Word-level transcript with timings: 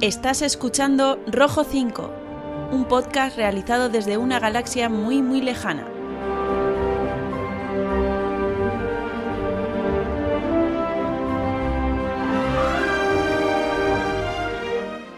Estás 0.00 0.40
escuchando 0.40 1.22
Rojo 1.26 1.62
5, 1.62 2.10
un 2.72 2.86
podcast 2.86 3.36
realizado 3.36 3.90
desde 3.90 4.16
una 4.16 4.40
galaxia 4.40 4.88
muy 4.88 5.20
muy 5.20 5.42
lejana. 5.42 5.86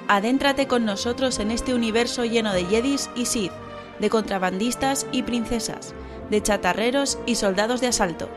Adéntrate 0.08 0.66
con 0.66 0.84
nosotros 0.84 1.38
en 1.38 1.52
este 1.52 1.74
universo 1.74 2.24
lleno 2.24 2.52
de 2.52 2.64
Jedis 2.64 3.08
y 3.14 3.26
Sith, 3.26 3.52
de 4.00 4.10
contrabandistas 4.10 5.06
y 5.12 5.22
princesas, 5.22 5.94
de 6.28 6.42
chatarreros 6.42 7.20
y 7.24 7.36
soldados 7.36 7.80
de 7.80 7.86
asalto. 7.86 8.28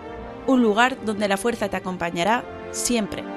Un 0.45 0.61
lugar 0.61 0.95
donde 1.05 1.27
la 1.27 1.37
fuerza 1.37 1.69
te 1.69 1.77
acompañará 1.77 2.45
siempre. 2.69 3.34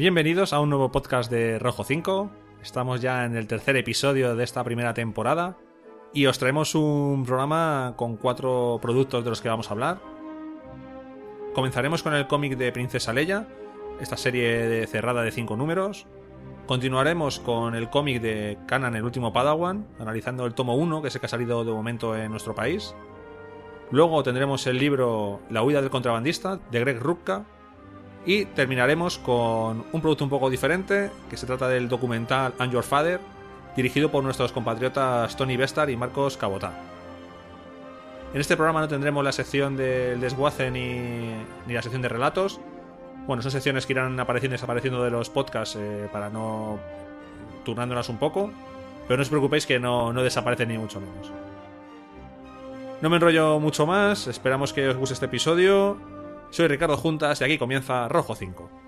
Bienvenidos 0.00 0.54
a 0.54 0.60
un 0.60 0.70
nuevo 0.70 0.90
podcast 0.90 1.30
de 1.30 1.58
Rojo 1.58 1.84
5. 1.84 2.30
Estamos 2.62 3.02
ya 3.02 3.26
en 3.26 3.36
el 3.36 3.46
tercer 3.46 3.76
episodio 3.76 4.34
de 4.34 4.44
esta 4.44 4.64
primera 4.64 4.94
temporada 4.94 5.58
y 6.14 6.24
os 6.24 6.38
traemos 6.38 6.74
un 6.74 7.22
programa 7.26 7.92
con 7.98 8.16
cuatro 8.16 8.78
productos 8.80 9.24
de 9.24 9.28
los 9.28 9.42
que 9.42 9.50
vamos 9.50 9.68
a 9.68 9.74
hablar. 9.74 10.00
Comenzaremos 11.52 12.02
con 12.02 12.14
el 12.14 12.26
cómic 12.26 12.56
de 12.56 12.72
Princesa 12.72 13.12
Leia, 13.12 13.46
esta 14.00 14.16
serie 14.16 14.66
de 14.68 14.86
cerrada 14.86 15.20
de 15.20 15.32
cinco 15.32 15.54
números. 15.54 16.06
Continuaremos 16.66 17.38
con 17.38 17.74
el 17.74 17.90
cómic 17.90 18.22
de 18.22 18.56
Kanan, 18.66 18.96
el 18.96 19.04
último 19.04 19.34
Padawan, 19.34 19.86
analizando 19.98 20.46
el 20.46 20.54
tomo 20.54 20.76
1, 20.76 21.02
que 21.02 21.08
es 21.08 21.14
el 21.14 21.20
que 21.20 21.26
ha 21.26 21.28
salido 21.28 21.62
de 21.62 21.72
momento 21.72 22.16
en 22.16 22.30
nuestro 22.30 22.54
país. 22.54 22.94
Luego 23.90 24.22
tendremos 24.22 24.66
el 24.66 24.78
libro 24.78 25.42
La 25.50 25.62
huida 25.62 25.82
del 25.82 25.90
contrabandista, 25.90 26.58
de 26.70 26.80
Greg 26.80 27.00
Rucka. 27.00 27.44
Y 28.26 28.44
terminaremos 28.44 29.18
con 29.18 29.84
un 29.92 30.00
producto 30.00 30.24
un 30.24 30.30
poco 30.30 30.50
diferente, 30.50 31.10
que 31.30 31.36
se 31.36 31.46
trata 31.46 31.68
del 31.68 31.88
documental 31.88 32.52
And 32.58 32.72
Your 32.72 32.82
Father, 32.82 33.20
dirigido 33.76 34.10
por 34.10 34.22
nuestros 34.22 34.52
compatriotas 34.52 35.36
Tony 35.36 35.56
Bestar 35.56 35.88
y 35.90 35.96
Marcos 35.96 36.36
Cabotá. 36.36 36.72
En 38.32 38.40
este 38.40 38.56
programa 38.56 38.80
no 38.80 38.88
tendremos 38.88 39.24
la 39.24 39.32
sección 39.32 39.76
del 39.76 40.20
desguace 40.20 40.70
ni, 40.70 41.32
ni 41.66 41.74
la 41.74 41.82
sección 41.82 42.02
de 42.02 42.08
relatos. 42.08 42.60
Bueno, 43.26 43.42
son 43.42 43.50
secciones 43.50 43.86
que 43.86 43.92
irán 43.92 44.18
apareciendo 44.20 44.54
y 44.54 44.56
desapareciendo 44.56 45.02
de 45.02 45.10
los 45.10 45.30
podcasts 45.30 45.76
eh, 45.76 46.08
para 46.12 46.30
no 46.30 46.78
turnándolas 47.64 48.08
un 48.08 48.18
poco. 48.18 48.52
Pero 49.08 49.16
no 49.16 49.22
os 49.22 49.28
preocupéis 49.28 49.66
que 49.66 49.80
no, 49.80 50.12
no 50.12 50.22
desaparecen 50.22 50.68
ni 50.68 50.78
mucho 50.78 51.00
menos. 51.00 51.32
No 53.00 53.08
me 53.10 53.16
enrollo 53.16 53.58
mucho 53.58 53.86
más, 53.86 54.26
esperamos 54.26 54.72
que 54.72 54.88
os 54.88 54.96
guste 54.96 55.14
este 55.14 55.26
episodio. 55.26 55.96
Soy 56.50 56.66
Ricardo 56.66 56.96
Juntas 56.96 57.40
y 57.40 57.44
aquí 57.44 57.58
comienza 57.58 58.08
Rojo 58.08 58.34
5. 58.34 58.79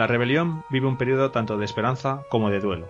La 0.00 0.06
rebelión 0.06 0.64
vive 0.70 0.86
un 0.86 0.96
periodo 0.96 1.30
tanto 1.30 1.58
de 1.58 1.66
esperanza 1.66 2.22
como 2.30 2.48
de 2.48 2.60
duelo. 2.60 2.88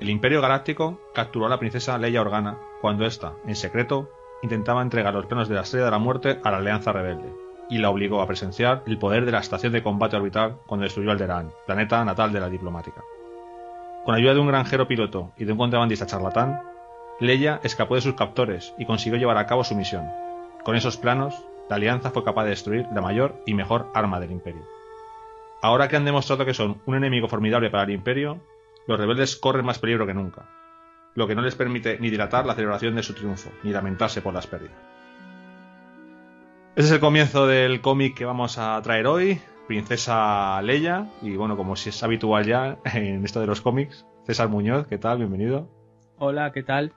El 0.00 0.08
Imperio 0.08 0.40
Galáctico 0.40 0.98
capturó 1.12 1.44
a 1.44 1.50
la 1.50 1.58
princesa 1.58 1.98
Leia 1.98 2.22
Organa 2.22 2.56
cuando 2.80 3.04
ésta, 3.04 3.34
en 3.46 3.54
secreto, 3.54 4.08
intentaba 4.40 4.80
entregar 4.80 5.12
los 5.12 5.26
planos 5.26 5.50
de 5.50 5.56
la 5.56 5.60
Estrella 5.60 5.84
de 5.84 5.90
la 5.90 5.98
Muerte 5.98 6.40
a 6.42 6.50
la 6.50 6.56
Alianza 6.56 6.92
Rebelde, 6.92 7.30
y 7.68 7.76
la 7.76 7.90
obligó 7.90 8.22
a 8.22 8.26
presenciar 8.26 8.82
el 8.86 8.96
poder 8.96 9.26
de 9.26 9.32
la 9.32 9.40
estación 9.40 9.74
de 9.74 9.82
combate 9.82 10.16
orbital 10.16 10.56
cuando 10.64 10.84
destruyó 10.84 11.10
Alderaan, 11.10 11.52
planeta 11.66 12.02
natal 12.06 12.32
de 12.32 12.40
la 12.40 12.48
diplomática. 12.48 13.02
Con 14.06 14.14
ayuda 14.14 14.32
de 14.32 14.40
un 14.40 14.48
granjero 14.48 14.88
piloto 14.88 15.32
y 15.36 15.44
de 15.44 15.52
un 15.52 15.58
contrabandista 15.58 16.06
charlatán, 16.06 16.62
Leia 17.20 17.60
escapó 17.64 17.96
de 17.96 18.00
sus 18.00 18.14
captores 18.14 18.72
y 18.78 18.86
consiguió 18.86 19.18
llevar 19.18 19.36
a 19.36 19.44
cabo 19.44 19.62
su 19.62 19.74
misión. 19.74 20.08
Con 20.64 20.74
esos 20.74 20.96
planos, 20.96 21.34
la 21.68 21.76
Alianza 21.76 22.12
fue 22.12 22.24
capaz 22.24 22.44
de 22.44 22.50
destruir 22.50 22.86
la 22.94 23.02
mayor 23.02 23.34
y 23.44 23.52
mejor 23.52 23.90
arma 23.92 24.20
del 24.20 24.30
Imperio. 24.30 24.79
Ahora 25.62 25.88
que 25.88 25.96
han 25.96 26.06
demostrado 26.06 26.46
que 26.46 26.54
son 26.54 26.80
un 26.86 26.94
enemigo 26.94 27.28
formidable 27.28 27.68
para 27.68 27.84
el 27.84 27.90
Imperio, 27.90 28.40
los 28.86 28.98
rebeldes 28.98 29.36
corren 29.36 29.66
más 29.66 29.78
peligro 29.78 30.06
que 30.06 30.14
nunca, 30.14 30.48
lo 31.14 31.26
que 31.26 31.34
no 31.34 31.42
les 31.42 31.54
permite 31.54 31.98
ni 32.00 32.08
dilatar 32.08 32.46
la 32.46 32.54
celebración 32.54 32.94
de 32.94 33.02
su 33.02 33.12
triunfo, 33.12 33.50
ni 33.62 33.70
lamentarse 33.70 34.22
por 34.22 34.32
las 34.32 34.46
pérdidas. 34.46 34.78
Ese 36.76 36.86
es 36.86 36.92
el 36.92 37.00
comienzo 37.00 37.46
del 37.46 37.82
cómic 37.82 38.16
que 38.16 38.24
vamos 38.24 38.56
a 38.56 38.80
traer 38.80 39.06
hoy, 39.06 39.38
Princesa 39.68 40.62
Leia, 40.62 41.10
y 41.20 41.36
bueno, 41.36 41.58
como 41.58 41.76
si 41.76 41.90
es 41.90 42.02
habitual 42.02 42.46
ya 42.46 42.78
en 42.94 43.22
esto 43.24 43.40
de 43.40 43.46
los 43.46 43.60
cómics, 43.60 44.06
César 44.24 44.48
Muñoz, 44.48 44.86
¿qué 44.86 44.96
tal? 44.96 45.18
Bienvenido. 45.18 45.68
Hola, 46.16 46.52
¿qué 46.52 46.62
tal? 46.62 46.94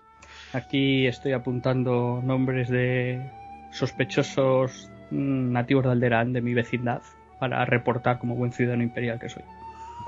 Aquí 0.53 1.05
estoy 1.05 1.33
apuntando 1.33 2.21
nombres 2.23 2.69
de 2.69 3.29
sospechosos 3.71 4.89
nativos 5.11 5.83
de 5.83 5.91
Alderaan 5.91 6.31
de 6.31 6.41
mi 6.41 6.53
vecindad 6.53 7.01
para 7.43 7.65
reportar 7.65 8.19
como 8.19 8.35
buen 8.35 8.53
ciudadano 8.53 8.83
imperial 8.83 9.19
que 9.19 9.27
soy. 9.27 9.43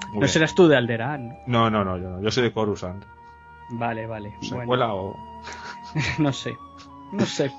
Muy 0.07 0.13
no 0.13 0.19
bien. 0.21 0.29
serás 0.29 0.55
tú 0.55 0.69
de 0.69 0.77
Alderaan. 0.77 1.37
No, 1.47 1.69
no, 1.69 1.83
no, 1.83 1.97
yo, 1.97 2.09
no. 2.11 2.21
yo 2.21 2.31
soy 2.31 2.43
de 2.43 2.53
Coruscant. 2.53 3.03
Vale, 3.71 4.05
vale. 4.07 4.31
¿Secuela 4.41 4.65
Bueno, 4.65 4.95
o 4.95 5.15
no 6.19 6.31
sé. 6.31 6.55
No 7.11 7.25
sé. 7.25 7.51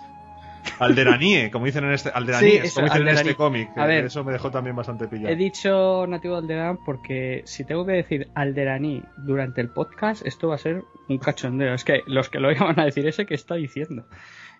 Alderanie, 0.78 1.50
como 1.50 1.66
dicen 1.66 1.84
en 1.84 1.92
este 1.92 2.08
Alderaníes, 2.08 2.52
Sí, 2.62 2.66
eso, 2.68 2.74
como 2.80 2.86
dicen 2.86 3.08
en 3.08 3.14
este 3.18 3.34
cómic. 3.34 3.70
A 3.76 3.84
ver. 3.84 4.06
eso 4.06 4.24
me 4.24 4.32
dejó 4.32 4.50
también 4.50 4.74
bastante 4.74 5.08
pillado. 5.08 5.28
He 5.30 5.36
dicho 5.36 6.06
nativo 6.08 6.36
de 6.36 6.40
Alderaan 6.40 6.78
porque 6.86 7.42
si 7.44 7.64
tengo 7.66 7.84
que 7.84 7.92
decir 7.92 8.28
Alderaní 8.34 9.02
durante 9.18 9.60
el 9.60 9.68
podcast, 9.68 10.24
esto 10.26 10.48
va 10.48 10.54
a 10.54 10.58
ser 10.58 10.84
un 11.10 11.18
cachondeo. 11.18 11.74
Es 11.74 11.84
que 11.84 12.00
los 12.06 12.30
que 12.30 12.40
lo 12.40 12.50
iban 12.50 12.80
a 12.80 12.86
decir 12.86 13.06
ese 13.06 13.26
que 13.26 13.34
está 13.34 13.56
diciendo. 13.56 14.06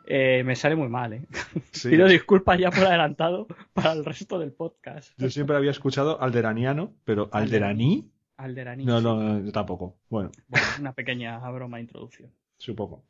Eh, 0.07 0.43
me 0.45 0.55
sale 0.57 0.77
muy 0.77 0.89
mal, 0.89 1.13
¿eh? 1.15 1.27
Sí. 1.73 1.91
Pido 1.91 2.07
disculpas 2.09 2.59
ya 2.59 2.71
por 2.71 2.85
adelantado 2.85 3.47
para 3.73 3.93
el 3.93 4.05
resto 4.05 4.39
del 4.39 4.53
podcast. 4.53 5.13
Yo 5.19 5.29
siempre 5.31 5.57
había 5.57 5.73
escuchado 5.73 6.21
alderaniano, 6.23 6.93
pero 7.05 7.29
alderaní, 7.33 8.11
Alderaní. 8.37 8.85
no, 8.85 9.01
no, 9.01 9.41
yo 9.45 9.53
tampoco. 9.53 9.97
Bueno, 10.09 10.31
Bueno, 10.49 10.67
una 10.81 10.93
pequeña 10.93 11.39
broma 11.51 11.79
de 11.79 11.83
introducción. 11.83 12.31
supongo. 12.57 13.05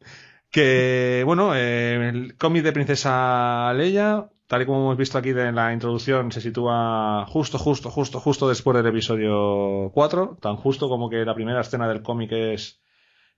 Que, 0.51 1.23
bueno, 1.27 1.55
eh, 1.55 2.09
el 2.09 2.37
cómic 2.37 2.63
de 2.63 2.73
Princesa 2.73 3.73
Leia, 3.75 4.31
tal 4.47 4.63
y 4.63 4.67
como 4.67 4.81
hemos 4.83 4.97
visto 4.97 5.19
aquí 5.19 5.31
en 5.31 5.55
la 5.55 5.73
introducción, 5.73 6.33
se 6.33 6.41
sitúa 6.41 7.27
justo, 7.29 7.59
justo, 7.59 7.91
justo, 7.91 8.21
justo 8.21 8.49
después 8.49 8.77
del 8.77 8.87
episodio 8.87 9.91
4, 9.93 10.39
tan 10.41 10.57
justo 10.57 10.89
como 10.89 11.11
que 11.11 11.25
la 11.25 11.35
primera 11.35 11.61
escena 11.61 11.89
del 11.89 12.03
cómic 12.03 12.31
es 12.33 12.81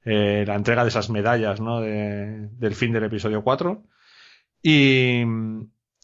eh, 0.09 0.45
la 0.47 0.55
entrega 0.55 0.83
de 0.85 0.89
esas 0.89 1.11
medallas, 1.11 1.61
¿no? 1.61 1.81
De- 1.81 2.49
del 2.53 2.75
fin 2.75 2.93
del 2.93 3.05
episodio 3.05 3.43
4. 3.45 3.83
Y, 4.63 5.23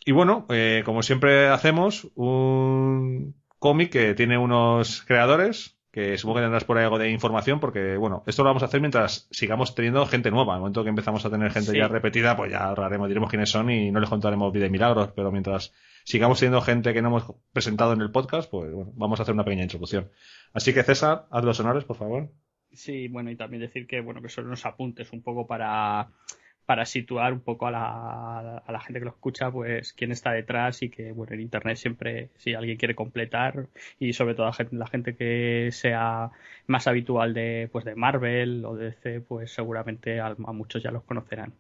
y 0.07 0.13
bueno, 0.13 0.47
eh, 0.51 0.83
como 0.85 1.03
siempre 1.03 1.49
hacemos, 1.49 2.09
un 2.15 3.35
cómic 3.59 3.91
que 3.91 4.15
tiene 4.15 4.37
unos 4.39 5.03
creadores, 5.03 5.77
que 5.91 6.19
supongo 6.19 6.39
que 6.39 6.43
tendrás 6.43 6.65
por 6.65 6.77
ahí 6.77 6.85
algo 6.85 6.99
de 6.99 7.11
información, 7.11 7.61
porque 7.61 7.97
bueno, 7.97 8.25
esto 8.27 8.43
lo 8.43 8.49
vamos 8.51 8.63
a 8.63 8.67
hacer 8.67 8.81
mientras 8.81 9.29
sigamos 9.31 9.75
teniendo 9.77 10.05
gente 10.07 10.31
nueva. 10.31 10.53
En 10.55 10.57
el 10.57 10.61
momento 10.63 10.83
que 10.83 10.89
empezamos 10.91 11.25
a 11.25 11.31
tener 11.31 11.53
gente 11.53 11.71
Sí. 11.71 11.79
ya 11.79 11.87
repetida, 11.89 12.37
pues 12.37 12.51
ya 12.51 12.69
hablaremos, 12.69 13.07
diremos 13.09 13.31
quiénes 13.31 13.49
son 13.51 13.71
y 13.71 13.91
no 13.93 14.01
les 14.01 14.11
contaremos 14.11 14.53
vida 14.53 14.67
y 14.67 14.71
milagros, 14.71 15.11
pero 15.15 15.31
mientras 15.31 15.73
sigamos 16.05 16.41
teniendo 16.41 16.61
gente 16.63 16.93
que 16.93 17.01
no 17.01 17.09
hemos 17.09 17.25
presentado 17.53 17.93
en 17.93 18.01
el 18.01 18.11
podcast, 18.11 18.51
pues 18.51 18.73
bueno, 18.73 18.91
vamos 18.97 19.21
a 19.21 19.23
hacer 19.23 19.35
una 19.35 19.45
pequeña 19.45 19.63
introducción. 19.63 20.11
Así 20.53 20.75
que 20.75 20.83
César, 20.83 21.27
haz 21.31 21.45
los 21.45 21.59
honores, 21.61 21.85
por 21.85 21.97
favor. 21.97 22.29
Sí, 22.75 23.09
bueno, 23.09 23.31
y 23.31 23.37
también 23.37 23.61
decir 23.63 23.87
que, 23.87 24.01
bueno, 24.01 24.21
que 24.21 24.29
son 24.29 24.47
unos 24.47 24.67
apuntes 24.67 25.13
un 25.13 25.23
poco 25.23 25.47
para, 25.47 26.09
para 26.67 26.85
situar 26.87 27.33
un 27.33 27.41
poco 27.41 27.67
a 27.67 27.71
la, 27.71 28.59
a 28.59 28.73
la 28.73 28.81
gente 28.81 28.99
que 29.01 29.05
lo 29.05 29.11
escucha, 29.13 29.51
pues 29.51 29.93
quién 29.93 30.13
está 30.13 30.33
detrás 30.33 30.83
y 30.83 30.91
que, 30.91 31.13
bueno, 31.13 31.35
en 31.35 31.41
Internet 31.41 31.77
siempre, 31.77 32.31
si 32.37 32.55
alguien 32.55 32.77
quiere 32.77 32.95
completar 32.95 33.69
y 33.99 34.13
sobre 34.13 34.35
todo 34.35 34.51
la 34.73 34.87
gente, 34.87 35.15
que 35.17 35.69
sea 35.73 36.31
más 36.67 36.87
habitual 36.87 37.35
de, 37.35 37.69
pues 37.73 37.85
de 37.85 37.95
Marvel 37.95 38.65
o 38.65 38.77
de 38.77 38.87
DC, 38.87 39.21
pues 39.21 39.53
seguramente 39.53 40.21
a, 40.21 40.35
muchos 40.35 40.83
ya 40.83 40.91
los 40.91 41.05
conocerán. 41.05 41.53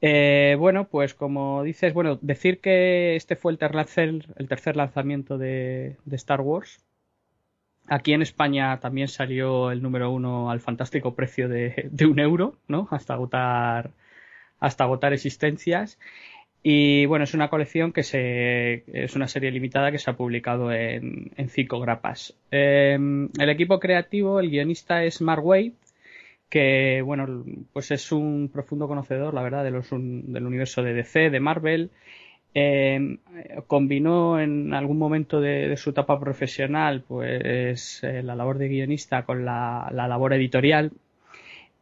Eh, 0.00 0.56
bueno, 0.58 0.88
pues 0.88 1.14
como 1.14 1.62
dices, 1.62 1.94
bueno, 1.94 2.18
decir 2.20 2.60
que 2.60 3.16
este 3.16 3.36
fue 3.36 3.52
el 3.52 3.58
tercer, 3.58 4.26
el 4.36 4.48
tercer 4.48 4.76
lanzamiento 4.76 5.38
de, 5.38 5.96
de 6.04 6.16
Star 6.16 6.40
Wars, 6.42 6.83
Aquí 7.86 8.12
en 8.14 8.22
España 8.22 8.80
también 8.80 9.08
salió 9.08 9.70
el 9.70 9.82
número 9.82 10.10
uno 10.10 10.50
al 10.50 10.60
fantástico 10.60 11.14
precio 11.14 11.48
de, 11.48 12.06
un 12.06 12.18
euro, 12.18 12.56
¿no? 12.68 12.88
Hasta 12.90 13.14
agotar 13.14 13.90
hasta 14.60 14.84
agotar 14.84 15.12
existencias. 15.12 15.98
Y 16.62 17.04
bueno, 17.04 17.24
es 17.24 17.34
una 17.34 17.50
colección 17.50 17.92
que 17.92 18.02
se, 18.02 18.84
es 18.86 19.14
una 19.14 19.28
serie 19.28 19.50
limitada 19.50 19.92
que 19.92 19.98
se 19.98 20.10
ha 20.10 20.16
publicado 20.16 20.72
en, 20.72 21.30
cinco 21.48 21.78
grapas. 21.80 22.34
Em, 22.50 23.28
el 23.38 23.50
equipo 23.50 23.78
creativo, 23.78 24.40
el 24.40 24.48
guionista 24.48 25.04
es 25.04 25.20
Mark 25.20 25.44
Waid, 25.44 25.72
que 26.48 27.02
bueno, 27.02 27.44
pues 27.74 27.90
es 27.90 28.12
un 28.12 28.48
profundo 28.50 28.88
conocedor, 28.88 29.34
la 29.34 29.42
verdad, 29.42 29.64
de 29.64 29.72
los, 29.72 29.90
del 29.90 30.46
universo 30.46 30.82
de 30.82 30.94
DC, 30.94 31.28
de 31.28 31.40
Marvel. 31.40 31.90
Em, 32.56 33.18
combinó 33.66 34.38
en 34.40 34.74
algún 34.74 34.96
momento 34.98 35.40
de, 35.40 35.76
su 35.76 35.90
etapa 35.90 36.20
profesional 36.20 37.02
pues 37.06 38.00
eh, 38.04 38.22
la 38.22 38.36
labor 38.36 38.58
de 38.58 38.68
guionista 38.68 39.24
con 39.24 39.44
la, 39.44 39.90
la 39.92 40.06
labor 40.06 40.34
editorial 40.34 40.92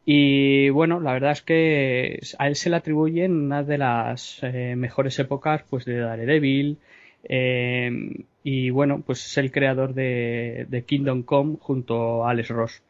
y 0.04 0.68
bueno, 0.70 1.00
la 1.00 1.12
verdad 1.12 1.32
es 1.32 1.42
que 1.42 2.20
a 2.38 2.48
él 2.48 2.56
se 2.56 2.70
le 2.70 2.76
atribuyen 2.76 3.32
una 3.32 3.62
de 3.62 3.78
las 3.78 4.40
eh, 4.42 4.74
mejores 4.76 5.18
épocas 5.18 5.62
pues 5.68 5.84
de 5.84 5.98
Daredevil. 5.98 6.78
Eh, 7.24 8.24
y 8.42 8.70
bueno, 8.70 9.02
pues 9.06 9.24
es 9.24 9.38
el 9.38 9.52
creador 9.52 9.94
de, 9.94 10.84
Kingdom 10.86 11.22
Come 11.22 11.56
junto 11.60 12.26
a 12.26 12.30
Alex 12.30 12.48
Ross. 12.48 12.82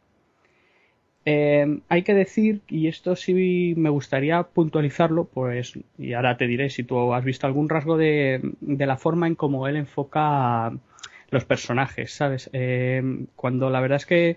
Eh, 1.25 1.81
hay 1.89 2.03
que 2.03 2.15
decir, 2.15 2.63
y 2.69 2.89
esto 2.89 3.15
sí 3.15 3.75
me 3.77 3.91
gustaría 3.91 4.43
puntualizarlo, 4.43 5.25
pues, 5.25 5.79
y 5.99 6.15
ahora 6.15 6.37
te 6.37 6.47
diré 6.47 6.69
si 6.71 6.83
tú 6.83 7.15
has 7.15 7.25
visto 7.25 7.47
algún 7.47 7.69
rasgo 7.69 7.97
de, 7.97 8.41
de 8.61 8.87
la 8.87 8.97
forma 8.97 9.29
en 9.29 9.37
cómo 9.37 9.69
él 9.69 9.77
enfoca 9.77 10.73
los 11.31 11.45
personajes, 11.45 12.13
¿sabes? 12.13 12.51
cuando 13.37 13.71
la 13.71 13.81
verdad 13.81 13.97
es 13.97 14.07
que 14.07 14.37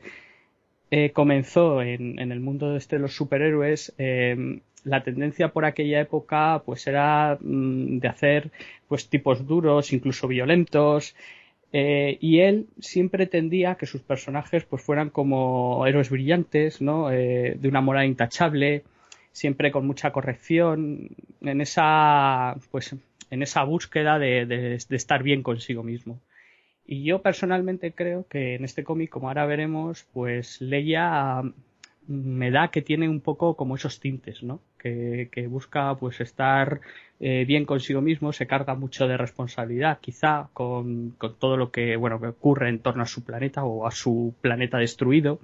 eh, 0.91 1.11
comenzó 1.11 1.81
en, 1.81 2.19
el 2.19 2.39
mundo 2.39 2.71
de, 2.71 2.77
este, 2.77 2.99
los 2.99 3.15
superhéroes, 3.15 3.93
eh, 3.97 4.61
la 4.83 5.03
tendencia 5.03 5.49
por 5.49 5.65
aquella 5.65 5.99
época 5.99 6.61
pues 6.65 6.85
era 6.87 7.37
mm, 7.41 7.97
de 7.99 8.07
hacer 8.07 8.51
pues 8.87 9.09
tipos 9.09 9.47
duros, 9.47 9.91
incluso 9.93 10.27
violentos, 10.27 11.15
eh, 11.77 12.17
y 12.21 12.39
él 12.39 12.67
siempre 12.79 13.27
tendía 13.27 13.75
que 13.75 13.85
sus 13.85 14.01
personajes 14.01 14.63
pues 14.65 14.81
fueran 14.81 15.09
como 15.09 15.85
héroes 15.85 16.09
brillantes, 16.09 16.81
¿no? 16.81 17.09
de 17.09 17.67
una 17.67 17.81
moral 17.81 18.05
intachable, 18.05 18.83
siempre 19.31 19.71
con 19.71 19.85
mucha 19.85 20.11
corrección, 20.11 21.09
en 21.41 21.61
esa 21.61 22.55
pues 22.71 22.95
en 23.31 23.41
esa 23.41 23.63
búsqueda 23.63 24.19
de 24.19 24.77
estar 24.89 25.23
bien 25.23 25.43
consigo 25.43 25.83
mismo. 25.83 26.21
Y 26.85 27.03
yo 27.03 27.21
personalmente 27.21 27.93
creo 27.93 28.27
que 28.27 28.55
en 28.55 28.63
este 28.63 28.83
cómic, 28.83 29.09
como 29.09 29.27
ahora 29.27 29.45
veremos, 29.45 30.05
pues 30.13 30.61
Leia 30.61 31.41
mm, 31.41 31.53
me 32.07 32.51
da 32.51 32.69
que 32.69 32.81
tiene 32.81 33.09
un 33.09 33.21
poco 33.21 33.55
como 33.55 33.75
esos 33.75 33.99
tintes, 33.99 34.43
¿no? 34.43 34.61
Que, 34.77 35.47
busca 35.49 35.95
pues 35.95 36.21
estar 36.21 36.81
eh, 37.19 37.45
bien 37.45 37.65
consigo 37.65 38.01
mismo, 38.01 38.33
se 38.33 38.47
carga 38.47 38.75
mucho 38.75 39.07
de 39.07 39.17
responsabilidad, 39.17 39.99
quizá 40.01 40.49
con, 40.53 41.15
todo 41.39 41.57
lo 41.57 41.71
que 41.71 41.95
bueno 41.95 42.19
que 42.19 42.27
ocurre 42.27 42.69
en 42.69 42.79
torno 42.79 43.03
a 43.03 43.07
su 43.07 43.23
planeta 43.23 43.63
o 43.63 43.87
a 43.87 43.91
su 43.91 44.35
planeta 44.41 44.77
destruido. 44.77 45.39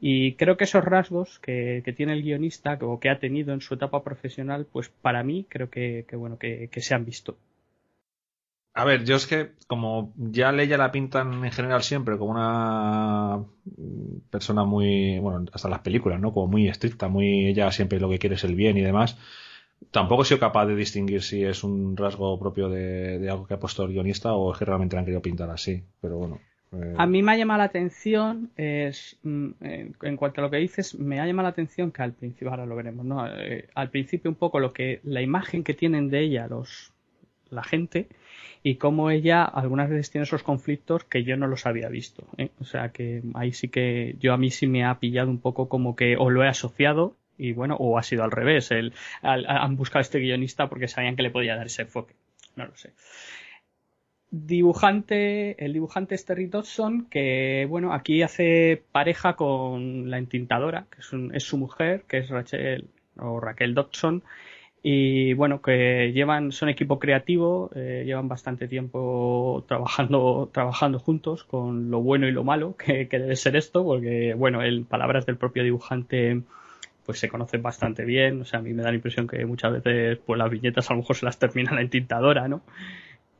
Y 0.00 0.34
creo 0.34 0.56
que 0.56 0.64
esos 0.64 0.84
rasgos 0.84 1.38
que, 1.38 1.82
tiene 1.96 2.14
el 2.14 2.22
guionista 2.22 2.78
o 2.80 2.98
que 2.98 3.10
ha 3.10 3.18
tenido 3.18 3.52
en 3.54 3.60
su 3.60 3.74
etapa 3.74 4.02
profesional, 4.02 4.66
pues 4.70 4.88
para 4.88 5.22
mí 5.22 5.46
creo 5.48 5.70
que, 5.70 6.06
bueno 6.12 6.38
que 6.38 6.68
se 6.80 6.94
han 6.94 7.04
visto. 7.04 7.36
A 8.74 8.84
ver, 8.86 9.04
yo 9.04 9.16
es 9.16 9.26
que 9.26 9.50
como 9.66 10.14
ya 10.16 10.50
Leia 10.50 10.78
la 10.78 10.90
pintan 10.90 11.44
en 11.44 11.52
general 11.52 11.82
siempre 11.82 12.16
como 12.16 12.30
una 12.30 13.44
persona 14.30 14.64
muy, 14.64 15.18
bueno, 15.18 15.44
hasta 15.52 15.68
las 15.68 15.80
películas, 15.80 16.18
¿no? 16.20 16.32
Como 16.32 16.46
muy 16.46 16.68
estricta, 16.68 17.08
muy, 17.08 17.48
ella 17.48 17.70
siempre 17.70 18.00
lo 18.00 18.08
que 18.08 18.18
quiere 18.18 18.36
es 18.36 18.44
el 18.44 18.54
bien 18.54 18.78
y 18.78 18.80
demás. 18.80 19.18
Tampoco 19.90 20.22
he 20.22 20.24
sido 20.24 20.40
capaz 20.40 20.66
de 20.66 20.76
distinguir 20.76 21.22
si 21.22 21.44
es 21.44 21.64
un 21.64 21.96
rasgo 21.96 22.38
propio 22.38 22.68
de, 22.68 23.28
algo 23.30 23.46
que 23.46 23.54
ha 23.54 23.58
puesto 23.58 23.84
el 23.84 23.92
guionista 23.92 24.32
o 24.34 24.52
es 24.52 24.58
que 24.58 24.64
realmente 24.64 24.96
la 24.96 25.00
han 25.00 25.06
querido 25.06 25.22
pintar 25.22 25.50
así, 25.50 25.82
pero 26.00 26.18
bueno. 26.18 26.40
Eh. 26.72 26.94
A 26.96 27.06
mí 27.06 27.22
me 27.22 27.32
ha 27.32 27.36
llamado 27.36 27.58
la 27.58 27.64
atención, 27.64 28.50
es, 28.56 29.18
mm, 29.22 29.50
en 29.60 30.16
cuanto 30.16 30.40
a 30.40 30.44
lo 30.44 30.50
que 30.50 30.56
dices, 30.56 30.98
me 30.98 31.20
ha 31.20 31.26
llamado 31.26 31.44
la 31.44 31.50
atención 31.50 31.90
que 31.90 32.02
al 32.02 32.12
principio, 32.12 32.50
ahora 32.50 32.64
lo 32.64 32.76
veremos, 32.76 33.04
¿no? 33.04 33.26
Eh, 33.26 33.68
al 33.74 33.90
principio 33.90 34.30
un 34.30 34.36
poco 34.36 34.58
lo 34.58 34.72
que, 34.72 35.00
la 35.04 35.20
imagen 35.20 35.64
que 35.64 35.74
tienen 35.74 36.08
de 36.08 36.20
ella 36.20 36.46
los, 36.46 36.92
la 37.50 37.62
gente, 37.62 38.08
y 38.62 38.76
cómo 38.76 39.10
ella 39.10 39.44
algunas 39.44 39.90
veces 39.90 40.10
tiene 40.10 40.24
esos 40.24 40.42
conflictos 40.42 41.04
que 41.04 41.24
yo 41.24 41.36
no 41.36 41.46
los 41.46 41.66
había 41.66 41.88
visto. 41.88 42.24
¿eh? 42.38 42.50
O 42.60 42.64
sea 42.64 42.90
que 42.90 43.22
ahí 43.34 43.52
sí 43.52 43.68
que 43.68 44.16
yo 44.20 44.32
a 44.32 44.36
mí 44.36 44.50
sí 44.50 44.66
me 44.66 44.84
ha 44.84 44.98
pillado 44.98 45.30
un 45.30 45.38
poco 45.38 45.68
como 45.68 45.96
que 45.96 46.16
o 46.16 46.30
lo 46.30 46.44
he 46.44 46.48
asociado 46.48 47.16
y 47.38 47.52
bueno, 47.52 47.76
o 47.78 47.98
ha 47.98 48.02
sido 48.02 48.24
al 48.24 48.30
revés. 48.30 48.70
El, 48.70 48.92
han 49.22 49.76
buscado 49.76 49.98
a 49.98 50.02
este 50.02 50.18
guionista 50.18 50.68
porque 50.68 50.88
sabían 50.88 51.16
que 51.16 51.22
le 51.22 51.30
podía 51.30 51.56
dar 51.56 51.66
ese 51.66 51.82
enfoque. 51.82 52.14
No 52.56 52.66
lo 52.66 52.76
sé. 52.76 52.92
Dibujante, 54.30 55.62
el 55.62 55.74
dibujante 55.74 56.14
es 56.14 56.24
Terry 56.24 56.46
Dodson, 56.46 57.06
que 57.10 57.66
bueno, 57.68 57.92
aquí 57.92 58.22
hace 58.22 58.82
pareja 58.92 59.36
con 59.36 60.10
la 60.10 60.18
entintadora, 60.18 60.86
que 60.90 61.00
es, 61.00 61.10
es 61.34 61.44
su 61.44 61.58
mujer, 61.58 62.04
que 62.08 62.18
es 62.18 62.30
Rachel 62.30 62.88
o 63.18 63.40
Raquel 63.40 63.74
Dodson, 63.74 64.22
y 64.82 65.32
bueno 65.34 65.62
que 65.62 66.12
llevan 66.12 66.50
son 66.50 66.68
equipo 66.68 66.98
creativo 66.98 67.70
eh, 67.74 68.02
llevan 68.04 68.26
bastante 68.26 68.66
tiempo 68.66 69.64
trabajando 69.68 70.50
trabajando 70.52 70.98
juntos 70.98 71.44
con 71.44 71.90
lo 71.90 72.00
bueno 72.00 72.26
y 72.26 72.32
lo 72.32 72.42
malo 72.42 72.76
que, 72.76 73.06
debe 73.08 73.36
ser 73.36 73.54
esto 73.54 73.84
porque 73.84 74.34
bueno 74.34 74.62
en 74.62 74.84
palabras 74.84 75.24
del 75.24 75.36
propio 75.36 75.62
dibujante 75.62 76.42
pues 77.04 77.18
se 77.18 77.28
conocen 77.28 77.62
bastante 77.62 78.04
bien 78.04 78.40
o 78.40 78.44
sea 78.44 78.60
a 78.60 78.62
mí 78.62 78.72
me 78.72 78.82
da 78.82 78.90
la 78.90 78.96
impresión 78.96 79.26
que 79.26 79.44
muchas 79.44 79.72
veces 79.72 80.18
pues 80.24 80.38
las 80.38 80.50
viñetas 80.50 80.90
a 80.90 80.94
lo 80.94 81.00
mejor 81.00 81.16
se 81.16 81.26
las 81.26 81.38
termina 81.38 81.74
la 81.74 81.80
entintadora 81.80 82.48
no 82.48 82.62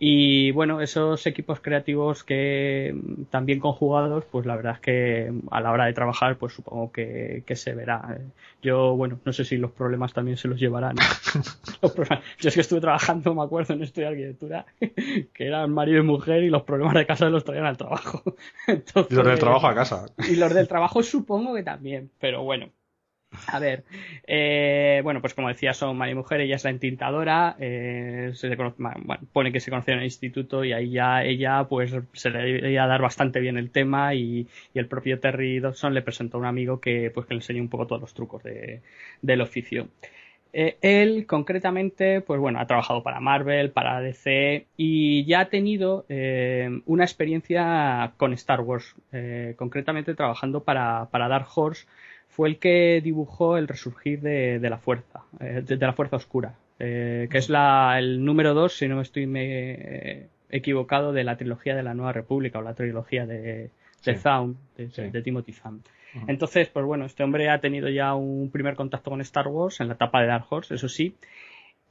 y 0.05 0.51
bueno, 0.51 0.81
esos 0.81 1.29
equipos 1.29 1.61
creativos 1.61 2.25
que 2.25 2.93
también 3.31 3.61
conjugados, 3.61 4.25
pues 4.25 4.47
la 4.47 4.57
verdad 4.57 4.73
es 4.73 4.81
que 4.81 5.33
a 5.53 5.61
la 5.61 5.71
hora 5.71 5.85
de 5.85 5.93
trabajar, 5.93 6.39
pues 6.39 6.55
supongo 6.55 6.91
que, 6.91 7.45
se 7.55 7.73
verá. 7.73 8.19
Yo, 8.61 8.97
bueno, 8.97 9.21
no 9.25 9.33
sé 9.33 9.45
si 9.45 9.59
los 9.59 9.71
problemas 9.71 10.13
también 10.13 10.37
se 10.37 10.49
los 10.49 10.59
llevarán. 10.59 10.97
Yo 12.41 12.49
es 12.49 12.55
que 12.57 12.61
estuve 12.63 12.81
trabajando, 12.81 13.33
me 13.33 13.45
acuerdo, 13.45 13.75
en 13.75 13.83
estudio 13.85 14.09
de 14.09 14.15
arquitectura, 14.15 14.67
que 14.81 15.47
eran 15.47 15.73
marido 15.73 16.01
y 16.01 16.03
mujer 16.03 16.43
y 16.43 16.51
los 16.51 16.65
problemas 16.65 16.95
de 16.95 17.07
casa 17.07 17.31
los 17.31 17.45
traían 17.45 17.67
al 17.67 17.77
trabajo. 17.77 18.25
y 18.67 19.15
los 19.15 19.25
del 19.25 19.39
trabajo 19.39 19.69
a 19.69 19.75
casa. 19.77 20.07
Y 20.29 20.35
los 20.35 20.53
del 20.53 20.67
trabajo 20.67 21.05
supongo 21.05 21.55
que 21.55 21.63
también, 21.63 22.11
pero 22.19 22.43
bueno. 22.43 22.71
A 23.47 23.59
ver, 23.59 23.85
eh, 24.27 25.01
bueno, 25.03 25.21
pues 25.21 25.35
como 25.35 25.49
decía, 25.49 25.73
son 25.73 25.97
marido 25.97 26.19
y 26.19 26.23
mujer, 26.23 26.41
ella 26.41 26.57
es 26.57 26.65
la 26.65 26.71
entintadora, 26.71 27.57
eh, 27.59 28.31
se 28.35 28.49
le 28.49 28.57
bueno, 28.57 28.75
pone 29.33 29.53
que 29.53 29.61
se 29.61 29.71
conocieron 29.71 30.01
en 30.01 30.03
el 30.03 30.07
instituto 30.07 30.65
y 30.65 30.73
ahí 30.73 30.91
ya 30.91 31.25
ella 31.25 31.65
pues 31.65 31.95
se 32.13 32.31
le 32.31 32.71
iba 32.71 32.85
a 32.85 32.87
dar 32.87 33.01
bastante 33.01 33.41
bien 33.41 33.57
el 33.57 33.71
tema 33.71 34.15
y, 34.15 34.47
el 34.75 34.87
propio 34.87 35.21
Terry 35.21 35.61
Dodson 35.61 35.95
le 35.95 36.03
presentó 36.03 36.37
a 36.37 36.41
un 36.41 36.47
amigo 36.47 36.81
que 36.81 37.11
pues 37.11 37.27
que 37.27 37.35
le 37.35 37.39
enseñó 37.39 37.63
un 37.63 37.69
poco 37.69 37.87
todos 37.87 38.01
los 38.01 38.15
trucos 38.15 38.43
de, 38.43 38.81
del 39.21 39.41
oficio. 39.41 39.89
Eh, 40.55 40.77
él 40.83 41.27
concretamente, 41.27 42.21
pues 42.21 42.39
bueno, 42.41 42.59
ha 42.61 42.67
trabajado 42.67 43.03
para 43.03 43.21
Marvel, 43.21 43.71
para 43.71 44.01
DC 44.01 44.67
y 44.77 45.25
ya 45.25 45.41
ha 45.41 45.49
tenido 45.49 46.05
una 46.87 47.05
experiencia 47.05 48.13
con 48.17 48.33
Star 48.35 48.61
Wars, 48.61 48.95
concretamente 49.57 50.15
trabajando 50.15 50.65
para, 50.65 51.09
para 51.11 51.29
Dark 51.29 51.47
Horse 51.55 51.87
fue 52.33 52.49
el 52.49 52.59
que 52.59 53.01
dibujó 53.05 53.59
el 53.59 53.69
resurgir 53.69 54.23
de, 54.23 54.59
la 54.63 54.79
fuerza, 54.79 55.21
eh, 55.39 55.63
de, 55.65 55.77
la 55.77 55.93
fuerza 55.93 56.17
oscura, 56.17 56.55
eh, 56.79 57.29
que 57.31 57.37
es 57.37 57.51
la, 57.51 57.99
el 57.99 58.25
número 58.25 58.55
2, 58.55 58.73
si 58.73 58.89
no 58.89 58.97
me 58.97 59.03
estoy 59.03 59.27
me, 59.27 60.29
equivocado, 60.49 61.13
de 61.13 61.25
la 61.25 61.37
trilogía 61.37 61.77
de 61.77 61.83
la 61.83 61.93
Nueva 61.93 62.13
República 62.13 62.59
o 62.59 62.63
la 62.63 62.73
trilogía 62.73 63.27
de, 63.27 63.69
de 64.05 64.55
de, 64.77 65.23
Timothy 65.23 65.53
Zahn. 65.53 65.83
Entonces, 66.27 66.69
pues 66.69 66.87
bueno, 66.87 67.05
este 67.05 67.23
hombre 67.23 67.51
ha 67.51 67.61
tenido 67.61 67.89
ya 67.91 68.15
un 68.15 68.51
primer 68.51 68.77
contacto 68.77 69.11
con 69.11 69.21
Star 69.21 69.49
Wars 69.49 69.81
en 69.81 69.89
la 69.89 69.95
etapa 69.95 70.23
de 70.23 70.27
Dark 70.27 70.47
Horse, 70.49 70.75
eso 70.75 70.89
sí. 70.89 71.15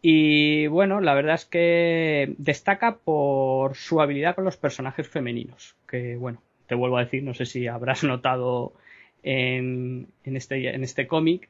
Y 0.01 0.65
bueno, 0.67 1.01
la 1.01 1.13
verdad 1.13 1.35
es 1.35 1.45
que 1.45 2.33
destaca 2.39 2.97
por 2.97 3.75
su 3.75 4.01
habilidad 4.01 4.33
con 4.33 4.45
los 4.45 4.57
personajes 4.57 5.07
femeninos, 5.07 5.75
que 5.87 6.15
bueno, 6.15 6.41
te 6.65 6.73
vuelvo 6.73 6.97
a 6.97 7.03
decir, 7.03 7.21
no 7.21 7.35
sé 7.35 7.45
si 7.45 7.67
habrás 7.67 8.03
notado 8.03 8.73
en, 9.23 10.07
en 10.23 10.35
este, 10.35 10.73
en 10.73 10.83
este 10.83 11.07
cómic, 11.07 11.49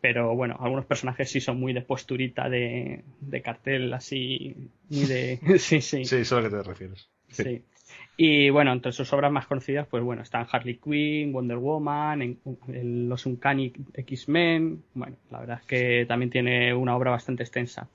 pero 0.00 0.34
bueno, 0.34 0.56
algunos 0.60 0.84
personajes 0.84 1.30
sí 1.30 1.40
son 1.40 1.60
muy 1.60 1.72
de 1.72 1.82
posturita 1.82 2.48
de, 2.48 3.04
de 3.20 3.42
cartel, 3.42 3.92
así, 3.94 4.56
muy 4.90 5.04
de... 5.04 5.38
sí, 5.58 5.80
sí. 5.80 6.04
Sí, 6.04 6.16
eso 6.16 6.36
a 6.36 6.40
lo 6.40 6.50
que 6.50 6.56
te 6.56 6.62
refieres. 6.62 7.08
Sí. 7.28 7.62
Y 8.16 8.50
bueno, 8.50 8.72
entre 8.72 8.92
sus 8.92 9.12
obras 9.12 9.32
más 9.32 9.46
conocidas, 9.46 9.86
pues 9.88 10.02
bueno, 10.02 10.22
están 10.22 10.46
Harley 10.50 10.76
Quinn, 10.76 11.32
Wonder 11.32 11.56
Woman, 11.56 12.22
en, 12.22 12.38
en 12.68 13.08
los 13.08 13.24
Uncanny 13.26 13.72
X-Men. 13.94 14.82
Bueno, 14.94 15.16
la 15.30 15.40
verdad 15.40 15.58
es 15.60 15.66
que 15.66 16.04
también 16.06 16.30
tiene 16.30 16.74
una 16.74 16.96
obra 16.96 17.10
bastante 17.10 17.42
extensa. 17.42 17.88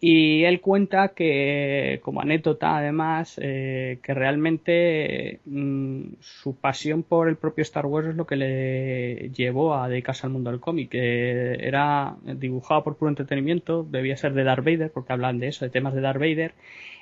Y 0.00 0.44
él 0.44 0.60
cuenta 0.60 1.08
que, 1.08 2.00
como 2.04 2.20
anécdota 2.20 2.76
además, 2.76 3.38
eh, 3.42 3.98
que 4.02 4.14
realmente 4.14 5.40
mm, 5.44 6.14
su 6.20 6.54
pasión 6.56 7.02
por 7.02 7.28
el 7.28 7.36
propio 7.36 7.62
Star 7.62 7.86
Wars 7.86 8.08
es 8.08 8.14
lo 8.16 8.24
que 8.26 8.36
le 8.36 9.30
llevó 9.30 9.74
a 9.74 9.88
dedicarse 9.88 10.26
al 10.26 10.32
mundo 10.32 10.50
del 10.50 10.60
cómic. 10.60 10.90
que 10.90 11.54
era 11.66 12.16
dibujado 12.22 12.84
por 12.84 12.96
puro 12.96 13.08
entretenimiento, 13.08 13.82
debía 13.82 14.16
ser 14.16 14.34
de 14.34 14.44
Darth 14.44 14.64
Vader, 14.64 14.92
porque 14.92 15.12
hablan 15.12 15.40
de 15.40 15.48
eso, 15.48 15.64
de 15.64 15.70
temas 15.70 15.94
de 15.94 16.00
Darth 16.00 16.20
Vader, 16.20 16.54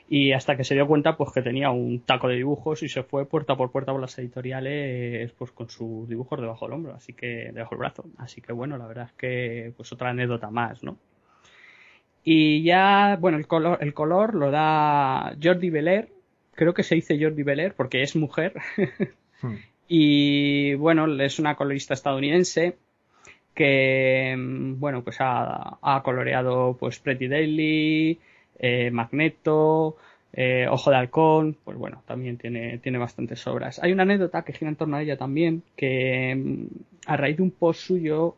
y 0.08 0.32
hasta 0.32 0.56
que 0.56 0.64
se 0.64 0.74
dio 0.74 0.86
cuenta 0.86 1.16
pues 1.16 1.32
que 1.32 1.42
tenía 1.42 1.70
un 1.70 2.00
taco 2.00 2.28
de 2.28 2.36
dibujos 2.36 2.82
y 2.82 2.88
se 2.88 3.02
fue 3.02 3.26
puerta 3.26 3.56
por 3.56 3.72
puerta 3.72 3.92
por 3.92 4.00
las 4.00 4.18
editoriales 4.18 5.32
pues 5.32 5.50
con 5.52 5.68
sus 5.68 6.08
dibujos 6.08 6.40
debajo 6.40 6.66
del 6.66 6.74
hombro, 6.74 6.94
así 6.94 7.12
que 7.12 7.50
debajo 7.52 7.70
del 7.74 7.80
brazo. 7.80 8.04
Así 8.18 8.40
que 8.40 8.52
bueno, 8.52 8.78
la 8.78 8.86
verdad 8.86 9.06
es 9.06 9.12
que 9.14 9.72
pues 9.76 9.92
otra 9.92 10.10
anécdota 10.10 10.50
más, 10.50 10.82
¿no? 10.82 10.96
Y 12.28 12.64
ya, 12.64 13.16
bueno, 13.20 13.38
el 13.38 13.46
color, 13.46 13.78
el 13.80 13.94
color 13.94 14.34
lo 14.34 14.50
da 14.50 15.36
Jordi 15.40 15.70
Belair. 15.70 16.08
Creo 16.56 16.74
que 16.74 16.82
se 16.82 16.96
dice 16.96 17.22
Jordi 17.22 17.44
Belair 17.44 17.74
porque 17.74 18.02
es 18.02 18.16
mujer. 18.16 18.54
hmm. 19.42 19.54
Y 19.86 20.74
bueno, 20.74 21.06
es 21.22 21.38
una 21.38 21.54
colorista 21.54 21.94
estadounidense 21.94 22.78
que, 23.54 24.34
bueno, 24.36 25.04
pues 25.04 25.18
ha, 25.20 25.78
ha 25.80 26.02
coloreado 26.02 26.76
pues 26.76 26.98
Pretty 26.98 27.28
Daily, 27.28 28.18
eh, 28.58 28.90
Magneto, 28.90 29.96
eh, 30.32 30.66
Ojo 30.68 30.90
de 30.90 30.96
Halcón, 30.96 31.56
pues 31.62 31.78
bueno, 31.78 32.02
también 32.06 32.38
tiene, 32.38 32.78
tiene 32.78 32.98
bastantes 32.98 33.46
obras. 33.46 33.78
Hay 33.84 33.92
una 33.92 34.02
anécdota 34.02 34.42
que 34.42 34.52
gira 34.52 34.68
en 34.68 34.76
torno 34.76 34.96
a 34.96 35.02
ella 35.02 35.16
también, 35.16 35.62
que 35.76 36.34
mm, 36.34 36.66
a 37.06 37.16
raíz 37.16 37.36
de 37.36 37.44
un 37.44 37.52
post 37.52 37.82
suyo 37.82 38.34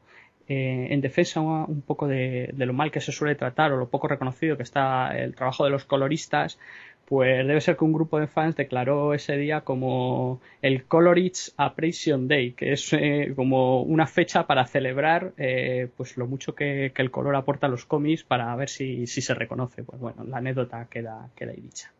eh, 0.49 0.89
en 0.91 1.01
defensa 1.03 1.41
un 1.41 1.83
poco 1.83 2.09
de, 2.09 2.55
lo 2.57 2.73
mal 2.73 2.91
que 2.91 3.01
se 3.01 3.13
suele 3.13 3.35
tratar 3.35 3.73
o 3.73 3.77
lo 3.77 3.89
poco 3.89 4.09
reconocido 4.09 4.57
que 4.57 4.63
está 4.63 5.17
el 5.19 5.35
trabajo 5.35 5.65
de 5.65 5.71
los 5.71 5.85
coloristas, 5.85 6.59
pues 7.05 7.47
debe 7.47 7.61
ser 7.61 7.77
que 7.77 7.85
un 7.85 7.93
grupo 7.93 8.19
de 8.19 8.27
fans 8.27 8.57
declaró 8.57 9.13
ese 9.13 9.37
día 9.37 9.63
como 9.63 10.41
el 10.63 10.85
Colorits 10.85 11.55
Appreciation 11.57 12.29
Day, 12.29 12.53
que 12.53 12.73
es 12.73 12.93
eh, 12.93 13.33
como 13.37 13.83
una 13.83 14.07
fecha 14.07 14.47
para 14.47 14.67
celebrar 14.67 15.33
eh, 15.37 15.89
pues 15.97 16.17
lo 16.17 16.27
mucho 16.27 16.55
que, 16.55 16.93
el 16.95 17.11
color 17.11 17.37
aporta 17.37 17.67
a 17.67 17.71
los 17.71 17.85
cómics 17.85 18.25
para 18.25 18.55
ver 18.57 18.71
si, 18.71 19.07
se 19.07 19.35
reconoce. 19.35 19.85
Pues 19.85 20.01
bueno, 20.01 20.25
la 20.25 20.39
anécdota 20.39 20.87
queda, 20.91 21.31
ahí 21.41 21.61
dicha. 21.61 21.93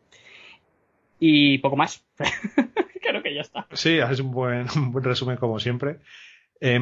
Y 1.21 1.59
poco 1.59 1.77
más. 1.77 2.05
Creo 3.03 3.23
que 3.23 3.35
ya 3.35 3.41
está. 3.41 3.67
Sí, 3.73 3.99
es 3.99 4.21
un 4.21 4.33
buen 4.33 4.67
resumen 5.03 5.37
como 5.37 5.59
siempre. 5.59 5.99
Eh, 6.61 6.79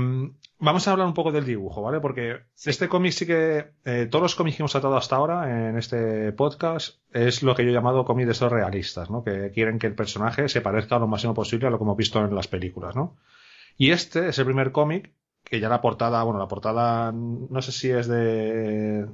vamos 0.59 0.89
a 0.89 0.93
hablar 0.93 1.07
un 1.07 1.15
poco 1.15 1.33
del 1.33 1.45
dibujo, 1.45 1.83
¿vale? 1.83 2.01
Porque 2.01 2.41
sí. 2.55 2.71
este 2.71 2.89
cómic 2.89 3.13
sí 3.13 3.27
que. 3.27 3.73
Eh, 3.85 4.09
todos 4.11 4.23
los 4.23 4.35
cómics 4.35 4.57
que 4.57 4.63
hemos 4.63 4.73
tratado 4.73 4.97
hasta 4.97 5.17
ahora 5.17 5.69
en 5.69 5.77
este 5.77 6.33
podcast 6.33 6.99
es 7.13 7.43
lo 7.43 7.55
que 7.55 7.65
yo 7.65 7.71
he 7.71 7.75
llamado 7.75 8.05
cómics 8.05 8.27
de 8.27 8.33
estos 8.33 8.53
realistas, 8.53 9.11
¿no? 9.11 9.23
Que 9.23 9.51
quieren 9.53 9.79
que 9.79 9.87
el 9.87 9.95
personaje 9.95 10.49
se 10.49 10.61
parezca 10.61 10.99
lo 10.99 11.07
máximo 11.09 11.35
posible 11.35 11.67
a 11.67 11.71
lo 11.71 11.79
que 11.79 11.85
hemos 11.85 11.97
visto 11.97 12.25
en 12.25 12.35
las 12.35 12.49
películas, 12.49 12.97
¿no? 12.97 13.17
Y 13.77 13.91
este 13.91 14.29
es 14.29 14.39
el 14.39 14.47
primer 14.47 14.73
cómic 14.73 15.13
que 15.45 15.61
ya 15.61 15.69
la 15.69 15.81
portada, 15.81 16.23
bueno, 16.25 16.41
la 16.41 16.49
portada 16.49 17.13
no 17.13 17.63
sé 17.63 17.73
si 17.73 17.91
es 17.91 18.09
de. 18.09 19.07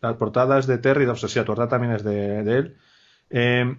La 0.00 0.16
portada 0.18 0.58
es 0.58 0.66
de 0.66 0.78
Terry 0.78 1.06
Dobbs, 1.06 1.30
sí, 1.30 1.38
la 1.38 1.44
portada 1.44 1.68
también 1.68 1.94
es 1.94 2.04
de, 2.04 2.42
de 2.42 2.56
él. 2.58 2.76
Eh, 3.30 3.76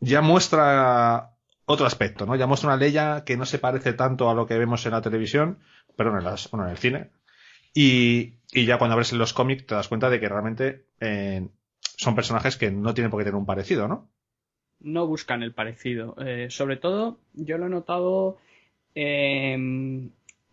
ya 0.00 0.20
muestra 0.20 1.31
otro 1.64 1.86
aspecto, 1.86 2.26
¿no? 2.26 2.36
Ya 2.36 2.46
muestra 2.46 2.70
una 2.70 2.76
Leia 2.76 3.24
que 3.24 3.36
no 3.36 3.46
se 3.46 3.58
parece 3.58 3.92
tanto 3.92 4.30
a 4.30 4.34
lo 4.34 4.46
que 4.46 4.58
vemos 4.58 4.84
en 4.86 4.92
la 4.92 5.02
televisión, 5.02 5.58
perdón, 5.96 6.18
en, 6.18 6.24
las, 6.24 6.50
bueno, 6.50 6.66
en 6.66 6.72
el 6.72 6.78
cine. 6.78 7.10
Y, 7.74 8.34
y, 8.52 8.66
ya 8.66 8.78
cuando 8.78 8.94
abres 8.94 9.12
los 9.12 9.32
cómics 9.32 9.66
te 9.66 9.74
das 9.74 9.88
cuenta 9.88 10.10
de 10.10 10.20
que 10.20 10.28
realmente 10.28 10.84
eh, 11.00 11.48
son 11.80 12.14
personajes 12.14 12.56
que 12.56 12.70
no 12.70 12.94
tienen 12.94 13.10
por 13.10 13.20
qué 13.20 13.24
tener 13.24 13.38
un 13.38 13.46
parecido, 13.46 13.88
¿no? 13.88 14.10
No 14.80 15.06
buscan 15.06 15.42
el 15.42 15.52
parecido. 15.52 16.16
Eh, 16.18 16.48
sobre 16.50 16.76
todo, 16.76 17.18
yo 17.34 17.56
lo 17.56 17.66
he 17.66 17.70
notado 17.70 18.38
eh, 18.94 19.56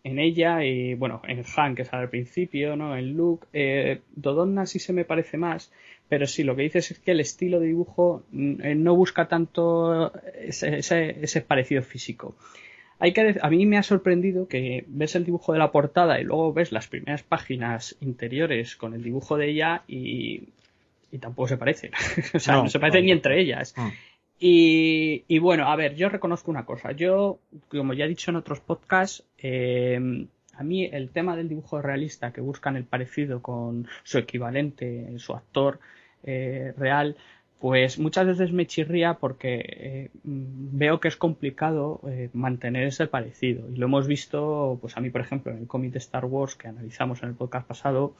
en 0.04 0.18
ella 0.18 0.64
y, 0.64 0.94
bueno, 0.94 1.20
en 1.26 1.44
Han, 1.56 1.74
que 1.74 1.82
es 1.82 1.92
al 1.92 2.08
principio, 2.08 2.76
¿no? 2.76 2.96
En 2.96 3.16
Luke. 3.16 3.46
Eh, 3.52 4.02
Dodonna 4.14 4.66
sí 4.66 4.78
se 4.78 4.92
me 4.92 5.04
parece 5.04 5.36
más, 5.36 5.72
pero 6.10 6.26
sí, 6.26 6.42
lo 6.42 6.56
que 6.56 6.62
dices 6.62 6.90
es 6.90 6.98
que 6.98 7.12
el 7.12 7.20
estilo 7.20 7.60
de 7.60 7.68
dibujo 7.68 8.24
no 8.32 8.96
busca 8.96 9.28
tanto 9.28 10.12
ese, 10.34 10.78
ese, 10.78 11.16
ese 11.22 11.40
parecido 11.40 11.82
físico. 11.82 12.34
Hay 12.98 13.12
que 13.12 13.36
a 13.40 13.48
mí 13.48 13.64
me 13.64 13.78
ha 13.78 13.84
sorprendido 13.84 14.48
que 14.48 14.84
ves 14.88 15.14
el 15.14 15.24
dibujo 15.24 15.52
de 15.52 15.60
la 15.60 15.70
portada 15.70 16.20
y 16.20 16.24
luego 16.24 16.52
ves 16.52 16.72
las 16.72 16.88
primeras 16.88 17.22
páginas 17.22 17.96
interiores 18.00 18.74
con 18.74 18.92
el 18.92 19.04
dibujo 19.04 19.36
de 19.36 19.50
ella 19.50 19.84
y, 19.86 20.48
y 21.12 21.18
tampoco 21.18 21.46
se 21.46 21.56
parecen. 21.56 21.92
o 22.34 22.40
sea, 22.40 22.56
no, 22.56 22.64
no 22.64 22.68
se 22.68 22.80
parecen 22.80 23.02
no. 23.02 23.06
ni 23.06 23.12
entre 23.12 23.40
ellas. 23.40 23.72
Mm. 23.76 23.88
Y, 24.40 25.24
y, 25.28 25.38
bueno, 25.38 25.70
a 25.70 25.76
ver, 25.76 25.94
yo 25.94 26.08
reconozco 26.08 26.50
una 26.50 26.64
cosa. 26.64 26.90
Yo, 26.90 27.38
como 27.68 27.92
ya 27.92 28.06
he 28.06 28.08
dicho 28.08 28.32
en 28.32 28.36
otros 28.36 28.58
podcasts, 28.58 29.22
eh, 29.38 30.26
a 30.54 30.62
mí 30.64 30.84
el 30.84 31.10
tema 31.10 31.36
del 31.36 31.48
dibujo 31.48 31.80
realista 31.80 32.32
que 32.32 32.40
buscan 32.40 32.76
el 32.76 32.84
parecido 32.84 33.40
con 33.40 33.86
su 34.02 34.18
equivalente, 34.18 35.18
su 35.18 35.34
actor 35.34 35.78
eh, 36.24 36.72
real, 36.76 37.16
pues 37.60 37.98
muchas 37.98 38.26
veces 38.26 38.52
me 38.52 38.66
chirría 38.66 39.14
porque 39.14 39.62
eh, 39.66 40.10
veo 40.24 40.98
que 40.98 41.08
es 41.08 41.16
complicado 41.16 42.00
eh, 42.08 42.30
mantener 42.32 42.86
ese 42.86 43.06
parecido. 43.06 43.68
Y 43.70 43.76
lo 43.76 43.86
hemos 43.86 44.06
visto, 44.06 44.78
pues 44.80 44.96
a 44.96 45.00
mí, 45.00 45.10
por 45.10 45.20
ejemplo, 45.20 45.52
en 45.52 45.58
el 45.58 45.66
cómic 45.66 45.92
de 45.92 45.98
Star 45.98 46.24
Wars 46.24 46.54
que 46.54 46.68
analizamos 46.68 47.22
en 47.22 47.28
el 47.28 47.34
podcast 47.34 47.68
pasado, 47.68 48.14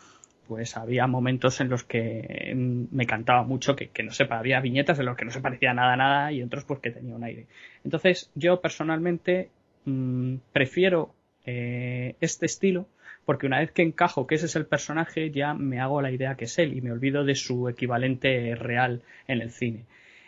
pues 0.47 0.77
había 0.77 1.07
momentos 1.07 1.61
en 1.61 1.69
los 1.69 1.85
que 1.85 2.53
me 2.55 3.07
cantaba 3.07 3.45
mucho 3.45 3.77
que, 3.77 3.89
que 3.89 4.03
no 4.03 4.11
sé, 4.11 4.27
había 4.29 4.61
viñetas 4.61 4.99
en 4.99 5.07
los 5.07 5.17
que 5.17 5.25
no 5.25 5.31
se 5.31 5.41
parecía 5.41 5.73
nada 5.73 5.93
a 5.93 5.97
nada 5.97 6.33
y 6.33 6.43
otros 6.43 6.65
pues 6.65 6.81
que 6.81 6.91
tenía 6.91 7.15
un 7.15 7.25
aire. 7.25 7.47
Entonces, 7.85 8.31
yo 8.35 8.61
personalmente 8.61 9.49
mmm, 9.85 10.35
prefiero 10.53 11.15
eh, 11.47 12.17
este 12.21 12.47
estilo 12.47 12.87
porque 13.31 13.47
una 13.47 13.61
vez 13.61 13.71
que 13.71 13.83
encajo 13.83 14.27
que 14.27 14.35
ese 14.35 14.47
es 14.47 14.57
el 14.57 14.67
personaje 14.67 15.31
ya 15.31 15.55
me 15.55 15.79
hago 15.79 16.03
la 16.03 16.11
idea 16.11 16.35
que 16.35 16.47
es 16.47 16.59
él 16.59 16.77
y 16.77 16.81
me 16.81 16.91
olvido 16.91 17.23
de 17.23 17.37
su 17.37 17.69
equivalente 17.69 18.57
real 18.57 19.03
en 19.29 19.41
el 19.41 19.53
cine. 19.53 19.85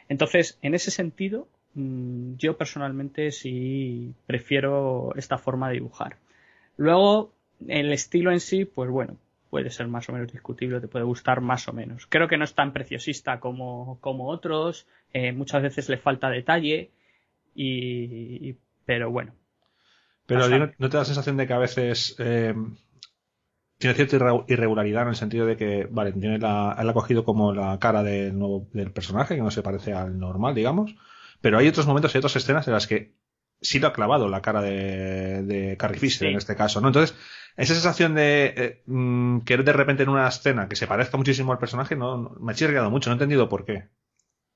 Entonces, 0.09 0.57
en 0.63 0.77
ese 0.77 0.93
sentido, 0.93 1.49
mmm, 1.75 2.35
yo 2.37 2.57
personalmente 2.57 3.33
sí 3.33 4.15
prefiero 4.29 5.15
esta 5.17 5.37
forma 5.37 5.67
de 5.67 5.75
dibujar. 5.75 6.19
Luego, 6.77 7.33
el 7.67 7.93
estilo 7.93 8.31
en 8.31 8.39
sí, 8.39 8.67
pues 8.67 8.89
bueno, 8.89 9.17
puede 9.51 9.71
ser 9.71 9.89
más 9.89 10.09
o 10.09 10.13
menos 10.13 10.31
discutible, 10.31 10.81
te 10.81 10.87
puede 10.87 11.05
gustar 11.05 11.41
más 11.41 11.67
o 11.67 11.73
menos. 11.73 12.07
Creo 12.07 12.29
que 12.29 12.37
no 12.37 12.45
es 12.45 12.55
tan 12.55 12.73
preciosista 12.73 13.41
como, 13.41 13.99
como 14.01 14.29
otros, 14.29 14.87
eh, 15.13 15.33
muchas 15.33 15.61
veces 15.61 15.89
le 15.89 15.97
falta 15.97 16.31
detalle, 16.31 16.93
y, 17.57 18.49
y 18.49 18.57
pero 18.87 19.11
bueno. 19.11 19.33
Pero 20.25 20.49
no, 20.49 20.71
¿no 20.79 20.89
te 20.89 20.97
da 20.97 21.01
la 21.01 21.05
sensación 21.05 21.37
de 21.37 21.49
que 21.49 21.53
a 21.53 21.59
veces 21.59 22.15
eh, 22.21 22.55
tiene 23.83 23.97
cierta 23.97 24.17
irregularidad 24.47 25.03
en 25.03 25.09
el 25.09 25.17
sentido 25.17 25.45
de 25.45 25.57
que, 25.57 25.89
vale, 25.91 26.13
tiene 26.13 26.39
la, 26.39 26.77
él 26.79 26.89
ha 26.89 26.93
cogido 26.93 27.25
como 27.25 27.53
la 27.53 27.79
cara 27.81 28.05
del 28.05 28.39
nuevo 28.39 28.69
del 28.73 28.93
personaje, 28.93 29.35
que 29.35 29.43
no 29.43 29.51
se 29.51 29.63
parece 29.63 29.93
al 29.93 30.19
normal, 30.21 30.55
digamos, 30.55 30.95
pero 31.41 31.59
hay 31.59 31.67
otros 31.67 31.89
momentos 31.89 32.15
y 32.15 32.19
otras 32.19 32.37
escenas 32.37 32.69
en 32.69 32.75
las 32.75 32.87
que 32.87 33.17
sí 33.61 33.81
lo 33.81 33.89
ha 33.89 33.93
clavado 33.93 34.29
la 34.29 34.41
cara 34.41 34.63
de, 34.63 35.43
de 35.43 35.77
Carrie 35.77 35.99
Fisher 35.99 36.29
sí. 36.29 36.33
en 36.33 36.37
este 36.37 36.55
caso, 36.55 36.81
¿no? 36.81 36.89
Entonces, 36.89 37.17
esa 37.57 37.75
sensación 37.75 38.15
de 38.15 38.55
eh, 38.57 38.83
mmm, 38.87 39.41
que 39.41 39.57
de 39.57 39.73
repente 39.73 40.05
en 40.05 40.11
una 40.11 40.29
escena 40.29 40.69
que 40.69 40.77
se 40.77 40.87
parezca 40.87 41.17
muchísimo 41.17 41.51
al 41.51 41.59
personaje, 41.59 41.97
no, 41.97 42.17
no 42.17 42.37
me 42.39 42.53
ha 42.53 42.55
chirriado 42.55 42.89
mucho, 42.89 43.11
no 43.11 43.15
he 43.15 43.17
entendido 43.17 43.49
por 43.49 43.65
qué. 43.65 43.89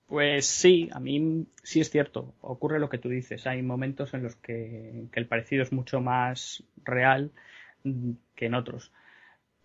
Pues 0.06 0.46
sí, 0.46 0.88
a 0.92 1.00
mí 1.00 1.48
sí 1.64 1.80
es 1.80 1.90
cierto, 1.90 2.36
ocurre 2.40 2.78
lo 2.78 2.88
que 2.88 2.98
tú 2.98 3.08
dices, 3.08 3.44
hay 3.48 3.60
momentos 3.62 4.14
en 4.14 4.22
los 4.22 4.36
que, 4.36 5.08
que 5.10 5.18
el 5.18 5.26
parecido 5.26 5.64
es 5.64 5.72
mucho 5.72 6.00
más 6.00 6.62
real 6.84 7.32
mm, 7.82 8.12
que 8.36 8.46
en 8.46 8.54
otros. 8.54 8.92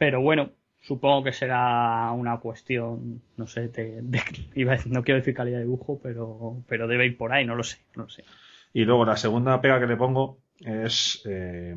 Pero 0.02 0.20
bueno, 0.20 0.50
supongo 0.80 1.26
que 1.26 1.32
será 1.32 2.12
una 2.12 2.40
cuestión, 2.40 3.22
no 3.38 3.46
sé, 3.46 3.68
de, 3.68 4.02
de, 4.02 4.20
iba 4.56 4.74
a 4.74 4.78
decir, 4.78 4.92
no 4.92 5.04
quiero 5.04 5.20
decir 5.20 5.36
calidad 5.36 5.60
de 5.60 5.66
dibujo, 5.66 6.00
pero, 6.02 6.64
pero 6.68 6.88
debe 6.88 7.06
ir 7.06 7.18
por 7.20 7.32
ahí, 7.32 7.46
no 7.46 7.54
lo 7.54 7.62
sé, 7.62 7.78
no 7.96 8.06
lo 8.06 8.10
sé. 8.10 8.26
Y 8.74 8.84
luego 8.86 9.06
la 9.06 9.16
segunda 9.16 9.62
pega 9.62 9.80
que 9.80 9.86
le 9.86 9.98
pongo 9.98 10.40
es, 10.58 11.22
eh, 11.26 11.76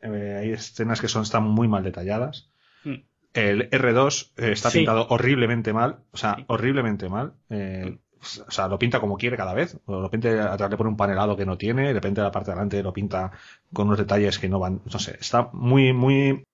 eh, 0.00 0.36
hay 0.38 0.52
escenas 0.52 1.00
que 1.00 1.08
son, 1.08 1.24
están 1.24 1.42
muy 1.42 1.66
mal 1.66 1.82
detalladas. 1.82 2.52
Mm. 2.84 3.02
El 3.34 3.68
R2 3.68 4.30
eh, 4.36 4.52
está 4.52 4.70
sí. 4.70 4.78
pintado 4.78 5.08
horriblemente 5.08 5.72
mal, 5.72 6.04
o 6.12 6.16
sea, 6.16 6.36
sí. 6.36 6.44
horriblemente 6.46 7.08
mal. 7.08 7.32
Eh, 7.48 7.98
o 8.46 8.50
sea, 8.50 8.68
lo 8.68 8.78
pinta 8.78 9.00
como 9.00 9.16
quiere 9.16 9.36
cada 9.36 9.54
vez. 9.54 9.76
O 9.86 10.00
lo 10.00 10.08
pinta 10.08 10.52
atrás 10.52 10.70
le 10.70 10.76
pone 10.76 10.90
un 10.90 10.96
panelado 10.96 11.36
que 11.36 11.46
no 11.46 11.58
tiene, 11.58 11.88
de 11.88 11.94
repente 11.94 12.20
la 12.20 12.30
parte 12.30 12.50
de 12.50 12.52
adelante 12.52 12.80
lo 12.80 12.92
pinta 12.92 13.32
con 13.72 13.88
unos 13.88 13.98
detalles 13.98 14.38
que 14.38 14.48
no 14.48 14.60
van, 14.60 14.82
no 14.84 14.98
sé, 15.00 15.16
está 15.18 15.50
muy, 15.52 15.92
muy, 15.92 16.44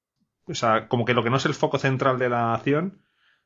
o 0.48 0.54
sea, 0.54 0.88
como 0.88 1.04
que 1.04 1.14
lo 1.14 1.22
que 1.22 1.30
no 1.30 1.36
es 1.36 1.46
el 1.46 1.54
foco 1.54 1.78
central 1.78 2.18
de 2.18 2.28
la 2.28 2.54
acción 2.54 3.00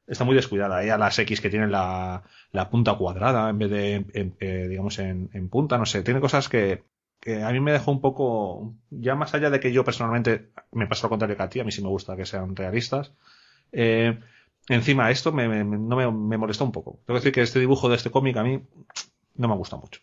está 0.07 0.25
muy 0.25 0.35
descuidada. 0.35 0.79
Hay 0.79 0.91
a 0.91 0.99
las 0.99 1.19
X 1.19 1.41
que 1.41 1.51
tienen 1.51 1.71
la, 1.71 2.25
la 2.53 2.69
punta 2.69 2.95
cuadrada 2.95 3.49
en 3.51 3.59
vez 3.59 3.71
de, 3.71 4.07
eh, 4.41 4.67
digamos, 4.69 4.99
en, 4.99 5.31
en, 5.33 5.49
punta, 5.49 5.79
no 5.79 5.87
sé, 5.87 6.03
tiene 6.03 6.21
cosas 6.21 6.49
que, 6.49 6.83
que 7.21 7.43
a 7.43 7.51
mí 7.51 7.61
me 7.61 7.73
dejó 7.73 7.93
un 7.93 8.01
poco, 8.01 8.75
ya 8.91 9.15
más 9.15 9.35
allá 9.35 9.51
de 9.51 9.61
que 9.61 9.73
yo 9.73 9.85
personalmente 9.85 10.51
me 10.73 10.87
paso 10.87 11.07
lo 11.07 11.11
contrario 11.11 11.37
que 11.37 11.43
a 11.43 11.49
ti, 11.49 11.61
a 11.61 11.65
mí 11.65 11.71
sí 11.71 11.83
me 11.83 11.89
gusta 11.89 12.17
que 12.17 12.27
sean 12.27 12.57
realistas. 12.57 13.13
Eh, 13.73 14.19
encima 14.69 15.11
esto 15.11 15.33
me, 15.33 15.49
me, 15.49 15.65
no 15.65 15.97
me, 15.97 16.11
me, 16.11 16.39
molestó 16.39 16.65
un 16.65 16.73
poco. 16.73 17.01
Tengo 17.07 17.19
que 17.19 17.25
decir 17.25 17.33
que 17.33 17.43
este 17.43 17.61
dibujo 17.61 17.89
de 17.89 17.97
este 17.97 18.11
cómic 18.11 18.37
a 18.37 18.43
mí 18.43 18.63
no 19.37 19.49
me 19.49 19.55
gusta 19.55 19.77
mucho. 19.77 20.01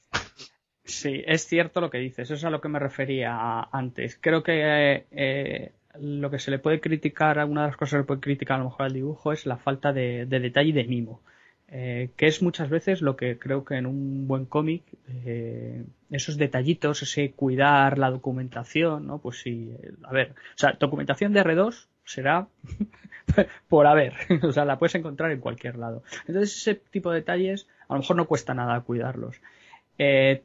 Sí, 0.86 1.22
es 1.26 1.46
cierto 1.46 1.82
lo 1.82 1.90
que 1.90 1.98
dices, 1.98 2.20
eso 2.20 2.36
es 2.36 2.44
a 2.46 2.50
lo 2.50 2.62
que 2.62 2.70
me 2.70 2.80
refería 2.80 3.68
antes. 3.74 4.18
Creo 4.22 4.42
que 4.42 5.06
eh, 5.12 5.74
lo 6.02 6.30
que 6.30 6.40
se 6.40 6.52
le 6.52 6.60
puede 6.60 6.80
criticar, 6.80 7.44
una 7.46 7.62
de 7.62 7.68
las 7.68 7.78
cosas 7.78 7.90
que 7.90 7.96
se 7.96 8.02
le 8.02 8.08
puede 8.08 8.22
criticar 8.22 8.56
a 8.56 8.64
lo 8.64 8.70
mejor 8.70 8.86
al 8.86 8.94
dibujo 8.94 9.32
es 9.32 9.46
la 9.46 9.58
falta 9.58 9.94
de, 9.94 10.26
de 10.26 10.40
detalle 10.40 10.70
y 10.70 10.74
de 10.74 10.84
mimo. 10.86 11.22
Eh, 11.70 12.12
que 12.16 12.28
es 12.28 12.42
muchas 12.42 12.70
veces 12.70 13.02
lo 13.02 13.18
que 13.18 13.38
creo 13.38 13.66
que 13.66 13.76
en 13.76 13.86
un 13.86 14.26
buen 14.26 14.46
cómic, 14.46 14.84
eh, 15.26 15.84
esos 16.10 16.38
detallitos, 16.38 17.02
ese 17.02 17.32
cuidar 17.32 17.98
la 17.98 18.10
documentación, 18.10 19.06
¿no? 19.06 19.20
Pues 19.20 19.42
sí, 19.42 19.76
a 20.04 20.14
ver, 20.14 20.32
o 20.32 20.58
sea, 20.58 20.78
documentación 20.80 21.34
de 21.34 21.44
R2 21.44 21.88
será 22.06 22.48
por 23.68 23.86
haber, 23.86 24.14
o 24.44 24.52
sea, 24.54 24.64
la 24.64 24.80
puedes 24.80 24.96
encontrar 24.96 25.32
en 25.32 25.42
cualquier 25.42 25.78
lado. 25.78 26.04
Entonces 26.26 26.56
ese 26.56 26.76
tipo 26.76 27.12
de 27.12 27.18
detalles 27.18 27.68
a 27.90 27.96
lo 27.96 28.00
mejor 28.00 28.16
no 28.16 28.28
cuesta 28.28 28.54
nada 28.54 28.80
cuidarlos. 28.82 29.42
Eh, 29.98 30.44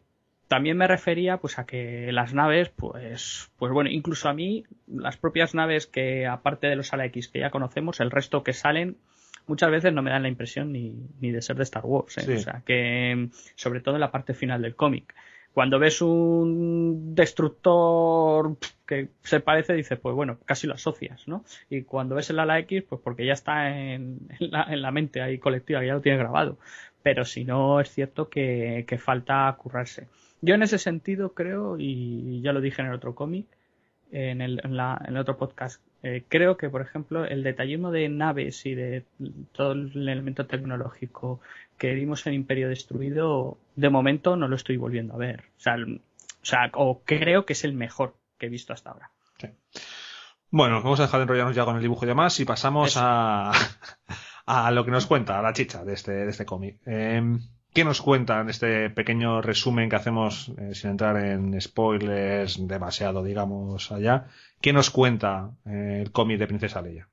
también 0.53 0.77
me 0.77 0.87
refería 0.87 1.39
pues 1.39 1.59
a 1.59 1.65
que 1.65 2.13
las 2.13 2.35
naves 2.35 2.69
pues 2.69 3.51
pues 3.57 3.73
bueno 3.73 3.89
incluso 3.89 4.29
a 4.29 4.35
mí 4.35 4.65
las 4.87 5.17
propias 5.17 5.55
naves 5.55 5.87
que 5.87 6.27
aparte 6.27 6.67
de 6.67 6.77
los 6.77 6.93
ala 6.93 7.07
X 7.07 7.29
que 7.29 7.39
ya 7.39 7.49
conocemos 7.49 8.01
el 8.01 8.11
resto 8.11 8.43
que 8.43 8.53
salen 8.53 8.99
muchas 9.47 9.71
veces 9.71 9.95
no 9.95 10.03
me 10.03 10.11
dan 10.11 10.25
la 10.25 10.29
impresión 10.29 10.71
ni, 10.71 11.09
ni 11.21 11.31
de 11.31 11.41
ser 11.41 11.57
de 11.57 11.63
Star 11.63 11.87
Wars. 11.87 12.19
¿eh? 12.19 12.37
O 12.37 12.39
sea, 12.39 12.63
que 12.67 13.31
sobre 13.55 13.81
todo 13.81 13.95
en 13.95 14.03
la 14.03 14.11
parte 14.11 14.35
final 14.35 14.61
del 14.61 14.77
cómic. 14.77 15.15
Cuando 15.55 15.79
ves 15.79 16.03
un 16.03 17.15
destructor 17.15 18.59
que 18.87 19.09
se 19.23 19.41
parece, 19.41 19.73
dices, 19.73 19.99
pues 19.99 20.15
bueno, 20.15 20.39
casi 20.45 20.67
lo 20.67 20.75
asocias, 20.75 21.27
¿no? 21.29 21.45
Y 21.71 21.83
cuando 21.83 22.15
ves 22.15 22.29
el 22.29 22.41
ala 22.41 22.59
X, 22.59 22.85
pues 22.89 23.01
porque 23.03 23.25
ya 23.25 23.33
está 23.33 23.71
en, 23.71 24.19
en, 24.39 24.51
la, 24.51 24.65
en 24.65 24.83
la, 24.83 24.91
mente 24.91 25.23
ahí 25.23 25.39
colectiva, 25.39 25.83
ya 25.83 25.95
lo 25.95 26.03
tienes 26.03 26.21
grabado. 26.21 26.59
Pero 27.03 27.25
si 27.25 27.45
no, 27.45 27.81
es 27.81 27.91
cierto 27.91 28.29
que, 28.29 28.85
que 28.87 28.99
falta 28.99 29.57
currarse. 29.59 30.09
Yo 30.43 30.55
en 30.57 30.63
ese 30.63 30.79
sentido 30.79 31.33
creo, 31.33 31.77
y 31.79 32.41
ya 32.43 32.53
lo 32.53 32.61
dije 32.61 32.83
en 32.83 32.89
el 32.89 32.95
otro 32.95 33.15
cómic, 33.15 33.47
en 34.11 34.43
el, 34.43 34.61
en, 34.63 34.77
la, 34.77 35.01
en 35.07 35.15
el 35.15 35.21
otro 35.21 35.39
podcast, 35.39 35.81
eh, 36.03 36.25
creo 36.29 36.57
que, 36.57 36.69
por 36.69 36.83
ejemplo, 36.83 37.25
el 37.25 37.43
detallismo 37.43 37.91
de 37.91 38.09
naves 38.09 38.67
y 38.67 38.75
de 38.75 39.05
todo 39.53 39.73
el 39.73 40.09
elemento 40.09 40.47
tecnológico 40.47 41.41
que 41.79 41.95
vimos 41.95 42.27
en 42.27 42.35
Imperio 42.35 42.69
Destruido, 42.69 43.57
de 43.77 43.89
momento 43.89 44.37
no 44.37 44.49
lo 44.49 44.57
estoy 44.57 44.77
volviendo 44.77 45.15
a 45.15 45.19
ver. 45.19 45.45
O 45.57 45.61
sea, 45.61 45.77
o, 45.77 46.45
sea, 46.45 46.71
o 46.75 47.03
creo 47.05 47.47
que 47.47 47.55
es 47.55 47.65
el 47.65 47.73
mejor 47.73 48.15
que 48.39 48.47
he 48.47 48.51
visto 48.51 48.73
hasta 48.73 48.91
ahora. 48.91 49.11
Sí. 49.39 49.49
Bueno, 50.51 50.83
vamos 50.83 51.01
a 51.01 51.05
dejar 51.05 51.21
de 51.21 51.23
enrollarnos 51.23 51.57
ya 51.57 51.65
con 51.65 51.77
el 51.77 51.83
dibujo 51.83 52.05
y 52.05 52.09
demás 52.09 52.39
y 52.41 52.45
pasamos 52.45 52.97
a, 52.99 53.53
a 54.47 54.71
lo 54.73 54.85
que 54.85 54.91
nos 54.91 55.07
cuenta, 55.07 55.39
a 55.39 55.43
la 55.43 55.55
chicha 55.55 55.85
de 55.85 55.95
este, 55.95 56.13
de 56.13 56.29
este 56.29 56.45
cómic. 56.45 56.81
Eh, 56.85 57.23
¿Qué 57.73 57.85
nos 57.85 58.03
cuenta 58.03 58.41
en 58.41 58.51
este 58.51 58.91
pequeño 58.91 59.41
resumen 59.41 59.89
que 59.89 59.97
hacemos, 59.97 60.53
eh, 60.59 60.75
sin 60.75 60.91
entrar 60.91 61.17
en 61.17 61.59
spoilers 61.59 62.67
demasiado, 62.69 63.25
digamos, 63.25 63.91
allá? 63.91 64.27
¿Qué 64.61 64.75
nos 64.75 64.91
cuenta 64.91 65.53
eh, 65.65 66.01
el 66.03 66.13
cómic 66.13 66.39
de 66.39 66.47
Princesa 66.47 66.83
Leia? 66.83 67.09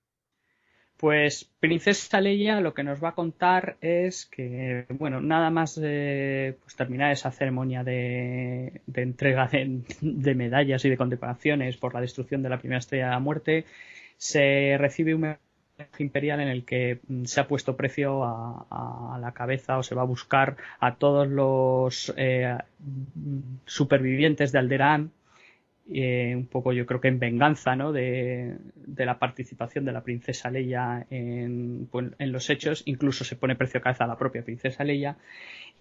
Pues 0.97 1.49
Princesa 1.61 2.19
Leia 2.19 2.59
lo 2.59 2.73
que 2.73 2.83
nos 2.83 3.01
va 3.01 3.09
a 3.09 3.15
contar 3.15 3.77
es 3.79 4.25
que, 4.25 4.85
bueno, 4.89 5.21
nada 5.21 5.49
más 5.49 5.79
de 5.79 6.57
pues, 6.61 6.75
terminar 6.75 7.13
esa 7.13 7.31
ceremonia 7.31 7.85
de, 7.85 8.81
de 8.85 9.01
entrega 9.01 9.47
de, 9.47 9.83
de, 10.01 10.35
medallas 10.35 10.83
y 10.83 10.89
de 10.89 10.97
condecoraciones 10.97 11.77
por 11.77 11.93
la 11.93 12.01
destrucción 12.01 12.43
de 12.43 12.49
la 12.49 12.59
primera 12.59 12.79
estrella 12.79 13.05
de 13.05 13.11
la 13.11 13.19
muerte, 13.19 13.63
se 14.17 14.75
recibe 14.77 15.15
un 15.15 15.37
imperial 15.97 16.39
en 16.39 16.47
el 16.47 16.63
que 16.63 16.99
mm, 17.07 17.25
se 17.25 17.39
ha 17.41 17.47
puesto 17.47 17.75
precio 17.75 18.23
a, 18.23 19.17
la 19.19 19.31
cabeza 19.33 19.77
o 19.77 19.83
se 19.83 19.95
va 19.95 20.03
a 20.03 20.05
buscar 20.05 20.55
a 20.79 20.95
todos 20.95 21.27
los 21.27 22.13
eh, 22.15 22.57
supervivientes 23.65 24.51
de 24.51 24.59
Alderaan 24.59 25.11
eh, 25.91 26.35
un 26.35 26.45
poco 26.45 26.71
yo 26.71 26.85
creo 26.85 27.01
que 27.01 27.07
en 27.07 27.17
venganza 27.17 27.75
¿no? 27.75 27.91
de, 27.91 28.57
de, 28.75 29.05
la 29.07 29.17
participación 29.17 29.85
de 29.85 29.91
la 29.91 30.03
princesa 30.03 30.51
Leia 30.51 31.07
en, 31.09 31.87
pues, 31.91 32.11
en, 32.19 32.31
los 32.31 32.47
hechos, 32.51 32.83
incluso 32.85 33.23
se 33.23 33.35
pone 33.35 33.55
precio 33.55 33.79
a 33.79 33.83
cabeza 33.83 34.03
a 34.03 34.07
la 34.07 34.17
propia 34.17 34.43
princesa 34.43 34.83
Leia, 34.83 35.17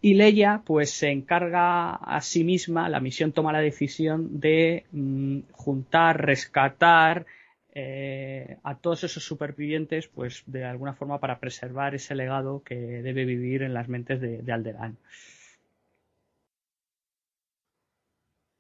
y 0.00 0.14
Leia 0.14 0.62
pues 0.64 0.92
se 0.92 1.10
encarga 1.10 1.94
a 1.94 2.22
sí 2.22 2.42
misma, 2.42 2.88
la 2.88 3.00
misión 3.00 3.32
toma 3.32 3.52
la 3.52 3.60
decisión 3.60 4.40
de 4.40 4.84
mm, 4.92 5.40
juntar, 5.52 6.24
rescatar 6.24 7.26
eh, 7.74 8.58
a 8.62 8.78
todos 8.78 9.04
esos 9.04 9.24
supervivientes 9.24 10.08
pues 10.08 10.42
de 10.46 10.64
alguna 10.64 10.94
forma 10.94 11.20
para 11.20 11.38
preservar 11.38 11.94
ese 11.94 12.14
legado 12.14 12.62
que 12.62 12.74
debe 12.74 13.24
vivir 13.24 13.62
en 13.62 13.74
las 13.74 13.88
mentes 13.88 14.20
de, 14.20 14.38
de. 14.38 14.74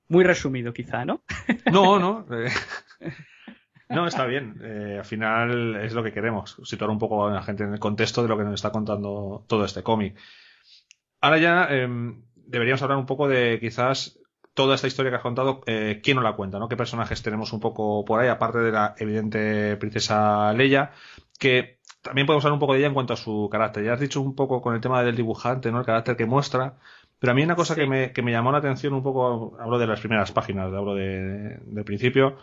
Muy 0.08 0.24
resumido, 0.24 0.72
quizá, 0.72 1.04
¿no? 1.04 1.22
No, 1.72 1.98
no. 1.98 2.26
Eh, 2.34 2.50
no, 3.90 4.06
está 4.06 4.26
bien. 4.26 4.58
Eh, 4.62 4.96
al 4.98 5.04
final 5.04 5.76
es 5.76 5.92
lo 5.92 6.02
que 6.02 6.12
queremos, 6.12 6.56
situar 6.64 6.90
un 6.90 6.98
poco 6.98 7.26
a 7.26 7.32
la 7.32 7.42
gente 7.42 7.64
en 7.64 7.72
el 7.72 7.78
contexto 7.78 8.22
de 8.22 8.28
lo 8.28 8.36
que 8.36 8.44
nos 8.44 8.54
está 8.54 8.70
contando 8.70 9.44
todo 9.46 9.64
este 9.64 9.82
cómic. 9.82 10.18
Ahora 11.20 11.38
ya 11.38 11.66
eh, 11.70 11.88
deberíamos 12.34 12.82
hablar 12.82 12.98
un 12.98 13.06
poco 13.06 13.28
de 13.28 13.58
quizás 13.60 14.18
toda 14.58 14.74
esta 14.74 14.88
historia 14.88 15.12
que 15.12 15.16
has 15.18 15.22
contado, 15.22 15.60
eh, 15.66 16.00
quién 16.02 16.16
nos 16.16 16.24
la 16.24 16.32
cuenta, 16.32 16.58
¿no? 16.58 16.68
¿Qué 16.68 16.76
personajes 16.76 17.22
tenemos 17.22 17.52
un 17.52 17.60
poco 17.60 18.04
por 18.04 18.18
ahí, 18.18 18.26
aparte 18.26 18.58
de 18.58 18.72
la 18.72 18.96
evidente 18.98 19.76
princesa 19.76 20.52
Leia, 20.52 20.90
que 21.38 21.78
también 22.02 22.26
podemos 22.26 22.44
hablar 22.44 22.54
un 22.54 22.58
poco 22.58 22.72
de 22.72 22.80
ella 22.80 22.88
en 22.88 22.94
cuanto 22.94 23.12
a 23.12 23.16
su 23.16 23.48
carácter. 23.52 23.84
Ya 23.84 23.92
has 23.92 24.00
dicho 24.00 24.20
un 24.20 24.34
poco 24.34 24.60
con 24.60 24.74
el 24.74 24.80
tema 24.80 25.04
del 25.04 25.14
dibujante, 25.14 25.70
¿no? 25.70 25.78
El 25.78 25.86
carácter 25.86 26.16
que 26.16 26.26
muestra. 26.26 26.76
Pero 27.20 27.30
a 27.30 27.34
mí 27.36 27.44
una 27.44 27.54
cosa 27.54 27.74
sí. 27.76 27.82
que, 27.82 27.86
me, 27.86 28.12
que 28.12 28.22
me 28.22 28.32
llamó 28.32 28.50
la 28.50 28.58
atención 28.58 28.94
un 28.94 29.02
poco, 29.04 29.56
hablo 29.60 29.78
de 29.78 29.86
las 29.86 30.00
primeras 30.00 30.32
páginas, 30.32 30.74
hablo 30.74 30.96
de, 30.96 31.22
de, 31.22 31.60
del 31.64 31.84
principio, 31.84 32.36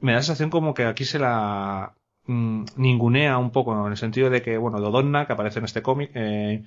me 0.00 0.12
da 0.12 0.18
la 0.18 0.22
sensación 0.22 0.50
como 0.50 0.74
que 0.74 0.84
aquí 0.84 1.06
se 1.06 1.18
la 1.18 1.94
mmm, 2.26 2.64
ningunea 2.76 3.38
un 3.38 3.52
poco, 3.52 3.86
en 3.86 3.90
el 3.90 3.96
sentido 3.96 4.28
de 4.28 4.42
que, 4.42 4.58
bueno, 4.58 4.80
Dodonna, 4.80 5.26
que 5.26 5.32
aparece 5.32 5.60
en 5.60 5.64
este 5.64 5.80
cómic, 5.80 6.10
eh, 6.14 6.64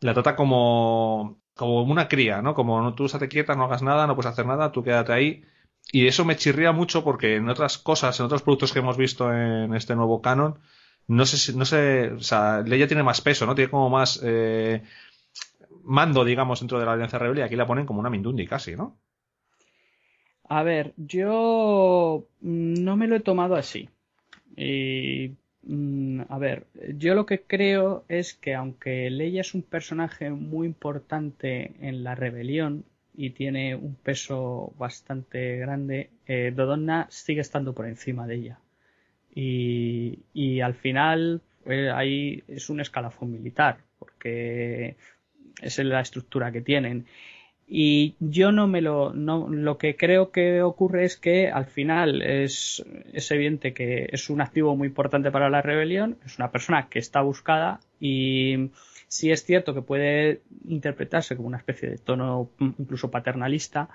la 0.00 0.12
trata 0.12 0.36
como, 0.36 1.39
como 1.60 1.82
una 1.82 2.08
cría, 2.08 2.40
¿no? 2.40 2.54
Como 2.54 2.94
tú 2.94 3.04
estate 3.04 3.28
quieta, 3.28 3.54
no 3.54 3.64
hagas 3.64 3.82
nada, 3.82 4.06
no 4.06 4.14
puedes 4.16 4.32
hacer 4.32 4.46
nada, 4.46 4.72
tú 4.72 4.82
quédate 4.82 5.12
ahí. 5.12 5.44
Y 5.92 6.06
eso 6.06 6.24
me 6.24 6.36
chirría 6.36 6.72
mucho 6.72 7.04
porque 7.04 7.36
en 7.36 7.50
otras 7.50 7.76
cosas, 7.76 8.18
en 8.18 8.24
otros 8.24 8.42
productos 8.42 8.72
que 8.72 8.78
hemos 8.78 8.96
visto 8.96 9.30
en 9.30 9.74
este 9.74 9.94
nuevo 9.94 10.22
canon, 10.22 10.58
no 11.06 11.26
sé 11.26 11.52
no 11.54 11.66
sé, 11.66 12.12
o 12.12 12.20
sea, 12.20 12.62
Leia 12.62 12.86
tiene 12.88 13.02
más 13.02 13.20
peso, 13.20 13.44
¿no? 13.44 13.54
Tiene 13.54 13.70
como 13.70 13.90
más, 13.90 14.20
eh, 14.24 14.82
mando, 15.84 16.24
digamos, 16.24 16.60
dentro 16.60 16.78
de 16.78 16.86
la 16.86 16.94
Alianza 16.94 17.18
Rebelde 17.18 17.42
y 17.42 17.44
aquí 17.44 17.56
la 17.56 17.66
ponen 17.66 17.84
como 17.84 18.00
una 18.00 18.08
Mindundi 18.08 18.46
casi, 18.46 18.74
¿no? 18.74 18.98
A 20.48 20.62
ver, 20.62 20.94
yo 20.96 22.26
no 22.40 22.96
me 22.96 23.06
lo 23.06 23.16
he 23.16 23.20
tomado 23.20 23.54
así. 23.54 23.90
Y, 24.56 25.32
a 26.28 26.38
ver, 26.38 26.66
yo 26.96 27.14
lo 27.14 27.26
que 27.26 27.42
creo 27.42 28.04
es 28.08 28.34
que 28.34 28.54
aunque 28.54 29.10
Leia 29.10 29.42
es 29.42 29.54
un 29.54 29.62
personaje 29.62 30.30
muy 30.30 30.66
importante 30.66 31.72
en 31.80 32.02
la 32.02 32.14
rebelión 32.14 32.84
y 33.14 33.30
tiene 33.30 33.74
un 33.74 33.94
peso 33.94 34.72
bastante 34.78 35.58
grande, 35.58 36.10
eh, 36.26 36.52
Dodonna 36.54 37.06
sigue 37.10 37.42
estando 37.42 37.74
por 37.74 37.86
encima 37.86 38.26
de 38.26 38.34
ella. 38.36 38.58
Y, 39.34 40.60
al 40.60 40.74
final 40.74 41.40
eh, 41.66 41.90
ahí 41.90 42.42
es 42.48 42.70
un 42.70 42.80
escalafón 42.80 43.30
militar, 43.32 43.78
porque 43.98 44.96
es 45.60 45.78
la 45.78 46.00
estructura 46.00 46.50
que 46.52 46.62
tienen. 46.62 47.06
Y 47.72 48.16
yo 48.18 48.50
no 48.50 48.66
me 48.66 48.80
lo, 48.80 49.12
no, 49.12 49.48
lo 49.48 49.78
que 49.78 49.94
creo 49.96 50.32
que 50.32 50.60
ocurre 50.60 51.04
es 51.04 51.16
que 51.16 51.50
al 51.50 51.66
final 51.66 52.20
es, 52.20 52.84
evidente 53.30 53.72
que 53.72 54.08
es 54.10 54.28
un 54.28 54.40
activo 54.40 54.74
muy 54.74 54.88
importante 54.88 55.30
para 55.30 55.48
la 55.50 55.62
rebelión, 55.62 56.18
es 56.26 56.36
una 56.36 56.50
persona 56.50 56.88
que 56.88 56.98
está 56.98 57.20
buscada 57.20 57.78
y 58.00 58.70
sí 59.06 59.30
es 59.30 59.44
cierto 59.44 59.72
que 59.72 59.82
puede 59.82 60.40
interpretarse 60.66 61.36
como 61.36 61.46
una 61.46 61.58
especie 61.58 61.88
de 61.90 61.98
tono 61.98 62.50
incluso 62.58 63.08
paternalista, 63.08 63.88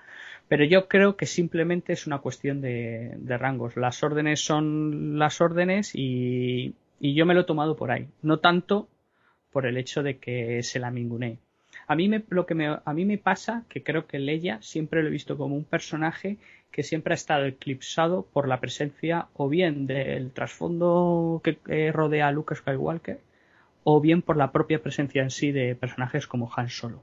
pero 0.47 0.63
yo 0.63 0.87
creo 0.87 1.17
que 1.17 1.25
simplemente 1.25 1.91
es 1.91 2.07
una 2.07 2.19
cuestión 2.19 2.61
de, 2.61 3.15
de 3.17 3.37
rangos. 3.37 3.75
Las 3.75 4.01
órdenes 4.03 4.39
son 4.39 5.19
las 5.19 5.41
órdenes 5.41 5.93
y, 5.93 6.75
y, 7.01 7.13
yo 7.13 7.25
me 7.25 7.33
lo 7.33 7.41
he 7.41 7.45
tomado 7.45 7.75
por 7.75 7.91
ahí, 7.91 8.07
no 8.21 8.39
tanto 8.39 8.87
por 9.51 9.65
el 9.65 9.75
hecho 9.75 10.01
de 10.01 10.17
que 10.17 10.63
se 10.63 10.79
la 10.79 10.91
mingunee. 10.91 11.39
A 11.87 11.95
mí 11.95 12.07
me, 12.09 12.23
lo 12.29 12.45
que 12.45 12.55
me, 12.55 12.67
a 12.67 12.93
mí 12.93 13.05
me 13.05 13.17
pasa 13.17 13.63
que 13.69 13.83
creo 13.83 14.07
que 14.07 14.19
Leia 14.19 14.61
siempre 14.61 15.01
lo 15.01 15.09
he 15.09 15.11
visto 15.11 15.37
como 15.37 15.55
un 15.55 15.65
personaje 15.65 16.37
que 16.71 16.83
siempre 16.83 17.13
ha 17.13 17.15
estado 17.15 17.45
eclipsado 17.45 18.25
por 18.33 18.47
la 18.47 18.59
presencia 18.59 19.27
o 19.33 19.47
bien 19.47 19.87
del 19.87 20.31
trasfondo 20.31 21.41
que 21.43 21.91
rodea 21.91 22.27
a 22.27 22.31
Luke 22.31 22.55
Skywalker 22.55 23.19
o 23.85 24.01
bien 24.01 24.21
por 24.21 24.35
la 24.35 24.51
propia 24.51 24.81
presencia 24.81 25.21
en 25.21 25.29
sí 25.29 25.51
de 25.51 25.75
personajes 25.75 26.27
como 26.27 26.51
Han 26.55 26.69
Solo. 26.69 27.01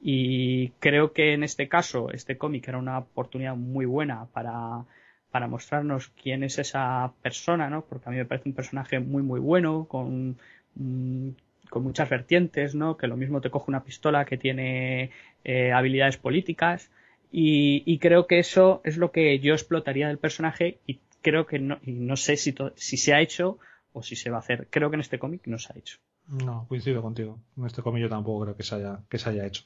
Y 0.00 0.70
creo 0.78 1.12
que 1.12 1.32
en 1.32 1.42
este 1.42 1.68
caso 1.68 2.10
este 2.12 2.36
cómic 2.36 2.68
era 2.68 2.78
una 2.78 2.98
oportunidad 2.98 3.56
muy 3.56 3.86
buena 3.86 4.26
para, 4.26 4.84
para 5.30 5.48
mostrarnos 5.48 6.08
quién 6.22 6.42
es 6.44 6.58
esa 6.58 7.12
persona, 7.22 7.70
¿no? 7.70 7.84
Porque 7.86 8.08
a 8.08 8.12
mí 8.12 8.18
me 8.18 8.26
parece 8.26 8.48
un 8.50 8.54
personaje 8.54 9.00
muy 9.00 9.22
muy 9.22 9.40
bueno, 9.40 9.86
con, 9.88 10.36
mm, 10.74 11.30
con 11.72 11.84
muchas 11.84 12.10
vertientes, 12.10 12.74
¿no? 12.74 12.98
Que 12.98 13.06
lo 13.06 13.16
mismo 13.16 13.40
te 13.40 13.48
coge 13.48 13.70
una 13.70 13.82
pistola 13.82 14.26
que 14.26 14.36
tiene 14.36 15.10
eh, 15.42 15.72
habilidades 15.72 16.18
políticas. 16.18 16.90
Y, 17.34 17.98
creo 17.98 18.26
que 18.26 18.38
eso 18.38 18.82
es 18.84 18.98
lo 18.98 19.10
que 19.10 19.38
yo 19.38 19.54
explotaría 19.54 20.08
del 20.08 20.18
personaje 20.18 20.80
y 20.86 21.00
creo 21.22 21.46
que 21.46 21.58
no, 21.58 21.78
y 21.82 21.92
no 21.92 22.18
sé 22.18 22.36
si, 22.36 22.54
si 22.74 22.98
se 22.98 23.14
ha 23.14 23.22
hecho 23.22 23.58
o 23.94 24.02
si 24.02 24.16
se 24.16 24.28
va 24.28 24.36
a 24.36 24.40
hacer. 24.40 24.68
Creo 24.68 24.90
que 24.90 24.96
en 24.96 25.00
este 25.00 25.18
cómic 25.18 25.46
no 25.46 25.58
se 25.58 25.72
ha 25.72 25.78
hecho. 25.78 25.96
No, 26.28 26.66
coincido 26.68 27.00
contigo. 27.00 27.38
En 27.56 27.64
este 27.64 27.80
cómic 27.80 28.02
yo 28.02 28.10
tampoco 28.10 28.44
creo 28.44 28.56
que 28.56 28.64
se 28.64 28.74
haya, 28.74 29.00
que 29.08 29.16
se 29.16 29.30
haya 29.30 29.46
hecho. 29.46 29.64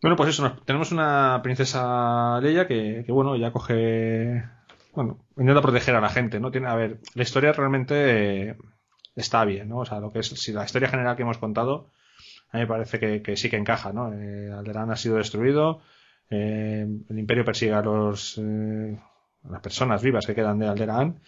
Bueno, 0.00 0.16
pues 0.16 0.30
eso, 0.30 0.50
tenemos 0.64 0.92
una 0.92 1.40
princesa 1.42 2.40
Leia 2.40 2.66
que, 2.66 3.02
que, 3.04 3.12
bueno, 3.12 3.36
ya 3.36 3.52
coge, 3.52 4.44
bueno, 4.94 5.18
intenta 5.36 5.60
proteger 5.60 5.94
a 5.94 6.00
la 6.00 6.08
gente, 6.08 6.40
¿no? 6.40 6.48
A 6.48 6.74
ver, 6.74 7.00
la 7.14 7.22
historia 7.22 7.52
realmente 7.52 8.56
está 9.16 9.44
bien, 9.44 9.68
¿no? 9.68 9.78
O 9.78 9.84
sea, 9.84 10.00
lo 10.00 10.12
que 10.12 10.20
es, 10.20 10.28
si 10.28 10.52
la 10.52 10.64
historia 10.64 10.88
general 10.88 11.16
que 11.16 11.22
hemos 11.22 11.38
contado, 11.38 11.90
a 12.50 12.58
mí 12.58 12.62
me 12.62 12.66
parece 12.66 13.22
que, 13.22 13.36
sí 13.36 13.50
que 13.50 13.56
encaja, 13.56 13.92
¿no? 13.92 14.12
Eh, 14.12 14.52
Alderaan 14.52 14.90
ha 14.90 14.96
sido 14.96 15.16
destruido, 15.16 15.80
eh, 16.30 16.86
el 17.08 17.18
Imperio 17.18 17.44
persigue 17.44 17.72
a 17.72 17.82
los, 17.82 18.38
eh, 18.38 18.98
a 19.44 19.50
las 19.50 19.60
personas 19.60 20.02
vivas 20.02 20.26
que 20.26 20.34
quedan 20.34 20.58
de 20.58 20.68
Alderaan 20.68 21.20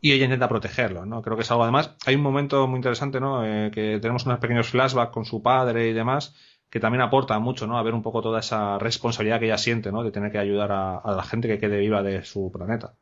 y 0.00 0.12
ella 0.12 0.24
intenta 0.24 0.48
protegerlo, 0.48 1.06
¿no? 1.06 1.22
Creo 1.22 1.36
que 1.36 1.42
es 1.42 1.50
algo 1.50 1.64
además. 1.64 1.96
Hay 2.06 2.14
un 2.14 2.22
momento 2.22 2.66
muy 2.66 2.76
interesante, 2.76 3.20
¿no? 3.20 3.44
Eh, 3.44 3.70
que 3.72 3.98
tenemos 4.00 4.26
unos 4.26 4.38
pequeños 4.38 4.68
flashbacks 4.68 5.12
con 5.12 5.24
su 5.24 5.42
padre 5.42 5.88
y 5.88 5.92
demás 5.92 6.34
que 6.70 6.80
también 6.80 7.02
aporta 7.02 7.38
mucho, 7.38 7.66
¿no? 7.66 7.78
A 7.78 7.82
ver 7.82 7.94
un 7.94 8.02
poco 8.02 8.20
toda 8.20 8.40
esa 8.40 8.78
responsabilidad 8.78 9.38
que 9.38 9.46
ella 9.46 9.58
siente, 9.58 9.90
¿no? 9.90 10.04
De 10.04 10.10
tener 10.10 10.30
que 10.30 10.38
ayudar 10.38 10.70
a, 10.70 11.02
la 11.04 11.22
gente 11.22 11.48
que 11.48 11.58
quede 11.58 11.78
viva 11.78 12.02
de 12.02 12.24
su 12.24 12.52
planeta. 12.52 12.94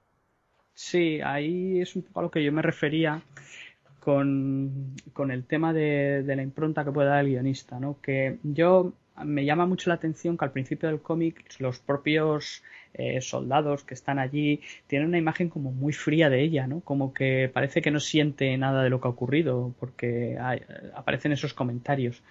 Sí, 0.72 1.20
ahí 1.20 1.80
es 1.80 1.96
un 1.96 2.02
poco 2.02 2.20
a 2.20 2.22
lo 2.24 2.30
que 2.30 2.44
yo 2.44 2.52
me 2.52 2.62
refería 2.62 3.22
con, 4.06 5.30
el 5.32 5.44
tema 5.46 5.72
de, 5.72 6.22
la 6.24 6.40
impronta 6.40 6.84
que 6.84 6.92
puede 6.92 7.08
dar 7.08 7.24
el 7.24 7.30
guionista, 7.30 7.80
¿no? 7.80 8.00
Que 8.00 8.38
yo 8.44 8.92
me 9.24 9.44
llama 9.44 9.66
mucho 9.66 9.90
la 9.90 9.96
atención 9.96 10.38
que 10.38 10.44
al 10.44 10.52
principio 10.52 10.88
del 10.88 11.00
cómic 11.00 11.44
los 11.58 11.80
propios 11.80 12.62
eh, 12.94 13.20
soldados 13.20 13.82
que 13.82 13.94
están 13.94 14.20
allí 14.20 14.60
tienen 14.86 15.08
una 15.08 15.18
imagen 15.18 15.48
como 15.48 15.72
muy 15.72 15.92
fría 15.92 16.30
de 16.30 16.40
ella, 16.40 16.68
¿no? 16.68 16.82
Como 16.82 17.12
que 17.12 17.50
parece 17.52 17.82
que 17.82 17.90
no 17.90 17.98
siente 17.98 18.56
nada 18.56 18.84
de 18.84 18.90
lo 18.90 19.00
que 19.00 19.08
ha 19.08 19.10
ocurrido 19.10 19.74
porque 19.80 20.38
aparecen 20.94 21.32
esos 21.32 21.52
comentarios. 21.52 22.22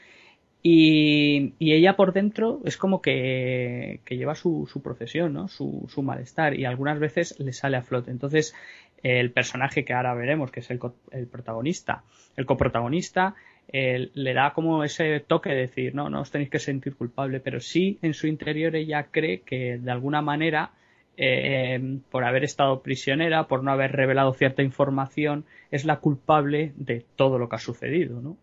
Y, 0.67 1.53
ella 1.59 1.95
por 1.95 2.11
dentro 2.13 2.61
es 2.65 2.75
como 2.75 2.99
que, 2.99 3.99
lleva 4.09 4.33
su, 4.33 4.67
su 4.71 4.81
procesión, 4.81 5.33
¿no? 5.33 5.47
Su, 5.47 5.85
su, 5.89 6.01
malestar 6.01 6.57
y 6.57 6.65
algunas 6.65 6.99
veces 6.99 7.39
le 7.39 7.53
sale 7.53 7.77
a 7.77 7.83
flote. 7.83 8.09
Entonces, 8.09 8.55
el 9.03 9.31
personaje 9.31 9.85
que 9.85 9.93
ahora 9.93 10.13
veremos, 10.13 10.51
que 10.51 10.61
es 10.61 10.71
el, 10.71 10.79
el 11.11 11.27
protagonista, 11.27 12.03
el 12.35 12.45
coprotagonista, 12.45 13.35
le 13.71 14.33
da 14.33 14.53
como 14.53 14.83
ese 14.83 15.19
toque 15.19 15.49
de 15.49 15.61
decir, 15.61 15.95
no, 15.95 16.09
no 16.09 16.21
os 16.21 16.31
tenéis 16.31 16.49
que 16.49 16.59
sentir 16.59 16.95
culpable, 16.95 17.39
pero 17.39 17.59
sí 17.59 17.97
en 18.01 18.13
su 18.13 18.27
interior 18.27 18.75
ella 18.75 19.07
cree 19.11 19.41
que 19.41 19.77
de 19.77 19.91
alguna 19.91 20.21
manera, 20.21 20.71
eh, 21.17 21.99
por 22.11 22.23
haber 22.23 22.43
estado 22.43 22.81
prisionera, 22.81 23.47
por 23.47 23.63
no 23.63 23.71
haber 23.71 23.91
revelado 23.91 24.33
cierta 24.33 24.61
información, 24.61 25.45
es 25.71 25.85
la 25.85 25.97
culpable 25.97 26.73
de 26.75 27.05
todo 27.15 27.37
lo 27.39 27.49
que 27.49 27.55
ha 27.55 27.59
sucedido, 27.59 28.21
¿no? 28.21 28.37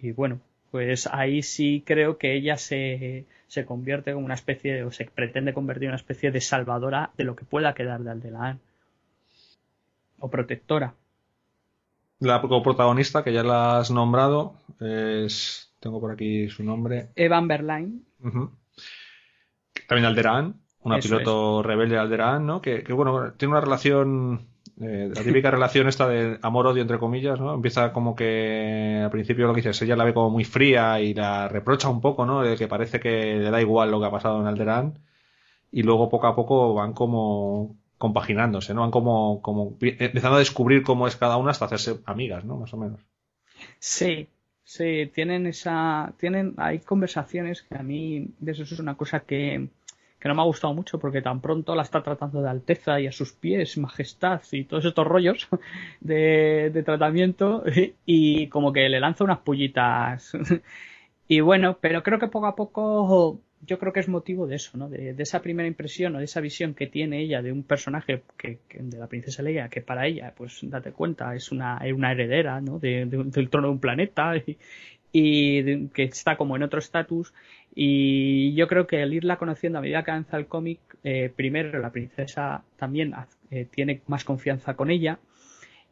Y 0.00 0.12
bueno, 0.12 0.40
pues 0.70 1.08
ahí 1.12 1.42
sí 1.42 1.82
creo 1.84 2.16
que 2.16 2.34
ella 2.34 2.56
se, 2.56 3.26
se 3.48 3.64
convierte 3.64 4.12
como 4.12 4.24
una 4.24 4.34
especie, 4.34 4.84
o 4.84 4.92
se 4.92 5.04
pretende 5.06 5.52
convertir 5.52 5.84
en 5.84 5.90
una 5.90 5.96
especie 5.96 6.30
de 6.30 6.40
salvadora 6.40 7.10
de 7.16 7.24
lo 7.24 7.36
que 7.36 7.44
pueda 7.44 7.74
quedar 7.74 8.02
de 8.02 8.10
Aldelaan. 8.10 8.60
O 10.20 10.30
protectora. 10.30 10.94
La 12.20 12.42
protagonista, 12.42 13.24
que 13.24 13.32
ya 13.32 13.42
la 13.42 13.78
has 13.78 13.90
nombrado, 13.90 14.54
es. 14.78 15.72
Tengo 15.80 16.00
por 16.00 16.12
aquí 16.12 16.50
su 16.50 16.62
nombre. 16.62 17.08
Evan 17.16 17.48
Berline. 17.48 18.02
También 19.88 20.04
Alderaan, 20.04 20.60
una 20.82 20.98
piloto 20.98 21.62
rebelde 21.62 21.94
de 21.94 22.00
Alderaan, 22.00 22.46
¿no? 22.46 22.60
Que, 22.60 22.84
bueno, 22.92 23.32
tiene 23.32 23.52
una 23.52 23.62
relación. 23.62 24.48
Eh, 24.78 25.10
la 25.14 25.22
típica 25.22 25.50
relación 25.50 25.88
esta 25.88 26.06
de 26.06 26.38
amor-odio, 26.42 26.82
entre 26.82 26.98
comillas, 26.98 27.40
¿no? 27.40 27.54
Empieza 27.54 27.92
como 27.94 28.14
que 28.14 29.00
al 29.02 29.10
principio 29.10 29.46
lo 29.46 29.54
que 29.54 29.62
dices, 29.62 29.80
ella 29.80 29.96
la 29.96 30.04
ve 30.04 30.12
como 30.12 30.28
muy 30.28 30.44
fría 30.44 31.00
y 31.00 31.14
la 31.14 31.48
reprocha 31.48 31.88
un 31.88 32.02
poco, 32.02 32.26
¿no? 32.26 32.42
De 32.42 32.56
que 32.56 32.68
parece 32.68 33.00
que 33.00 33.36
le 33.36 33.50
da 33.50 33.62
igual 33.62 33.90
lo 33.90 33.98
que 33.98 34.06
ha 34.06 34.10
pasado 34.10 34.40
en 34.40 34.46
Alderaan. 34.46 34.98
Y 35.72 35.82
luego 35.82 36.10
poco 36.10 36.26
a 36.26 36.36
poco 36.36 36.74
van 36.74 36.92
como 36.92 37.79
compaginándose, 38.00 38.72
¿no? 38.72 38.80
Van 38.80 38.90
como, 38.90 39.42
como 39.42 39.76
empezando 39.82 40.36
a 40.36 40.38
descubrir 40.38 40.82
cómo 40.82 41.06
es 41.06 41.16
cada 41.16 41.36
una 41.36 41.50
hasta 41.50 41.66
hacerse 41.66 42.00
amigas, 42.06 42.46
¿no? 42.46 42.56
Más 42.56 42.72
o 42.72 42.78
menos. 42.78 42.98
Sí, 43.78 44.26
sí, 44.64 45.10
tienen 45.14 45.46
esa, 45.46 46.14
tienen, 46.16 46.54
hay 46.56 46.78
conversaciones 46.78 47.60
que 47.60 47.76
a 47.76 47.82
mí, 47.82 48.28
de 48.38 48.52
eso 48.52 48.62
es 48.62 48.78
una 48.78 48.94
cosa 48.94 49.20
que, 49.20 49.68
que 50.18 50.28
no 50.28 50.34
me 50.34 50.40
ha 50.40 50.46
gustado 50.46 50.72
mucho 50.72 50.98
porque 50.98 51.20
tan 51.20 51.42
pronto 51.42 51.74
la 51.74 51.82
está 51.82 52.02
tratando 52.02 52.40
de 52.40 52.48
alteza 52.48 52.98
y 52.98 53.06
a 53.06 53.12
sus 53.12 53.34
pies, 53.34 53.76
majestad 53.76 54.40
y 54.50 54.64
todos 54.64 54.86
estos 54.86 55.06
rollos 55.06 55.46
de, 56.00 56.70
de 56.72 56.82
tratamiento 56.82 57.62
y 58.06 58.46
como 58.46 58.72
que 58.72 58.88
le 58.88 58.98
lanza 58.98 59.24
unas 59.24 59.40
pullitas. 59.40 60.32
y 61.28 61.40
bueno, 61.40 61.76
pero 61.78 62.02
creo 62.02 62.18
que 62.18 62.28
poco 62.28 62.46
a 62.46 62.56
poco 62.56 63.42
yo 63.66 63.78
creo 63.78 63.92
que 63.92 64.00
es 64.00 64.08
motivo 64.08 64.46
de 64.46 64.56
eso, 64.56 64.78
¿no? 64.78 64.88
De, 64.88 65.14
esa 65.18 65.42
primera 65.42 65.68
impresión 65.68 66.14
o 66.14 66.18
de 66.18 66.24
esa 66.24 66.40
visión 66.40 66.74
que 66.74 66.86
tiene 66.86 67.20
ella 67.20 67.42
de 67.42 67.52
un 67.52 67.62
personaje 67.62 68.22
que, 68.36 68.58
de 68.78 68.98
la 68.98 69.06
princesa 69.06 69.42
Leia, 69.42 69.68
que 69.68 69.82
para 69.82 70.06
ella, 70.06 70.32
pues 70.36 70.60
date 70.62 70.92
cuenta, 70.92 71.34
es 71.34 71.52
una, 71.52 71.80
una 71.94 72.12
heredera, 72.12 72.60
¿no? 72.60 72.78
De, 72.78 73.04
del 73.06 73.50
trono 73.50 73.68
de 73.68 73.72
un 73.72 73.80
planeta 73.80 74.32
y, 75.12 75.88
que 75.88 76.04
está 76.04 76.36
como 76.36 76.56
en 76.56 76.62
otro 76.62 76.78
estatus. 76.78 77.34
Y 77.74 78.54
yo 78.54 78.66
creo 78.66 78.86
que 78.86 79.02
el 79.02 79.14
irla 79.14 79.36
conociendo 79.36 79.78
a 79.78 79.82
medida 79.82 80.02
que 80.02 80.10
avanza 80.10 80.36
el 80.36 80.46
cómic, 80.46 80.80
eh, 81.04 81.30
primero 81.34 81.78
la 81.78 81.92
princesa 81.92 82.64
también 82.76 83.14
eh, 83.50 83.66
tiene 83.70 84.00
más 84.06 84.24
confianza 84.24 84.74
con 84.74 84.90
ella 84.90 85.18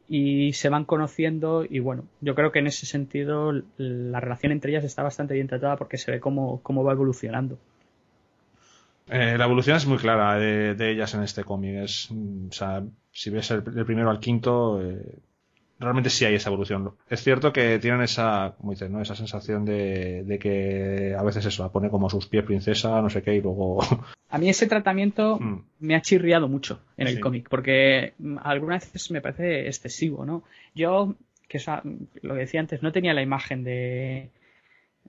y 0.08 0.54
se 0.54 0.70
van 0.70 0.84
conociendo 0.84 1.64
y 1.68 1.80
bueno, 1.80 2.04
yo 2.20 2.34
creo 2.34 2.50
que 2.50 2.60
en 2.60 2.66
ese 2.66 2.86
sentido 2.86 3.52
la 3.76 4.20
relación 4.20 4.52
entre 4.52 4.70
ellas 4.70 4.84
está 4.84 5.02
bastante 5.02 5.34
bien 5.34 5.48
tratada 5.48 5.76
porque 5.76 5.98
se 5.98 6.10
ve 6.10 6.20
cómo, 6.20 6.60
cómo 6.62 6.82
va 6.82 6.92
evolucionando. 6.92 7.58
Eh, 9.10 9.36
la 9.38 9.44
evolución 9.44 9.76
es 9.76 9.86
muy 9.86 9.98
clara 9.98 10.38
de, 10.38 10.90
ellas 10.90 11.14
en 11.14 11.22
este 11.22 11.44
cómic. 11.44 11.76
Es, 11.76 12.10
o 12.10 12.52
sea, 12.52 12.82
si 13.10 13.30
ves 13.30 13.50
el, 13.50 13.62
primero 13.62 14.10
al 14.10 14.20
quinto, 14.20 14.82
eh, 14.82 15.18
realmente 15.78 16.10
sí 16.10 16.24
hay 16.24 16.34
esa 16.34 16.50
evolución. 16.50 16.92
Es 17.08 17.22
cierto 17.22 17.52
que 17.52 17.78
tienen 17.78 18.02
esa, 18.02 18.54
como 18.58 18.72
dices, 18.72 18.90
¿no? 18.90 19.00
Esa 19.00 19.14
sensación 19.14 19.64
de, 19.64 20.38
que 20.40 21.14
a 21.18 21.22
veces 21.22 21.46
eso, 21.46 21.62
la 21.62 21.70
pone 21.70 21.90
como 21.90 22.10
sus 22.10 22.26
pies 22.26 22.44
princesa, 22.44 23.00
no 23.00 23.10
sé 23.10 23.22
qué, 23.22 23.34
y 23.34 23.40
luego... 23.40 23.78
A 24.30 24.38
mí 24.38 24.48
ese 24.48 24.66
tratamiento 24.66 25.38
mm. 25.40 25.64
me 25.80 25.94
ha 25.94 26.02
chirriado 26.02 26.48
mucho 26.48 26.80
en 26.96 27.08
el 27.08 27.20
cómic, 27.20 27.48
porque 27.48 28.14
algunas 28.42 28.84
veces 28.92 29.10
me 29.10 29.20
parece 29.20 29.66
excesivo, 29.66 30.24
¿no? 30.24 30.42
Yo, 30.74 31.14
que 31.48 31.60
lo 32.22 32.34
que 32.34 32.40
decía 32.40 32.60
antes, 32.60 32.82
no 32.82 32.92
tenía 32.92 33.14
la 33.14 33.22
imagen 33.22 33.64
de, 33.64 34.30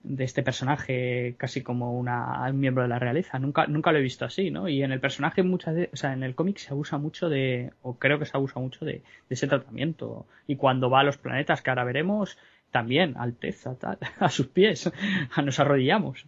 de 0.02 0.24
este 0.24 0.42
personaje 0.42 1.34
casi 1.36 1.62
como 1.62 1.98
una, 1.98 2.46
un 2.48 2.58
miembro 2.58 2.82
de 2.82 2.88
la 2.88 2.98
realeza. 2.98 3.38
Nunca, 3.38 3.66
nunca 3.66 3.92
lo 3.92 3.98
he 3.98 4.02
visto 4.02 4.24
así, 4.24 4.50
¿no? 4.50 4.68
Y 4.68 4.82
en 4.82 4.92
el 4.92 5.00
personaje 5.00 5.42
muchas 5.42 5.74
veces, 5.74 5.90
o 5.92 5.96
sea, 5.96 6.12
en 6.12 6.22
el 6.22 6.34
cómic 6.34 6.58
se 6.58 6.72
abusa 6.72 6.98
mucho 6.98 7.28
de, 7.28 7.72
o 7.82 7.94
creo 7.98 8.18
que 8.18 8.26
se 8.26 8.36
abusa 8.36 8.60
mucho 8.60 8.84
de, 8.84 9.02
ese 9.28 9.46
tratamiento. 9.46 10.26
Y 10.46 10.56
cuando 10.56 10.90
va 10.90 11.00
a 11.00 11.04
los 11.04 11.18
planetas, 11.18 11.62
que 11.62 11.70
ahora 11.70 11.84
veremos, 11.84 12.38
también, 12.70 13.16
Alteza, 13.18 13.74
tal, 13.74 13.98
a 14.20 14.28
sus 14.30 14.46
pies, 14.46 14.90
nos 15.44 15.60
arrodillamos. 15.60 16.24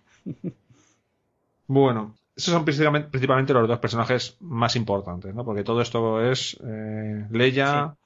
Bueno, 1.67 2.15
esos 2.37 2.53
son 2.53 2.65
principalmente, 2.65 3.55
los 3.55 3.69
dos 3.69 3.79
personajes 3.79 4.37
más 4.41 4.77
importantes, 4.77 5.35
¿no? 5.35 5.45
Porque 5.45 5.65
todo 5.65 5.81
esto 5.81 6.23
es 6.23 6.59
eh, 6.65 7.27
Leia, 7.31 7.97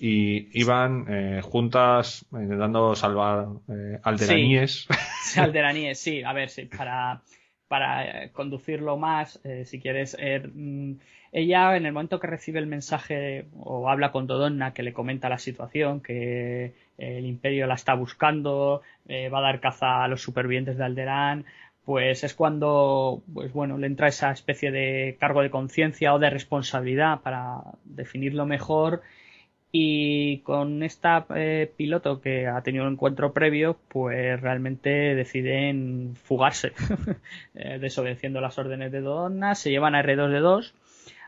y 0.00 0.48
iban 0.58 1.06
eh, 1.08 1.40
juntas 1.42 2.24
intentando 2.32 2.94
salvar 2.94 3.48
eh, 3.68 3.98
alderaníes. 4.02 4.86
Sí, 5.22 5.40
alderaníes, 5.40 5.98
sí. 6.02 6.22
A 6.22 6.32
ver, 6.32 6.50
sí, 6.50 6.66
para, 6.66 7.22
para 7.66 8.24
eh, 8.24 8.30
conducirlo 8.30 8.96
más, 8.96 9.40
eh, 9.44 9.64
si 9.64 9.80
quieres, 9.80 10.16
mm, 10.54 10.92
ella 11.32 11.76
en 11.76 11.86
el 11.86 11.92
momento 11.92 12.20
que 12.20 12.26
recibe 12.26 12.58
el 12.60 12.66
mensaje 12.66 13.46
o 13.58 13.88
habla 13.90 14.12
con 14.12 14.26
Dodonna 14.26 14.72
que 14.72 14.82
le 14.82 14.92
comenta 14.92 15.28
la 15.28 15.38
situación, 15.38 16.00
que 16.00 16.72
el 16.96 17.26
imperio 17.26 17.66
la 17.66 17.74
está 17.74 17.94
buscando, 17.94 18.82
va 19.08 19.38
a 19.38 19.42
dar 19.42 19.60
caza 19.60 20.02
a 20.02 20.08
los 20.08 20.22
supervivientes 20.22 20.78
de 20.78 20.84
Alderaan, 20.84 21.44
pues 21.84 22.24
es 22.24 22.34
cuando, 22.34 23.22
pues 23.32 23.52
bueno, 23.52 23.76
le 23.76 23.86
entra 23.86 24.08
esa 24.08 24.30
especie 24.30 24.70
de 24.70 25.16
cargo 25.20 25.42
de 25.42 25.50
conciencia 25.50 26.14
o 26.14 26.18
de 26.18 26.30
responsabilidad 26.30 27.20
para 27.20 27.60
definirlo 27.84 28.46
mejor 28.46 29.02
y 29.70 30.38
con 30.38 30.82
esta 30.82 31.26
eh, 31.34 31.70
piloto 31.76 32.20
que 32.20 32.46
ha 32.46 32.62
tenido 32.62 32.86
un 32.86 32.92
encuentro 32.92 33.32
previo, 33.32 33.76
pues 33.88 34.40
realmente 34.40 35.14
deciden 35.14 36.16
fugarse, 36.22 36.72
eh, 37.54 37.78
desobedeciendo 37.78 38.40
las 38.40 38.58
órdenes 38.58 38.90
de 38.92 39.00
Donna, 39.00 39.54
se 39.54 39.70
llevan 39.70 39.94
a 39.94 40.02
R2D2. 40.02 40.72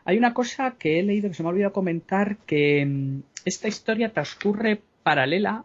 Hay 0.05 0.17
una 0.17 0.33
cosa 0.33 0.75
que 0.79 0.99
he 0.99 1.03
leído 1.03 1.29
que 1.29 1.35
se 1.35 1.43
me 1.43 1.49
ha 1.49 1.51
olvidado 1.51 1.73
comentar, 1.73 2.37
que 2.37 2.83
mm, 2.83 3.19
esta 3.45 3.67
historia 3.67 4.11
transcurre 4.11 4.81
paralela 5.03 5.63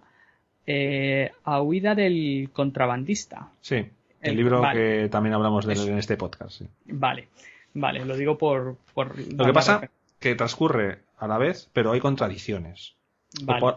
eh, 0.66 1.30
a 1.44 1.62
Huida 1.62 1.94
del 1.94 2.50
contrabandista. 2.52 3.48
Sí, 3.62 3.86
el, 4.20 4.36
libro 4.36 4.62
que 4.72 5.08
también 5.10 5.34
hablamos 5.34 5.64
de 5.64 5.72
él 5.72 5.88
en 5.88 5.98
este 5.98 6.18
podcast. 6.18 6.60
Vale, 6.84 7.28
vale, 7.72 8.04
lo 8.04 8.16
digo 8.16 8.36
por... 8.36 8.76
por 8.92 9.18
lo 9.18 9.46
que 9.46 9.52
pasa 9.54 9.90
que 10.18 10.34
transcurre 10.34 11.05
a 11.16 11.26
la 11.26 11.38
vez, 11.38 11.70
pero 11.72 11.92
hay 11.92 12.00
contradicciones. 12.00 12.96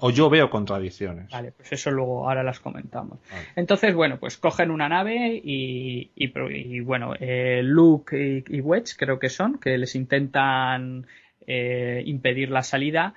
O, 0.02 0.10
yo 0.12 0.30
veo 0.30 0.50
contradicciones. 0.50 1.32
Vale, 1.32 1.52
pues 1.52 1.72
eso 1.74 1.92
luego 1.92 2.30
ahora 2.30 2.44
las 2.44 2.60
comentamos. 2.60 3.20
Entonces, 3.56 3.94
bueno, 3.94 4.18
pues 4.18 4.38
cogen 4.38 4.72
una 4.72 4.88
nave 4.88 5.42
y, 5.44 6.12
y, 6.16 6.80
bueno, 6.80 7.14
eh, 7.20 7.62
Luke 7.64 8.44
y, 8.48 8.62
Wedge 8.62 8.96
creo 8.98 9.20
que 9.20 9.30
son, 9.30 9.60
que 9.60 9.78
les 9.78 9.96
intentan 9.96 11.08
eh, 11.46 12.04
impedir 12.06 12.52
la 12.52 12.64
salida 12.64 13.16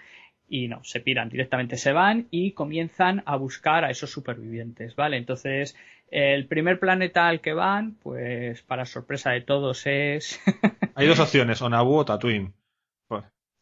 y 0.49 0.69
no, 0.69 0.83
se 0.85 1.01
piran, 1.01 1.29
directamente 1.29 1.77
se 1.77 1.93
van 1.93 2.27
y 2.31 2.53
comienzan 2.53 3.23
a 3.25 3.37
buscar 3.37 3.85
a 3.85 3.91
esos 3.91 4.11
supervivientes, 4.11 4.97
¿vale? 4.97 5.19
Entonces, 5.19 5.77
el 6.11 6.47
primer 6.47 6.79
planeta 6.79 7.29
al 7.29 7.41
que 7.41 7.55
van, 7.55 7.97
pues 8.03 8.63
para 8.63 8.85
sorpresa 8.85 9.31
de 9.31 9.43
todos 9.43 9.87
es... 9.87 10.41
Hay 10.95 11.07
dos 11.07 11.21
opciones, 11.21 11.63
o 11.63 11.69
o 11.69 12.05
Tatooine. 12.05 12.53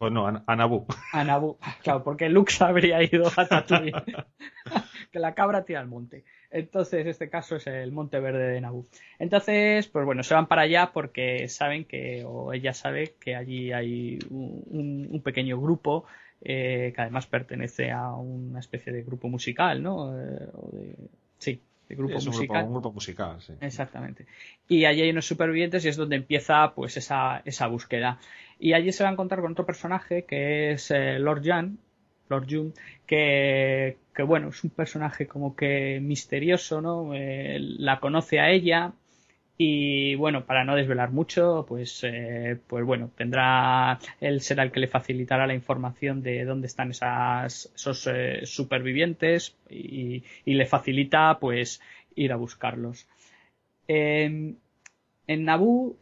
Pues 0.01 0.15
no, 0.15 0.27
a, 0.27 0.57
Nabu. 0.57 0.87
A 1.13 1.25
Nabu, 1.25 1.59
claro, 1.83 2.03
porque 2.03 2.31
Lux 2.31 2.63
habría 2.63 3.03
ido 3.03 3.31
a 3.37 3.47
Tatooine. 3.47 3.93
que 5.13 5.19
la 5.19 5.35
cabra 5.35 5.67
tira 5.67 5.81
al 5.81 5.89
monte. 5.89 6.25
Entonces, 6.51 7.07
este 7.07 7.29
caso 7.29 7.57
es 7.57 7.67
el 7.67 7.93
Monte 7.93 8.19
Verde 8.19 8.49
de 8.49 8.63
Nabu. 8.63 8.87
Entonces, 9.19 9.89
pues 9.89 10.07
bueno, 10.07 10.23
se 10.23 10.33
van 10.33 10.47
para 10.47 10.63
allá 10.63 10.91
porque 10.95 11.49
saben 11.49 11.85
que, 11.85 12.25
o 12.27 12.55
ella 12.55 12.73
sabe 12.73 13.13
que 13.21 13.37
allí 13.37 13.73
hay 13.73 14.19
un, 14.31 15.21
pequeño 15.23 15.61
grupo 15.61 16.07
eh, 16.41 16.95
que 16.97 17.03
además 17.03 17.27
pertenece 17.27 17.91
a 17.91 18.15
una 18.15 18.61
especie 18.61 18.95
de 18.95 19.03
grupo 19.03 19.29
musical, 19.29 19.83
¿no? 19.83 20.19
Eh, 20.19 20.97
sí, 21.37 21.61
de 21.91 21.95
grupo 21.95 22.15
musical. 22.15 22.65
un 22.65 22.73
grupo 22.73 22.91
musical, 22.91 23.39
sí. 23.43 23.53
Exactamente. 23.61 24.25
Y 24.67 24.87
allí 24.87 25.03
hay 25.03 25.11
unos 25.11 25.27
supervivientes 25.27 25.85
y 25.85 25.89
es 25.89 25.97
donde 25.97 26.17
empieza 26.17 26.73
pues 26.75 26.97
esa, 26.97 27.43
esa 27.45 27.67
búsqueda. 27.67 28.19
Y 28.61 28.75
allí 28.75 28.93
se 28.93 29.03
va 29.03 29.09
a 29.09 29.13
encontrar 29.13 29.41
con 29.41 29.53
otro 29.53 29.65
personaje 29.65 30.27
que 30.27 30.73
es 30.73 30.91
eh, 30.91 31.19
Lord 31.19 31.43
Jan, 31.43 31.79
Lord 32.29 32.47
Jun, 32.49 32.75
que, 33.07 33.97
bueno, 34.27 34.51
es 34.51 34.63
un 34.63 34.71
personaje 34.71 35.27
como 35.27 35.57
que 35.57 35.99
misterioso, 36.01 36.83
¿no? 36.83 37.15
Eh, 37.15 37.57
la 37.59 37.99
conoce 38.01 38.39
a 38.39 38.51
ella 38.51 38.93
y 39.57 40.15
bueno, 40.15 40.45
para 40.45 40.65
no 40.65 40.77
desvelar 40.77 41.11
mucho, 41.11 41.65
pues, 41.67 42.05
eh, 42.05 42.59
pues 42.67 42.85
bueno, 42.85 43.11
tendrá, 43.17 43.99
él 44.21 44.43
será 44.43 44.63
el 44.63 44.73
que 44.73 44.81
le 44.81 44.89
facilitará 44.89 45.47
la 45.47 45.55
información 45.55 46.23
de 46.23 46.45
dónde 46.45 46.67
están 46.67 46.91
esas, 46.91 47.73
esos 47.75 48.09
supervivientes 48.45 49.57
y, 49.71 50.23
y, 50.45 50.55
le 50.55 50.67
facilita 50.67 51.39
pues 51.41 51.81
ir 52.15 52.33
a 52.33 52.37
buscarlos. 52.37 53.09
en 53.89 54.59
Naboo 55.27 55.97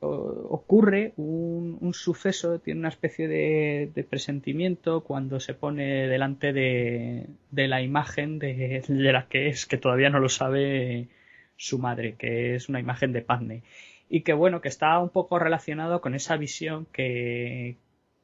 ocurre 0.00 1.12
un, 1.16 1.92
suceso, 1.94 2.58
tiene 2.58 2.80
una 2.80 2.88
especie 2.88 3.28
de, 3.28 4.06
presentimiento 4.08 5.02
cuando 5.02 5.40
se 5.40 5.54
pone 5.54 6.06
delante 6.08 6.52
de, 6.52 7.28
la 7.50 7.82
imagen 7.82 8.38
de, 8.38 8.82
la 8.88 9.26
que 9.28 9.48
es, 9.48 9.66
que 9.66 9.78
todavía 9.78 10.10
no 10.10 10.20
lo 10.20 10.28
sabe 10.28 11.08
su 11.56 11.78
madre, 11.78 12.14
que 12.18 12.54
es 12.54 12.68
una 12.68 12.80
imagen 12.80 13.12
de 13.12 13.22
Padme. 13.22 13.62
Y 14.08 14.20
que 14.20 14.34
bueno, 14.34 14.60
que 14.60 14.68
está 14.68 14.98
un 14.98 15.08
poco 15.08 15.38
relacionado 15.38 16.00
con 16.00 16.14
esa 16.14 16.36
visión 16.36 16.86
que, 16.92 17.76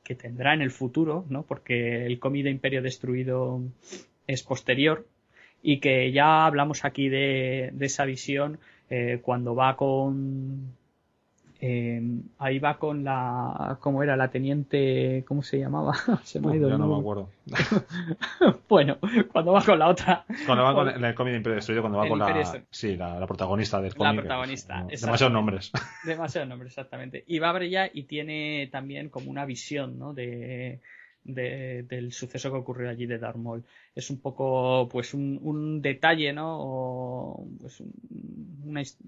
que 0.05 0.15
tendrá 0.15 0.55
en 0.55 0.63
el 0.63 0.71
futuro, 0.71 1.25
¿no? 1.29 1.43
Porque 1.45 2.07
el 2.07 2.19
cómic 2.19 2.45
de 2.45 2.51
Imperio 2.51 2.83
Destruido 2.83 3.63
es 4.27 4.43
posterior 4.43 5.07
y 5.63 5.79
que 5.79 6.13
ya 6.13 6.45
hablamos 6.47 6.85
aquí 6.85 7.09
de, 7.09 7.73
esa 7.81 8.05
visión 8.05 8.59
eh, 8.91 9.21
cuando 9.23 9.55
va 9.55 9.77
con, 9.77 10.75
Em, 11.65 12.25
ahí 12.39 12.59
va 12.59 12.77
con 12.77 13.05
la. 13.05 13.79
¿Cómo 13.81 14.03
era? 14.03 14.17
La 14.17 14.33
teniente. 14.33 15.25
¿Cómo 15.29 15.45
se 15.45 15.61
llamaba? 15.61 15.95
se 16.25 16.41
me 16.41 16.51
ha 16.51 16.57
ido. 16.57 16.77
no 16.77 16.89
me 16.89 16.99
acuerdo. 16.99 17.31
bueno, 18.69 18.99
cuando 19.31 19.53
va 19.53 19.65
con 19.65 19.79
la 19.79 19.89
otra. 19.89 20.25
Cuando 20.45 20.65
va 20.65 20.75
con 20.75 20.89
el 21.05 21.15
cómic 21.15 21.31
de 21.31 21.37
Imperio 21.37 21.55
Destruido, 21.55 21.83
cuando 21.83 22.01
va 22.01 22.09
con 22.09 22.19
la. 22.19 22.65
Sí, 22.69 22.97
la, 22.97 23.25
protagonista 23.29 23.81
del 23.81 23.95
cómic. 23.95 24.13
La 24.17 24.21
protagonista. 24.23 24.87
demasiados 24.91 25.33
nombres. 25.33 25.71
demasiados 26.05 26.49
nombres, 26.49 26.73
exactamente. 26.73 27.23
Y 27.29 27.39
va 27.39 27.51
a 27.51 27.65
ya 27.65 27.89
y 27.93 28.03
tiene 28.05 28.69
también 28.73 29.09
como 29.09 29.31
una 29.31 29.45
visión, 29.45 30.01
¿no? 30.01 30.15
De 30.15 30.81
del 31.25 32.13
suceso 32.13 32.51
que 32.51 32.59
ocurrió 32.59 32.91
allí 32.91 33.07
de 33.07 33.19
Darmol. 33.19 33.65
Es 33.95 34.11
un 34.11 34.21
poco, 34.21 34.89
pues, 34.91 35.15
un, 35.15 35.81
detalle, 35.83 36.33
¿no? 36.33 36.59
O, 36.61 37.49
pues, 37.61 37.83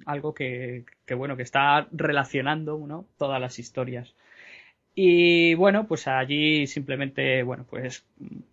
algo 0.07 0.35
que, 0.35 0.85
bueno, 1.17 1.37
que 1.37 1.43
está 1.43 1.89
relacionando, 1.93 2.79
¿no? 2.87 3.07
Todas 3.19 3.41
las 3.41 3.59
historias. 3.59 4.15
Y 4.97 5.55
bueno, 5.55 5.89
pues 5.89 6.07
allí 6.07 6.67
simplemente, 6.69 7.43
bueno, 7.43 7.67
pues 7.69 8.05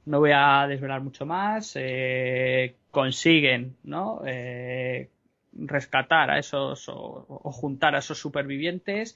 no 0.06 0.20
voy 0.20 0.32
a 0.34 0.66
desvelar 0.68 1.02
mucho 1.02 1.26
más. 1.26 1.74
Eh, 1.76 2.76
consiguen, 2.90 3.78
¿no? 3.84 4.22
Eh, 4.26 5.10
rescatar 5.54 6.32
a 6.32 6.40
esos 6.40 6.86
o 6.90 7.52
juntar 7.52 7.96
a 7.96 8.00
esos 8.00 8.18
supervivientes 8.18 9.16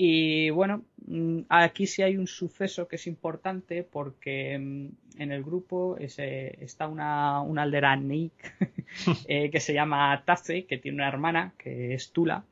y 0.00 0.50
bueno, 0.50 0.84
mm, 1.08 1.40
aquí 1.48 1.88
sí 1.88 2.02
hay 2.02 2.16
un 2.16 2.28
suceso 2.28 2.86
que 2.86 2.94
es 2.94 3.08
importante 3.08 3.82
porque 3.82 4.56
mm, 4.56 5.20
en 5.20 5.32
el 5.32 5.42
grupo 5.42 5.96
está 5.98 6.86
una, 6.86 7.42
una 7.42 7.66
eh, 9.26 9.50
que 9.50 9.60
se 9.60 9.74
llama 9.74 10.22
Taze, 10.24 10.66
que 10.66 10.78
tiene 10.78 10.98
una 10.98 11.08
hermana 11.08 11.52
que 11.58 11.94
es 11.94 12.12
Tula 12.12 12.44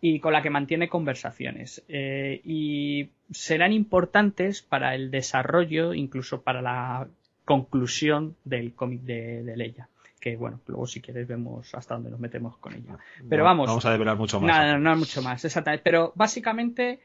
y 0.00 0.20
con 0.20 0.32
la 0.32 0.40
que 0.40 0.48
mantiene 0.48 0.88
conversaciones. 0.88 1.84
Eh, 1.88 2.40
y 2.44 3.10
serán 3.30 3.74
importantes 3.74 4.62
para 4.62 4.94
el 4.94 5.10
desarrollo, 5.10 5.92
incluso 5.92 6.40
para 6.40 6.62
la 6.62 7.08
conclusión 7.44 8.36
del 8.44 8.72
cómic 8.72 9.02
de, 9.02 9.44
de 9.44 9.56
Leia 9.58 9.89
que 10.20 10.36
bueno, 10.36 10.60
luego 10.66 10.86
si 10.86 11.00
quieres 11.00 11.26
vemos 11.26 11.74
hasta 11.74 11.94
dónde 11.94 12.10
nos 12.10 12.20
metemos 12.20 12.56
con 12.58 12.74
ella. 12.74 12.98
Pero 13.28 13.42
vamos. 13.42 13.66
Vamos 13.66 13.86
a 13.86 13.92
develar 13.92 14.16
mucho 14.16 14.40
más. 14.40 14.48
Nada, 14.48 14.78
no, 14.78 14.96
mucho 14.96 15.22
más, 15.22 15.44
exactamente. 15.44 15.82
Pero 15.82 16.12
básicamente 16.14 17.00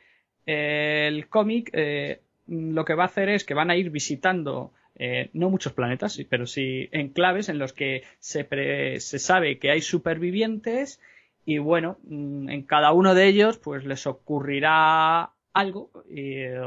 eh, 0.46 1.06
el 1.08 1.28
cómic 1.30 1.70
eh, 1.74 2.22
lo 2.48 2.84
que 2.84 2.94
va 2.94 3.04
a 3.04 3.08
hacer 3.08 3.30
es 3.30 3.46
que 3.46 3.54
van 3.54 3.72
a 3.72 3.78
ir 3.78 3.90
visitando 3.90 4.74
eh, 4.96 5.30
no 5.34 5.50
muchos 5.50 5.74
planetas, 5.74 6.20
pero 6.30 6.46
sí 6.46 6.90
enclaves 6.92 7.48
en 7.50 7.58
los 7.58 7.74
que 7.74 8.04
se, 8.20 9.00
se 9.00 9.20
sabe 9.20 9.60
que 9.60 9.72
hay 9.72 9.82
supervivientes 9.82 11.00
y 11.46 11.58
bueno, 11.58 11.98
mm, 12.04 12.50
en 12.50 12.64
cada 12.64 12.92
uno 12.92 13.16
de 13.16 13.28
ellos 13.28 13.58
pues 13.58 13.86
les 13.86 14.06
ocurrirá 14.08 15.32
algo 15.54 15.90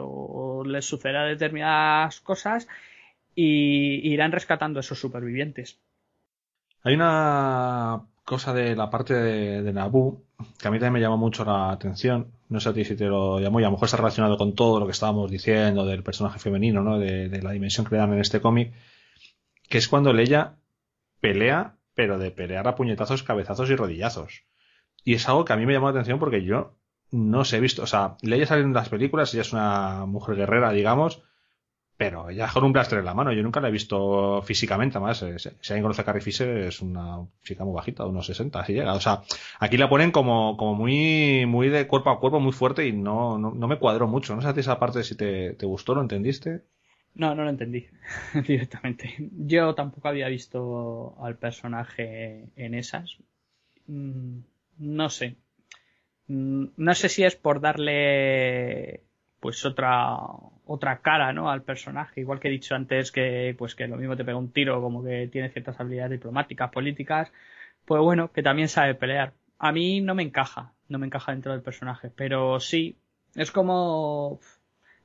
o 0.00 0.64
les 0.64 0.86
sucederá 0.86 1.24
determinadas 1.24 2.20
cosas 2.20 2.66
y 3.34 4.10
irán 4.10 4.32
rescatando 4.32 4.78
a 4.78 4.80
esos 4.80 4.98
supervivientes. 4.98 5.78
Hay 6.82 6.94
una 6.94 8.02
cosa 8.24 8.52
de 8.52 8.76
la 8.76 8.90
parte 8.90 9.14
de, 9.14 9.62
de 9.62 9.72
que 10.58 10.68
a 10.68 10.70
mí 10.70 10.78
también 10.78 10.92
me 10.92 11.00
llamó 11.00 11.16
mucho 11.16 11.44
la 11.44 11.70
atención. 11.70 12.32
No 12.48 12.60
sé 12.60 12.68
a 12.68 12.72
ti 12.72 12.84
si 12.84 12.96
te 12.96 13.06
lo 13.06 13.40
llamó 13.40 13.60
y 13.60 13.64
a 13.64 13.66
lo 13.66 13.72
mejor 13.72 13.86
está 13.86 13.96
relacionado 13.96 14.36
con 14.36 14.54
todo 14.54 14.78
lo 14.80 14.86
que 14.86 14.92
estábamos 14.92 15.30
diciendo 15.30 15.84
del 15.84 16.02
personaje 16.02 16.38
femenino, 16.38 16.82
¿no? 16.82 16.98
De, 16.98 17.42
la 17.42 17.52
dimensión 17.52 17.86
que 17.86 17.94
le 17.94 18.00
dan 18.00 18.12
en 18.12 18.20
este 18.20 18.40
cómic. 18.40 18.72
Que 19.68 19.78
es 19.78 19.88
cuando 19.88 20.12
Leia 20.12 20.56
pelea, 21.20 21.76
pero 21.94 22.18
de 22.18 22.30
pelear 22.30 22.68
a 22.68 22.74
puñetazos, 22.76 23.22
cabezazos 23.22 23.70
y 23.70 23.76
rodillazos. 23.76 24.44
Y 25.04 25.14
es 25.14 25.28
algo 25.28 25.44
que 25.44 25.52
a 25.52 25.56
mí 25.56 25.66
me 25.66 25.72
llamó 25.72 25.86
la 25.86 25.92
atención 25.92 26.18
porque 26.18 26.44
yo 26.44 26.74
no 27.10 27.44
sé, 27.44 27.56
he 27.56 27.60
visto, 27.60 27.82
o 27.82 27.86
sea, 27.86 28.16
Leia 28.20 28.46
sale 28.46 28.62
en 28.62 28.74
las 28.74 28.90
películas, 28.90 29.32
ella 29.32 29.40
es 29.40 29.52
una 29.52 30.04
mujer 30.06 30.36
guerrera, 30.36 30.72
digamos, 30.72 31.22
pero 31.98 32.30
ya 32.30 32.48
con 32.48 32.62
un 32.62 32.72
blaster 32.72 33.00
en 33.00 33.04
la 33.04 33.12
mano. 33.12 33.32
Yo 33.32 33.42
nunca 33.42 33.60
la 33.60 33.68
he 33.68 33.72
visto 33.72 34.40
físicamente, 34.42 34.96
además. 34.96 35.20
Eh, 35.24 35.36
si 35.36 35.72
alguien 35.72 35.82
conoce 35.82 36.00
a 36.00 36.04
Carrie 36.04 36.22
Fisher, 36.22 36.48
es 36.58 36.80
una 36.80 37.26
chica 37.42 37.64
muy 37.64 37.74
bajita, 37.74 38.04
de 38.04 38.10
unos 38.10 38.24
60, 38.26 38.60
así 38.60 38.72
llega. 38.72 38.94
O 38.94 39.00
sea, 39.00 39.22
aquí 39.58 39.76
la 39.76 39.88
ponen 39.88 40.12
como, 40.12 40.56
como 40.56 40.76
muy, 40.76 41.44
muy 41.46 41.68
de 41.70 41.88
cuerpo 41.88 42.10
a 42.10 42.20
cuerpo, 42.20 42.38
muy 42.38 42.52
fuerte 42.52 42.86
y 42.86 42.92
no, 42.92 43.36
no, 43.36 43.66
me 43.66 43.80
cuadró 43.80 44.06
mucho. 44.06 44.36
No 44.36 44.42
sé 44.42 44.54
si 44.54 44.60
esa 44.60 44.78
parte 44.78 45.02
si 45.02 45.16
te, 45.16 45.54
te 45.54 45.66
gustó, 45.66 45.96
¿lo 45.96 46.00
entendiste? 46.00 46.62
No, 47.16 47.34
no 47.34 47.42
lo 47.42 47.50
entendí 47.50 47.88
directamente. 48.46 49.16
Yo 49.32 49.74
tampoco 49.74 50.06
había 50.06 50.28
visto 50.28 51.16
al 51.20 51.36
personaje 51.36 52.44
en 52.54 52.74
esas. 52.74 53.16
Mm, 53.88 54.38
no 54.78 55.10
sé. 55.10 55.34
Mm, 56.28 56.66
no 56.76 56.94
sé 56.94 57.08
si 57.08 57.24
es 57.24 57.34
por 57.34 57.60
darle 57.60 59.02
pues 59.40 59.64
otra 59.64 60.16
otra 60.66 60.98
cara 60.98 61.32
¿no? 61.32 61.50
al 61.50 61.62
personaje 61.62 62.20
igual 62.20 62.40
que 62.40 62.48
he 62.48 62.50
dicho 62.50 62.74
antes 62.74 63.12
que 63.12 63.54
pues 63.58 63.74
que 63.74 63.86
lo 63.86 63.96
mismo 63.96 64.16
te 64.16 64.24
pega 64.24 64.36
un 64.36 64.52
tiro 64.52 64.80
como 64.80 65.04
que 65.04 65.28
tiene 65.28 65.50
ciertas 65.50 65.78
habilidades 65.80 66.12
diplomáticas 66.12 66.70
políticas 66.70 67.32
pues 67.84 68.02
bueno 68.02 68.32
que 68.32 68.42
también 68.42 68.68
sabe 68.68 68.94
pelear 68.94 69.32
a 69.58 69.72
mí 69.72 70.00
no 70.00 70.14
me 70.14 70.22
encaja 70.22 70.72
no 70.88 70.98
me 70.98 71.06
encaja 71.06 71.32
dentro 71.32 71.52
del 71.52 71.62
personaje 71.62 72.10
pero 72.14 72.60
sí 72.60 72.96
es 73.34 73.50
como 73.50 74.40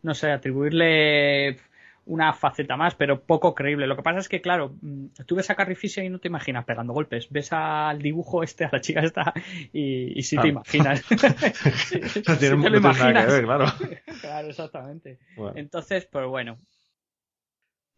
no 0.01 0.13
sé 0.13 0.31
atribuirle 0.31 1.57
una 2.05 2.33
faceta 2.33 2.75
más, 2.75 2.95
pero 2.95 3.23
poco 3.23 3.55
creíble. 3.55 3.87
Lo 3.87 3.95
que 3.95 4.03
pasa 4.03 4.19
es 4.19 4.27
que, 4.27 4.41
claro, 4.41 4.75
mm, 4.81 5.07
tú 5.25 5.35
ves 5.35 5.49
a 5.49 5.55
Carrie 5.55 5.75
Fisher 5.75 6.03
y 6.03 6.09
no 6.09 6.19
te 6.19 6.27
imaginas 6.27 6.65
pegando 6.65 6.93
golpes. 6.93 7.27
Ves 7.29 7.53
al 7.53 8.01
dibujo 8.01 8.43
este, 8.43 8.65
a 8.65 8.69
la 8.71 8.81
chica 8.81 9.01
esta, 9.01 9.33
y, 9.71 10.19
y 10.19 10.23
sí 10.23 10.37
te 10.37 10.49
imaginas. 10.49 11.01
sí, 11.75 12.21
te 12.21 12.49
lo 12.49 12.77
imaginas. 12.77 13.25
claro. 13.41 13.65
claro, 14.21 14.47
exactamente. 14.49 15.19
Entonces, 15.55 16.07
pues 16.11 16.27
bueno. 16.27 16.57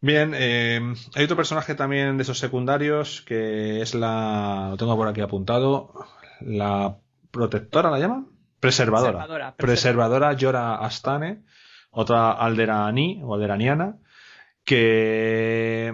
Bien, 0.00 0.32
eh, 0.36 0.80
hay 1.14 1.24
otro 1.24 1.36
personaje 1.36 1.74
también 1.74 2.16
de 2.16 2.22
esos 2.22 2.38
secundarios 2.38 3.22
que 3.22 3.80
es 3.80 3.94
la. 3.94 4.68
Lo 4.70 4.76
tengo 4.76 4.96
por 4.96 5.08
aquí 5.08 5.20
apuntado. 5.20 5.92
La 6.40 6.98
protectora, 7.30 7.90
¿la 7.90 7.98
llama? 7.98 8.26
Preservadora. 8.60 9.18
Preservadora, 9.18 9.56
preservadora 9.56 10.32
Yora 10.34 10.76
Astane 10.76 11.42
otra 11.96 12.32
alderani 12.32 13.20
o 13.24 13.34
alderaniana, 13.34 13.96
que 14.64 15.88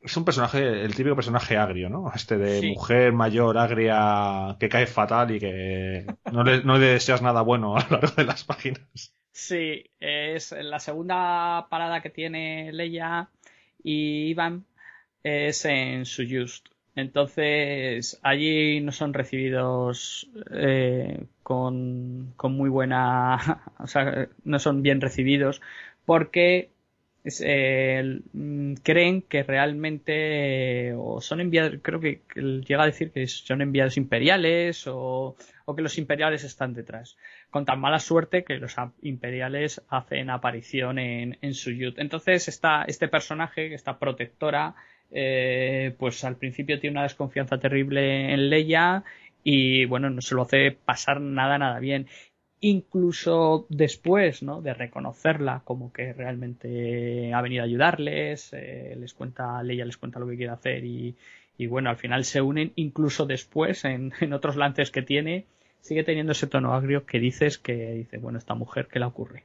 es 0.00 0.16
un 0.16 0.24
personaje, 0.24 0.84
el 0.84 0.94
típico 0.94 1.16
personaje 1.16 1.56
agrio, 1.56 1.90
¿no? 1.90 2.10
Este 2.14 2.38
de 2.38 2.68
mujer 2.68 3.12
mayor, 3.12 3.58
agria, 3.58 4.56
que 4.60 4.68
cae 4.68 4.86
fatal 4.86 5.34
y 5.34 5.40
que 5.40 6.06
no 6.32 6.44
le, 6.44 6.62
no 6.62 6.78
le 6.78 6.86
deseas 6.86 7.20
nada 7.20 7.42
bueno 7.42 7.76
a 7.76 7.84
lo 7.90 7.96
largo 7.96 8.14
de 8.14 8.24
las 8.24 8.44
páginas. 8.44 9.12
Sí, 9.32 9.90
es 9.98 10.52
la 10.52 10.78
segunda 10.78 11.66
parada 11.68 12.00
que 12.00 12.10
tiene 12.10 12.72
Leia 12.72 13.28
y 13.82 14.28
Ivan 14.28 14.64
es 15.24 15.64
en 15.64 16.04
su 16.06 16.22
Just. 16.30 16.68
Entonces, 16.94 18.20
allí 18.22 18.80
no 18.80 18.92
son 18.92 19.14
recibidos 19.14 20.30
eh, 20.52 21.24
con, 21.50 22.32
muy 22.44 22.70
buena. 22.70 23.64
O 23.80 23.88
sea, 23.88 24.28
no 24.44 24.58
son 24.60 24.82
bien 24.82 25.00
recibidos 25.00 25.60
porque 26.04 26.70
eh, 27.24 28.20
mm, 28.32 28.74
creen 28.84 29.22
que 29.22 29.42
realmente 29.42 30.92
o 30.94 31.20
son 31.20 31.40
enviados, 31.40 31.80
creo 31.82 31.98
que, 31.98 32.20
llega 32.36 32.84
a 32.84 32.86
decir 32.86 33.10
que 33.10 33.26
son 33.26 33.62
enviados 33.62 33.96
imperiales 33.96 34.84
o, 34.86 35.34
que 35.74 35.82
los 35.82 35.98
imperiales 35.98 36.44
están 36.44 36.72
detrás. 36.72 37.16
Con 37.50 37.64
tan 37.64 37.80
mala 37.80 37.98
suerte 37.98 38.44
que 38.44 38.58
los 38.58 38.76
imperiales 39.02 39.82
hacen 39.88 40.30
aparición 40.30 41.00
en, 41.00 41.36
en 41.42 41.54
su 41.54 41.70
Entonces 41.96 42.46
está 42.46 42.84
este 42.86 43.08
personaje, 43.08 43.74
esta 43.74 43.98
protectora, 43.98 44.74
eh, 45.10 45.94
pues 45.98 46.22
al 46.24 46.36
principio 46.36 46.78
tiene 46.78 46.94
una 46.94 47.02
desconfianza 47.02 47.58
terrible 47.58 48.32
en 48.32 48.50
Leia 48.50 49.02
y 49.44 49.84
bueno, 49.86 50.10
no 50.10 50.20
se 50.20 50.34
lo 50.34 50.42
hace 50.42 50.72
pasar 50.72 51.20
nada, 51.20 51.58
nada 51.58 51.78
bien. 51.80 52.06
Incluso 52.60 53.66
después, 53.70 54.42
¿no? 54.42 54.60
De 54.60 54.74
reconocerla 54.74 55.62
como 55.64 55.92
que 55.92 56.12
realmente 56.12 57.32
ha 57.32 57.40
venido 57.40 57.62
a 57.62 57.66
ayudarles, 57.66 58.52
eh, 58.52 58.94
les 58.98 59.14
cuenta, 59.14 59.62
Leia 59.62 59.86
les 59.86 59.96
cuenta 59.96 60.20
lo 60.20 60.28
que 60.28 60.36
quiere 60.36 60.52
hacer 60.52 60.84
y, 60.84 61.16
y 61.56 61.66
bueno, 61.66 61.88
al 61.90 61.96
final 61.96 62.24
se 62.24 62.42
unen, 62.42 62.72
incluso 62.76 63.24
después 63.26 63.84
en, 63.84 64.12
en, 64.20 64.32
otros 64.34 64.56
lances 64.56 64.90
que 64.90 65.02
tiene, 65.02 65.46
sigue 65.80 66.04
teniendo 66.04 66.32
ese 66.32 66.46
tono 66.46 66.74
agrio 66.74 67.06
que 67.06 67.18
dices 67.18 67.58
que 67.58 67.92
dice, 67.92 68.18
bueno, 68.18 68.38
esta 68.38 68.54
mujer, 68.54 68.88
¿qué 68.92 68.98
le 68.98 69.06
ocurre? 69.06 69.44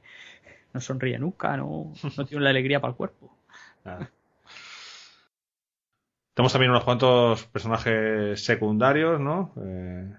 No 0.74 0.80
sonríe 0.80 1.18
nunca, 1.18 1.56
no, 1.56 1.94
no 2.18 2.26
tiene 2.26 2.44
la 2.44 2.50
alegría 2.50 2.80
para 2.80 2.90
el 2.90 2.96
cuerpo. 2.96 3.34
Tenemos 6.36 6.52
también 6.52 6.70
unos 6.70 6.84
cuantos 6.84 7.46
personajes 7.46 8.44
secundarios, 8.44 9.18
¿no? 9.18 9.54
Eh, 9.56 10.12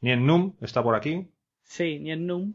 Nien 0.00 0.26
Num 0.26 0.56
está 0.60 0.82
por 0.82 0.96
aquí. 0.96 1.30
Sí, 1.62 2.00
Nien 2.00 2.26
Num. 2.26 2.54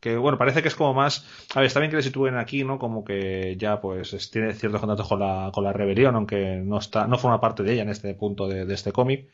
Que 0.00 0.16
bueno, 0.16 0.36
parece 0.36 0.60
que 0.60 0.66
es 0.66 0.74
como 0.74 0.92
más. 0.92 1.24
A 1.54 1.60
ver, 1.60 1.68
está 1.68 1.78
bien 1.78 1.92
que 1.92 1.96
le 1.96 2.02
sitúen 2.02 2.36
aquí, 2.36 2.64
¿no? 2.64 2.80
Como 2.80 3.04
que 3.04 3.54
ya 3.56 3.80
pues 3.80 4.28
tiene 4.32 4.54
ciertos 4.54 4.80
contactos 4.80 5.06
con 5.06 5.20
la, 5.20 5.52
con 5.54 5.62
la 5.62 5.72
rebelión, 5.72 6.16
aunque 6.16 6.56
no 6.64 6.78
está, 6.78 7.06
no 7.06 7.16
forma 7.16 7.40
parte 7.40 7.62
de 7.62 7.74
ella 7.74 7.82
en 7.82 7.90
este 7.90 8.12
punto 8.14 8.48
de, 8.48 8.74
este 8.74 8.90
cómic. 8.90 9.30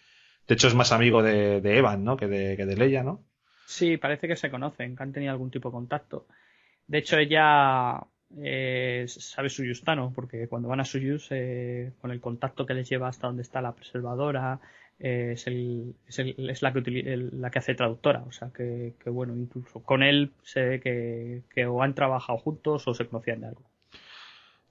De 0.47 0.53
hecho, 0.53 0.69
es 0.69 0.75
más 0.75 0.93
amigo 0.93 1.23
de, 1.23 1.63
Evan, 1.65 2.05
¿no? 2.05 2.19
Que 2.19 2.27
de, 2.27 2.59
que 2.59 2.67
de 2.67 2.77
Leia, 2.77 3.03
¿no? 3.03 3.25
Sí, 3.65 3.97
parece 3.97 4.29
que 4.29 4.37
se 4.37 4.51
conocen, 4.51 4.97
que 4.97 5.03
han 5.03 5.15
tenido 5.15 5.33
algún 5.33 5.51
tipo 5.51 5.71
de 5.71 5.77
contacto. 5.77 6.27
De 6.87 6.99
hecho, 6.99 7.17
ella 7.17 8.03
eh, 8.39 9.07
sabe 9.09 9.49
Suyustano, 9.49 10.13
porque 10.15 10.47
cuando 10.49 10.69
van 10.69 10.81
a 10.81 10.85
Suyus, 10.85 11.29
eh, 11.31 11.93
con 12.01 12.11
el 12.11 12.21
contacto 12.21 12.67
que 12.67 12.75
les 12.75 12.89
lleva 12.89 13.09
hasta 13.09 13.27
donde 13.27 13.43
está 13.43 13.61
la 13.61 13.75
preservadora, 13.75 14.61
eh, 14.99 15.33
es, 15.33 15.47
el, 15.47 15.95
es, 16.07 16.19
el, 16.19 16.51
es, 16.51 16.63
la, 16.63 16.73
que 16.73 16.81
la 17.33 17.51
que 17.51 17.59
hace 17.59 17.75
traductora. 17.75 18.23
O 18.27 18.33
sea 18.33 18.51
que, 18.55 18.95
bueno, 19.07 19.35
incluso 19.35 19.83
con 19.83 20.03
él 20.03 20.33
se 20.43 20.63
ve 20.63 20.81
que, 20.81 21.67
o 21.67 21.83
han 21.83 21.95
trabajado 21.95 22.39
juntos 22.39 22.87
o 22.87 22.95
se 22.95 23.07
conocían 23.07 23.41
de 23.41 23.47
algo. 23.49 23.63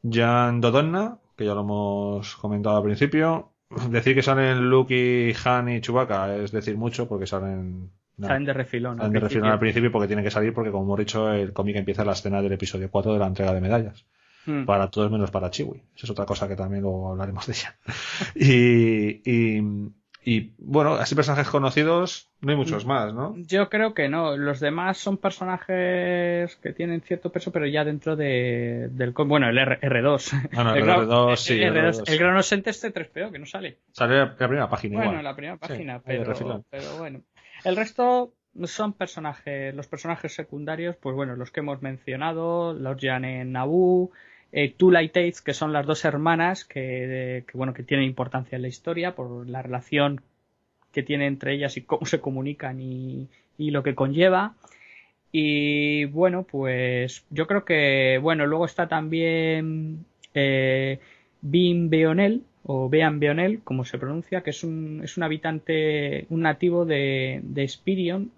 Jan 0.09 0.61
Dodonna, 0.61 1.19
que 1.35 1.45
ya 1.45 1.53
lo 1.53 1.61
hemos 1.61 2.35
comentado 2.37 2.77
al 2.77 2.83
principio. 2.83 3.51
Decir 3.89 4.15
que 4.15 4.23
salen 4.23 4.69
Luke 4.69 5.35
Han 5.45 5.69
y 5.69 5.81
Chewbacca 5.81 6.37
es 6.37 6.51
decir 6.51 6.75
mucho 6.75 7.07
porque 7.07 7.27
salen 7.27 7.91
Salen 8.21 8.45
de 8.45 8.53
refilón. 8.53 8.97
Salen 8.97 9.13
de 9.13 9.19
refilón 9.19 9.49
al 9.49 9.59
principio 9.59 9.91
porque 9.91 10.07
tienen 10.07 10.25
que 10.25 10.31
salir 10.31 10.53
porque, 10.53 10.71
como 10.71 10.83
hemos 10.85 10.99
dicho, 10.99 11.31
el 11.31 11.53
cómic 11.53 11.75
empieza 11.77 12.05
la 12.05 12.13
escena 12.13 12.41
del 12.41 12.53
episodio 12.53 12.89
4 12.89 13.13
de 13.13 13.19
la 13.19 13.27
entrega 13.27 13.53
de 13.53 13.61
medallas. 13.61 14.05
Hmm. 14.45 14.65
Para 14.65 14.89
todos 14.89 15.11
menos 15.11 15.31
para 15.31 15.49
Chiwi. 15.49 15.81
Esa 15.95 16.05
es 16.05 16.09
otra 16.09 16.25
cosa 16.25 16.47
que 16.47 16.55
también 16.55 16.81
luego 16.81 17.11
hablaremos 17.11 17.45
de 17.45 17.53
ella. 17.53 17.75
y, 18.35 19.21
y, 20.23 20.53
bueno, 20.57 20.93
así 20.95 21.15
personajes 21.15 21.49
conocidos, 21.49 22.29
no 22.41 22.51
hay 22.51 22.57
muchos 22.57 22.85
más, 22.85 23.13
¿no? 23.13 23.35
Yo 23.37 23.69
creo 23.69 23.93
que 23.93 24.09
no. 24.09 24.37
Los 24.37 24.59
demás 24.59 24.97
son 24.97 25.17
personajes 25.17 26.55
que 26.57 26.73
tienen 26.73 27.01
cierto 27.01 27.31
peso, 27.31 27.51
pero 27.51 27.65
ya 27.67 27.83
dentro 27.83 28.15
de, 28.15 28.89
del. 28.91 29.11
Bueno, 29.11 29.49
el 29.49 29.57
R 29.57 30.01
2 30.01 30.33
Ah, 30.55 30.63
no, 30.63 30.75
el, 30.75 30.83
R2, 30.83 31.35
sí. 31.35 31.61
El, 31.61 31.73
R2, 31.73 32.03
el 32.07 32.17
Granosente 32.17 32.69
este 32.69 32.93
3PO, 32.93 33.31
que 33.31 33.39
no 33.39 33.45
sale. 33.45 33.77
Sale 33.91 34.17
la 34.17 34.35
primera 34.35 34.69
página. 34.69 34.97
Bueno, 34.97 35.11
igual. 35.11 35.23
la 35.23 35.35
primera 35.35 35.57
página, 35.57 36.01
pero, 36.05 36.63
pero 36.69 36.97
bueno. 36.97 37.21
El 37.63 37.75
resto 37.75 38.33
son 38.63 38.93
personajes, 38.93 39.73
los 39.75 39.87
personajes 39.87 40.33
secundarios, 40.33 40.95
pues 40.95 41.15
bueno, 41.15 41.35
los 41.35 41.51
que 41.51 41.59
hemos 41.59 41.81
mencionado, 41.81 42.73
los 42.73 43.01
en 43.03 43.51
Naboo, 43.51 44.11
eh, 44.51 44.73
y 44.79 45.09
que 45.41 45.53
son 45.53 45.73
las 45.73 45.85
dos 45.85 46.05
hermanas 46.05 46.65
que, 46.65 47.45
bueno, 47.53 47.73
que 47.73 47.83
tienen 47.83 48.07
importancia 48.07 48.55
en 48.55 48.63
la 48.63 48.67
historia 48.67 49.15
por 49.15 49.47
la 49.47 49.61
relación 49.61 50.21
que 50.91 51.03
tiene 51.03 51.27
entre 51.27 51.53
ellas 51.53 51.77
y 51.77 51.81
cómo 51.81 52.05
se 52.05 52.19
comunican 52.19 52.79
y, 52.81 53.27
lo 53.57 53.83
que 53.83 53.93
conlleva. 53.93 54.55
Y 55.31 56.05
bueno, 56.05 56.43
pues 56.43 57.25
yo 57.29 57.45
creo 57.45 57.63
que, 57.65 58.19
bueno, 58.21 58.47
luego 58.47 58.65
está 58.65 58.87
también 58.87 60.05
eh, 60.33 60.99
Bim 61.41 61.89
Beonel, 61.89 62.43
o 62.63 62.89
Bean 62.89 63.19
Beonel, 63.19 63.61
como 63.63 63.85
se 63.85 63.97
pronuncia, 63.97 64.41
que 64.41 64.51
es 64.51 64.63
un, 64.63 65.01
es 65.03 65.17
un 65.17 65.23
habitante, 65.23 66.25
un 66.29 66.41
nativo 66.41 66.85
de, 66.85 67.39
de 67.43 67.67
Spirion, 67.67 68.31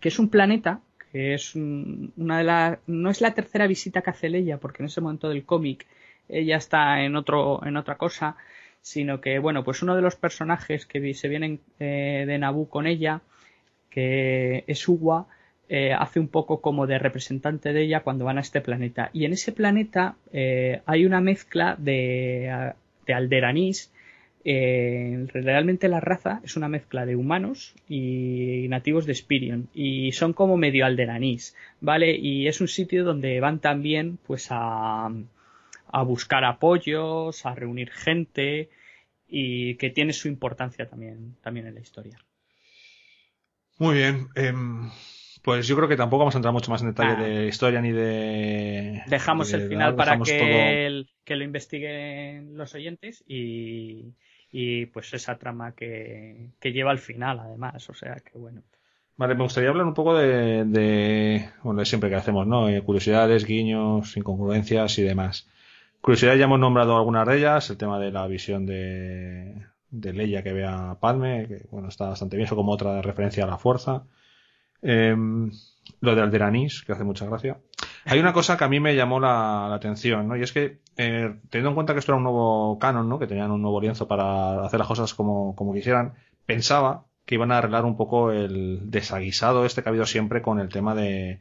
que 0.00 0.08
es 0.08 0.18
un 0.18 0.28
planeta, 0.28 0.80
que 1.12 1.34
es 1.34 1.54
una 1.54 2.38
de 2.38 2.44
las, 2.44 2.78
no 2.86 3.10
es 3.10 3.20
la 3.20 3.34
tercera 3.34 3.66
visita 3.66 4.02
que 4.02 4.10
hace 4.10 4.28
Leia, 4.28 4.58
porque 4.58 4.82
en 4.82 4.86
ese 4.86 5.00
momento 5.00 5.28
del 5.28 5.44
cómic 5.44 5.86
ella 6.28 6.56
está 6.56 7.02
en 7.02 7.16
otro, 7.16 7.64
en 7.66 7.76
otra 7.76 7.96
cosa, 7.96 8.36
sino 8.80 9.20
que, 9.20 9.38
bueno, 9.38 9.64
pues 9.64 9.82
uno 9.82 9.96
de 9.96 10.02
los 10.02 10.16
personajes 10.16 10.86
que 10.86 11.14
se 11.14 11.28
vienen 11.28 11.60
eh, 11.78 12.24
de 12.26 12.38
Naboo 12.38 12.68
con 12.68 12.86
ella, 12.86 13.22
que 13.90 14.64
es 14.66 14.88
Uwa, 14.88 15.26
eh, 15.68 15.94
hace 15.94 16.20
un 16.20 16.28
poco 16.28 16.60
como 16.60 16.86
de 16.86 16.98
representante 16.98 17.72
de 17.72 17.82
ella 17.82 18.00
cuando 18.00 18.26
van 18.26 18.38
a 18.38 18.42
este 18.42 18.60
planeta. 18.60 19.08
Y 19.12 19.24
en 19.24 19.32
ese 19.32 19.52
planeta 19.52 20.16
eh, 20.32 20.82
hay 20.84 21.06
una 21.06 21.20
mezcla 21.20 21.76
de 21.78 22.74
de 23.06 23.14
alderanís 23.14 23.90
eh, 24.46 25.26
realmente 25.32 25.88
la 25.88 26.00
raza 26.00 26.40
es 26.44 26.56
una 26.56 26.68
mezcla 26.68 27.06
de 27.06 27.16
humanos 27.16 27.74
y 27.88 28.66
nativos 28.68 29.06
de 29.06 29.14
Spirion 29.14 29.68
y 29.72 30.12
son 30.12 30.34
como 30.34 30.58
medio 30.58 30.84
alderanís, 30.84 31.56
¿vale? 31.80 32.14
Y 32.14 32.46
es 32.46 32.60
un 32.60 32.68
sitio 32.68 33.04
donde 33.04 33.40
van 33.40 33.60
también 33.60 34.18
pues 34.26 34.48
a, 34.50 35.10
a 35.90 36.02
buscar 36.02 36.44
apoyos, 36.44 37.46
a 37.46 37.54
reunir 37.54 37.90
gente 37.90 38.68
y 39.26 39.76
que 39.76 39.88
tiene 39.88 40.12
su 40.12 40.28
importancia 40.28 40.86
también, 40.86 41.36
también 41.40 41.66
en 41.66 41.74
la 41.74 41.80
historia. 41.80 42.18
Muy 43.78 43.96
bien. 43.96 44.28
Em, 44.34 44.90
pues 45.44 45.68
yo 45.68 45.76
creo 45.76 45.88
que 45.88 45.96
tampoco 45.96 46.20
vamos 46.20 46.34
a 46.34 46.38
entrar 46.38 46.54
mucho 46.54 46.70
más 46.70 46.80
en 46.80 46.88
detalle 46.88 47.22
de 47.22 47.46
historia 47.46 47.82
ni 47.82 47.92
de. 47.92 49.02
Dejamos 49.08 49.52
el 49.52 49.68
final 49.68 49.94
para 49.94 50.18
que, 50.18 51.04
que, 51.22 51.36
lo 51.36 51.44
investiguen 51.44 52.56
los 52.56 52.74
oyentes 52.74 53.22
y, 53.28 54.14
y 54.50 54.86
pues 54.86 55.12
esa 55.12 55.36
trama 55.36 55.72
que, 55.72 56.48
que, 56.58 56.72
lleva 56.72 56.92
al 56.92 56.98
final, 56.98 57.40
además. 57.40 57.90
O 57.90 57.92
sea 57.92 58.16
que 58.24 58.38
bueno. 58.38 58.62
Vale, 59.18 59.34
me 59.34 59.42
gustaría 59.42 59.68
hablar 59.68 59.84
un 59.86 59.92
poco 59.92 60.16
de, 60.16 60.64
de 60.64 61.50
bueno, 61.62 61.80
de 61.80 61.84
siempre 61.84 62.08
que 62.08 62.16
hacemos, 62.16 62.46
¿no? 62.46 62.70
Eh, 62.70 62.80
curiosidades, 62.80 63.44
guiños, 63.44 64.16
incongruencias 64.16 64.98
y 64.98 65.02
demás. 65.02 65.46
Curiosidades 66.00 66.38
ya 66.38 66.46
hemos 66.46 66.58
nombrado 66.58 66.96
algunas 66.96 67.28
de 67.28 67.36
ellas, 67.36 67.68
el 67.68 67.76
tema 67.76 67.98
de 67.98 68.10
la 68.10 68.26
visión 68.26 68.64
de, 68.64 69.66
de 69.90 70.12
Leia 70.14 70.42
que 70.42 70.54
vea 70.54 70.92
a 70.92 70.98
Padme, 70.98 71.46
que 71.48 71.66
bueno, 71.70 71.88
está 71.88 72.08
bastante 72.08 72.36
bien, 72.36 72.46
eso 72.46 72.56
como 72.56 72.72
otra 72.72 73.02
referencia 73.02 73.44
a 73.44 73.46
la 73.46 73.58
fuerza. 73.58 74.04
Em, 74.82 75.50
lo 76.00 76.14
de 76.14 76.22
Alderanis, 76.22 76.82
que 76.82 76.92
hace 76.92 77.04
mucha 77.04 77.26
gracia. 77.26 77.58
Hay 78.04 78.18
una 78.18 78.32
cosa 78.32 78.56
que 78.56 78.64
a 78.64 78.68
mí 78.68 78.80
me 78.80 78.94
llamó 78.94 79.20
la, 79.20 79.74
atención, 79.74 80.28
¿no? 80.28 80.36
Y 80.36 80.42
es 80.42 80.52
que, 80.52 80.80
eh, 80.96 81.34
teniendo 81.48 81.70
en 81.70 81.74
cuenta 81.74 81.94
que 81.94 82.00
esto 82.00 82.12
era 82.12 82.18
un 82.18 82.24
nuevo 82.24 82.78
canon, 82.78 83.08
¿no? 83.08 83.18
Que 83.18 83.26
tenían 83.26 83.50
un 83.50 83.62
nuevo 83.62 83.80
lienzo 83.80 84.06
para 84.06 84.64
hacer 84.64 84.78
las 84.78 84.88
cosas 84.88 85.14
como, 85.14 85.54
como 85.56 85.72
quisieran, 85.72 86.14
pensaba 86.46 87.06
que 87.24 87.36
iban 87.36 87.52
a 87.52 87.58
arreglar 87.58 87.84
un 87.86 87.96
poco 87.96 88.30
el 88.30 88.90
desaguisado 88.90 89.64
este 89.64 89.82
que 89.82 89.88
ha 89.88 89.90
habido 89.90 90.04
siempre 90.04 90.42
con 90.42 90.60
el 90.60 90.68
tema 90.68 90.94
de, 90.94 91.40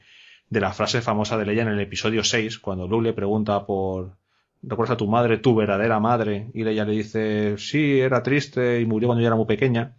de 0.49 0.61
la 0.61 0.71
frase 0.71 1.01
famosa 1.01 1.37
de 1.37 1.45
Leia 1.45 1.63
en 1.63 1.69
el 1.69 1.79
episodio 1.79 2.23
6, 2.23 2.59
cuando 2.59 2.87
Luke 2.87 3.03
le 3.03 3.13
pregunta 3.13 3.65
por, 3.65 4.15
recuerdas 4.61 4.95
a 4.95 4.97
tu 4.97 5.07
madre, 5.07 5.37
tu 5.37 5.55
verdadera 5.55 5.99
madre, 5.99 6.49
y 6.53 6.65
ella 6.65 6.85
le 6.85 6.93
dice, 6.93 7.57
sí, 7.57 7.99
era 7.99 8.23
triste 8.23 8.79
y 8.79 8.85
murió 8.85 9.09
cuando 9.09 9.21
yo 9.21 9.27
era 9.27 9.35
muy 9.35 9.45
pequeña. 9.45 9.97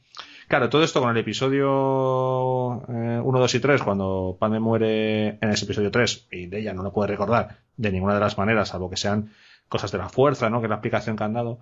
Claro, 0.49 0.69
todo 0.69 0.85
esto 0.85 1.01
con 1.01 1.11
el 1.11 1.17
episodio 1.17 2.83
1, 2.87 2.87
eh, 2.89 3.23
2 3.23 3.55
y 3.55 3.61
3, 3.61 3.83
cuando 3.83 4.37
Padme 4.39 4.61
muere 4.61 5.39
en 5.41 5.51
ese 5.51 5.65
episodio 5.65 5.91
3, 5.91 6.29
y 6.31 6.55
ella 6.55 6.75
no 6.75 6.83
lo 6.83 6.93
puede 6.93 7.09
recordar 7.09 7.59
de 7.77 7.91
ninguna 7.91 8.15
de 8.15 8.21
las 8.21 8.37
maneras, 8.37 8.69
salvo 8.69 8.91
que 8.91 8.97
sean 8.97 9.31
cosas 9.69 9.91
de 9.91 9.99
la 9.99 10.09
fuerza, 10.09 10.51
¿no? 10.51 10.61
Que 10.61 10.69
la 10.69 10.77
explicación 10.77 11.17
que 11.17 11.25
han 11.25 11.33
dado. 11.33 11.61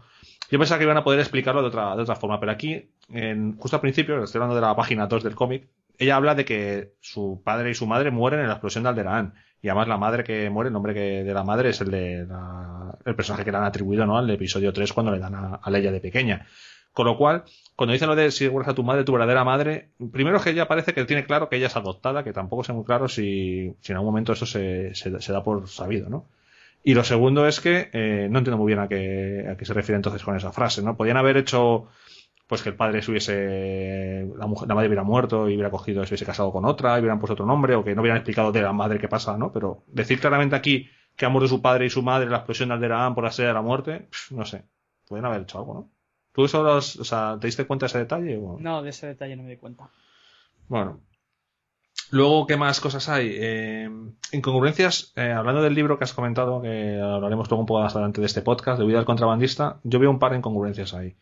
Yo 0.50 0.58
pensaba 0.58 0.78
que 0.78 0.84
iban 0.84 0.96
a 0.96 1.04
poder 1.04 1.20
explicarlo 1.20 1.62
de 1.62 1.68
otra, 1.68 1.94
de 1.94 2.02
otra 2.02 2.16
forma, 2.16 2.40
pero 2.40 2.52
aquí, 2.52 2.90
en, 3.08 3.56
justo 3.56 3.76
al 3.76 3.80
principio, 3.80 4.22
estoy 4.22 4.38
hablando 4.38 4.56
de 4.56 4.62
la 4.62 4.74
página 4.74 5.06
2 5.06 5.22
del 5.22 5.34
cómic, 5.34 5.68
ella 5.98 6.16
habla 6.16 6.34
de 6.34 6.44
que 6.44 6.94
su 7.00 7.40
padre 7.44 7.70
y 7.70 7.74
su 7.74 7.86
madre 7.86 8.10
mueren 8.10 8.40
en 8.40 8.48
la 8.48 8.54
explosión 8.54 8.82
de 8.82 8.90
Alderaan. 8.90 9.34
Y 9.62 9.68
además 9.68 9.86
la 9.86 9.96
madre 9.96 10.24
que 10.24 10.50
muere, 10.50 10.68
el 10.68 10.72
nombre 10.72 10.92
que 10.92 11.22
de 11.22 11.32
la 11.32 11.44
madre 11.44 11.70
es 11.70 11.80
el 11.80 11.90
de 11.92 12.26
el 13.04 13.14
personaje 13.14 13.44
que 13.44 13.52
le 13.52 13.58
han 13.58 13.64
atribuido, 13.64 14.04
¿no? 14.06 14.18
Al 14.18 14.28
episodio 14.28 14.72
3 14.72 14.92
cuando 14.92 15.12
le 15.12 15.20
dan 15.20 15.34
a, 15.34 15.60
a 15.62 15.70
Leia 15.70 15.92
de 15.92 16.00
pequeña. 16.00 16.46
Con 16.92 17.06
lo 17.06 17.16
cual, 17.16 17.44
cuando 17.76 17.92
dicen 17.92 18.08
lo 18.08 18.16
de 18.16 18.30
si 18.30 18.46
recuerdas 18.46 18.72
a 18.72 18.74
tu 18.74 18.84
madre, 18.84 19.04
tu 19.04 19.12
verdadera 19.12 19.44
madre, 19.44 19.90
primero 20.12 20.36
es 20.36 20.42
que 20.42 20.50
ella 20.50 20.68
parece 20.68 20.92
que 20.92 21.04
tiene 21.04 21.24
claro 21.24 21.48
que 21.48 21.56
ella 21.56 21.68
es 21.68 21.76
adoptada, 21.76 22.22
que 22.22 22.32
tampoco 22.32 22.64
sé 22.64 22.72
muy 22.72 22.84
claro 22.84 23.08
si, 23.08 23.74
si 23.80 23.92
en 23.92 23.96
algún 23.96 24.12
momento 24.12 24.32
eso 24.34 24.46
se, 24.46 24.94
se, 24.94 25.10
da 25.10 25.42
por 25.42 25.68
sabido, 25.68 26.10
¿no? 26.10 26.28
Y 26.84 26.94
lo 26.94 27.04
segundo 27.04 27.46
es 27.46 27.60
que 27.60 27.90
eh, 27.92 28.28
no 28.30 28.38
entiendo 28.38 28.58
muy 28.58 28.66
bien 28.66 28.80
a 28.80 28.88
qué, 28.88 29.46
a 29.50 29.56
qué 29.56 29.64
se 29.64 29.72
refiere 29.72 29.96
entonces 29.96 30.22
con 30.22 30.36
esa 30.36 30.52
frase, 30.52 30.82
¿no? 30.82 30.96
Podían 30.96 31.16
haber 31.16 31.36
hecho 31.36 31.88
pues 32.46 32.62
que 32.62 32.68
el 32.68 32.74
padre 32.74 33.00
se 33.00 33.10
hubiese, 33.10 34.28
la, 34.36 34.46
mujer, 34.46 34.68
la 34.68 34.74
madre 34.74 34.88
hubiera 34.88 35.04
muerto 35.04 35.48
y 35.48 35.54
hubiera 35.54 35.70
cogido, 35.70 36.04
se 36.04 36.10
hubiese 36.10 36.26
casado 36.26 36.52
con 36.52 36.66
otra, 36.66 36.96
y 36.96 37.00
hubieran 37.00 37.18
puesto 37.18 37.32
otro 37.32 37.46
nombre, 37.46 37.74
o 37.74 37.82
que 37.82 37.94
no 37.94 38.02
hubieran 38.02 38.18
explicado 38.18 38.52
de 38.52 38.60
la 38.60 38.74
madre 38.74 38.98
qué 38.98 39.08
pasa, 39.08 39.38
¿no? 39.38 39.52
Pero 39.52 39.84
decir 39.86 40.20
claramente 40.20 40.54
aquí 40.54 40.90
que 41.16 41.24
ha 41.24 41.30
muerto 41.30 41.48
su 41.48 41.62
padre 41.62 41.86
y 41.86 41.90
su 41.90 42.02
madre 42.02 42.28
la 42.28 42.38
explosión 42.38 42.68
de 42.68 42.74
Alderaan 42.74 43.14
por 43.14 43.24
la 43.24 43.30
sede 43.30 43.46
de 43.46 43.54
la 43.54 43.62
muerte, 43.62 44.08
no 44.30 44.44
sé, 44.44 44.64
pueden 45.08 45.24
haber 45.24 45.42
hecho 45.42 45.58
algo, 45.58 45.74
¿no? 45.74 45.90
¿Tú 46.32 46.44
eso 46.44 46.62
o 46.62 46.80
sea, 46.80 47.36
te 47.40 47.46
diste 47.46 47.66
cuenta 47.66 47.84
de 47.84 47.88
ese 47.88 47.98
detalle? 47.98 48.38
O? 48.38 48.58
No, 48.58 48.82
de 48.82 48.90
ese 48.90 49.06
detalle 49.06 49.36
no 49.36 49.42
me 49.42 49.50
di 49.50 49.56
cuenta. 49.56 49.90
Bueno. 50.68 51.00
Luego, 52.10 52.46
¿qué 52.46 52.56
más 52.56 52.80
cosas 52.80 53.08
hay? 53.08 53.30
Eh, 53.34 53.90
incongruencias, 54.32 55.12
eh, 55.16 55.32
hablando 55.32 55.62
del 55.62 55.74
libro 55.74 55.98
que 55.98 56.04
has 56.04 56.12
comentado, 56.12 56.60
que 56.60 57.00
hablaremos 57.00 57.48
luego 57.48 57.60
un 57.60 57.66
poco 57.66 57.80
más 57.80 57.94
adelante 57.94 58.20
de 58.20 58.26
este 58.26 58.42
podcast, 58.42 58.78
de 58.78 58.86
Vida 58.86 58.98
del 58.98 59.06
Contrabandista, 59.06 59.80
yo 59.82 59.98
veo 59.98 60.10
un 60.10 60.18
par 60.18 60.32
de 60.32 60.38
incongruencias 60.38 60.92
ahí. 60.94 61.16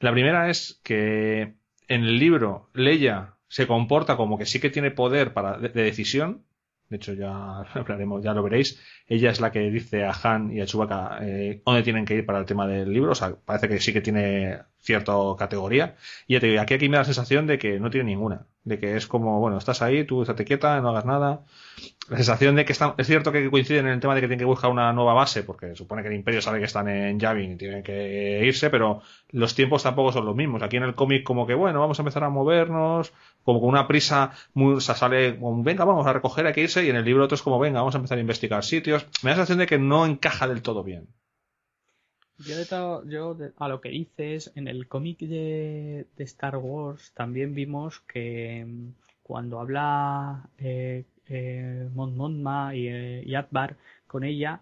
La 0.00 0.12
primera 0.12 0.50
es 0.50 0.80
que 0.82 1.54
en 1.88 2.04
el 2.04 2.18
libro 2.18 2.68
Leia 2.74 3.34
se 3.48 3.66
comporta 3.66 4.16
como 4.16 4.36
que 4.36 4.46
sí 4.46 4.60
que 4.60 4.70
tiene 4.70 4.90
poder 4.90 5.32
para, 5.32 5.58
de, 5.58 5.68
decisión. 5.68 6.42
De 6.88 6.96
hecho, 6.96 7.12
ya 7.14 7.60
hablaremos, 7.74 8.22
ya 8.22 8.34
lo 8.34 8.42
veréis. 8.42 8.80
Ella 9.06 9.30
es 9.30 9.40
la 9.40 9.50
que 9.52 9.70
dice 9.70 10.04
a 10.04 10.12
Han 10.22 10.52
y 10.52 10.60
a 10.60 10.66
Chewbacca 10.66 11.18
eh, 11.22 11.62
dónde 11.64 11.82
tienen 11.82 12.04
que 12.04 12.14
ir 12.14 12.26
para 12.26 12.38
el 12.38 12.46
tema 12.46 12.66
del 12.66 12.92
libro. 12.92 13.12
O 13.12 13.14
sea, 13.14 13.34
parece 13.36 13.68
que 13.68 13.80
sí 13.80 13.92
que 13.92 14.00
tiene 14.00 14.60
cierta 14.80 15.12
categoría. 15.38 15.96
Y 16.26 16.34
ya 16.34 16.40
te 16.40 16.46
digo, 16.48 16.60
aquí, 16.62 16.74
aquí 16.74 16.88
me 16.88 16.96
da 16.96 17.02
la 17.02 17.04
sensación 17.06 17.46
de 17.46 17.58
que 17.58 17.80
no 17.80 17.90
tiene 17.90 18.10
ninguna. 18.10 18.46
De 18.64 18.78
que 18.78 18.96
es 18.96 19.06
como, 19.06 19.40
bueno, 19.40 19.58
estás 19.58 19.82
ahí, 19.82 20.04
tú 20.04 20.22
estate 20.22 20.44
quieta, 20.46 20.80
no 20.80 20.88
hagas 20.88 21.04
nada. 21.04 21.42
La 22.08 22.16
sensación 22.16 22.56
de 22.56 22.64
que 22.64 22.72
están, 22.72 22.94
es 22.96 23.06
cierto 23.06 23.30
que 23.30 23.50
coinciden 23.50 23.86
en 23.86 23.92
el 23.92 24.00
tema 24.00 24.14
de 24.14 24.22
que 24.22 24.26
tienen 24.26 24.38
que 24.38 24.46
buscar 24.46 24.70
una 24.70 24.92
nueva 24.92 25.12
base, 25.12 25.42
porque 25.42 25.74
supone 25.74 26.02
que 26.02 26.08
el 26.08 26.14
Imperio 26.14 26.40
sabe 26.40 26.58
que 26.58 26.64
están 26.64 26.88
en 26.88 27.20
Yavin 27.20 27.52
y 27.52 27.56
tienen 27.56 27.82
que 27.82 28.40
irse, 28.44 28.70
pero 28.70 29.02
los 29.30 29.54
tiempos 29.54 29.82
tampoco 29.82 30.12
son 30.12 30.24
los 30.24 30.34
mismos. 30.34 30.62
Aquí 30.62 30.76
en 30.78 30.82
el 30.84 30.94
cómic, 30.94 31.24
como 31.24 31.46
que, 31.46 31.54
bueno, 31.54 31.80
vamos 31.80 31.98
a 31.98 32.02
empezar 32.02 32.24
a 32.24 32.30
movernos, 32.30 33.12
como 33.42 33.60
con 33.60 33.68
una 33.68 33.86
prisa 33.86 34.32
muy, 34.54 34.80
sale, 34.80 35.38
venga, 35.40 35.84
vamos 35.84 36.06
a 36.06 36.12
recoger, 36.12 36.46
hay 36.46 36.54
que 36.54 36.62
irse, 36.62 36.84
y 36.84 36.90
en 36.90 36.96
el 36.96 37.04
libro 37.04 37.24
otro 37.24 37.34
es 37.34 37.42
como, 37.42 37.58
venga, 37.58 37.80
vamos 37.80 37.94
a 37.94 37.98
empezar 37.98 38.18
a 38.18 38.22
investigar 38.22 38.64
sitios. 38.64 39.06
Me 39.22 39.30
da 39.30 39.36
la 39.36 39.42
sensación 39.42 39.58
de 39.58 39.66
que 39.66 39.78
no 39.78 40.06
encaja 40.06 40.48
del 40.48 40.62
todo 40.62 40.82
bien. 40.82 41.08
Yo, 42.38 42.56
de 42.56 43.10
yo 43.10 43.36
a 43.58 43.68
lo 43.68 43.80
que 43.80 43.90
dices, 43.90 44.52
en 44.56 44.66
el 44.68 44.88
cómic 44.88 45.18
de, 45.20 46.06
Star 46.18 46.56
Wars 46.56 47.12
también 47.14 47.54
vimos 47.54 48.00
que 48.00 48.64
mm, 48.66 48.88
cuando 49.22 49.60
habla 49.60 50.48
eh, 50.58 51.04
eh, 51.28 51.88
Mon 51.94 52.14
y, 52.74 52.88
y, 52.88 53.34
Akbar 53.34 53.76
con 54.06 54.24
ella, 54.24 54.60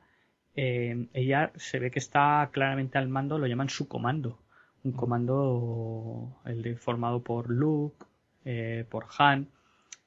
eh, 0.54 1.08
ella 1.14 1.52
se 1.56 1.78
ve 1.78 1.90
que 1.90 1.98
está 1.98 2.48
claramente 2.52 2.98
al 2.98 3.08
mando, 3.08 3.38
lo 3.38 3.46
llaman 3.46 3.70
su 3.70 3.88
comando. 3.88 4.38
Un 4.84 4.92
comando 4.92 6.40
el 6.44 6.62
de, 6.62 6.76
formado 6.76 7.22
por 7.22 7.50
Luke, 7.50 8.04
eh, 8.44 8.84
por 8.90 9.06
Han. 9.18 9.48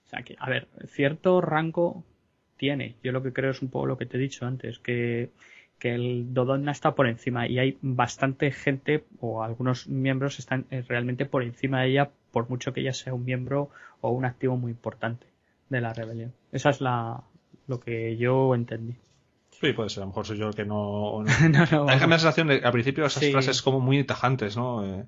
O 0.05 0.07
sea 0.09 0.21
que, 0.23 0.35
a 0.39 0.49
ver, 0.49 0.67
cierto 0.87 1.41
rango 1.41 2.03
tiene. 2.57 2.95
Yo 3.03 3.11
lo 3.11 3.23
que 3.23 3.33
creo 3.33 3.51
es 3.51 3.61
un 3.61 3.69
poco 3.69 3.87
lo 3.87 3.97
que 3.97 4.05
te 4.05 4.17
he 4.17 4.19
dicho 4.19 4.45
antes, 4.45 4.79
que 4.79 5.31
que 5.85 5.93
el 5.93 6.33
Dodonna 6.33 6.71
está 6.71 6.95
por 6.95 7.07
encima 7.07 7.47
y 7.47 7.59
hay 7.59 7.77
bastante 7.79 8.49
gente 8.49 9.03
o 9.19 9.43
algunos 9.43 9.87
miembros 9.87 10.39
están 10.39 10.65
eh, 10.71 10.83
realmente 10.87 11.27
por 11.27 11.43
encima 11.43 11.81
de 11.81 11.89
ella 11.89 12.09
por 12.31 12.49
mucho 12.49 12.73
que 12.73 12.81
ella 12.81 12.91
sea 12.91 13.13
un 13.13 13.23
miembro 13.23 13.69
o 14.01 14.09
un 14.09 14.25
activo 14.25 14.57
muy 14.57 14.71
importante 14.71 15.27
de 15.69 15.81
la 15.81 15.93
rebelión. 15.93 16.33
Esa 16.51 16.71
es 16.71 16.81
la 16.81 17.21
lo 17.67 17.79
que 17.79 18.17
yo 18.17 18.55
entendí. 18.55 18.95
Sí, 19.51 19.73
puede 19.73 19.89
ser. 19.89 20.01
A 20.01 20.05
lo 20.05 20.07
mejor 20.07 20.25
soy 20.25 20.39
yo 20.39 20.47
el 20.47 20.55
que 20.55 20.65
no. 20.65 21.23
no, 21.23 21.85
la 21.85 21.99
sensación 21.99 22.47
de 22.47 22.61
al 22.63 22.71
principio 22.71 23.05
esas 23.05 23.29
frases 23.29 23.61
como 23.61 23.79
muy 23.79 24.03
tajantes, 24.05 24.57
¿no? 24.57 24.83
Eh, 24.83 25.05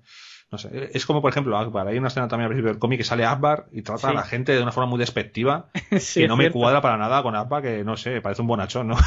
no 0.50 0.58
sé, 0.58 0.92
es 0.94 1.06
como 1.06 1.22
por 1.22 1.32
ejemplo 1.32 1.58
Akbar. 1.58 1.88
Hay 1.88 1.98
una 1.98 2.08
escena 2.08 2.30
también 2.30 2.46
al 2.46 2.50
principio 2.50 2.72
del 2.72 2.80
cómic 2.80 3.00
que 3.00 3.04
sale 3.04 3.26
Akbar 3.26 3.66
y 3.74 3.82
trata 3.82 4.10
a 4.10 4.14
la 4.14 4.24
gente 4.24 4.54
de 4.54 4.62
una 4.62 4.72
forma 4.72 4.90
muy 4.90 4.98
despectiva 5.00 5.70
que 6.14 6.28
no 6.28 6.38
me 6.38 6.52
cuadra 6.52 6.82
para 6.82 6.98
nada 6.98 7.22
con 7.22 7.36
Akbar, 7.36 7.62
que 7.62 7.84
no 7.84 7.98
sé, 7.98 8.22
parece 8.22 8.42
un 8.42 8.48
bonachón, 8.48 8.88
¿no? 8.88 8.98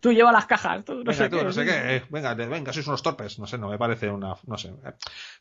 Tú 0.00 0.12
llevas 0.12 0.34
las 0.34 0.44
cajas, 0.44 0.84
tú 0.84 0.96
no 0.96 0.98
venga, 0.98 1.14
sé 1.14 1.30
tú, 1.30 1.38
qué. 1.38 1.44
No 1.44 1.52
sé 1.52 1.64
qué, 1.64 2.02
venga, 2.10 2.34
venga, 2.34 2.72
sois 2.72 2.86
unos 2.86 3.02
torpes, 3.02 3.38
no 3.38 3.46
sé, 3.46 3.56
no 3.56 3.68
me 3.70 3.78
parece 3.78 4.10
una, 4.10 4.34
no 4.46 4.58
sé. 4.58 4.74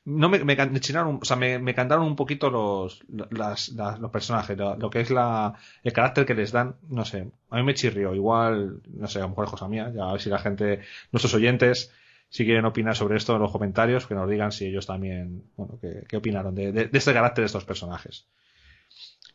No 0.06 0.30
me, 0.30 0.44
me, 0.46 0.80
chinaron, 0.80 1.20
o 1.22 1.26
sea, 1.26 1.36
me, 1.36 1.60
me 1.60 1.74
cantaron 1.74 2.06
un 2.06 2.16
poquito 2.16 2.50
los, 2.50 3.04
las, 3.32 3.70
los 4.00 4.12
personajes, 4.12 4.58
lo, 4.58 4.90
que 4.90 5.02
es 5.02 5.12
la, 5.12 5.56
el 5.84 5.92
carácter 5.92 6.26
que 6.26 6.36
les 6.36 6.54
dan, 6.54 6.76
no 6.88 7.04
sé, 7.04 7.30
a 7.50 7.58
mí 7.58 7.64
me 7.64 7.74
chirrió, 7.74 8.16
igual, 8.16 8.82
no 8.94 9.08
sé, 9.08 9.20
a 9.20 9.24
lo 9.24 9.30
mejor 9.30 9.46
es 9.46 9.52
cosa 9.52 9.68
mía, 9.68 9.92
ya 9.94 10.06
a 10.06 10.14
ver 10.14 10.22
si 10.22 10.30
la 10.30 10.40
gente, 10.40 10.80
nuestros 11.12 11.34
oyentes, 11.34 11.92
si 12.34 12.46
quieren 12.46 12.66
opinar 12.66 12.96
sobre 12.96 13.16
esto 13.16 13.36
en 13.36 13.44
los 13.44 13.52
comentarios, 13.52 14.08
que 14.08 14.16
nos 14.16 14.28
digan 14.28 14.52
si 14.52 14.66
ellos 14.66 14.88
también, 14.88 15.44
bueno, 15.56 15.78
qué, 15.80 16.18
opinaron 16.18 16.56
de, 16.56 16.90
este 16.92 17.14
carácter 17.14 17.44
de 17.44 17.46
estos 17.46 17.64
personajes. 17.64 18.28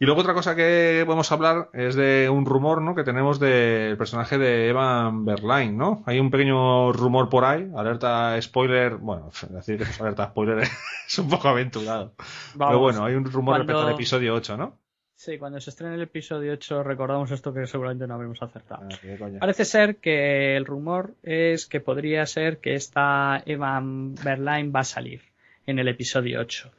Y 0.01 0.05
luego 0.05 0.23
otra 0.23 0.35
cosa 0.35 0.57
que 0.57 1.05
podemos 1.07 1.31
hablar 1.31 1.71
es 1.75 1.95
de 1.95 2.29
un 2.29 2.45
rumor, 2.45 2.83
¿no? 2.83 2.97
Que 2.97 3.05
tenemos 3.05 3.39
del 3.39 3.97
personaje 3.97 4.37
de 4.37 4.69
Evan 4.71 5.25
Berline, 5.25 5.77
¿no? 5.77 6.03
Hay 6.07 6.19
un 6.19 6.33
pequeño 6.33 6.93
rumor 6.93 7.29
por 7.29 7.45
ahí, 7.45 7.71
alerta 7.77 8.37
spoiler, 8.43 8.97
bueno, 8.97 9.31
decir 9.51 9.77
que 9.77 9.85
es 9.85 10.01
alerta 10.01 10.31
spoiler 10.31 10.59
es 11.07 11.19
un 11.21 11.29
poco 11.29 11.47
aventurado. 11.47 12.15
Pero 12.59 12.81
bueno, 12.81 13.05
hay 13.05 13.15
un 13.15 13.25
rumor 13.27 13.59
respecto 13.59 13.81
al 13.81 13.95
episodio 13.95 14.35
8, 14.35 14.57
¿no? 14.57 14.77
Sí, 15.19 15.37
cuando 15.37 15.61
se 15.61 15.71
estrene 15.71 15.97
el 15.97 16.03
episodio 16.03 16.53
8 16.53 16.85
recordamos 16.85 17.29
esto 17.33 17.53
que 17.53 17.67
seguramente 17.67 18.07
no 18.07 18.15
habremos 18.15 18.41
acertado. 18.41 18.87
Ah, 18.89 19.39
Parece 19.41 19.65
ser 19.65 19.97
que 19.97 20.57
el 20.57 20.65
rumor 20.65 21.15
es 21.25 21.67
que 21.67 21.81
podría 21.81 22.25
ser 22.25 22.59
que 22.59 22.75
esta 22.75 23.43
Evan 23.45 24.15
Berline 24.15 24.71
va 24.71 24.81
a 24.81 24.85
salir. 24.85 25.23
en 25.67 25.81
el 25.81 25.89
episodio 25.89 26.41
8. 26.41 26.71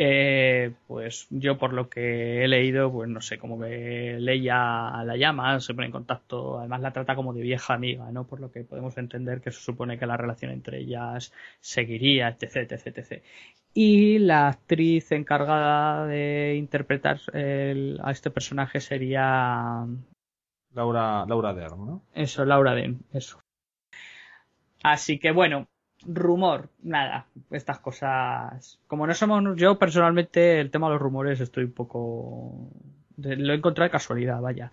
Eh, 0.00 0.74
pues 0.86 1.26
yo 1.28 1.58
por 1.58 1.72
lo 1.72 1.88
que 1.88 2.44
he 2.44 2.46
leído, 2.46 2.92
pues 2.92 3.08
no 3.08 3.20
sé, 3.20 3.36
como 3.36 3.58
que 3.58 4.16
Leia 4.20 5.02
la 5.04 5.16
llama, 5.16 5.58
se 5.58 5.74
pone 5.74 5.86
en 5.86 5.92
contacto, 5.92 6.60
además 6.60 6.82
la 6.82 6.92
trata 6.92 7.16
como 7.16 7.34
de 7.34 7.40
vieja 7.42 7.74
amiga, 7.74 8.08
¿no? 8.12 8.24
Por 8.24 8.38
lo 8.38 8.52
que 8.52 8.62
podemos 8.62 8.96
entender 8.96 9.40
que 9.40 9.50
se 9.50 9.60
supone 9.60 9.98
que 9.98 10.06
la 10.06 10.16
relación 10.16 10.52
entre 10.52 10.78
ellas 10.78 11.32
seguiría, 11.58 12.28
etc, 12.28 12.70
etc, 12.70 12.96
etc. 12.96 13.22
Y 13.74 14.20
la 14.20 14.46
actriz 14.46 15.10
encargada 15.10 16.06
de 16.06 16.54
interpretar 16.54 17.18
a 17.34 18.10
este 18.12 18.30
personaje 18.30 18.78
sería 18.78 19.84
Laura, 20.74 21.26
Laura 21.26 21.54
Dern, 21.54 21.86
¿no? 21.86 22.02
Eso, 22.14 22.44
Laura 22.44 22.72
Dern, 22.76 23.00
eso. 23.12 23.40
Así 24.84 25.18
que 25.18 25.32
bueno, 25.32 25.66
rumor, 26.06 26.68
nada, 26.82 27.26
estas 27.50 27.78
cosas. 27.78 28.78
Como 28.86 29.06
no 29.06 29.14
somos, 29.14 29.56
yo 29.56 29.78
personalmente 29.78 30.60
el 30.60 30.70
tema 30.70 30.88
de 30.88 30.94
los 30.94 31.02
rumores 31.02 31.40
estoy 31.40 31.64
un 31.64 31.72
poco. 31.72 32.70
Lo 33.16 33.52
he 33.52 33.56
encontrado 33.56 33.86
de 33.86 33.92
casualidad, 33.92 34.40
vaya. 34.40 34.70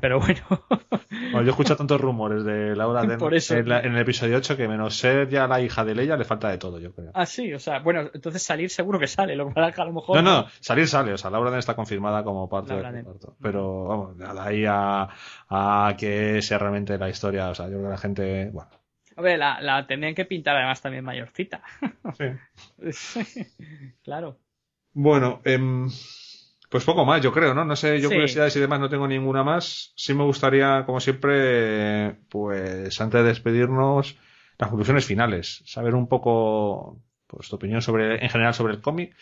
Pero 0.00 0.20
bueno. 0.20 0.40
bueno 1.10 1.42
yo 1.42 1.50
escucho 1.50 1.76
tantos 1.76 2.00
rumores 2.00 2.44
de 2.44 2.76
Laura 2.76 3.02
de. 3.02 3.14
En, 3.14 3.94
el 3.94 3.98
episodio 3.98 4.36
8 4.36 4.56
que 4.56 4.68
menos 4.68 4.96
ser 4.96 5.28
ya 5.28 5.46
la 5.48 5.60
hija 5.60 5.84
de 5.84 5.94
Leia 5.94 6.16
le 6.16 6.24
falta 6.24 6.50
de 6.50 6.58
todo, 6.58 6.78
yo 6.78 6.92
creo. 6.92 7.10
Ah, 7.14 7.26
sí, 7.26 7.52
o 7.52 7.58
sea, 7.58 7.80
bueno, 7.80 8.10
entonces 8.12 8.42
salir 8.42 8.70
seguro 8.70 8.98
que 8.98 9.06
sale, 9.06 9.34
lo 9.34 9.52
que 9.52 9.60
a 9.60 9.84
lo 9.84 9.92
mejor. 9.92 10.22
No, 10.22 10.22
no, 10.22 10.46
salir 10.60 10.86
sale, 10.86 11.12
o 11.12 11.18
sea, 11.18 11.30
Laura 11.30 11.50
Den 11.50 11.58
está 11.58 11.74
confirmada 11.74 12.22
como 12.22 12.48
parte 12.48 12.74
del 12.74 13.04
cuarto. 13.04 13.36
Pero 13.40 13.84
vamos, 13.84 14.18
de 14.18 14.40
ahí 14.40 14.64
a, 14.66 15.08
a 15.48 15.94
que 15.96 16.42
sea 16.42 16.58
realmente 16.58 16.98
la 16.98 17.08
historia, 17.08 17.48
o 17.48 17.54
sea, 17.54 17.66
yo 17.66 17.72
creo 17.72 17.84
que 17.84 17.90
la 17.90 17.98
gente, 17.98 18.50
bueno, 18.52 18.70
Hombre, 19.18 19.36
la, 19.36 19.60
la 19.60 19.84
tendrían 19.84 20.14
que 20.14 20.26
pintar 20.26 20.54
además 20.54 20.80
también 20.80 21.04
mayorcita. 21.04 21.60
Sí. 22.16 23.42
claro. 24.04 24.38
Bueno, 24.92 25.40
em, 25.44 25.88
pues 26.68 26.84
poco 26.84 27.04
más, 27.04 27.20
yo 27.20 27.32
creo, 27.32 27.52
¿no? 27.52 27.64
No 27.64 27.74
sé, 27.74 28.00
yo 28.00 28.10
curiosidades 28.10 28.54
y 28.54 28.60
demás 28.60 28.78
no 28.78 28.88
tengo 28.88 29.08
ninguna 29.08 29.42
más. 29.42 29.92
Sí 29.96 30.14
me 30.14 30.22
gustaría, 30.22 30.84
como 30.86 31.00
siempre, 31.00 32.14
pues 32.28 33.00
antes 33.00 33.20
de 33.20 33.26
despedirnos, 33.26 34.16
las 34.56 34.68
conclusiones 34.68 35.04
finales. 35.04 35.64
Saber 35.66 35.96
un 35.96 36.06
poco, 36.06 37.02
pues 37.26 37.48
tu 37.48 37.56
opinión 37.56 37.82
sobre, 37.82 38.22
en 38.22 38.30
general 38.30 38.54
sobre 38.54 38.74
el 38.74 38.80
cómic 38.80 39.16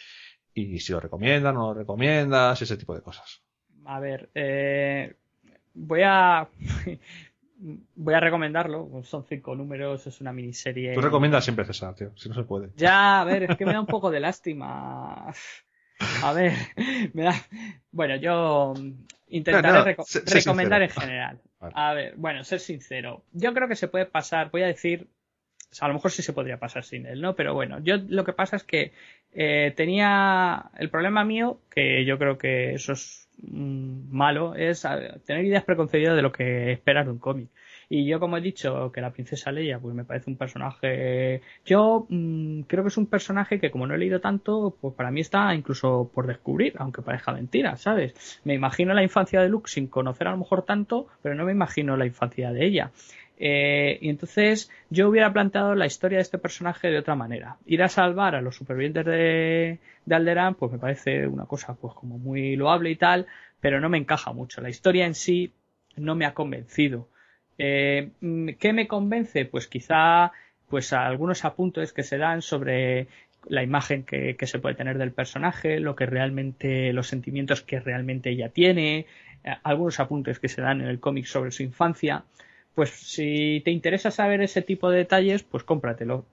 y 0.53 0.79
si 0.81 0.93
lo 0.93 1.01
recomiendas, 1.01 1.55
no 1.55 1.69
lo 1.69 1.75
recomiendas, 1.75 2.61
ese 2.61 2.77
tipo 2.77 2.95
de 2.95 3.01
cosas. 3.01 3.41
A 3.87 3.99
ver, 3.99 4.29
eh, 4.35 5.15
voy 5.73 6.03
a 6.05 6.47
voy 7.59 8.15
a 8.15 8.21
recomendarlo. 8.21 9.03
Son 9.05 9.25
cinco 9.25 9.55
números, 9.55 10.07
es 10.07 10.21
una 10.21 10.33
miniserie. 10.33 10.95
Tú 10.95 11.01
recomiendas 11.01 11.45
siempre 11.45 11.65
César, 11.65 11.95
tío, 11.95 12.13
si 12.17 12.29
no 12.29 12.35
se 12.35 12.45
puede. 12.45 12.71
Ya, 12.77 13.21
a 13.21 13.25
ver, 13.25 13.45
es 13.45 13.57
que 13.57 13.67
me 13.67 13.73
da 13.73 13.81
un 13.81 13.87
poco 13.87 14.11
de 14.11 14.21
lástima. 14.21 15.33
A 16.23 16.33
ver, 16.33 16.53
me 17.15 17.23
da. 17.23 17.35
Bueno, 17.91 18.17
yo 18.17 18.75
intentaré 19.29 19.97
recomendar 20.27 20.83
en 20.83 20.91
general. 20.91 21.41
A 21.61 21.95
ver, 21.95 22.15
bueno, 22.17 22.45
ser 22.45 22.61
sincero. 22.61 23.25
Yo 23.33 23.55
creo 23.55 23.69
que 23.69 23.77
se 23.77 23.89
puede 23.89 24.07
pasar, 24.07 24.51
voy 24.51 24.63
a 24.63 24.67
decir. 24.67 25.09
a 25.81 25.89
lo 25.89 25.95
mejor 25.95 26.11
sí 26.11 26.23
se 26.23 26.33
podría 26.33 26.59
pasar 26.59 26.85
sin 26.85 27.07
él, 27.07 27.21
¿no? 27.21 27.35
Pero 27.35 27.55
bueno, 27.55 27.79
yo 27.81 27.97
lo 27.97 28.25
que 28.25 28.33
pasa 28.33 28.57
es 28.57 28.65
que 28.65 28.93
eh, 29.33 29.73
tenía 29.77 30.71
el 30.79 30.91
problema 30.91 31.25
mío, 31.25 31.61
que 31.71 32.05
yo 32.05 32.19
creo 32.19 32.39
que 32.39 32.75
eso 32.75 32.93
es 32.93 33.26
malo 33.43 34.55
es 34.55 34.87
tener 35.25 35.45
ideas 35.45 35.65
preconcebidas 35.65 36.17
de 36.17 36.23
lo 36.23 36.33
que 36.33 36.73
esperas 36.73 37.07
de 37.07 37.13
un 37.13 37.19
cómic. 37.19 37.51
Y 37.89 38.05
yo, 38.05 38.19
como 38.19 38.37
he 38.37 38.41
dicho, 38.41 38.91
que 38.91 39.01
la 39.01 39.13
princesa 39.13 39.53
Leia, 39.53 39.79
pues 39.79 39.95
me 39.95 40.05
parece 40.05 40.29
un 40.29 40.37
personaje. 40.37 41.41
Yo 41.65 42.07
mm, 42.09 42.63
creo 42.63 42.83
que 42.83 42.89
es 42.89 42.97
un 42.97 43.07
personaje 43.07 43.61
que, 43.61 43.71
como 43.71 43.87
no 43.87 43.95
he 43.95 43.99
leído 43.99 44.21
tanto, 44.21 44.77
pues 44.81 44.95
para 44.95 45.11
mí 45.11 45.21
está 45.21 45.55
incluso 45.55 46.11
por 46.13 46.27
descubrir, 46.27 46.75
aunque 46.79 47.03
parezca 47.03 47.33
mentira, 47.33 47.77
¿sabes? 47.77 48.41
Me 48.45 48.55
imagino 48.55 48.93
la 48.93 49.05
infancia 49.05 49.41
de 49.41 49.49
Luke 49.49 49.71
sin 49.71 49.87
conocer 49.87 50.27
a 50.27 50.33
lo 50.33 50.39
mejor 50.39 50.63
tanto, 50.63 51.07
pero 51.23 51.35
no 51.37 51.45
me 51.45 51.53
imagino 51.53 51.97
la 51.97 52.07
infancia 52.07 52.53
de 52.53 52.67
ella. 52.67 52.91
Eh, 53.39 53.99
y 54.01 54.09
entonces 54.09 54.71
yo 54.89 55.09
hubiera 55.09 55.33
planteado 55.33 55.75
la 55.75 55.87
historia 55.87 56.19
de 56.19 56.23
este 56.23 56.39
personaje 56.39 56.89
de 56.89 56.99
otra 56.99 57.15
manera. 57.15 57.59
Ir 57.67 57.83
a 57.83 57.89
salvar 57.89 58.35
a 58.35 58.41
los 58.41 58.57
supervivientes 58.57 59.05
de, 59.05 59.79
de 60.05 60.15
Alderaan, 60.15 60.55
pues 60.55 60.73
me 60.73 60.79
parece 60.79 61.27
una 61.27 61.45
cosa 61.45 61.75
pues 61.75 61.95
como 61.95 62.19
muy 62.19 62.57
loable 62.57 62.91
y 62.91 62.97
tal, 62.97 63.27
pero 63.61 63.81
no 63.81 63.89
me 63.89 63.99
encaja 63.99 64.33
mucho. 64.33 64.61
La 64.61 64.71
historia 64.71 65.07
en 65.07 65.15
sí 65.15 65.53
no 65.97 66.15
me 66.15 66.27
ha 66.27 66.35
convencido. 66.35 67.09
Eh, 67.59 68.11
¿Qué 68.59 68.73
me 68.73 68.87
convence? 68.87 69.45
Pues 69.45 69.67
quizá 69.67 70.33
pues 70.69 70.93
algunos 70.93 71.45
apuntes 71.45 71.93
que 71.93 72.03
se 72.03 72.19
dan 72.19 72.43
sobre 72.43 73.07
la 73.49 73.63
imagen 73.63 74.03
que, 74.03 74.35
que, 74.37 74.47
se 74.47 74.59
puede 74.59 74.75
tener 74.75 74.99
del 74.99 75.13
personaje, 75.13 75.79
lo 75.79 75.95
que 75.95 76.07
realmente, 76.07 76.93
los 76.93 77.07
sentimientos 77.07 77.63
que 77.63 77.79
realmente 77.79 78.31
ella 78.31 78.49
tiene, 78.49 79.07
eh, 79.45 79.55
algunos 79.63 80.01
apuntes 80.01 80.41
que 80.41 80.49
se 80.49 80.63
dan 80.63 80.81
en 80.81 80.89
el 80.89 80.99
cómic 80.99 81.27
sobre 81.27 81.53
su 81.53 81.63
infancia 81.63 82.25
pues 82.77 82.91
si 82.91 83.63
te 83.65 83.71
interesa 83.71 84.11
saber 84.11 84.43
ese 84.43 84.61
tipo 84.61 84.91
de 84.91 84.99
detalles, 84.99 85.43
pues 85.43 85.65
cómpratelo. 85.65 86.27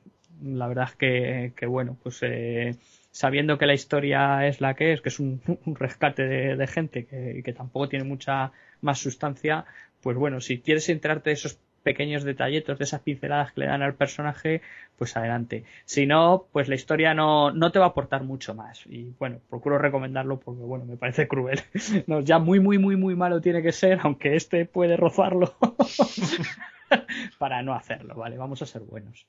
La 0.44 0.68
verdad 0.68 0.90
es 1.00 1.54
que, 1.56 1.66
bueno, 1.66 1.98
pues 2.04 2.20
eh, 2.22 2.76
sabiendo 3.12 3.58
que 3.58 3.66
la 3.66 3.74
historia 3.74 4.46
es 4.46 4.60
la 4.60 4.74
que 4.74 4.92
es, 4.92 5.00
que 5.00 5.08
es 5.08 5.22
un, 5.22 5.42
rescate 5.66 6.24
de, 6.24 6.68
gente 6.68 7.06
que, 7.06 7.42
que, 7.46 7.54
tampoco 7.54 7.88
tiene 7.88 8.04
mucha 8.04 8.52
más 8.82 9.00
sustancia, 9.00 9.64
pues 10.02 10.18
bueno, 10.18 10.42
si 10.42 10.60
quieres 10.60 10.90
enterarte 10.90 11.30
de 11.30 11.36
esos 11.36 11.60
pequeños 11.84 12.24
detallitos, 12.24 12.78
de 12.80 12.86
esas 12.86 13.02
pinceladas 13.02 13.52
que 13.52 13.62
le 13.62 13.68
dan 13.68 13.82
al 13.82 13.94
personaje, 13.94 14.62
pues 14.98 15.16
adelante. 15.18 15.66
Si 15.86 16.06
no, 16.06 16.48
pues 16.52 16.68
la 16.70 16.76
historia 16.76 17.14
no, 17.14 17.52
no 17.52 17.72
te 17.72 17.80
va 17.80 17.86
a 17.86 17.90
aportar 17.90 18.24
mucho 18.24 18.56
más. 18.56 18.86
Y 18.88 19.14
bueno, 19.20 19.40
procuro 19.50 19.78
recomendarlo 19.78 20.40
porque 20.40 20.64
bueno, 20.64 20.86
me 20.86 20.98
parece 20.98 21.28
cruel. 21.28 21.62
No, 22.08 22.22
ya 22.22 22.40
muy, 22.40 22.60
muy, 22.60 22.78
muy, 22.78 22.96
muy 22.96 23.16
malo 23.16 23.40
tiene 23.40 23.62
que 23.62 23.72
ser, 23.72 24.00
aunque 24.04 24.36
este 24.36 24.66
puede 24.66 24.98
rozarlo, 24.98 25.56
para 27.38 27.62
no 27.62 27.74
hacerlo, 27.74 28.16
¿vale? 28.16 28.38
Vamos 28.38 28.62
a 28.62 28.66
ser 28.66 28.82
buenos. 28.82 29.28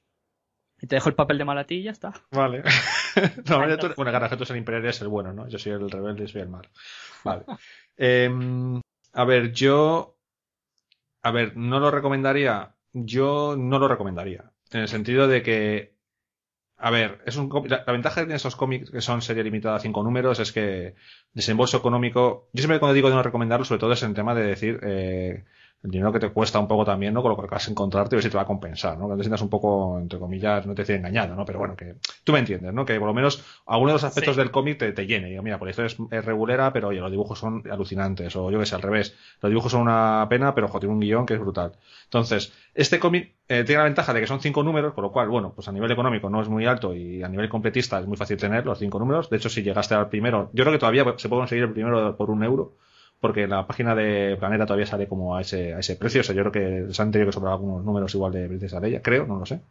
Y 0.80 0.86
te 0.86 0.96
dejo 0.96 1.09
el 1.09 1.14
papel 1.14 1.38
de 1.38 1.44
malatí 1.44 1.76
y 1.76 1.82
ya 1.84 1.92
está. 1.92 2.12
Vale. 2.30 2.62
tú, 3.44 3.55
bueno, 3.96 4.12
Garajetos 4.12 4.50
el 4.50 4.57
Imperial 4.57 4.86
es 4.86 5.00
el 5.00 5.09
bueno, 5.09 5.32
¿no? 5.32 5.48
Yo 5.48 5.59
soy 5.59 5.72
el 5.72 5.90
rebelde 5.90 6.24
y 6.24 6.28
soy 6.28 6.42
el 6.42 6.48
malo. 6.48 6.68
Vale. 7.22 7.44
Em, 7.96 8.80
a 9.12 9.24
ver, 9.24 9.52
yo 9.52 10.14
a 11.25 11.31
ver, 11.31 11.57
no 11.57 11.81
lo 11.81 11.91
recomendaría. 11.91 12.75
Yo 12.93 13.57
no 13.59 13.79
lo 13.79 13.89
recomendaría. 13.89 14.53
En 14.70 14.81
el 14.81 14.89
sentido 14.89 15.27
de 15.27 15.43
que. 15.43 15.95
A 16.77 16.91
ver, 16.91 17.22
es 17.25 17.37
un 17.37 17.49
la, 17.66 17.83
la 17.87 17.93
ventaja 17.93 18.16
que 18.16 18.27
tienen 18.27 18.37
esos 18.37 18.57
cómics 18.57 18.91
que 18.91 19.01
son 19.01 19.22
serie 19.22 19.43
limitada 19.43 19.77
a 19.77 19.81
cinco 19.81 20.03
números 20.03 20.39
es 20.39 20.53
que 20.53 20.97
desembolso 21.33 21.79
económico. 21.79 22.51
Yo 22.53 22.61
siempre 22.61 22.79
cuando 22.79 22.95
digo 22.95 23.09
de 23.09 23.14
no 23.14 23.22
recomendarlo, 23.22 23.64
sobre 23.64 23.81
todo 23.81 23.93
es 23.93 24.03
en 24.03 24.12
tema 24.12 24.35
de 24.35 24.43
decir 24.45 24.81
eh, 24.83 25.45
el 25.85 25.91
dinero 25.91 26.11
que 26.12 26.18
te 26.18 26.30
cuesta 26.30 26.59
un 26.59 26.66
poco 26.66 26.82
también, 26.82 27.12
¿no? 27.12 27.20
Con 27.20 27.30
lo 27.30 27.37
que 27.37 27.47
vas 27.47 27.68
a 27.68 27.70
encontrarte 27.70 28.14
y 28.14 28.16
ver 28.16 28.22
si 28.22 28.30
te 28.30 28.37
va 28.39 28.45
a 28.45 28.47
compensar, 28.47 28.97
¿no? 28.97 29.07
Que 29.07 29.16
te 29.16 29.22
sientas 29.22 29.43
un 29.43 29.51
poco, 29.51 29.99
entre 29.99 30.18
comillas, 30.18 30.66
no 30.66 30.74
te 30.74 30.80
decir 30.80 30.97
engañado, 30.97 31.37
¿no? 31.37 31.45
Pero 31.45 31.59
bueno, 31.59 31.76
que 31.76 31.97
tú 32.24 32.32
me 32.32 32.39
entiendes, 32.39 32.72
¿no? 32.72 32.87
Que 32.87 32.99
por 32.99 33.07
lo 33.07 33.12
menos 33.12 33.45
alguno 33.66 33.91
de 33.91 33.97
los 33.97 34.05
aspectos 34.05 34.35
del 34.37 34.51
cómic 34.51 34.78
te, 34.78 34.93
te 34.93 35.07
llene. 35.07 35.28
Digo, 35.28 35.43
mira, 35.43 35.59
por 35.59 35.68
esto 35.68 35.85
es, 35.85 35.99
es, 36.11 36.24
regulera, 36.24 36.72
pero 36.72 36.89
oye, 36.89 37.01
los 37.01 37.11
dibujos 37.11 37.39
son 37.39 37.62
alucinantes. 37.70 38.35
O 38.35 38.51
yo 38.51 38.59
que 38.59 38.64
sé, 38.64 38.74
al 38.74 38.80
revés. 38.80 39.14
Los 39.43 39.51
dibujos 39.51 39.72
son 39.72 39.82
una 39.82 40.26
pena, 40.30 40.55
pero 40.55 40.68
ojo, 40.68 40.80
tiene 40.80 40.95
un 40.95 41.01
guion 41.01 41.26
que 41.26 41.35
es 41.35 41.41
brutal. 41.41 41.72
Entonces, 42.05 42.55
este 42.74 42.99
cómic 42.99 43.35
eh, 43.49 43.64
tiene 43.64 43.80
la 43.80 43.85
ventaja 43.85 44.14
de 44.14 44.20
que 44.20 44.26
son 44.26 44.41
cinco 44.41 44.62
números, 44.62 44.95
con 44.95 45.03
lo 45.05 45.12
cual, 45.12 45.28
bueno, 45.28 45.53
pues 45.55 45.68
a 45.68 45.72
nivel 45.72 45.91
económico 45.91 46.30
no 46.30 46.41
es 46.41 46.49
muy 46.49 46.64
alto 46.64 46.95
y 46.95 47.22
a 47.22 47.28
nivel 47.28 47.51
completista 47.51 48.01
es 48.01 48.07
muy 48.07 48.16
fácil 48.16 48.39
tener 48.39 48.64
los 48.64 48.78
cinco 48.78 48.99
números. 48.99 49.28
De 49.28 49.37
hecho, 49.37 49.51
si 49.51 49.62
llegaste 49.62 49.95
al 49.95 50.09
primero, 50.09 50.49
yo 50.55 50.64
creo 50.64 50.72
que 50.72 50.78
todavía 50.78 51.05
se 51.18 51.28
puede 51.28 51.41
conseguir 51.43 51.64
el 51.64 51.72
primero 51.72 52.16
por 52.16 52.30
un 52.30 52.43
euro 52.43 52.72
porque 53.25 53.47
la 53.47 53.66
página 53.66 53.95
de 53.95 54.37
Planeta 54.37 54.66
todavía 54.66 54.85
sale 54.85 55.09
como 55.09 55.35
a 55.35 55.41
ese, 55.41 55.72
a 55.72 55.79
ese 55.79 55.97
precio. 55.97 56.20
O 56.20 56.25
sea, 56.25 56.35
yo 56.35 56.43
creo 56.43 56.53
que 56.53 56.93
se 56.93 57.01
han 57.01 57.11
tenido 57.11 57.31
que 57.31 57.33
sobrar 57.33 57.55
algunos 57.55 57.83
números 57.83 58.14
igual 58.14 58.33
de 58.33 58.47
Princesa 58.49 58.81
Leia, 58.81 59.01
creo, 59.01 59.25
no 59.25 59.39
lo 59.39 59.47
sé. 59.47 59.62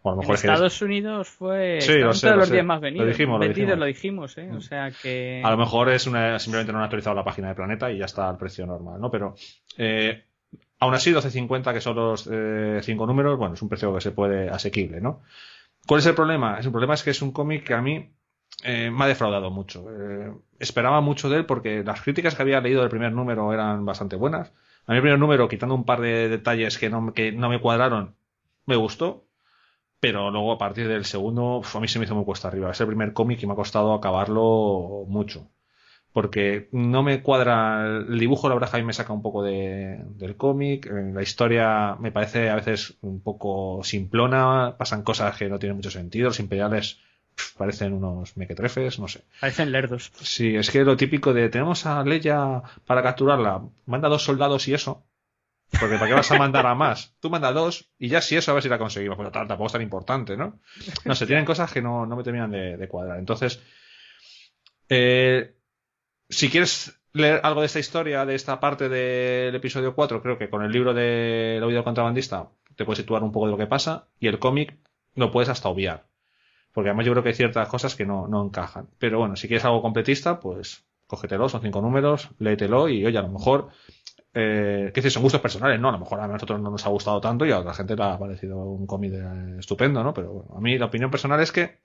O 0.00 0.08
a 0.08 0.12
lo 0.12 0.20
mejor 0.22 0.36
en 0.36 0.36
Estados 0.36 0.80
Unidos 0.80 1.28
fue 1.28 1.82
sí, 1.82 1.98
lo 1.98 2.14
sé, 2.14 2.30
de 2.30 2.36
los 2.36 2.50
días 2.50 2.64
más 2.64 2.80
venidos. 2.80 3.04
Lo 3.04 3.12
dijimos, 3.12 3.40
lo 3.40 3.46
dijimos. 3.46 3.78
lo 3.78 3.84
dijimos, 3.84 4.38
¿eh? 4.38 4.50
O 4.56 4.62
sea 4.62 4.90
que... 4.90 5.42
A 5.44 5.50
lo 5.50 5.58
mejor 5.58 5.90
es 5.90 6.06
una, 6.06 6.38
simplemente 6.38 6.72
no 6.72 6.78
han 6.78 6.84
actualizado 6.84 7.14
la 7.14 7.24
página 7.24 7.48
de 7.48 7.56
Planeta 7.56 7.92
y 7.92 7.98
ya 7.98 8.06
está 8.06 8.26
al 8.26 8.38
precio 8.38 8.64
normal, 8.64 8.98
¿no? 8.98 9.10
Pero 9.10 9.34
eh, 9.76 10.24
aún 10.80 10.94
así 10.94 11.12
12.50 11.12 11.74
que 11.74 11.82
son 11.82 11.94
los 11.94 12.26
eh, 12.32 12.80
cinco 12.80 13.06
números, 13.06 13.36
bueno, 13.36 13.52
es 13.52 13.60
un 13.60 13.68
precio 13.68 13.92
que 13.92 14.00
se 14.00 14.12
puede 14.12 14.48
asequible, 14.48 15.02
¿no? 15.02 15.20
¿Cuál 15.86 16.00
es 16.00 16.06
el 16.06 16.14
problema? 16.14 16.58
El 16.58 16.70
problema 16.70 16.94
es 16.94 17.02
que 17.02 17.10
es 17.10 17.20
un 17.20 17.32
cómic 17.32 17.64
que 17.64 17.74
a 17.74 17.82
mí 17.82 18.08
eh, 18.64 18.90
me 18.90 19.04
ha 19.04 19.08
defraudado 19.08 19.50
mucho. 19.50 19.86
Eh, 19.90 20.32
esperaba 20.58 21.00
mucho 21.00 21.28
de 21.28 21.38
él 21.38 21.46
porque 21.46 21.84
las 21.84 22.02
críticas 22.02 22.34
que 22.34 22.42
había 22.42 22.60
leído 22.60 22.80
del 22.80 22.90
primer 22.90 23.12
número 23.12 23.52
eran 23.52 23.84
bastante 23.84 24.16
buenas. 24.16 24.52
A 24.86 24.92
mí 24.92 24.96
el 24.96 25.02
primer 25.02 25.18
número, 25.18 25.48
quitando 25.48 25.74
un 25.74 25.84
par 25.84 26.00
de 26.00 26.28
detalles 26.28 26.78
que 26.78 26.90
no, 26.90 27.12
que 27.12 27.32
no 27.32 27.48
me 27.48 27.60
cuadraron, 27.60 28.16
me 28.66 28.76
gustó. 28.76 29.24
Pero 30.00 30.30
luego 30.30 30.52
a 30.52 30.58
partir 30.58 30.88
del 30.88 31.04
segundo, 31.04 31.62
a 31.74 31.80
mí 31.80 31.88
se 31.88 31.98
me 31.98 32.04
hizo 32.04 32.14
muy 32.14 32.24
cuesta 32.24 32.48
arriba. 32.48 32.70
Es 32.70 32.80
el 32.80 32.86
primer 32.86 33.12
cómic 33.12 33.42
y 33.42 33.46
me 33.46 33.52
ha 33.54 33.56
costado 33.56 33.94
acabarlo 33.94 35.04
mucho. 35.08 35.50
Porque 36.12 36.68
no 36.72 37.02
me 37.02 37.22
cuadra 37.22 37.86
el 37.86 38.18
dibujo, 38.18 38.48
la 38.48 38.54
verdad, 38.54 38.72
mí 38.74 38.84
me 38.84 38.92
saca 38.92 39.12
un 39.12 39.22
poco 39.22 39.42
de, 39.42 40.04
del 40.16 40.36
cómic. 40.36 40.86
Eh, 40.86 41.12
la 41.12 41.22
historia 41.22 41.96
me 42.00 42.12
parece 42.12 42.50
a 42.50 42.56
veces 42.56 42.96
un 43.02 43.20
poco 43.22 43.82
simplona. 43.84 44.76
Pasan 44.78 45.02
cosas 45.02 45.36
que 45.36 45.48
no 45.48 45.58
tienen 45.58 45.76
mucho 45.76 45.90
sentido. 45.90 46.28
Los 46.28 46.40
imperiales 46.40 47.00
parecen 47.56 47.92
unos 47.92 48.36
mequetrefes, 48.36 48.98
no 48.98 49.08
sé. 49.08 49.24
Parecen 49.40 49.72
lerdos. 49.72 50.12
Sí, 50.20 50.56
es 50.56 50.70
que 50.70 50.84
lo 50.84 50.96
típico 50.96 51.32
de 51.32 51.48
tenemos 51.48 51.86
a 51.86 52.02
Leia 52.04 52.62
para 52.86 53.02
capturarla, 53.02 53.62
manda 53.86 54.08
dos 54.08 54.24
soldados 54.24 54.68
y 54.68 54.74
eso. 54.74 55.04
Porque 55.78 55.96
¿para 55.96 56.08
qué 56.08 56.14
vas 56.14 56.30
a 56.32 56.38
mandar 56.38 56.66
a 56.66 56.74
más? 56.74 57.14
Tú 57.20 57.28
manda 57.28 57.52
dos 57.52 57.90
y 57.98 58.08
ya 58.08 58.22
si 58.22 58.36
eso 58.36 58.50
a 58.50 58.54
ver 58.54 58.62
si 58.62 58.70
la 58.70 58.78
conseguimos. 58.78 59.18
Pues 59.18 59.30
tampoco 59.30 59.66
es 59.66 59.72
tan 59.72 59.82
importante, 59.82 60.36
¿no? 60.36 60.60
No 61.04 61.14
sé, 61.14 61.26
tienen 61.26 61.44
cosas 61.44 61.70
que 61.72 61.82
no, 61.82 62.06
no 62.06 62.16
me 62.16 62.24
terminan 62.24 62.50
de, 62.50 62.78
de 62.78 62.88
cuadrar. 62.88 63.18
Entonces, 63.18 63.60
eh, 64.88 65.54
si 66.28 66.48
quieres 66.48 66.98
leer 67.12 67.40
algo 67.42 67.60
de 67.60 67.66
esta 67.66 67.78
historia, 67.78 68.24
de 68.24 68.34
esta 68.34 68.60
parte 68.60 68.88
del 68.88 69.54
episodio 69.54 69.94
4, 69.94 70.22
creo 70.22 70.38
que 70.38 70.48
con 70.48 70.62
el 70.62 70.72
libro 70.72 70.94
de 70.94 71.58
El 71.58 71.64
oído 71.64 71.84
contrabandista 71.84 72.48
te 72.76 72.84
puedes 72.84 72.98
situar 72.98 73.22
un 73.22 73.32
poco 73.32 73.46
de 73.46 73.52
lo 73.52 73.58
que 73.58 73.66
pasa 73.66 74.08
y 74.20 74.28
el 74.28 74.38
cómic 74.38 74.76
lo 75.14 75.30
puedes 75.30 75.48
hasta 75.48 75.68
obviar. 75.68 76.07
Porque 76.72 76.90
además 76.90 77.06
yo 77.06 77.12
creo 77.12 77.22
que 77.22 77.30
hay 77.30 77.34
ciertas 77.34 77.68
cosas 77.68 77.94
que 77.94 78.06
no, 78.06 78.28
no 78.28 78.44
encajan. 78.44 78.88
Pero 78.98 79.18
bueno, 79.18 79.36
si 79.36 79.48
quieres 79.48 79.64
algo 79.64 79.82
completista, 79.82 80.38
pues 80.38 80.84
cógetelo, 81.06 81.48
son 81.48 81.62
cinco 81.62 81.80
números, 81.80 82.30
léetelo 82.38 82.88
y 82.88 83.04
oye, 83.06 83.18
a 83.18 83.22
lo 83.22 83.30
mejor 83.30 83.70
eh, 84.34 84.90
¿qué 84.94 85.00
decir? 85.00 85.10
Son 85.10 85.22
gustos 85.22 85.40
personales, 85.40 85.80
¿no? 85.80 85.88
A 85.88 85.92
lo 85.92 85.98
mejor 85.98 86.20
a 86.20 86.28
nosotros 86.28 86.60
no 86.60 86.70
nos 86.70 86.84
ha 86.86 86.90
gustado 86.90 87.20
tanto 87.20 87.46
y 87.46 87.50
a 87.50 87.58
otra 87.58 87.74
gente 87.74 87.96
le 87.96 88.04
ha 88.04 88.18
parecido 88.18 88.58
un 88.58 88.86
cómic 88.86 89.14
estupendo, 89.58 90.04
¿no? 90.04 90.12
Pero 90.14 90.32
bueno, 90.32 90.54
a 90.56 90.60
mí 90.60 90.78
la 90.78 90.86
opinión 90.86 91.10
personal 91.10 91.40
es 91.40 91.50
que 91.50 91.78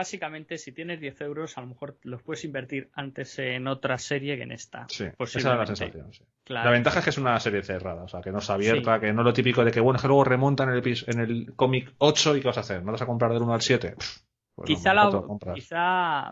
Básicamente, 0.00 0.56
si 0.56 0.72
tienes 0.72 0.98
10 0.98 1.20
euros, 1.20 1.58
a 1.58 1.60
lo 1.60 1.66
mejor 1.66 1.98
los 2.04 2.22
puedes 2.22 2.42
invertir 2.46 2.88
antes 2.94 3.38
en 3.38 3.66
otra 3.66 3.98
serie 3.98 4.38
que 4.38 4.44
en 4.44 4.52
esta. 4.52 4.86
Sí, 4.88 5.04
esa 5.04 5.38
es 5.38 5.44
la 5.44 5.66
sensación. 5.66 6.10
Sí. 6.10 6.24
Claro. 6.42 6.64
La 6.64 6.72
ventaja 6.72 7.00
es 7.00 7.04
que 7.04 7.10
es 7.10 7.18
una 7.18 7.38
serie 7.38 7.62
cerrada, 7.62 8.04
o 8.04 8.08
sea, 8.08 8.22
que 8.22 8.32
no 8.32 8.38
es 8.38 8.48
abierta, 8.48 8.98
que 8.98 9.12
no 9.12 9.20
es 9.20 9.26
lo 9.26 9.34
típico 9.34 9.62
de 9.62 9.70
que, 9.70 9.78
bueno, 9.80 9.96
es 9.96 10.00
que 10.00 10.08
luego 10.08 10.24
remontan 10.24 10.70
en 10.70 10.76
el, 10.76 11.04
en 11.06 11.20
el 11.20 11.52
cómic 11.54 11.92
8 11.98 12.34
y 12.34 12.40
¿qué 12.40 12.46
vas 12.46 12.56
a 12.56 12.60
hacer? 12.60 12.82
¿No 12.82 12.92
vas 12.92 13.02
a 13.02 13.04
comprar 13.04 13.30
del 13.30 13.42
1 13.42 13.52
al 13.52 13.60
7? 13.60 13.90
Pff, 13.90 14.18
pues 14.54 14.66
quizá, 14.68 14.94
no, 14.94 15.38
la, 15.44 15.52
quizá 15.52 16.30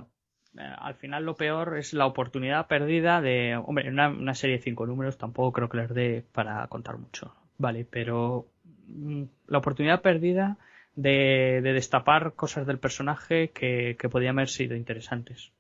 eh, 0.57 0.75
al 0.79 0.95
final 0.95 1.27
lo 1.27 1.37
peor 1.37 1.77
es 1.77 1.93
la 1.93 2.07
oportunidad 2.07 2.69
perdida 2.69 3.21
de. 3.21 3.55
Hombre, 3.63 3.91
una, 3.91 4.09
una 4.09 4.35
serie 4.35 4.57
de 4.57 4.63
cinco 4.63 4.87
números 4.87 5.19
tampoco 5.19 5.53
creo 5.53 5.69
que 5.69 5.77
les 5.77 5.93
dé 5.93 6.25
para 6.33 6.67
contar 6.69 6.97
mucho. 6.97 7.35
Vale, 7.59 7.85
pero 7.85 8.47
mm, 8.87 9.25
la 9.49 9.59
oportunidad 9.59 10.01
perdida 10.01 10.57
de, 10.99 11.61
de 11.63 11.73
destapar 11.73 12.35
cosas 12.35 12.67
del 12.67 12.81
personaje 12.81 13.51
que, 13.51 13.97
que 13.99 14.09
podían 14.09 14.37
haber 14.37 14.49
sido 14.49 14.75
interesantes. 14.75 15.53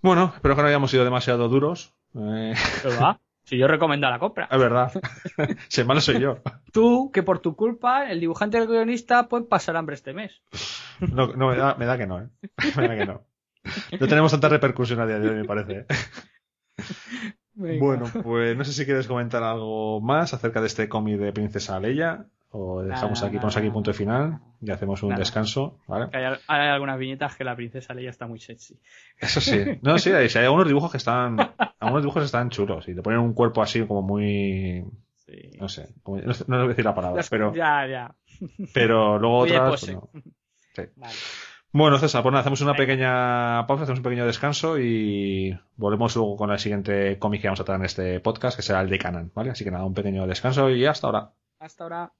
Bueno, 0.00 0.32
espero 0.34 0.54
que 0.54 0.62
no 0.62 0.68
hayamos 0.68 0.92
sido 0.92 1.02
demasiado 1.04 1.48
duros. 1.48 1.92
Eh, 2.14 2.54
Pero 2.82 3.00
va, 3.00 3.20
si 3.42 3.58
yo 3.58 3.66
recomiendo 3.66 4.08
la 4.08 4.20
compra. 4.20 4.48
es 4.48 4.58
verdad. 4.58 4.92
si 5.68 5.82
malo 5.82 6.00
soy 6.00 6.20
yo. 6.20 6.38
Tú, 6.72 7.10
que 7.12 7.24
por 7.24 7.40
tu 7.40 7.56
culpa, 7.56 8.10
el 8.10 8.20
dibujante 8.20 8.58
y 8.58 8.60
el 8.60 8.68
guionista 8.68 9.26
pueden 9.28 9.48
pasar 9.48 9.76
hambre 9.76 9.96
este 9.96 10.12
mes. 10.12 10.40
No, 11.00 11.34
no 11.34 11.48
me, 11.48 11.56
da, 11.56 11.74
me 11.74 11.86
da 11.86 11.98
que 11.98 12.06
no, 12.06 12.20
¿eh? 12.20 12.28
Me 12.76 12.86
da 12.88 12.96
que 12.96 13.06
no. 13.06 13.24
No 13.98 14.06
tenemos 14.06 14.30
tanta 14.30 14.48
repercusión 14.48 15.00
a 15.00 15.06
día 15.06 15.18
de 15.18 15.28
hoy, 15.30 15.34
me 15.34 15.44
parece. 15.44 15.80
¿eh? 15.80 15.86
Bueno, 17.54 18.04
pues 18.22 18.56
no 18.56 18.64
sé 18.64 18.72
si 18.72 18.84
quieres 18.84 19.08
comentar 19.08 19.42
algo 19.42 20.00
más 20.00 20.32
acerca 20.32 20.60
de 20.60 20.68
este 20.68 20.88
cómic 20.88 21.18
de 21.18 21.32
Princesa 21.32 21.78
Leia 21.80 22.26
o 22.52 22.82
dejamos 22.82 23.18
Nada, 23.20 23.26
aquí, 23.28 23.36
ponemos 23.36 23.54
nada, 23.56 23.64
aquí 23.66 23.72
punto 23.72 23.90
de 23.92 23.96
final 23.96 24.40
y 24.60 24.70
hacemos 24.70 25.02
un 25.04 25.14
descanso, 25.14 25.78
¿vale? 25.86 26.08
Hay, 26.12 26.36
hay 26.48 26.68
algunas 26.68 26.98
viñetas 26.98 27.36
que 27.36 27.44
la 27.44 27.54
princesa 27.54 27.94
Leia 27.94 28.10
está 28.10 28.26
muy 28.26 28.40
sexy. 28.40 28.78
Eso 29.18 29.40
sí. 29.40 29.78
No, 29.82 29.98
sí, 29.98 30.10
hay, 30.10 30.28
algunos 30.44 30.66
dibujos 30.66 30.90
que 30.90 30.96
están, 30.98 31.36
algunos 31.78 32.02
dibujos 32.02 32.24
están 32.24 32.50
chulos 32.50 32.88
y 32.88 32.94
te 32.94 33.02
ponen 33.02 33.20
un 33.20 33.34
cuerpo 33.34 33.62
así 33.62 33.86
como 33.86 34.02
muy, 34.02 34.84
Sí. 35.26 35.50
no 35.60 35.68
sé, 35.68 35.94
como- 36.02 36.20
no, 36.20 36.34
sé- 36.34 36.44
no 36.48 36.66
decir 36.66 36.84
la 36.84 36.94
palabra, 36.94 37.22
pero, 37.30 37.54
Ya, 37.54 37.86
ya. 37.86 38.14
pero 38.74 39.18
luego 39.18 39.38
otras, 39.38 39.68
pues 39.68 39.94
no. 39.94 40.08
Sí. 40.74 40.82
Vale. 40.96 41.14
Bueno, 41.72 41.98
César, 41.98 42.22
pues 42.24 42.32
nada, 42.32 42.40
hacemos 42.40 42.60
una 42.62 42.74
pequeña 42.74 43.64
pausa, 43.68 43.84
hacemos 43.84 44.00
un 44.00 44.02
pequeño 44.02 44.26
descanso 44.26 44.76
y 44.80 45.56
volvemos 45.76 46.16
luego 46.16 46.36
con 46.36 46.50
el 46.50 46.58
siguiente 46.58 47.16
cómic 47.20 47.42
que 47.42 47.46
vamos 47.46 47.60
a 47.60 47.64
tratar 47.64 47.80
en 47.80 47.86
este 47.86 48.18
podcast, 48.18 48.56
que 48.56 48.62
será 48.62 48.80
el 48.80 48.90
de 48.90 48.98
Canan, 48.98 49.30
¿vale? 49.36 49.50
Así 49.50 49.62
que 49.62 49.70
nada, 49.70 49.84
un 49.84 49.94
pequeño 49.94 50.26
descanso 50.26 50.68
y 50.68 50.84
hasta 50.84 51.06
ahora. 51.06 51.30
Hasta 51.60 51.84
ahora. 51.84 52.12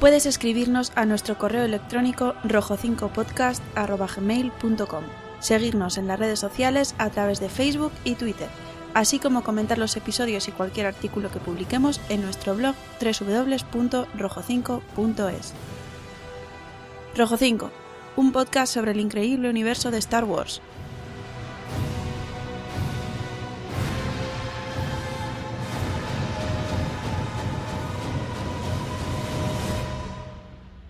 Puedes 0.00 0.26
escribirnos 0.26 0.90
a 0.96 1.06
nuestro 1.06 1.38
correo 1.38 1.64
electrónico 1.64 2.34
rojo5podcast.gmail.com, 2.44 5.04
seguirnos 5.40 5.96
en 5.98 6.08
las 6.08 6.18
redes 6.18 6.40
sociales 6.40 6.94
a 6.98 7.08
través 7.10 7.38
de 7.40 7.48
Facebook 7.48 7.92
y 8.04 8.16
Twitter, 8.16 8.48
así 8.92 9.18
como 9.18 9.42
comentar 9.44 9.78
los 9.78 9.96
episodios 9.96 10.46
y 10.48 10.52
cualquier 10.52 10.84
artículo 10.86 11.30
que 11.30 11.38
publiquemos 11.38 12.02
en 12.08 12.22
nuestro 12.22 12.54
blog 12.54 12.74
www.rojo5.es. 13.00 15.54
Rojo 17.16 17.36
5, 17.36 17.70
un 18.16 18.32
podcast 18.32 18.74
sobre 18.74 18.90
el 18.92 19.00
increíble 19.00 19.48
universo 19.48 19.92
de 19.92 19.98
Star 19.98 20.24
Wars. 20.24 20.60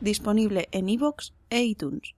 Disponible 0.04 0.68
en 0.70 0.90
iVoox 0.90 1.32
e 1.48 1.62
iTunes. 1.62 2.14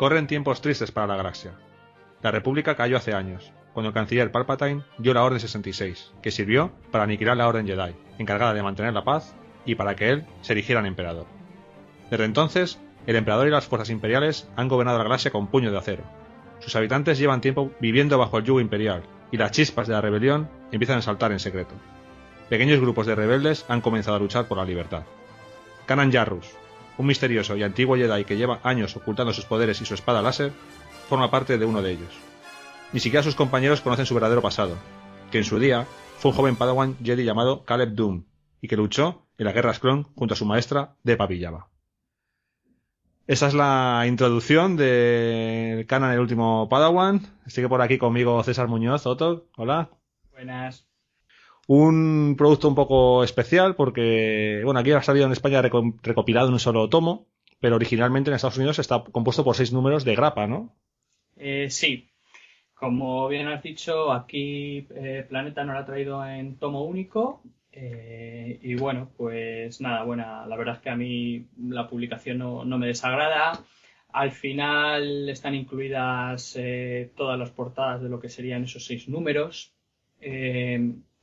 Corren 0.00 0.26
tiempos 0.26 0.62
tristes 0.62 0.92
para 0.92 1.06
la 1.06 1.16
galaxia. 1.16 1.52
La 2.22 2.30
República 2.30 2.74
cayó 2.74 2.96
hace 2.96 3.12
años, 3.12 3.52
cuando 3.74 3.88
el 3.88 3.94
canciller 3.94 4.32
Palpatine 4.32 4.82
dio 4.96 5.12
la 5.12 5.22
Orden 5.22 5.40
66, 5.40 6.12
que 6.22 6.30
sirvió 6.30 6.72
para 6.90 7.04
aniquilar 7.04 7.36
la 7.36 7.46
Orden 7.46 7.66
Jedi, 7.66 7.94
encargada 8.16 8.54
de 8.54 8.62
mantener 8.62 8.94
la 8.94 9.04
paz 9.04 9.34
y 9.66 9.74
para 9.74 9.96
que 9.96 10.08
él 10.08 10.26
se 10.40 10.54
erigiera 10.54 10.80
en 10.80 10.86
emperador. 10.86 11.26
Desde 12.10 12.24
entonces, 12.24 12.80
el 13.06 13.14
emperador 13.14 13.48
y 13.48 13.50
las 13.50 13.66
fuerzas 13.66 13.90
imperiales 13.90 14.48
han 14.56 14.68
gobernado 14.68 14.96
la 14.96 15.04
galaxia 15.04 15.32
con 15.32 15.48
puño 15.48 15.70
de 15.70 15.76
acero. 15.76 16.04
Sus 16.60 16.74
habitantes 16.76 17.18
llevan 17.18 17.42
tiempo 17.42 17.70
viviendo 17.78 18.16
bajo 18.16 18.38
el 18.38 18.44
yugo 18.44 18.60
imperial, 18.62 19.02
y 19.30 19.36
las 19.36 19.50
chispas 19.50 19.86
de 19.86 19.92
la 19.92 20.00
rebelión 20.00 20.48
empiezan 20.72 20.96
a 20.96 21.02
saltar 21.02 21.30
en 21.30 21.40
secreto. 21.40 21.74
Pequeños 22.48 22.80
grupos 22.80 23.06
de 23.06 23.16
rebeldes 23.16 23.66
han 23.68 23.82
comenzado 23.82 24.16
a 24.16 24.20
luchar 24.20 24.48
por 24.48 24.56
la 24.56 24.64
libertad. 24.64 25.02
Kanan 25.84 26.10
Jarrus, 26.10 26.56
un 27.00 27.06
misterioso 27.06 27.56
y 27.56 27.62
antiguo 27.62 27.96
Jedi 27.96 28.24
que 28.24 28.36
lleva 28.36 28.60
años 28.62 28.94
ocultando 28.94 29.32
sus 29.32 29.46
poderes 29.46 29.80
y 29.80 29.86
su 29.86 29.94
espada 29.94 30.20
láser, 30.20 30.52
forma 31.08 31.30
parte 31.30 31.56
de 31.56 31.64
uno 31.64 31.80
de 31.80 31.92
ellos. 31.92 32.14
Ni 32.92 33.00
siquiera 33.00 33.22
sus 33.22 33.34
compañeros 33.34 33.80
conocen 33.80 34.04
su 34.04 34.14
verdadero 34.14 34.42
pasado, 34.42 34.76
que 35.30 35.38
en 35.38 35.44
su 35.44 35.58
día 35.58 35.86
fue 36.18 36.30
un 36.30 36.36
joven 36.36 36.56
padawan 36.56 36.96
Jedi 37.02 37.24
llamado 37.24 37.64
Caleb 37.64 37.94
Doom, 37.94 38.24
y 38.60 38.68
que 38.68 38.76
luchó 38.76 39.26
en 39.38 39.46
las 39.46 39.54
guerras 39.54 39.78
clon 39.78 40.04
junto 40.14 40.34
a 40.34 40.36
su 40.36 40.44
maestra 40.44 40.96
Depa 41.02 41.26
Villava. 41.26 41.70
Esa 43.26 43.46
es 43.46 43.54
la 43.54 44.04
introducción 44.06 44.76
de 44.76 45.86
Canan 45.88 46.12
el 46.12 46.20
último 46.20 46.68
Padawan. 46.68 47.22
Sigue 47.46 47.68
por 47.68 47.80
aquí 47.80 47.96
conmigo 47.96 48.42
César 48.42 48.66
Muñoz, 48.66 49.06
Otto. 49.06 49.46
Hola. 49.56 49.88
Buenas. 50.32 50.89
Un 51.72 52.34
producto 52.36 52.68
un 52.68 52.74
poco 52.74 53.22
especial 53.22 53.76
porque, 53.76 54.60
bueno, 54.64 54.80
aquí 54.80 54.90
ha 54.92 55.02
salido 55.02 55.26
en 55.26 55.32
España 55.32 55.62
reco- 55.62 55.98
recopilado 56.02 56.48
en 56.48 56.54
un 56.54 56.58
solo 56.60 56.88
tomo, 56.88 57.26
pero 57.60 57.76
originalmente 57.76 58.28
en 58.30 58.34
Estados 58.36 58.56
Unidos 58.58 58.78
está 58.80 59.04
compuesto 59.04 59.44
por 59.44 59.54
seis 59.56 59.72
números 59.72 60.04
de 60.04 60.16
grapa, 60.16 60.46
¿no? 60.46 60.74
Eh, 61.36 61.68
sí, 61.70 62.08
como 62.74 63.28
bien 63.28 63.48
has 63.48 63.62
dicho, 63.62 64.12
aquí 64.12 64.86
eh, 64.94 65.24
Planeta 65.28 65.64
nos 65.64 65.74
lo 65.74 65.80
ha 65.80 65.86
traído 65.86 66.24
en 66.26 66.56
tomo 66.58 66.84
único. 66.84 67.42
eh, 67.72 68.58
y 68.62 68.74
bueno, 68.74 69.10
pues 69.16 69.80
nada, 69.80 70.02
buena. 70.04 70.46
La 70.46 70.56
verdad 70.56 70.76
es 70.76 70.80
que 70.82 70.90
a 70.90 70.96
mí 70.96 71.46
la 71.58 71.88
publicación 71.88 72.38
no, 72.38 72.64
no 72.64 72.78
me 72.78 72.88
desagrada. 72.88 73.52
Al 74.12 74.32
final 74.32 75.28
están 75.28 75.54
incluidas 75.54 76.56
eh, 76.58 77.12
todas 77.16 77.38
las 77.38 77.50
portadas 77.50 78.02
de 78.02 78.08
lo 78.08 78.18
que 78.20 78.28
serían 78.28 78.64
esos 78.64 78.84
seis 78.84 79.08
números. 79.08 79.72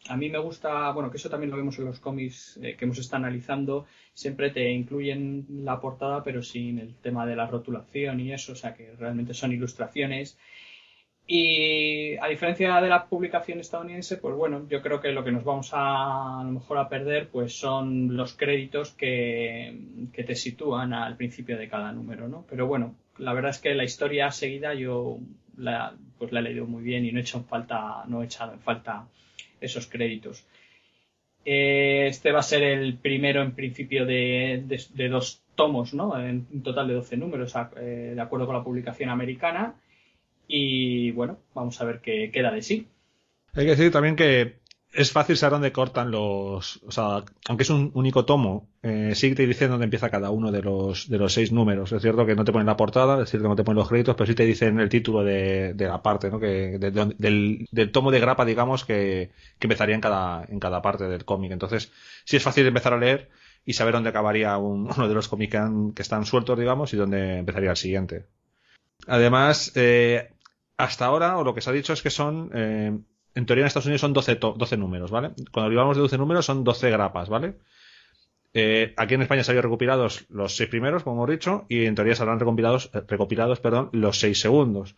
A 0.10 0.16
mí 0.16 0.30
me 0.30 0.38
gusta, 0.38 0.92
bueno, 0.92 1.12
que 1.12 1.18
eso 1.18 1.30
también 1.30 1.52
lo 1.52 1.58
vemos 1.58 1.78
en 1.80 1.86
los 1.86 2.00
cómics 2.00 2.60
eh, 2.62 2.76
que 2.78 2.86
hemos 2.86 2.98
estado 2.98 3.24
analizando. 3.24 3.86
Siempre 4.14 4.52
te 4.52 4.72
incluyen 4.72 5.46
la 5.64 5.80
portada, 5.80 6.24
pero 6.24 6.42
sin 6.42 6.80
el 6.80 6.96
tema 6.96 7.26
de 7.26 7.36
la 7.36 7.48
rotulación 7.48 8.20
y 8.20 8.32
eso, 8.32 8.54
o 8.54 8.56
sea 8.56 8.74
que 8.74 8.94
realmente 8.98 9.34
son 9.34 9.52
ilustraciones. 9.52 10.38
Y 11.30 12.16
a 12.18 12.28
diferencia 12.28 12.80
de 12.80 12.88
la 12.88 13.06
publicación 13.06 13.60
estadounidense, 13.60 14.16
pues 14.16 14.34
bueno, 14.34 14.66
yo 14.70 14.82
creo 14.82 15.02
que 15.02 15.12
lo 15.12 15.26
que 15.26 15.34
nos 15.34 15.44
vamos 15.44 15.72
a, 15.74 16.40
a 16.40 16.44
lo 16.46 16.52
mejor 16.52 16.78
a 16.78 16.88
perder 16.88 17.28
pues 17.28 17.54
son 17.60 18.16
los 18.16 18.34
créditos 18.34 18.92
que, 18.94 19.78
que 20.14 20.24
te 20.24 20.36
sitúan 20.36 20.94
al 20.94 21.18
principio 21.18 21.58
de 21.58 21.68
cada 21.68 21.92
número, 21.92 22.30
¿no? 22.30 22.46
Pero 22.50 22.66
bueno, 22.66 22.96
la 23.18 23.34
verdad 23.34 23.52
es 23.52 23.60
que 23.60 23.76
la 23.76 23.84
historia 23.84 24.32
seguida 24.32 24.74
yo 24.74 25.20
la, 25.58 25.94
pues 26.18 26.32
la 26.32 26.40
he 26.40 26.44
leído 26.44 26.66
muy 26.66 26.82
bien 26.82 27.04
y 27.06 27.12
no 27.12 27.20
he 27.20 27.24
echado 27.24 27.44
en 27.44 27.50
falta, 27.50 28.04
no 28.08 28.22
he 28.22 28.26
echado 28.26 28.54
en 28.54 28.62
falta 28.62 29.08
esos 29.62 29.88
créditos. 29.88 30.46
Eh, 31.46 32.08
este 32.10 32.32
va 32.32 32.40
a 32.40 32.44
ser 32.44 32.64
el 32.64 32.98
primero 32.98 33.42
en 33.42 33.54
principio 33.54 34.06
de, 34.06 34.64
de, 34.94 35.10
dos 35.10 35.42
tomos, 35.56 35.94
¿no? 35.94 36.20
En 36.20 36.46
un 36.52 36.62
total 36.62 36.90
de 36.90 36.96
12 36.96 37.18
números, 37.18 37.54
eh, 37.78 38.12
de 38.16 38.22
acuerdo 38.22 38.46
con 38.46 38.56
la 38.56 38.64
publicación 38.64 39.10
americana 39.10 39.76
y 40.48 41.12
bueno, 41.12 41.40
vamos 41.54 41.80
a 41.82 41.86
ver 41.86 42.00
qué 42.02 42.32
queda 42.32 42.52
de 42.52 42.62
sí. 42.62 42.88
Hay 43.54 43.66
que 43.66 43.72
decir 43.72 43.92
también 43.92 44.16
que 44.16 44.58
es 44.94 45.12
fácil 45.12 45.38
saber 45.38 45.54
dónde 45.54 45.72
cortan 45.72 46.12
los. 46.12 46.82
O 46.84 46.92
sea, 46.92 47.24
aunque 47.48 47.64
es 47.64 47.70
un 47.70 47.92
único 47.94 48.26
tomo, 48.26 48.70
eh, 48.82 49.14
sí 49.16 49.36
te 49.36 49.46
dicen 49.46 49.70
dónde 49.70 49.86
empieza 49.86 50.10
cada 50.10 50.32
uno 50.32 50.52
de 50.52 50.62
los, 50.62 51.10
de 51.10 51.18
los 51.18 51.34
seis 51.34 51.52
números. 51.52 51.92
Es 51.92 52.02
cierto 52.02 52.26
que 52.26 52.36
no 52.36 52.46
te 52.46 52.52
ponen 52.52 52.68
la 52.68 52.78
portada, 52.78 53.22
es 53.22 53.30
cierto 53.30 53.46
que 53.46 53.50
no 53.50 53.56
te 53.56 53.64
ponen 53.64 53.80
los 53.80 53.90
créditos, 53.90 54.16
pero 54.16 54.28
sí 54.28 54.36
te 54.36 54.46
dicen 54.46 54.80
el 54.80 54.90
título 54.90 55.24
de, 55.24 55.74
de 55.74 55.88
la 55.88 56.02
parte, 56.02 56.32
¿no? 56.32 56.40
Que, 56.40 56.78
de, 56.80 56.92
de, 56.92 57.14
del, 57.18 57.68
del, 57.72 57.92
tomo 57.92 58.12
de 58.12 58.20
grapa, 58.20 58.46
digamos, 58.46 58.86
que, 58.86 59.32
que 59.60 59.68
empezaría 59.68 59.96
en 59.96 60.02
cada, 60.02 60.46
en 60.48 60.60
cada 60.60 60.82
parte 60.82 61.06
del 61.06 61.26
cómic. 61.26 61.52
Entonces, 61.52 61.92
sí 62.26 62.38
es 62.38 62.44
fácil 62.44 62.66
empezar 62.66 62.94
a 62.94 62.98
leer 62.98 63.30
y 63.66 63.74
saber 63.74 63.94
dónde 63.94 64.10
acabaría 64.10 64.58
un, 64.58 64.90
uno 64.96 65.08
de 65.08 65.14
los 65.14 65.28
cómics 65.28 65.52
que, 65.52 65.60
que, 65.96 66.02
están 66.02 66.26
sueltos, 66.26 66.58
digamos, 66.58 66.94
y 66.94 66.98
dónde 66.98 67.40
empezaría 67.40 67.72
el 67.72 67.78
siguiente. 67.78 68.26
Además, 69.06 69.74
eh, 69.76 70.30
hasta 70.78 71.06
ahora, 71.06 71.38
o 71.38 71.44
lo 71.44 71.54
que 71.54 71.62
se 71.62 71.70
ha 71.70 71.74
dicho 71.74 71.94
es 71.94 72.02
que 72.02 72.10
son, 72.10 72.52
eh, 72.54 72.98
en 73.38 73.46
teoría 73.46 73.64
en 73.64 73.68
Estados 73.68 73.86
Unidos 73.86 74.02
son 74.02 74.14
12, 74.14 74.36
12 74.36 74.78
números, 74.78 75.12
¿vale? 75.12 75.32
Cuando 75.52 75.68
hablamos 75.68 75.96
de 75.96 76.02
12 76.02 76.18
números 76.18 76.46
son 76.46 76.64
12 76.64 76.90
grapas, 76.90 77.30
¿vale? 77.30 77.54
Eh, 78.56 78.96
aquí 78.98 79.14
en 79.14 79.22
España 79.22 79.44
se 79.44 79.52
habían 79.52 79.64
recopilados 79.64 80.26
los 80.30 80.56
seis 80.56 80.68
primeros, 80.68 81.04
como 81.04 81.18
hemos 81.18 81.30
dicho, 81.30 81.66
y 81.70 81.86
en 81.86 81.94
teoría 81.94 82.16
se 82.16 82.24
habrán 82.24 82.40
recopilados, 82.40 82.90
eh, 82.96 83.04
recopilados 83.08 83.60
perdón, 83.60 83.90
los 83.92 84.20
seis 84.20 84.40
segundos. 84.40 84.96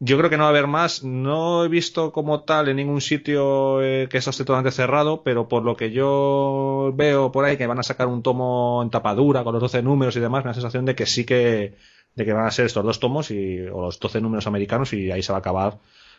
Yo 0.00 0.16
creo 0.16 0.30
que 0.30 0.38
no 0.38 0.44
va 0.44 0.48
a 0.48 0.50
haber 0.50 0.68
más. 0.68 1.02
No 1.04 1.64
he 1.64 1.68
visto 1.68 2.12
como 2.12 2.44
tal 2.44 2.68
en 2.68 2.76
ningún 2.76 3.02
sitio 3.02 3.82
eh, 3.82 4.08
que 4.08 4.18
eso 4.18 4.30
esté 4.30 4.44
totalmente 4.44 4.74
cerrado, 4.74 5.22
pero 5.22 5.48
por 5.48 5.62
lo 5.64 5.76
que 5.76 5.90
yo 5.90 6.92
veo 6.94 7.30
por 7.32 7.44
ahí 7.44 7.58
que 7.58 7.66
van 7.66 7.80
a 7.80 7.82
sacar 7.82 8.06
un 8.06 8.22
tomo 8.22 8.80
en 8.82 8.90
tapadura 8.90 9.44
con 9.44 9.52
los 9.52 9.60
12 9.60 9.82
números 9.82 10.16
y 10.16 10.20
demás, 10.20 10.44
me 10.44 10.48
da 10.48 10.50
la 10.50 10.54
sensación 10.54 10.86
de 10.86 10.94
que 10.94 11.04
sí 11.04 11.26
que, 11.26 11.74
de 12.14 12.24
que 12.24 12.32
van 12.32 12.46
a 12.46 12.50
ser 12.50 12.66
estos 12.66 12.84
dos 12.84 13.00
tomos 13.00 13.30
y, 13.30 13.60
o 13.66 13.82
los 13.82 13.98
12 13.98 14.20
números 14.22 14.46
americanos 14.46 14.92
y 14.94 15.10
ahí 15.10 15.22
se 15.22 15.32
va 15.32 15.38
a 15.38 15.40
acabar 15.40 15.78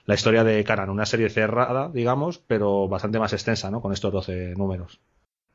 la 0.09 0.15
historia 0.15 0.43
de 0.43 0.63
Kanan. 0.63 0.89
Una 0.89 1.05
serie 1.05 1.29
cerrada, 1.29 1.91
digamos, 1.93 2.39
pero 2.39 2.87
bastante 2.87 3.19
más 3.19 3.31
extensa, 3.31 3.69
¿no? 3.69 3.79
Con 3.79 3.93
estos 3.93 4.11
12 4.11 4.55
números. 4.55 4.99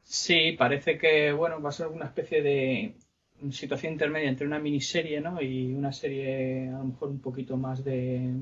Sí, 0.04 0.52
parece 0.52 0.96
que, 0.96 1.32
bueno, 1.32 1.60
va 1.60 1.70
a 1.70 1.72
ser 1.72 1.88
una 1.88 2.04
especie 2.04 2.40
de 2.40 2.94
situación 3.50 3.94
intermedia 3.94 4.28
entre 4.28 4.46
una 4.46 4.60
miniserie 4.60 5.20
¿no? 5.20 5.42
y 5.42 5.74
una 5.74 5.90
serie 5.90 6.68
a 6.68 6.78
lo 6.78 6.84
mejor 6.84 7.08
un 7.08 7.18
poquito 7.20 7.56
más 7.56 7.82
de, 7.82 8.32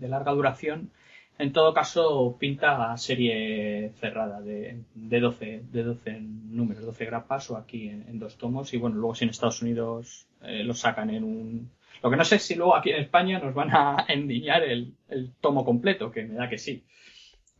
larga 0.00 0.32
duración. 0.32 0.90
En 1.38 1.52
todo 1.52 1.72
caso, 1.72 2.36
pinta 2.40 2.90
a 2.90 2.96
serie 2.96 3.92
cerrada 4.00 4.40
de, 4.40 4.82
de, 4.96 5.20
12, 5.20 5.62
de 5.70 5.82
12 5.84 6.20
números, 6.22 6.84
12 6.84 7.04
grapas 7.04 7.52
o 7.52 7.56
aquí 7.56 7.88
en, 7.88 8.04
en, 8.08 8.18
dos 8.18 8.36
tomos. 8.36 8.74
Y 8.74 8.78
bueno, 8.78 8.96
luego 8.96 9.14
si 9.14 9.22
en 9.22 9.30
Estados 9.30 9.62
Unidos 9.62 10.26
eh, 10.42 10.64
lo 10.64 10.74
sacan 10.74 11.10
en 11.10 11.22
un... 11.22 11.70
Lo 12.02 12.10
que 12.10 12.16
no 12.16 12.24
sé 12.24 12.36
es 12.36 12.42
si 12.42 12.54
luego 12.54 12.76
aquí 12.76 12.90
en 12.90 13.02
España 13.02 13.38
nos 13.38 13.54
van 13.54 13.70
a 13.70 14.04
endiñar 14.08 14.62
el, 14.62 14.94
el 15.08 15.32
tomo 15.40 15.64
completo, 15.64 16.10
que 16.10 16.24
me 16.24 16.34
da 16.34 16.48
que 16.48 16.58
sí. 16.58 16.84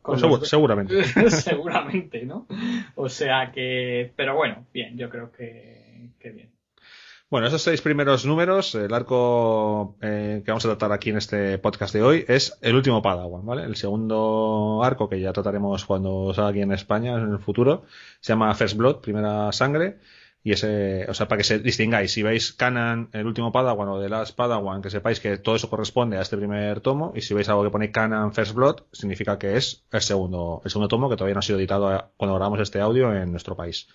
Pues 0.01 0.21
seguro, 0.21 0.39
los... 0.39 0.49
seguramente. 0.49 1.03
seguramente, 1.31 2.23
¿no? 2.23 2.47
O 2.95 3.09
sea 3.09 3.51
que... 3.51 4.13
Pero 4.15 4.35
bueno, 4.35 4.65
bien, 4.73 4.97
yo 4.97 5.09
creo 5.09 5.31
que, 5.31 6.11
que 6.19 6.31
bien. 6.31 6.49
Bueno, 7.29 7.47
esos 7.47 7.61
seis 7.61 7.81
primeros 7.81 8.25
números, 8.25 8.73
el 8.75 8.93
arco 8.93 9.97
eh, 10.01 10.41
que 10.45 10.51
vamos 10.51 10.63
a 10.63 10.69
tratar 10.69 10.93
aquí 10.93 11.09
en 11.09 11.17
este 11.17 11.57
podcast 11.57 11.93
de 11.93 12.01
hoy 12.01 12.23
es 12.25 12.57
el 12.61 12.73
último 12.73 13.01
Padawan, 13.01 13.45
¿vale? 13.45 13.63
El 13.63 13.75
segundo 13.75 14.81
arco 14.81 15.09
que 15.09 15.19
ya 15.19 15.33
trataremos 15.33 15.83
cuando 15.83 16.33
salga 16.33 16.51
aquí 16.51 16.61
en 16.61 16.71
España 16.71 17.17
en 17.17 17.33
el 17.33 17.39
futuro 17.39 17.83
se 18.21 18.31
llama 18.31 18.55
First 18.55 18.77
Blood, 18.77 19.01
Primera 19.01 19.51
Sangre. 19.51 19.97
Y 20.43 20.53
ese, 20.53 21.05
o 21.09 21.13
sea, 21.13 21.27
para 21.27 21.39
que 21.39 21.43
se 21.43 21.59
distingáis, 21.59 22.11
si 22.11 22.23
veis 22.23 22.53
Canan, 22.53 23.09
el 23.11 23.25
último 23.25 23.51
Padawan 23.51 23.89
o 23.89 24.01
The 24.01 24.07
Last 24.07 24.35
Padawan, 24.35 24.81
que 24.81 24.89
sepáis 24.89 25.19
que 25.19 25.37
todo 25.37 25.55
eso 25.55 25.69
corresponde 25.69 26.17
a 26.17 26.21
este 26.21 26.37
primer 26.37 26.79
tomo. 26.79 27.11
Y 27.15 27.21
si 27.21 27.33
veis 27.33 27.49
algo 27.49 27.63
que 27.63 27.69
pone 27.69 27.91
Canan 27.91 28.33
First 28.33 28.53
Blood, 28.53 28.83
significa 28.93 29.37
que 29.37 29.57
es 29.57 29.83
el 29.91 30.01
segundo, 30.01 30.61
el 30.63 30.71
segundo 30.71 30.87
tomo 30.87 31.09
que 31.09 31.17
todavía 31.17 31.33
no 31.33 31.39
ha 31.39 31.43
sido 31.43 31.59
editado 31.59 32.11
cuando 32.15 32.35
grabamos 32.35 32.61
este 32.61 32.79
audio 32.79 33.13
en 33.13 33.31
nuestro 33.31 33.55
país. 33.55 33.87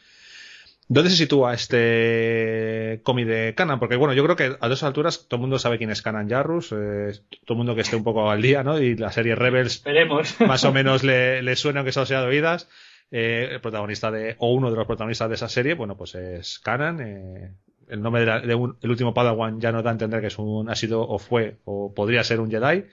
¿Dónde 0.88 1.10
se 1.10 1.16
sitúa 1.16 1.54
este 1.54 3.00
cómic 3.02 3.26
de 3.26 3.54
Canan? 3.56 3.78
Porque 3.78 3.96
bueno, 3.96 4.12
yo 4.12 4.22
creo 4.24 4.36
que 4.36 4.56
a 4.60 4.68
dos 4.68 4.82
alturas 4.82 5.26
todo 5.28 5.38
el 5.38 5.42
mundo 5.42 5.58
sabe 5.58 5.78
quién 5.78 5.90
es 5.90 6.02
Canan 6.02 6.28
Jarrus, 6.28 6.72
eh, 6.72 7.12
todo 7.46 7.54
el 7.54 7.56
mundo 7.56 7.74
que 7.74 7.80
esté 7.80 7.96
un 7.96 8.04
poco 8.04 8.30
al 8.30 8.42
día, 8.42 8.62
¿no? 8.62 8.78
Y 8.78 8.96
la 8.96 9.10
serie 9.10 9.34
Rebels 9.34 9.76
Esperemos. 9.76 10.38
más 10.40 10.64
o 10.64 10.72
menos 10.72 11.02
le, 11.02 11.42
le 11.42 11.56
suena 11.56 11.80
aunque 11.80 11.92
sea 11.92 12.20
de 12.20 12.26
oídas. 12.26 12.68
Eh, 13.12 13.50
el 13.52 13.60
protagonista 13.60 14.10
de, 14.10 14.34
o 14.38 14.52
uno 14.52 14.70
de 14.70 14.76
los 14.76 14.86
protagonistas 14.86 15.28
de 15.28 15.34
esa 15.36 15.48
serie, 15.48 15.74
bueno, 15.74 15.96
pues 15.96 16.14
es 16.14 16.58
Canan. 16.58 17.00
Eh, 17.00 17.52
el 17.88 18.02
nombre 18.02 18.22
de, 18.22 18.26
la, 18.26 18.40
de 18.40 18.54
un, 18.54 18.76
el 18.80 18.90
último 18.90 19.12
Padawan 19.12 19.60
ya 19.60 19.70
nos 19.70 19.84
da 19.84 19.90
a 19.90 19.92
entender 19.92 20.20
que 20.20 20.28
es 20.28 20.38
un, 20.38 20.70
ha 20.70 20.74
sido 20.74 21.06
o 21.06 21.18
fue 21.18 21.58
o 21.64 21.92
podría 21.94 22.24
ser 22.24 22.40
un 22.40 22.50
Jedi. 22.50 22.86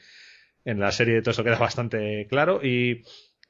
En 0.66 0.80
la 0.80 0.92
serie 0.92 1.22
todo 1.22 1.32
eso 1.32 1.44
queda 1.44 1.58
bastante 1.58 2.28
claro 2.30 2.60
y 2.64 3.02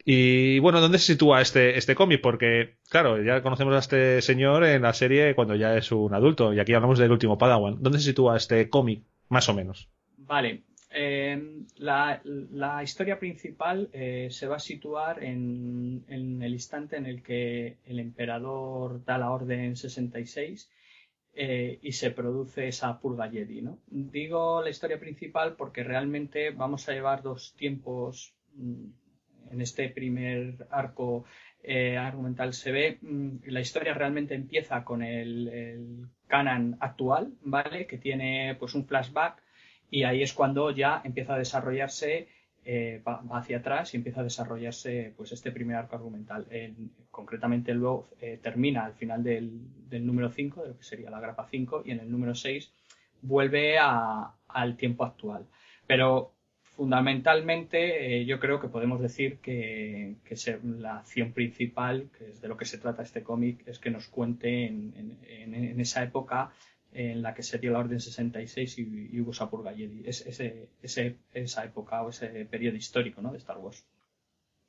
y 0.05 0.59
bueno, 0.59 0.79
¿dónde 0.81 0.97
se 0.97 1.13
sitúa 1.13 1.41
este, 1.41 1.77
este 1.77 1.93
cómic? 1.93 2.21
Porque, 2.21 2.77
claro, 2.89 3.21
ya 3.21 3.41
conocemos 3.41 3.75
a 3.75 3.79
este 3.79 4.21
señor 4.21 4.63
en 4.63 4.81
la 4.81 4.93
serie 4.93 5.35
cuando 5.35 5.55
ya 5.55 5.75
es 5.75 5.91
un 5.91 6.13
adulto, 6.13 6.53
y 6.53 6.59
aquí 6.59 6.73
hablamos 6.73 6.97
del 6.99 7.11
último 7.11 7.37
Padawan. 7.37 7.81
¿Dónde 7.81 7.99
se 7.99 8.05
sitúa 8.05 8.37
este 8.37 8.69
cómic, 8.69 9.03
más 9.27 9.49
o 9.49 9.53
menos? 9.53 9.89
Vale. 10.17 10.63
La, 10.91 12.81
historia 12.83 13.19
principal 13.19 13.89
eh, 13.93 14.29
se 14.31 14.47
va 14.47 14.55
a 14.55 14.59
situar 14.59 15.23
en, 15.23 16.03
el 16.07 16.51
instante 16.51 16.97
en 16.97 17.05
el 17.05 17.21
que 17.21 17.77
el 17.85 17.99
emperador 17.99 19.03
da 19.05 19.17
la 19.17 19.31
orden 19.31 19.75
66 19.75 20.69
eh, 21.33 21.79
y 21.81 21.91
se 21.91 22.11
produce 22.11 22.67
esa 22.67 22.99
purga 22.99 23.29
Jedi. 23.29 23.61
¿no? 23.61 23.79
Digo 23.87 24.63
la 24.63 24.69
historia 24.69 24.99
principal 24.99 25.55
porque 25.55 25.83
realmente 25.83 26.49
vamos 26.51 26.89
a 26.89 26.93
llevar 26.93 27.21
dos 27.21 27.53
tiempos 27.55 28.33
en 28.57 29.61
este 29.61 29.89
primer 29.89 30.67
arco 30.71 31.25
eh, 31.61 31.97
argumental 31.97 32.53
se 32.53 32.71
ve, 32.71 32.99
mmm, 33.01 33.37
la 33.47 33.59
historia 33.59 33.93
realmente 33.93 34.33
empieza 34.33 34.83
con 34.83 35.03
el, 35.03 35.47
el, 35.49 36.07
canon 36.27 36.77
actual, 36.79 37.33
¿vale? 37.41 37.85
Que 37.87 37.97
tiene 37.97 38.55
pues 38.59 38.75
un 38.75 38.85
flashback 38.85 39.41
y 39.91 40.03
ahí 40.03 40.21
es 40.21 40.33
cuando 40.33 40.71
ya 40.71 41.01
empieza 41.03 41.35
a 41.35 41.37
desarrollarse, 41.37 42.27
eh, 42.65 43.01
va, 43.07 43.21
hacia 43.31 43.57
atrás 43.57 43.93
y 43.93 43.97
empieza 43.97 44.21
a 44.21 44.23
desarrollarse 44.23 45.13
pues 45.15 45.31
este 45.31 45.51
primer 45.51 45.77
arco 45.77 45.95
argumental. 45.95 46.45
En, 46.51 46.91
concretamente 47.09 47.73
luego 47.73 48.09
eh, 48.21 48.39
termina 48.41 48.85
al 48.85 48.93
final 48.93 49.23
del, 49.23 49.51
número 50.05 50.29
5, 50.29 50.61
de 50.61 50.67
lo 50.69 50.77
que 50.77 50.83
sería 50.83 51.09
la 51.09 51.19
grapa 51.19 51.47
5, 51.49 51.83
y 51.85 51.91
en 51.91 51.99
el 51.99 52.11
número 52.11 52.35
6 52.35 52.71
vuelve 53.21 53.77
a, 53.79 54.33
al 54.47 54.77
tiempo 54.77 55.03
actual. 55.03 55.47
Pero 55.87 56.33
fundamentalmente 56.79 58.19
eh, 58.21 58.25
yo 58.25 58.39
creo 58.39 58.59
que 58.61 58.69
podemos 58.69 59.01
decir 59.01 59.39
que, 59.39 60.17
que 60.23 60.35
se, 60.35 60.59
la 60.63 60.99
acción 60.99 61.33
principal, 61.33 62.09
que 62.17 62.29
es 62.29 62.41
de 62.41 62.47
lo 62.47 62.55
que 62.55 62.65
se 62.65 62.77
trata 62.77 63.03
este 63.03 63.23
cómic, 63.23 63.67
es 63.67 63.79
que 63.79 63.89
nos 63.89 64.07
cuente 64.07 64.65
en, 64.65 64.93
en, 65.27 65.53
en, 65.55 65.79
esa 65.81 66.03
época 66.03 66.51
en 66.93 67.21
la 67.21 67.33
que 67.33 67.43
se 67.43 67.57
dio 67.59 67.71
la 67.71 67.79
Orden 67.79 67.99
66 67.99 68.79
y, 68.79 69.09
y 69.11 69.21
hubo 69.21 69.31
esa 69.31 69.49
purga 69.49 69.73
Jedi. 69.73 70.03
Es, 70.05 70.25
ese, 70.25 70.69
ese, 70.81 71.17
esa 71.33 71.63
época 71.65 72.01
o 72.01 72.09
ese 72.09 72.27
periodo 72.45 72.77
histórico 72.77 73.21
¿no? 73.21 73.31
de 73.31 73.37
Star 73.37 73.57
Wars. 73.57 73.85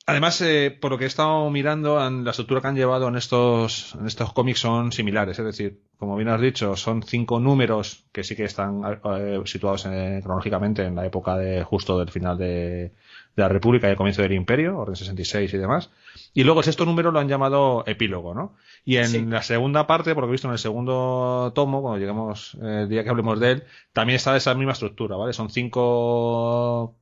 Además, 0.06 0.40
eh, 0.40 0.76
por 0.80 0.90
lo 0.90 0.98
que 0.98 1.04
he 1.04 1.06
estado 1.06 1.48
mirando, 1.50 1.98
la 1.98 2.30
estructura 2.30 2.60
que 2.60 2.66
han 2.66 2.74
llevado 2.74 3.06
en 3.06 3.16
estos, 3.16 3.94
en 3.94 4.06
estos 4.06 4.32
cómics 4.32 4.60
son 4.60 4.90
similares. 4.92 5.38
Es 5.38 5.44
decir, 5.44 5.82
como 5.98 6.16
bien 6.16 6.28
has 6.28 6.40
dicho, 6.40 6.74
son 6.74 7.02
cinco 7.02 7.38
números 7.38 8.06
que 8.10 8.24
sí 8.24 8.34
que 8.34 8.44
están 8.44 8.82
eh, 9.04 9.40
situados 9.44 9.86
en, 9.86 10.20
cronológicamente 10.20 10.84
en 10.84 10.96
la 10.96 11.06
época 11.06 11.36
de 11.36 11.62
justo 11.62 11.98
del 11.98 12.10
final 12.10 12.38
de, 12.38 12.92
de, 13.36 13.42
la 13.42 13.48
República 13.48 13.88
y 13.88 13.90
el 13.90 13.96
comienzo 13.96 14.22
del 14.22 14.32
Imperio, 14.32 14.78
Orden 14.78 14.96
66 14.96 15.52
y 15.54 15.58
demás. 15.58 15.90
Y 16.34 16.44
luego 16.44 16.60
el 16.60 16.64
sexto 16.64 16.84
número 16.84 17.10
lo 17.10 17.18
han 17.18 17.28
llamado 17.28 17.84
epílogo, 17.86 18.34
¿no? 18.34 18.56
Y 18.84 18.96
en 18.96 19.06
sí. 19.06 19.24
la 19.24 19.42
segunda 19.42 19.86
parte, 19.86 20.14
por 20.14 20.22
lo 20.22 20.28
que 20.28 20.32
he 20.32 20.38
visto 20.38 20.48
en 20.48 20.52
el 20.52 20.58
segundo 20.58 21.52
tomo, 21.54 21.82
cuando 21.82 21.98
lleguemos 21.98 22.56
eh, 22.62 22.82
el 22.82 22.88
día 22.88 23.02
que 23.04 23.10
hablemos 23.10 23.40
de 23.40 23.52
él, 23.52 23.64
también 23.92 24.16
está 24.16 24.36
esa 24.36 24.54
misma 24.54 24.72
estructura, 24.72 25.16
¿vale? 25.16 25.32
Son 25.32 25.50
cinco 25.50 26.96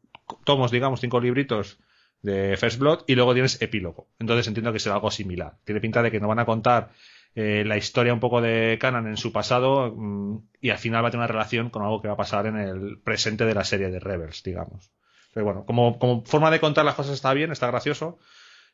tomos, 0.45 0.70
digamos, 0.70 1.01
cinco 1.01 1.20
libritos 1.20 1.79
de 2.22 2.57
First 2.57 2.79
Blood 2.79 3.01
y 3.07 3.14
luego 3.14 3.33
tienes 3.33 3.61
epílogo. 3.62 4.09
Entonces 4.18 4.47
entiendo 4.49 4.72
que 4.72 4.79
será 4.79 4.97
algo 4.97 5.11
similar. 5.11 5.57
Tiene 5.64 5.81
pinta 5.81 6.03
de 6.03 6.11
que 6.11 6.20
nos 6.20 6.29
van 6.29 6.41
a 6.41 6.47
contar 6.47 6.91
eh, 7.35 7.64
la 7.64 7.76
historia 7.76 8.12
un 8.12 8.20
poco 8.20 8.41
de 8.41 8.79
Canan 8.81 9.07
en 9.07 9.16
su 9.16 9.33
pasado 9.33 9.95
mmm, 9.95 10.39
y 10.61 10.70
al 10.70 10.79
final 10.79 11.05
va 11.05 11.09
a 11.09 11.11
tener 11.11 11.24
una 11.24 11.33
relación 11.33 11.70
con 11.70 11.83
algo 11.83 12.01
que 12.01 12.09
va 12.09 12.14
a 12.14 12.16
pasar 12.18 12.47
en 12.47 12.57
el 12.57 12.99
presente 12.99 13.45
de 13.45 13.55
la 13.55 13.64
serie 13.64 13.91
de 13.91 14.01
Rebels, 14.01 14.43
digamos. 14.43 14.91
Pero 15.39 15.45
bueno, 15.45 15.64
como, 15.64 16.24
forma 16.24 16.51
de 16.51 16.59
contar 16.59 16.84
las 16.84 16.97
cosas 16.97 17.14
está 17.14 17.32
bien, 17.32 17.53
está 17.53 17.68
gracioso. 17.68 18.18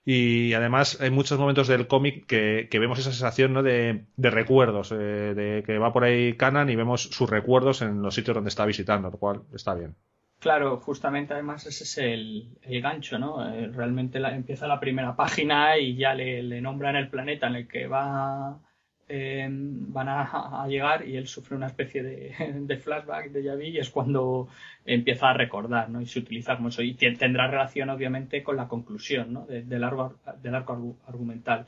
Y 0.03 0.55
además 0.55 0.99
hay 0.99 1.11
muchos 1.11 1.39
momentos 1.39 1.69
del 1.69 1.87
cómic 1.87 2.25
que, 2.27 2.69
vemos 2.73 2.99
esa 2.99 3.11
sensación 3.11 3.53
¿no? 3.53 3.63
de, 3.63 4.07
recuerdos, 4.17 4.91
eh, 4.93 4.95
de 4.95 5.63
que 5.67 5.77
va 5.77 5.93
por 5.93 6.05
ahí 6.05 6.39
Canan 6.39 6.71
y 6.71 6.77
vemos 6.77 7.03
sus 7.03 7.29
recuerdos 7.29 7.83
en 7.83 8.01
los 8.01 8.15
sitios 8.15 8.35
donde 8.35 8.49
está 8.49 8.65
visitando, 8.65 9.11
lo 9.11 9.19
cual 9.19 9.43
está 9.53 9.75
bien. 9.75 9.95
Claro, 10.39 10.79
justamente 10.79 11.35
además 11.35 11.67
ese 11.67 11.85
es 11.85 11.99
el, 11.99 12.57
gancho, 12.81 13.19
¿no? 13.19 13.47
Eh, 13.47 13.69
realmente 13.69 14.19
empieza 14.19 14.67
la 14.67 14.81
primera 14.81 15.15
página 15.15 15.77
y 15.77 15.97
ya 15.97 16.15
le, 16.15 16.43
le 16.43 16.63
nombran 16.63 16.97
el 16.97 17.11
planeta 17.11 17.47
en 17.49 17.57
el 17.57 17.69
que 17.69 17.87
va 17.87 18.59
eh, 19.07 19.47
van 19.51 20.09
a, 20.09 20.67
llegar 20.67 21.07
y 21.07 21.17
él 21.17 21.27
sufre 21.27 21.57
una 21.57 21.67
especie 21.67 22.03
de, 22.03 22.79
flashback 22.83 23.31
de 23.31 23.43
Yavi 23.43 23.69
y 23.69 23.79
es 23.79 23.91
cuando 23.91 24.49
empieza 24.85 25.29
a 25.29 25.35
recordar 25.35 25.91
¿no? 25.91 26.01
y 26.01 26.07
se 26.07 26.21
utiliza 26.21 26.57
como 26.57 26.69
eso 26.69 26.83
y 26.83 26.95
tendrá 26.95 27.47
relación 27.47 27.91
obviamente 27.91 28.43
con 28.43 28.57
la 28.57 28.67
conclusión 28.67 29.33
¿no? 29.33 29.47
del, 29.47 29.85
arco, 29.85 30.17
del 30.43 30.55
arco 30.55 30.97
argumental. 31.07 31.67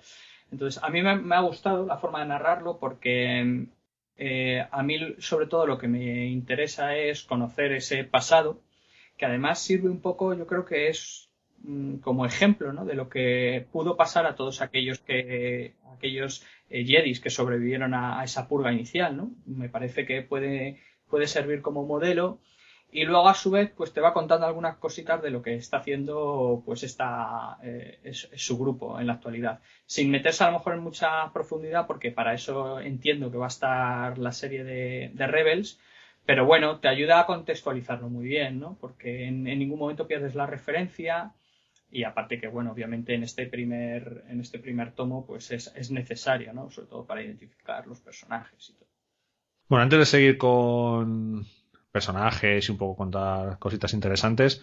Entonces 0.50 0.82
a 0.82 0.88
mí 0.88 1.02
me, 1.02 1.34
ha 1.34 1.40
gustado 1.40 1.84
la 1.84 1.98
forma 1.98 2.20
de 2.20 2.28
narrarlo 2.28 2.78
porque 2.78 3.66
eh, 4.16 4.66
a 4.70 4.82
mí 4.82 4.96
sobre 5.18 5.46
todo 5.46 5.66
lo 5.66 5.76
que 5.76 5.88
me 5.88 6.26
interesa 6.28 6.96
es 6.96 7.22
conocer 7.22 7.72
ese 7.72 8.04
pasado 8.04 8.62
que 9.18 9.26
además 9.26 9.60
sirve 9.60 9.90
un 9.90 10.00
poco 10.00 10.34
yo 10.34 10.46
creo 10.46 10.64
que 10.64 10.88
es 10.88 11.25
como 12.00 12.26
ejemplo 12.26 12.72
¿no? 12.72 12.84
de 12.84 12.94
lo 12.94 13.08
que 13.08 13.66
pudo 13.72 13.96
pasar 13.96 14.26
a 14.26 14.34
todos 14.34 14.60
aquellos 14.60 15.00
que 15.00 15.74
aquellos 15.96 16.44
eh, 16.70 16.84
Jedis 16.84 17.20
que 17.20 17.30
sobrevivieron 17.30 17.94
a, 17.94 18.22
esa 18.24 18.48
purga 18.48 18.72
inicial, 18.72 19.16
¿no? 19.16 19.30
Me 19.46 19.68
parece 19.68 20.06
que 20.06 20.22
puede, 20.22 20.80
puede 21.08 21.26
servir 21.26 21.62
como 21.62 21.86
modelo 21.86 22.40
y 22.92 23.04
luego 23.04 23.28
a 23.28 23.34
su 23.34 23.50
vez 23.50 23.72
pues 23.76 23.92
te 23.92 24.00
va 24.00 24.14
contando 24.14 24.46
algunas 24.46 24.76
cositas 24.76 25.20
de 25.20 25.30
lo 25.30 25.42
que 25.42 25.54
está 25.54 25.78
haciendo 25.78 26.62
pues 26.64 26.84
esta 26.84 27.58
eh, 27.62 27.98
es, 28.04 28.28
su 28.36 28.56
grupo 28.56 29.00
en 29.00 29.08
la 29.08 29.14
actualidad 29.14 29.60
sin 29.86 30.10
meterse 30.10 30.44
a 30.44 30.48
lo 30.48 30.58
mejor 30.58 30.74
en 30.74 30.80
mucha 30.80 31.32
profundidad 31.32 31.88
porque 31.88 32.12
para 32.12 32.32
eso 32.32 32.78
entiendo 32.78 33.30
que 33.30 33.38
va 33.38 33.46
a 33.46 33.48
estar 33.48 34.18
la 34.18 34.30
serie 34.30 34.62
de 34.62 35.26
Rebels 35.26 35.80
pero 36.24 36.46
bueno 36.46 36.78
te 36.78 36.86
ayuda 36.86 37.18
a 37.20 37.26
contextualizarlo 37.26 38.08
muy 38.08 38.26
bien 38.26 38.60
no 38.60 38.78
porque 38.80 39.26
en 39.26 39.42
ningún 39.42 39.80
momento 39.80 40.06
pierdes 40.06 40.36
la 40.36 40.46
referencia 40.46 41.32
y 41.96 42.04
aparte 42.04 42.38
que 42.38 42.46
bueno 42.46 42.72
obviamente 42.72 43.14
en 43.14 43.22
este 43.22 43.46
primer 43.46 44.24
en 44.28 44.40
este 44.40 44.58
primer 44.58 44.92
tomo 44.92 45.24
pues 45.24 45.50
es, 45.50 45.72
es 45.74 45.90
necesario 45.90 46.52
no 46.52 46.70
sobre 46.70 46.88
todo 46.88 47.06
para 47.06 47.22
identificar 47.22 47.86
los 47.86 48.00
personajes 48.00 48.68
y 48.68 48.74
todo. 48.74 48.88
Bueno 49.68 49.82
antes 49.84 49.98
de 49.98 50.04
seguir 50.04 50.36
con 50.36 51.46
personajes 51.90 52.68
y 52.68 52.72
un 52.72 52.76
poco 52.76 52.96
contar 52.96 53.58
cositas 53.58 53.94
interesantes 53.94 54.62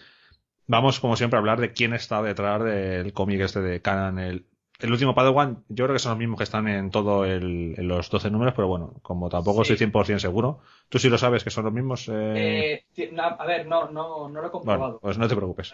vamos 0.68 1.00
como 1.00 1.16
siempre 1.16 1.36
a 1.36 1.40
hablar 1.40 1.60
de 1.60 1.72
quién 1.72 1.92
está 1.92 2.22
detrás 2.22 2.62
del 2.62 3.12
cómic 3.12 3.40
este 3.40 3.60
de 3.60 3.82
Canon 3.82 4.20
el 4.20 4.46
el 4.80 4.90
último 4.90 5.14
Padawan, 5.14 5.64
yo 5.68 5.84
creo 5.84 5.94
que 5.94 6.00
son 6.00 6.10
los 6.10 6.18
mismos 6.18 6.38
que 6.38 6.44
están 6.44 6.66
en 6.66 6.90
todo 6.90 7.24
el, 7.24 7.74
en 7.76 7.88
los 7.88 8.10
12 8.10 8.30
números, 8.30 8.54
pero 8.56 8.66
bueno, 8.66 8.94
como 9.02 9.28
tampoco 9.28 9.64
soy 9.64 9.76
100% 9.76 10.18
seguro. 10.18 10.60
¿Tú 10.88 10.98
sí 10.98 11.08
lo 11.08 11.16
sabes 11.16 11.44
que 11.44 11.50
son 11.50 11.64
los 11.64 11.72
mismos? 11.72 12.08
Eh... 12.08 12.84
Eh, 12.96 13.16
a 13.18 13.46
ver, 13.46 13.66
no, 13.66 13.90
no, 13.90 14.28
no 14.28 14.40
lo 14.40 14.48
he 14.48 14.50
comprobado. 14.50 14.98
pues 15.00 15.16
no 15.16 15.28
te 15.28 15.36
preocupes. 15.36 15.72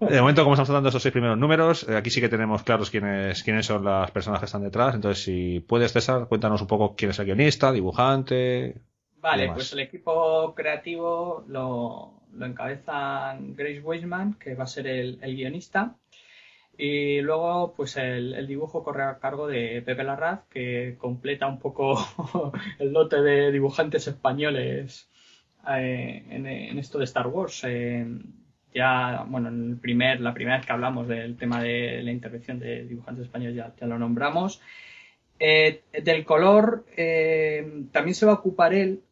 de 0.00 0.20
momento, 0.20 0.44
como 0.44 0.54
estamos 0.54 0.68
tratando 0.68 0.88
esos 0.88 1.02
seis 1.02 1.12
primeros 1.12 1.36
números, 1.36 1.88
eh, 1.88 1.96
aquí 1.96 2.10
sí 2.10 2.20
que 2.20 2.28
tenemos 2.28 2.62
claros 2.62 2.90
quiénes, 2.90 3.42
quiénes 3.42 3.66
son 3.66 3.84
las 3.84 4.10
personas 4.12 4.38
que 4.38 4.46
están 4.46 4.62
detrás. 4.62 4.94
Entonces, 4.94 5.24
si 5.24 5.58
puedes, 5.60 5.92
César, 5.92 6.28
cuéntanos 6.28 6.60
un 6.60 6.68
poco 6.68 6.94
quién 6.94 7.10
es 7.10 7.18
el 7.18 7.26
guionista, 7.26 7.72
dibujante. 7.72 8.82
Vale, 9.20 9.52
pues 9.52 9.72
el 9.72 9.80
equipo 9.80 10.54
creativo 10.54 11.44
lo, 11.48 12.22
lo 12.32 12.46
encabezan 12.46 13.54
Grace 13.54 13.80
Weisman, 13.80 14.34
que 14.34 14.54
va 14.54 14.64
a 14.64 14.68
ser 14.68 14.86
el, 14.86 15.18
el 15.22 15.36
guionista. 15.36 15.96
Y 16.76 17.20
luego, 17.20 17.74
pues 17.76 17.96
el, 17.96 18.46
dibujo 18.46 18.82
corre 18.82 19.04
a 19.04 19.18
cargo 19.18 19.46
de 19.46 19.82
Pepe 19.82 20.04
Larraz, 20.04 20.40
que 20.50 20.96
completa 20.98 21.46
un 21.46 21.58
poco 21.58 21.96
el 22.78 22.92
lote 22.92 23.20
de 23.20 23.52
dibujantes 23.52 24.06
españoles 24.08 25.08
eh, 25.68 26.24
en, 26.30 26.78
esto 26.78 26.98
de 26.98 27.04
Star 27.04 27.26
Wars. 27.26 27.62
Eh, 27.64 28.06
ya, 28.74 29.24
bueno, 29.28 29.48
en 29.48 29.70
el 29.72 29.76
primer, 29.76 30.20
la 30.20 30.32
primera 30.32 30.56
vez 30.56 30.66
que 30.66 30.72
hablamos 30.72 31.06
del 31.08 31.36
tema 31.36 31.62
de 31.62 32.02
la 32.02 32.10
intervención 32.10 32.58
de 32.58 32.84
dibujantes 32.84 33.26
españoles 33.26 33.56
ya, 33.56 33.86
lo 33.86 33.98
nombramos. 33.98 34.60
Eh, 35.38 35.82
del 36.02 36.24
color 36.24 36.86
también 37.92 38.14
se 38.14 38.26
va 38.26 38.32
a 38.32 38.36
ocupar 38.36 38.72
él 38.72 39.02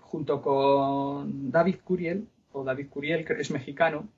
junto 0.00 0.42
con 0.42 1.50
David 1.50 1.76
Curiel, 1.82 2.26
o 2.52 2.64
David 2.64 2.88
Curiel, 2.90 3.24
que 3.24 3.32
es 3.34 3.50
mexicano. 3.50 4.08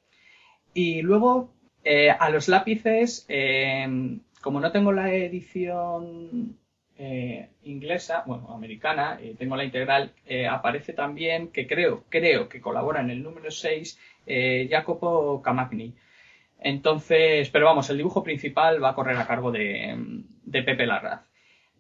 Y 0.75 1.03
luego 1.03 1.56
eh, 1.89 2.11
a 2.11 2.31
los 2.31 2.49
lápices, 2.49 3.25
eh, 3.29 4.19
como 4.41 4.59
no 4.59 4.73
tengo 4.73 4.91
la 4.91 5.15
edición 5.15 6.59
eh, 6.99 7.51
inglesa, 7.63 8.25
bueno, 8.27 8.53
americana, 8.53 9.21
tengo 9.39 9.55
la 9.55 9.63
integral, 9.63 10.13
aparece 10.51 10.95
también 10.95 11.53
que 11.53 11.69
creo, 11.69 12.03
creo 12.09 12.49
que 12.49 12.61
colabora 12.61 13.03
en 13.03 13.11
el 13.11 13.23
número 13.23 13.53
6 13.53 14.01
Jacopo 14.69 15.41
Camagni. 15.43 15.95
Entonces, 16.59 17.51
pero 17.51 17.67
vamos, 17.67 17.89
el 17.89 17.99
dibujo 17.99 18.25
principal 18.25 18.83
va 18.83 18.91
a 18.91 18.95
correr 18.97 19.17
a 19.17 19.29
cargo 19.29 19.53
de, 19.53 19.95
de 20.43 20.63
Pepe 20.65 20.87
Larraz. 20.87 21.21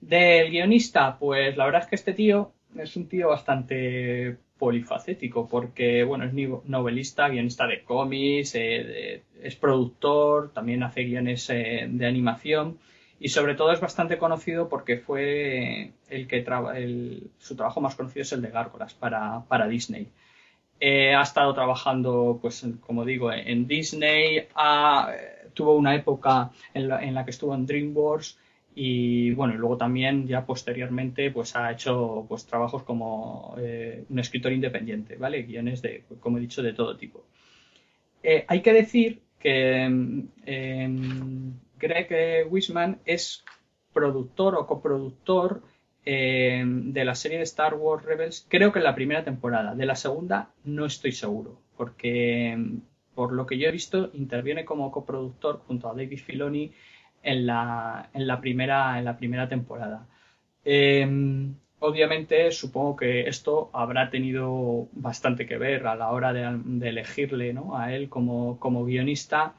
Del 0.00 0.52
guionista, 0.52 1.18
pues 1.18 1.56
la 1.56 1.64
verdad 1.64 1.82
es 1.82 1.88
que 1.88 1.96
este 1.96 2.12
tío 2.12 2.52
es 2.78 2.94
un 2.94 3.08
tío 3.08 3.30
bastante 3.30 4.38
polifacético 4.58 5.48
porque, 5.48 6.04
bueno, 6.04 6.24
es 6.24 6.32
novelista, 6.64 7.28
guionista 7.28 7.66
de 7.66 7.82
cómics, 7.82 8.54
eh, 8.54 9.22
es 9.42 9.56
productor, 9.56 10.52
también 10.52 10.82
hace 10.82 11.04
guiones 11.04 11.48
eh, 11.50 11.86
de 11.88 12.06
animación 12.06 12.78
y 13.18 13.28
sobre 13.28 13.54
todo 13.54 13.72
es 13.72 13.80
bastante 13.80 14.18
conocido 14.18 14.68
porque 14.68 14.98
fue 14.98 15.92
el 16.08 16.26
que 16.26 16.44
el, 16.74 17.30
su 17.38 17.56
trabajo 17.56 17.80
más 17.80 17.94
conocido 17.94 18.22
es 18.22 18.32
el 18.32 18.42
de 18.42 18.50
Gárgolas 18.50 18.94
para, 18.94 19.42
para 19.48 19.68
Disney. 19.68 20.08
Eh, 20.78 21.14
ha 21.14 21.22
estado 21.22 21.54
trabajando, 21.54 22.38
pues, 22.40 22.66
como 22.80 23.06
digo, 23.06 23.32
en 23.32 23.66
Disney, 23.66 24.46
tuvo 25.54 25.74
una 25.74 25.94
época 25.94 26.50
en 26.74 26.88
la, 26.88 27.02
en 27.02 27.14
la 27.14 27.24
que 27.24 27.30
estuvo 27.30 27.54
en 27.54 27.64
DreamWorks, 27.64 28.38
y 28.78 29.30
bueno, 29.32 29.54
luego 29.54 29.78
también 29.78 30.26
ya 30.26 30.44
posteriormente 30.44 31.30
pues 31.30 31.56
ha 31.56 31.72
hecho 31.72 32.26
pues 32.28 32.44
trabajos 32.44 32.82
como 32.82 33.54
eh, 33.56 34.04
un 34.10 34.18
escritor 34.18 34.52
independiente, 34.52 35.16
¿vale? 35.16 35.44
Guiones 35.44 35.80
de, 35.80 36.04
como 36.20 36.36
he 36.36 36.42
dicho, 36.42 36.62
de 36.62 36.74
todo 36.74 36.94
tipo. 36.94 37.24
Eh, 38.22 38.44
hay 38.46 38.60
que 38.60 38.74
decir 38.74 39.22
que 39.38 39.84
em, 39.84 41.54
Greg 41.78 42.46
Wisman 42.50 42.98
es 43.06 43.42
productor 43.94 44.54
o 44.56 44.66
coproductor 44.66 45.62
em, 46.04 46.92
de 46.92 47.04
la 47.06 47.14
serie 47.14 47.38
de 47.38 47.44
Star 47.44 47.72
Wars 47.76 48.04
Rebels, 48.04 48.44
creo 48.46 48.72
que 48.72 48.80
en 48.80 48.84
la 48.84 48.94
primera 48.94 49.24
temporada. 49.24 49.74
De 49.74 49.86
la 49.86 49.96
segunda 49.96 50.50
no 50.64 50.84
estoy 50.84 51.12
seguro, 51.12 51.58
porque 51.78 52.50
em, 52.50 52.82
por 53.14 53.32
lo 53.32 53.46
que 53.46 53.56
yo 53.56 53.68
he 53.68 53.72
visto 53.72 54.10
interviene 54.12 54.66
como 54.66 54.92
coproductor 54.92 55.62
junto 55.66 55.88
a 55.88 55.94
David 55.94 56.18
Filoni 56.18 56.72
en 57.26 57.44
la, 57.44 58.08
en 58.14 58.26
la, 58.26 58.40
primera, 58.40 58.98
en 58.98 59.04
la 59.04 59.16
primera 59.16 59.48
temporada. 59.48 60.06
Em, 60.64 61.56
obviamente, 61.80 62.52
supongo 62.52 62.96
que 62.96 63.28
esto 63.28 63.70
habrá 63.72 64.10
tenido 64.10 64.88
bastante 64.92 65.46
que 65.46 65.58
ver 65.58 65.86
a 65.88 65.96
la 65.96 66.10
hora 66.10 66.32
de, 66.32 66.88
elegirle 66.88 67.52
¿no? 67.52 67.76
a 67.76 67.92
él 67.94 68.08
como, 68.08 68.58
como 68.60 68.84
guionista. 68.84 69.54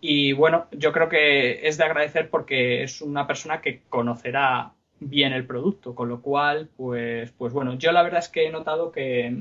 Y 0.00 0.32
bueno, 0.34 0.66
yo 0.72 0.92
creo 0.92 1.08
que 1.08 1.66
es 1.66 1.78
de 1.78 1.84
agradecer 1.84 2.28
porque 2.28 2.82
es 2.82 3.00
una 3.00 3.26
persona 3.26 3.62
que 3.62 3.82
conocerá 3.88 4.74
bien 5.00 5.32
el 5.32 5.46
producto, 5.46 5.94
con 5.94 6.08
lo 6.10 6.20
cual, 6.20 6.68
pues, 6.76 7.32
pues 7.32 7.52
bueno, 7.54 7.74
yo 7.78 7.92
la 7.92 8.02
verdad 8.02 8.20
es 8.20 8.28
que 8.28 8.46
he 8.46 8.50
notado 8.50 8.92
que, 8.92 9.34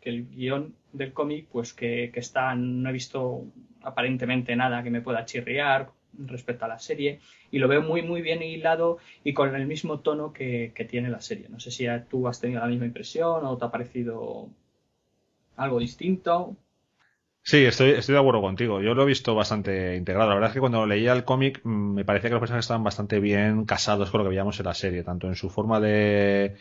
que 0.00 0.10
el 0.10 0.28
guion 0.28 0.74
del 0.92 1.12
cómic, 1.12 1.48
pues 1.50 1.72
que, 1.72 2.10
que, 2.12 2.20
está, 2.20 2.54
no 2.54 2.90
he 2.90 2.92
visto 2.92 3.44
aparentemente 3.82 4.54
nada 4.56 4.82
que 4.82 4.90
me 4.90 5.00
pueda 5.00 5.24
chirriar, 5.24 5.90
respecto 6.18 6.64
a 6.64 6.68
la 6.68 6.78
serie 6.78 7.20
y 7.50 7.58
lo 7.58 7.68
veo 7.68 7.82
muy 7.82 8.02
muy 8.02 8.22
bien 8.22 8.42
hilado 8.42 8.98
y 9.24 9.34
con 9.34 9.54
el 9.54 9.66
mismo 9.66 10.00
tono 10.00 10.32
que, 10.32 10.72
tiene 10.88 11.10
la 11.10 11.20
serie. 11.20 11.48
No 11.48 11.60
sé 11.60 11.70
si 11.70 11.86
tú 12.08 12.26
has 12.28 12.40
tenido 12.40 12.60
la 12.60 12.66
misma 12.66 12.86
impresión 12.86 13.44
o 13.44 13.56
te 13.56 13.64
ha 13.64 13.70
parecido 13.70 14.48
algo 15.56 15.78
distinto. 15.78 16.56
Sí, 17.42 17.64
estoy, 17.64 17.90
estoy 17.90 18.14
de 18.14 18.20
acuerdo 18.20 18.42
contigo. 18.42 18.82
Yo 18.82 18.94
lo 18.94 19.04
he 19.04 19.06
visto 19.06 19.34
bastante 19.34 19.96
integrado. 19.96 20.28
La 20.28 20.34
verdad 20.34 20.50
es 20.50 20.54
que 20.54 20.60
cuando 20.60 20.86
leía 20.86 21.12
el 21.12 21.24
cómic 21.24 21.60
mm, 21.64 21.94
me 21.94 22.04
parecía 22.04 22.30
que 22.30 22.34
los 22.34 22.40
personajes 22.40 22.64
estaban 22.64 22.84
bastante 22.84 23.20
bien 23.20 23.64
casados 23.64 24.10
con 24.10 24.18
lo 24.18 24.24
que 24.24 24.30
veíamos 24.30 24.58
en 24.60 24.66
la 24.66 24.74
serie, 24.74 25.02
tanto 25.02 25.28
en 25.28 25.34
su 25.34 25.48
forma 25.48 25.80
de, 25.80 26.56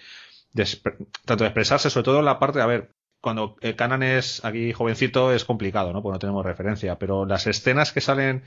tanto 1.26 1.44
de 1.44 1.50
expresarse, 1.50 1.90
sobre 1.90 2.06
todo 2.06 2.20
en 2.20 2.26
la 2.26 2.40
parte, 2.40 2.62
a 2.62 2.66
ver, 2.66 2.92
cuando 3.22 3.56
Canan 3.76 4.04
es 4.04 4.46
aquí 4.46 4.72
jovencito 4.74 5.34
es 5.34 5.44
complicado, 5.44 5.92
¿no? 5.92 6.02
Pues 6.02 6.14
no 6.14 6.20
tenemos 6.20 6.46
referencia, 6.46 6.98
pero 6.98 7.26
las 7.26 7.48
escenas 7.48 7.92
que 7.92 8.02
salen 8.02 8.44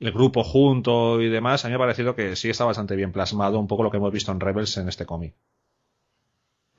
el 0.00 0.12
grupo 0.12 0.42
junto 0.42 1.20
y 1.20 1.28
demás, 1.28 1.64
a 1.64 1.68
mí 1.68 1.72
me 1.72 1.76
ha 1.76 1.78
parecido 1.78 2.14
que 2.14 2.36
sí 2.36 2.50
está 2.50 2.64
bastante 2.64 2.96
bien 2.96 3.12
plasmado 3.12 3.58
un 3.58 3.66
poco 3.66 3.82
lo 3.82 3.90
que 3.90 3.96
hemos 3.96 4.12
visto 4.12 4.32
en 4.32 4.40
Rebels 4.40 4.76
en 4.76 4.88
este 4.88 5.06
cómic. 5.06 5.34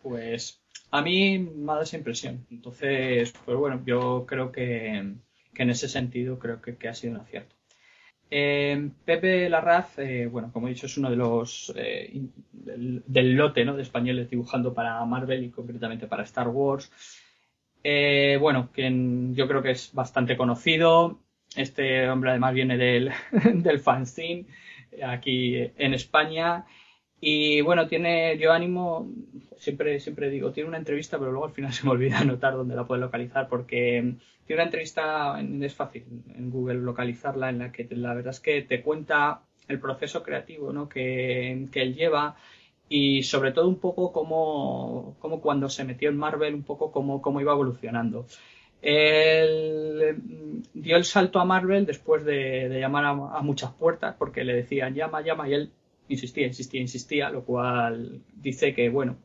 Pues 0.01 0.61
a 0.91 1.01
mí 1.01 1.39
me 1.39 1.63
ha 1.63 1.75
dado 1.75 1.83
esa 1.83 1.97
impresión. 1.97 2.45
Entonces, 2.51 3.33
pues 3.45 3.57
bueno, 3.57 3.81
yo 3.85 4.25
creo 4.27 4.51
que, 4.51 5.13
que 5.53 5.63
en 5.63 5.69
ese 5.69 5.89
sentido 5.89 6.37
creo 6.37 6.61
que, 6.61 6.75
que 6.75 6.87
ha 6.87 6.93
sido 6.93 7.15
un 7.15 7.21
acierto. 7.21 7.55
Eh, 8.29 8.89
Pepe 9.05 9.49
Larraz, 9.49 9.99
eh, 9.99 10.27
bueno, 10.27 10.51
como 10.51 10.67
he 10.67 10.71
dicho, 10.71 10.87
es 10.87 10.97
uno 10.97 11.09
de 11.09 11.15
los 11.15 11.71
eh, 11.75 12.21
del, 12.51 13.33
lote 13.35 13.63
¿no? 13.63 13.75
de 13.75 13.83
españoles 13.83 14.29
dibujando 14.29 14.73
para 14.73 15.03
Marvel 15.05 15.43
y 15.43 15.51
concretamente 15.51 16.07
para 16.07 16.23
Star 16.23 16.47
Wars. 16.49 16.91
bueno, 18.39 18.69
quien 18.73 19.35
yo 19.35 19.47
creo 19.47 19.61
que 19.61 19.71
es 19.71 19.93
bastante 19.93 20.35
conocido. 20.37 21.19
Este 21.55 22.09
hombre 22.09 22.31
además 22.31 22.53
viene 22.53 22.77
del, 22.77 23.11
del 23.53 23.79
fanzine 23.79 24.45
aquí 25.03 25.55
en 25.77 25.93
España. 25.93 26.65
Y 27.19 27.61
bueno, 27.61 27.87
tiene, 27.87 28.37
yo 28.37 28.51
ánimo, 28.51 29.09
siempre, 29.57 29.99
siempre 29.99 30.29
digo, 30.29 30.51
tiene 30.51 30.69
una 30.69 30.77
entrevista, 30.77 31.17
pero 31.17 31.31
luego 31.31 31.47
al 31.47 31.53
final 31.53 31.73
se 31.73 31.85
me 31.85 31.91
olvida 31.91 32.19
anotar 32.19 32.53
dónde 32.53 32.75
la 32.75 32.85
puede 32.85 33.01
localizar, 33.01 33.47
porque 33.47 34.15
tiene 34.45 34.61
una 34.61 34.67
entrevista, 34.67 35.41
es 35.41 35.73
fácil 35.73 36.03
en 36.35 36.51
Google 36.51 36.75
localizarla, 36.75 37.49
en 37.49 37.59
la 37.59 37.71
que 37.71 37.87
la 37.91 38.13
verdad 38.13 38.31
es 38.31 38.39
que 38.39 38.61
te 38.61 38.81
cuenta 38.81 39.41
el 39.67 39.79
proceso 39.79 40.21
creativo 40.21 40.71
¿no? 40.71 40.87
que, 40.87 41.67
él 41.73 41.95
lleva 41.95 42.35
y 42.87 43.23
sobre 43.23 43.51
todo 43.51 43.67
un 43.67 43.79
poco 43.79 44.11
cómo, 44.11 45.17
cómo 45.19 45.41
cuando 45.41 45.69
se 45.69 45.83
metió 45.83 46.09
en 46.09 46.17
Marvel, 46.17 46.53
un 46.53 46.63
poco 46.63 46.91
cómo, 46.91 47.21
cómo 47.21 47.41
iba 47.41 47.53
evolucionando. 47.53 48.27
Él 48.81 50.17
mm, 50.17 50.61
dio 50.73 50.97
el 50.97 51.05
salto 51.05 51.39
a 51.39 51.45
Marvel 51.45 51.85
después 51.85 52.23
de, 52.25 52.69
llamar 52.79 53.05
a, 53.05 53.41
muchas 53.41 53.71
puertas 53.73 54.15
porque 54.17 54.43
le 54.43 54.53
decían 54.53 54.93
llama, 54.93 55.21
llama 55.21 55.49
y 55.49 55.53
él 55.53 55.71
insistía, 56.07 56.45
insistía, 56.45 56.81
insistía, 56.81 57.29
lo 57.29 57.43
cual 57.43 58.21
dice 58.35 58.73
que, 58.73 58.89
bueno, 58.89 59.17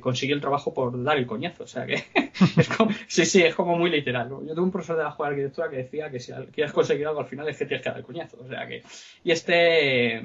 consiguió 0.00 0.34
el 0.34 0.40
trabajo 0.40 0.72
por 0.74 1.02
dar 1.02 1.18
el 1.18 1.26
coñazo. 1.26 1.64
O 1.64 1.66
sea 1.66 1.86
que 1.86 1.96
sí, 3.06 3.24
sí, 3.24 3.42
es 3.42 3.54
como 3.54 3.76
muy 3.76 3.90
literal. 3.90 4.28
Yo 4.28 4.54
tuve 4.54 4.64
un 4.64 4.70
profesor 4.70 4.96
de 4.96 5.04
la 5.04 5.10
escuela 5.10 5.30
de 5.30 5.36
arquitectura 5.36 5.70
que 5.70 5.76
decía 5.76 6.10
que 6.10 6.20
si 6.20 6.32
quieres 6.52 6.72
conseguir 6.72 7.06
algo 7.06 7.20
al 7.20 7.26
final 7.26 7.48
es 7.48 7.56
que 7.56 7.66
tienes 7.66 7.82
que 7.82 7.90
dar 7.90 7.98
el 7.98 8.04
coñazo. 8.04 8.38
O 8.40 8.48
sea 8.48 8.66
que, 8.66 8.82
y 9.24 9.30
este, 9.30 10.22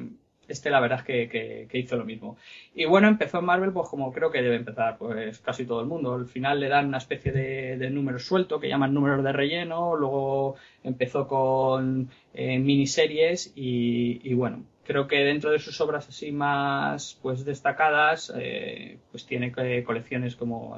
este 0.47 0.69
la 0.69 0.79
verdad 0.79 0.99
es 0.99 1.05
que, 1.05 1.67
que, 1.69 1.77
hizo 1.77 1.97
lo 1.97 2.05
mismo. 2.05 2.37
Y 2.73 2.85
bueno, 2.85 3.07
empezó 3.07 3.39
en 3.39 3.45
Marvel, 3.45 3.71
pues 3.71 3.89
como 3.89 4.11
creo 4.11 4.31
que 4.31 4.41
debe 4.41 4.55
empezar 4.55 4.97
pues 4.97 5.39
casi 5.39 5.65
todo 5.65 5.81
el 5.81 5.87
mundo. 5.87 6.13
Al 6.13 6.27
final 6.27 6.59
le 6.59 6.69
dan 6.69 6.87
una 6.87 6.97
especie 6.97 7.31
de, 7.31 7.77
de 7.77 7.89
número 7.89 8.19
suelto 8.19 8.59
que 8.59 8.69
llaman 8.69 8.93
números 8.93 9.23
de 9.23 9.33
relleno, 9.33 9.95
luego 9.95 10.55
empezó 10.83 11.27
con 11.27 12.09
eh, 12.33 12.59
miniseries 12.59 13.51
y, 13.55 14.21
y 14.23 14.33
bueno, 14.33 14.63
creo 14.87 15.05
que 15.07 15.17
dentro 15.17 15.51
de 15.51 15.59
sus 15.59 15.79
obras 15.81 16.07
así 16.07 16.31
más 16.31 17.19
pues 17.21 17.43
destacadas 17.43 18.31
eh, 18.35 18.97
pues 19.11 19.25
tiene 19.25 19.51
colecciones 19.83 20.35
como 20.35 20.77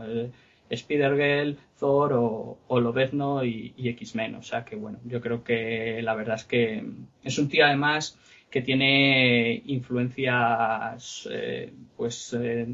Spider-Girl, 0.69 1.57
Thor 1.79 2.13
o, 2.13 2.57
o 2.67 2.79
Lobezno 2.79 3.45
y, 3.45 3.73
X-Men 3.77 4.35
o 4.35 4.41
sea 4.41 4.65
que 4.65 4.75
bueno 4.75 4.99
yo 5.05 5.21
creo 5.21 5.43
que 5.43 6.01
la 6.01 6.15
verdad 6.15 6.37
es 6.37 6.43
que 6.43 6.83
es 7.23 7.37
un 7.37 7.49
tío 7.49 7.65
además 7.65 8.17
que 8.49 8.61
tiene 8.61 9.61
influencias 9.65 11.27
eh, 11.31 11.71
pues 11.95 12.35
eh, 12.39 12.67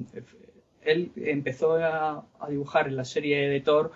él 0.82 1.11
empezó 1.15 1.76
a, 1.76 2.26
a 2.39 2.49
dibujar 2.49 2.88
en 2.88 2.95
la 2.95 3.05
serie 3.05 3.49
de 3.49 3.61
Thor 3.61 3.91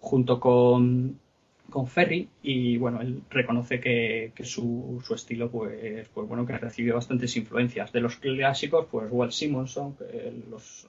junto 0.00 0.38
con 0.38 1.18
con 1.70 1.86
Ferry 1.86 2.28
y 2.42 2.76
bueno, 2.76 3.00
él 3.00 3.22
reconoce 3.30 3.80
que, 3.80 4.32
su, 4.44 5.02
su, 5.04 5.14
estilo 5.14 5.50
pues, 5.50 6.08
pues 6.08 6.28
bueno, 6.28 6.46
que 6.46 6.52
ha 6.52 6.58
recibido 6.58 6.96
bastantes 6.96 7.36
influencias. 7.36 7.92
De 7.92 8.00
los 8.00 8.16
clásicos, 8.16 8.86
pues 8.90 9.08
Walt 9.10 9.32
Simonson, 9.32 9.96
que 9.96 10.32
los, 10.50 10.88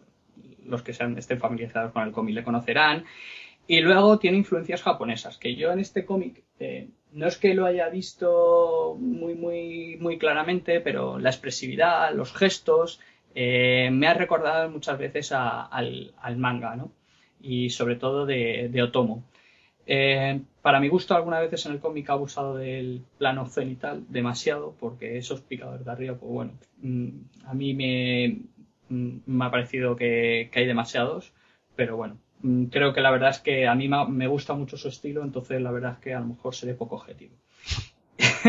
los 0.65 0.81
que 0.83 0.93
sean, 0.93 1.17
estén 1.17 1.39
familiarizados 1.39 1.91
con 1.91 2.03
el 2.03 2.11
cómic 2.11 2.35
le 2.35 2.43
conocerán. 2.43 3.05
Y 3.67 3.81
luego 3.81 4.17
tiene 4.17 4.37
influencias 4.37 4.81
japonesas, 4.81 5.37
que 5.37 5.55
yo 5.55 5.71
en 5.71 5.79
este 5.79 6.05
cómic 6.05 6.43
eh, 6.59 6.87
no 7.17 7.27
es 7.27 7.37
que 7.37 7.55
lo 7.55 7.65
haya 7.65 7.89
visto 7.89 8.95
muy, 8.99 9.33
muy, 9.33 9.97
muy 9.99 10.19
claramente, 10.19 10.81
pero 10.81 11.17
la 11.17 11.31
expresividad, 11.31 12.13
los 12.13 12.31
gestos, 12.31 12.99
eh, 13.33 13.89
me 13.91 14.07
ha 14.07 14.13
recordado 14.13 14.69
muchas 14.69 14.99
veces 14.99 15.31
al, 15.31 16.13
manga, 16.37 16.75
¿no? 16.75 16.91
Y 17.41 17.71
sobre 17.71 17.95
todo 17.95 18.27
de, 18.27 18.81
Otomo. 18.83 19.23
Eh, 19.87 20.41
para 20.61 20.79
mi 20.79 20.89
gusto, 20.89 21.15
algunas 21.15 21.41
veces 21.41 21.65
en 21.65 21.71
el 21.71 21.79
cómic 21.79 22.07
ha 22.09 22.13
abusado 22.13 22.55
del 22.55 23.01
plano 23.17 23.47
cenital 23.47 24.03
demasiado, 24.09 24.75
porque 24.79 25.17
esos 25.17 25.41
picadores 25.41 25.85
de 25.85 25.91
arriba, 25.91 26.15
pues 26.15 26.31
bueno, 26.31 26.51
mm, 26.83 27.09
a 27.45 27.53
mí 27.55 27.73
me, 27.73 28.41
mm, 28.89 29.17
me 29.25 29.45
ha 29.45 29.49
parecido 29.51 29.95
que, 29.95 30.51
hay 30.53 30.65
demasiados, 30.67 31.33
pero 31.75 31.97
bueno, 31.97 32.17
creo 32.71 32.93
que 32.93 33.01
la 33.01 33.11
verdad 33.11 33.29
es 33.29 33.39
que 33.39 33.67
a 33.67 33.75
mí 33.75 33.89
me 33.89 34.27
gusta 34.27 34.53
mucho 34.53 34.77
su 34.77 34.87
estilo, 34.87 35.23
entonces 35.23 35.61
la 35.61 35.71
verdad 35.71 35.93
es 35.93 35.99
que 35.99 36.13
a 36.13 36.19
lo 36.19 36.27
mejor 36.27 36.55
seré 36.55 36.73
poco 36.73 36.95
objetivo. 36.95 37.35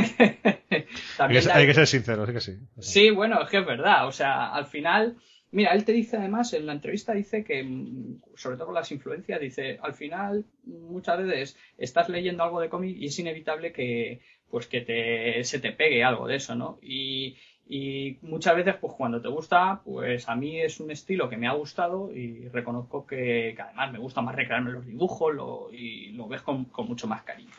hay, 1.19 1.41
que, 1.41 1.51
hay, 1.51 1.67
que, 1.67 1.75
ser 1.75 1.87
sincero, 1.87 2.27
sí 2.27 2.33
que 2.33 2.41
sí. 2.41 2.59
Sí, 2.79 3.11
bueno, 3.11 3.43
es 3.43 3.51
que 3.51 3.59
es 3.59 3.67
verdad, 3.67 4.07
o 4.07 4.13
sea, 4.13 4.55
al 4.55 4.67
final 4.67 5.17
Mira, 5.51 5.73
él 5.73 5.85
te 5.85 5.93
dice 5.93 6.19
además, 6.19 6.53
en 6.53 6.67
la 6.67 6.75
entrevista 6.75 7.15
dice 7.15 7.43
que, 7.43 7.63
mm, 7.63 8.21
sobre 8.35 8.57
todo 8.57 8.67
con 8.67 8.75
las 8.75 8.93
influencias, 8.93 9.41
dice, 9.41 9.79
al 9.83 9.95
final 9.95 10.45
muchas 10.65 11.19
veces 11.25 11.57
estás 11.79 12.09
leyendo 12.11 12.43
algo 12.43 12.61
de 12.61 12.69
cómic 12.69 12.97
y 12.99 13.07
es 13.07 13.19
inevitable 13.19 13.73
que, 13.73 14.21
pues 14.51 14.67
que 14.67 14.83
te, 14.83 15.43
se 15.45 15.59
te 15.59 15.73
pegue 15.73 16.05
algo 16.05 16.27
de 16.27 16.37
eso, 16.37 16.55
¿no? 16.55 16.79
Y, 16.83 17.37
y 17.69 18.19
muchas 18.23 18.57
veces, 18.57 18.77
pues 18.81 18.95
cuando 18.95 19.21
te 19.21 19.29
gusta, 19.29 19.81
pues 19.85 20.29
a 20.29 20.35
mí 20.35 20.61
es 20.61 20.81
un 20.81 20.91
estilo 20.91 21.29
que 21.29 21.37
me 21.37 21.47
ha 21.47 21.53
gustado 21.53 22.11
y 22.13 22.49
reconozco 22.49 23.07
que, 23.07 23.57
además 23.59 23.93
me 23.93 23.99
gusta 23.99 24.23
más 24.23 24.35
recrearme 24.35 24.73
los 24.73 24.87
dibujos 24.87 25.35
y 25.73 26.13
lo 26.13 26.29
ves 26.29 26.43
con 26.43 26.67
mucho 26.87 27.07
más 27.07 27.23
cariño. 27.23 27.55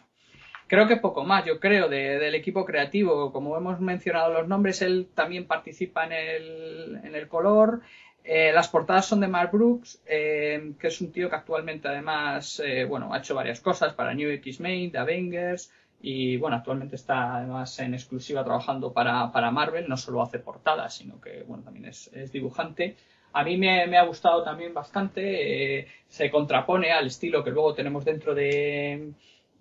Creo 0.69 0.87
que 0.87 0.97
poco 0.97 1.23
más, 1.23 1.45
yo 1.45 1.59
creo, 1.59 1.89
del 1.89 2.35
equipo 2.35 2.63
creativo. 2.63 3.31
Como 3.33 3.57
hemos 3.57 3.79
mencionado 3.79 4.31
los 4.31 4.47
nombres, 4.47 4.83
él 4.83 5.09
también 5.15 5.47
participa 5.47 6.05
en 6.05 6.11
el, 6.11 6.99
en 7.03 7.15
el 7.15 7.27
color. 7.27 7.81
Eh, 8.23 8.51
las 8.53 8.67
portadas 8.67 9.07
son 9.07 9.19
de 9.19 9.27
Mark 9.27 9.49
Brooks, 9.51 9.99
eh, 10.05 10.73
que 10.79 10.89
es 10.89 11.01
un 11.01 11.11
tío 11.11 11.27
que 11.27 11.35
actualmente 11.35 11.87
además, 11.87 12.61
eh, 12.63 12.85
bueno, 12.85 13.11
ha 13.11 13.17
hecho 13.17 13.33
varias 13.33 13.61
cosas 13.61 13.95
para 13.95 14.13
New 14.13 14.29
X-Men, 14.29 14.91
The 14.91 14.99
Avengers, 14.99 15.71
y 16.01 16.37
bueno, 16.37 16.55
actualmente 16.57 16.95
está 16.95 17.35
además 17.37 17.77
en 17.79 17.93
exclusiva 17.93 18.43
trabajando 18.43 18.93
para, 18.93 19.31
para 19.31 19.51
Marvel, 19.51 19.89
no 19.89 19.97
solo 19.97 20.21
hace 20.21 20.39
portadas, 20.39 20.95
sino 20.95 21.19
que 21.19 21.43
bueno, 21.43 21.63
también 21.63 21.85
es, 21.85 22.11
dibujante. 22.31 22.95
A 23.33 23.43
mí 23.43 23.57
me, 23.57 23.85
me, 23.87 23.97
ha 23.97 24.03
gustado 24.05 24.43
también 24.43 24.73
bastante, 24.73 25.87
se 26.07 26.31
contrapone 26.31 26.91
al 26.91 27.07
estilo 27.07 27.43
que 27.43 27.51
luego 27.51 27.75
tenemos 27.75 28.03
dentro 28.05 28.33
de, 28.33 29.13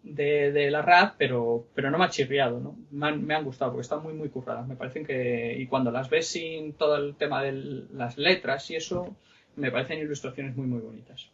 de, 0.03 0.70
la 0.70 0.82
RAD, 0.82 1.12
pero, 1.18 1.66
pero 1.74 1.91
no 1.91 1.99
me 1.99 2.05
ha 2.05 2.11
chirriado, 2.11 2.61
¿no? 2.61 2.76
Me 2.91 3.34
han, 3.34 3.45
gustado 3.45 3.72
porque 3.72 3.82
están 3.82 4.03
muy, 4.03 4.14
muy 4.14 4.28
curradas. 4.28 4.66
Me 4.66 4.76
parecen 4.76 5.05
que, 5.05 5.57
y 5.59 5.66
cuando 5.66 5.91
las 5.91 6.09
ves 6.09 6.28
sin 6.28 6.74
todo 6.74 6.97
el 6.97 7.16
tema 7.16 7.43
de 7.43 7.53
las 7.93 8.16
letras 8.16 8.70
y 8.70 8.76
eso, 8.76 9.16
me 9.57 9.70
parecen 9.70 9.99
ilustraciones 9.99 10.57
muy, 10.57 10.66
muy 10.66 10.80
bonitas. 10.80 11.30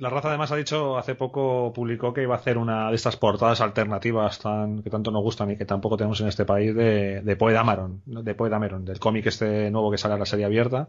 La 0.00 0.08
raza 0.08 0.28
además 0.28 0.50
ha 0.50 0.56
dicho, 0.56 0.96
hace 0.96 1.14
poco 1.14 1.72
publicó 1.74 2.14
que 2.14 2.22
iba 2.22 2.34
a 2.34 2.38
hacer 2.38 2.56
una 2.56 2.88
de 2.88 2.96
estas 2.96 3.18
portadas 3.18 3.60
alternativas 3.60 4.38
tan, 4.38 4.82
que 4.82 4.88
tanto 4.88 5.10
nos 5.10 5.22
gustan 5.22 5.50
y 5.50 5.56
que 5.58 5.66
tampoco 5.66 5.98
tenemos 5.98 6.18
en 6.22 6.28
este 6.28 6.46
país 6.46 6.74
de, 6.74 7.20
de 7.20 7.36
Poe 7.36 7.52
Dameron, 7.52 8.02
de 8.06 8.34
Poe 8.34 8.48
Dameron, 8.48 8.86
del 8.86 8.98
cómic 8.98 9.26
este 9.26 9.70
nuevo 9.70 9.90
que 9.90 9.98
sale 9.98 10.14
a 10.14 10.18
la 10.18 10.24
serie 10.24 10.46
abierta. 10.46 10.88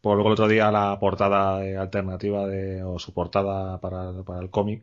Por 0.00 0.16
luego 0.16 0.30
el 0.30 0.32
otro 0.34 0.48
día 0.48 0.72
la 0.72 0.98
portada 0.98 1.58
alternativa 1.80 2.46
de, 2.48 2.82
o 2.82 2.98
su 2.98 3.14
portada 3.14 3.80
para, 3.80 4.12
para 4.24 4.40
el 4.40 4.50
cómic 4.50 4.82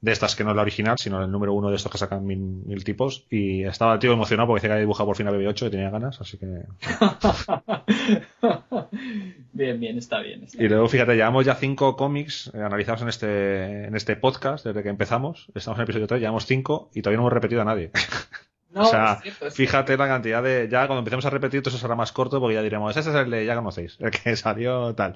de 0.00 0.12
estas 0.12 0.36
que 0.36 0.44
no 0.44 0.50
es 0.50 0.56
la 0.56 0.62
original, 0.62 0.96
sino 0.98 1.22
el 1.22 1.30
número 1.30 1.52
uno 1.54 1.70
de 1.70 1.76
estos 1.76 1.90
que 1.90 1.98
sacan 1.98 2.24
mil, 2.24 2.84
tipos. 2.84 3.26
Y 3.30 3.64
estaba 3.64 3.94
el 3.94 3.98
tío 3.98 4.12
emocionado 4.12 4.46
porque 4.46 4.60
dice 4.60 4.68
que 4.68 4.72
había 4.72 4.82
dibujado 4.82 5.06
por 5.06 5.16
fin 5.16 5.26
a 5.26 5.32
BB8 5.32 5.66
y 5.66 5.70
tenía 5.70 5.90
ganas, 5.90 6.20
así 6.20 6.38
que. 6.38 6.46
bien, 9.52 9.80
bien, 9.80 9.98
está 9.98 10.20
bien. 10.20 10.46
y 10.52 10.68
luego, 10.68 10.88
fíjate, 10.88 11.16
llevamos 11.16 11.44
ya 11.44 11.56
cinco 11.56 11.96
cómics 11.96 12.50
eh, 12.54 12.62
analizados 12.62 13.02
en 13.02 13.08
este, 13.08 13.84
en 13.86 13.96
este 13.96 14.16
podcast 14.16 14.64
desde 14.64 14.82
que 14.82 14.88
empezamos. 14.88 15.48
Estamos 15.54 15.78
en 15.78 15.82
el 15.82 15.84
episodio 15.84 16.06
3, 16.06 16.20
llevamos 16.20 16.46
cinco 16.46 16.90
y 16.94 17.02
todavía 17.02 17.18
no 17.18 17.22
hemos 17.22 17.32
repetido 17.32 17.62
a 17.62 17.64
nadie. 17.64 17.90
o 18.74 18.84
sea, 18.84 19.16
fíjate 19.50 19.96
la 19.96 20.08
cantidad 20.08 20.42
de. 20.42 20.68
Ya 20.70 20.86
cuando 20.86 21.00
empecemos 21.00 21.24
a 21.26 21.30
repetir, 21.30 21.62
todo 21.62 21.70
eso 21.70 21.80
será 21.80 21.94
más 21.94 22.12
corto 22.12 22.40
porque 22.40 22.54
ya 22.54 22.62
diremos, 22.62 22.96
ese 22.96 23.10
es 23.10 23.16
el 23.16 23.30
de 23.30 23.46
ya 23.46 23.54
conocéis, 23.54 23.96
el 24.00 24.10
que 24.10 24.36
salió 24.36 24.94
tal. 24.94 25.14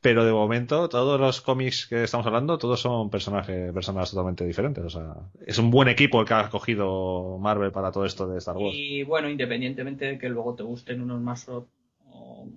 Pero 0.00 0.24
de 0.24 0.32
momento, 0.32 0.88
todos 0.88 1.18
los 1.18 1.40
cómics 1.40 1.86
que 1.86 2.04
estamos 2.04 2.24
hablando, 2.24 2.56
todos 2.56 2.80
son 2.80 3.10
personajes, 3.10 3.72
personas 3.72 4.10
totalmente 4.10 4.44
diferentes. 4.44 4.84
O 4.84 4.90
sea, 4.90 5.14
es 5.44 5.58
un 5.58 5.70
buen 5.72 5.88
equipo 5.88 6.20
el 6.20 6.26
que 6.26 6.34
ha 6.34 6.42
escogido 6.42 7.36
Marvel 7.38 7.72
para 7.72 7.90
todo 7.90 8.04
esto 8.04 8.28
de 8.28 8.38
Star 8.38 8.56
Wars. 8.56 8.76
Y 8.76 9.02
bueno, 9.02 9.28
independientemente 9.28 10.04
de 10.04 10.18
que 10.18 10.28
luego 10.28 10.54
te 10.54 10.62
gusten 10.62 11.02
unos 11.02 11.20
más 11.20 11.48
o, 11.48 11.66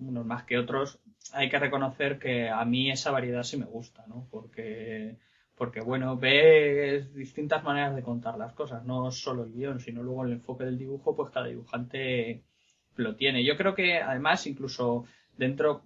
unos 0.02 0.26
más 0.26 0.44
que 0.44 0.60
otros, 0.60 1.00
hay 1.34 1.50
que 1.50 1.58
reconocer 1.58 2.20
que 2.20 2.50
a 2.50 2.64
mí 2.66 2.92
esa 2.92 3.10
variedad 3.10 3.44
sí 3.44 3.58
me 3.58 3.66
gusta, 3.66 4.06
¿no? 4.08 4.28
Porque, 4.30 5.18
porque 5.62 5.80
bueno, 5.80 6.18
ves 6.18 7.14
distintas 7.14 7.64
maneras 7.64 7.96
de 7.96 8.02
contar 8.02 8.36
las 8.36 8.52
cosas, 8.54 8.84
no 8.84 9.12
solo 9.12 9.44
el 9.44 9.54
guion, 9.54 9.80
sino 9.80 10.02
luego 10.02 10.26
el 10.26 10.32
enfoque 10.32 10.64
del 10.64 10.80
dibujo, 10.80 11.16
pues 11.16 11.30
cada 11.30 11.46
dibujante 11.46 12.42
lo 12.96 13.16
tiene. 13.16 13.44
Yo 13.44 13.56
creo 13.58 13.76
que 13.76 14.02
además 14.02 14.48
incluso 14.48 15.06
Dentro, 15.38 15.84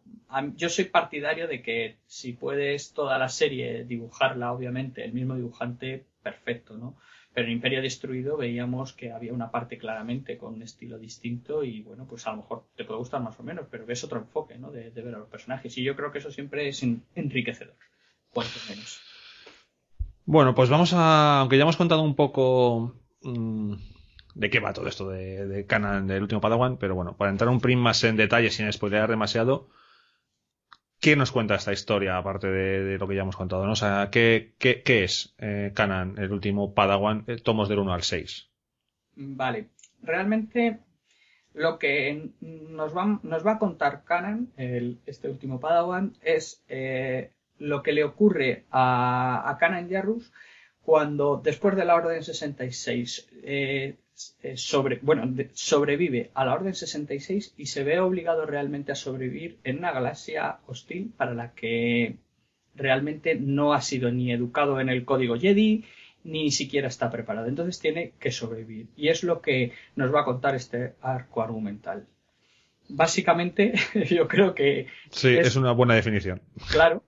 yo 0.55 0.69
soy 0.69 0.85
partidario 0.85 1.47
de 1.49 1.61
que 1.61 1.97
si 2.07 2.33
puedes 2.33 2.93
toda 2.93 3.17
la 3.17 3.27
serie 3.27 3.83
dibujarla, 3.83 4.53
obviamente, 4.53 5.03
el 5.03 5.11
mismo 5.11 5.35
dibujante, 5.35 6.05
perfecto, 6.23 6.77
¿no? 6.77 6.97
Pero 7.33 7.47
en 7.47 7.53
Imperio 7.53 7.81
Destruido 7.81 8.37
veíamos 8.37 8.93
que 8.93 9.11
había 9.11 9.33
una 9.33 9.51
parte 9.51 9.77
claramente 9.77 10.37
con 10.37 10.53
un 10.53 10.61
estilo 10.61 10.97
distinto 10.97 11.65
y 11.65 11.81
bueno, 11.81 12.07
pues 12.07 12.25
a 12.27 12.31
lo 12.31 12.37
mejor 12.37 12.65
te 12.77 12.85
puede 12.85 12.99
gustar 12.99 13.21
más 13.21 13.37
o 13.39 13.43
menos, 13.43 13.67
pero 13.69 13.85
ves 13.85 14.05
otro 14.05 14.19
enfoque, 14.19 14.57
¿no? 14.57 14.71
De, 14.71 14.89
ver 14.89 15.15
a 15.15 15.19
los 15.19 15.29
personajes. 15.29 15.77
Y 15.77 15.83
yo 15.83 15.97
creo 15.97 16.13
que 16.13 16.19
eso 16.19 16.31
siempre 16.31 16.69
es 16.69 16.81
enriquecedor, 17.15 17.75
cuanto 18.31 18.57
menos. 18.69 19.14
Bueno, 20.25 20.55
pues 20.55 20.69
vamos 20.69 20.93
a, 20.93 21.39
aunque 21.39 21.57
ya 21.57 21.63
hemos 21.63 21.77
contado 21.77 22.01
un 22.01 22.15
poco 22.15 22.95
mm, 23.21 23.73
de 24.33 24.49
qué 24.49 24.59
va 24.59 24.73
todo 24.73 24.87
esto 24.87 25.09
de, 25.09 25.45
de 25.45 25.65
Canon 25.67 26.07
del 26.07 26.23
último 26.23 26.41
Padawan, 26.41 26.77
pero 26.77 26.95
bueno, 26.95 27.15
para 27.15 27.31
entrar 27.31 27.49
un 27.49 27.61
prim 27.61 27.79
más 27.79 28.03
en 28.03 28.17
detalle 28.17 28.49
sin 28.49 28.71
spoilear 28.71 29.09
demasiado, 29.09 29.69
¿qué 30.99 31.15
nos 31.15 31.31
cuenta 31.31 31.53
esta 31.53 31.73
historia 31.73 32.17
aparte 32.17 32.47
de, 32.47 32.97
lo 32.97 33.07
que 33.07 33.15
ya 33.15 33.21
hemos 33.21 33.35
contado? 33.35 33.67
¿no? 33.67 33.73
O 33.73 33.75
sea, 33.75 34.09
¿qué, 34.11 34.55
qué, 34.57 35.03
es 35.03 35.35
eh, 35.37 35.71
el 36.17 36.31
último 36.31 36.73
Padawan, 36.73 37.23
eh, 37.27 37.37
tomos 37.37 37.69
del 37.69 37.79
1 37.79 37.93
al 37.93 38.01
6? 38.01 38.49
Vale, 39.17 39.69
realmente 40.01 40.79
lo 41.53 41.77
que 41.77 42.31
nos 42.41 42.97
va, 42.97 43.51
a 43.51 43.59
contar 43.59 44.03
Kanan, 44.03 44.51
este 44.57 45.29
último 45.29 45.59
Padawan, 45.59 46.17
es 46.21 46.63
eh, 46.67 47.34
lo 47.59 47.83
que 47.83 47.93
le 47.93 48.03
ocurre 48.03 48.65
a, 48.71 49.49
a 49.49 49.57
Kanan 49.57 49.89
Yarrus 49.89 50.31
cuando 50.81 51.41
después 51.43 51.75
de 51.75 51.85
la 51.85 51.95
Orden 51.95 52.23
66 52.23 53.29
eh, 53.43 53.95
eh, 54.43 54.55
sobre, 54.55 54.99
bueno, 55.01 55.33
sobrevive 55.53 56.31
a 56.33 56.45
la 56.45 56.53
Orden 56.53 56.75
66 56.75 57.55
y 57.57 57.65
se 57.65 57.83
ve 57.83 57.99
obligado 57.99 58.45
realmente 58.45 58.91
a 58.91 58.95
sobrevivir 58.95 59.57
en 59.63 59.79
una 59.79 59.91
galaxia 59.91 60.59
hostil 60.67 61.11
para 61.17 61.33
la 61.33 61.53
que 61.53 62.17
realmente 62.75 63.35
no 63.35 63.73
ha 63.73 63.81
sido 63.81 64.11
ni 64.11 64.31
educado 64.31 64.79
en 64.79 64.89
el 64.89 65.05
código 65.05 65.37
Jedi 65.37 65.85
ni 66.23 66.51
siquiera 66.51 66.87
está 66.87 67.09
preparado. 67.09 67.47
Entonces 67.47 67.79
tiene 67.79 68.13
que 68.19 68.31
sobrevivir. 68.31 68.87
Y 68.95 69.09
es 69.09 69.23
lo 69.23 69.41
que 69.41 69.71
nos 69.95 70.13
va 70.13 70.21
a 70.21 70.25
contar 70.25 70.55
este 70.55 70.93
arco 71.01 71.41
argumental. 71.41 72.07
Básicamente, 72.89 73.73
yo 74.09 74.27
creo 74.27 74.53
que. 74.53 74.87
Sí, 75.09 75.35
es 75.35 75.55
una 75.55 75.71
buena 75.71 75.95
definición. 75.95 76.41
Claro, 76.71 77.03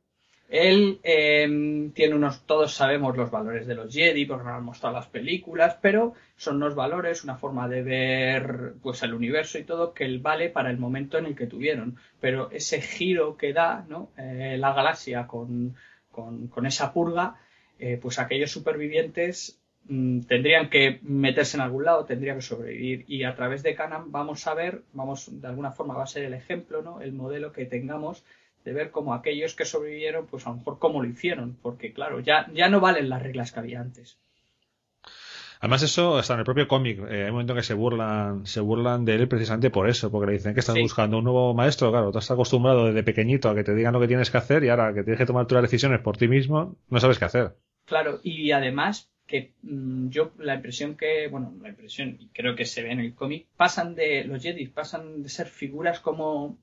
él 0.49 0.99
em, 1.03 1.91
tiene 1.91 2.15
unos, 2.15 2.45
todos 2.45 2.73
sabemos 2.73 3.17
los 3.17 3.29
valores 3.29 3.67
de 3.67 3.75
los 3.75 3.93
Jedi 3.93 4.25
porque 4.25 4.45
nos 4.45 4.53
han 4.53 4.63
mostrado 4.63 4.95
las 4.95 5.07
películas, 5.07 5.77
pero 5.81 6.13
son 6.37 6.55
unos 6.57 6.73
valores, 6.73 7.25
una 7.25 7.35
forma 7.35 7.67
de 7.67 7.83
ver 7.83 8.73
pues 8.81 9.03
el 9.03 9.13
universo 9.13 9.57
y 9.59 9.65
todo 9.65 9.93
que 9.93 10.05
él 10.05 10.19
vale 10.19 10.49
para 10.49 10.69
el 10.69 10.77
momento 10.77 11.17
en 11.17 11.25
el 11.25 11.35
que 11.35 11.47
tuvieron. 11.47 11.97
Pero 12.21 12.49
ese 12.51 12.81
giro 12.81 13.35
que 13.35 13.51
da 13.51 13.85
¿no? 13.89 14.11
Eh, 14.17 14.55
la 14.57 14.73
galaxia 14.73 15.27
con, 15.27 15.75
con, 16.11 16.65
esa 16.65 16.93
purga, 16.93 17.35
eh, 17.77 17.99
pues 18.01 18.17
aquellos 18.17 18.49
supervivientes 18.49 19.59
mm, 19.89 20.21
tendrían 20.21 20.69
que 20.69 20.99
meterse 21.01 21.57
en 21.57 21.61
algún 21.61 21.83
lado, 21.83 22.05
tendrían 22.05 22.37
que 22.37 22.41
sobrevivir. 22.41 23.03
Y 23.09 23.25
a 23.25 23.35
través 23.35 23.63
de 23.63 23.75
Canan 23.75 24.13
vamos 24.13 24.47
a 24.47 24.53
ver, 24.53 24.83
vamos, 24.93 25.29
de 25.41 25.47
alguna 25.47 25.71
forma 25.73 25.93
va 25.95 26.03
a 26.03 26.07
ser 26.07 26.23
el 26.23 26.33
ejemplo, 26.33 26.81
¿no? 26.81 27.01
el 27.01 27.11
modelo 27.11 27.51
que 27.51 27.65
tengamos 27.65 28.23
de 28.68 28.74
ver 28.74 28.91
cómo 28.91 29.13
aquellos 29.13 29.55
que 29.55 29.63
sobrevivieron, 29.63 30.28
pues 30.28 30.45
a 30.45 30.49
lo 30.49 30.57
mejor 30.57 30.78
cómo 30.78 31.01
lo 31.01 31.07
hicieron, 31.07 31.57
porque 31.61 31.93
claro, 31.93 32.20
ya, 32.20 32.51
ya 32.53 32.68
no 32.68 32.82
valen 32.82 33.07
las 33.07 33.24
reglas 33.24 33.53
que 33.53 33.61
había 33.61 33.80
antes. 33.80 34.18
Además 35.61 35.84
eso 35.84 36.20
está 36.20 36.34
en 36.34 36.39
el 36.39 36.45
propio 36.45 36.68
cómic. 36.68 36.99
Eh, 36.99 37.24
hay 37.24 37.26
un 37.28 37.32
momento 37.32 37.53
en 37.53 37.59
que 37.59 37.63
se 37.63 37.74
burlan, 37.74 38.45
se 38.45 38.59
burlan 38.59 39.05
de 39.05 39.15
él 39.15 39.30
precisamente 39.30 39.70
por 39.70 39.88
eso, 39.89 40.11
porque 40.11 40.28
le 40.28 40.38
dicen 40.38 40.53
que 40.53 40.59
estás 40.59 40.76
buscando 40.76 41.18
un 41.18 41.24
nuevo 41.24 41.53
maestro. 41.53 41.91
Claro, 41.91 42.11
tú 42.11 42.20
estás 42.20 42.32
acostumbrado 42.32 42.88
desde 42.88 43.03
pequeñito 43.03 43.49
a 43.49 43.55
que 43.55 43.63
te 43.63 43.74
digan 43.74 43.93
lo 43.93 44.01
que 44.01 44.09
tienes 44.09 44.30
que 44.30 44.38
hacer 44.38 44.65
y 44.65 44.70
ahora 44.70 44.93
que 44.93 45.03
tienes 45.03 45.18
que 45.18 45.26
tomar 45.26 45.47
tus 45.47 45.61
decisiones 45.61 46.01
por 46.01 46.18
ti 46.18 46.28
mismo, 46.28 46.76
no 46.89 46.99
sabes 46.99 47.18
qué 47.20 47.26
hacer. 47.26 47.55
Claro, 47.86 48.20
y 48.22 48.51
además 48.51 49.09
que 49.26 49.53
mm, 49.63 50.09
yo 50.09 50.34
la 50.39 50.55
impresión 50.55 50.97
que, 50.97 51.30
bueno, 51.30 51.55
la 51.61 51.70
impresión, 51.70 52.18
y 52.20 52.28
creo 52.28 52.55
que 52.55 52.65
se 52.65 52.84
ve 52.84 52.91
en 52.91 52.99
el 52.99 53.15
cómic, 53.15 53.47
pasan 53.55 53.95
de, 53.95 54.26
los 54.26 54.43
Jedi 54.43 54.68
pasan 54.68 55.24
de 55.24 55.30
ser 55.30 55.47
figuras 55.47 56.01
como 56.01 56.57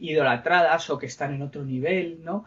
idolatradas 0.00 0.90
o 0.90 0.98
que 0.98 1.06
están 1.06 1.34
en 1.34 1.42
otro 1.42 1.64
nivel, 1.64 2.24
¿no? 2.24 2.46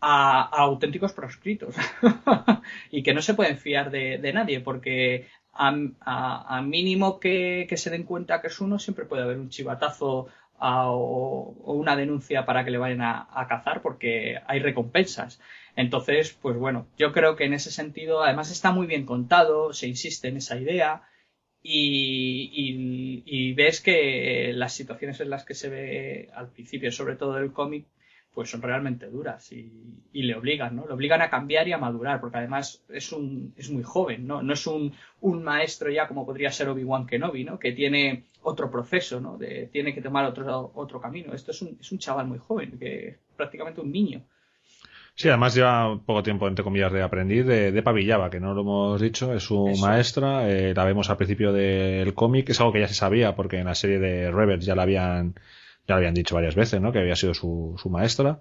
A, 0.00 0.42
auténticos 0.42 1.12
proscritos 1.12 1.74
y 2.90 3.02
que 3.02 3.14
no 3.14 3.22
se 3.22 3.34
pueden 3.34 3.56
fiar 3.56 3.90
de, 3.90 4.32
nadie 4.32 4.60
porque 4.60 5.28
a, 5.52 6.60
mínimo 6.62 7.20
que, 7.20 7.68
se 7.74 7.90
den 7.90 8.04
cuenta 8.04 8.40
que 8.40 8.48
es 8.48 8.60
uno 8.60 8.78
siempre 8.78 9.06
puede 9.06 9.22
haber 9.22 9.38
un 9.38 9.48
chivatazo 9.48 10.28
o, 10.58 11.54
una 11.64 11.96
denuncia 11.96 12.44
para 12.44 12.64
que 12.64 12.70
le 12.70 12.78
vayan 12.78 13.02
a, 13.02 13.46
cazar 13.48 13.82
porque 13.82 14.38
hay 14.46 14.58
recompensas. 14.60 15.40
Entonces, 15.76 16.36
pues 16.40 16.56
bueno, 16.56 16.86
yo 16.98 17.12
creo 17.12 17.36
que 17.36 17.44
en 17.44 17.54
ese 17.54 17.70
sentido, 17.70 18.22
además 18.22 18.50
está 18.50 18.72
muy 18.72 18.86
bien 18.86 19.06
contado, 19.06 19.72
se 19.72 19.88
insiste 19.88 20.28
en 20.28 20.36
esa 20.36 20.56
idea 20.56 21.02
y, 21.66 23.54
ves 23.54 23.80
que 23.80 24.52
las 24.54 24.74
situaciones 24.74 25.20
en 25.20 25.30
las 25.30 25.44
que 25.44 25.54
se 25.54 25.70
ve 25.70 26.28
al 26.34 26.50
principio, 26.50 26.92
sobre 26.92 27.16
todo 27.16 27.34
del 27.34 27.52
cómic, 27.52 27.86
pues 28.34 28.50
son 28.50 28.62
realmente 28.62 29.06
duras 29.06 29.50
y, 29.52 29.72
le 30.12 30.34
obligan, 30.34 30.76
¿no? 30.76 30.86
Le 30.86 30.92
obligan 30.92 31.22
a 31.22 31.30
cambiar 31.30 31.66
y 31.68 31.72
a 31.72 31.78
madurar, 31.78 32.20
porque 32.20 32.38
además 32.38 32.84
es 32.88 33.12
un, 33.12 33.54
es 33.56 33.70
muy 33.70 33.82
joven, 33.82 34.26
¿no? 34.26 34.42
No 34.42 34.52
es 34.52 34.66
un, 34.66 34.92
un 35.20 35.42
maestro 35.42 35.90
ya 35.90 36.06
como 36.08 36.26
podría 36.26 36.50
ser 36.50 36.68
Obi-Wan 36.68 37.06
Kenobi, 37.06 37.44
¿no? 37.44 37.58
Que 37.58 37.72
tiene 37.72 38.24
otro 38.42 38.70
proceso, 38.70 39.20
¿no? 39.20 39.38
De, 39.38 39.68
tiene 39.72 39.94
que 39.94 40.02
tomar 40.02 40.26
otro, 40.26 40.72
otro 40.74 41.00
camino. 41.00 41.32
Esto 41.32 41.52
es 41.52 41.62
un, 41.62 41.78
es 41.80 41.92
un 41.92 41.98
chaval 41.98 42.26
muy 42.26 42.38
joven, 42.38 42.78
que 42.78 43.16
prácticamente 43.36 43.80
un 43.80 43.92
niño. 43.92 44.22
Sí, 45.16 45.28
además 45.28 45.54
lleva 45.54 46.00
poco 46.04 46.24
tiempo, 46.24 46.48
entre 46.48 46.64
comillas, 46.64 46.92
de 46.92 47.02
aprendiz 47.02 47.46
de, 47.46 47.70
de 47.70 47.82
Pavillaba, 47.82 48.30
que 48.30 48.40
no 48.40 48.52
lo 48.52 48.62
hemos 48.62 49.00
dicho, 49.00 49.32
es 49.32 49.44
su 49.44 49.68
maestra, 49.80 50.50
eh, 50.50 50.74
la 50.74 50.84
vemos 50.84 51.08
al 51.08 51.16
principio 51.16 51.52
del 51.52 52.14
cómic, 52.14 52.50
es 52.50 52.60
algo 52.60 52.72
que 52.72 52.80
ya 52.80 52.88
se 52.88 52.94
sabía, 52.94 53.36
porque 53.36 53.58
en 53.58 53.66
la 53.66 53.76
serie 53.76 54.00
de 54.00 54.32
Rebels 54.32 54.64
ya 54.64 54.74
la 54.74 54.82
habían, 54.82 55.34
ya 55.86 55.94
lo 55.94 55.96
habían 55.98 56.14
dicho 56.14 56.34
varias 56.34 56.56
veces, 56.56 56.80
¿no? 56.80 56.90
Que 56.90 56.98
había 56.98 57.14
sido 57.14 57.32
su, 57.32 57.76
su 57.80 57.90
maestra. 57.90 58.40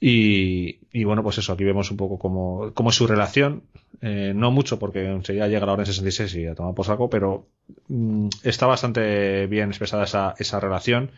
Y, 0.00 0.80
y, 0.92 1.04
bueno, 1.04 1.22
pues 1.22 1.38
eso, 1.38 1.52
aquí 1.52 1.64
vemos 1.64 1.90
un 1.90 1.96
poco 1.96 2.18
cómo, 2.18 2.72
cómo 2.74 2.90
es 2.90 2.96
su 2.96 3.06
relación, 3.06 3.62
eh, 4.00 4.32
no 4.34 4.50
mucho 4.50 4.78
porque 4.78 5.04
enseguida 5.06 5.46
llega 5.46 5.66
la 5.66 5.74
hora 5.74 5.82
en 5.82 5.86
66 5.86 6.34
y 6.36 6.46
a 6.46 6.54
tomar 6.54 6.74
por 6.74 6.86
saco, 6.86 7.10
pero 7.10 7.46
mm, 7.88 8.28
está 8.42 8.66
bastante 8.66 9.46
bien 9.46 9.68
expresada 9.68 10.04
esa, 10.04 10.34
esa 10.38 10.58
relación 10.58 11.12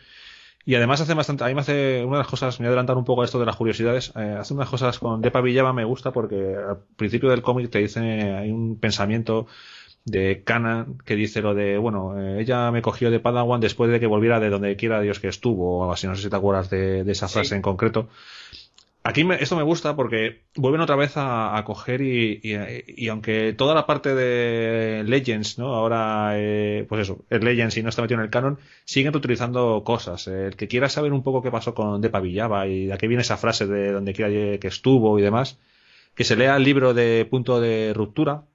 y 0.65 0.75
además 0.75 1.01
hace 1.01 1.13
bastante, 1.13 1.43
a 1.43 1.47
mí 1.47 1.53
me 1.53 1.61
hace 1.61 2.03
una 2.05 2.17
de 2.17 2.23
las 2.23 2.27
cosas, 2.27 2.59
me 2.59 2.65
voy 2.65 2.67
a 2.67 2.71
adelantar 2.71 2.97
un 2.97 3.03
poco 3.03 3.21
a 3.21 3.25
esto 3.25 3.39
de 3.39 3.45
las 3.45 3.55
curiosidades, 3.55 4.13
eh, 4.15 4.35
hace 4.39 4.53
unas 4.53 4.69
cosas 4.69 4.97
con 4.99 5.21
Depa 5.21 5.41
Villaba 5.41 5.73
me 5.73 5.83
gusta 5.83 6.11
porque 6.11 6.55
al 6.55 6.77
principio 6.95 7.29
del 7.29 7.41
cómic 7.41 7.69
te 7.69 7.79
dice, 7.79 7.99
hay 7.99 8.49
un 8.49 8.79
pensamiento 8.79 9.47
de 10.05 10.43
Kana 10.43 10.87
que 11.05 11.15
dice 11.15 11.41
lo 11.41 11.53
de, 11.53 11.77
bueno, 11.77 12.19
eh, 12.19 12.41
ella 12.41 12.71
me 12.71 12.81
cogió 12.81 13.11
de 13.11 13.19
Padawan 13.19 13.61
después 13.61 13.91
de 13.91 13.99
que 13.99 14.07
volviera 14.07 14.39
de 14.39 14.49
donde 14.49 14.75
quiera 14.75 15.01
Dios 15.01 15.19
que 15.19 15.27
estuvo, 15.27 15.79
o 15.79 15.81
algo 15.83 15.93
así, 15.93 16.07
no 16.07 16.15
sé 16.15 16.23
si 16.23 16.29
te 16.29 16.35
acuerdas 16.35 16.69
de, 16.69 17.01
esa 17.09 17.27
frase 17.27 17.55
en 17.55 17.61
concreto. 17.61 18.09
Aquí 19.05 19.27
esto 19.37 19.57
me 19.57 19.63
gusta 19.63 19.97
porque 19.97 20.45
vuelven 20.55 20.79
otra 20.79 20.95
vez 20.95 21.13
a, 21.17 21.61
coger 21.65 22.01
y, 22.01 22.39
y, 22.41 23.09
aunque 23.09 23.51
toda 23.51 23.75
la 23.75 23.85
parte 23.85 24.15
de 24.15 25.03
Legends, 25.03 25.59
¿no? 25.59 25.75
Ahora, 25.75 26.31
eh, 26.35 26.85
pues 26.87 27.01
eso, 27.01 27.25
es 27.29 27.43
Legends 27.43 27.75
y 27.75 27.83
no 27.83 27.89
está 27.89 28.01
metido 28.01 28.21
en 28.21 28.23
el 28.25 28.29
canon, 28.31 28.59
siguen 28.85 29.13
utilizando 29.13 29.83
cosas. 29.83 30.27
El 30.27 30.55
que 30.55 30.69
quiera 30.69 30.87
saber 30.87 31.11
un 31.11 31.21
poco 31.21 31.41
qué 31.41 31.51
pasó 31.51 31.73
con 31.75 31.99
Depa 31.99 32.21
Villaba 32.21 32.65
y 32.67 32.85
de 32.85 32.93
aquí 32.93 33.07
viene 33.07 33.23
esa 33.23 33.35
frase 33.35 33.67
de 33.67 33.91
donde 33.91 34.13
quiera 34.13 34.31
que 34.57 34.67
estuvo 34.67 35.19
y 35.19 35.21
demás, 35.21 35.59
que 36.15 36.23
se 36.23 36.37
lea 36.37 36.55
el 36.55 36.63
libro 36.63 36.93
de 36.93 37.27
Punto 37.29 37.59
de 37.59 37.91
Ruptura, 37.93 38.45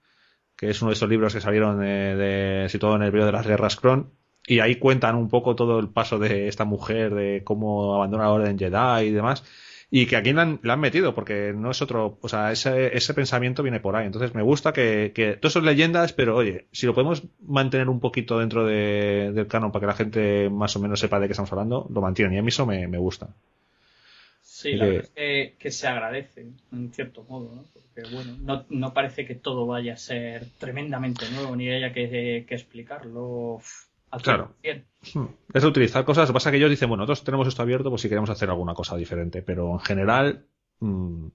que 0.57 0.71
es 0.71 0.81
uno 0.81 0.91
de 0.91 0.95
esos 0.95 1.11
libros 1.11 1.35
que 1.35 1.43
salieron 1.43 1.81
de, 1.81 2.17
de 2.17 2.69
situado 2.71 2.97
en 2.97 3.03
el 3.03 3.11
periodo 3.11 3.27
de 3.27 3.33
las 3.33 3.47
guerras 3.47 3.77
Kron, 3.77 4.13
y 4.47 4.61
ahí 4.61 4.77
cuentan 4.77 5.17
un 5.17 5.29
poco 5.29 5.55
todo 5.55 5.79
el 5.79 5.91
paso 5.91 6.19
de 6.19 6.49
esta 6.49 6.65
mujer, 6.65 7.15
de 7.15 7.43
cómo 7.45 7.95
abandona 7.95 8.25
la 8.25 8.31
Orden 8.31 8.59
Jedi 8.59 9.09
y 9.09 9.11
demás 9.11 9.45
y 9.91 10.07
que 10.07 10.17
aquí 10.17 10.33
la 10.33 10.43
han, 10.43 10.61
han, 10.63 10.81
metido 10.81 11.15
porque 11.15 11.55
no 11.55 11.71
es 11.71 11.81
otro, 11.81 12.19
o 12.21 12.29
sea, 12.29 12.53
ese, 12.53 12.95
ese 12.97 13.15
pensamiento 13.15 13.63
viene 13.63 13.81
por 13.81 13.97
ahí. 13.97 14.07
Entonces 14.07 14.35
me 14.35 14.43
gusta 14.43 14.73
que, 14.73 15.13
que 15.15 15.37
todo 15.37 15.51
son 15.51 15.65
leyendas, 15.65 16.13
pero 16.13 16.37
oye, 16.37 16.67
si 16.73 16.87
lo 16.87 16.95
podemos 16.95 17.23
mantener 17.41 17.89
un 17.89 18.01
poquito 18.01 18.39
dentro 18.39 18.67
de, 18.67 19.33
del 19.33 19.47
canon 19.47 19.73
para 19.73 19.81
que 19.81 19.87
la 19.87 19.95
gente 19.95 20.51
más 20.51 20.77
o 20.77 20.81
menos 20.81 21.01
sepa 21.01 21.19
de 21.19 21.27
qué 21.27 21.33
estamos 21.33 21.53
hablando, 21.53 21.87
lo 21.91 22.03
mantienen 22.03 22.35
y 22.35 22.39
a 22.39 22.43
mí 22.43 22.49
eso 22.49 22.67
me, 22.67 22.87
me 22.87 22.99
gusta. 22.99 23.29
Sí, 24.43 24.73
la 24.73 24.87
verdad 24.87 25.11
es 25.15 25.53
que, 25.57 25.71
se 25.71 25.87
agradece, 25.87 26.47
en 26.73 26.93
cierto 26.93 27.25
modo, 27.25 27.55
¿no? 27.55 27.65
Porque, 27.73 28.11
bueno, 28.13 28.37
no, 28.41 28.67
no, 28.69 28.93
parece 28.93 29.25
que 29.25 29.37
todo 29.37 29.67
vaya 29.67 29.95
a 29.95 29.97
ser 29.97 30.47
tremendamente 30.59 31.31
nuevo, 31.31 31.55
ni 31.55 31.71
haya 31.71 31.93
que, 31.93 32.45
que 32.47 32.55
explicarlo 32.55 33.61
claro. 34.23 34.55
Hmm. 35.15 35.27
Es 35.53 35.63
de 35.63 35.69
utilizar 35.69 36.05
cosas. 36.05 36.29
Lo 36.29 36.33
que 36.33 36.35
pasa 36.35 36.49
es 36.49 36.53
que 36.53 36.57
ellos 36.59 36.71
dicen, 36.71 36.89
bueno, 36.89 37.03
nosotros 37.03 37.25
tenemos 37.25 37.49
esto 37.49 37.63
abierto 37.63 37.91
pues 37.91 38.03
si 38.03 38.09
queremos 38.09 38.31
hacer 38.31 38.51
alguna 38.51 38.75
cosa 38.75 38.97
diferente, 38.97 39.43
pero 39.43 39.73
en 39.73 39.81
general 39.81 40.47
mm, 40.81 41.29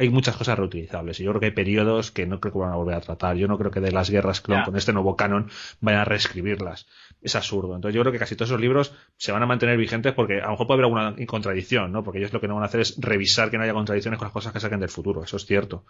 hay 0.00 0.08
muchas 0.08 0.34
cosas 0.36 0.58
reutilizables 0.58 1.20
y 1.20 1.24
yo 1.24 1.30
creo 1.32 1.40
que 1.40 1.46
hay 1.46 1.52
periodos 1.52 2.10
que 2.10 2.26
no 2.26 2.40
creo 2.40 2.54
que 2.54 2.58
van 2.58 2.72
a 2.72 2.76
volver 2.76 2.94
a 2.94 3.02
tratar. 3.02 3.36
Yo 3.36 3.48
no 3.48 3.58
creo 3.58 3.70
que 3.70 3.80
de 3.80 3.92
las 3.92 4.08
guerras 4.08 4.40
clon 4.40 4.62
con 4.62 4.76
este 4.76 4.94
nuevo 4.94 5.14
canon 5.14 5.50
vayan 5.80 6.00
a 6.00 6.04
reescribirlas. 6.06 6.86
Es 7.20 7.36
absurdo. 7.36 7.74
Entonces 7.74 7.94
yo 7.94 8.00
creo 8.00 8.12
que 8.12 8.18
casi 8.18 8.34
todos 8.34 8.48
esos 8.48 8.60
libros 8.60 8.94
se 9.18 9.30
van 9.30 9.42
a 9.42 9.46
mantener 9.46 9.76
vigentes 9.76 10.14
porque 10.14 10.40
a 10.40 10.46
lo 10.46 10.52
mejor 10.52 10.66
puede 10.66 10.82
haber 10.82 10.84
alguna 10.86 11.26
contradicción, 11.26 11.92
¿no? 11.92 12.02
Porque 12.02 12.18
ellos 12.18 12.32
lo 12.32 12.40
que 12.40 12.48
no 12.48 12.54
van 12.54 12.62
a 12.62 12.66
hacer 12.66 12.80
es 12.80 12.96
revisar 12.98 13.50
que 13.50 13.58
no 13.58 13.64
haya 13.64 13.74
contradicciones 13.74 14.16
con 14.16 14.24
las 14.24 14.32
cosas 14.32 14.54
que 14.54 14.60
saquen 14.60 14.80
del 14.80 14.88
futuro. 14.88 15.22
Eso 15.22 15.36
es 15.36 15.44
cierto. 15.44 15.84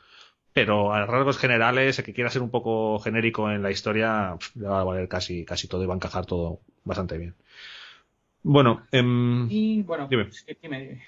Pero 0.53 0.93
a 0.93 1.07
rasgos 1.07 1.39
generales, 1.39 1.99
el 1.99 2.05
que 2.05 2.13
quiera 2.13 2.31
ser 2.31 2.43
un 2.43 2.51
poco 2.51 2.99
genérico 2.99 3.51
en 3.51 3.63
la 3.63 3.71
historia, 3.71 4.37
le 4.55 4.67
va 4.67 4.81
a 4.81 4.85
valer 4.85 5.09
casi, 5.09 5.45
casi 5.45 5.69
todo 5.69 5.83
y 5.83 5.87
va 5.87 5.95
a 5.95 5.97
encajar 5.97 6.27
todo 6.27 6.61
bastante 6.85 7.19
bien. 7.19 7.35
Bueno, 8.43 8.87
em, 8.91 9.47
y 9.51 9.83
bueno, 9.83 10.05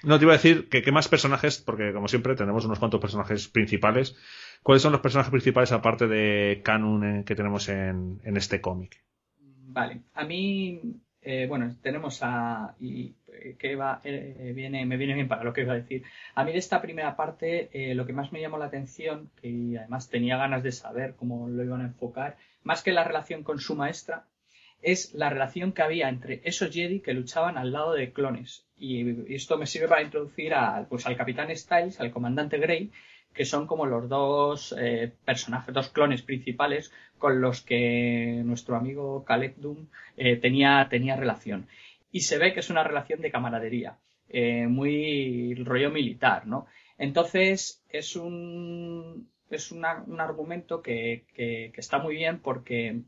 no 0.03 0.19
te 0.19 0.25
iba 0.25 0.33
a 0.33 0.37
decir 0.37 0.69
que 0.69 0.83
qué 0.83 0.91
más 0.91 1.07
personajes, 1.07 1.57
porque 1.57 1.91
como 1.91 2.07
siempre 2.07 2.35
tenemos 2.35 2.65
unos 2.65 2.77
cuantos 2.77 3.01
personajes 3.01 3.47
principales. 3.47 4.15
¿Cuáles 4.61 4.83
son 4.83 4.91
los 4.91 5.01
personajes 5.01 5.31
principales 5.31 5.71
aparte 5.71 6.07
de 6.07 6.61
Canon 6.63 7.03
eh, 7.03 7.23
que 7.25 7.35
tenemos 7.35 7.67
en, 7.69 8.21
este 8.23 8.61
cómic? 8.61 9.03
Vale, 9.39 10.01
a 10.13 10.23
mí, 10.25 10.79
eh, 11.23 11.45
bueno, 11.47 11.75
tenemos 11.81 12.19
a 12.21 12.75
y 12.79 13.15
eh, 13.31 13.55
que 13.57 13.75
va, 13.75 14.01
viene, 14.03 14.85
me 14.85 14.97
viene 14.97 15.13
bien 15.13 15.27
para 15.27 15.43
lo 15.43 15.53
que 15.53 15.61
iba 15.61 15.73
a 15.73 15.77
decir. 15.77 16.03
A 16.35 16.43
mí 16.43 16.51
de 16.51 16.59
esta 16.59 16.81
primera 16.81 17.15
parte, 17.15 17.69
lo 17.95 18.05
que 18.05 18.13
más 18.13 18.31
me 18.31 18.41
llamó 18.41 18.57
la 18.57 18.65
atención, 18.65 19.29
que 19.41 19.77
además 19.77 20.09
tenía 20.09 20.37
ganas 20.37 20.63
de 20.63 20.71
saber 20.71 21.15
cómo 21.15 21.49
lo 21.49 21.63
iban 21.63 21.81
a 21.81 21.85
enfocar, 21.85 22.37
más 22.63 22.83
que 22.83 22.91
la 22.91 23.03
relación 23.03 23.43
con 23.43 23.59
su 23.59 23.75
maestra, 23.75 24.25
es 24.83 25.13
la 25.13 25.29
relación 25.29 25.71
que 25.71 25.81
había 25.81 26.09
entre 26.09 26.41
esos 26.43 26.71
Jedi 26.71 26.99
que 26.99 27.13
luchaban 27.13 27.57
al 27.57 27.71
lado 27.71 27.93
de 27.93 28.11
clones. 28.11 28.67
Y 28.77 29.33
esto 29.33 29.57
me 29.57 29.65
sirve 29.65 29.87
para 29.87 30.03
introducir 30.03 30.53
a, 30.53 30.85
pues, 30.89 31.05
al 31.07 31.15
Capitán 31.15 31.55
Styles, 31.55 31.99
al 31.99 32.11
Comandante 32.11 32.57
Grey, 32.57 32.91
que 33.33 33.45
son 33.45 33.67
como 33.67 33.85
los 33.85 34.07
dos 34.07 34.75
eh, 34.77 35.11
personajes, 35.25 35.73
dos 35.73 35.89
clones 35.89 36.21
principales 36.21 36.91
con 37.17 37.41
los 37.41 37.61
que 37.61 38.41
nuestro 38.45 38.75
amigo 38.75 39.23
Caleb 39.25 39.55
eh, 40.17 40.37
tenía, 40.37 40.87
tenía 40.89 41.15
relación. 41.15 41.67
Y 42.11 42.21
se 42.21 42.37
ve 42.37 42.53
que 42.53 42.59
es 42.59 42.69
una 42.69 42.83
relación 42.83 43.21
de 43.21 43.31
camaradería, 43.31 43.97
eh, 44.29 44.67
muy 44.67 45.55
rollo 45.55 45.89
militar, 45.89 46.45
¿no? 46.45 46.67
Entonces 46.97 47.83
es 47.89 48.15
un, 48.15 49.29
es 49.49 49.71
un 49.71 49.83
argumento 49.85 50.81
que, 50.81 51.23
que, 51.33 51.71
está 51.75 51.97
muy 51.97 52.15
bien 52.15 52.39
porque 52.39 53.01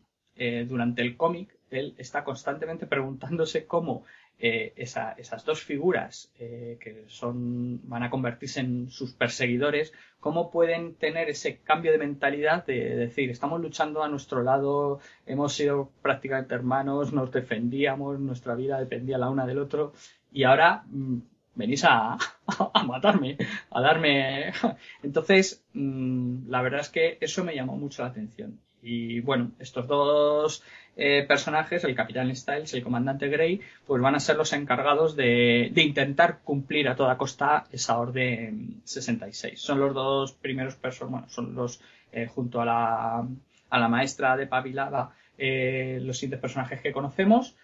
durante 0.68 1.02
el 1.02 1.16
cómic 1.18 1.56
él 1.70 1.94
está 1.98 2.24
constantemente 2.24 2.88
preguntándose 2.88 3.66
cómo 3.66 4.04
eh, 4.38 4.74
esas 4.76 5.46
dos 5.46 5.64
figuras 5.64 6.32
eh, 6.40 6.78
que 6.80 7.06
son 7.08 7.80
van 7.88 8.04
a 8.04 8.10
convertirse 8.10 8.60
en 8.60 8.90
sus 8.90 9.14
perseguidores, 9.14 9.94
cómo 10.20 10.52
pueden 10.52 10.96
tener 10.96 11.30
ese 11.30 11.60
cambio 11.60 11.92
de 11.92 11.98
mentalidad 11.98 12.66
de 12.66 12.96
decir 12.96 13.30
estamos 13.30 13.62
luchando 13.62 14.04
a 14.04 14.10
nuestro 14.10 14.44
lado, 14.44 15.00
hemos 15.26 15.54
sido 15.54 15.90
prácticamente 16.02 16.54
hermanos, 16.54 17.14
nos 17.14 17.32
defendíamos, 17.32 18.20
nuestra 18.20 18.56
vida 18.56 18.80
dependía 18.80 19.18
la 19.18 19.30
una 19.30 19.46
del 19.46 19.60
otro 19.60 19.94
y 20.34 20.44
ahora 20.44 20.84
mm, 20.88 21.20
venís 21.56 21.86
a, 21.86 22.18
a, 22.74 22.84
matarme, 22.84 23.38
a 23.72 23.82
darme. 23.82 24.52
Entonces, 25.04 25.64
mm, 25.74 26.50
la 26.50 26.62
verdad 26.62 26.82
es 26.82 26.90
que 26.90 27.18
eso 27.22 27.44
me 27.44 27.56
llamó 27.56 27.78
mucho 27.78 28.04
la 28.04 28.10
atención. 28.10 28.60
Y 28.82 29.22
bueno, 29.22 29.54
estos 29.60 29.88
dos 29.88 30.64
eh, 30.98 31.26
personajes, 31.28 31.84
el 31.84 31.96
Capitán 31.96 32.34
Styles 32.34 32.74
y 32.74 32.78
el 32.78 32.84
Comandante 32.84 33.28
Grey, 33.28 33.60
pues 33.86 34.02
van 34.02 34.16
a 34.16 34.20
ser 34.20 34.38
los 34.38 34.54
encargados 34.54 35.16
de, 35.16 35.72
intentar 35.76 36.40
cumplir 36.44 36.88
a 36.88 36.96
toda 36.96 37.18
costa 37.18 37.66
esa 37.72 37.98
orden 37.98 38.82
66. 38.86 39.60
Son 39.60 39.80
los 39.80 39.94
dos 39.94 40.32
primeros 40.34 40.76
personajes, 40.76 41.12
bueno, 41.12 41.30
son 41.30 41.56
los, 41.56 41.82
eh, 42.14 42.28
junto 42.34 42.62
a 42.62 42.66
la, 42.66 43.28
a 43.70 43.80
la 43.80 43.88
maestra 43.90 44.38
de 44.38 44.48
Pavilada, 44.48 45.14
eh, 45.38 46.00
los 46.02 46.18
siguientes 46.18 46.40
personajes 46.40 46.80
que 46.82 46.94
conocemos. 46.94 47.56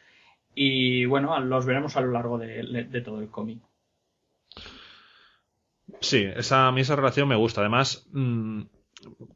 Y 0.54 1.06
bueno, 1.06 1.40
los 1.40 1.66
veremos 1.66 1.96
a 1.96 2.02
lo 2.02 2.12
largo 2.12 2.38
de, 2.38 3.02
todo 3.06 3.22
el 3.22 3.30
cómic. 3.30 3.60
Sí, 6.02 6.26
esa, 6.36 6.68
a 6.68 6.72
mí 6.74 6.82
esa 6.82 6.98
relación 6.98 7.30
me 7.30 7.36
gusta. 7.36 7.62
Además, 7.62 8.06
mm, 8.12 8.64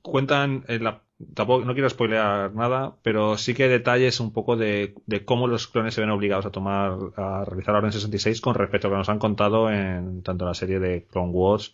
cuentan 0.02 0.66
en 0.68 0.84
la 0.84 1.05
tampoco 1.34 1.66
no 1.66 1.74
quiero 1.74 1.90
spoilear 1.90 2.54
nada, 2.54 2.96
pero 3.02 3.38
sí 3.38 3.54
que 3.54 3.64
hay 3.64 3.70
detalles 3.70 4.20
un 4.20 4.34
poco 4.34 4.58
de, 4.58 4.96
cómo 5.26 5.48
los 5.48 5.68
clones 5.68 5.94
se 5.94 6.02
ven 6.02 6.10
obligados 6.10 6.46
a 6.46 6.52
tomar, 6.52 6.98
a 7.16 7.46
realizar 7.46 7.74
la 7.74 7.80
Orden 7.80 7.92
66 7.92 8.42
con 8.42 8.56
respecto 8.56 8.88
a 8.88 8.90
lo 8.90 8.96
que 8.96 9.00
nos 9.00 9.10
han 9.10 9.20
contado 9.20 9.72
en 9.72 10.24
tanto 10.24 10.46
en 10.46 10.50
la 10.50 10.54
serie 10.54 10.80
de 10.80 11.06
Clone 11.06 11.32
Wars 11.32 11.74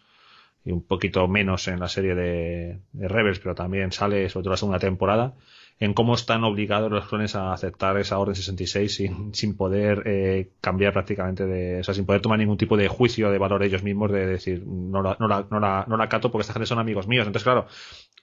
y 0.63 0.71
un 0.71 0.83
poquito 0.83 1.27
menos 1.27 1.67
en 1.67 1.79
la 1.79 1.87
serie 1.87 2.13
de, 2.13 2.79
Rebels, 2.93 3.39
pero 3.39 3.55
también 3.55 3.91
sale 3.91 4.29
sobre 4.29 4.43
todo 4.43 4.51
la 4.51 4.57
segunda 4.57 4.79
temporada, 4.79 5.33
en 5.79 5.95
cómo 5.95 6.13
están 6.13 6.43
obligados 6.43 6.91
los 6.91 7.07
clones 7.07 7.35
a 7.35 7.51
aceptar 7.51 7.97
esa 7.97 8.19
Orden 8.19 8.35
66 8.35 8.93
sin, 8.93 9.33
sin 9.33 9.57
poder 9.57 10.03
eh, 10.05 10.51
cambiar 10.61 10.93
prácticamente 10.93 11.47
de, 11.47 11.79
o 11.79 11.83
sea, 11.83 11.95
sin 11.95 12.05
poder 12.05 12.21
tomar 12.21 12.37
ningún 12.37 12.57
tipo 12.57 12.77
de 12.77 12.87
juicio 12.87 13.31
de 13.31 13.39
valor 13.39 13.63
ellos 13.63 13.81
mismos 13.81 14.11
de 14.11 14.27
decir, 14.27 14.63
no 14.67 15.01
la, 15.01 15.17
no 15.19 15.27
la, 15.27 15.47
no 15.49 15.59
la, 15.59 15.85
no 15.87 15.97
la 15.97 16.09
cato 16.09 16.31
porque 16.31 16.41
esta 16.41 16.53
gente 16.53 16.67
son 16.67 16.77
amigos 16.77 17.07
míos. 17.07 17.25
Entonces, 17.25 17.43
claro, 17.43 17.65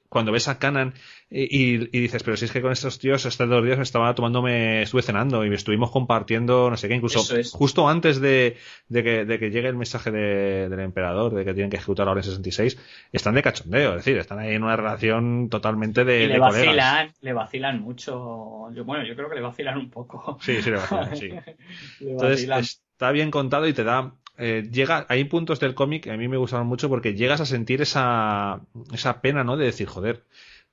cuando 0.09 0.32
ves 0.32 0.48
a 0.48 0.59
Canan 0.59 0.94
y, 1.30 1.76
dices, 1.76 2.22
pero 2.22 2.36
si 2.39 2.47
es 2.47 2.52
que 2.52 2.62
con 2.62 2.72
estos 2.72 2.98
tíos, 2.98 3.26
estos 3.26 3.48
dos 3.48 3.62
días 3.62 3.76
me 3.76 3.82
estaba 3.82 4.14
tomándome, 4.14 4.82
estuve 4.82 5.02
cenando 5.02 5.44
y 5.44 5.51
me 5.51 5.56
estuvimos 5.56 5.90
compartiendo, 5.90 6.70
no 6.70 6.76
sé 6.78 6.89
qué, 6.89 6.94
incluso 6.94 7.22
justo 7.52 7.89
antes 7.89 8.18
de, 8.20 8.56
que, 8.90 9.26
de, 9.26 9.39
que, 9.39 9.51
llegue 9.51 9.68
el 9.68 9.76
mensaje 9.76 10.10
del 10.10 10.80
emperador, 10.80 11.35
de 11.35 11.44
que 11.44 11.52
tienen 11.52 11.70
que 11.70 11.76
ejecutar 11.76 12.06
la 12.06 12.12
orden 12.12 12.24
66, 12.24 12.78
están 13.12 13.35
de 13.35 13.43
cachondeo, 13.43 13.90
es 13.90 13.97
decir, 13.97 14.16
están 14.16 14.39
ahí 14.39 14.55
en 14.55 14.64
una 14.64 14.76
relación 14.76 15.51
totalmente 15.51 16.05
de, 16.05 16.26
le 16.26 16.39
vacilan, 16.39 17.12
Le 17.20 17.32
vacilan 17.35 17.80
mucho, 17.82 18.72
yo, 18.72 18.85
bueno, 18.85 19.05
yo 19.05 19.14
creo 19.14 19.28
que 19.28 19.35
le 19.35 19.43
vacilan 19.43 19.76
un 19.76 19.90
poco. 19.90 20.39
Sí, 20.40 20.62
sí, 20.62 20.70
le 20.70 20.76
vacilan, 20.76 21.16
sí. 21.16 21.30
Entonces, 22.01 22.80
está 22.93 23.12
bien 23.12 23.30
contado 23.30 23.68
y 23.68 23.74
te 23.74 23.85
da, 23.85 24.14
eh, 24.39 24.69
llega, 24.70 25.05
hay 25.09 25.24
puntos 25.24 25.59
del 25.59 25.74
cómic 25.74 26.05
que 26.05 26.12
a 26.12 26.16
mí 26.16 26.28
me 26.28 26.36
gustaron 26.36 26.69
mucho 26.69 26.89
porque 26.89 27.15
llegas 27.15 27.40
a 27.40 27.47
sentir 27.47 27.82
esa, 27.82 28.60
esa 28.93 29.20
pena, 29.20 29.43
¿no? 29.43 29.56
De 29.56 29.65
decir, 29.65 29.89
joder, 29.89 30.23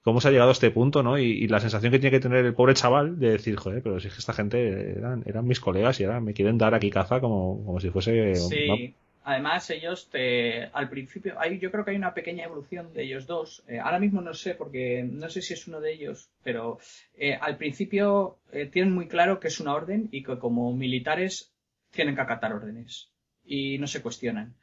cómo 0.04 0.22
se 0.22 0.28
ha 0.28 0.32
llegado 0.32 0.50
a 0.50 0.54
este 0.54 0.70
punto, 0.70 1.02
¿no? 1.02 1.18
Y, 1.18 1.48
la 1.48 1.60
sensación 1.60 1.92
que 1.92 1.98
tiene 1.98 2.16
que 2.16 2.22
tener 2.22 2.46
el 2.46 2.54
pobre 2.54 2.76
chaval 2.76 3.20
de 3.20 3.32
decir, 3.32 3.56
joder, 3.56 3.82
pero 3.82 4.00
si 4.00 4.08
es 4.08 4.14
que 4.14 4.20
esta 4.20 4.34
gente 4.34 4.92
eran, 5.00 5.24
eran 5.26 5.48
mis 5.48 5.60
colegas 5.60 6.00
y 6.00 6.04
ahora 6.04 6.20
me 6.20 6.36
quieren 6.36 6.60
dar 6.60 6.76
aquí 6.76 6.92
caza 6.92 7.20
como, 7.20 7.66
como 7.66 7.80
si 7.80 7.90
fuese. 7.90 8.36
Sí. 8.36 8.94
Además, 9.24 9.68
ellos 9.72 10.10
te, 10.12 10.66
al 10.66 10.88
principio, 10.88 11.34
hay, 11.40 11.58
yo 11.58 11.72
creo 11.72 11.84
que 11.84 11.90
hay 11.90 11.98
una 11.98 12.14
pequeña 12.14 12.44
evolución 12.44 12.94
de 12.94 13.06
ellos 13.06 13.26
dos. 13.26 13.64
Eh, 13.68 13.80
ahora 13.80 13.98
mismo 13.98 14.22
no 14.22 14.36
sé, 14.36 14.54
porque 14.54 15.02
no 15.04 15.28
sé 15.30 15.42
si 15.42 15.56
es 15.56 15.68
uno 15.68 15.82
de 15.82 15.92
ellos, 15.92 16.30
pero 16.44 16.78
eh, 17.18 17.34
al 17.34 17.58
principio 17.58 18.38
tienen 18.72 18.94
muy 18.94 19.08
claro 19.08 19.40
que 19.40 19.48
es 19.48 19.60
una 19.60 19.74
orden 19.74 20.08
y 20.12 20.22
que 20.22 20.38
como 20.38 20.72
militares 20.76 21.52
tienen 21.90 22.14
que 22.14 22.22
acatar 22.22 22.54
órdenes 22.54 23.10
y 23.46 23.78
no 23.78 23.88
se 23.88 24.02
cuestionan. 24.02 24.56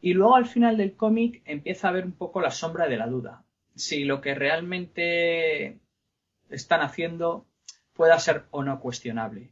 Y 0.00 0.12
luego 0.12 0.36
al 0.36 0.46
final 0.46 0.76
del 0.76 0.94
cómic 0.94 1.42
empieza 1.44 1.88
a 1.88 1.92
ver 1.92 2.04
un 2.04 2.12
poco 2.12 2.40
la 2.40 2.50
sombra 2.50 2.88
de 2.88 2.96
la 2.96 3.06
duda. 3.06 3.44
Si 3.74 4.04
lo 4.04 4.20
que 4.20 4.34
realmente 4.34 5.78
están 6.50 6.82
haciendo 6.82 7.46
pueda 7.94 8.18
ser 8.18 8.44
o 8.50 8.62
no 8.62 8.80
cuestionable. 8.80 9.50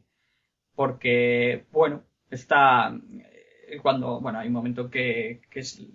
Porque, 0.75 1.65
bueno, 1.71 2.03
está 2.29 2.95
eh, 3.67 3.79
cuando, 3.81 4.19
bueno, 4.19 4.39
hay 4.39 4.47
un 4.47 4.53
momento 4.53 4.89
que, 4.89 5.41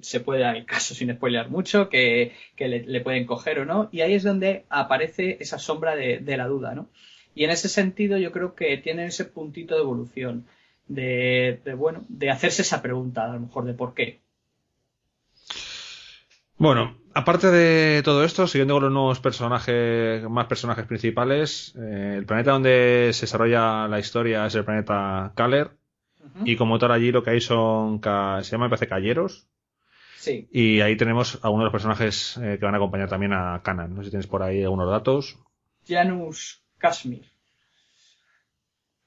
se 0.01 0.21
puede 0.21 0.41
dar 0.41 0.57
el 0.57 0.67
caso 0.67 0.95
sin 0.95 1.15
spoilear 1.15 1.51
mucho, 1.51 1.89
que, 1.89 2.33
le, 2.59 3.01
pueden 3.01 3.27
coger 3.27 3.61
o 3.61 3.65
no, 3.65 3.89
y 3.93 4.01
ahí 4.01 4.15
es 4.15 4.23
donde 4.23 4.65
aparece 4.69 5.37
esa 5.41 5.59
sombra 5.59 5.95
de, 5.95 6.19
de, 6.19 6.37
la 6.37 6.47
duda, 6.47 6.75
¿no? 6.75 6.89
Y 7.35 7.45
en 7.45 7.51
ese 7.51 7.69
sentido 7.69 8.19
yo 8.19 8.33
creo 8.33 8.55
que 8.55 8.77
tienen 8.79 9.07
ese 9.07 9.25
puntito 9.25 9.75
de 9.75 9.83
evolución 9.83 10.47
de, 10.89 11.61
bueno, 11.77 12.05
de 12.09 12.31
hacerse 12.31 12.63
esa 12.63 12.83
pregunta, 12.83 13.25
a 13.25 13.33
lo 13.33 13.41
mejor, 13.41 13.65
de 13.65 13.75
por 13.75 13.95
qué. 13.95 14.21
Bueno, 16.57 16.99
aparte 17.15 17.49
de 17.49 18.03
todo 18.03 18.25
esto, 18.25 18.49
siguiendo 18.49 18.75
con 18.75 18.85
los 18.85 18.93
nuevos 18.93 19.21
personajes, 19.21 20.29
más 20.29 20.47
personajes 20.47 20.87
principales, 20.87 21.75
eh, 21.77 22.17
el 22.19 22.27
planeta 22.27 22.53
donde 22.53 23.11
se 23.13 23.23
desarrolla 23.23 23.87
la 23.87 24.01
historia 24.01 24.47
es 24.47 24.55
el 24.55 24.65
planeta 24.65 25.33
Kaler. 25.35 25.71
Y 26.45 26.57
como 26.57 26.79
tal 26.79 26.93
allí 26.93 27.11
lo 27.11 27.23
que 27.23 27.31
hay 27.31 27.41
son, 27.41 28.01
se 28.03 28.51
llama 28.51 28.67
me 28.67 28.71
parece 28.71 28.87
Calleros. 28.87 29.49
Sí. 30.17 30.49
Y 30.53 30.81
ahí 30.81 30.97
tenemos 30.97 31.39
algunos 31.43 31.63
de 31.63 31.65
los 31.67 31.73
personajes 31.73 32.37
eh, 32.37 32.59
que 32.59 32.65
van 32.65 32.75
a 32.75 32.77
acompañar 32.77 33.09
también 33.09 33.33
a 33.33 33.63
Kanan. 33.63 33.95
No 33.95 34.03
sé 34.03 34.07
si 34.07 34.11
tienes 34.11 34.27
por 34.27 34.43
ahí 34.43 34.63
algunos 34.63 34.91
datos. 34.91 35.39
Janus 35.87 36.63
Kashmir. 36.77 37.25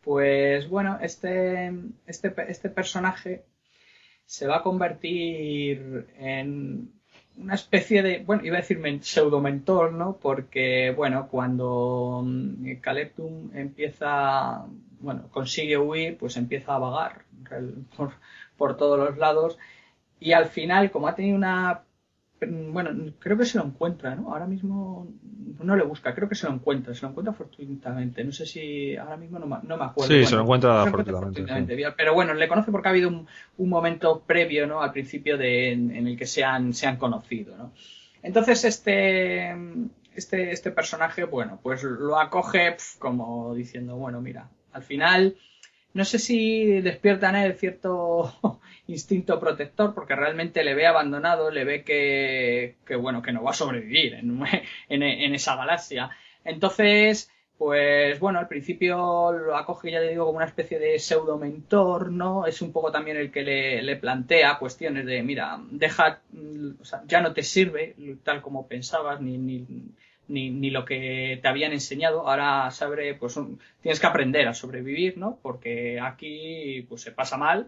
Pues 0.04 0.68
bueno, 0.68 0.98
este, 1.02 1.72
este, 2.08 2.34
este 2.50 2.70
personaje 2.70 3.44
se 4.26 4.48
va 4.48 4.58
a 4.58 4.64
convertir 4.64 6.08
en 6.18 6.92
una 7.38 7.56
especie 7.56 8.02
de, 8.04 8.20
bueno, 8.20 8.44
iba 8.46 8.58
a 8.58 8.62
decir 8.62 8.80
pseudo 9.02 9.42
mentor, 9.42 9.94
¿no? 9.94 10.18
Porque, 10.18 10.94
bueno, 10.96 11.28
cuando 11.30 12.26
Caleptum 12.82 13.52
mm, 13.52 13.58
empieza, 13.58 14.66
bueno, 15.00 15.28
consigue 15.32 15.78
huir, 15.78 16.18
pues 16.18 16.38
empieza 16.38 16.76
a 16.76 16.80
vagar 16.80 17.26
por, 17.96 18.14
por, 18.58 18.78
todos 18.78 19.00
los 19.00 19.18
lados 19.18 19.58
y 20.20 20.34
al 20.34 20.46
final, 20.46 20.92
como 20.92 21.08
ha 21.08 21.16
tenido 21.16 21.36
una 21.36 21.82
bueno, 22.48 23.14
creo 23.20 23.38
que 23.38 23.46
se 23.46 23.58
lo 23.58 23.66
encuentra, 23.66 24.16
¿no? 24.16 24.32
Ahora 24.32 24.48
mismo 24.48 25.08
no 25.60 25.76
le 25.76 25.84
busca, 25.84 26.16
creo 26.16 26.28
que 26.28 26.36
se 26.36 26.48
lo 26.48 26.54
encuentra, 26.54 26.94
se 26.96 27.04
lo 27.04 27.10
encuentra 27.10 27.34
fortuitamente. 27.34 28.24
No 28.24 28.32
sé 28.32 28.46
si 28.46 28.96
ahora 28.96 29.18
mismo 29.18 29.38
no, 29.38 29.46
no 29.46 29.78
me 29.78 29.86
acuerdo. 29.86 30.12
Sí, 30.12 30.26
se 30.26 30.36
lo 30.36 30.42
encuentra 30.42 30.86
fortuitamente. 30.88 31.78
Pero 31.96 32.14
bueno, 32.14 32.34
le 32.34 32.48
conoce 32.48 32.72
porque 32.72 32.88
ha 32.88 32.92
habido 32.92 33.10
un, 33.10 33.28
un 33.58 33.70
momento 33.70 34.24
previo, 34.26 34.66
¿no? 34.66 34.82
Al 34.82 34.92
principio 34.92 35.38
de, 35.38 35.72
en, 35.72 36.08
el 36.08 36.18
que 36.18 36.26
se 36.26 36.44
han, 36.44 36.74
se 36.74 36.88
han 36.88 36.98
conocido, 36.98 37.56
¿no? 37.56 37.74
Entonces, 38.24 38.66
este, 38.66 39.56
este, 40.16 40.52
este 40.52 40.72
personaje, 40.72 41.24
bueno, 41.26 41.60
pues 41.62 41.84
lo 41.84 42.20
acoge 42.20 42.76
como 43.00 43.54
diciendo, 43.54 43.96
bueno, 43.98 44.22
mira, 44.22 44.50
al 44.74 44.84
final 44.84 45.36
no 45.94 46.06
sé 46.06 46.20
si 46.20 46.82
despierta 46.82 47.30
en 47.30 47.36
él 47.36 47.54
cierto 47.56 48.34
instinto 48.88 49.40
protector 49.40 49.94
porque 49.94 50.16
realmente 50.16 50.64
le 50.64 50.74
ve 50.74 50.88
abandonado, 50.88 51.52
le 51.52 51.66
ve 51.66 51.84
que, 51.84 52.76
que 52.86 52.96
bueno, 52.96 53.22
que 53.22 53.32
no 53.32 53.44
va 53.44 53.52
a 53.52 53.56
sobrevivir 53.56 54.16
en, 54.90 55.34
esa 55.36 55.56
galaxia. 55.56 56.10
Entonces, 56.44 57.30
pues 57.58 58.20
bueno, 58.20 58.40
al 58.40 58.48
principio 58.48 59.32
lo 59.32 59.56
acoge, 59.56 59.92
ya 59.92 60.00
le 60.00 60.10
digo, 60.10 60.26
como 60.26 60.38
una 60.38 60.48
especie 60.48 60.80
de 60.80 60.98
pseudo 60.98 61.38
mentor, 61.38 62.12
¿no? 62.12 62.46
Es 62.48 62.62
un 62.62 62.72
poco 62.72 62.92
también 62.92 63.18
el 63.18 63.32
que 63.32 63.44
le, 63.44 63.82
le 63.82 63.96
plantea 63.98 64.58
cuestiones 64.58 65.06
de, 65.06 65.22
mira, 65.22 65.60
deja, 65.70 66.22
o 66.80 66.86
sea, 66.86 67.04
ya 67.06 67.22
no 67.22 67.34
te 67.34 67.44
sirve 67.44 67.96
tal 68.24 68.42
como 68.42 68.68
pensabas, 68.68 69.22
ni, 69.22 69.38
ni, 69.38 69.66
ni, 70.32 70.50
ni 70.50 70.70
lo 70.70 70.86
que 70.86 71.40
te 71.42 71.48
habían 71.48 71.74
enseñado. 71.74 72.28
Ahora 72.28 72.72
sabe, 72.72 73.14
pues 73.16 73.40
tienes 73.82 74.00
que 74.00 74.08
aprender 74.08 74.48
a 74.48 74.54
sobrevivir, 74.54 75.18
¿no? 75.18 75.40
Porque 75.42 76.00
aquí 76.00 76.86
pues 76.90 77.02
se 77.02 77.12
pasa 77.12 77.38
mal 77.38 77.68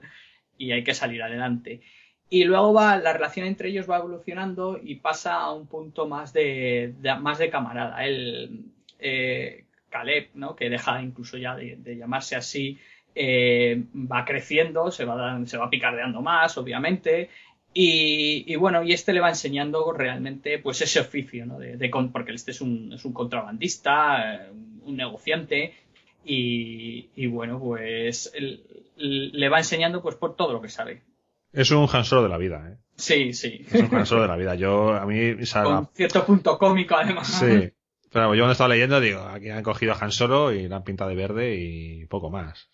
y 0.58 0.72
hay 0.72 0.84
que 0.84 0.94
salir 0.94 1.22
adelante. 1.22 1.82
Y 2.30 2.46
luego 2.46 2.74
va, 2.74 2.98
la 2.98 3.14
relación 3.14 3.46
entre 3.46 3.70
ellos 3.70 3.90
va 3.90 3.98
evolucionando 3.98 4.80
y 4.82 4.96
pasa 4.96 5.36
a 5.36 5.54
un 5.54 5.68
punto 5.68 6.08
más 6.08 6.34
de, 6.34 6.96
más 7.20 7.38
de 7.38 7.50
camarada. 7.50 8.04
El 8.04 8.66
eh, 8.98 9.66
Caleb, 9.90 10.30
¿no? 10.34 10.56
Que 10.56 10.70
deja 10.70 11.02
incluso 11.02 11.38
ya 11.38 11.56
de, 11.56 11.96
llamarse 11.96 12.36
así, 12.36 12.80
eh, 13.14 13.84
va 13.94 14.26
creciendo, 14.26 14.90
se 14.90 15.06
va, 15.06 15.46
se 15.46 15.58
va 15.58 15.70
picardeando 15.70 16.22
más, 16.22 16.58
obviamente, 16.58 17.30
y, 17.74 18.56
bueno, 18.56 18.84
y 18.84 18.94
este 18.94 19.14
le 19.14 19.20
va 19.20 19.30
enseñando 19.30 19.92
realmente 19.92 20.60
pues 20.60 20.82
ese 20.82 21.00
oficio, 21.00 21.46
¿no? 21.46 21.60
De, 21.60 21.90
porque 22.12 22.34
este 22.34 22.52
es 22.52 22.62
un, 22.62 22.94
es 22.94 23.04
un 23.06 23.14
contrabandista, 23.14 24.36
eh, 24.36 24.52
un 24.86 24.96
negociante, 24.96 25.74
y, 26.26 27.28
bueno, 27.28 27.60
pues 27.60 28.32
le 28.96 29.50
va 29.50 29.58
enseñando 29.58 30.02
pues 30.02 30.16
por 30.16 30.36
todo 30.36 30.54
lo 30.54 30.62
que 30.62 30.70
sabe. 30.70 31.02
Es 31.52 31.70
un 31.72 31.88
Han 31.92 32.06
Solo 32.06 32.24
de 32.24 32.30
la 32.30 32.38
vida, 32.38 32.68
¿eh? 32.72 32.78
Sí, 32.96 33.34
sí. 33.34 33.66
Es 33.72 33.82
un 33.82 33.96
Han 33.96 34.06
Solo 34.06 34.24
de 34.24 34.28
la 34.28 34.38
vida. 34.38 34.56
Yo, 34.56 34.94
a 34.94 35.06
mí... 35.06 35.36
Con 35.52 35.90
cierto 35.94 36.26
punto 36.26 36.58
cómico, 36.58 36.96
además. 36.96 37.28
Sí. 37.28 37.72
Pero 38.14 38.36
yo 38.36 38.42
cuando 38.42 38.52
estaba 38.52 38.70
leyendo, 38.70 39.02
digo, 39.02 39.22
aquí 39.22 39.50
han 39.50 39.64
cogido 39.64 39.94
a 39.94 39.98
Han 40.00 40.12
Solo 40.12 40.54
y 40.54 40.68
la 40.68 40.78
han 40.78 40.84
pintado 40.84 41.10
de 41.10 41.16
verde 41.16 41.56
y 41.56 42.06
poco 42.06 42.30
más. 42.30 42.70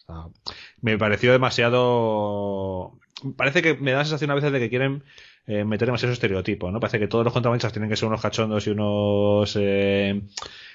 me 0.81 0.97
pareció 0.97 1.31
demasiado 1.31 2.99
parece 3.35 3.61
que 3.61 3.75
me 3.75 3.91
da 3.91 3.99
la 3.99 4.05
sensación 4.05 4.31
a 4.31 4.35
veces 4.35 4.51
de 4.51 4.59
que 4.59 4.69
quieren 4.69 5.03
eh, 5.47 5.63
meter 5.63 5.87
demasiado 5.87 6.13
estereotipo, 6.13 6.71
¿no? 6.71 6.79
Parece 6.79 6.99
que 6.99 7.07
todos 7.07 7.23
los 7.23 7.33
contrabandistas 7.33 7.73
tienen 7.73 7.89
que 7.89 7.95
ser 7.95 8.07
unos 8.07 8.21
cachondos 8.21 8.67
y 8.67 8.69
unos, 8.69 9.57
eh, 9.59 10.21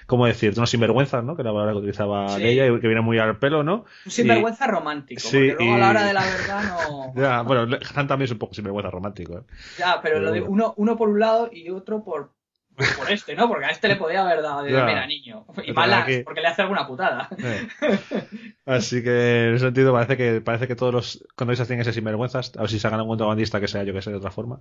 ¿cómo 0.07 0.27
decir? 0.27 0.53
Unos 0.57 0.71
sinvergüenzas, 0.71 1.23
¿no? 1.25 1.37
Que 1.37 1.43
era 1.43 1.51
la 1.51 1.55
palabra 1.55 1.73
que 1.75 1.79
utilizaba 1.79 2.37
ella 2.39 2.67
y 2.67 2.81
que 2.81 2.87
viene 2.87 3.01
muy 3.01 3.19
al 3.19 3.39
pelo, 3.39 3.63
¿no? 3.63 3.85
Un 4.05 4.11
sinvergüenza 4.11 4.67
romántico, 4.67 5.21
sí, 5.21 5.51
porque 5.51 5.65
luego 5.65 5.75
a 5.75 5.79
la 5.79 5.91
hora 5.91 6.05
de 6.05 6.13
la 6.13 6.25
verdad 6.25 6.63
no... 6.65 7.13
ya, 7.17 7.43
bueno, 7.43 7.79
Han 7.95 8.09
también 8.09 8.25
es 8.25 8.33
un 8.33 8.39
poco 8.39 8.55
sinvergüenza 8.55 8.91
romántico, 8.91 9.39
¿eh? 9.39 9.43
Ya, 9.79 10.01
pero, 10.03 10.19
lo 10.19 10.33
de 10.33 10.41
uno, 10.41 10.75
uno 10.77 10.97
por 10.97 11.09
un 11.09 11.21
lado 11.21 11.51
y 11.53 11.71
otro 11.71 12.03
por, 12.03 12.33
por 12.75 13.11
este, 13.11 13.35
¿no? 13.35 13.49
Porque 13.49 13.67
a 13.67 13.69
este 13.69 13.89
le 13.89 13.97
podía 13.97 14.23
haber 14.23 14.43
dado 14.43 14.63
de 14.63 14.71
mira 14.71 15.07
niño. 15.07 15.47
Y 15.65 15.73
malas, 15.73 16.09
porque 16.25 16.41
le 16.41 16.49
hace 16.49 16.63
alguna 16.63 16.87
putada. 16.87 17.29
Eh. 17.39 17.69
Así 18.67 19.03
que 19.03 19.49
en 19.49 19.55
ese 19.55 19.67
sentido 19.67 19.93
parece 19.93 20.17
que 20.17 20.41
parece 20.41 20.67
que 20.67 20.75
todos 20.75 20.93
los 20.93 21.25
condonistas 21.37 21.69
tienen 21.69 21.81
que 21.81 21.85
ser 21.85 21.95
sinvergüenzas. 21.95 22.57
A 22.57 22.63
ver 22.63 22.71
si 22.71 22.79
sacan 22.79 23.01
un 23.01 23.09
contrabandista 23.09 23.61
que 23.61 23.69
sea, 23.69 23.85
yo 23.85 23.93
que 23.93 24.03
sé, 24.03 24.11
de 24.11 24.17
otra 24.17 24.31
forma. 24.31 24.61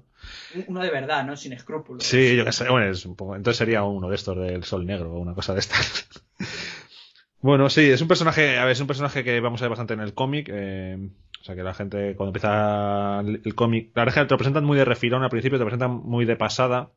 Uno 0.68 0.81
de 0.81 0.91
verdad, 0.91 1.26
¿no? 1.26 1.35
Sin 1.35 1.53
escrúpulos. 1.53 2.03
Sí, 2.03 2.35
yo 2.35 2.45
que 2.45 2.52
sé. 2.52 2.69
Bueno, 2.69 2.91
es 2.91 3.06
un 3.06 3.15
poco... 3.15 3.35
Entonces 3.35 3.57
sería 3.57 3.84
uno 3.84 4.10
de 4.10 4.15
estos 4.15 4.38
del 4.38 4.64
Sol 4.64 4.85
Negro 4.85 5.14
o 5.14 5.19
una 5.19 5.34
cosa 5.34 5.53
de 5.53 5.60
estas. 5.61 6.07
bueno, 7.41 7.69
sí, 7.69 7.90
es 7.90 8.02
un 8.02 8.07
personaje, 8.07 8.57
a 8.57 8.65
ver, 8.65 8.73
es 8.73 8.81
un 8.81 8.88
personaje 8.88 9.23
que 9.23 9.40
vamos 9.40 9.61
a 9.61 9.65
ver 9.65 9.69
bastante 9.69 9.94
en 9.94 10.02
el 10.02 10.14
cómic. 10.14 10.49
Eh... 10.52 11.10
O 11.44 11.45
sea 11.45 11.56
que 11.56 11.64
la 11.64 11.73
gente 11.73 12.15
cuando 12.15 12.30
empieza 12.30 13.19
el, 13.19 13.53
cómic, 13.53 13.91
la 13.95 14.06
verdad 14.06 14.18
es 14.18 14.22
que 14.22 14.27
te 14.27 14.34
lo 14.34 14.38
presentan 14.38 14.64
muy 14.64 14.77
de 14.77 14.85
refilón 14.85 15.23
al 15.23 15.30
principio, 15.30 15.57
te 15.57 15.65
lo 15.65 15.65
presentan 15.65 15.91
muy 15.91 16.23
de 16.23 16.38
pasada 16.38 16.91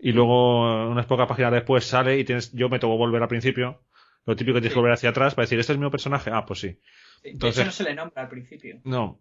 y 0.00 0.12
luego 0.12 0.88
unas 0.88 1.06
pocas 1.06 1.28
páginas 1.28 1.52
después 1.52 1.84
sale 1.84 2.18
y 2.18 2.24
tienes, 2.24 2.52
yo 2.52 2.68
me 2.68 2.78
tengo 2.78 2.94
que 2.94 2.98
volver 2.98 3.22
al 3.22 3.28
principio, 3.28 3.82
lo 4.24 4.36
típico 4.36 4.54
que 4.54 4.60
tienes 4.60 4.74
que 4.74 4.78
volver 4.78 4.94
hacia 4.94 5.10
atrás 5.10 5.34
para 5.34 5.44
decir, 5.44 5.58
este 5.58 5.72
es 5.72 5.78
mi 5.78 5.90
personaje, 5.90 6.30
ah, 6.32 6.44
pues 6.46 6.60
sí. 6.60 6.78
Entonces, 7.22 7.66
no 7.66 7.72
se 7.72 7.84
le 7.84 7.94
nombra 7.94 8.22
al 8.22 8.28
principio. 8.28 8.80
No, 8.84 9.20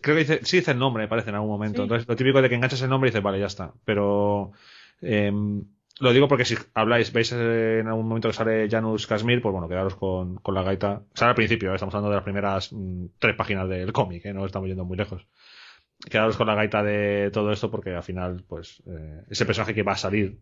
creo 0.00 0.16
que 0.16 0.20
dice, 0.20 0.40
sí 0.44 0.58
dice 0.58 0.70
el 0.70 0.78
nombre, 0.78 1.04
me 1.04 1.08
parece, 1.08 1.28
en 1.28 1.36
algún 1.36 1.50
momento. 1.50 1.82
Entonces, 1.82 2.08
lo 2.08 2.16
típico 2.16 2.40
de 2.40 2.48
que 2.48 2.54
enganchas 2.54 2.80
el 2.82 2.88
nombre 2.88 3.08
y 3.08 3.10
dices, 3.10 3.22
vale, 3.22 3.38
ya 3.38 3.46
está. 3.46 3.74
Pero, 3.84 4.52
em, 5.02 5.64
lo 6.00 6.12
digo 6.12 6.26
porque 6.26 6.46
si 6.46 6.56
habláis, 6.72 7.12
veis 7.12 7.32
en 7.32 7.86
algún 7.86 8.08
momento 8.08 8.28
que 8.28 8.34
sale 8.34 8.68
Janus 8.68 9.06
Kashmir, 9.06 9.42
pues 9.42 9.52
bueno, 9.52 9.68
quedaros 9.68 9.94
con, 9.94 10.36
con 10.36 10.54
la 10.54 10.62
gaita. 10.62 11.02
Sale 11.12 11.30
al 11.30 11.36
principio, 11.36 11.70
¿eh? 11.70 11.74
estamos 11.74 11.94
hablando 11.94 12.10
de 12.10 12.16
las 12.16 12.24
primeras 12.24 12.72
mm, 12.72 13.06
tres 13.18 13.36
páginas 13.36 13.68
del 13.68 13.92
cómic, 13.92 14.24
¿eh? 14.24 14.32
no 14.32 14.46
estamos 14.46 14.68
yendo 14.68 14.84
muy 14.84 14.96
lejos 14.96 15.26
quedaros 16.10 16.36
con 16.36 16.46
la 16.46 16.54
gaita 16.54 16.82
de 16.82 17.30
todo 17.32 17.52
esto 17.52 17.70
porque 17.70 17.94
al 17.94 18.02
final, 18.02 18.44
pues, 18.46 18.82
eh, 18.86 19.22
ese 19.30 19.46
personaje 19.46 19.74
que 19.74 19.82
va 19.82 19.92
a 19.92 19.96
salir 19.96 20.38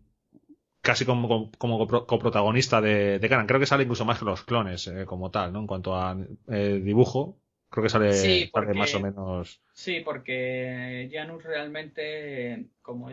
casi 0.81 1.05
como, 1.05 1.49
como, 1.57 1.87
coprotagonista 1.87 2.81
de, 2.81 3.17
de 3.17 3.29
Creo 3.29 3.59
que 3.59 3.65
sale 3.65 3.83
incluso 3.83 4.05
más 4.05 4.19
que 4.19 4.25
los 4.25 4.43
clones 4.43 4.87
eh, 4.87 5.05
como 5.05 5.31
tal, 5.31 5.53
¿no? 5.53 5.59
En 5.59 5.67
cuanto 5.67 5.95
a 5.95 6.17
eh, 6.49 6.81
dibujo, 6.83 7.39
creo 7.69 7.83
que 7.83 7.89
sale 7.89 8.51
más 8.75 8.93
o 8.93 8.99
menos. 8.99 9.61
Sí, 9.71 10.01
porque 10.01 11.09
Janus 11.11 11.43
realmente, 11.43 12.67
como 12.81 13.09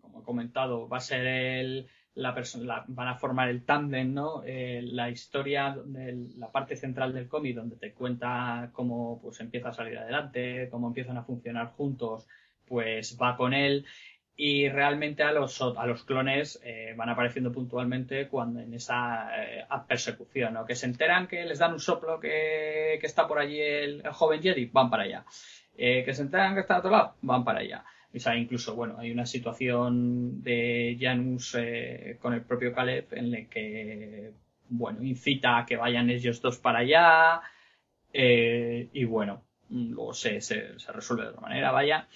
como 0.00 0.20
he 0.20 0.24
comentado, 0.24 0.88
va 0.88 0.96
a 0.96 1.00
ser 1.00 1.26
el 1.26 1.88
la 2.14 2.34
persona, 2.34 2.84
van 2.88 3.08
a 3.08 3.14
formar 3.16 3.48
el 3.48 3.64
tándem, 3.64 4.12
¿no? 4.12 4.42
Eh, 4.44 4.82
la 4.82 5.08
historia, 5.08 5.76
la 6.36 6.50
parte 6.50 6.76
central 6.76 7.12
del 7.14 7.28
cómic, 7.28 7.56
donde 7.56 7.76
te 7.76 7.92
cuenta 7.92 8.70
cómo 8.72 9.18
pues 9.22 9.40
empieza 9.40 9.70
a 9.70 9.72
salir 9.72 9.96
adelante, 9.98 10.68
cómo 10.70 10.88
empiezan 10.88 11.16
a 11.16 11.24
funcionar 11.24 11.68
juntos, 11.68 12.28
pues 12.66 13.18
va 13.20 13.36
con 13.36 13.54
él. 13.54 13.86
Y 14.36 14.68
realmente 14.68 15.22
a 15.22 15.32
los, 15.32 15.60
a 15.60 15.86
los 15.86 16.04
clones 16.04 16.60
eh, 16.64 16.94
van 16.96 17.08
apareciendo 17.08 17.52
puntualmente 17.52 18.28
cuando 18.28 18.60
en 18.60 18.74
esa 18.74 19.30
eh, 19.42 19.64
persecución, 19.86 20.54
¿no? 20.54 20.66
Que 20.66 20.74
se 20.74 20.86
enteran 20.86 21.28
que 21.28 21.44
les 21.44 21.58
dan 21.58 21.72
un 21.72 21.80
soplo 21.80 22.18
que, 22.18 22.98
que 23.00 23.06
está 23.06 23.26
por 23.28 23.38
allí 23.38 23.60
el, 23.60 24.02
joven 24.08 24.42
Jedi, 24.42 24.66
van 24.66 24.90
para 24.90 25.04
allá. 25.04 25.24
que 25.76 26.12
se 26.12 26.22
enteran 26.22 26.54
que 26.54 26.60
está 26.60 26.76
a 26.76 26.78
otro 26.78 26.90
lado, 26.90 27.14
van 27.22 27.44
para 27.44 27.60
allá. 27.60 27.84
O 28.14 28.18
sea, 28.18 28.36
incluso, 28.36 28.74
bueno, 28.74 28.96
hay 28.98 29.10
una 29.10 29.24
situación 29.24 30.42
de 30.42 30.98
Janus 31.00 31.56
eh, 31.58 32.18
con 32.20 32.34
el 32.34 32.42
propio 32.42 32.74
Caleb 32.74 33.06
en 33.12 33.30
la 33.30 33.44
que, 33.44 34.32
bueno, 34.68 35.02
incita 35.02 35.58
a 35.58 35.66
que 35.66 35.76
vayan 35.76 36.10
ellos 36.10 36.42
dos 36.42 36.58
para 36.58 36.80
allá 36.80 37.40
eh, 38.12 38.88
y, 38.92 39.04
bueno, 39.04 39.42
luego 39.70 40.12
se, 40.12 40.40
se, 40.42 40.74
resuelve 40.92 41.24
de 41.24 41.30
otra 41.30 41.40
manera, 41.40 41.72
vaya. 41.72 42.06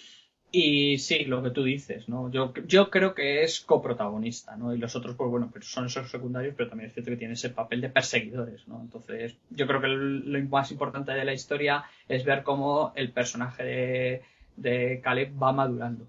Y 0.53 0.99
sí, 0.99 1.25
lo 1.25 1.43
que 1.43 1.51
tú 1.51 1.65
dices, 1.65 2.09
¿no? 2.09 2.31
Yo, 2.31 2.53
yo 2.67 2.89
creo 2.89 3.15
que 3.15 3.43
es 3.43 3.61
coprotagonista, 3.61 4.57
¿no? 4.57 4.75
Y 4.75 4.79
los 4.79 4.95
otros, 4.97 5.17
pues 5.17 5.31
bueno, 5.31 5.51
pero 5.53 5.65
son 5.65 5.87
esos 5.87 6.11
secundarios, 6.11 6.55
pero 6.57 6.69
también 6.69 6.89
es 6.89 6.95
cierto 6.95 7.11
que 7.11 7.17
tiene 7.17 7.35
ese 7.35 7.51
papel 7.51 7.81
de 7.81 7.91
perseguidores, 7.91 8.69
¿no? 8.69 8.81
Entonces, 8.81 9.37
yo 9.51 9.67
creo 9.67 9.81
que 9.81 9.89
lo 9.89 10.43
más 10.49 10.71
importante 10.71 11.13
de 11.13 11.25
la 11.25 11.33
historia 11.33 11.85
es 12.09 12.25
ver 12.25 12.43
cómo 12.43 12.93
el 12.97 13.13
personaje 13.13 13.65
de 13.65 14.23
de 14.57 15.01
Caleb 15.03 15.41
va 15.41 15.53
madurando. 15.53 16.09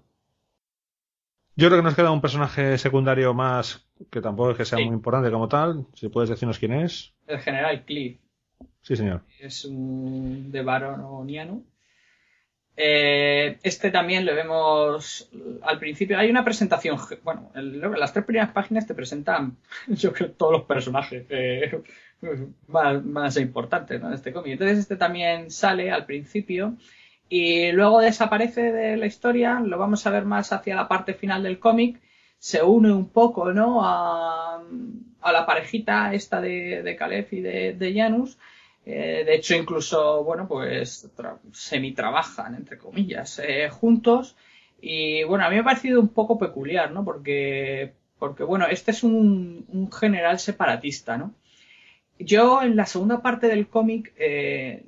Yo 1.56 1.68
creo 1.68 1.80
que 1.80 1.84
nos 1.84 1.96
queda 1.96 2.12
un 2.12 2.20
personaje 2.20 2.78
secundario 2.78 3.34
más 3.34 3.88
que 4.10 4.20
tampoco 4.20 4.52
es 4.52 4.56
que 4.56 4.64
sea 4.64 4.78
muy 4.78 4.94
importante 4.94 5.30
como 5.30 5.48
tal. 5.48 5.86
Si 5.94 6.08
puedes 6.08 6.30
decirnos 6.30 6.58
quién 6.58 6.72
es. 6.72 7.12
El 7.26 7.40
general 7.40 7.84
Cliff. 7.84 8.18
Sí, 8.82 8.96
señor. 8.96 9.22
Es 9.40 9.64
un 9.64 10.50
de 10.50 10.62
Barononiano. 10.62 11.62
Eh, 12.76 13.58
este 13.64 13.90
también 13.90 14.24
le 14.24 14.34
vemos 14.34 15.28
al 15.62 15.78
principio. 15.80 16.16
Hay 16.16 16.30
una 16.30 16.44
presentación. 16.44 16.96
Bueno, 17.24 17.50
las 17.54 18.12
tres 18.12 18.24
primeras 18.24 18.52
páginas 18.52 18.86
te 18.86 18.94
presentan, 18.94 19.56
yo 19.88 20.12
creo, 20.12 20.30
todos 20.30 20.52
los 20.52 20.62
personajes 20.62 21.26
eh, 21.28 21.82
más, 22.68 23.36
importantes 23.36 24.00
¿no? 24.00 24.10
de 24.10 24.14
este 24.14 24.32
cómic. 24.32 24.52
Entonces, 24.52 24.78
este 24.78 24.96
también 24.96 25.50
sale 25.50 25.90
al 25.90 26.06
principio 26.06 26.76
y 27.28 27.72
luego 27.72 28.00
desaparece 28.00 28.72
de 28.72 28.96
la 28.96 29.06
historia, 29.06 29.60
lo 29.60 29.78
vamos 29.78 30.06
a 30.06 30.10
ver 30.10 30.24
más 30.24 30.52
hacia 30.52 30.76
la 30.76 30.88
parte 30.88 31.14
final 31.14 31.42
del 31.42 31.58
cómic, 31.58 32.00
se 32.38 32.62
une 32.62 32.92
un 32.92 33.08
poco, 33.10 33.52
¿no? 33.52 33.80
A, 33.82 34.62
la 35.30 35.44
parejita 35.44 36.14
esta 36.14 36.40
de, 36.40 36.82
de 36.82 36.96
Caleb 36.96 37.28
y 37.32 37.40
de, 37.40 37.74
de 37.74 37.94
Janus. 37.94 38.38
Eh, 38.86 39.24
de 39.26 39.34
hecho, 39.34 39.54
incluso, 39.54 40.24
bueno, 40.24 40.48
pues 40.48 41.10
semi-trabajan, 41.52 42.54
entre 42.54 42.78
comillas, 42.78 43.38
eh, 43.44 43.68
juntos. 43.68 44.36
Y 44.80 45.24
bueno, 45.24 45.44
a 45.44 45.50
mí 45.50 45.56
me 45.56 45.60
ha 45.60 45.64
parecido 45.64 46.00
un 46.00 46.08
poco 46.08 46.38
peculiar, 46.38 46.92
¿no? 46.92 47.04
Porque, 47.04 47.92
porque 48.18 48.44
bueno, 48.44 48.66
este 48.66 48.92
es 48.92 49.02
un, 49.02 49.66
un 49.68 49.92
general 49.92 50.38
separatista, 50.38 51.18
¿no? 51.18 51.34
Yo 52.18 52.62
en 52.62 52.76
la 52.76 52.86
segunda 52.86 53.20
parte 53.20 53.48
del 53.48 53.68
cómic 53.68 54.14
eh, 54.16 54.84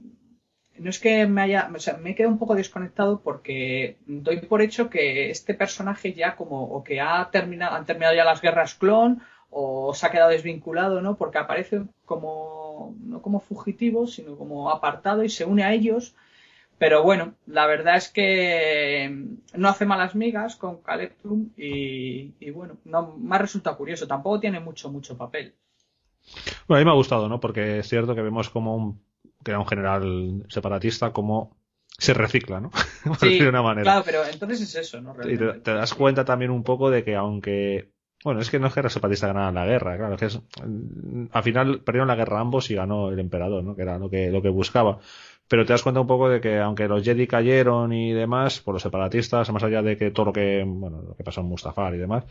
no 0.81 0.89
es 0.89 0.99
que 0.99 1.27
me 1.27 1.43
haya, 1.43 1.69
me 2.01 2.11
he 2.11 2.15
quedado 2.15 2.33
un 2.33 2.39
poco 2.39 2.55
desconectado 2.55 3.21
porque 3.21 3.99
doy 4.07 4.39
por 4.41 4.63
hecho 4.63 4.89
que 4.89 5.31
este 5.31 5.53
personaje 5.53 6.15
ya 6.15 6.37
como 6.37 6.65
o 6.65 6.83
que 6.83 7.03
ha 7.03 7.29
terminado, 7.31 7.77
han 7.77 7.85
terminado 7.85 8.17
ya 8.17 8.25
las 8.25 8.41
guerras 8.41 8.75
clon 8.77 9.21
o 9.51 9.93
se 9.93 10.07
ha 10.07 10.11
quedado 10.11 10.31
desvinculado, 10.31 11.03
¿no? 11.03 11.17
Porque 11.17 11.37
aparece 11.37 11.83
como 12.07 12.95
no 12.99 13.21
como 13.21 13.41
fugitivo, 13.41 14.07
sino 14.07 14.39
como 14.39 14.71
apartado 14.71 15.23
y 15.23 15.29
se 15.29 15.45
une 15.45 15.65
a 15.65 15.75
ellos. 15.75 16.15
Pero 16.79 17.03
bueno, 17.03 17.35
la 17.47 17.67
verdad 17.67 17.97
es 17.97 18.09
que 18.09 19.15
no 19.53 19.69
hace 19.69 19.85
malas 19.85 20.15
migas 20.15 20.57
con 20.57 20.81
Caleb 20.81 21.13
y, 21.59 22.51
bueno, 22.53 22.79
no, 22.87 23.19
me 23.19 23.37
ha 23.37 23.77
curioso. 23.77 24.07
Tampoco 24.07 24.41
tiene 24.41 24.61
mucho, 24.61 24.91
mucho 24.91 25.19
papel. 25.19 25.53
Bueno, 26.67 26.79
a 26.79 26.81
mí 26.81 26.85
me 26.87 26.91
ha 26.93 26.95
gustado, 26.95 27.29
¿no? 27.29 27.39
Porque 27.39 27.81
es 27.81 27.89
cierto 27.89 28.15
que 28.15 28.23
vemos 28.23 28.49
como 28.49 28.77
un, 28.77 29.03
que 29.45 29.51
era 29.51 29.61
un 29.61 29.67
general 29.67 30.45
separatista, 30.49 31.13
como 31.13 31.57
se 31.99 32.15
recicla, 32.15 32.61
¿no? 32.61 32.71
Sí, 33.21 33.39
de 33.39 33.49
una 33.49 33.63
manera. 33.63 33.85
Claro, 33.85 34.03
pero 34.05 34.25
entonces 34.25 34.61
es 34.61 34.75
eso, 34.75 35.01
¿no? 35.01 35.15
Y 35.29 35.37
te, 35.37 35.75
das 35.75 35.95
cuenta 35.95 36.25
también 36.25 36.51
un 36.51 36.65
poco 36.65 36.91
de 36.91 37.05
que 37.05 37.17
aunque 37.17 37.93
bueno, 38.23 38.41
es 38.41 38.51
que 38.51 38.59
no 38.59 38.67
es 38.67 38.75
que 38.75 38.83
los 38.83 38.93
separatistas 38.93 39.29
ganaran 39.29 39.55
la 39.55 39.65
guerra, 39.65 39.97
claro, 39.97 40.17
que 40.19 40.27
es, 40.27 40.39
al 41.33 41.43
final 41.43 41.81
perdieron 41.81 42.09
la 42.09 42.17
guerra 42.17 42.41
ambos 42.41 42.71
y 42.71 42.75
ganó 42.75 43.09
el 43.09 43.19
emperador, 43.19 43.65
¿no? 43.65 43.75
Que 43.75 43.83
era 43.83 43.99
lo 43.99 44.11
que, 44.11 44.31
lo 44.31 44.43
que 44.43 44.51
buscaba. 44.51 44.99
Pero 45.49 45.65
te 45.65 45.73
das 45.73 45.83
cuenta 45.83 46.01
un 46.01 46.07
poco 46.07 46.29
de 46.29 46.41
que 46.41 46.59
aunque 46.59 46.87
los 46.87 47.03
Jedi 47.03 47.27
cayeron 47.27 47.93
y 47.93 48.13
demás, 48.13 48.61
por 48.61 48.75
los 48.75 48.83
separatistas, 48.83 49.51
más 49.51 49.63
allá 49.63 49.83
de 49.83 49.97
que 49.97 50.11
todo 50.11 50.27
lo 50.27 50.33
que, 50.33 50.63
bueno, 50.67 51.03
lo 51.03 51.17
que 51.17 51.25
pasó 51.25 51.41
en 51.41 51.47
Mustafar 51.47 51.95
y 51.95 51.99
demás, 51.99 52.25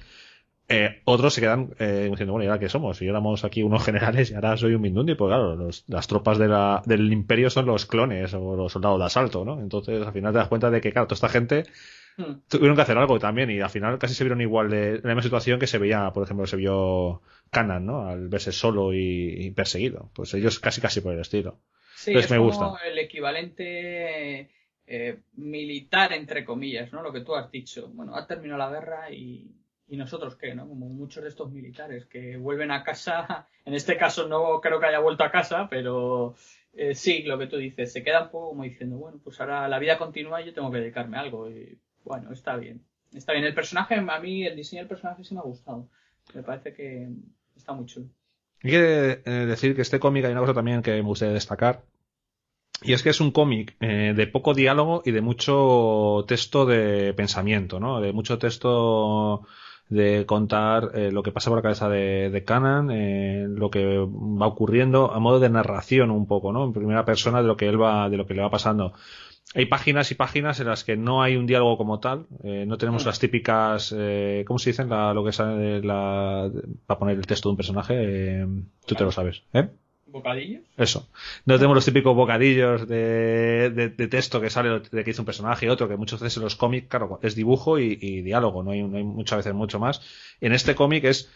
eh, 0.72 1.02
otros 1.06 1.34
se 1.34 1.42
quedan 1.42 1.74
eh, 1.80 2.08
diciendo, 2.12 2.34
bueno, 2.34 2.44
¿y 2.44 2.48
ahora 2.48 2.60
qué 2.60 2.70
somos? 2.70 2.98
Si 2.98 3.08
éramos 3.08 3.44
aquí 3.44 3.64
unos 3.64 3.84
generales 3.84 4.30
y 4.30 4.36
ahora 4.36 4.56
soy 4.56 4.76
un 4.76 4.82
Mindundi, 4.82 5.16
pues 5.16 5.30
claro, 5.30 5.58
las 5.88 6.08
tropas 6.08 6.38
de 6.38 6.48
la, 6.48 6.84
del 6.86 7.12
imperio 7.12 7.50
son 7.50 7.66
los 7.66 7.88
clones 7.88 8.36
o 8.36 8.56
los 8.56 8.72
soldados 8.72 9.00
de 9.00 9.06
asalto, 9.06 9.44
¿no? 9.44 9.60
Entonces 9.60 10.06
al 10.06 10.14
final 10.14 10.32
te 10.32 10.38
das 10.38 10.48
cuenta 10.48 10.70
de 10.70 10.80
que, 10.80 10.92
claro, 10.92 11.08
toda 11.08 11.16
esta 11.16 11.30
gente 11.30 11.64
hmm. 12.18 12.42
tuvieron 12.48 12.76
que 12.76 12.84
hacer 12.84 13.00
algo 13.00 13.18
también 13.18 13.50
y 13.50 13.62
al 13.62 13.72
final 13.72 13.98
casi 13.98 14.14
se 14.14 14.24
vieron 14.24 14.42
igual 14.42 14.70
de 14.70 15.00
la 15.02 15.10
misma 15.10 15.24
situación 15.24 15.60
que 15.60 15.66
se 15.66 15.80
veía, 15.80 16.12
por 16.14 16.24
ejemplo, 16.24 16.46
se 16.46 16.58
vio 16.58 17.24
Kanan, 17.50 17.88
¿no? 17.88 18.08
Al 18.08 18.28
verse 18.28 18.52
solo 18.52 18.94
y, 18.94 19.50
perseguido. 19.56 20.12
Pues 20.14 20.36
ellos 20.36 20.60
casi 20.60 20.82
casi 20.82 21.02
por 21.02 21.16
el 21.16 21.22
estilo. 21.22 21.58
Sí, 21.96 22.14
es 22.14 22.30
me 22.30 22.38
como 22.38 22.50
gusta. 22.50 22.88
el 22.88 23.00
equivalente 23.00 24.52
eh, 24.86 25.20
militar, 25.34 26.14
entre 26.14 26.46
comillas, 26.46 26.94
¿no? 26.94 27.02
Lo 27.02 27.12
que 27.12 27.22
tú 27.22 27.34
has 27.34 27.50
dicho. 27.50 27.90
Bueno, 27.92 28.16
ha 28.16 28.28
terminado 28.28 28.60
la 28.60 28.70
guerra 28.70 29.12
y 29.12 29.56
¿Y 29.90 29.98
nosotros 29.98 30.36
qué? 30.36 30.54
¿no? 30.54 30.68
Como 30.68 30.88
muchos 30.88 31.24
de 31.24 31.30
estos 31.30 31.52
militares 31.52 32.06
que 32.06 32.38
vuelven 32.38 32.72
a 32.72 32.84
casa, 32.84 33.48
en 33.66 33.74
este 33.74 33.98
caso 33.98 34.28
no 34.28 34.62
creo 34.62 34.80
que 34.80 34.86
haya 34.86 35.00
vuelto 35.00 35.24
a 35.24 35.32
casa, 35.32 35.68
pero 35.70 36.36
eh, 36.74 36.94
sí, 36.94 37.24
lo 37.24 37.38
que 37.38 37.48
tú 37.48 37.58
dices, 37.58 37.92
se 37.92 38.04
queda 38.04 38.24
un 38.24 38.30
poco 38.30 38.50
como 38.50 38.64
diciendo, 38.64 38.98
bueno, 38.98 39.20
pues 39.24 39.40
ahora 39.42 39.68
la 39.68 39.80
vida 39.80 39.98
continúa 39.98 40.42
y 40.42 40.46
yo 40.46 40.54
tengo 40.54 40.72
que 40.72 40.78
dedicarme 40.80 41.18
a 41.18 41.22
algo. 41.22 41.50
Y 41.50 41.78
bueno, 42.06 42.32
está 42.32 42.56
bien. 42.56 42.82
Está 43.14 43.34
bien. 43.34 43.46
El 43.46 43.56
personaje, 43.56 43.96
a 43.96 44.20
mí 44.20 44.46
el 44.46 44.56
diseño 44.56 44.84
del 44.84 44.90
personaje 44.90 45.24
sí 45.24 45.34
me 45.34 45.40
ha 45.40 45.44
gustado. 45.44 45.90
Me 46.34 46.44
parece 46.44 46.74
que 46.74 47.10
está 47.56 47.74
muy 47.74 47.86
chulo. 47.86 48.08
Hay 48.62 48.72
que 48.72 49.22
eh, 49.26 49.46
decir 49.46 49.76
que 49.76 49.82
este 49.82 50.00
cómic 50.00 50.26
hay 50.26 50.32
una 50.32 50.42
cosa 50.42 50.54
también 50.54 50.82
que 50.82 50.92
me 50.92 51.02
gustaría 51.02 51.34
destacar. 51.34 51.84
Y 52.82 52.94
es 52.94 53.04
que 53.04 53.10
es 53.10 53.20
un 53.20 53.32
cómic 53.32 53.76
eh, 53.82 54.14
de 54.16 54.28
poco 54.28 54.54
diálogo 54.54 55.02
y 55.04 55.12
de 55.12 55.22
mucho 55.22 56.24
texto 56.28 56.66
de 56.66 57.14
pensamiento, 57.14 57.80
¿no? 57.80 58.00
De 58.00 58.14
mucho 58.14 58.38
texto 58.38 59.46
de 59.90 60.26
contar 60.28 60.92
eh, 60.94 61.12
lo 61.12 61.24
que 61.24 61.32
pasa 61.32 61.50
por 61.50 61.58
la 61.58 61.64
cabeza 61.64 61.90
de, 61.90 62.30
de 62.30 62.44
Canan, 62.44 62.92
eh, 62.92 63.48
lo 63.50 63.72
que 63.72 63.98
va 63.98 64.48
ocurriendo 64.48 65.12
a 65.12 65.20
modo 65.20 65.40
de 65.40 65.50
narración 65.50 66.12
un 66.12 66.28
poco, 66.28 66.54
¿no? 66.54 66.64
En 66.64 66.74
primera 66.74 67.06
persona 67.06 67.42
de 67.42 67.48
lo 67.48 67.58
que 67.58 67.68
él 67.68 67.82
va, 67.82 68.10
de 68.10 68.18
lo 68.18 68.26
que 68.26 68.36
le 68.36 68.42
va 68.42 68.52
pasando. 68.52 68.94
Hay 69.56 69.66
páginas 69.66 70.12
y 70.12 70.16
páginas 70.16 70.60
en 70.60 70.68
las 70.68 70.84
que 70.84 70.96
no 70.96 71.24
hay 71.24 71.36
un 71.36 71.48
diálogo 71.48 71.76
como 71.76 72.00
tal, 72.00 72.28
eh, 72.44 72.66
no 72.68 72.78
tenemos 72.78 73.04
las 73.06 73.18
típicas, 73.18 73.94
eh, 73.98 74.44
¿cómo 74.46 74.60
se 74.60 74.70
dicen? 74.70 74.90
La, 74.90 75.12
lo 75.12 75.26
que 75.26 75.32
sale 75.32 75.82
la, 75.82 76.52
para 76.86 77.00
poner 77.00 77.18
el 77.18 77.26
texto 77.26 77.50
de 77.50 77.52
un 77.52 77.58
personaje, 77.58 78.46
tú 78.86 78.94
te 78.94 79.04
lo 79.04 79.12
sabes, 79.12 79.42
¿eh? 79.54 79.70
¿Bocadillos? 80.12 80.64
Eso. 80.78 81.10
No 81.46 81.56
tenemos 81.56 81.76
los 81.76 81.86
típicos 81.86 82.16
bocadillos 82.16 82.88
de, 82.88 83.70
de, 83.70 84.08
texto 84.08 84.42
que 84.42 84.50
sale 84.50 84.80
de 84.80 85.04
que 85.04 85.12
dice 85.12 85.22
un 85.22 85.26
personaje 85.26 85.66
y 85.66 85.70
otro, 85.70 85.88
que 85.88 85.98
muchas 85.98 86.20
veces 86.20 86.38
en 86.38 86.44
los 86.44 86.56
cómics, 86.56 86.88
claro, 86.88 87.20
es 87.22 87.36
dibujo 87.36 87.80
y, 87.80 87.98
y 88.02 88.22
diálogo, 88.22 88.64
no 88.64 88.72
hay, 88.72 88.84
no 88.84 88.98
hay 88.98 89.04
muchas 89.04 89.38
veces 89.38 89.54
mucho 89.54 89.80
más. 89.80 90.02
En 90.42 90.54
este 90.54 90.76
cómic 90.76 91.04
es 91.04 91.30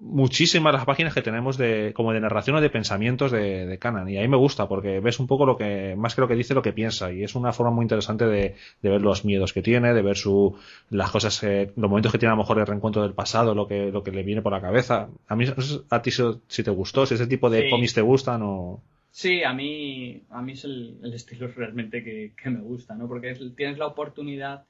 muchísimas 0.00 0.72
las 0.72 0.84
páginas 0.86 1.14
que 1.14 1.22
tenemos 1.22 1.56
de 1.56 1.92
como 1.94 2.12
de 2.12 2.20
narración 2.20 2.56
o 2.56 2.60
de 2.60 2.70
pensamientos 2.70 3.30
de, 3.30 3.66
de 3.66 3.78
Canan. 3.78 4.08
Y 4.08 4.16
ahí 4.16 4.26
me 4.26 4.36
gusta 4.36 4.68
porque 4.68 5.00
ves 5.00 5.20
un 5.20 5.26
poco 5.26 5.46
lo 5.46 5.56
que 5.56 5.94
más 5.96 6.14
que 6.14 6.22
lo 6.22 6.28
que 6.28 6.34
dice 6.34 6.54
lo 6.54 6.62
que 6.62 6.72
piensa. 6.72 7.12
Y 7.12 7.22
es 7.22 7.34
una 7.34 7.52
forma 7.52 7.72
muy 7.72 7.84
interesante 7.84 8.26
de, 8.26 8.56
de 8.82 8.90
ver 8.90 9.02
los 9.02 9.24
miedos 9.24 9.52
que 9.52 9.62
tiene 9.62 9.92
de 9.94 10.02
ver 10.02 10.16
su 10.16 10.56
las 10.88 11.10
cosas 11.10 11.42
los 11.42 11.90
momentos 11.90 12.12
que 12.12 12.18
tiene 12.18 12.32
a 12.32 12.36
lo 12.36 12.42
mejor 12.42 12.56
de 12.58 12.64
reencuentro 12.64 13.02
del 13.02 13.12
pasado 13.12 13.54
lo 13.54 13.68
que 13.68 13.92
lo 13.92 14.02
que 14.02 14.10
le 14.10 14.22
viene 14.22 14.42
por 14.42 14.52
la 14.52 14.60
cabeza. 14.60 15.08
A 15.28 15.36
mí 15.36 15.44
a 15.90 16.02
ti 16.02 16.10
si 16.10 16.62
te 16.62 16.70
gustó 16.70 17.06
si 17.06 17.14
ese 17.14 17.26
tipo 17.26 17.50
de 17.50 17.68
cómics 17.70 17.94
te 17.94 18.00
gustan 18.00 18.42
o 18.42 18.82
Sí, 19.12 19.42
a 19.42 19.52
mí, 19.52 20.22
a 20.30 20.40
mí 20.40 20.52
es 20.52 20.64
el, 20.64 20.98
el 21.02 21.14
estilo 21.14 21.48
realmente 21.48 22.04
que, 22.04 22.32
que, 22.40 22.48
me 22.48 22.60
gusta, 22.60 22.94
¿no? 22.94 23.08
Porque 23.08 23.34
tienes 23.56 23.76
la 23.76 23.88
oportunidad 23.88 24.66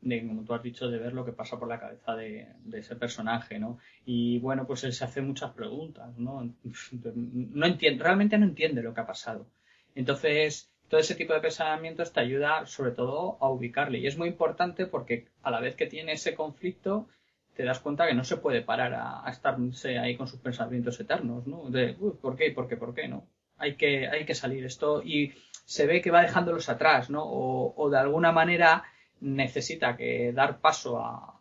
de, 0.00 0.26
como 0.26 0.44
tú 0.44 0.54
has 0.54 0.62
dicho, 0.62 0.88
de 0.88 0.98
ver 0.98 1.12
lo 1.12 1.24
que 1.24 1.32
pasa 1.32 1.58
por 1.58 1.68
la 1.68 1.78
cabeza 1.78 2.16
de, 2.16 2.48
ese 2.72 2.96
personaje, 2.96 3.58
¿no? 3.58 3.78
Y 4.06 4.38
bueno, 4.38 4.66
pues 4.66 4.84
él 4.84 4.92
se 4.92 5.04
hace 5.04 5.20
muchas 5.20 5.52
preguntas, 5.52 6.16
¿no? 6.18 6.54
no 7.14 7.66
entiende, 7.66 8.02
realmente 8.02 8.38
no 8.38 8.46
entiende 8.46 8.82
lo 8.82 8.94
que 8.94 9.00
ha 9.00 9.06
pasado. 9.06 9.46
Entonces, 9.94 10.70
todo 10.88 11.00
ese 11.00 11.14
tipo 11.14 11.34
de 11.34 11.40
pensamientos 11.40 12.12
te 12.12 12.20
ayuda 12.20 12.66
sobre 12.66 12.92
todo 12.92 13.38
a 13.40 13.48
ubicarle. 13.48 13.98
Y 13.98 14.06
es 14.06 14.16
muy 14.16 14.28
importante 14.28 14.86
porque 14.86 15.26
a 15.42 15.50
la 15.50 15.60
vez 15.60 15.76
que 15.76 15.86
tiene 15.86 16.12
ese 16.12 16.34
conflicto, 16.34 17.08
te 17.54 17.64
das 17.64 17.80
cuenta 17.80 18.06
que 18.06 18.14
no 18.14 18.24
se 18.24 18.38
puede 18.38 18.62
parar 18.62 18.94
a, 18.94 19.30
estarse 19.30 19.98
ahí 19.98 20.16
con 20.16 20.26
sus 20.26 20.40
pensamientos 20.40 20.98
eternos, 20.98 21.46
¿no? 21.46 21.70
De, 21.70 21.96
uy, 22.00 22.12
¿por 22.20 22.36
qué? 22.36 22.50
¿Por 22.52 22.68
qué? 22.68 22.76
¿Por 22.76 22.94
qué? 22.94 23.06
¿No? 23.06 23.26
Hay 23.58 23.76
que, 23.76 24.08
hay 24.08 24.24
que 24.24 24.34
salir 24.34 24.64
esto 24.64 25.02
y 25.02 25.34
se 25.66 25.86
ve 25.86 26.00
que 26.00 26.10
va 26.10 26.22
dejándolos 26.22 26.68
atrás, 26.68 27.10
¿no? 27.10 27.22
O, 27.22 27.74
o 27.76 27.90
de 27.90 27.98
alguna 27.98 28.32
manera 28.32 28.84
necesita 29.20 29.96
que 29.96 30.32
dar 30.32 30.60
paso 30.60 30.98
a, 30.98 31.36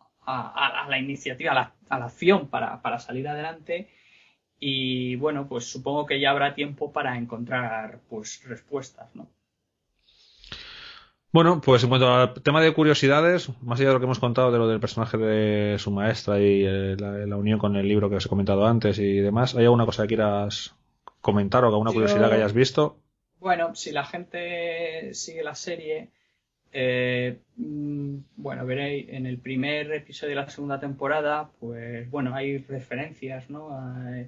la 0.87 0.99
iniciativa, 0.99 1.51
a 1.51 1.55
la, 1.97 2.05
acción 2.05 2.47
para, 2.47 2.99
salir 2.99 3.27
adelante. 3.27 3.89
Y 4.59 5.15
bueno, 5.15 5.47
pues 5.47 5.71
supongo 5.71 6.05
que 6.05 6.19
ya 6.19 6.31
habrá 6.31 6.53
tiempo 6.53 6.91
para 6.91 7.17
encontrar 7.17 7.99
pues 8.09 8.43
respuestas, 8.45 9.09
¿no? 9.15 9.27
Bueno, 11.31 11.61
pues 11.61 11.83
en 11.83 11.89
cuanto 11.89 12.11
al 12.11 12.33
tema 12.41 12.59
de 12.59 12.73
curiosidades, 12.73 13.51
más 13.61 13.79
allá 13.79 13.89
de 13.89 13.93
lo 13.93 13.99
que 13.99 14.05
hemos 14.05 14.19
contado 14.19 14.51
de 14.51 14.57
lo 14.57 14.67
del 14.67 14.79
personaje 14.79 15.15
de 15.15 15.77
su 15.77 15.91
maestra 15.91 16.39
y 16.39 16.65
eh, 16.65 16.95
la, 16.97 17.37
unión 17.37 17.59
con 17.59 17.75
el 17.75 17.87
libro 17.87 18.09
que 18.09 18.15
os 18.15 18.25
he 18.25 18.29
comentado 18.29 18.65
antes 18.65 18.97
y 18.97 19.19
demás, 19.19 19.55
¿hay 19.55 19.65
alguna 19.65 19.85
cosa 19.85 20.03
que 20.03 20.09
quieras 20.09 20.73
comentar 21.21 21.63
o 21.63 21.67
alguna 21.67 21.91
curiosidad 21.91 22.29
que 22.29 22.35
hayas 22.35 22.53
visto? 22.53 22.97
Bueno, 23.39 23.75
si 23.75 23.91
la 23.91 24.05
gente 24.05 25.13
sigue 25.13 25.43
la 25.43 25.53
serie, 25.53 26.09
eh, 26.71 27.39
mm, 27.55 28.17
bueno, 28.37 28.65
veréis 28.65 29.09
en 29.09 29.25
el 29.25 29.39
primer 29.39 29.91
episodio 29.91 30.31
de 30.35 30.41
la 30.41 30.49
segunda 30.49 30.79
temporada, 30.79 31.51
pues 31.59 32.09
bueno, 32.09 32.35
hay 32.35 32.59
referencias, 32.59 33.49
¿no? 33.49 33.69
A, 33.71 34.27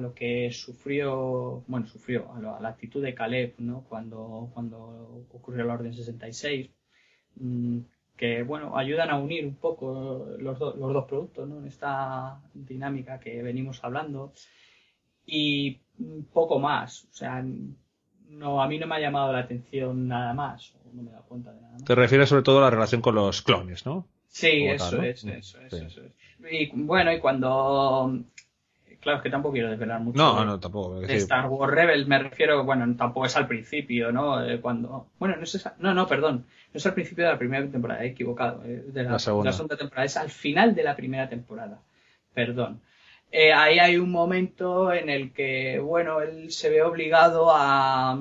lo 0.00 0.14
que 0.14 0.50
sufrió, 0.52 1.64
bueno, 1.66 1.86
sufrió, 1.86 2.30
a, 2.32 2.60
la 2.60 2.68
actitud 2.68 3.02
de 3.02 3.14
Caleb, 3.14 3.54
¿no? 3.58 3.84
Cuando, 3.88 4.50
cuando 4.52 5.26
ocurrió 5.32 5.64
la 5.64 5.74
Orden 5.74 5.94
66, 5.94 6.70
mm, 7.36 7.78
que, 8.16 8.42
bueno, 8.42 8.76
ayudan 8.76 9.10
a 9.10 9.18
unir 9.18 9.46
un 9.46 9.56
poco 9.56 10.26
los, 10.38 10.58
los 10.60 10.92
dos 10.92 11.04
productos, 11.06 11.48
¿no? 11.48 11.58
En 11.58 11.66
esta 11.66 12.40
dinámica 12.54 13.18
que 13.18 13.42
venimos 13.42 13.82
hablando. 13.82 14.32
Y 15.26 15.80
poco 16.32 16.58
más, 16.58 17.04
o 17.04 17.12
sea, 17.14 17.42
no, 18.28 18.62
a 18.62 18.68
mí 18.68 18.78
no 18.78 18.86
me 18.86 18.96
ha 18.96 19.00
llamado 19.00 19.32
la 19.32 19.40
atención 19.40 20.08
nada 20.08 20.34
más, 20.34 20.74
no 20.92 21.02
me 21.02 21.10
he 21.10 21.12
dado 21.12 21.24
cuenta 21.24 21.52
de 21.52 21.60
nada 21.60 21.72
más. 21.74 21.84
Te 21.84 21.94
refieres 21.94 22.28
sobre 22.28 22.42
todo 22.42 22.58
a 22.58 22.62
la 22.62 22.70
relación 22.70 23.00
con 23.00 23.14
los 23.14 23.42
clones, 23.42 23.86
¿no? 23.86 24.06
Sí, 24.28 24.66
eso, 24.66 25.02
Es, 25.02 25.24
eso, 25.24 25.60
es, 25.60 25.72
eso 25.72 26.02
es. 26.02 26.12
Y 26.50 26.70
bueno, 26.74 27.12
y 27.12 27.20
cuando 27.20 28.24
Claro, 29.04 29.18
es 29.18 29.22
que 29.22 29.28
tampoco 29.28 29.52
quiero 29.52 29.68
desvelar 29.68 30.00
mucho. 30.00 30.16
No, 30.16 30.46
no, 30.46 30.58
tampoco. 30.58 30.98
De 30.98 31.14
Star 31.16 31.46
Wars 31.46 31.74
Rebels 31.74 32.06
me 32.06 32.18
refiero, 32.18 32.64
bueno, 32.64 32.86
tampoco 32.96 33.26
es 33.26 33.36
al 33.36 33.46
principio, 33.46 34.10
¿no? 34.10 34.38
cuando, 34.62 35.08
bueno, 35.18 35.36
no 35.36 35.42
es 35.42 35.54
esa, 35.54 35.74
no, 35.78 35.92
no, 35.92 36.06
perdón, 36.06 36.46
no 36.72 36.78
es 36.78 36.86
al 36.86 36.94
principio 36.94 37.24
de 37.24 37.32
la 37.32 37.38
primera 37.38 37.70
temporada, 37.70 38.02
he 38.02 38.08
equivocado, 38.08 38.62
eh, 38.64 38.82
de 38.86 39.02
la, 39.02 39.18
segunda. 39.18 39.52
temporada, 39.76 40.06
es 40.06 40.16
al 40.16 40.30
final 40.30 40.74
de 40.74 40.84
la 40.84 40.96
primera 40.96 41.28
temporada, 41.28 41.80
perdón. 42.32 42.80
Eh, 43.36 43.52
ahí 43.52 43.80
hay 43.80 43.96
un 43.96 44.12
momento 44.12 44.92
en 44.92 45.10
el 45.10 45.32
que, 45.32 45.80
bueno, 45.80 46.20
él 46.20 46.52
se 46.52 46.70
ve 46.70 46.82
obligado 46.82 47.50
a, 47.50 48.16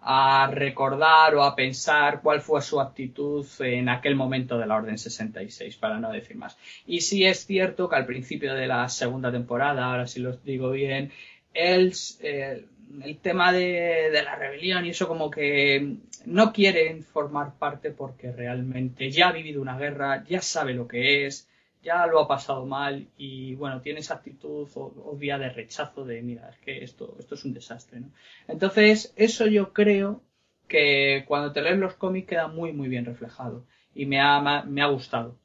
a 0.00 0.50
recordar 0.50 1.34
o 1.34 1.42
a 1.42 1.54
pensar 1.54 2.22
cuál 2.22 2.40
fue 2.40 2.62
su 2.62 2.80
actitud 2.80 3.44
en 3.58 3.90
aquel 3.90 4.16
momento 4.16 4.56
de 4.56 4.64
la 4.64 4.76
Orden 4.76 4.96
66, 4.96 5.76
para 5.76 6.00
no 6.00 6.10
decir 6.10 6.34
más. 6.34 6.56
Y 6.86 7.02
sí 7.02 7.26
es 7.26 7.44
cierto 7.44 7.90
que 7.90 7.96
al 7.96 8.06
principio 8.06 8.54
de 8.54 8.66
la 8.66 8.88
segunda 8.88 9.30
temporada, 9.30 9.84
ahora 9.84 10.06
sí 10.06 10.20
lo 10.20 10.32
digo 10.38 10.70
bien, 10.70 11.12
él, 11.52 11.92
eh, 12.20 12.64
el 13.04 13.18
tema 13.18 13.52
de, 13.52 14.08
de, 14.10 14.22
la 14.22 14.36
rebelión 14.36 14.86
y 14.86 14.90
eso 14.90 15.08
como 15.08 15.30
que 15.30 15.96
no 16.24 16.54
quiere 16.54 17.02
formar 17.02 17.58
parte 17.58 17.90
porque 17.90 18.32
realmente 18.32 19.10
ya 19.10 19.28
ha 19.28 19.32
vivido 19.32 19.60
una 19.60 19.76
guerra, 19.76 20.24
ya 20.26 20.40
sabe 20.40 20.72
lo 20.72 20.88
que 20.88 21.26
es, 21.26 21.50
ya 21.86 22.04
lo 22.08 22.20
ha 22.20 22.26
pasado 22.26 22.66
mal 22.66 23.06
y 23.16 23.54
bueno, 23.54 23.80
tiene 23.80 24.00
esa 24.00 24.14
actitud 24.14 24.68
obvia 24.74 25.38
de 25.38 25.50
rechazo 25.50 26.04
de 26.04 26.20
mira, 26.20 26.48
es 26.50 26.58
que 26.58 26.82
esto, 26.82 27.16
esto 27.20 27.36
es 27.36 27.44
un 27.44 27.54
desastre, 27.54 28.00
¿no? 28.00 28.10
Entonces, 28.48 29.12
eso 29.14 29.46
yo 29.46 29.72
creo 29.72 30.20
que 30.66 31.24
cuando 31.28 31.52
te 31.52 31.62
lees 31.62 31.78
los 31.78 31.94
cómics 31.94 32.28
queda 32.28 32.48
muy 32.48 32.72
muy 32.72 32.88
bien 32.88 33.04
reflejado 33.04 33.64
y 33.94 34.04
me 34.06 34.20
ha, 34.20 34.64
me 34.64 34.82
ha 34.82 34.86
gustado. 34.86 35.38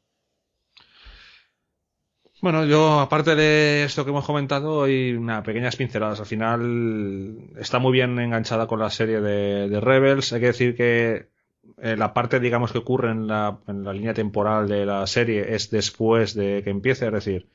Bueno, 2.41 2.65
yo 2.65 2.99
aparte 2.99 3.35
de 3.35 3.83
esto 3.83 4.03
que 4.03 4.09
hemos 4.09 4.25
comentado, 4.25 4.83
hay 4.83 5.13
una 5.13 5.43
pequeñas 5.43 5.75
pinceladas. 5.75 6.21
Al 6.21 6.25
final 6.25 7.51
está 7.59 7.77
muy 7.77 7.91
bien 7.91 8.17
enganchada 8.17 8.65
con 8.65 8.79
la 8.79 8.89
serie 8.89 9.21
de 9.21 9.79
Rebels. 9.79 10.33
Hay 10.33 10.39
que 10.39 10.47
decir 10.47 10.75
que 10.75 11.30
eh, 11.81 11.97
la 11.97 12.13
parte, 12.13 12.39
digamos, 12.39 12.71
que 12.71 12.77
ocurre 12.77 13.11
en 13.11 13.27
la, 13.27 13.59
en 13.67 13.83
la, 13.83 13.93
línea 13.93 14.13
temporal 14.13 14.67
de 14.67 14.85
la 14.85 15.07
serie 15.07 15.55
es 15.55 15.71
después 15.71 16.35
de 16.35 16.61
que 16.63 16.69
empiece, 16.69 17.07
es 17.07 17.11
decir, 17.11 17.47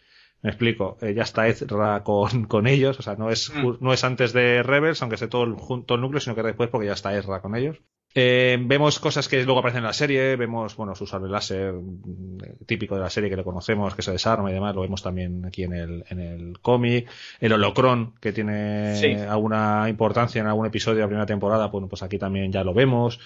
me 0.43 0.51
explico, 0.51 0.98
eh, 1.01 1.15
ya 1.15 1.23
está 1.23 1.47
Ezra 1.47 2.03
con, 2.03 2.44
con, 2.48 2.66
ellos, 2.66 2.98
o 2.98 3.03
sea, 3.03 3.15
no 3.15 3.31
es, 3.31 3.53
mm. 3.55 3.77
no 3.81 3.93
es 3.93 4.03
antes 4.05 4.32
de 4.32 4.62
Rebels, 4.62 5.01
aunque 5.03 5.15
esté 5.15 5.28
todo 5.28 5.44
el, 5.44 5.57
todo 5.57 5.94
el 5.94 6.01
núcleo, 6.01 6.20
sino 6.20 6.35
que 6.35 6.43
después 6.43 6.69
porque 6.70 6.86
ya 6.89 6.94
está 6.94 7.16
Ezra 7.16 7.40
con 7.40 7.55
ellos. 7.55 7.78
Eh, 8.19 8.57
vemos 8.61 8.98
cosas 8.98 9.28
que 9.28 9.44
luego 9.44 9.61
aparecen 9.61 9.81
en 9.81 9.85
la 9.85 9.93
serie, 9.93 10.36
vemos, 10.36 10.74
bueno, 10.74 10.94
su 10.94 11.07
sable 11.07 11.31
láser 11.31 11.74
mm, 11.74 12.65
típico 12.66 12.94
de 12.94 13.03
la 13.03 13.11
serie 13.11 13.28
que 13.28 13.36
le 13.36 13.44
conocemos, 13.44 13.94
que 13.94 14.03
se 14.03 14.11
desarma 14.11 14.51
y 14.51 14.55
demás, 14.55 14.74
lo 14.74 14.81
vemos 14.81 15.03
también 15.03 15.44
aquí 15.44 15.65
en 15.65 15.74
el, 15.74 16.05
en 16.09 16.19
el 16.19 16.59
cómic. 16.61 17.09
El 17.40 17.53
holocrón, 17.53 18.15
que 18.20 18.32
tiene 18.32 19.27
alguna 19.28 19.86
importancia 19.89 20.40
en 20.40 20.47
algún 20.47 20.66
episodio 20.66 20.97
de 20.97 21.03
la 21.03 21.09
primera 21.09 21.27
temporada, 21.27 21.66
bueno, 21.66 21.89
pues 21.89 22.03
aquí 22.03 22.19
también 22.19 22.51
ya 22.51 22.65
lo 22.65 22.73
vemos 22.73 23.20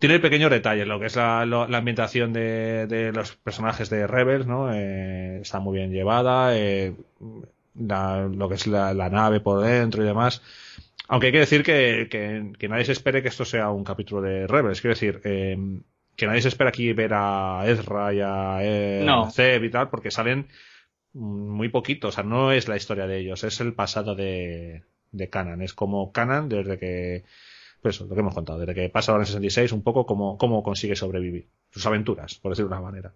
tiene 0.00 0.18
pequeños 0.18 0.50
detalles, 0.50 0.88
lo 0.88 0.98
que 0.98 1.06
es 1.06 1.16
la, 1.16 1.44
la 1.44 1.78
ambientación 1.78 2.32
de, 2.32 2.86
de, 2.86 3.12
los 3.12 3.36
personajes 3.36 3.90
de 3.90 4.06
Rebels, 4.06 4.46
¿no? 4.46 4.72
Eh, 4.72 5.40
está 5.42 5.60
muy 5.60 5.76
bien 5.76 5.92
llevada, 5.92 6.56
eh, 6.56 6.94
la, 7.74 8.22
lo 8.22 8.48
que 8.48 8.54
es 8.54 8.66
la, 8.66 8.94
la, 8.94 9.10
nave 9.10 9.40
por 9.40 9.62
dentro 9.62 10.02
y 10.02 10.06
demás. 10.06 10.40
Aunque 11.06 11.26
hay 11.26 11.32
que 11.32 11.40
decir 11.40 11.62
que, 11.62 12.08
que, 12.10 12.52
que, 12.58 12.68
nadie 12.68 12.86
se 12.86 12.92
espere 12.92 13.20
que 13.20 13.28
esto 13.28 13.44
sea 13.44 13.68
un 13.70 13.84
capítulo 13.84 14.22
de 14.22 14.46
Rebels, 14.46 14.80
quiero 14.80 14.94
decir, 14.94 15.20
eh, 15.24 15.58
que 16.16 16.26
nadie 16.26 16.40
se 16.40 16.48
espera 16.48 16.70
aquí 16.70 16.94
ver 16.94 17.12
a 17.12 17.64
Ezra 17.66 18.14
y 18.14 18.20
a 18.22 18.58
eh, 18.62 19.02
no. 19.04 19.30
Zeb 19.30 19.64
y 19.64 19.70
tal, 19.70 19.90
porque 19.90 20.10
salen 20.10 20.48
muy 21.12 21.68
poquito, 21.68 22.08
o 22.08 22.12
sea, 22.12 22.24
no 22.24 22.52
es 22.52 22.68
la 22.68 22.76
historia 22.76 23.06
de 23.06 23.18
ellos, 23.18 23.44
es 23.44 23.60
el 23.60 23.74
pasado 23.74 24.14
de, 24.14 24.82
de 25.12 25.28
Canan, 25.28 25.60
es 25.60 25.74
como 25.74 26.10
Canan 26.10 26.48
desde 26.48 26.78
que 26.78 27.24
pues 27.80 27.96
eso, 27.96 28.06
lo 28.06 28.14
que 28.14 28.20
hemos 28.20 28.34
contado, 28.34 28.58
desde 28.58 28.74
que 28.74 28.88
pasa 28.88 29.12
ahora 29.12 29.22
en 29.22 29.26
66, 29.26 29.72
un 29.72 29.82
poco 29.82 30.06
cómo, 30.06 30.36
cómo 30.38 30.62
consigue 30.62 30.96
sobrevivir, 30.96 31.48
sus 31.70 31.84
aventuras, 31.86 32.34
por 32.36 32.52
decirlo 32.52 32.68
de 32.68 32.76
una 32.76 32.90
manera. 32.90 33.14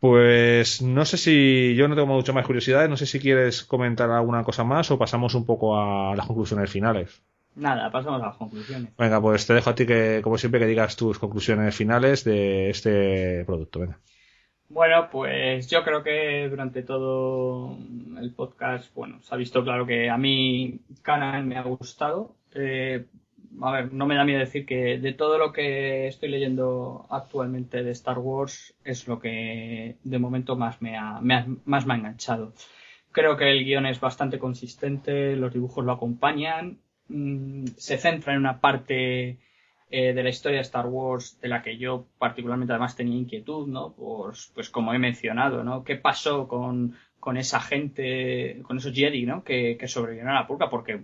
Pues 0.00 0.82
no 0.82 1.04
sé 1.06 1.16
si 1.16 1.74
yo 1.76 1.88
no 1.88 1.94
tengo 1.94 2.08
mucho 2.08 2.34
más 2.34 2.44
curiosidad, 2.44 2.88
no 2.88 2.96
sé 2.96 3.06
si 3.06 3.18
quieres 3.18 3.64
comentar 3.64 4.10
alguna 4.10 4.44
cosa 4.44 4.62
más 4.62 4.90
o 4.90 4.98
pasamos 4.98 5.34
un 5.34 5.46
poco 5.46 5.78
a 5.78 6.14
las 6.14 6.26
conclusiones 6.26 6.70
finales. 6.70 7.22
Nada, 7.56 7.90
pasamos 7.90 8.20
a 8.22 8.26
las 8.26 8.36
conclusiones. 8.36 8.94
Venga, 8.98 9.20
pues 9.20 9.46
te 9.46 9.54
dejo 9.54 9.70
a 9.70 9.74
ti 9.74 9.86
que, 9.86 10.20
como 10.22 10.36
siempre, 10.36 10.60
que 10.60 10.66
digas 10.66 10.96
tus 10.96 11.18
conclusiones 11.18 11.74
finales 11.74 12.24
de 12.24 12.68
este 12.68 13.44
producto. 13.46 13.80
Venga. 13.80 13.98
Bueno, 14.68 15.08
pues 15.10 15.70
yo 15.70 15.84
creo 15.84 16.02
que 16.02 16.48
durante 16.48 16.82
todo 16.82 17.76
el 18.20 18.32
podcast, 18.34 18.92
bueno, 18.94 19.20
se 19.22 19.34
ha 19.34 19.38
visto 19.38 19.62
claro 19.62 19.86
que 19.86 20.10
a 20.10 20.18
mí 20.18 20.80
Canan 21.02 21.46
me 21.46 21.56
ha 21.56 21.62
gustado. 21.62 22.34
Eh, 22.54 23.04
a 23.62 23.72
ver, 23.72 23.92
no 23.92 24.06
me 24.06 24.16
da 24.16 24.24
miedo 24.24 24.40
decir 24.40 24.66
que 24.66 24.98
de 24.98 25.12
todo 25.12 25.38
lo 25.38 25.52
que 25.52 26.06
estoy 26.06 26.28
leyendo 26.28 27.06
actualmente 27.10 27.82
de 27.82 27.90
Star 27.92 28.18
Wars 28.18 28.74
es 28.84 29.06
lo 29.06 29.20
que 29.20 29.96
de 30.02 30.18
momento 30.18 30.56
más 30.56 30.80
me 30.82 30.96
ha, 30.96 31.20
más 31.20 31.86
me 31.86 31.94
ha 31.94 31.96
enganchado. 31.96 32.52
Creo 33.12 33.36
que 33.36 33.50
el 33.50 33.64
guion 33.64 33.86
es 33.86 34.00
bastante 34.00 34.38
consistente, 34.38 35.36
los 35.36 35.52
dibujos 35.52 35.84
lo 35.84 35.92
acompañan, 35.92 36.78
mm, 37.08 37.66
se 37.76 37.98
centra 37.98 38.32
en 38.32 38.40
una 38.40 38.60
parte 38.60 39.38
eh, 39.90 40.12
de 40.12 40.22
la 40.24 40.30
historia 40.30 40.58
de 40.58 40.62
Star 40.62 40.86
Wars 40.86 41.38
de 41.40 41.48
la 41.48 41.62
que 41.62 41.76
yo 41.76 42.08
particularmente 42.18 42.72
además 42.72 42.96
tenía 42.96 43.16
inquietud, 43.16 43.68
¿no? 43.68 43.94
Pues, 43.94 44.50
pues 44.54 44.68
como 44.68 44.92
he 44.92 44.98
mencionado, 44.98 45.62
¿no? 45.62 45.84
¿Qué 45.84 45.94
pasó 45.94 46.48
con, 46.48 46.96
con 47.20 47.36
esa 47.36 47.60
gente, 47.60 48.60
con 48.64 48.78
esos 48.78 48.92
Jedi, 48.92 49.26
¿no? 49.26 49.44
Que, 49.44 49.76
que 49.78 49.86
sobrevivieron 49.86 50.32
a 50.32 50.40
la 50.40 50.46
purga 50.48 50.68
porque 50.68 50.96
uh, 50.96 51.02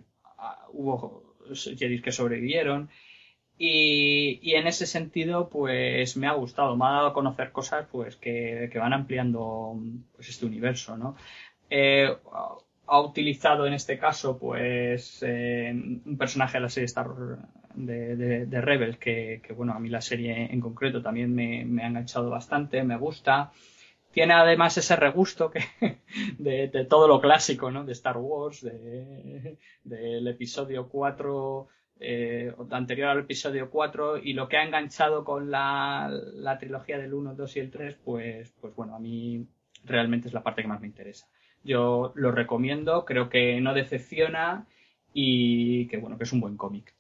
hubo 0.73 1.30
Jedi 1.55 2.01
que 2.01 2.13
sobrevivieron. 2.13 2.91
Y, 3.59 4.39
y, 4.43 4.55
en 4.55 4.67
ese 4.67 4.87
sentido, 4.87 5.51
pues 5.51 6.17
me 6.17 6.27
ha 6.27 6.33
gustado, 6.33 6.77
me 6.77 6.87
ha 6.87 6.93
dado 6.93 7.07
a 7.09 7.13
conocer 7.13 7.53
cosas 7.53 7.87
pues 7.93 8.17
que, 8.17 8.71
que 8.73 8.79
van 8.79 8.95
ampliando 8.95 9.79
pues, 10.17 10.31
este 10.31 10.47
universo, 10.47 10.97
¿no? 10.97 11.15
Eh, 11.69 12.09
ha 12.87 13.01
utilizado 13.01 13.67
en 13.67 13.75
este 13.75 13.99
caso, 13.99 14.39
pues, 14.39 15.23
eh, 15.23 15.71
un 15.73 16.17
personaje 16.19 16.59
de 16.59 16.63
la 16.63 16.69
serie 16.69 16.87
Star 16.87 17.09
de, 17.75 18.17
de, 18.17 18.47
de 18.47 18.61
Rebels, 18.61 18.97
que, 18.99 19.41
que, 19.47 19.53
bueno, 19.53 19.75
a 19.75 19.79
mí 19.79 19.89
la 19.89 20.01
serie 20.01 20.53
en 20.53 20.61
concreto 20.61 21.01
también 21.01 21.33
me, 21.33 21.65
me 21.65 21.85
ha 21.85 21.87
enganchado 21.87 22.31
bastante, 22.31 22.83
me 22.83 22.97
gusta 22.97 23.53
tiene 24.13 24.35
además 24.35 24.77
ese 24.77 24.97
regusto 24.97 25.51
que, 25.51 25.61
de, 26.39 26.69
de, 26.69 26.85
todo 26.85 27.09
lo 27.09 27.21
clásico, 27.21 27.71
¿no? 27.71 27.85
De 27.85 27.93
Star 27.93 28.17
Wars, 28.19 28.63
de, 28.63 29.57
del 29.85 30.27
episodio 30.29 30.89
4, 30.89 31.69
eh, 32.01 32.55
anterior 32.71 33.09
al 33.09 33.21
episodio 33.21 33.71
4, 33.71 34.19
y 34.19 34.33
lo 34.33 34.49
que 34.49 34.57
ha 34.57 34.65
enganchado 34.65 35.25
con 35.25 35.51
la, 35.51 36.11
la 36.35 36.59
trilogía 36.59 36.99
del 36.99 37.15
1, 37.15 37.35
2 37.35 37.57
y 37.57 37.61
el 37.61 37.71
3, 37.71 37.99
pues, 38.05 38.53
pues 38.61 38.75
bueno, 38.75 38.97
a 38.97 38.99
mí 38.99 39.47
realmente 39.85 40.29
es 40.29 40.35
la 40.35 40.43
parte 40.43 40.63
que 40.63 40.69
más 40.69 40.81
me 40.81 40.87
interesa. 40.87 41.29
Yo 41.63 42.13
lo 42.15 42.33
recomiendo, 42.33 43.05
creo 43.05 43.29
que 43.29 43.61
no 43.61 43.75
decepciona 43.75 44.67
y 45.13 45.87
que 45.89 45.99
bueno, 45.99 46.17
que 46.17 46.25
es 46.25 46.33
un 46.33 46.41
buen 46.41 46.57
cómic. 46.57 46.95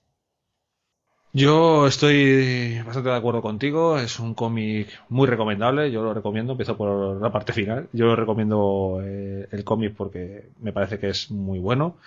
Yo 1.32 1.86
estoy 1.86 2.81
bastante 2.82 3.11
de 3.11 3.15
acuerdo 3.16 3.40
contigo, 3.40 3.98
es 3.98 4.19
un 4.19 4.35
cómic 4.35 4.89
muy 5.09 5.28
recomendable, 5.28 5.90
yo 5.93 6.02
lo 6.02 6.12
recomiendo, 6.12 6.52
empiezo 6.52 6.77
por 6.77 7.20
la 7.23 7.31
parte 7.31 7.52
final, 7.52 7.89
yo 7.93 8.07
lo 8.07 8.16
recomiendo 8.16 9.01
eh, 9.05 9.47
el 9.52 9.62
cómic 9.65 9.94
porque 9.97 10.51
me 10.59 10.73
parece 10.73 10.98
que 10.98 11.09
es 11.11 11.31
muy 11.31 11.61
bueno. 11.61 11.98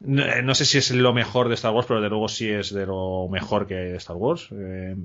No, 0.00 0.24
eh, 0.24 0.54
sé 0.54 0.64
si 0.66 0.78
es 0.78 0.90
lo 0.92 1.14
mejor 1.14 1.48
de 1.48 1.54
Star 1.54 1.72
Wars, 1.72 1.86
pero 1.88 2.00
de 2.02 2.10
luego 2.10 2.28
sí 2.28 2.50
es 2.50 2.72
de 2.74 2.86
lo 2.86 3.28
mejor 3.30 3.66
que 3.66 3.76
hay 3.78 3.90
de 3.92 3.96
Star 3.96 4.16
Wars. 4.16 4.48
Eh, 4.52 4.96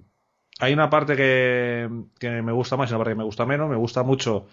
hay 0.59 0.73
una 0.73 0.89
parte 0.89 1.15
que, 1.15 1.89
que 2.19 2.41
me 2.41 2.51
gusta 2.51 2.77
más 2.77 2.89
y 2.89 2.93
una 2.93 2.99
parte 2.99 3.13
que 3.13 3.17
me 3.17 3.23
gusta 3.23 3.45
menos, 3.45 3.69
me 3.69 3.77
gusta 3.77 4.03
mucho 4.03 4.47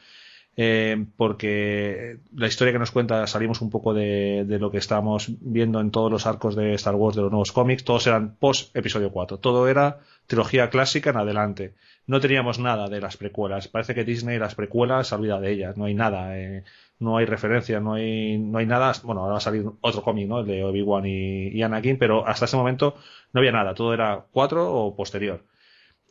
eh, 0.61 1.07
porque 1.17 2.19
la 2.35 2.49
historia 2.49 2.73
que 2.73 2.81
nos 2.81 2.91
cuenta 2.91 3.25
salimos 3.29 3.61
un 3.61 3.71
poco 3.71 3.95
de, 3.95 4.45
de, 4.45 4.59
lo 4.59 4.73
que 4.73 4.79
estábamos 4.79 5.31
viendo 5.39 5.81
en 5.81 5.93
todos 5.93 6.11
los 6.11 6.27
arcos 6.27 6.57
de 6.57 6.75
Star 6.75 6.97
Wars, 6.97 7.15
de 7.15 7.23
los 7.23 7.31
nuevos 7.31 7.53
cómics, 7.53 7.85
todos 7.85 8.09
eran 8.09 8.35
post 8.35 8.77
episodio 8.77 9.13
4, 9.13 9.39
todo 9.39 9.69
era 9.69 10.01
trilogía 10.27 10.69
clásica 10.69 11.11
en 11.11 11.19
adelante. 11.19 11.75
No 12.09 12.19
teníamos 12.19 12.59
nada 12.59 12.89
de 12.89 13.01
las 13.01 13.17
precuelas, 13.17 13.69
parece 13.69 13.95
que 13.95 14.03
Disney 14.03 14.37
las 14.41 14.57
precuelas 14.57 15.07
se 15.07 15.17
de 15.17 15.53
ellas, 15.53 15.77
no 15.77 15.85
hay 15.85 15.95
nada, 15.95 16.37
eh, 16.37 16.65
no 16.99 17.19
hay 17.19 17.27
referencia, 17.27 17.79
no 17.79 17.93
hay, 17.93 18.37
no 18.39 18.59
hay 18.59 18.67
nada, 18.67 18.93
bueno, 19.05 19.21
ahora 19.21 19.35
va 19.35 19.39
a 19.39 19.41
salir 19.41 19.65
otro 19.81 20.03
cómic, 20.03 20.27
¿no? 20.27 20.41
El 20.41 20.47
de 20.47 20.65
Obi-Wan 20.65 21.07
y, 21.07 21.51
y 21.51 21.63
Anakin, 21.63 21.99
pero 21.99 22.27
hasta 22.27 22.47
ese 22.47 22.57
momento 22.57 22.97
no 23.33 23.39
había 23.39 23.53
nada, 23.53 23.75
todo 23.75 23.95
era 23.95 24.25
4 24.33 24.75
o 24.75 24.97
posterior. 24.97 25.45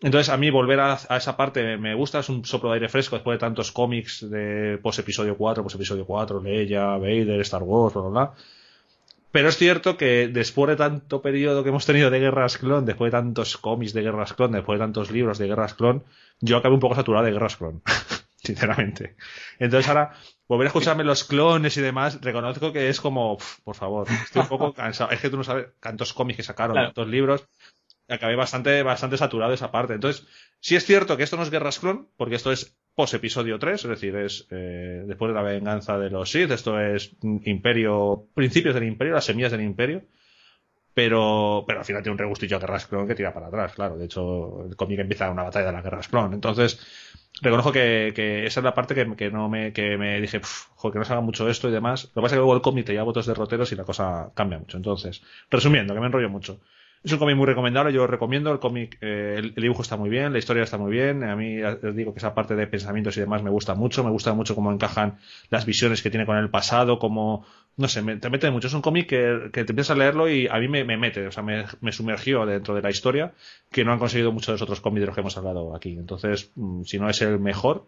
Entonces, 0.02 0.30
a 0.30 0.38
mí 0.38 0.49
volver 0.52 0.80
a, 0.80 0.99
a, 1.10 1.18
esa 1.18 1.36
parte 1.36 1.78
me 1.78 1.95
gusta, 1.95 2.19
es 2.19 2.30
un 2.30 2.45
soplo 2.45 2.69
de 2.69 2.76
aire 2.76 2.90
fresco 2.90 3.15
después 3.15 3.36
de 3.36 3.40
tantos 3.40 3.72
cómics 3.72 4.30
de 4.30 4.78
post 4.82 4.99
episodio 4.99 5.36
4, 5.36 5.64
post 5.64 5.76
episodio 5.76 6.06
4, 6.06 6.41
Leia, 6.41 6.98
Vader, 6.98 7.41
Star 7.41 7.64
Wars, 7.64 7.94
bla, 7.94 8.03
bla, 8.03 8.11
bla. 8.11 8.34
Pero 9.32 9.49
es 9.49 9.57
cierto 9.57 9.98
que 9.98 10.30
después 10.30 10.69
de 10.69 10.76
tanto 10.78 11.22
periodo 11.22 11.64
que 11.64 11.69
hemos 11.69 11.86
tenido 11.86 12.10
de 12.10 12.19
Guerras 12.19 12.57
Clon, 12.57 12.86
después 12.86 13.11
de 13.11 13.18
tantos 13.18 13.57
cómics 13.57 13.94
de 13.94 14.02
Guerras 14.02 14.34
Clon, 14.34 14.52
después 14.52 14.80
de 14.80 14.86
tantos 14.86 15.11
libros 15.11 15.38
de 15.38 15.48
Guerras 15.48 15.74
Clon, 15.74 16.03
yo 16.40 16.57
acabé 16.57 16.76
un 16.76 16.80
poco 16.80 16.95
saturado 16.95 17.26
de 17.26 17.34
Guerras 17.34 17.57
Clon, 17.57 17.82
sinceramente. 18.38 19.15
Entonces 19.60 19.88
ahora, 19.90 20.14
volver 20.48 20.68
a 20.68 20.69
escucharme 20.69 21.03
los 21.03 21.24
clones 21.24 21.76
y 21.78 21.82
demás, 21.82 22.19
reconozco 22.22 22.72
que 22.72 22.90
es 22.90 23.02
como, 23.02 23.38
por 23.64 23.76
favor, 23.76 24.07
estoy 24.10 24.44
un 24.44 24.48
poco 24.48 24.74
cansado. 24.76 25.11
Es 25.11 25.19
que 25.19 25.30
tú 25.30 25.38
no 25.38 25.44
sabes 25.44 25.68
tantos 25.80 26.14
cómics 26.14 26.38
que 26.38 26.44
sacaron, 26.44 26.74
claro. 26.74 26.88
tantos 26.88 27.07
libros, 27.07 27.48
acabé 28.10 28.36
bastante, 28.36 28.84
bastante 28.84 29.18
saturado 29.18 29.54
esa 29.54 29.72
parte. 29.72 29.94
Entonces, 29.94 30.26
sí 30.60 30.76
es 30.76 30.86
cierto 30.86 31.18
que 31.18 31.24
esto 31.24 31.38
no 31.38 31.44
es 31.44 31.52
Guerras 31.52 31.80
Clon, 31.80 32.10
porque 32.18 32.36
esto 32.36 32.52
es 32.52 32.78
post 32.96 33.14
episodio 33.14 33.60
3, 33.60 33.84
es 33.84 33.90
decir, 33.90 34.16
es 34.16 34.48
eh, 34.50 35.04
después 35.06 35.30
de 35.30 35.36
la 35.36 35.44
venganza 35.44 36.00
de 36.00 36.10
los 36.10 36.32
Sith, 36.32 36.50
esto 36.52 36.80
es 36.80 37.16
Imperio, 37.22 38.28
principios 38.34 38.74
del 38.74 38.86
Imperio, 38.86 39.14
las 39.14 39.26
semillas 39.26 39.52
del 39.52 39.62
Imperio. 39.62 40.04
pero, 40.94 41.64
pero 41.68 41.80
al 41.80 41.86
final 41.86 42.02
tiene 42.02 42.14
un 42.14 42.18
regustillo 42.18 42.58
a 42.58 42.60
Guerras 42.60 42.88
Clon 42.88 43.08
que 43.08 43.16
tira 43.16 43.34
para 43.34 43.48
atrás, 43.48 43.74
claro. 43.74 43.98
De 43.98 44.06
hecho, 44.06 44.66
el 44.66 44.76
cómic 44.76 45.00
empieza 45.00 45.30
una 45.30 45.44
batalla 45.44 45.68
de 45.68 45.74
las 45.74 45.84
Guerras 45.84 46.08
Clon. 46.08 46.34
Entonces, 46.34 46.80
reconozco 47.42 47.72
que, 47.72 48.46
esa 48.48 48.60
es 48.60 48.64
la 48.64 48.74
parte 48.74 48.96
que, 48.96 49.16
que 49.16 49.30
no 49.30 49.48
me, 49.50 49.74
que 49.74 49.98
me 49.98 50.20
dije, 50.20 50.42
joder, 50.76 50.94
que 50.94 51.00
no 51.00 51.06
se 51.06 51.14
haga 51.14 51.22
mucho 51.22 51.48
esto 51.50 51.70
y 51.70 51.72
demás. 51.72 52.06
Lo 52.06 52.22
que 52.22 52.22
pasa 52.22 52.28
es 52.28 52.32
que 52.34 52.38
luego 52.38 52.56
el 52.56 52.62
cómic 52.62 52.86
te 52.86 52.94
lleva 52.94 53.04
votos 53.04 53.28
derroteros 53.28 53.72
y 53.72 53.76
la 53.76 53.84
cosa 53.84 54.32
cambia 54.34 54.58
mucho. 54.60 54.78
Entonces, 54.78 55.22
resumiendo, 55.52 55.94
que 55.94 56.00
me 56.00 56.08
enrollo 56.08 56.30
mucho. 56.30 56.60
Es 57.03 57.11
un 57.11 57.19
cómic 57.19 57.36
muy 57.36 57.45
recomendable, 57.45 57.94
yo 57.94 58.07
recomiendo. 58.07 58.52
El 58.52 58.60
cómic, 58.60 58.98
eh, 59.02 59.36
el, 59.38 59.53
dibujo 59.53 59.82
está 59.82 59.98
muy 59.98 60.10
bien, 60.10 60.34
la 60.34 60.40
historia 60.40 60.64
está 60.64 60.78
muy 60.78 60.91
bien. 60.91 61.24
A 61.24 61.36
mí 61.36 61.61
os 61.64 61.95
digo 61.95 62.14
que 62.14 62.19
esa 62.19 62.34
parte 62.34 62.56
de 62.56 62.68
pensamientos 62.68 63.15
y 63.18 63.19
demás 63.19 63.44
me 63.44 63.49
gusta 63.49 63.76
mucho. 63.76 64.03
Me 64.03 64.10
gusta 64.10 64.34
mucho 64.34 64.56
cómo 64.56 64.72
encajan 64.72 65.18
las 65.49 65.65
visiones 65.65 66.02
que 66.02 66.10
tiene 66.10 66.26
con 66.26 66.38
el 66.38 66.49
pasado, 66.49 66.99
cómo, 66.99 67.45
no 67.78 67.88
sé, 67.88 68.02
me, 68.02 68.18
te 68.18 68.30
mete 68.30 68.49
mucho. 68.52 68.68
Es 68.68 68.74
un 68.74 68.82
cómic 68.82 69.07
que, 69.07 69.49
que, 69.53 69.64
te 69.64 69.72
empiezas 69.72 69.95
a 69.95 69.99
leerlo 69.99 70.30
y 70.30 70.48
a 70.48 70.57
mí 70.57 70.68
me, 70.68 70.84
me 70.84 70.98
mete, 70.98 71.28
o 71.28 71.32
sea, 71.32 71.44
me, 71.44 71.65
me, 71.82 71.91
sumergió 71.91 72.45
dentro 72.45 72.74
de 72.74 72.82
la 72.82 72.90
historia 72.90 73.34
que 73.72 73.86
no 73.86 73.94
han 73.94 73.99
conseguido 73.99 74.32
muchos 74.32 74.48
de 74.48 74.53
los 74.53 74.61
otros 74.64 74.82
cómics 74.82 75.02
de 75.02 75.06
los 75.06 75.15
que 75.15 75.22
hemos 75.22 75.38
hablado 75.38 75.76
aquí. 75.76 75.91
Entonces, 75.91 76.52
mm, 76.56 76.84
si 76.84 76.99
no 76.99 77.10
es 77.10 77.22
el 77.22 77.40
mejor, 77.40 77.88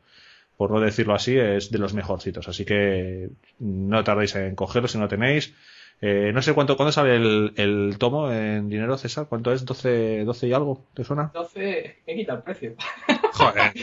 por 0.55 0.71
no 0.71 0.79
decirlo 0.79 1.15
así, 1.15 1.37
es 1.37 1.71
de 1.71 1.79
los 1.79 1.93
mejorcitos. 1.93 2.47
Así 2.47 2.65
que 2.65 3.29
no 3.59 4.03
tardéis 4.03 4.35
en 4.35 4.55
cogerlo 4.55 4.87
si 4.87 4.97
no 4.97 5.07
tenéis. 5.07 5.53
Eh, 6.01 6.31
no 6.33 6.41
sé 6.41 6.53
cuánto, 6.53 6.77
¿cuándo 6.77 6.93
sale 6.93 7.17
el, 7.17 7.53
el, 7.57 7.97
tomo 7.97 8.31
en 8.31 8.69
dinero, 8.69 8.97
César? 8.97 9.25
¿Cuánto 9.27 9.51
es? 9.51 9.65
¿12, 9.65 10.23
12 10.23 10.47
y 10.47 10.53
algo? 10.53 10.85
¿Te 10.93 11.03
suena? 11.03 11.29
12, 11.33 11.97
he 12.05 12.15
quitado 12.15 12.37
el 12.37 12.43
precio. 12.43 12.75
Joder, 13.33 13.73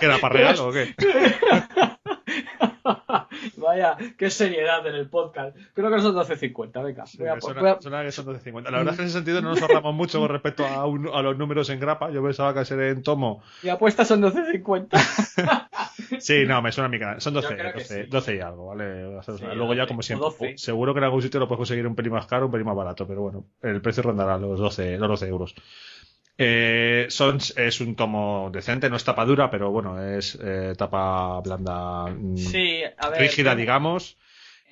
¿era 0.00 0.18
para 0.18 0.34
real 0.34 0.56
o 0.58 0.72
qué? 0.72 0.92
Vaya, 3.60 3.96
qué 4.16 4.30
seriedad 4.30 4.86
en 4.86 4.94
el 4.94 5.08
podcast. 5.08 5.56
Creo 5.74 5.90
que 5.90 6.00
son 6.00 6.14
12.50, 6.14 6.84
venga. 6.84 7.06
Sí, 7.06 7.18
voy 7.18 7.28
a, 7.28 7.40
suena, 7.40 7.60
voy 7.60 7.70
a... 7.70 7.80
suena, 7.80 8.02
que 8.02 8.12
son 8.12 8.26
12.50. 8.26 8.70
La 8.70 8.78
verdad 8.78 8.92
es 8.92 8.96
que 8.96 9.02
en 9.02 9.08
ese 9.08 9.18
sentido 9.18 9.42
no 9.42 9.50
nos 9.50 9.62
ahorramos 9.62 9.94
mucho 9.94 10.18
con 10.20 10.28
respecto 10.28 10.66
a, 10.66 10.86
un, 10.86 11.08
a, 11.12 11.22
los 11.22 11.36
números 11.38 11.68
en 11.70 11.80
grapa. 11.80 12.10
Yo 12.10 12.22
pensaba 12.22 12.54
que 12.54 12.64
sería 12.64 12.88
en 12.88 13.02
tomo. 13.02 13.42
Y 13.62 13.68
apuestas 13.68 14.08
son 14.08 14.22
12.50. 14.22 15.68
sí, 16.18 16.44
no, 16.46 16.62
me 16.62 16.72
suena 16.72 16.86
a 16.86 16.90
mi 16.90 16.98
canal. 16.98 17.20
Son 17.20 17.34
12, 17.34 17.56
12, 17.56 17.84
sí. 17.84 18.02
12, 18.08 18.36
y 18.36 18.40
algo, 18.40 18.66
¿vale? 18.68 19.20
Sí, 19.22 19.44
Luego 19.54 19.74
ya, 19.74 19.86
como 19.86 20.02
siempre, 20.02 20.26
12. 20.26 20.58
seguro 20.58 20.94
que 20.94 20.98
en 20.98 21.04
algún 21.04 21.22
sitio 21.22 21.40
lo 21.40 21.48
puedes 21.48 21.58
conseguir 21.58 21.86
un 21.86 21.94
pelín 21.94 22.12
más 22.12 22.26
caro, 22.26 22.46
un 22.46 22.52
pelín 22.52 22.66
más 22.66 22.76
barato, 22.76 23.06
pero 23.06 23.22
bueno, 23.22 23.44
el 23.62 23.80
precio 23.80 24.02
rondará 24.02 24.38
los 24.38 24.58
12, 24.58 24.98
los 24.98 25.08
12 25.08 25.28
euros. 25.28 25.54
Eh, 26.42 27.04
son, 27.10 27.36
es 27.56 27.82
un 27.82 27.94
tomo 27.94 28.48
decente, 28.50 28.88
no 28.88 28.96
es 28.96 29.04
tapa 29.04 29.26
dura, 29.26 29.50
pero 29.50 29.70
bueno, 29.70 30.02
es 30.02 30.38
eh, 30.42 30.72
tapa 30.74 31.38
blanda, 31.40 32.06
sí, 32.34 32.80
a 32.96 33.10
ver, 33.10 33.20
rígida, 33.20 33.54
digamos. 33.54 34.16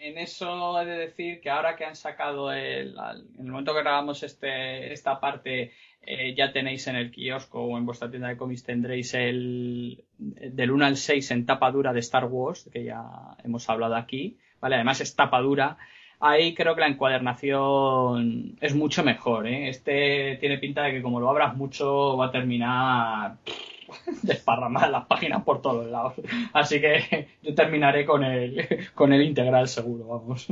En 0.00 0.16
eso 0.16 0.80
he 0.80 0.86
de 0.86 0.96
decir 0.96 1.42
que 1.42 1.50
ahora 1.50 1.76
que 1.76 1.84
han 1.84 1.94
sacado 1.94 2.50
el, 2.52 2.96
en 3.38 3.44
el 3.44 3.50
momento 3.50 3.74
que 3.74 3.80
grabamos 3.80 4.22
este, 4.22 4.94
esta 4.94 5.20
parte, 5.20 5.74
eh, 6.00 6.34
ya 6.34 6.52
tenéis 6.52 6.86
en 6.86 6.96
el 6.96 7.10
kiosco 7.10 7.60
o 7.60 7.76
en 7.76 7.84
vuestra 7.84 8.08
tienda 8.08 8.28
de 8.28 8.38
cómics 8.38 8.64
tendréis 8.64 9.12
el 9.12 10.04
del 10.16 10.70
1 10.70 10.86
al 10.86 10.96
6 10.96 11.30
en 11.32 11.44
tapa 11.44 11.70
dura 11.70 11.92
de 11.92 12.00
Star 12.00 12.24
Wars, 12.24 12.70
que 12.72 12.84
ya 12.84 13.02
hemos 13.44 13.68
hablado 13.68 13.94
aquí, 13.94 14.38
¿vale? 14.58 14.76
Además 14.76 15.02
es 15.02 15.14
tapa 15.14 15.40
dura 15.40 15.76
ahí 16.20 16.54
creo 16.54 16.74
que 16.74 16.80
la 16.80 16.88
encuadernación 16.88 18.56
es 18.60 18.74
mucho 18.74 19.02
mejor. 19.04 19.46
¿eh? 19.46 19.68
Este 19.68 20.36
tiene 20.40 20.58
pinta 20.58 20.82
de 20.82 20.92
que 20.92 21.02
como 21.02 21.20
lo 21.20 21.30
abras 21.30 21.56
mucho 21.56 22.16
va 22.16 22.26
a 22.26 22.30
terminar 22.30 23.38
desparramar 24.22 24.90
las 24.90 25.06
páginas 25.06 25.42
por 25.44 25.62
todos 25.62 25.86
lados. 25.86 26.14
Así 26.52 26.80
que 26.80 27.28
yo 27.42 27.54
terminaré 27.54 28.04
con 28.04 28.24
el, 28.24 28.88
con 28.94 29.12
el 29.12 29.22
integral 29.22 29.68
seguro, 29.68 30.06
vamos. 30.06 30.46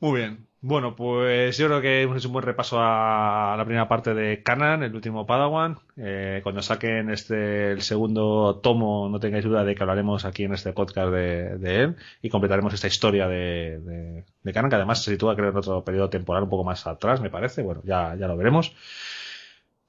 Muy 0.00 0.20
bien. 0.20 0.49
Bueno, 0.62 0.94
pues 0.94 1.56
yo 1.56 1.68
creo 1.68 1.80
que 1.80 2.02
hemos 2.02 2.18
hecho 2.18 2.28
un 2.28 2.34
buen 2.34 2.44
repaso 2.44 2.76
a 2.80 3.54
la 3.56 3.64
primera 3.64 3.88
parte 3.88 4.12
de 4.12 4.42
Canan, 4.42 4.82
el 4.82 4.94
último 4.94 5.24
Padawan. 5.24 5.78
Eh, 5.96 6.40
cuando 6.42 6.60
saquen 6.60 7.08
este 7.10 7.72
el 7.72 7.80
segundo 7.80 8.60
tomo, 8.62 9.08
no 9.08 9.18
tengáis 9.20 9.44
duda 9.44 9.64
de 9.64 9.74
que 9.74 9.82
hablaremos 9.82 10.26
aquí 10.26 10.44
en 10.44 10.52
este 10.52 10.74
podcast 10.74 11.12
de, 11.12 11.56
de 11.56 11.82
él 11.84 11.96
y 12.20 12.28
completaremos 12.28 12.74
esta 12.74 12.88
historia 12.88 13.26
de, 13.26 13.80
de, 13.80 14.24
de 14.42 14.52
Canan, 14.52 14.68
que 14.68 14.76
además 14.76 15.02
se 15.02 15.12
sitúa 15.12 15.34
creo 15.34 15.48
en 15.48 15.56
otro 15.56 15.82
periodo 15.82 16.10
temporal 16.10 16.42
un 16.42 16.50
poco 16.50 16.64
más 16.64 16.86
atrás, 16.86 17.22
me 17.22 17.30
parece. 17.30 17.62
Bueno, 17.62 17.80
ya, 17.84 18.14
ya 18.16 18.28
lo 18.28 18.36
veremos. 18.36 18.74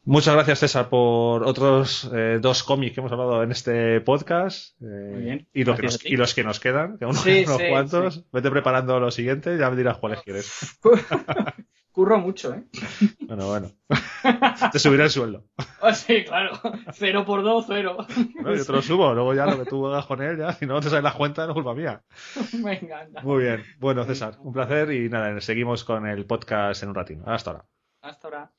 Muchas 0.04 0.34
gracias, 0.34 0.60
César, 0.60 0.90
por 0.90 1.44
otros 1.44 2.10
eh, 2.12 2.40
dos 2.42 2.64
cómics 2.64 2.96
que 2.96 3.02
hemos 3.02 3.12
hablado 3.12 3.44
en 3.44 3.52
este 3.52 4.02
podcast. 4.02 4.82
Eh, 4.82 5.12
Muy 5.12 5.22
bien. 5.22 5.48
Y, 5.54 5.64
lo 5.64 5.76
que 5.76 5.84
nos, 5.84 6.04
y, 6.04 6.18
los 6.18 6.34
que 6.34 6.44
nos 6.44 6.60
quedan, 6.60 6.98
que 6.98 7.06
aún 7.06 7.14
sí, 7.14 7.44
unos 7.46 7.58
sí, 7.58 7.64
cuantos. 7.70 8.16
Sí. 8.16 8.26
Vete 8.32 8.50
preparando 8.50 9.00
lo 9.00 9.12
siguiente, 9.12 9.58
ya 9.60 9.70
me 9.70 9.76
dirás 9.76 10.00
cuáles 10.00 10.22
quieres. 10.24 10.80
Curro 11.92 12.20
mucho, 12.20 12.54
¿eh? 12.54 12.64
Bueno, 13.28 13.48
bueno. 13.48 13.72
Te 14.72 14.80
subiré 14.80 15.04
el 15.04 15.10
sueldo. 15.10 15.46
Oh, 15.82 15.94
sí, 15.94 16.24
claro. 16.24 16.60
Cero 16.94 17.24
por 17.26 17.44
dos, 17.44 17.66
cero. 17.68 17.98
Bueno, 18.36 18.56
yo 18.56 18.66
te 18.66 18.72
lo 18.72 18.82
subo, 18.82 19.14
luego 19.14 19.34
ya 19.34 19.46
lo 19.46 19.64
que 19.64 19.70
tú 19.70 19.86
hagas 19.88 20.06
con 20.06 20.22
él, 20.22 20.38
ya, 20.38 20.54
si 20.54 20.66
no 20.66 20.80
te 20.80 20.90
sale 20.90 21.02
la 21.02 21.14
cuenta, 21.14 21.44
no 21.44 21.52
es 21.52 21.54
culpa 21.54 21.74
mía. 21.74 22.02
Venga, 22.54 23.02
anda. 23.02 23.22
Muy 23.22 23.44
bien. 23.44 23.64
Bueno, 23.80 24.04
César, 24.06 24.36
un 24.40 24.52
placer 24.52 24.92
y 24.92 25.10
nada, 25.10 25.40
seguimos 25.42 25.84
con 25.84 26.08
el 26.08 26.26
podcast 26.26 26.82
en 26.84 26.90
un 26.90 26.96
ratito. 26.96 27.24
Hasta 27.26 27.52
ahora. 27.52 27.66
Hasta 28.02 28.28
ahora. 28.28 28.52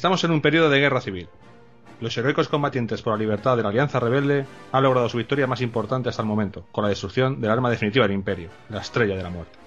Estamos 0.00 0.24
en 0.24 0.30
un 0.30 0.40
periodo 0.40 0.70
de 0.70 0.80
guerra 0.80 1.02
civil. 1.02 1.28
Los 2.00 2.16
heroicos 2.16 2.48
combatientes 2.48 3.02
por 3.02 3.12
la 3.12 3.18
libertad 3.18 3.54
de 3.54 3.62
la 3.62 3.68
Alianza 3.68 4.00
Rebelde 4.00 4.46
han 4.72 4.82
logrado 4.82 5.10
su 5.10 5.18
victoria 5.18 5.46
más 5.46 5.60
importante 5.60 6.08
hasta 6.08 6.22
el 6.22 6.28
momento, 6.28 6.64
con 6.72 6.84
la 6.84 6.88
destrucción 6.88 7.38
del 7.38 7.50
arma 7.50 7.68
definitiva 7.68 8.06
del 8.06 8.14
Imperio, 8.14 8.48
la 8.70 8.80
Estrella 8.80 9.14
de 9.14 9.22
la 9.22 9.28
Muerte. 9.28 9.58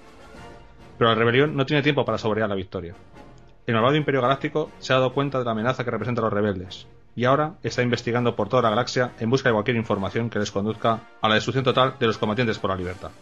Pero 0.98 1.10
la 1.10 1.14
rebelión 1.14 1.54
no 1.54 1.64
tiene 1.64 1.84
tiempo 1.84 2.04
para 2.04 2.18
saborear 2.18 2.48
la 2.48 2.56
victoria. 2.56 2.96
El 3.64 3.74
malvado 3.74 3.94
Imperio 3.94 4.22
Galáctico 4.22 4.72
se 4.80 4.92
ha 4.92 4.96
dado 4.96 5.12
cuenta 5.12 5.38
de 5.38 5.44
la 5.44 5.52
amenaza 5.52 5.84
que 5.84 5.92
representan 5.92 6.24
los 6.24 6.32
rebeldes, 6.32 6.88
y 7.14 7.26
ahora 7.26 7.54
está 7.62 7.82
investigando 7.82 8.34
por 8.34 8.48
toda 8.48 8.62
la 8.62 8.70
galaxia 8.70 9.12
en 9.20 9.30
busca 9.30 9.50
de 9.50 9.52
cualquier 9.52 9.76
información 9.76 10.30
que 10.30 10.40
les 10.40 10.50
conduzca 10.50 10.98
a 11.22 11.28
la 11.28 11.36
destrucción 11.36 11.64
total 11.64 11.94
de 12.00 12.08
los 12.08 12.18
combatientes 12.18 12.58
por 12.58 12.70
la 12.70 12.76
libertad. 12.76 13.12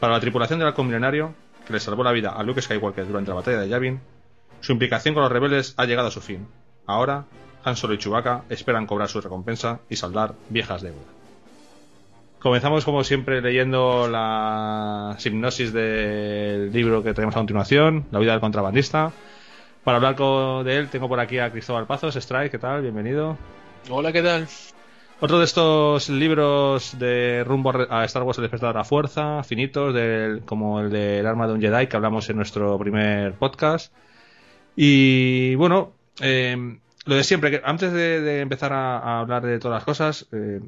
Para 0.00 0.14
la 0.14 0.20
tripulación 0.20 0.58
del 0.58 0.66
halcón 0.66 0.88
milenario, 0.88 1.36
que 1.64 1.72
le 1.72 1.78
salvó 1.78 2.02
la 2.02 2.10
vida 2.10 2.30
a 2.30 2.42
Luke 2.42 2.60
Skywalker 2.60 3.06
durante 3.06 3.30
la 3.30 3.36
batalla 3.36 3.60
de 3.60 3.68
Yavin, 3.68 4.00
su 4.64 4.72
implicación 4.72 5.12
con 5.12 5.22
los 5.22 5.30
rebeldes 5.30 5.74
ha 5.76 5.84
llegado 5.84 6.08
a 6.08 6.10
su 6.10 6.22
fin. 6.22 6.48
Ahora, 6.86 7.26
Han 7.64 7.76
Solo 7.76 7.92
y 7.92 7.98
Chewbacca 7.98 8.44
esperan 8.48 8.86
cobrar 8.86 9.08
su 9.08 9.20
recompensa 9.20 9.80
y 9.90 9.96
saldar 9.96 10.32
viejas 10.48 10.80
deudas. 10.80 11.04
Comenzamos 12.38 12.86
como 12.86 13.04
siempre 13.04 13.42
leyendo 13.42 14.08
la 14.08 15.18
hipnosis 15.22 15.70
del 15.70 16.72
libro 16.72 17.02
que 17.02 17.12
tenemos 17.12 17.34
a 17.36 17.40
continuación, 17.40 18.06
La 18.10 18.18
vida 18.18 18.32
del 18.32 18.40
contrabandista. 18.40 19.12
Para 19.82 19.96
hablar 19.98 20.16
de 20.64 20.78
él 20.78 20.88
tengo 20.88 21.08
por 21.08 21.20
aquí 21.20 21.38
a 21.38 21.50
Cristóbal 21.50 21.86
Pazos, 21.86 22.16
Strike, 22.16 22.52
¿qué 22.52 22.58
tal? 22.58 22.80
Bienvenido. 22.80 23.36
Hola, 23.90 24.12
¿qué 24.12 24.22
tal? 24.22 24.48
Otro 25.20 25.38
de 25.38 25.44
estos 25.44 26.08
libros 26.08 26.98
de 26.98 27.44
rumbo 27.44 27.70
a 27.90 28.04
Star 28.06 28.22
Wars 28.22 28.38
El 28.38 28.42
despertar 28.42 28.72
de 28.72 28.78
la 28.78 28.84
fuerza, 28.84 29.42
finitos, 29.42 29.92
del, 29.92 30.40
como 30.46 30.80
el 30.80 30.90
del 30.90 31.26
arma 31.26 31.46
de 31.46 31.52
un 31.52 31.60
Jedi 31.60 31.86
que 31.86 31.96
hablamos 31.96 32.30
en 32.30 32.36
nuestro 32.36 32.78
primer 32.78 33.34
podcast. 33.34 33.92
Y 34.76 35.54
bueno, 35.54 35.92
eh, 36.20 36.78
lo 37.06 37.14
de 37.14 37.24
siempre, 37.24 37.50
que 37.50 37.60
antes 37.64 37.92
de, 37.92 38.40
empezar 38.40 38.72
a, 38.72 39.20
hablar 39.20 39.44
de 39.44 39.58
todas 39.58 39.76
las 39.76 39.84
cosas, 39.84 40.26
eh, 40.32 40.60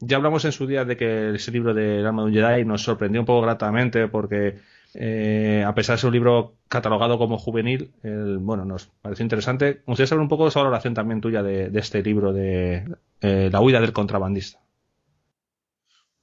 ya 0.00 0.16
hablamos 0.16 0.44
en 0.44 0.52
su 0.52 0.66
día 0.66 0.84
de 0.84 0.96
que 0.96 1.34
ese 1.34 1.50
libro 1.50 1.72
del 1.72 2.06
arma 2.06 2.22
de 2.22 2.28
un 2.28 2.34
Jedi 2.34 2.64
nos 2.64 2.82
sorprendió 2.82 3.20
un 3.20 3.26
poco 3.26 3.42
gratamente 3.42 4.08
porque 4.08 4.58
eh, 4.94 5.64
a 5.66 5.74
pesar 5.74 5.96
de 5.96 6.00
ser 6.00 6.08
un 6.08 6.14
libro 6.14 6.54
catalogado 6.68 7.18
como 7.18 7.38
juvenil, 7.38 7.90
bueno, 8.02 8.64
nos 8.64 8.86
pareció 9.02 9.24
interesante. 9.24 9.82
Me 9.86 9.92
gustaría 9.92 10.06
saber 10.06 10.22
un 10.22 10.28
poco 10.28 10.46
esa 10.46 10.60
valoración 10.60 10.94
también 10.94 11.20
tuya 11.20 11.42
de, 11.42 11.70
este 11.74 12.02
libro 12.02 12.32
de 12.32 12.84
eh, 13.20 13.48
La 13.50 13.60
huida 13.60 13.80
del 13.80 13.92
contrabandista. 13.92 14.60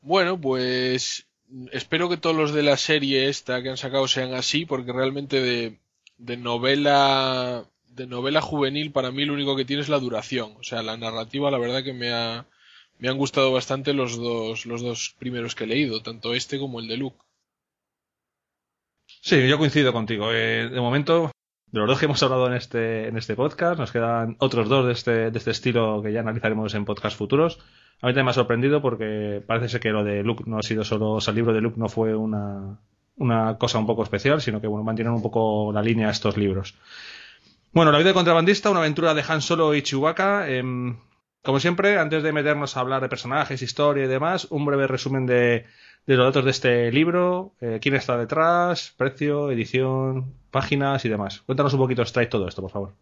Bueno, 0.02 0.40
pues 0.40 1.28
espero 1.72 2.10
que 2.10 2.18
todos 2.18 2.36
los 2.36 2.54
de 2.54 2.64
la 2.64 2.78
serie 2.78 3.28
esta 3.28 3.62
que 3.62 3.70
han 3.70 3.78
sacado 3.78 4.08
sean 4.08 4.34
así, 4.34 4.66
porque 4.66 4.94
realmente 4.94 5.42
de, 5.42 5.78
de 6.22 6.38
novela 6.38 7.65
de 7.89 8.07
novela 8.07 8.41
juvenil 8.41 8.91
para 8.91 9.11
mí 9.11 9.26
lo 9.26 9.34
único 9.34 9.56
que 9.56 9.65
tiene 9.65 9.81
es 9.81 9.89
la 9.89 9.99
duración. 9.99 10.53
O 10.60 10.64
sea, 10.64 10.81
la 10.81 10.98
narrativa 10.98 11.52
la 11.52 11.57
verdad 11.57 11.84
que 11.84 11.93
me 11.93 12.14
ha, 12.14 12.45
me 12.99 13.10
han 13.10 13.18
gustado 13.18 13.52
bastante 13.52 13.93
los 13.93 14.18
dos, 14.18 14.65
los 14.65 14.81
dos 14.81 15.15
primeros 15.19 15.56
que 15.56 15.65
he 15.65 15.68
leído, 15.68 16.02
tanto 16.02 16.34
este 16.34 16.57
como 16.60 16.80
el 16.80 16.88
de 16.88 16.98
Luke. 16.98 17.18
Sí, 19.22 19.48
yo 19.48 19.57
coincido 19.57 19.91
contigo. 19.91 20.31
Eh, 20.31 20.69
de 20.69 20.80
momento, 20.80 21.31
de 21.68 21.80
los 21.80 21.88
dos 21.89 21.99
que 21.99 22.06
hemos 22.06 22.23
hablado 22.23 22.48
en 22.48 22.53
este, 22.53 23.07
en 23.07 23.18
este 23.18 23.35
podcast, 23.35 23.80
nos 23.80 23.91
quedan 23.91 24.35
otros 24.39 24.69
dos 24.69 24.85
de 24.85 24.93
este, 24.93 25.31
de 25.31 25.38
este 25.38 25.52
estilo 25.52 26.02
que 26.02 26.14
ya 26.14 26.22
analizaremos 26.22 26.73
en 26.73 26.85
podcast 26.85 27.18
futuros. 27.18 27.60
A 28.02 28.07
mí 28.07 28.14
también 28.14 28.26
me 28.26 28.31
ha 28.31 28.35
sorprendido 28.35 28.81
porque 28.81 29.43
parece 29.45 29.69
ser 29.69 29.81
que 29.81 29.89
lo 29.89 30.03
de 30.03 30.23
Luke 30.23 30.45
no 30.48 30.57
ha 30.57 30.64
sido 30.64 30.84
solo, 30.84 31.11
o 31.11 31.22
sea, 31.22 31.31
el 31.31 31.35
libro 31.35 31.53
de 31.53 31.61
Luke 31.61 31.80
no 31.80 31.88
fue 31.88 32.15
una, 32.15 32.80
una 33.18 33.58
cosa 33.58 33.80
un 33.80 33.86
poco 33.86 34.04
especial, 34.04 34.42
sino 34.42 34.62
que 34.62 34.68
bueno, 34.68 34.84
mantienen 34.84 35.14
un 35.14 35.22
poco 35.22 35.72
la 35.74 35.82
línea 35.82 36.10
estos 36.10 36.38
libros. 36.38 36.76
Bueno, 37.74 37.92
La 37.92 38.00
vida 38.00 38.10
de 38.10 38.14
contrabandista, 38.14 38.70
una 38.70 38.82
aventura 38.82 39.14
de 39.14 39.24
Han 39.28 39.42
Solo 39.42 39.74
y 39.74 39.82
Chewbacca. 39.82 40.50
Em, 40.50 40.98
como 41.42 41.60
siempre, 41.60 41.98
antes 41.98 42.22
de 42.22 42.34
meternos 42.34 42.76
a 42.76 42.82
hablar 42.82 43.02
de 43.02 43.10
personajes, 43.10 43.62
historia 43.62 44.06
y 44.06 44.08
demás, 44.08 44.48
un 44.50 44.66
breve 44.66 44.88
resumen 44.88 45.26
de, 45.26 45.66
los 46.06 46.18
datos 46.18 46.44
de 46.44 46.52
este 46.52 46.92
libro, 46.92 47.54
eh, 47.62 47.80
quién 47.82 47.96
está 47.96 48.18
detrás, 48.18 48.94
precio, 48.98 49.52
edición, 49.52 50.34
páginas 50.52 51.06
y 51.06 51.10
demás. 51.10 51.42
Cuéntanos 51.46 51.74
un 51.74 51.80
poquito, 51.80 52.02
extrae 52.02 52.28
todo 52.28 52.48
esto, 52.48 52.62
por 52.62 52.72
favor. 52.72 52.94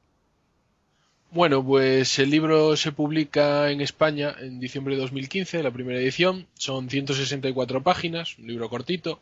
Bueno, 1.32 1.64
pues 1.64 2.18
el 2.18 2.32
libro 2.32 2.76
se 2.76 2.92
publica 2.92 3.70
en 3.70 3.82
España 3.82 4.36
en 4.40 4.60
diciembre 4.60 4.96
de 4.96 5.02
2015, 5.02 5.62
la 5.62 5.70
primera 5.72 6.00
edición. 6.00 6.48
Son 6.56 6.90
164 6.90 7.84
páginas, 7.84 8.38
un 8.40 8.48
libro 8.48 8.68
cortito, 8.68 9.22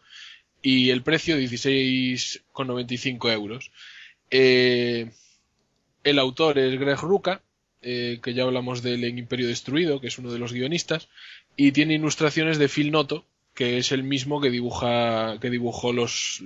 y 0.62 0.90
el 0.90 1.04
precio 1.04 1.38
16,95 1.38 3.32
euros. 3.32 3.72
Eh, 4.32 5.12
el 6.04 6.20
autor 6.20 6.60
es 6.60 6.80
Greg 6.80 7.00
Ruca, 7.00 7.42
eh, 7.82 8.20
que 8.22 8.34
ya 8.34 8.44
hablamos 8.44 8.82
del 8.82 9.04
Imperio 9.06 9.48
Destruido, 9.48 10.02
que 10.02 10.08
es 10.08 10.18
uno 10.18 10.32
de 10.32 10.40
los 10.40 10.54
guionistas, 10.54 11.10
y 11.56 11.72
tiene 11.72 11.96
ilustraciones 11.96 12.58
de 12.58 12.70
Phil 12.70 12.92
Noto, 12.92 13.26
que 13.54 13.78
es 13.78 13.92
el 13.92 14.04
mismo 14.04 14.40
que 14.40 14.50
dibuja 14.52 15.38
que 15.42 15.50
dibujó 15.50 15.92
los, 15.92 16.44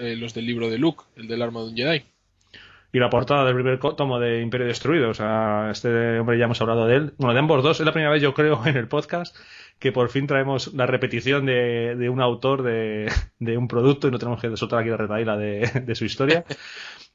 eh, 0.00 0.16
los 0.16 0.34
del 0.34 0.46
libro 0.46 0.70
de 0.70 0.78
Luke, 0.78 1.04
el 1.16 1.28
del 1.28 1.42
arma 1.42 1.60
de 1.60 1.66
un 1.66 1.76
Jedi. 1.76 2.02
Y 2.94 2.98
la 2.98 3.08
portada 3.08 3.46
del 3.46 3.54
primer 3.54 3.78
tomo 3.78 4.20
de 4.20 4.42
Imperio 4.42 4.66
Destruido, 4.66 5.08
o 5.08 5.14
sea, 5.14 5.70
este 5.70 6.18
hombre 6.18 6.38
ya 6.38 6.44
hemos 6.44 6.60
hablado 6.60 6.86
de 6.86 6.96
él. 6.96 7.14
Bueno, 7.16 7.32
de 7.32 7.38
ambos 7.38 7.62
dos, 7.62 7.80
es 7.80 7.86
la 7.86 7.92
primera 7.92 8.12
vez 8.12 8.20
yo 8.20 8.34
creo 8.34 8.60
en 8.66 8.76
el 8.76 8.86
podcast 8.86 9.34
que 9.78 9.92
por 9.92 10.10
fin 10.10 10.26
traemos 10.26 10.74
la 10.74 10.84
repetición 10.86 11.46
de, 11.46 11.96
de 11.96 12.08
un 12.10 12.20
autor 12.20 12.62
de, 12.62 13.10
de, 13.38 13.56
un 13.56 13.66
producto 13.66 14.08
y 14.08 14.10
no 14.10 14.18
tenemos 14.18 14.40
que 14.40 14.54
soltar 14.56 14.80
aquí 14.80 14.90
la 14.90 14.98
retaíla 14.98 15.36
de, 15.38 15.60
de 15.86 15.94
su 15.94 16.04
historia. 16.04 16.44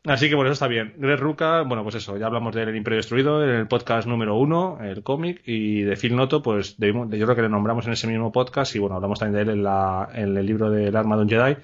Así 0.04 0.30
que 0.30 0.36
bueno, 0.36 0.50
eso 0.50 0.54
está 0.54 0.68
bien. 0.68 0.96
Greg 0.98 1.20
Ruca, 1.20 1.62
bueno, 1.62 1.84
pues 1.84 1.96
eso, 1.96 2.18
ya 2.18 2.26
hablamos 2.26 2.56
del 2.56 2.76
Imperio 2.76 2.98
Destruido 2.98 3.44
en 3.44 3.50
el 3.52 3.68
podcast 3.68 4.08
número 4.08 4.36
uno, 4.36 4.80
el 4.82 5.04
cómic, 5.04 5.42
y 5.46 5.82
de 5.82 5.96
Phil 5.96 6.16
Noto, 6.16 6.42
pues 6.42 6.80
de, 6.80 6.88
yo 6.88 7.26
creo 7.26 7.36
que 7.36 7.42
le 7.42 7.50
nombramos 7.50 7.86
en 7.86 7.94
ese 7.94 8.08
mismo 8.08 8.32
podcast 8.32 8.76
y 8.76 8.80
bueno, 8.80 8.96
hablamos 8.96 9.20
también 9.20 9.36
de 9.46 9.52
él 9.52 9.58
en, 9.60 9.64
la, 9.64 10.10
en 10.14 10.36
el 10.38 10.46
libro 10.46 10.72
del 10.72 10.96
arma 10.96 11.18
de 11.18 11.22
un 11.24 11.30
Jedi 11.30 11.58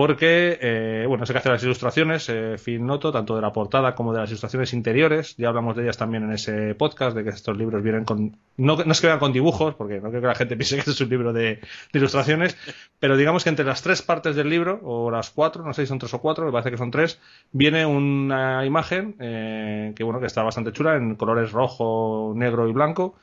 porque, 0.00 0.60
eh, 0.62 1.06
bueno, 1.08 1.26
sé 1.26 1.32
que 1.32 1.40
hace 1.40 1.48
las 1.48 1.64
ilustraciones, 1.64 2.28
eh, 2.28 2.54
Phil 2.64 2.86
Noto, 2.86 3.10
tanto 3.10 3.34
de 3.34 3.42
la 3.42 3.52
portada 3.52 3.96
como 3.96 4.12
de 4.12 4.20
las 4.20 4.30
ilustraciones 4.30 4.72
interiores, 4.72 5.36
ya 5.36 5.48
hablamos 5.48 5.74
de 5.74 5.82
ellas 5.82 5.96
también 5.96 6.22
en 6.22 6.30
ese 6.30 6.76
podcast, 6.76 7.16
de 7.16 7.24
que 7.24 7.30
estos 7.30 7.58
libros 7.58 7.82
vienen 7.82 8.04
con, 8.04 8.36
no, 8.56 8.76
no 8.76 8.92
es 8.92 9.00
que 9.00 9.08
vengan 9.08 9.18
con 9.18 9.32
dibujos, 9.32 9.74
porque 9.74 10.00
no 10.00 10.10
creo 10.10 10.20
que 10.20 10.28
la 10.28 10.36
gente 10.36 10.56
piense 10.56 10.76
que 10.76 10.82
este 10.82 10.92
es 10.92 11.00
un 11.00 11.08
libro 11.08 11.32
de, 11.32 11.58
ilustraciones, 11.92 12.56
pero 13.00 13.16
digamos 13.16 13.42
que 13.42 13.50
entre 13.50 13.64
las 13.64 13.82
tres 13.82 14.00
partes 14.02 14.36
del 14.36 14.48
libro, 14.48 14.78
o 14.84 15.10
las 15.10 15.30
cuatro, 15.30 15.64
no 15.64 15.74
sé 15.74 15.82
si 15.82 15.88
son 15.88 15.98
tres 15.98 16.14
o 16.14 16.20
cuatro, 16.20 16.46
me 16.46 16.52
parece 16.52 16.70
que 16.70 16.78
son 16.78 16.92
tres, 16.92 17.18
viene 17.50 17.84
una 17.84 18.64
imagen, 18.64 19.16
eh, 19.18 19.94
que 19.96 20.04
bueno, 20.04 20.20
que 20.20 20.26
está 20.26 20.44
bastante 20.44 20.70
chula, 20.70 20.94
en 20.94 21.16
colores 21.16 21.50
rojo, 21.50 22.34
negro 22.36 22.68
y 22.68 22.72
blanco, 22.72 23.16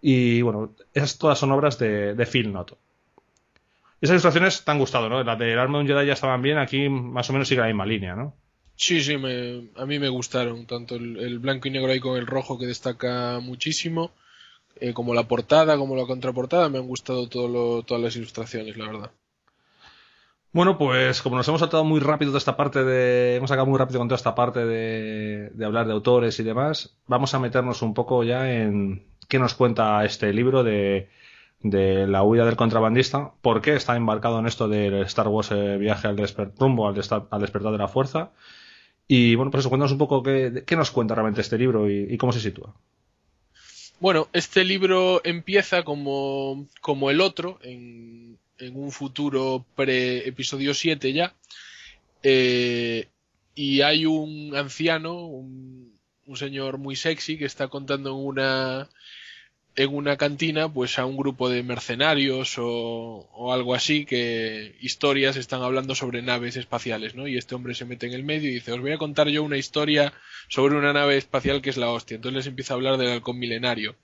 y 0.00 0.40
bueno, 0.42 0.70
esas 0.94 1.18
todas 1.18 1.36
son 1.36 1.50
obras 1.50 1.80
de, 1.80 2.14
de 2.14 2.26
Phil 2.26 2.52
Noto. 2.52 2.78
Esas 4.02 4.14
ilustraciones 4.14 4.64
te 4.64 4.70
han 4.72 4.80
gustado, 4.80 5.08
¿no? 5.08 5.22
Las 5.22 5.38
de 5.38 5.54
Arma 5.54 5.78
de 5.78 5.84
un 5.84 5.88
Jedi 5.88 6.08
ya 6.08 6.14
estaban 6.14 6.42
bien, 6.42 6.58
aquí 6.58 6.88
más 6.88 7.30
o 7.30 7.32
menos 7.32 7.46
sigue 7.46 7.60
la 7.60 7.68
misma 7.68 7.86
línea, 7.86 8.16
¿no? 8.16 8.34
Sí, 8.74 9.00
sí, 9.00 9.14
a 9.14 9.86
mí 9.86 9.98
me 10.00 10.08
gustaron, 10.08 10.66
tanto 10.66 10.96
el, 10.96 11.38
blanco 11.38 11.68
y 11.68 11.70
negro 11.70 11.92
ahí 11.92 12.00
con 12.00 12.18
el 12.18 12.26
rojo 12.26 12.58
que 12.58 12.66
destaca 12.66 13.38
muchísimo, 13.40 14.10
eh, 14.80 14.92
como 14.92 15.14
la 15.14 15.28
portada, 15.28 15.76
como 15.76 15.94
la 15.94 16.04
contraportada, 16.04 16.68
me 16.68 16.78
han 16.78 16.88
gustado 16.88 17.28
todas 17.28 18.02
las 18.02 18.16
ilustraciones, 18.16 18.76
la 18.76 18.86
verdad. 18.86 19.10
Bueno, 20.50 20.76
pues 20.76 21.22
como 21.22 21.36
nos 21.36 21.46
hemos 21.46 21.60
saltado 21.60 21.84
muy 21.84 22.00
rápido 22.00 22.32
de 22.32 22.38
esta 22.38 22.56
parte 22.56 22.82
de. 22.82 23.36
Hemos 23.36 23.50
sacado 23.50 23.66
muy 23.66 23.78
rápido 23.78 24.00
con 24.00 24.08
toda 24.08 24.16
esta 24.16 24.34
parte 24.34 24.66
de, 24.66 25.50
de 25.50 25.64
hablar 25.64 25.86
de 25.86 25.92
autores 25.92 26.40
y 26.40 26.42
demás, 26.42 26.98
vamos 27.06 27.34
a 27.34 27.38
meternos 27.38 27.82
un 27.82 27.94
poco 27.94 28.24
ya 28.24 28.52
en 28.52 29.06
qué 29.28 29.38
nos 29.38 29.54
cuenta 29.54 30.04
este 30.04 30.32
libro 30.32 30.64
de 30.64 31.08
de 31.62 32.06
la 32.06 32.22
huida 32.22 32.44
del 32.44 32.56
contrabandista, 32.56 33.32
por 33.40 33.62
qué 33.62 33.74
está 33.74 33.96
embarcado 33.96 34.38
en 34.38 34.46
esto 34.46 34.68
del 34.68 35.02
Star 35.02 35.28
Wars 35.28 35.50
eh, 35.52 35.76
viaje 35.78 36.08
al 36.08 36.16
rumbo 36.58 36.88
al, 36.88 36.94
despertar 36.94 37.72
de 37.72 37.78
la 37.78 37.88
fuerza. 37.88 38.32
Y 39.06 39.34
bueno, 39.34 39.50
pues 39.50 39.60
eso, 39.62 39.68
cuéntanos 39.68 39.92
un 39.92 39.98
poco 39.98 40.22
qué, 40.22 40.64
nos 40.76 40.90
cuenta 40.90 41.14
realmente 41.14 41.40
este 41.40 41.58
libro 41.58 41.90
y, 41.90 42.16
cómo 42.16 42.32
se 42.32 42.40
sitúa. 42.40 42.74
Bueno, 44.00 44.28
este 44.32 44.64
libro 44.64 45.20
empieza 45.24 45.84
como, 45.84 46.66
como 46.80 47.10
el 47.10 47.20
otro, 47.20 47.58
en, 47.62 48.38
en 48.58 48.76
un 48.76 48.90
futuro 48.90 49.64
pre-episodio 49.76 50.74
7 50.74 51.12
ya. 51.12 51.34
Eh, 52.22 53.08
y 53.54 53.82
hay 53.82 54.06
un 54.06 54.56
anciano, 54.56 55.26
un, 55.26 55.92
un 56.26 56.36
señor 56.36 56.78
muy 56.78 56.96
sexy 56.96 57.36
que 57.36 57.44
está 57.44 57.68
contando 57.68 58.10
en 58.10 58.16
una 58.16 58.88
en 59.74 59.94
una 59.94 60.16
cantina 60.16 60.72
pues 60.72 60.98
a 60.98 61.06
un 61.06 61.16
grupo 61.16 61.48
de 61.48 61.62
mercenarios 61.62 62.58
o, 62.58 63.28
o, 63.32 63.52
algo 63.52 63.74
así 63.74 64.04
que 64.04 64.76
historias 64.80 65.36
están 65.36 65.62
hablando 65.62 65.94
sobre 65.94 66.20
naves 66.22 66.56
espaciales, 66.56 67.14
¿no? 67.14 67.26
Y 67.26 67.38
este 67.38 67.54
hombre 67.54 67.74
se 67.74 67.86
mete 67.86 68.06
en 68.06 68.12
el 68.12 68.24
medio 68.24 68.50
y 68.50 68.54
dice, 68.54 68.72
os 68.72 68.80
voy 68.80 68.92
a 68.92 68.98
contar 68.98 69.28
yo 69.28 69.42
una 69.42 69.56
historia 69.56 70.12
sobre 70.48 70.76
una 70.76 70.92
nave 70.92 71.16
espacial 71.16 71.62
que 71.62 71.70
es 71.70 71.78
la 71.78 71.90
hostia. 71.90 72.16
Entonces 72.16 72.36
les 72.36 72.46
empieza 72.46 72.74
a 72.74 72.76
hablar 72.76 72.98
del 72.98 73.12
halcón 73.12 73.38
milenario. 73.38 73.96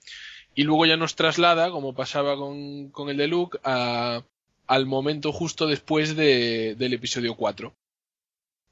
Y 0.55 0.63
luego 0.63 0.85
ya 0.85 0.97
nos 0.97 1.15
traslada, 1.15 1.69
como 1.71 1.93
pasaba 1.93 2.35
con, 2.35 2.89
con 2.89 3.09
el 3.09 3.17
de 3.17 3.27
Luke, 3.27 3.59
a, 3.63 4.23
al 4.67 4.85
momento 4.85 5.31
justo 5.31 5.67
después 5.67 6.15
de, 6.15 6.75
del 6.75 6.93
episodio 6.93 7.35
4. 7.35 7.75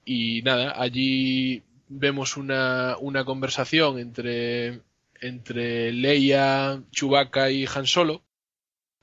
Y 0.05 0.41
nada, 0.43 0.73
allí 0.81 1.63
vemos 1.89 2.37
una, 2.37 2.97
una 2.99 3.23
conversación 3.25 3.99
entre 3.99 4.81
entre 5.21 5.91
Leia, 5.91 6.81
Chewbacca 6.91 7.51
y 7.51 7.65
Han 7.73 7.87
Solo, 7.87 8.23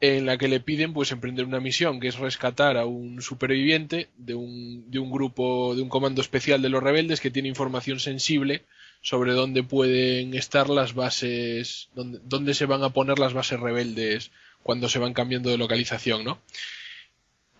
en 0.00 0.26
la 0.26 0.36
que 0.36 0.48
le 0.48 0.60
piden 0.60 0.92
pues 0.92 1.12
emprender 1.12 1.46
una 1.46 1.60
misión 1.60 2.00
que 2.00 2.08
es 2.08 2.18
rescatar 2.18 2.76
a 2.76 2.84
un 2.84 3.22
superviviente 3.22 4.10
de 4.16 4.34
un, 4.34 4.90
de 4.90 4.98
un 4.98 5.10
grupo, 5.10 5.74
de 5.74 5.82
un 5.82 5.88
comando 5.88 6.20
especial 6.20 6.60
de 6.60 6.68
los 6.68 6.82
rebeldes 6.82 7.20
que 7.20 7.30
tiene 7.30 7.48
información 7.48 8.00
sensible 8.00 8.64
sobre 9.00 9.32
dónde 9.32 9.62
pueden 9.62 10.34
estar 10.34 10.68
las 10.68 10.94
bases, 10.94 11.88
dónde, 11.94 12.20
dónde 12.24 12.54
se 12.54 12.66
van 12.66 12.82
a 12.82 12.90
poner 12.90 13.18
las 13.18 13.32
bases 13.32 13.60
rebeldes 13.60 14.30
cuando 14.62 14.88
se 14.88 14.98
van 14.98 15.14
cambiando 15.14 15.50
de 15.50 15.58
localización, 15.58 16.24
¿no? 16.24 16.38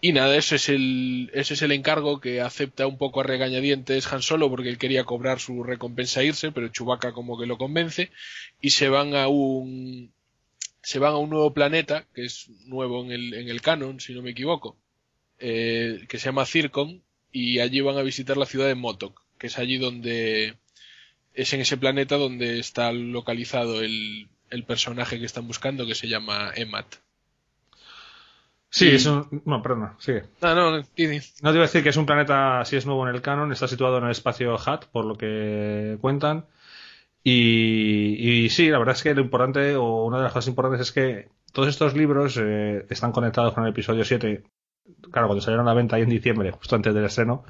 Y 0.05 0.13
nada, 0.13 0.37
ese 0.37 0.57
es 0.57 0.69
el, 0.69 1.31
ese 1.33 1.55
es 1.55 1.63
el 1.63 1.73
encargo 1.73 2.21
que 2.21 2.43
acepta 2.43 2.87
un 2.87 2.99
poco 2.99 3.21
a 3.21 3.23
regañadientes 3.23 4.13
Han 4.13 4.21
Solo 4.21 4.51
porque 4.51 4.69
él 4.69 4.77
quería 4.77 5.05
cobrar 5.05 5.41
su 5.41 5.63
recompensa 5.63 6.21
e 6.21 6.27
irse, 6.27 6.53
pero 6.53 6.69
Chewbacca 6.69 7.15
como 7.15 7.39
que 7.39 7.47
lo 7.47 7.57
convence 7.57 8.11
y 8.61 8.69
se 8.69 8.91
van 8.91 9.17
a 9.17 9.29
un, 9.29 10.13
se 10.83 10.99
van 10.99 11.15
a 11.15 11.17
un 11.17 11.31
nuevo 11.31 11.55
planeta 11.55 12.07
que 12.15 12.27
es 12.27 12.51
nuevo 12.67 13.03
en 13.03 13.13
el, 13.13 13.33
en 13.33 13.49
el 13.49 13.63
canon, 13.63 13.99
si 13.99 14.13
no 14.13 14.21
me 14.21 14.33
equivoco, 14.33 14.77
eh, 15.39 16.05
que 16.07 16.19
se 16.19 16.27
llama 16.27 16.45
Circon 16.45 17.03
y 17.33 17.61
allí 17.61 17.81
van 17.81 17.97
a 17.97 18.03
visitar 18.03 18.37
la 18.37 18.45
ciudad 18.45 18.67
de 18.67 18.75
Motok, 18.75 19.23
que 19.39 19.47
es 19.47 19.59
allí 19.59 19.79
donde 19.79 20.59
es 21.33 21.51
en 21.55 21.63
ese 21.63 21.79
planeta 21.79 22.19
donde 22.19 22.59
está 22.59 22.93
localizado 22.93 23.81
el, 23.81 24.29
el 24.51 24.65
personaje 24.65 25.19
que 25.19 25.25
están 25.25 25.47
buscando 25.47 25.87
que 25.87 25.95
se 25.95 26.09
llama 26.09 26.53
Emat. 26.57 26.97
Sí, 28.75 28.89
es 28.89 29.07
un. 29.07 29.41
No, 29.45 29.63
perdona, 29.63 29.95
sigue. 30.01 30.25
Ah, 30.41 30.53
no, 30.53 30.73
no, 30.73 30.79
No 30.79 30.85
te 30.85 31.03
iba 31.05 31.15
a 31.45 31.53
decir 31.53 31.85
que 31.85 31.91
es 31.91 31.97
un 31.97 32.07
planeta, 32.07 32.65
si 32.65 32.75
es 32.75 32.85
nuevo 32.87 33.09
en 33.09 33.15
el 33.15 33.23
canon, 33.23 33.53
está 33.53 33.69
situado 33.69 33.99
en 33.99 34.05
el 34.05 34.11
espacio 34.11 34.57
Hat, 34.59 34.87
por 34.87 35.05
lo 35.05 35.17
que 35.17 35.97
cuentan. 36.01 36.47
Y, 37.23 38.45
y 38.45 38.51
sí, 38.51 38.71
la 38.71 38.79
verdad 38.79 38.97
es 38.97 39.05
que 39.05 39.15
lo 39.15 39.21
importante, 39.21 39.77
o 39.77 40.05
una 40.05 40.17
de 40.17 40.25
las 40.25 40.33
cosas 40.33 40.49
importantes 40.49 40.89
es 40.89 40.93
que 40.93 41.29
todos 41.53 41.69
estos 41.69 41.95
libros 41.95 42.37
eh, 42.43 42.85
están 42.91 43.13
conectados 43.13 43.55
con 43.55 43.63
el 43.63 43.71
episodio 43.71 44.05
7. 44.05 44.43
Claro, 45.13 45.29
cuando 45.29 45.41
salieron 45.41 45.69
a 45.69 45.71
la 45.71 45.77
venta 45.77 45.95
ahí 45.95 46.03
en 46.03 46.11
diciembre, 46.11 46.51
justo 46.51 46.75
antes 46.75 46.93
del 46.93 47.05
estreno, 47.05 47.45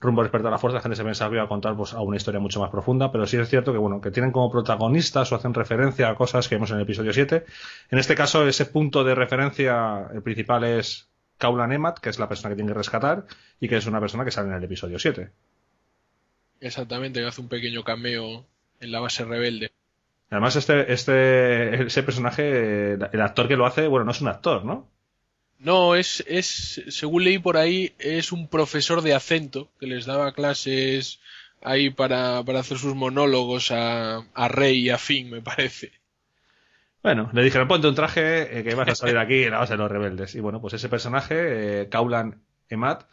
rumbo 0.00 0.22
despertar 0.22 0.50
la 0.50 0.58
fuerza, 0.58 0.76
la 0.76 0.82
gente 0.82 0.96
se 0.96 1.04
pensaba 1.04 1.30
que 1.30 1.36
iba 1.36 1.44
a 1.44 1.48
contar 1.48 1.76
pues, 1.76 1.94
a 1.94 2.00
una 2.00 2.16
historia 2.16 2.40
mucho 2.40 2.60
más 2.60 2.70
profunda, 2.70 3.10
pero 3.10 3.26
sí 3.26 3.36
es 3.36 3.48
cierto 3.48 3.72
que 3.72 3.78
bueno, 3.78 4.00
que 4.00 4.10
tienen 4.10 4.32
como 4.32 4.50
protagonistas 4.50 5.32
o 5.32 5.36
hacen 5.36 5.54
referencia 5.54 6.08
a 6.08 6.14
cosas 6.14 6.48
que 6.48 6.56
vemos 6.56 6.70
en 6.70 6.76
el 6.76 6.82
episodio 6.82 7.12
7. 7.12 7.44
En 7.90 7.98
este 7.98 8.14
caso, 8.14 8.46
ese 8.46 8.66
punto 8.66 9.04
de 9.04 9.14
referencia, 9.14 10.08
el 10.12 10.22
principal 10.22 10.64
es 10.64 11.08
Kaulan 11.38 11.72
Emat, 11.72 11.98
que 11.98 12.10
es 12.10 12.18
la 12.18 12.28
persona 12.28 12.50
que 12.50 12.56
tiene 12.56 12.72
que 12.72 12.78
rescatar, 12.78 13.26
y 13.60 13.68
que 13.68 13.76
es 13.76 13.86
una 13.86 14.00
persona 14.00 14.24
que 14.24 14.30
sale 14.30 14.48
en 14.48 14.54
el 14.54 14.64
episodio 14.64 14.98
7. 14.98 15.30
Exactamente, 16.60 17.20
que 17.20 17.26
hace 17.26 17.40
un 17.40 17.48
pequeño 17.48 17.82
cameo 17.84 18.46
en 18.80 18.92
la 18.92 19.00
base 19.00 19.24
rebelde. 19.24 19.72
Además, 20.30 20.56
este, 20.56 20.92
este, 20.92 21.86
ese 21.86 22.02
personaje, 22.02 22.94
el 22.94 23.20
actor 23.20 23.48
que 23.48 23.56
lo 23.56 23.66
hace, 23.66 23.86
bueno, 23.86 24.04
no 24.04 24.10
es 24.10 24.20
un 24.20 24.28
actor, 24.28 24.64
¿no? 24.64 24.90
No, 25.58 25.94
es, 25.94 26.22
es, 26.26 26.82
según 26.88 27.24
leí 27.24 27.38
por 27.38 27.56
ahí, 27.56 27.94
es 27.98 28.32
un 28.32 28.48
profesor 28.48 29.02
de 29.02 29.14
acento 29.14 29.70
que 29.80 29.86
les 29.86 30.04
daba 30.04 30.32
clases 30.32 31.20
ahí 31.62 31.90
para, 31.90 32.42
para 32.44 32.60
hacer 32.60 32.78
sus 32.78 32.94
monólogos 32.94 33.70
a, 33.70 34.18
a 34.34 34.48
Rey 34.48 34.78
y 34.78 34.90
a 34.90 34.98
Finn, 34.98 35.30
me 35.30 35.42
parece. 35.42 35.92
Bueno, 37.02 37.30
le 37.32 37.44
dijeron, 37.44 37.68
ponte 37.68 37.86
un 37.86 37.94
traje 37.94 38.58
eh, 38.58 38.64
que 38.64 38.74
vas 38.74 38.88
a 38.88 38.94
salir 38.96 39.16
aquí 39.16 39.44
en 39.44 39.52
la 39.52 39.58
base 39.58 39.74
de 39.74 39.78
los 39.78 39.90
rebeldes. 39.90 40.34
Y 40.34 40.40
bueno, 40.40 40.60
pues 40.60 40.74
ese 40.74 40.88
personaje, 40.88 41.82
eh, 41.82 41.88
Kaulan 41.88 42.42
Emat, 42.68 43.04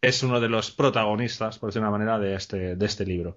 es 0.00 0.22
uno 0.22 0.40
de 0.40 0.48
los 0.48 0.70
protagonistas, 0.70 1.58
por 1.58 1.68
decirlo 1.68 1.86
de 1.86 1.88
una 1.88 1.98
manera, 1.98 2.18
de 2.20 2.36
este, 2.36 2.76
de 2.76 2.86
este 2.86 3.04
libro. 3.04 3.36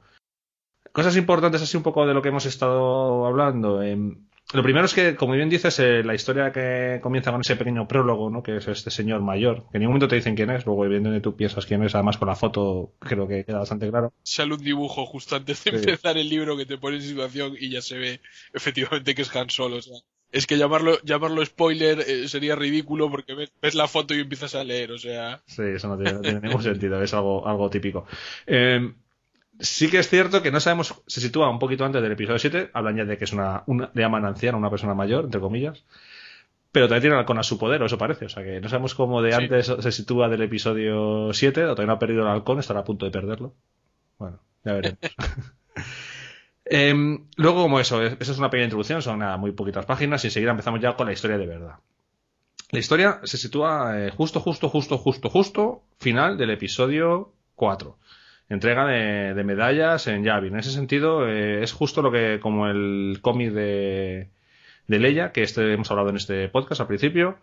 Cosas 0.92 1.16
importantes 1.18 1.62
así 1.62 1.76
un 1.76 1.84
poco 1.84 2.06
de 2.06 2.14
lo 2.14 2.22
que 2.22 2.30
hemos 2.30 2.46
estado 2.46 3.26
hablando. 3.26 3.82
Em, 3.82 4.29
lo 4.54 4.64
primero 4.64 4.86
es 4.86 4.94
que, 4.94 5.16
como 5.16 5.34
bien 5.34 5.50
dices, 5.50 5.78
eh, 5.80 6.04
la 6.04 6.16
historia 6.16 6.52
que 6.52 7.00
comienza 7.04 7.32
con 7.32 7.42
ese 7.42 7.56
pequeño 7.56 7.88
prólogo, 7.88 8.30
¿no? 8.30 8.42
Que 8.42 8.58
es 8.58 8.68
este 8.68 8.90
señor 8.90 9.22
mayor, 9.22 9.66
que 9.72 9.78
en 9.78 9.82
ningún 9.82 9.94
momento 9.94 10.08
te 10.08 10.16
dicen 10.16 10.36
quién 10.36 10.50
es, 10.50 10.66
luego 10.66 10.86
evidentemente 10.86 11.22
tú 11.22 11.36
piensas 11.36 11.66
quién 11.66 11.84
es, 11.84 11.94
además 11.94 12.18
con 12.18 12.28
la 12.28 12.36
foto 12.36 12.94
creo 13.00 13.28
que 13.28 13.46
queda 13.46 13.60
bastante 13.60 13.90
claro. 13.90 14.12
Sale 14.24 14.54
un 14.56 14.64
dibujo 14.64 15.06
justo 15.06 15.36
antes 15.36 15.64
de 15.64 15.72
Sí. 15.72 15.78
empezar 15.78 16.18
el 16.18 16.30
libro 16.30 16.58
que 16.58 16.66
te 16.66 16.78
pone 16.78 16.98
en 16.98 17.04
situación 17.04 17.54
y 17.60 17.70
ya 17.70 17.82
se 17.82 17.98
ve 17.98 18.22
efectivamente 18.54 19.14
que 19.16 19.22
es 19.22 19.36
Han 19.36 19.50
Solo. 19.50 19.78
O 19.78 19.82
sea, 19.82 19.98
es 20.32 20.46
que 20.48 20.58
llamarlo, 20.58 21.00
llamarlo 21.04 21.46
spoiler 21.46 22.00
eh, 22.02 22.28
sería 22.28 22.56
ridículo 22.56 23.10
porque 23.10 23.34
ves, 23.36 23.52
ves 23.62 23.76
la 23.76 23.88
foto 23.88 24.14
y 24.16 24.20
empiezas 24.22 24.56
a 24.56 24.64
leer, 24.64 24.92
o 24.92 24.98
sea... 24.98 25.42
Sí, 25.48 25.64
eso 25.76 25.88
no 25.88 25.96
tiene, 25.98 26.14
no 26.14 26.22
tiene 26.22 26.40
ningún 26.42 26.64
sentido, 26.64 27.02
es 27.02 27.14
algo, 27.14 27.48
algo 27.48 27.70
típico. 27.70 28.06
Eh, 28.46 28.94
sí 29.60 29.90
que 29.90 30.00
es 30.00 30.10
cierto 30.10 30.42
que 30.42 30.52
no 30.52 30.60
sabemos, 30.60 31.02
se 31.08 31.22
sitúa 31.22 31.50
un 31.50 31.60
poquito 31.60 31.86
antes 31.86 32.02
del 32.02 32.12
episodio 32.12 32.40
7, 32.40 32.72
hablan 32.74 32.98
ya 32.98 33.06
de 33.06 33.18
que 33.18 33.26
es 33.26 33.34
una, 33.34 33.64
una 33.68 33.92
le 33.94 34.02
llaman 34.02 34.26
anciana, 34.26 34.58
una 34.58 34.70
persona 34.70 34.94
mayor, 34.94 35.26
entre 35.26 35.42
comillas, 35.42 35.84
pero 36.72 36.88
también 36.88 37.02
tiene 37.04 37.16
halcón 37.18 37.40
a 37.40 37.44
su 37.44 37.58
poder, 37.58 37.82
o 37.84 37.86
eso 37.88 37.98
parece, 37.98 38.26
o 38.26 38.30
sea 38.30 38.44
que 38.44 38.62
no 38.62 38.70
sabemos 38.70 38.96
cómo 38.96 39.22
de 39.22 39.32
Sí. 39.34 39.38
antes 39.44 39.66
se 39.80 39.92
sitúa 39.92 40.30
del 40.30 40.42
episodio 40.44 41.34
7, 41.34 41.64
o 41.66 41.70
todavía 41.70 41.88
no 41.88 41.94
ha 41.94 42.00
perdido 42.00 42.22
el 42.24 42.30
halcón, 42.30 42.60
estará 42.60 42.82
a 42.82 42.84
punto 42.86 43.06
de 43.06 43.12
perderlo. 43.12 43.54
Bueno, 44.18 44.40
ya 44.64 44.74
veremos. 44.74 45.00
Em, 46.66 47.26
luego, 47.36 47.64
como 47.64 47.80
eso, 47.80 48.04
es- 48.04 48.16
esa 48.20 48.32
es 48.32 48.38
una 48.38 48.50
pequeña 48.50 48.66
introducción, 48.66 49.02
son 49.02 49.20
nada, 49.20 49.38
muy 49.38 49.52
poquitas 49.54 49.86
páginas 49.86 50.24
y 50.24 50.28
enseguida 50.28 50.52
empezamos 50.52 50.80
ya 50.80 50.96
con 50.96 51.08
la 51.08 51.14
historia 51.14 51.38
de 51.38 51.48
verdad. 51.48 51.76
La 52.72 52.80
historia 52.80 53.22
se 53.24 53.38
sitúa 53.38 53.94
eh, 54.00 54.12
justo, 54.12 54.40
justo, 54.40 54.70
justo, 54.70 54.98
justo, 55.00 55.30
justo 55.30 55.82
final 55.98 56.38
del 56.38 56.52
episodio 56.52 57.34
4. 57.56 57.98
Entrega 58.50 58.88
de, 58.88 59.44
medallas 59.44 60.08
en 60.08 60.24
Yavin. 60.24 60.54
En 60.54 60.60
ese 60.60 60.72
sentido, 60.72 61.28
eh, 61.28 61.64
es 61.64 61.72
justo 61.72 62.02
lo 62.02 62.12
que, 62.12 62.40
como 62.42 62.68
el 62.68 63.20
cómic 63.22 63.52
de, 63.52 64.30
de 64.88 65.00
Leia, 65.00 65.32
que 65.32 65.44
este 65.44 65.72
hemos 65.72 65.92
hablado 65.92 66.10
en 66.10 66.18
este 66.18 66.50
podcast 66.50 66.82
al 66.82 66.88
principio. 66.88 67.38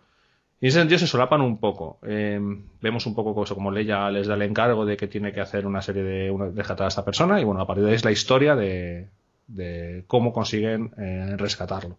Y 0.59 0.65
en 0.65 0.69
ese 0.69 0.79
sentido 0.79 0.99
se 0.99 1.07
solapan 1.07 1.41
un 1.41 1.59
poco. 1.59 1.99
Eh, 2.05 2.39
vemos 2.81 3.05
un 3.05 3.15
poco 3.15 3.43
eso, 3.43 3.55
como 3.55 3.71
Leia 3.71 4.11
les 4.11 4.27
da 4.27 4.33
el 4.33 4.41
encargo 4.41 4.85
de 4.85 4.97
que 4.97 5.07
tiene 5.07 5.31
que 5.31 5.39
hacer 5.39 5.65
una 5.65 5.81
serie 5.81 6.03
de, 6.03 6.29
una, 6.29 6.47
rescatar 6.47 6.85
a 6.85 6.89
esta 6.89 7.05
persona. 7.05 7.39
Y 7.39 7.45
bueno, 7.45 7.61
a 7.61 7.67
partir 7.67 7.85
de 7.85 7.91
ahí 7.91 7.95
es 7.95 8.03
la 8.03 8.11
historia 8.11 8.55
de, 8.55 9.07
de 9.47 10.03
cómo 10.07 10.33
consiguen 10.33 10.91
eh, 10.97 11.35
rescatarlo. 11.37 11.97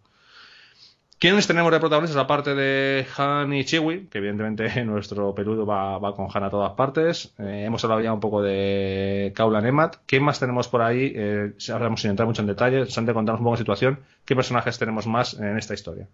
¿Quiénes 1.20 1.46
tenemos 1.48 1.72
de 1.72 1.80
protagonistas 1.80 2.16
aparte 2.24 2.54
de 2.54 3.04
Han 3.16 3.52
y 3.52 3.64
Chewie? 3.64 4.08
Que 4.08 4.18
evidentemente 4.18 4.84
nuestro 4.84 5.34
peludo 5.34 5.66
va, 5.66 5.98
con 6.16 6.28
Han 6.32 6.44
a 6.44 6.50
todas 6.50 6.72
partes. 6.74 7.34
Eh, 7.38 7.64
hemos 7.66 7.82
hablado 7.84 8.00
ya 8.02 8.12
un 8.12 8.20
poco 8.20 8.40
de 8.42 9.32
Kaulan 9.34 9.66
Emat. 9.66 9.96
¿Quién 10.06 10.22
más 10.22 10.38
tenemos 10.38 10.68
por 10.68 10.82
ahí? 10.82 11.12
Eh, 11.14 11.52
hablamos 11.72 12.00
sin 12.00 12.10
entrar 12.10 12.26
mucho 12.28 12.42
en 12.42 12.48
detalle. 12.48 12.84
De 12.84 13.14
contarnos 13.14 13.40
un 13.40 13.44
poco 13.44 13.54
la 13.54 13.58
situación, 13.58 14.00
¿qué 14.24 14.36
personajes 14.36 14.78
tenemos 14.78 15.06
más 15.06 15.34
en 15.34 15.58
esta 15.58 15.74
historia? 15.74 16.08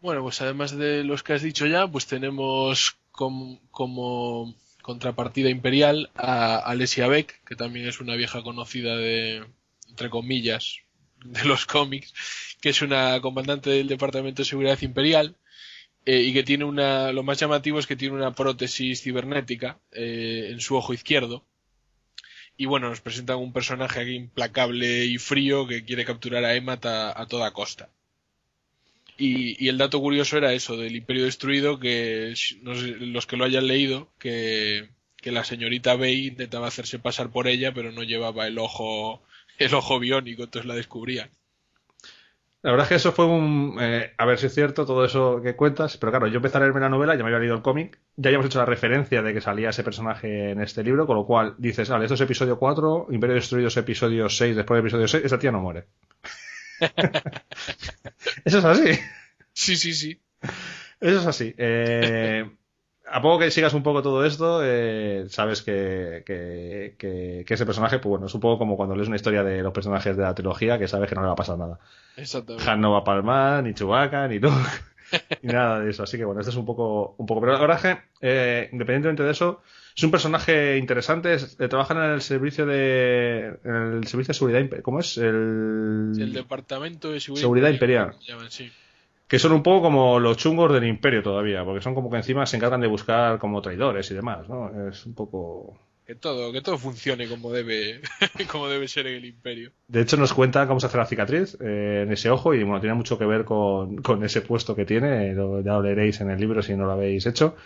Bueno, 0.00 0.22
pues 0.22 0.40
además 0.42 0.76
de 0.76 1.02
los 1.04 1.22
que 1.22 1.32
has 1.32 1.42
dicho 1.42 1.66
ya, 1.66 1.86
pues 1.88 2.06
tenemos 2.06 2.98
com- 3.10 3.58
como 3.70 4.54
contrapartida 4.82 5.48
imperial 5.50 6.10
a 6.14 6.56
Alesia 6.58 7.08
Beck, 7.08 7.42
que 7.44 7.56
también 7.56 7.86
es 7.88 8.00
una 8.00 8.14
vieja 8.14 8.42
conocida 8.42 8.96
de, 8.96 9.44
entre 9.88 10.10
comillas, 10.10 10.78
de 11.24 11.44
los 11.44 11.66
cómics, 11.66 12.14
que 12.60 12.70
es 12.70 12.82
una 12.82 13.20
comandante 13.20 13.70
del 13.70 13.88
Departamento 13.88 14.42
de 14.42 14.48
Seguridad 14.48 14.80
Imperial 14.82 15.36
eh, 16.06 16.20
y 16.20 16.32
que 16.32 16.42
tiene 16.42 16.64
una, 16.64 17.12
lo 17.12 17.22
más 17.22 17.38
llamativo 17.38 17.78
es 17.78 17.86
que 17.86 17.96
tiene 17.96 18.14
una 18.14 18.34
prótesis 18.34 19.02
cibernética 19.02 19.80
eh, 19.92 20.48
en 20.50 20.60
su 20.60 20.76
ojo 20.76 20.92
izquierdo. 20.94 21.44
Y 22.56 22.66
bueno, 22.66 22.88
nos 22.88 23.00
presentan 23.00 23.38
un 23.38 23.52
personaje 23.52 24.00
aquí 24.00 24.12
implacable 24.12 25.04
y 25.06 25.18
frío 25.18 25.66
que 25.66 25.84
quiere 25.84 26.04
capturar 26.04 26.44
a 26.44 26.54
Emmat 26.54 26.86
a, 26.86 27.20
a 27.20 27.26
toda 27.26 27.52
costa. 27.52 27.90
Y, 29.16 29.64
y 29.64 29.68
el 29.68 29.78
dato 29.78 30.00
curioso 30.00 30.36
era 30.36 30.52
eso, 30.52 30.76
del 30.76 30.96
Imperio 30.96 31.24
Destruido, 31.24 31.78
que 31.78 32.34
no 32.62 32.74
sé, 32.74 32.88
los 32.98 33.26
que 33.26 33.36
lo 33.36 33.44
hayan 33.44 33.66
leído, 33.66 34.12
que, 34.18 34.88
que 35.16 35.32
la 35.32 35.44
señorita 35.44 35.96
Bey 35.96 36.26
intentaba 36.28 36.66
hacerse 36.66 36.98
pasar 36.98 37.30
por 37.30 37.48
ella, 37.48 37.72
pero 37.72 37.92
no 37.92 38.02
llevaba 38.02 38.46
el 38.46 38.58
ojo, 38.58 39.22
el 39.58 39.74
ojo 39.74 39.98
biónico, 39.98 40.44
entonces 40.44 40.66
la 40.66 40.74
descubrían. 40.74 41.30
La 42.62 42.70
verdad 42.70 42.84
es 42.84 42.88
que 42.88 42.94
eso 42.94 43.12
fue 43.12 43.26
un... 43.26 43.76
eh, 43.78 44.14
a 44.16 44.24
ver 44.24 44.38
si 44.38 44.46
es 44.46 44.54
cierto 44.54 44.86
todo 44.86 45.04
eso 45.04 45.42
que 45.42 45.54
cuentas, 45.54 45.98
pero 45.98 46.12
claro, 46.12 46.28
yo 46.28 46.36
empecé 46.36 46.56
a 46.56 46.60
leerme 46.60 46.80
la 46.80 46.88
novela, 46.88 47.14
ya 47.14 47.22
me 47.22 47.26
había 47.28 47.40
leído 47.40 47.56
el 47.56 47.62
cómic, 47.62 48.00
ya 48.16 48.30
habíamos 48.30 48.46
hecho 48.46 48.58
la 48.58 48.64
referencia 48.64 49.20
de 49.22 49.34
que 49.34 49.42
salía 49.42 49.68
ese 49.68 49.84
personaje 49.84 50.52
en 50.52 50.62
este 50.62 50.82
libro, 50.82 51.06
con 51.06 51.16
lo 51.16 51.26
cual 51.26 51.56
dices, 51.58 51.90
vale, 51.90 52.06
esto 52.06 52.14
es 52.14 52.22
episodio 52.22 52.58
4, 52.58 53.08
Imperio 53.10 53.34
Destruido 53.34 53.68
es 53.68 53.76
episodio 53.76 54.30
6, 54.30 54.56
después 54.56 54.78
del 54.78 54.86
episodio 54.86 55.08
6, 55.08 55.24
esa 55.26 55.38
tía 55.38 55.52
no 55.52 55.60
muere. 55.60 55.84
eso 58.44 58.58
es 58.58 58.64
así. 58.64 58.98
Sí, 59.52 59.76
sí, 59.76 59.94
sí. 59.94 60.20
Eso 61.00 61.18
es 61.20 61.26
así. 61.26 61.54
Eh, 61.58 62.50
a 63.06 63.20
poco 63.22 63.38
que 63.38 63.50
sigas 63.50 63.74
un 63.74 63.82
poco 63.82 64.02
todo 64.02 64.24
esto, 64.24 64.60
eh, 64.64 65.26
sabes 65.28 65.62
que, 65.62 66.22
que, 66.26 66.94
que, 66.98 67.44
que 67.46 67.54
ese 67.54 67.66
personaje, 67.66 67.98
pues 67.98 68.10
bueno, 68.10 68.26
es 68.26 68.34
un 68.34 68.40
poco 68.40 68.58
como 68.58 68.76
cuando 68.76 68.94
lees 68.96 69.08
una 69.08 69.16
historia 69.16 69.42
de 69.44 69.62
los 69.62 69.72
personajes 69.72 70.16
de 70.16 70.22
la 70.22 70.34
trilogía, 70.34 70.78
que 70.78 70.88
sabes 70.88 71.08
que 71.08 71.14
no 71.14 71.20
le 71.20 71.26
va 71.28 71.32
a 71.34 71.36
pasar 71.36 71.58
nada. 71.58 71.78
Exactamente. 72.16 72.68
Han 72.70 72.80
no 72.80 72.92
va 72.92 72.98
a 72.98 73.04
palmar, 73.04 73.62
ni 73.62 73.74
Chewbacca, 73.74 74.26
ni 74.28 74.38
Luke, 74.38 74.54
ni 75.42 75.52
nada 75.52 75.80
de 75.80 75.90
eso. 75.90 76.02
Así 76.02 76.16
que 76.16 76.24
bueno, 76.24 76.40
este 76.40 76.50
es 76.50 76.56
un 76.56 76.64
poco, 76.64 77.14
un 77.18 77.26
poco. 77.26 77.40
Pero 77.40 77.72
es 77.72 77.80
que, 77.82 77.98
eh, 78.20 78.68
independientemente 78.72 79.22
de 79.22 79.30
eso, 79.32 79.60
es 79.96 80.02
un 80.02 80.10
personaje 80.10 80.76
interesante. 80.78 81.34
es- 81.34 81.60
eh, 81.60 81.68
trabaja 81.68 81.94
en 81.94 82.12
el 82.12 82.20
servicio 82.22 82.64
de, 82.66 83.58
en 83.64 83.74
el 83.74 84.06
servicio 84.06 84.32
de 84.32 84.38
seguridad, 84.38 84.82
¿cómo 84.82 85.00
es? 85.00 85.18
El, 85.18 86.12
El 86.18 86.32
Departamento 86.32 87.10
de 87.12 87.20
Seguridad, 87.20 87.42
Seguridad 87.42 87.70
Imperial. 87.70 88.14
llaman, 88.26 88.50
sí. 88.50 88.70
Que 89.28 89.38
son 89.38 89.52
un 89.52 89.62
poco 89.62 89.82
como 89.82 90.20
los 90.20 90.36
chungos 90.36 90.72
del 90.72 90.84
Imperio 90.84 91.22
todavía, 91.22 91.64
porque 91.64 91.80
son 91.82 91.94
como 91.94 92.10
que 92.10 92.18
encima 92.18 92.46
se 92.46 92.56
encargan 92.56 92.80
de 92.80 92.86
buscar 92.88 93.38
como 93.38 93.62
traidores 93.62 94.10
y 94.10 94.14
demás, 94.14 94.48
¿no? 94.48 94.88
Es 94.88 95.06
un 95.06 95.14
poco. 95.14 95.78
Que 96.06 96.14
todo, 96.14 96.52
que 96.52 96.60
todo 96.60 96.76
funcione 96.76 97.26
como 97.28 97.50
debe, 97.50 98.02
como 98.52 98.68
debe 98.68 98.86
ser 98.88 99.06
en 99.06 99.14
el 99.14 99.24
Imperio. 99.24 99.72
De 99.88 100.02
hecho, 100.02 100.18
nos 100.18 100.34
cuenta 100.34 100.66
cómo 100.66 100.78
se 100.78 100.86
hace 100.86 100.98
la 100.98 101.06
cicatriz 101.06 101.56
eh, 101.60 102.02
en 102.06 102.12
ese 102.12 102.28
ojo 102.28 102.52
y 102.54 102.62
bueno, 102.62 102.80
tiene 102.80 102.94
mucho 102.94 103.18
que 103.18 103.24
ver 103.24 103.44
con, 103.46 103.96
con 104.02 104.22
ese 104.22 104.42
puesto 104.42 104.76
que 104.76 104.84
tiene. 104.84 105.32
lo- 105.34 105.62
ya 105.62 105.72
lo 105.72 105.82
leeréis 105.82 106.20
en 106.20 106.30
el 106.30 106.38
libro 106.38 106.62
si 106.62 106.76
no 106.76 106.84
lo 106.84 106.92
habéis 106.92 107.24
hecho. 107.26 107.56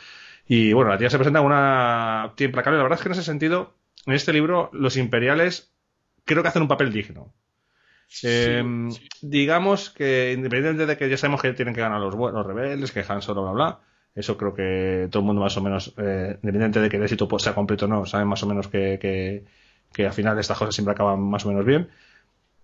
Y 0.47 0.73
bueno, 0.73 0.91
la 0.91 0.99
tía 0.99 1.11
se 1.11 1.19
presenta 1.19 1.41
una 1.41 2.33
tía 2.37 2.47
implacable. 2.47 2.79
La 2.79 2.85
verdad 2.85 2.99
es 2.99 3.03
que 3.03 3.09
en 3.09 3.13
ese 3.15 3.23
sentido, 3.25 3.75
en 4.07 4.15
este 4.15 4.33
libro, 4.33 4.71
los 4.73 4.97
imperiales 4.97 5.73
creo 6.25 6.43
que 6.43 6.49
hacen 6.49 6.63
un 6.63 6.69
papel 6.69 6.93
digno. 6.93 7.33
Eh, 8.23 8.65
digamos 9.21 9.91
que 9.91 10.33
independientemente 10.33 10.87
de 10.87 10.97
que 10.97 11.11
ya 11.11 11.17
sabemos 11.17 11.43
que 11.43 11.53
tienen 11.53 11.75
que 11.75 11.81
ganar 11.81 12.01
los, 12.01 12.15
los 12.15 12.47
rebeldes, 12.47 12.93
que 12.93 13.05
Han 13.07 13.23
Solo, 13.23 13.43
bla, 13.43 13.53
bla, 13.53 13.81
eso 14.15 14.37
creo 14.37 14.55
que 14.55 15.09
todo 15.11 15.21
el 15.21 15.27
mundo 15.27 15.43
más 15.43 15.57
o 15.57 15.63
menos, 15.63 15.95
eh, 15.99 16.39
independientemente 16.43 16.81
de 16.81 16.89
que 16.89 16.97
el 16.97 17.03
éxito 17.03 17.39
sea 17.39 17.55
completo 17.55 17.85
o 17.85 17.89
no, 17.89 18.07
saben 18.07 18.27
más 18.27 18.43
o 18.43 18.47
menos 18.47 18.69
que, 18.69 18.99
que, 19.01 19.45
que, 19.93 20.07
al 20.07 20.13
final 20.13 20.39
estas 20.39 20.59
cosas 20.59 20.75
siempre 20.75 20.93
acaban 20.93 21.21
más 21.21 21.45
o 21.45 21.49
menos 21.49 21.65
bien. 21.65 21.89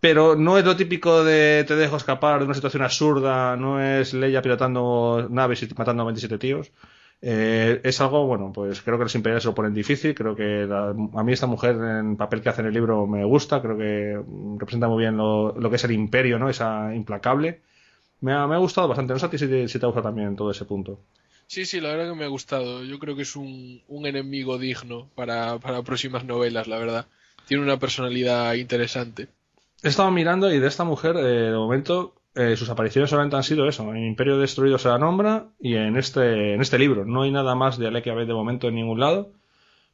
Pero 0.00 0.36
no 0.36 0.58
es 0.58 0.64
lo 0.64 0.76
típico 0.76 1.24
de 1.24 1.64
te 1.66 1.76
dejo 1.76 1.96
escapar 1.96 2.38
de 2.38 2.44
una 2.46 2.54
situación 2.54 2.82
absurda, 2.82 3.56
no 3.56 3.80
es 3.80 4.12
Leia 4.12 4.42
pilotando 4.42 5.28
naves 5.30 5.62
y 5.62 5.68
matando 5.74 6.02
a 6.02 6.06
27 6.06 6.38
tíos. 6.38 6.72
Eh, 7.26 7.80
es 7.82 8.02
algo, 8.02 8.26
bueno, 8.26 8.52
pues 8.52 8.82
creo 8.82 8.98
que 8.98 9.04
los 9.04 9.14
imperiales 9.14 9.44
se 9.44 9.48
lo 9.48 9.54
ponen 9.54 9.72
difícil. 9.72 10.14
Creo 10.14 10.36
que 10.36 10.68
a 10.70 11.22
mí 11.22 11.32
esta 11.32 11.46
mujer 11.46 11.74
en 11.76 12.18
papel 12.18 12.42
que 12.42 12.50
hace 12.50 12.60
en 12.60 12.66
el 12.66 12.74
libro 12.74 13.06
me 13.06 13.24
gusta. 13.24 13.62
Creo 13.62 13.78
que 13.78 14.20
representa 14.58 14.88
muy 14.88 15.04
bien 15.04 15.16
lo, 15.16 15.54
que 15.70 15.76
es 15.76 15.84
el 15.84 15.92
imperio, 15.92 16.38
¿no? 16.38 16.50
Esa 16.50 16.94
implacable. 16.94 17.62
Me 18.20 18.34
ha, 18.34 18.46
me 18.46 18.56
ha 18.56 18.58
gustado 18.58 18.88
bastante. 18.88 19.14
No 19.14 19.18
sé 19.18 19.24
a 19.24 19.30
ti 19.30 19.38
si 19.38 19.48
te, 19.48 19.66
si 19.68 19.78
te 19.78 19.86
gusta 19.86 20.02
también 20.02 20.36
todo 20.36 20.50
ese 20.50 20.66
punto. 20.66 21.00
Sí, 21.46 21.64
sí, 21.64 21.80
la 21.80 21.90
verdad 21.90 22.10
que 22.10 22.18
me 22.18 22.26
ha 22.26 22.28
gustado. 22.28 22.84
Yo 22.84 22.98
creo 22.98 23.16
que 23.16 23.22
es 23.22 23.36
un, 23.36 23.80
un 23.88 24.04
enemigo 24.04 24.58
digno 24.58 25.08
para, 25.14 25.58
para 25.60 25.82
próximas 25.82 26.26
novelas, 26.26 26.68
la 26.68 26.78
verdad. 26.78 27.06
Tiene 27.46 27.62
una 27.62 27.78
personalidad 27.78 28.52
interesante. 28.52 29.28
He 29.82 29.88
estado 29.88 30.10
mirando 30.10 30.52
y 30.52 30.58
de 30.58 30.66
esta 30.66 30.84
mujer, 30.84 31.16
eh, 31.16 31.50
de 31.50 31.56
momento, 31.56 32.14
eh, 32.34 32.56
sus 32.56 32.68
apariciones 32.68 33.10
solamente 33.10 33.36
han 33.36 33.44
sido 33.44 33.68
eso. 33.68 33.94
En 33.94 34.04
Imperio 34.04 34.38
Destruido 34.38 34.78
se 34.78 34.88
la 34.88 34.98
nombra 34.98 35.48
y 35.60 35.76
en 35.76 35.96
este, 35.96 36.54
en 36.54 36.60
este 36.60 36.78
libro. 36.78 37.04
No 37.04 37.22
hay 37.22 37.30
nada 37.30 37.54
más 37.54 37.78
de 37.78 37.86
Alekia 37.86 38.14
B 38.14 38.26
de 38.26 38.34
momento 38.34 38.68
en 38.68 38.74
ningún 38.74 38.98
lado. 39.00 39.32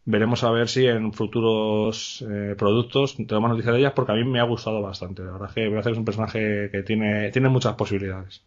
Veremos 0.06 0.42
a 0.42 0.50
ver 0.50 0.68
si 0.68 0.86
en 0.86 1.12
futuros 1.12 2.24
eh, 2.28 2.54
productos 2.56 3.16
tenemos 3.16 3.50
noticias 3.50 3.74
de 3.74 3.80
ellas 3.80 3.92
porque 3.94 4.12
a 4.12 4.14
mí 4.14 4.24
me 4.24 4.40
ha 4.40 4.44
gustado 4.44 4.80
bastante. 4.80 5.22
La 5.22 5.32
verdad 5.32 5.48
es 5.50 5.54
que 5.54 5.78
hacer 5.78 5.92
un 5.92 6.04
personaje 6.06 6.70
que 6.72 6.82
tiene, 6.82 7.30
tiene 7.30 7.50
muchas 7.50 7.74
posibilidades. 7.74 8.42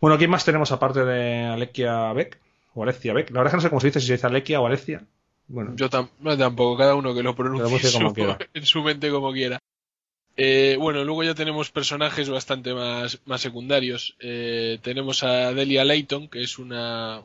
Bueno, 0.00 0.16
¿quién 0.16 0.30
más 0.30 0.44
tenemos 0.44 0.70
aparte 0.70 1.04
de 1.04 1.46
Alekia 1.46 2.12
Beck? 2.12 2.38
O 2.74 2.84
Alecia 2.84 3.12
Beck. 3.12 3.30
La 3.30 3.40
verdad 3.40 3.48
es 3.48 3.50
que 3.50 3.56
no 3.56 3.62
sé 3.62 3.68
cómo 3.70 3.80
se 3.80 3.88
dice, 3.88 4.00
si 4.00 4.06
se 4.06 4.12
dice 4.12 4.26
Alekia 4.28 4.60
o 4.60 4.66
Alecia. 4.66 5.04
Bueno. 5.48 5.72
Yo 5.74 5.88
tampoco, 5.90 6.76
cada 6.76 6.94
uno 6.94 7.12
que 7.14 7.22
lo 7.24 7.34
pronuncie 7.34 7.66
en 8.54 8.64
su 8.64 8.82
mente 8.82 9.10
como 9.10 9.32
quiera. 9.32 9.58
Eh, 10.40 10.76
bueno, 10.78 11.04
luego 11.04 11.24
ya 11.24 11.34
tenemos 11.34 11.72
personajes 11.72 12.28
bastante 12.30 12.72
más, 12.72 13.20
más 13.24 13.40
secundarios. 13.40 14.16
Eh, 14.20 14.78
tenemos 14.82 15.24
a 15.24 15.52
Delia 15.52 15.84
Layton, 15.84 16.28
que 16.28 16.44
es 16.44 16.58
una 16.60 17.24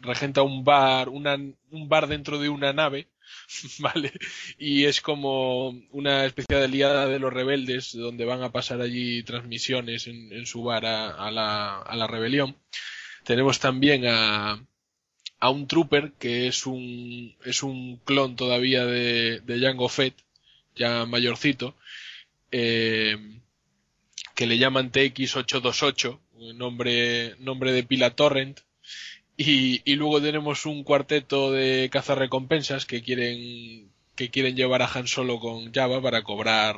regenta 0.00 0.42
un 0.42 0.64
bar, 0.64 1.08
un 1.08 1.54
bar 1.88 2.08
dentro 2.08 2.40
de 2.40 2.48
una 2.48 2.72
nave, 2.72 3.08
¿vale? 3.78 4.12
Y 4.58 4.86
es 4.86 5.00
como 5.00 5.68
una 5.92 6.24
especie 6.24 6.56
de 6.56 6.64
aliada 6.64 7.06
de 7.06 7.20
los 7.20 7.32
rebeldes, 7.32 7.92
donde 7.96 8.24
van 8.24 8.42
a 8.42 8.50
pasar 8.50 8.80
allí 8.80 9.22
transmisiones 9.22 10.08
en, 10.08 10.32
en 10.32 10.46
su 10.46 10.64
bar 10.64 10.86
a, 10.86 11.10
a, 11.10 11.30
la, 11.30 11.78
a, 11.80 11.94
la, 11.94 12.08
rebelión. 12.08 12.56
Tenemos 13.24 13.60
también 13.60 14.04
a, 14.06 14.64
a 15.38 15.50
un 15.50 15.68
trooper, 15.68 16.12
que 16.18 16.48
es 16.48 16.66
un, 16.66 17.36
es 17.44 17.62
un 17.62 17.98
clon 17.98 18.34
todavía 18.34 18.84
de, 18.84 19.40
de 19.40 19.60
Jango 19.60 19.88
Fett, 19.88 20.16
ya 20.74 21.06
mayorcito, 21.06 21.76
eh, 22.52 23.16
que 24.34 24.46
le 24.46 24.58
llaman 24.58 24.90
TX828, 24.90 26.18
nombre, 26.54 27.36
nombre 27.38 27.72
de 27.72 27.82
pila 27.82 28.10
torrent, 28.10 28.60
y, 29.36 29.80
y, 29.90 29.96
luego 29.96 30.20
tenemos 30.20 30.66
un 30.66 30.84
cuarteto 30.84 31.50
de 31.50 31.88
cazarrecompensas 31.90 32.84
que 32.84 33.02
quieren, 33.02 33.90
que 34.14 34.30
quieren 34.30 34.56
llevar 34.56 34.82
a 34.82 34.90
Han 34.92 35.06
Solo 35.06 35.40
con 35.40 35.72
Java 35.72 36.02
para 36.02 36.22
cobrar, 36.22 36.76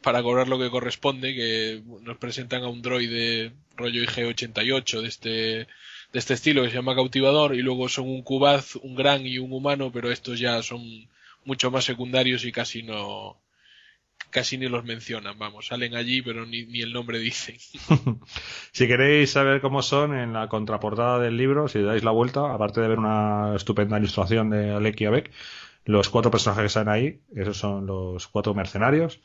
para 0.00 0.22
cobrar 0.22 0.48
lo 0.48 0.58
que 0.58 0.70
corresponde, 0.70 1.34
que 1.34 1.82
nos 2.02 2.18
presentan 2.18 2.62
a 2.62 2.68
un 2.68 2.82
droide 2.82 3.52
rollo 3.76 4.02
IG88 4.02 5.00
de 5.00 5.08
este, 5.08 5.30
de 5.30 5.66
este 6.12 6.34
estilo 6.34 6.62
que 6.62 6.70
se 6.70 6.76
llama 6.76 6.94
cautivador, 6.94 7.54
y 7.56 7.62
luego 7.62 7.88
son 7.88 8.08
un 8.08 8.22
Cubaz, 8.22 8.76
un 8.76 8.94
gran 8.94 9.26
y 9.26 9.38
un 9.38 9.52
humano, 9.52 9.90
pero 9.92 10.12
estos 10.12 10.38
ya 10.38 10.62
son 10.62 11.08
mucho 11.44 11.70
más 11.70 11.84
secundarios 11.84 12.44
y 12.44 12.52
casi 12.52 12.82
no, 12.82 13.41
casi 14.32 14.58
ni 14.58 14.68
los 14.68 14.84
mencionan, 14.84 15.38
vamos, 15.38 15.68
salen 15.68 15.94
allí 15.94 16.22
pero 16.22 16.44
ni, 16.44 16.64
ni 16.64 16.80
el 16.80 16.92
nombre 16.92 17.20
dicen. 17.20 17.56
si 18.72 18.88
queréis 18.88 19.30
saber 19.30 19.60
cómo 19.60 19.82
son 19.82 20.18
en 20.18 20.32
la 20.32 20.48
contraportada 20.48 21.20
del 21.20 21.36
libro, 21.36 21.68
si 21.68 21.80
dais 21.80 22.02
la 22.02 22.10
vuelta, 22.10 22.52
aparte 22.52 22.80
de 22.80 22.88
ver 22.88 22.98
una 22.98 23.54
estupenda 23.54 23.98
ilustración 23.98 24.50
de 24.50 24.72
Aleki 24.72 25.06
Beck, 25.06 25.30
los 25.84 26.08
cuatro 26.08 26.30
personajes 26.30 26.62
que 26.62 26.66
están 26.66 26.88
ahí, 26.88 27.20
esos 27.36 27.56
son 27.56 27.86
los 27.86 28.26
cuatro 28.26 28.54
mercenarios. 28.54 29.20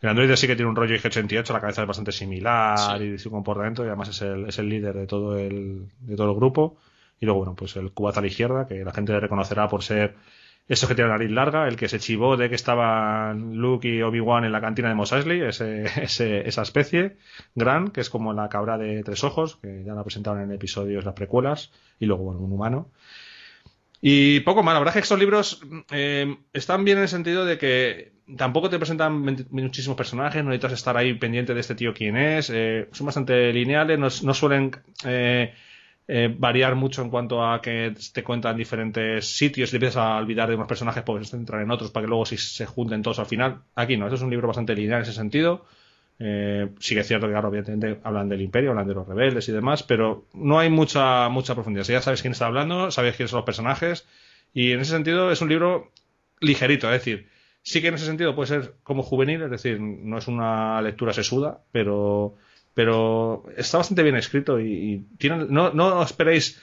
El 0.00 0.10
androide 0.10 0.36
sí 0.36 0.46
que 0.46 0.56
tiene 0.56 0.70
un 0.70 0.76
rollo 0.76 0.94
IG-88, 0.94 1.52
la 1.52 1.60
cabeza 1.60 1.82
es 1.82 1.88
bastante 1.88 2.12
similar 2.12 3.00
y 3.02 3.18
su 3.18 3.30
comportamiento, 3.30 3.84
y 3.84 3.88
además 3.88 4.08
es 4.10 4.22
el, 4.22 4.46
es 4.46 4.58
el 4.58 4.68
líder 4.68 4.94
de 4.94 5.06
todo 5.06 5.38
el, 5.38 5.88
de 6.00 6.16
todo 6.16 6.30
el 6.30 6.36
grupo. 6.36 6.78
Y 7.18 7.24
luego, 7.24 7.38
bueno, 7.38 7.54
pues 7.54 7.76
el 7.76 7.92
cubata 7.92 8.20
a 8.20 8.22
la 8.22 8.28
izquierda, 8.28 8.66
que 8.66 8.84
la 8.84 8.92
gente 8.92 9.12
le 9.12 9.20
reconocerá 9.20 9.68
por 9.68 9.82
ser 9.82 10.14
eso 10.68 10.88
que 10.88 10.94
tiene 10.94 11.08
la 11.08 11.16
nariz 11.16 11.30
larga, 11.30 11.68
el 11.68 11.76
que 11.76 11.88
se 11.88 12.00
chivó 12.00 12.36
de 12.36 12.48
que 12.48 12.56
estaban 12.56 13.56
Luke 13.56 13.88
y 13.88 14.02
Obi-Wan 14.02 14.44
en 14.44 14.52
la 14.52 14.60
cantina 14.60 14.88
de 14.88 14.94
Mos 14.94 15.12
Eisley, 15.12 15.40
ese, 15.40 15.84
ese, 16.02 16.48
esa 16.48 16.62
especie, 16.62 17.16
Gran, 17.54 17.88
que 17.88 18.00
es 18.00 18.10
como 18.10 18.32
la 18.32 18.48
cabra 18.48 18.76
de 18.76 19.02
tres 19.02 19.22
ojos, 19.22 19.56
que 19.56 19.84
ya 19.84 19.94
la 19.94 20.02
presentaron 20.02 20.42
en 20.42 20.52
episodios 20.52 21.04
las 21.04 21.14
precuelas, 21.14 21.70
y 22.00 22.06
luego, 22.06 22.24
bueno, 22.24 22.40
un 22.40 22.52
humano. 22.52 22.90
Y 24.00 24.40
poco 24.40 24.62
más, 24.62 24.74
la 24.74 24.80
verdad 24.80 24.96
es 24.96 25.00
que 25.00 25.04
estos 25.04 25.18
libros 25.18 25.62
eh, 25.90 26.36
están 26.52 26.84
bien 26.84 26.98
en 26.98 27.04
el 27.04 27.08
sentido 27.08 27.44
de 27.44 27.58
que 27.58 28.12
tampoco 28.36 28.68
te 28.68 28.78
presentan 28.78 29.46
muchísimos 29.50 29.96
personajes, 29.96 30.42
no 30.42 30.50
necesitas 30.50 30.72
estar 30.72 30.96
ahí 30.96 31.14
pendiente 31.14 31.54
de 31.54 31.60
este 31.60 31.76
tío 31.76 31.94
quién 31.94 32.16
es, 32.16 32.50
eh, 32.52 32.88
son 32.92 33.06
bastante 33.06 33.52
lineales, 33.52 33.98
no, 33.98 34.08
no 34.26 34.34
suelen... 34.34 34.72
Eh, 35.04 35.54
eh, 36.08 36.34
variar 36.38 36.76
mucho 36.76 37.02
en 37.02 37.10
cuanto 37.10 37.44
a 37.44 37.60
que 37.60 37.94
te 38.12 38.22
cuentan 38.22 38.56
diferentes 38.56 39.26
sitios 39.26 39.70
y 39.70 39.72
te 39.72 39.76
empiezas 39.76 39.96
a 39.96 40.16
olvidar 40.16 40.48
de 40.48 40.54
unos 40.54 40.68
personajes, 40.68 41.02
puedes 41.02 41.32
entrar 41.34 41.62
en 41.62 41.70
otros 41.70 41.90
para 41.90 42.04
que 42.04 42.08
luego 42.08 42.26
si 42.26 42.36
se 42.36 42.66
junten 42.66 43.02
todos 43.02 43.18
al 43.18 43.26
final. 43.26 43.62
Aquí 43.74 43.96
no, 43.96 44.06
esto 44.06 44.16
es 44.16 44.22
un 44.22 44.30
libro 44.30 44.46
bastante 44.46 44.74
lineal 44.74 44.98
en 44.98 45.02
ese 45.02 45.12
sentido. 45.12 45.66
Eh, 46.18 46.70
sí 46.78 46.94
que 46.94 47.00
es 47.00 47.08
cierto 47.08 47.26
que, 47.26 47.32
claro, 47.32 47.48
obviamente 47.48 48.00
hablan 48.04 48.28
del 48.28 48.40
imperio, 48.40 48.70
hablan 48.70 48.86
de 48.86 48.94
los 48.94 49.06
rebeldes 49.06 49.48
y 49.48 49.52
demás, 49.52 49.82
pero 49.82 50.26
no 50.32 50.58
hay 50.58 50.70
mucha, 50.70 51.28
mucha 51.28 51.54
profundidad. 51.54 51.84
ya 51.84 52.00
sabes 52.00 52.22
quién 52.22 52.32
está 52.32 52.46
hablando, 52.46 52.90
sabes 52.90 53.16
quiénes 53.16 53.30
son 53.30 53.38
los 53.38 53.46
personajes, 53.46 54.06
y 54.54 54.72
en 54.72 54.80
ese 54.80 54.92
sentido 54.92 55.30
es 55.30 55.42
un 55.42 55.48
libro 55.50 55.92
ligerito, 56.40 56.86
es 56.86 57.04
decir, 57.04 57.28
sí 57.62 57.82
que 57.82 57.88
en 57.88 57.94
ese 57.94 58.06
sentido 58.06 58.34
puede 58.34 58.48
ser 58.48 58.74
como 58.82 59.02
juvenil, 59.02 59.42
es 59.42 59.50
decir, 59.50 59.80
no 59.80 60.18
es 60.18 60.28
una 60.28 60.80
lectura 60.80 61.12
sesuda, 61.12 61.62
pero 61.72 62.36
pero 62.76 63.44
está 63.56 63.78
bastante 63.78 64.02
bien 64.02 64.16
escrito 64.16 64.60
y, 64.60 65.02
tiene, 65.16 65.46
no, 65.48 65.72
no 65.72 66.02
esperéis 66.02 66.60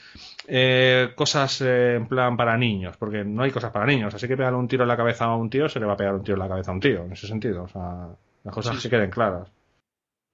eh, 0.48 1.10
cosas 1.16 1.60
eh, 1.62 1.96
en 1.96 2.08
plan 2.08 2.38
para 2.38 2.56
niños, 2.56 2.96
porque 2.98 3.24
no 3.24 3.42
hay 3.42 3.50
cosas 3.50 3.72
para 3.72 3.88
niños. 3.88 4.14
Así 4.14 4.28
que 4.28 4.38
pegarle 4.38 4.60
un 4.60 4.68
tiro 4.68 4.84
en 4.84 4.90
la 4.90 4.96
cabeza 4.96 5.26
a 5.26 5.36
un 5.36 5.50
tío, 5.50 5.68
se 5.68 5.80
le 5.80 5.88
va 5.88 5.94
a 5.94 5.98
pegar 5.98 6.14
un 6.14 6.24
tiro 6.24 6.36
en 6.36 6.44
la 6.44 6.48
cabeza 6.48 6.70
a 6.70 6.76
un 6.76 6.82
tío, 6.82 7.06
en 7.06 7.14
ese 7.14 7.26
sentido. 7.26 7.64
O 7.64 7.68
sea, 7.68 8.10
las 8.44 8.54
cosas 8.54 8.80
se 8.80 8.92
queden 8.92 9.10
claras. 9.10 9.50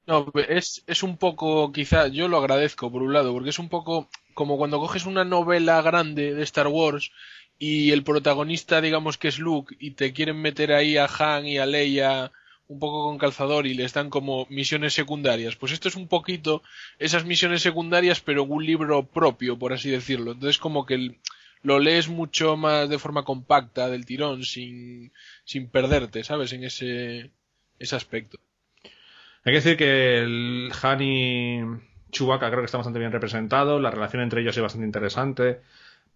No, 0.06 0.30
es, 0.50 0.84
es 0.86 1.02
un 1.02 1.16
poco, 1.16 1.72
quizá, 1.72 2.08
yo 2.08 2.28
lo 2.28 2.40
agradezco 2.40 2.92
por 2.92 3.02
un 3.02 3.14
lado, 3.14 3.32
porque 3.32 3.52
es 3.52 3.60
un 3.60 3.70
poco 3.70 4.10
como 4.34 4.58
cuando 4.58 4.80
coges 4.80 5.06
una 5.06 5.24
novela 5.24 5.82
grande 5.82 6.36
de 6.36 6.44
Star 6.44 6.68
Wars 6.68 7.14
y 7.58 7.92
el 7.92 8.04
protagonista, 8.04 8.82
digamos 8.82 9.18
que 9.18 9.30
es 9.30 9.40
Luke, 9.40 9.78
y 9.80 9.92
te 9.92 10.12
quieren 10.12 10.42
meter 10.42 10.74
ahí 10.74 10.98
a 10.98 11.06
Han 11.06 11.46
y 11.46 11.58
a 11.58 11.66
Leia 11.66 12.34
un 12.70 12.80
poco 12.80 13.04
con 13.04 13.18
calzador 13.18 13.66
y 13.66 13.74
les 13.74 13.94
dan 13.94 14.10
como 14.10 14.46
misiones 14.50 14.94
secundarias. 14.94 15.56
Pues 15.56 15.72
esto 15.72 15.88
es 15.90 15.96
un 15.96 16.08
poquito 16.08 16.62
esas 17.00 17.26
misiones 17.26 17.64
secundarias, 17.64 18.22
pero 18.22 18.44
un 18.44 18.64
libro 18.64 19.08
propio, 19.08 19.58
por 19.58 19.74
así 19.74 19.90
decirlo. 19.90 20.32
Entonces 20.32 20.60
como 20.60 20.86
que 20.86 21.16
lo 21.64 21.80
lees 21.80 22.08
mucho 22.08 22.56
más 22.58 22.88
de 22.88 23.00
forma 23.00 23.26
compacta 23.26 23.90
del 23.90 24.06
tirón, 24.06 24.44
sin, 24.44 25.12
sin 25.44 25.68
perderte, 25.68 26.24
¿sabes? 26.24 26.54
En 26.54 26.64
ese, 26.64 27.32
ese 27.80 27.96
aspecto. 27.96 28.38
Hay 29.44 29.54
que 29.54 29.62
decir 29.62 29.76
que 29.76 30.20
el 30.20 30.72
Han 30.82 31.02
y 31.02 31.62
Chewbacca 32.12 32.50
creo 32.50 32.62
que 32.62 32.66
está 32.66 32.78
bastante 32.78 33.00
bien 33.00 33.12
representado, 33.12 33.80
la 33.80 33.90
relación 33.90 34.22
entre 34.22 34.42
ellos 34.42 34.56
es 34.56 34.62
bastante 34.62 34.86
interesante 34.86 35.62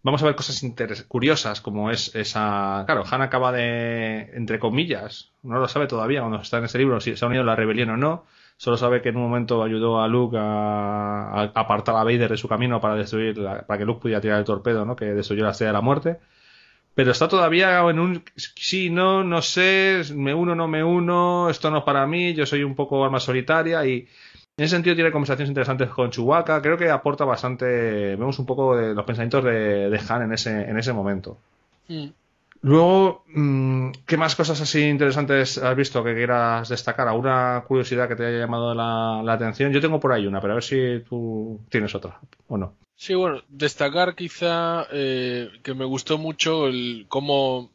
vamos 0.03 0.21
a 0.21 0.25
ver 0.25 0.35
cosas 0.35 0.61
curiosas 1.07 1.61
como 1.61 1.89
es 1.89 2.13
esa... 2.13 2.83
Claro, 2.85 3.03
Han 3.09 3.21
acaba 3.21 3.51
de, 3.51 4.31
entre 4.35 4.59
comillas, 4.59 5.31
no 5.41 5.59
lo 5.59 5.67
sabe 5.67 5.87
todavía 5.87 6.19
cuando 6.19 6.41
está 6.41 6.57
en 6.59 6.65
ese 6.65 6.77
libro 6.77 6.99
si 6.99 7.15
se 7.15 7.25
ha 7.25 7.27
unido 7.27 7.43
a 7.43 7.45
la 7.45 7.55
rebelión 7.55 7.89
o 7.89 7.97
no, 7.97 8.25
solo 8.57 8.77
sabe 8.77 9.01
que 9.01 9.09
en 9.09 9.17
un 9.17 9.23
momento 9.23 9.63
ayudó 9.63 10.01
a 10.01 10.07
Luke 10.07 10.37
a, 10.39 11.51
apartar 11.55 11.95
a 11.95 12.03
Vader 12.03 12.31
de 12.31 12.37
su 12.37 12.47
camino 12.47 12.79
para 12.81 12.95
destruir, 12.95 13.35
para 13.65 13.77
que 13.77 13.85
Luke 13.85 14.01
pudiera 14.01 14.21
tirar 14.21 14.39
el 14.39 14.45
torpedo, 14.45 14.85
¿no? 14.85 14.95
Que 14.95 15.05
destruyó 15.05 15.43
la 15.43 15.51
estrella 15.51 15.69
de 15.69 15.73
la 15.73 15.81
muerte. 15.81 16.19
Pero 16.95 17.11
está 17.11 17.27
todavía 17.27 17.79
en 17.89 17.99
un 17.99 18.23
sí, 18.35 18.89
no, 18.91 19.23
no 19.23 19.41
sé, 19.41 20.03
me 20.13 20.33
uno, 20.33 20.53
no 20.53 20.67
me 20.67 20.83
uno, 20.83 21.49
esto 21.49 21.71
no 21.71 21.79
es 21.79 21.83
para 21.83 22.05
mí, 22.05 22.35
yo 22.35 22.45
soy 22.45 22.63
un 22.63 22.75
poco 22.75 23.03
arma 23.03 23.19
solitaria 23.19 23.83
y 23.85 24.07
En 24.55 24.65
ese 24.65 24.75
sentido 24.75 24.95
tiene 24.95 25.11
conversaciones 25.11 25.49
interesantes 25.49 25.89
con 25.89 26.11
Chewbacca. 26.11 26.61
Creo 26.61 26.77
que 26.77 26.89
aporta 26.89 27.25
bastante. 27.25 27.65
Vemos 28.15 28.37
un 28.37 28.45
poco 28.45 28.77
de 28.77 28.93
los 28.93 29.03
pensamientos 29.03 29.43
de, 29.43 29.89
de 29.89 30.01
Han 30.07 30.21
en 30.23 30.33
ese, 30.33 30.51
en 30.51 30.77
ese 30.77 30.93
momento. 30.93 31.39
Mm. 31.87 32.09
Luego, 32.61 33.23
mm, 33.33 33.91
¿qué 34.05 34.15
más 34.15 34.35
cosas 34.35 34.61
así 34.61 34.83
interesantes 34.83 35.57
has 35.57 35.75
visto 35.75 36.03
que 36.03 36.13
quieras 36.13 36.69
destacar? 36.69 37.07
¿Alguna 37.07 37.63
curiosidad 37.67 38.07
que 38.07 38.15
te 38.15 38.27
haya 38.27 38.37
llamado 38.37 38.75
la, 38.75 39.21
la 39.23 39.33
atención? 39.33 39.73
Yo 39.73 39.81
tengo 39.81 39.99
por 39.99 40.13
ahí 40.13 40.27
una, 40.27 40.39
pero 40.39 40.53
a 40.53 40.55
ver 40.55 40.63
si 40.63 41.03
tú 41.09 41.59
tienes 41.69 41.93
otra 41.95 42.19
o 42.47 42.57
no. 42.57 42.75
Sí, 42.95 43.15
bueno, 43.15 43.41
destacar 43.49 44.15
quizá 44.15 44.85
eh, 44.91 45.49
que 45.63 45.73
me 45.73 45.83
gustó 45.83 46.19
mucho 46.19 46.67
el 46.67 47.05
cómo 47.09 47.71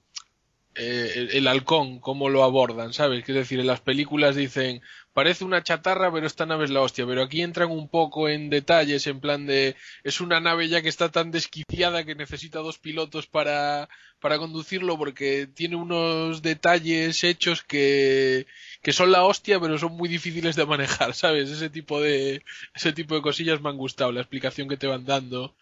eh, 0.77 1.13
el, 1.17 1.31
el 1.33 1.49
halcón, 1.49 1.99
cómo 1.99 2.29
lo 2.29 2.45
abordan, 2.45 2.93
¿sabes? 2.93 3.29
Es 3.29 3.35
decir, 3.35 3.59
en 3.59 3.67
las 3.67 3.81
películas 3.81 4.37
dicen, 4.37 4.81
parece 5.19 5.45
una 5.45 5.65
chatarra, 5.65 6.13
pero 6.13 6.29
esta 6.29 6.47
nave 6.47 6.67
es 6.67 6.71
la 6.71 6.81
hostia, 6.81 7.05
pero 7.05 7.25
aquí 7.25 7.43
entran 7.43 7.73
un 7.73 7.89
poco 7.89 8.29
en 8.29 8.51
detalles, 8.51 9.05
en 9.09 9.19
plan 9.19 9.47
de, 9.47 9.75
es 10.05 10.21
una 10.21 10.39
nave 10.39 10.69
ya 10.69 10.81
que 10.81 10.89
está 10.89 11.09
tan 11.09 11.33
desquiciada 11.33 12.05
que 12.05 12.15
necesita 12.15 12.61
dos 12.61 12.79
pilotos 12.79 13.27
para, 13.27 13.89
para 14.21 14.39
conducirlo 14.39 14.97
porque 14.97 15.49
tiene 15.53 15.75
unos 15.75 16.41
detalles 16.41 17.25
hechos 17.25 17.65
que, 17.65 18.47
que 18.81 18.93
son 18.93 19.11
la 19.11 19.25
hostia, 19.25 19.59
pero 19.59 19.77
son 19.77 19.97
muy 19.97 20.09
difíciles 20.09 20.55
de 20.55 20.67
manejar, 20.67 21.13
¿sabes? 21.15 21.51
Ese 21.51 21.69
tipo 21.69 22.01
de, 22.01 22.45
ese 22.73 22.93
tipo 22.93 23.17
de 23.17 23.23
cosillas 23.23 23.61
me 23.61 23.71
han 23.71 23.77
gustado, 23.77 24.13
la 24.13 24.21
explicación 24.21 24.69
que 24.69 24.77
te 24.77 24.87
van 24.87 25.05
dando. 25.05 25.57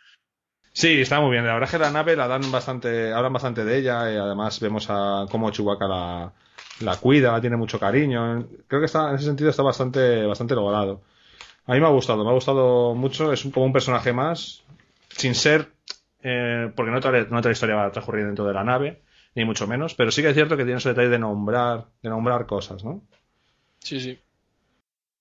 Sí, 0.74 1.00
está 1.00 1.18
muy 1.22 1.30
bien. 1.30 1.46
La 1.46 1.54
verdad 1.54 1.68
es 1.68 1.72
que 1.72 1.78
la 1.78 1.90
nave 1.90 2.14
la 2.14 2.28
dan 2.28 2.52
bastante, 2.52 3.10
hablan 3.10 3.32
bastante 3.32 3.64
de 3.64 3.78
ella 3.78 4.12
y 4.12 4.16
además 4.16 4.60
vemos 4.60 4.88
a 4.90 5.24
cómo 5.30 5.50
Chewbacca 5.50 5.88
la, 5.88 6.34
la 6.80 6.96
cuida, 6.96 7.32
la 7.32 7.40
tiene 7.40 7.56
mucho 7.56 7.78
cariño. 7.80 8.48
Creo 8.68 8.80
que 8.80 8.86
está, 8.86 9.10
en 9.10 9.16
ese 9.16 9.24
sentido 9.26 9.50
está 9.50 9.62
bastante, 9.62 10.24
bastante 10.26 10.54
logrado. 10.54 11.02
A 11.66 11.74
mí 11.74 11.80
me 11.80 11.86
ha 11.86 11.90
gustado, 11.90 12.24
me 12.24 12.30
ha 12.30 12.34
gustado 12.34 12.94
mucho. 12.94 13.32
Es 13.32 13.44
un, 13.44 13.52
como 13.52 13.66
un 13.66 13.72
personaje 13.72 14.12
más, 14.12 14.64
sin 15.10 15.34
ser, 15.34 15.72
eh, 16.22 16.72
porque 16.76 16.90
no 16.92 16.98
otra, 16.98 17.24
no 17.30 17.38
otra 17.38 17.52
historia 17.52 17.76
va 17.76 17.86
a 17.86 17.92
transcurrir 17.92 18.26
dentro 18.26 18.46
de 18.46 18.54
la 18.54 18.64
nave, 18.64 19.02
ni 19.34 19.44
mucho 19.44 19.66
menos, 19.66 19.94
pero 19.94 20.10
sí 20.10 20.22
que 20.22 20.28
es 20.30 20.34
cierto 20.34 20.56
que 20.56 20.64
tiene 20.64 20.78
ese 20.78 20.90
detalle 20.90 21.08
de 21.10 21.18
nombrar, 21.18 21.86
de 22.02 22.10
nombrar 22.10 22.46
cosas, 22.46 22.84
¿no? 22.84 23.02
Sí, 23.80 24.00
sí. 24.00 24.18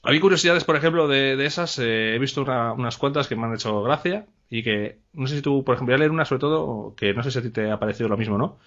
Hay 0.03 0.19
curiosidades, 0.19 0.63
por 0.63 0.75
ejemplo, 0.75 1.07
de, 1.07 1.35
de 1.35 1.45
esas. 1.45 1.79
eh, 1.79 2.15
he 2.15 2.19
visto 2.19 2.41
una- 2.41 2.73
unas 2.73 2.97
cuantas 2.97 3.27
que 3.27 3.35
me 3.35 3.45
han 3.45 3.53
hecho 3.55 3.81
gracia 3.83 4.27
y 4.49 4.61
que 4.63 4.99
no 5.13 5.27
sé 5.27 5.37
si 5.37 5.41
tú, 5.41 5.63
por 5.63 5.75
ejemplo, 5.75 5.93
voy 5.93 5.95
a 5.95 5.99
leer 5.99 6.11
una 6.11 6.25
sobre 6.25 6.39
todo 6.41 6.93
que 6.95 7.13
no 7.13 7.23
sé 7.23 7.31
si 7.31 7.39
a 7.39 7.41
ti 7.41 7.49
te 7.49 7.71
ha 7.71 7.79
parecido 7.79 8.09
lo 8.09 8.17
mismo, 8.17 8.37
¿no? 8.37 8.59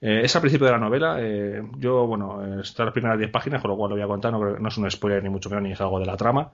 Eh, 0.00 0.22
es 0.24 0.34
al 0.34 0.42
principio 0.42 0.66
de 0.66 0.72
la 0.72 0.78
novela. 0.78 1.16
eh, 1.20 1.62
yo, 1.78 2.06
bueno, 2.06 2.44
eh, 2.44 2.60
está 2.62 2.84
las 2.84 2.92
primeras 2.92 3.18
10 3.18 3.30
páginas, 3.30 3.60
con 3.60 3.70
lo 3.70 3.76
cual 3.76 3.90
lo 3.90 3.96
voy 3.96 4.04
a 4.04 4.08
contar. 4.08 4.32
No, 4.32 4.58
no 4.58 4.68
es 4.68 4.76
un 4.78 4.90
spoiler 4.90 5.22
ni 5.22 5.28
mucho 5.30 5.50
menos, 5.50 5.64
ni 5.64 5.72
es 5.72 5.80
algo 5.80 5.98
de 6.00 6.06
la 6.06 6.16
trama. 6.16 6.52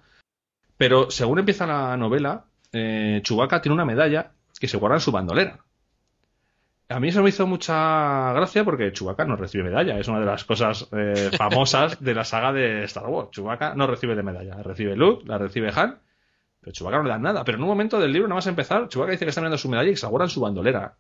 Pero 0.77 1.11
según 1.11 1.39
empieza 1.39 1.67
la 1.67 1.97
novela, 1.97 2.45
eh, 2.73 3.21
Chewbacca 3.23 3.63
tiene 3.63 3.75
una 3.75 3.85
medalla 3.85 4.33
que 4.59 4.69
se 4.69 4.77
guarda 4.77 4.97
en 4.97 5.01
su 5.01 5.13
bandolera. 5.13 5.61
A 6.89 7.01
mí 7.01 7.09
eso 7.09 7.23
me 7.23 7.31
hizo 7.31 7.47
mucha 7.47 8.33
gracia 8.33 8.65
porque 8.65 8.93
Chewbacca 8.93 9.25
no 9.25 9.37
recibe 9.37 9.65
medalla. 9.65 9.99
Es 9.99 10.07
una 10.09 10.21
de 10.21 10.27
las 10.27 10.45
cosas 10.45 10.89
eh, 10.93 11.31
famosas 11.37 12.01
de 12.03 12.15
la 12.15 12.25
saga 12.25 12.53
de 12.53 12.85
Star 12.85 13.07
Wars. 13.07 13.31
Chewbacca 13.33 13.75
no 13.75 13.87
recibe 13.87 14.15
de 14.15 14.23
medalla. 14.23 14.63
Recibe 14.63 14.95
Luke, 14.97 15.25
la 15.27 15.39
recibe 15.39 15.73
Han, 15.75 15.99
pero 16.61 16.73
Chewbacca 16.73 16.99
no 16.99 17.05
le 17.05 17.11
da 17.11 17.19
nada. 17.19 17.45
Pero 17.45 17.59
en 17.59 17.65
un 17.65 17.71
momento 17.71 17.99
del 17.99 18.13
libro, 18.13 18.29
nada 18.29 18.37
más 18.37 18.47
empezar, 18.47 18.89
Chewbacca 18.89 19.13
dice 19.13 19.25
que 19.25 19.31
está 19.31 19.41
mirando 19.41 19.59
su 19.59 19.69
medalla 19.69 19.89
y 19.89 19.93
que 19.93 19.97
se 19.97 20.07
la 20.07 20.11
guarda 20.11 20.27
en 20.27 20.31
su 20.31 20.41
bandolera. 20.41 20.97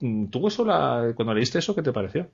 Mm, 0.00 0.26
¿Tú 0.30 0.48
eso, 0.48 0.64
la- 0.64 1.12
cuando 1.14 1.34
leíste 1.34 1.58
eso, 1.60 1.74
qué 1.74 1.82
te 1.82 1.92
pareció? 1.92 2.28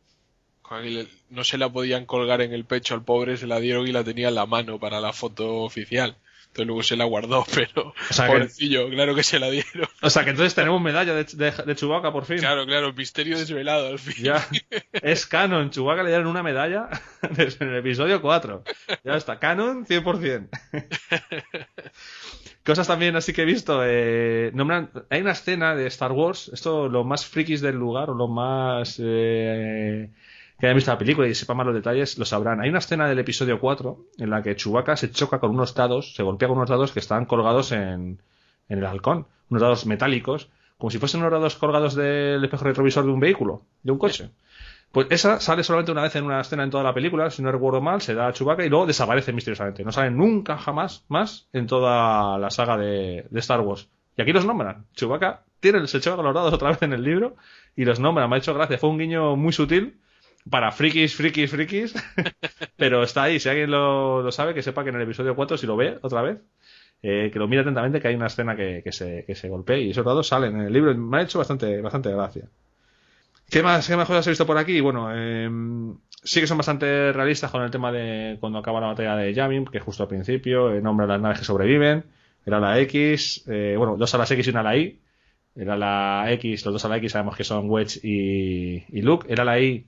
No 1.28 1.45
se 1.45 1.59
la 1.59 1.70
podían 1.70 2.07
colgar 2.07 2.41
en 2.41 2.55
el 2.55 2.65
pecho 2.65 2.95
al 2.95 3.05
pobre, 3.05 3.36
se 3.36 3.47
la 3.47 3.61
dieron 3.61 3.86
y 3.86 3.93
la 3.93 4.05
tenía 4.05 4.28
en 4.28 4.35
la 4.36 4.47
mano 4.47 4.78
para 4.81 5.01
la 5.01 5.12
foto 5.12 5.62
oficial. 5.62 6.16
Entonces 6.55 6.69
luego 6.69 6.83
se 6.85 6.97
la 6.97 7.05
guardó, 7.05 7.45
pero 7.55 7.93
O 8.11 8.13
sea, 8.15 8.27
que, 8.27 8.33
pobrecillo, 8.33 8.89
claro 8.89 9.17
que 9.17 9.25
se 9.25 9.41
la 9.41 9.51
dieron. 9.51 9.89
o 10.03 10.09
sea 10.09 10.23
que 10.23 10.31
entonces 10.31 10.55
tenemos 10.55 10.81
medalla 10.81 11.13
de, 11.13 11.25
de, 11.25 11.51
de 11.51 11.75
Chewbacca 11.75 12.13
por 12.13 12.27
fin. 12.27 12.39
Claro, 12.39 12.65
claro, 12.65 12.93
misterio 12.93 13.37
desvelado 13.37 13.89
al 13.89 13.99
fin. 13.99 14.23
Ya, 14.25 14.47
es 14.93 15.27
canon. 15.27 15.71
Chewbacca 15.71 16.05
le 16.05 16.11
dieron 16.11 16.29
una 16.29 16.45
medalla 16.45 16.89
desde 17.31 17.65
el 17.65 17.75
episodio 17.75 18.23
4. 18.23 18.63
Ya 19.03 19.17
está, 19.17 19.41
canon 19.41 19.85
100%. 19.85 20.49
Cosas 22.65 22.87
también 22.87 23.17
así 23.17 23.33
que 23.33 23.43
he 23.43 23.45
visto. 23.45 23.83
eh, 23.85 24.53
nombran, 24.55 24.91
hay 25.11 25.23
una 25.23 25.33
escena 25.33 25.75
de 25.75 25.87
Star 25.89 26.13
Wars, 26.13 26.51
esto 26.55 26.89
los 26.89 27.05
más 27.05 27.27
frikis 27.27 27.61
del 27.61 27.75
lugar 27.75 28.11
o 28.11 28.15
los 28.15 28.31
más 28.31 29.01
eh, 29.03 30.09
que 30.59 30.67
hayan 30.67 30.77
visto 30.77 30.91
la 30.91 30.99
película 30.99 31.27
y 31.27 31.35
sepan 31.35 31.57
más 31.57 31.67
los 31.67 31.75
detalles 31.75 32.19
lo 32.19 32.25
sabrán. 32.25 32.61
Hay 32.61 32.69
una 32.69 32.79
escena 32.79 33.09
del 33.09 33.19
episodio 33.19 33.61
4 33.61 33.99
en 34.19 34.31
la 34.31 34.43
que 34.43 34.57
Chewbacca 34.57 34.97
se 34.97 35.11
choca 35.11 35.41
con 35.41 35.51
unos 35.51 35.75
dados, 35.75 36.15
se 36.15 36.23
golpea 36.23 36.49
con 36.49 36.59
unos 36.59 36.71
dados 36.71 36.93
que 36.93 37.01
están 37.01 37.27
colgados 37.27 37.73
en, 37.73 38.21
en 38.69 38.79
el 38.79 38.87
halcón. 38.87 39.27
Unos 39.51 39.63
dados 39.63 39.87
metálicos, 39.87 40.49
como 40.79 40.91
si 40.91 40.99
fuesen 40.99 41.21
unos 41.21 41.33
dados 41.33 41.57
colgados 41.57 41.95
del 41.95 42.43
espejo 42.45 42.65
retrovisor 42.65 43.05
de 43.05 43.11
un 43.11 43.21
vehículo, 43.21 43.63
de 43.83 43.93
un 43.93 43.99
coche. 43.99 44.31
Pues 44.95 45.09
esa 45.11 45.41
sale 45.41 45.65
solamente 45.65 45.91
una 45.91 46.03
vez 46.03 46.15
en 46.15 46.25
una 46.25 46.41
escena 46.41 46.63
en 46.63 46.71
toda 46.71 46.85
la 46.85 46.95
película, 46.95 47.29
si 47.29 47.43
no 47.43 47.51
recuerdo 47.51 47.81
mal, 47.81 48.01
se 48.01 48.15
da 48.15 48.29
a 48.29 48.33
Chewbacca 48.33 48.65
y 48.65 48.69
luego 48.69 48.87
desaparece 48.87 49.33
misteriosamente. 49.33 49.83
No 49.83 49.91
sale 49.91 50.13
nunca 50.13 50.57
jamás 50.57 51.05
más 51.09 51.49
en 51.53 51.67
toda 51.67 52.39
la 52.39 52.49
saga 52.51 52.77
de, 52.77 53.27
Star 53.35 53.61
Wars. 53.61 53.89
Y 54.17 54.23
aquí 54.23 54.33
los 54.33 54.47
nombran. 54.47 54.87
Chewbacca 54.95 55.43
tiene, 55.59 55.85
se 55.89 56.01
choca 56.01 56.15
con 56.15 56.25
los 56.25 56.35
dados 56.35 56.53
otra 56.53 56.69
vez 56.69 56.81
en 56.83 56.93
el 56.93 57.03
libro 57.03 57.35
y 57.75 57.85
los 57.85 57.99
nombran. 57.99 58.31
Me 58.31 58.37
ha 58.37 58.39
hecho 58.39 58.55
gracia. 58.55 58.79
Fue 58.79 58.89
un 58.89 58.99
guiño 58.99 59.35
muy 59.35 59.53
sutil 59.53 59.99
para 60.49 60.73
frikis, 60.73 61.15
frikis, 61.15 61.51
frikis. 61.51 61.95
pero 62.77 63.03
está 63.03 63.25
ahí. 63.25 63.41
Si 63.41 63.49
alguien 63.49 63.71
lo, 63.71 64.23
lo 64.23 64.33
sabe, 64.33 64.55
que 64.55 64.62
sepa 64.62 64.83
que 64.85 64.91
en 64.91 64.97
el 64.97 65.03
episodio 65.03 65.35
4, 65.35 65.57
si 65.57 65.66
lo 65.66 65.77
ve 65.77 65.99
otra 66.03 66.23
vez, 66.23 66.39
eh, 67.03 67.31
que 67.33 67.39
lo 67.39 67.49
mire 67.49 67.62
atentamente, 67.62 68.01
que 68.01 68.09
hay 68.09 68.15
una 68.15 68.27
escena 68.27 68.57
que, 68.57 68.83
que 68.83 68.93
se, 68.93 69.25
que 69.27 69.35
se 69.35 69.49
golpea 69.49 69.79
y 69.79 69.91
esos 69.91 70.05
dados 70.05 70.29
salen 70.29 70.57
en 70.57 70.66
el 70.66 70.73
libro. 70.73 70.95
Me 70.95 71.19
ha 71.19 71.23
hecho 71.23 71.39
bastante, 71.39 71.81
bastante 71.81 72.11
gracia. 72.11 72.49
¿Qué 73.51 73.62
más, 73.62 73.87
qué 73.87 73.97
más 73.97 74.07
cosas 74.07 74.27
he 74.27 74.31
visto 74.31 74.47
por 74.47 74.59
aquí? 74.59 74.81
Bueno, 74.81 75.09
eh, 75.12 75.49
sí 76.23 76.41
que 76.41 76.47
son 76.47 76.57
bastante 76.59 77.12
realistas 77.12 77.51
con 77.51 77.62
el 77.62 77.71
tema 77.71 77.93
de 77.93 78.37
cuando 78.41 78.59
acaba 78.59 78.81
la 78.81 78.89
batalla 78.89 79.16
de 79.16 79.33
Yavin, 79.33 79.66
que 79.66 79.81
justo 79.81 80.03
al 80.03 80.09
principio, 80.09 80.75
eh, 80.75 80.81
nombra 80.81 81.07
las 81.07 81.21
naves 81.21 81.39
que 81.39 81.45
sobreviven, 81.45 82.05
el 82.47 82.55
ala 82.55 82.79
X, 82.81 83.45
eh, 83.49 83.75
bueno, 83.77 83.97
dos 83.97 84.15
alas 84.15 84.31
X 84.31 84.47
y 84.47 84.51
una 84.51 84.61
ala 84.61 84.77
Y. 84.77 85.01
El 85.55 85.71
ala 85.71 86.25
X, 86.33 86.65
los 86.65 86.75
dos 86.75 86.85
ala 86.85 86.97
X 86.97 87.12
sabemos 87.12 87.37
que 87.37 87.45
son 87.45 87.71
Wedge 87.71 88.01
y, 88.03 88.85
y 88.89 89.03
Luke. 89.03 89.27
El 89.33 89.41
ala 89.41 89.61
Y 89.61 89.87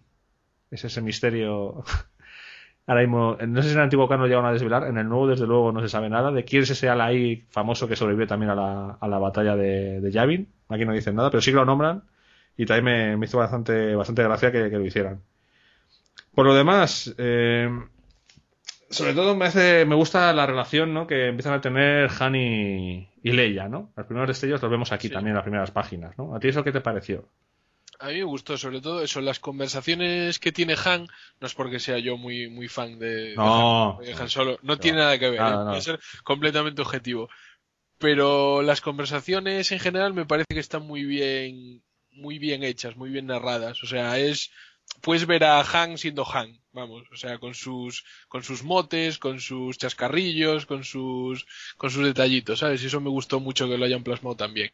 es 0.71 0.85
ese 0.85 1.01
misterio. 1.03 1.85
Ahora 2.87 3.01
mismo, 3.01 3.37
no 3.49 3.63
sé 3.63 3.69
si 3.69 3.75
en 3.75 3.79
el 3.81 3.85
antiguo 3.85 4.09
canon 4.09 4.23
lo 4.23 4.27
llegaron 4.29 4.49
a 4.49 4.53
desvelar, 4.53 4.85
en 4.87 4.97
el 4.97 5.09
nuevo 5.09 5.27
desde 5.27 5.47
luego 5.47 5.73
no 5.73 5.81
se 5.81 5.89
sabe 5.89 6.09
nada 6.09 6.31
de 6.31 6.45
quién 6.45 6.63
es 6.63 6.71
ese 6.71 6.89
ala 6.89 7.13
Y 7.13 7.45
famoso 7.51 7.89
que 7.89 7.97
sobrevive 7.97 8.29
también 8.29 8.51
a 8.51 8.55
la, 8.55 8.91
a 9.01 9.09
la 9.09 9.19
batalla 9.19 9.57
de, 9.57 10.01
de 10.01 10.11
Yavin. 10.13 10.49
Aquí 10.69 10.85
no 10.85 10.93
dicen 10.93 11.17
nada, 11.17 11.31
pero 11.31 11.41
sí 11.41 11.51
que 11.51 11.57
lo 11.57 11.65
nombran 11.65 12.05
y 12.57 12.65
también 12.65 12.85
me, 13.11 13.17
me 13.17 13.27
hizo 13.27 13.39
bastante, 13.39 13.95
bastante 13.97 14.23
gracia 14.23 14.53
que, 14.53 14.71
que 14.71 14.79
lo 14.79 14.87
hicieran. 14.87 15.21
Por 16.35 16.47
lo 16.47 16.55
demás, 16.55 17.15
eh, 17.19 17.69
sobre 18.91 19.15
todo 19.15 19.35
me 19.37 19.47
hace, 19.47 19.85
me 19.85 19.95
gusta 19.97 20.33
la 20.33 20.47
relación 20.47 20.95
¿no? 20.95 21.07
que 21.07 21.29
empiezan 21.29 21.55
a 21.55 21.61
tener 21.61 22.09
Han 22.21 22.35
y, 22.37 23.09
y 23.23 23.33
Leia, 23.33 23.69
¿no? 23.69 23.91
Los 23.97 24.07
primeros 24.07 24.29
destellos 24.29 24.63
los 24.63 24.71
vemos 24.71 24.93
aquí 24.93 25.09
Sí. 25.09 25.15
también 25.15 25.33
en 25.33 25.37
las 25.37 25.45
primeras 25.45 25.71
páginas, 25.71 26.17
¿no? 26.19 26.35
¿A 26.35 26.41
ti 26.41 26.49
eso 26.49 26.63
qué 26.65 26.73
te 26.73 26.81
pareció? 26.81 27.29
A 27.99 28.09
mí 28.09 28.15
me 28.17 28.25
gustó 28.25 28.59
sobre 28.59 28.81
todo 28.81 29.03
eso, 29.03 29.21
las 29.21 29.41
conversaciones 29.41 30.39
que 30.39 30.53
tiene 30.53 30.75
Han, 30.85 31.09
no 31.41 31.47
es 31.47 31.55
porque 31.55 31.81
sea 31.81 31.99
yo 31.99 32.17
muy 32.17 32.49
muy 32.49 32.69
fan 32.69 32.99
de, 32.99 33.31
de 33.31 33.35
No. 33.37 33.99
Han, 33.99 34.05
de 34.05 34.15
Han 34.15 34.29
Solo, 34.29 34.59
no 34.63 34.75
No. 34.75 34.79
tiene 34.81 34.99
nada 34.99 35.19
que 35.19 35.31
ver, 35.31 35.41
¿eh? 35.41 35.57
Voy 35.65 35.77
a 35.77 35.81
ser 35.81 36.01
completamente 36.25 36.83
objetivo. 36.83 37.29
Pero 37.99 38.63
las 38.63 38.81
conversaciones 38.83 39.73
en 39.73 39.81
general 39.81 40.13
me 40.15 40.27
parece 40.27 40.53
que 40.53 40.61
están 40.61 40.87
muy 40.87 41.05
bien 41.05 41.83
muy 42.11 42.39
bien 42.39 42.63
hechas, 42.65 42.97
muy 42.97 43.11
bien 43.11 43.27
narradas, 43.27 43.83
o 43.83 43.87
sea, 43.87 44.19
es 44.19 44.51
puedes 45.03 45.27
ver 45.27 45.45
a 45.45 45.61
Han 45.61 45.99
siendo 45.99 46.25
Han, 46.31 46.61
vamos, 46.73 47.05
o 47.13 47.17
sea, 47.17 47.39
con 47.39 47.55
sus 47.55 48.05
con 48.29 48.43
sus 48.43 48.63
motes, 48.63 49.19
con 49.19 49.41
sus 49.41 49.79
chascarrillos, 49.79 50.67
con 50.67 50.85
sus 50.85 51.47
con 51.77 51.91
sus 51.91 52.05
detallitos, 52.05 52.59
¿sabes? 52.61 52.83
Y 52.83 52.87
eso 52.87 53.01
me 53.01 53.11
gustó 53.11 53.41
mucho 53.41 53.69
que 53.69 53.79
lo 53.79 53.85
hayan 53.85 54.05
plasmado 54.05 54.37
también. 54.37 54.71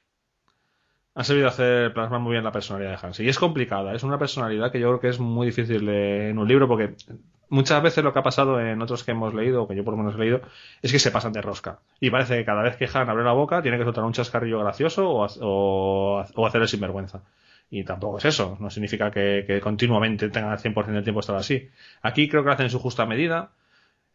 Ha 1.15 1.25
sabido 1.25 1.49
hacer 1.49 1.93
plasmar 1.93 2.21
muy 2.21 2.33
bien 2.33 2.45
la 2.45 2.53
personalidad 2.53 2.99
de 2.99 3.07
Hans. 3.07 3.21
Y 3.21 3.29
es 3.29 3.39
complicada, 3.39 3.95
es 3.95 4.03
una 4.03 4.19
personalidad 4.19 4.73
que 4.73 4.81
yo 4.81 4.89
creo 4.89 5.01
que 5.01 5.09
es 5.09 5.19
muy 5.19 5.47
difícil 5.47 5.87
en 5.89 6.39
un 6.39 6.49
libro 6.49 6.67
porque 6.67 6.95
muchas 7.51 7.83
veces 7.83 8.03
lo 8.03 8.13
que 8.15 8.19
ha 8.19 8.23
pasado 8.23 8.59
en 8.59 8.81
otros 8.81 9.05
que 9.05 9.11
hemos 9.11 9.35
leído, 9.35 9.63
o 9.63 9.69
que 9.69 9.77
yo 9.77 9.85
por 9.85 9.93
lo 9.93 9.99
menos 9.99 10.15
he 10.15 10.19
leído, 10.19 10.41
es 10.81 10.91
que 10.91 10.99
se 10.99 11.11
pasan 11.11 11.33
de 11.33 11.43
rosca. 11.43 11.81
Y 12.01 12.11
parece 12.11 12.39
que 12.39 12.45
cada 12.47 12.63
vez 12.63 12.77
que 12.77 12.89
Han 12.93 13.11
abre 13.11 13.25
la 13.25 13.33
boca 13.33 13.61
tiene 13.63 13.77
que 13.79 13.85
soltar 13.85 14.05
un 14.05 14.15
chascarrillo 14.15 14.61
gracioso 14.61 15.11
o, 15.11 15.27
o, 15.27 16.25
o 16.35 16.47
hacer 16.47 16.63
el 16.63 16.69
sinvergüenza. 16.69 17.23
Y 17.71 17.85
tampoco 17.85 18.19
es 18.19 18.25
eso, 18.27 18.57
no 18.61 18.71
significa 18.71 19.11
que, 19.11 19.61
continuamente 19.63 20.29
tengan 20.31 20.53
el 20.53 20.59
100% 20.59 20.87
del 20.93 21.05
tiempo 21.05 21.21
estar 21.21 21.37
así. 21.37 21.71
Aquí 22.03 22.29
creo 22.29 22.43
que 22.43 22.49
lo 22.49 22.53
hacen 22.53 22.67
en 22.67 22.71
su 22.71 22.79
justa 22.79 23.07
medida. 23.07 23.53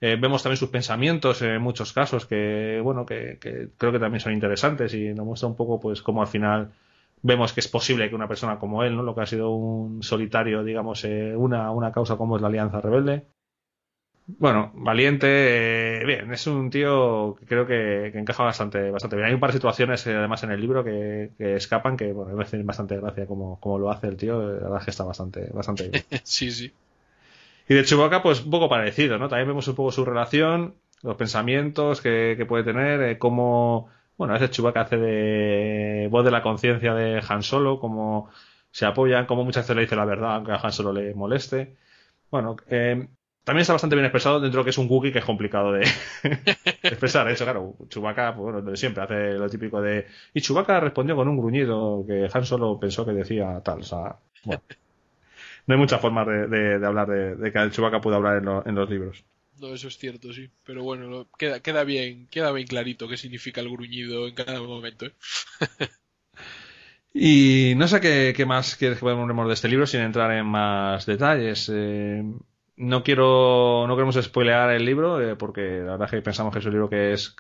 Eh, 0.02 0.16
vemos 0.20 0.44
también 0.44 0.58
sus 0.58 0.70
pensamientos 0.70 1.42
en 1.42 1.62
muchos 1.62 1.94
casos 1.94 2.26
que, 2.28 2.80
bueno, 2.84 3.06
que, 3.06 3.38
que 3.42 3.70
creo 3.78 3.92
que 3.92 4.00
también 4.00 4.20
son 4.20 4.34
interesantes 4.34 4.94
y 4.94 5.14
nos 5.14 5.26
muestra 5.26 5.48
un 5.50 5.56
poco, 5.56 5.80
pues, 5.80 6.04
cómo 6.04 6.22
al 6.22 6.28
final 6.28 6.72
vemos 7.22 7.54
que 7.54 7.60
es 7.60 7.68
posible 7.68 8.10
que 8.10 8.16
una 8.16 8.28
persona 8.28 8.60
como 8.60 8.84
él, 8.84 8.96
¿no? 8.96 9.04
Lo 9.04 9.16
que 9.16 9.22
ha 9.22 9.26
sido 9.26 9.52
un 9.52 10.04
solitario, 10.04 10.64
digamos, 10.64 11.04
eh, 11.06 11.36
una, 11.36 11.72
una 11.72 11.92
causa 11.92 12.18
como 12.18 12.36
es 12.36 12.42
la 12.42 12.48
Alianza 12.50 12.82
Rebelde. 12.82 13.28
Bueno, 14.28 14.74
valiente, 14.76 16.02
eh, 16.02 16.06
bien, 16.06 16.34
es 16.34 16.48
un 16.48 16.70
tío 16.70 17.36
que 17.40 17.46
creo 17.46 17.66
que, 17.66 18.08
encaja 18.08 18.44
bastante, 18.44 18.92
bastante 18.92 19.16
bien. 19.16 19.30
Hay 19.30 19.34
un 19.34 19.40
par 19.40 19.52
de 19.52 19.58
situaciones 19.58 20.06
eh, 20.06 20.16
además 20.16 20.44
en 20.44 20.52
el 20.52 20.60
libro 20.60 20.84
que, 20.84 21.32
escapan 21.40 21.96
que, 21.96 22.12
bueno, 22.12 22.36
me 22.36 22.44
hacen 22.44 22.66
bastante 22.66 22.98
gracia 22.98 23.26
como, 23.26 23.58
como 23.62 23.80
lo 23.80 23.90
hace 23.90 24.08
el 24.08 24.18
tío, 24.18 24.42
la 24.42 24.54
verdad 24.64 24.80
es 24.80 24.84
que 24.84 24.92
está 24.92 25.06
bastante, 25.06 25.50
bastante 25.54 25.88
bien. 25.88 26.04
sí, 26.24 26.52
sí. 26.52 26.74
Y 27.70 27.74
de 27.74 27.86
Chewbacca, 27.86 28.22
pues 28.22 28.44
un 28.44 28.52
poco 28.52 28.68
parecido, 28.68 29.18
¿no? 29.18 29.30
También 29.30 29.48
vemos 29.48 29.68
un 29.70 29.76
poco 29.76 29.92
su 29.92 30.04
relación, 30.04 30.76
los 31.04 31.16
pensamientos 31.16 32.02
que, 32.02 32.46
puede 32.48 32.66
tener, 32.66 33.02
eh, 33.02 33.18
cómo, 33.18 33.88
bueno, 34.18 34.34
a 34.34 34.40
veces 34.40 34.52
Chewbacca 34.52 34.82
hace 34.82 34.98
de 34.98 36.08
voz 36.10 36.26
de 36.26 36.32
la 36.32 36.42
conciencia 36.42 36.94
de 36.94 37.22
Han 37.28 37.44
Solo, 37.44 37.80
cómo 37.80 38.30
se 38.72 38.86
apoyan, 38.86 39.26
cómo 39.28 39.44
muchas 39.44 39.64
veces 39.64 39.76
le 39.76 39.84
dice 39.84 39.96
la 39.96 40.06
verdad, 40.06 40.36
aunque 40.36 40.52
a 40.52 40.56
Han 40.56 40.72
Solo 40.72 40.92
le 40.94 41.14
moleste. 41.14 41.78
Bueno, 42.32 42.56
eh, 42.68 43.08
también 43.44 43.62
está 43.62 43.74
bastante 43.74 43.96
bien 43.96 44.06
expresado 44.06 44.42
dentro 44.42 44.62
de 44.62 44.66
que 44.66 44.70
es 44.72 44.78
un 44.78 44.88
cookie 44.88 45.12
que 45.12 45.20
es 45.20 45.26
complicado 45.26 45.72
de, 45.72 45.82
expresar. 46.84 47.30
Eso, 47.30 47.46
claro, 47.46 47.76
Chewbacca, 47.90 48.36
pues, 48.36 48.80
siempre 48.80 49.04
hace 49.04 49.34
lo 49.34 49.50
típico 49.50 49.82
de. 49.82 50.08
Y 50.34 50.42
Chewbacca 50.42 50.80
respondió 50.80 51.16
con 51.16 51.28
un 51.28 51.38
gruñido 51.38 52.04
que 52.08 52.30
Han 52.34 52.46
Solo 52.46 52.80
pensó 52.80 53.06
que 53.06 53.14
decía 53.14 53.62
tal. 53.64 53.80
O 53.80 53.84
sea, 53.84 54.18
bueno. 54.44 54.62
No 55.68 55.76
hay 55.76 55.80
muchas 55.80 56.02
formas 56.02 56.26
de, 56.28 56.86
hablar 56.86 57.08
de, 57.08 57.52
que 57.52 57.60
el 57.60 57.72
Chewbacca 57.72 58.02
pueda 58.02 58.18
hablar 58.18 58.38
en 58.66 58.76
los 58.76 58.90
libros. 58.90 59.24
No, 59.60 59.74
eso 59.74 59.88
es 59.88 59.98
cierto, 59.98 60.34
sí. 60.34 60.50
Pero 60.64 60.84
bueno, 60.84 61.28
queda, 61.38 61.60
queda 61.62 61.84
bien, 61.84 62.28
queda 62.28 62.52
bien 62.52 62.68
clarito 62.68 63.08
qué 63.08 63.18
significa 63.18 63.62
el 63.62 63.70
gruñido 63.70 64.28
en 64.28 64.36
cada 64.36 64.62
momento. 64.62 65.08
¿eh? 65.08 65.14
y 67.14 67.74
no 67.76 67.88
sé 67.88 68.00
qué, 68.00 68.46
más 68.46 68.76
quieres 68.76 68.98
que 68.98 69.02
podamos 69.02 69.48
de 69.48 69.54
este 69.54 69.68
libro 69.68 69.88
sin 69.88 70.02
entrar 70.02 70.32
en 70.32 70.46
más 70.46 71.06
detalles. 71.06 71.72
Eh, 71.74 72.24
no 72.78 73.04
quiero, 73.04 73.86
no 73.88 73.96
queremos 73.96 74.16
spoilear 74.22 74.72
el 74.72 74.86
libro 74.86 75.20
eh, 75.20 75.36
porque 75.36 75.62
la 75.80 75.94
verdad 75.94 76.06
es 76.06 76.12
que 76.12 76.22
pensamos 76.22 76.54
que 76.54 76.60
es 76.60 76.66
un 76.66 76.74
libro 76.74 76.90
que 76.90 77.14
es 77.14 77.36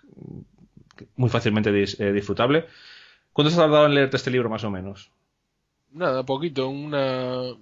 muy 1.15 1.30
fácilmente 1.30 1.72
disfrutable. 1.72 2.65
¿Cuánto 3.31 3.49
has 3.49 3.57
tardado 3.57 3.85
en 3.85 3.94
leerte 3.94 4.18
este 4.18 4.31
libro 4.31 4.49
más 4.49 4.64
o 4.64 4.72
menos? 4.72 5.11
Nada, 5.91 6.26
poquito, 6.26 6.68
una 6.69 7.53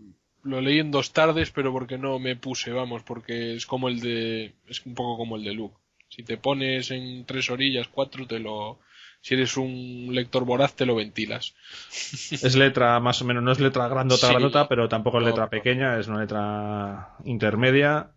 lo 0.46 0.62
leí 0.62 0.80
en 0.80 0.92
dos 0.92 1.12
tardes, 1.12 1.52
pero 1.52 1.74
porque 1.74 1.98
no 1.98 2.20
me 2.20 2.36
puse, 2.36 2.72
vamos, 2.72 3.04
porque 3.04 3.56
es 3.56 3.66
como 3.66 3.90
el 3.90 4.00
de, 4.00 4.54
es 4.68 4.86
un 4.86 4.94
poco 4.94 5.18
como 5.18 5.36
el 5.36 5.44
de 5.44 5.54
Luke. 5.54 5.76
Si 6.08 6.24
te 6.24 6.38
pones 6.38 6.92
en 6.92 7.26
tres 7.26 7.50
orillas, 7.50 7.90
cuatro, 7.90 8.28
te 8.28 8.40
lo, 8.40 8.80
si 9.22 9.34
eres 9.34 9.58
un 9.58 10.10
lector 10.12 10.46
voraz, 10.46 10.76
te 10.76 10.86
lo 10.86 10.96
ventilas. 10.96 11.56
Es 12.32 12.56
letra 12.56 13.00
más 13.00 13.22
o 13.22 13.26
menos, 13.26 13.44
no 13.44 13.52
es 13.52 13.60
letra 13.60 13.88
grandota, 13.88 14.30
grandota, 14.30 14.68
pero 14.68 14.88
tampoco 14.88 15.20
es 15.20 15.26
letra 15.26 15.50
pequeña, 15.50 16.00
es 16.00 16.08
una 16.08 16.22
letra 16.22 17.16
intermedia. 17.26 18.12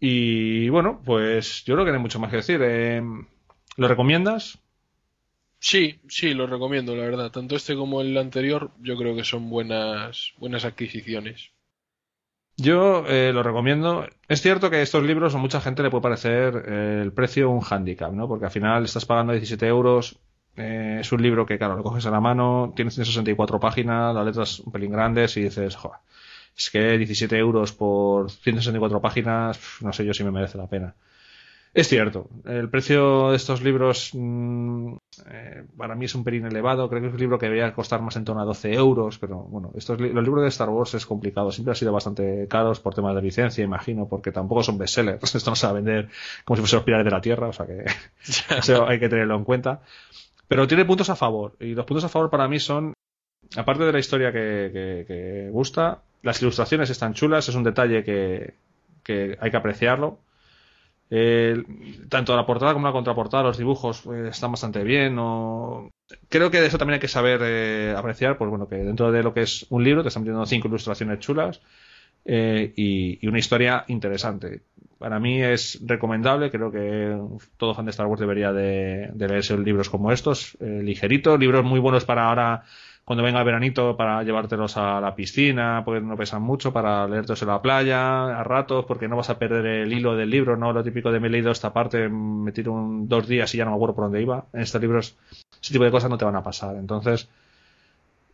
Y 0.00 0.68
bueno, 0.68 1.00
pues 1.04 1.64
yo 1.64 1.74
creo 1.74 1.84
que 1.84 1.92
no 1.92 1.98
hay 1.98 2.02
mucho 2.02 2.18
más 2.18 2.30
que 2.30 2.36
decir. 2.36 2.60
Eh, 2.62 3.00
¿Lo 3.76 3.88
recomiendas? 3.88 4.58
Sí, 5.60 6.00
sí, 6.08 6.34
lo 6.34 6.46
recomiendo, 6.46 6.94
la 6.94 7.04
verdad. 7.04 7.30
Tanto 7.30 7.56
este 7.56 7.74
como 7.74 8.00
el 8.00 8.16
anterior, 8.16 8.70
yo 8.80 8.96
creo 8.96 9.16
que 9.16 9.24
son 9.24 9.50
buenas, 9.50 10.32
buenas 10.38 10.64
adquisiciones. 10.64 11.50
Yo 12.56 13.04
eh, 13.06 13.32
lo 13.32 13.42
recomiendo. 13.42 14.06
Es 14.28 14.42
cierto 14.42 14.68
que 14.70 14.82
estos 14.82 15.04
libros 15.04 15.34
a 15.34 15.38
mucha 15.38 15.60
gente 15.60 15.82
le 15.82 15.90
puede 15.90 16.02
parecer 16.02 16.64
eh, 16.66 17.00
el 17.02 17.12
precio 17.12 17.50
un 17.50 17.62
handicap, 17.68 18.12
¿no? 18.12 18.26
Porque 18.26 18.46
al 18.46 18.50
final 18.50 18.84
estás 18.84 19.06
pagando 19.06 19.32
17 19.32 19.66
euros. 19.66 20.18
Eh, 20.56 20.98
es 21.00 21.12
un 21.12 21.22
libro 21.22 21.46
que, 21.46 21.56
claro, 21.56 21.76
lo 21.76 21.84
coges 21.84 22.06
a 22.06 22.10
la 22.10 22.20
mano, 22.20 22.72
tienes 22.74 22.94
164 22.94 23.60
páginas, 23.60 24.12
las 24.12 24.26
letras 24.26 24.60
un 24.60 24.72
pelín 24.72 24.90
grandes 24.90 25.36
y 25.36 25.42
dices, 25.42 25.76
joder, 25.76 26.00
es 26.56 26.70
que 26.70 26.98
17 26.98 27.36
euros 27.38 27.72
por 27.72 28.28
164 28.28 29.00
páginas, 29.00 29.60
no 29.80 29.92
sé 29.92 30.04
yo 30.04 30.12
si 30.12 30.24
me 30.24 30.32
merece 30.32 30.58
la 30.58 30.66
pena. 30.66 30.94
Es 31.74 31.88
cierto, 31.88 32.28
el 32.46 32.70
precio 32.70 33.30
de 33.30 33.36
estos 33.36 33.62
libros 33.62 34.10
mm, 34.14 34.94
eh, 35.30 35.64
para 35.76 35.94
mí 35.94 36.06
es 36.06 36.14
un 36.14 36.24
pelín 36.24 36.46
elevado. 36.46 36.88
Creo 36.88 37.02
que 37.02 37.08
es 37.08 37.12
un 37.12 37.20
libro 37.20 37.38
que 37.38 37.46
debería 37.46 37.72
costar 37.74 38.00
más 38.00 38.16
en 38.16 38.24
torno 38.24 38.42
a 38.42 38.44
12 38.44 38.72
euros, 38.74 39.18
pero 39.18 39.36
bueno, 39.42 39.70
estos 39.76 40.00
los 40.00 40.24
libros 40.24 40.42
de 40.42 40.48
Star 40.48 40.70
Wars 40.70 40.94
es 40.94 41.04
complicado. 41.04 41.52
Siempre 41.52 41.72
han 41.72 41.76
sido 41.76 41.92
bastante 41.92 42.46
caros 42.48 42.80
por 42.80 42.94
temas 42.94 43.14
de 43.14 43.22
licencia, 43.22 43.62
imagino, 43.62 44.08
porque 44.08 44.32
tampoco 44.32 44.62
son 44.62 44.78
bestsellers. 44.78 45.22
Esto 45.34 45.50
no 45.50 45.56
se 45.56 45.66
va 45.66 45.70
a 45.70 45.74
vender 45.74 46.08
como 46.44 46.56
si 46.56 46.62
fuese 46.62 46.76
los 46.76 46.84
pilares 46.84 47.04
de 47.04 47.10
la 47.10 47.20
tierra, 47.20 47.48
o 47.48 47.52
sea 47.52 47.66
que 47.66 47.84
eso 48.58 48.86
hay 48.86 48.98
que 48.98 49.08
tenerlo 49.08 49.36
en 49.36 49.44
cuenta. 49.44 49.82
Pero 50.48 50.66
tiene 50.66 50.86
puntos 50.86 51.10
a 51.10 51.16
favor, 51.16 51.56
y 51.60 51.74
los 51.74 51.84
puntos 51.84 52.04
a 52.04 52.08
favor 52.08 52.30
para 52.30 52.48
mí 52.48 52.58
son, 52.58 52.94
aparte 53.54 53.84
de 53.84 53.92
la 53.92 53.98
historia 53.98 54.32
que, 54.32 55.50
gusta, 55.52 56.02
las 56.22 56.40
ilustraciones 56.40 56.88
están 56.88 57.12
chulas, 57.12 57.50
es 57.50 57.54
un 57.54 57.64
detalle 57.64 58.02
que, 58.02 58.54
que 59.04 59.36
hay 59.38 59.50
que 59.50 59.56
apreciarlo 59.58 60.20
eh, 61.10 61.62
tanto 62.08 62.36
la 62.36 62.44
portada 62.44 62.74
como 62.74 62.86
la 62.86 62.92
contraportada, 62.92 63.44
los 63.44 63.58
dibujos 63.58 64.04
eh, 64.06 64.28
están 64.30 64.50
bastante 64.52 64.84
bien. 64.84 65.14
Creo 66.28 66.50
que 66.50 66.60
de 66.60 66.66
eso 66.66 66.78
también 66.78 66.94
hay 66.94 67.00
que 67.00 67.08
saber 67.08 67.40
eh, 67.42 67.94
apreciar, 67.96 68.36
pues 68.36 68.50
bueno, 68.50 68.68
que 68.68 68.76
dentro 68.76 69.10
de 69.10 69.22
lo 69.22 69.32
que 69.32 69.42
es 69.42 69.66
un 69.70 69.84
libro 69.84 70.02
te 70.02 70.08
están 70.08 70.22
metiendo 70.22 70.44
cinco 70.46 70.68
ilustraciones 70.68 71.20
chulas 71.20 71.60
y, 72.24 73.26
una 73.26 73.38
historia 73.38 73.84
interesante. 73.88 74.62
Para 74.98 75.20
mí 75.20 75.40
es 75.40 75.80
recomendable, 75.86 76.50
creo 76.50 76.70
que 76.72 77.16
todo 77.56 77.74
fan 77.74 77.86
de 77.86 77.92
Star 77.92 78.06
Wars 78.06 78.20
debería 78.20 78.52
de, 78.52 79.10
leerse 79.16 79.56
libros 79.56 79.88
como 79.88 80.12
estos, 80.12 80.58
ligeritos, 80.60 81.38
libros 81.38 81.64
muy 81.64 81.80
buenos 81.80 82.04
para 82.04 82.28
ahora 82.28 82.64
cuando 83.08 83.24
venga 83.24 83.38
el 83.38 83.46
veranito 83.46 83.96
para 83.96 84.22
llevártelos 84.22 84.76
a 84.76 85.00
la 85.00 85.14
piscina, 85.14 85.80
porque 85.82 86.02
no 86.02 86.14
pesan 86.14 86.42
mucho, 86.42 86.74
para 86.74 87.08
leértelos 87.08 87.40
en 87.40 87.48
la 87.48 87.62
playa, 87.62 88.38
a 88.38 88.44
ratos, 88.44 88.84
porque 88.84 89.08
no 89.08 89.16
vas 89.16 89.30
a 89.30 89.38
perder 89.38 89.64
el 89.64 89.90
hilo 89.94 90.14
del 90.14 90.28
libro, 90.28 90.58
no 90.58 90.74
lo 90.74 90.84
típico 90.84 91.10
de 91.10 91.18
me 91.18 91.28
he 91.28 91.30
leído 91.30 91.50
esta 91.50 91.72
parte, 91.72 92.10
me 92.10 92.52
tiro 92.52 92.74
un, 92.74 93.08
dos 93.08 93.26
días 93.26 93.54
y 93.54 93.56
ya 93.56 93.64
no 93.64 93.70
me 93.70 93.76
acuerdo 93.76 93.94
por 93.94 94.04
dónde 94.04 94.20
iba. 94.20 94.44
En 94.52 94.60
estos 94.60 94.78
libros 94.82 95.16
ese 95.62 95.72
tipo 95.72 95.84
de 95.84 95.90
cosas 95.90 96.10
no 96.10 96.18
te 96.18 96.26
van 96.26 96.36
a 96.36 96.42
pasar. 96.42 96.76
Entonces, 96.76 97.30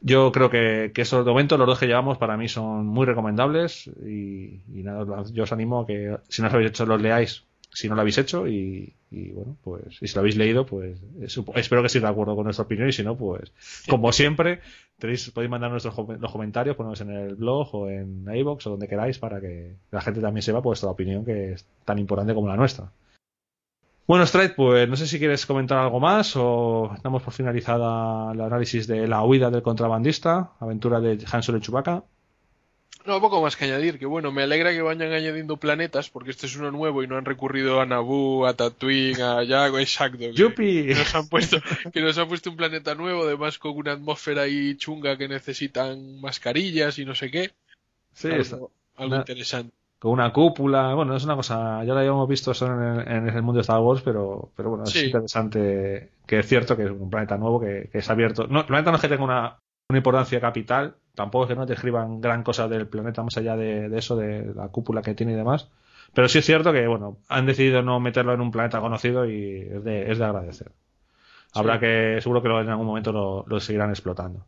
yo 0.00 0.32
creo 0.32 0.50
que, 0.50 0.90
que 0.92 1.02
esos 1.02 1.24
de 1.24 1.30
momento, 1.30 1.56
los 1.56 1.68
dos 1.68 1.78
que 1.78 1.86
llevamos, 1.86 2.18
para 2.18 2.36
mí 2.36 2.48
son 2.48 2.84
muy 2.84 3.06
recomendables 3.06 3.86
y, 3.86 4.60
nada, 4.82 5.22
yo 5.32 5.44
os 5.44 5.52
animo 5.52 5.82
a 5.82 5.86
que 5.86 6.16
si 6.28 6.42
no 6.42 6.48
os 6.48 6.54
habéis 6.54 6.70
hecho 6.70 6.84
los 6.84 7.00
leáis 7.00 7.44
si 7.74 7.88
no 7.88 7.96
lo 7.96 8.02
habéis 8.02 8.18
hecho 8.18 8.46
y, 8.48 8.94
bueno, 9.32 9.56
pues 9.62 9.98
y 10.00 10.08
si 10.08 10.14
lo 10.14 10.20
habéis 10.20 10.36
leído, 10.36 10.66
pues 10.66 10.98
espero 11.20 11.82
que 11.82 11.86
estéis 11.86 12.02
de 12.02 12.08
acuerdo 12.08 12.34
con 12.34 12.44
nuestra 12.44 12.64
opinión 12.64 12.88
y 12.88 12.92
si 12.92 13.02
no, 13.02 13.16
pues 13.16 13.52
como 13.88 14.12
siempre, 14.12 14.60
tenéis, 14.98 15.30
podéis 15.30 15.50
mandar 15.50 15.70
nuestros 15.70 15.94
los 16.20 16.32
comentarios, 16.32 16.76
ponerlos 16.76 17.00
en 17.00 17.10
el 17.10 17.34
blog 17.34 17.74
o 17.74 17.88
en 17.88 18.26
iVoox 18.32 18.66
o 18.66 18.70
donde 18.70 18.88
queráis 18.88 19.18
para 19.18 19.40
que 19.40 19.76
la 19.90 20.00
gente 20.00 20.20
también 20.20 20.42
sepa 20.42 20.60
vuestra 20.60 20.90
opinión 20.90 21.24
que 21.24 21.52
es 21.52 21.66
tan 21.84 21.98
importante 21.98 22.34
como 22.34 22.48
la 22.48 22.56
nuestra. 22.56 22.90
Bueno, 24.06 24.26
Stride, 24.26 24.50
pues 24.50 24.86
no 24.86 24.96
sé 24.96 25.06
si 25.06 25.18
quieres 25.18 25.46
comentar 25.46 25.78
algo 25.78 25.98
más 25.98 26.36
o 26.36 26.94
damos 27.02 27.22
por 27.22 27.32
finalizada 27.32 28.32
el 28.32 28.40
análisis 28.42 28.86
de 28.86 29.08
la 29.08 29.22
huida 29.24 29.50
del 29.50 29.62
contrabandista, 29.62 30.52
aventura 30.60 31.00
de 31.00 31.24
Hansel 31.32 31.56
y 31.56 31.60
Chewbacca. 31.60 32.04
No, 33.04 33.20
poco 33.20 33.42
más 33.42 33.54
que 33.54 33.66
añadir, 33.66 33.98
que 33.98 34.06
bueno, 34.06 34.32
me 34.32 34.44
alegra 34.44 34.72
que 34.72 34.80
vayan 34.80 35.12
añadiendo 35.12 35.58
planetas, 35.58 36.08
porque 36.08 36.30
este 36.30 36.46
es 36.46 36.56
uno 36.56 36.70
nuevo 36.70 37.02
y 37.02 37.06
no 37.06 37.18
han 37.18 37.26
recurrido 37.26 37.80
a 37.80 37.86
Naboo, 37.86 38.46
a 38.46 38.54
Tatooine, 38.54 39.20
a 39.20 39.42
Yago, 39.42 39.78
exacto. 39.78 40.30
¡Yupi! 40.30 40.86
Que, 40.86 40.94
nos 40.94 41.14
han 41.14 41.28
puesto, 41.28 41.58
que 41.92 42.00
nos 42.00 42.16
han 42.16 42.28
puesto 42.28 42.48
un 42.48 42.56
planeta 42.56 42.94
nuevo, 42.94 43.24
además 43.24 43.58
con 43.58 43.76
una 43.76 43.92
atmósfera 43.92 44.42
ahí 44.42 44.76
chunga 44.76 45.18
que 45.18 45.28
necesitan 45.28 46.18
mascarillas 46.22 46.98
y 46.98 47.04
no 47.04 47.14
sé 47.14 47.30
qué. 47.30 47.50
Sí, 48.14 48.28
algo, 48.30 48.70
algo 48.96 49.16
interesante. 49.16 49.74
Con 49.98 50.12
una 50.12 50.32
cúpula, 50.32 50.94
bueno, 50.94 51.14
es 51.14 51.24
una 51.24 51.36
cosa, 51.36 51.84
ya 51.84 51.92
lo 51.92 51.98
habíamos 51.98 52.28
visto 52.28 52.52
eso 52.52 52.66
en 52.66 53.28
el, 53.28 53.42
mundo 53.42 53.58
de 53.58 53.62
Star 53.62 53.80
Wars, 53.80 54.00
pero, 54.02 54.50
pero 54.56 54.70
bueno, 54.70 54.84
es 54.84 54.96
interesante 54.96 56.10
que 56.26 56.38
es 56.38 56.46
cierto 56.46 56.76
que 56.76 56.84
es 56.84 56.90
un 56.90 57.10
planeta 57.10 57.36
nuevo 57.36 57.60
que, 57.60 57.90
es 57.92 58.10
abierto. 58.10 58.46
No, 58.46 58.60
el 58.60 58.66
planeta 58.66 58.90
no 58.90 58.96
es 58.96 59.02
que 59.02 59.08
tenga 59.08 59.24
una, 59.24 59.58
una 59.88 59.98
importancia 59.98 60.40
capital, 60.40 60.96
tampoco 61.14 61.44
es 61.44 61.48
que 61.48 61.56
no 61.56 61.66
te 61.66 61.74
escriban 61.74 62.20
gran 62.20 62.42
cosa 62.42 62.68
del 62.68 62.88
planeta 62.88 63.22
más 63.22 63.36
allá 63.36 63.56
de, 63.56 63.90
eso, 63.96 64.16
de 64.16 64.54
la 64.54 64.68
cúpula 64.68 65.02
que 65.02 65.14
tiene 65.14 65.32
y 65.32 65.36
demás. 65.36 65.68
Pero 66.12 66.28
sí 66.28 66.38
es 66.38 66.46
cierto 66.46 66.72
que, 66.72 66.86
bueno, 66.86 67.18
han 67.28 67.46
decidido 67.46 67.82
no 67.82 68.00
meterlo 68.00 68.32
en 68.34 68.40
un 68.40 68.50
planeta 68.50 68.80
conocido 68.80 69.28
y 69.28 69.60
es 69.60 69.84
de, 69.84 70.10
es 70.10 70.18
de 70.18 70.24
agradecer. 70.24 70.72
Habrá 71.52 71.78
que, 71.78 72.18
seguro 72.20 72.42
que 72.42 72.48
en 72.48 72.68
algún 72.68 72.86
momento 72.86 73.12
lo, 73.12 73.44
lo 73.46 73.60
seguirán 73.60 73.90
explotando. 73.90 74.44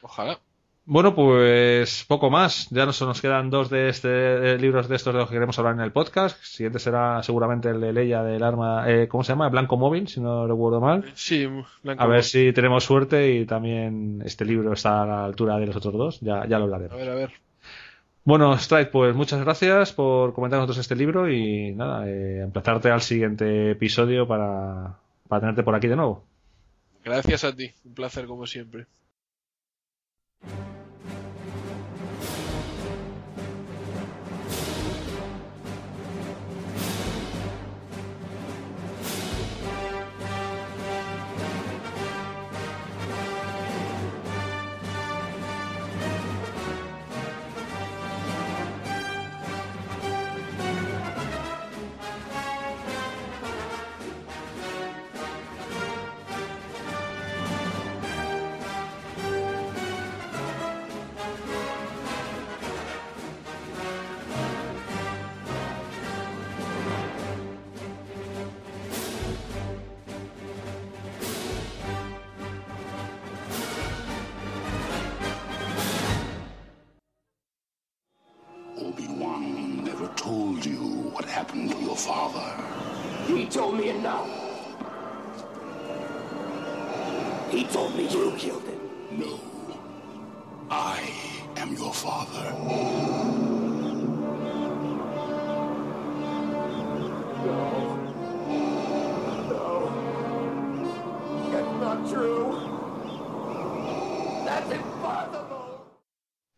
Ojalá. 0.00 0.38
Bueno, 0.84 1.14
pues 1.14 2.04
poco 2.08 2.28
más. 2.28 2.68
Ya 2.70 2.86
nos, 2.86 3.00
nos 3.02 3.20
quedan 3.20 3.50
dos 3.50 3.70
de, 3.70 3.88
este, 3.88 4.58
libros 4.58 4.88
de 4.88 4.96
estos 4.96 5.14
de 5.14 5.20
los 5.20 5.28
que 5.28 5.34
queremos 5.34 5.56
hablar 5.58 5.74
en 5.74 5.80
el 5.80 5.92
podcast. 5.92 6.38
El 6.40 6.46
siguiente 6.46 6.78
será 6.80 7.22
seguramente 7.22 7.68
el 7.70 7.80
de 7.80 7.92
Leia 7.92 8.22
del 8.22 8.42
arma, 8.42 8.90
eh, 8.90 9.06
¿cómo 9.06 9.22
se 9.22 9.32
llama? 9.32 9.48
Blanco 9.48 9.76
Móvil, 9.76 10.08
si 10.08 10.20
no 10.20 10.46
recuerdo 10.46 10.80
mal. 10.80 11.04
Sí, 11.14 11.48
Blanco 11.82 12.02
A 12.02 12.06
ver 12.06 12.24
si 12.24 12.52
tenemos 12.52 12.82
suerte 12.82 13.32
y 13.32 13.46
también 13.46 14.22
este 14.24 14.44
libro 14.44 14.72
está 14.72 15.02
a 15.02 15.06
la 15.06 15.24
altura 15.24 15.56
de 15.58 15.66
los 15.66 15.76
otros 15.76 15.94
dos. 15.94 16.20
Ya, 16.20 16.46
ya 16.46 16.58
lo 16.58 16.64
hablaremos. 16.64 16.94
A 16.94 16.96
ver, 16.96 17.10
a 17.10 17.14
ver. 17.14 17.32
Bueno, 18.24 18.56
Strike, 18.56 18.90
pues 18.90 19.14
muchas 19.14 19.40
gracias 19.40 19.92
por 19.92 20.32
comentar 20.32 20.58
nosotros 20.58 20.78
este 20.78 20.96
libro 20.96 21.30
y 21.30 21.74
nada, 21.74 22.08
eh, 22.08 22.40
emplazarte 22.42 22.90
al 22.90 23.02
siguiente 23.02 23.72
episodio 23.72 24.26
para, 24.26 24.96
para 25.28 25.40
tenerte 25.40 25.62
por 25.62 25.74
aquí 25.74 25.86
de 25.86 25.96
nuevo. 25.96 26.24
Gracias 27.04 27.44
a 27.44 27.54
ti, 27.54 27.72
un 27.84 27.94
placer 27.94 28.26
como 28.26 28.46
siempre. 28.46 28.86
Obi-Wan 30.44 30.81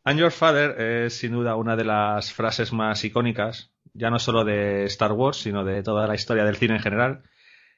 I'm 0.06 0.18
Your 0.18 0.30
Father 0.30 0.80
es 0.80 1.18
sin 1.18 1.32
duda 1.32 1.56
una 1.56 1.76
de 1.76 1.84
las 1.84 2.32
frases 2.32 2.72
más 2.72 3.04
icónicas, 3.04 3.70
ya 3.92 4.10
no 4.10 4.18
solo 4.18 4.44
de 4.44 4.84
Star 4.84 5.12
Wars, 5.12 5.38
sino 5.38 5.64
de 5.64 5.82
toda 5.82 6.06
la 6.06 6.14
historia 6.14 6.44
del 6.44 6.56
cine 6.56 6.74
en 6.74 6.80
general. 6.80 7.22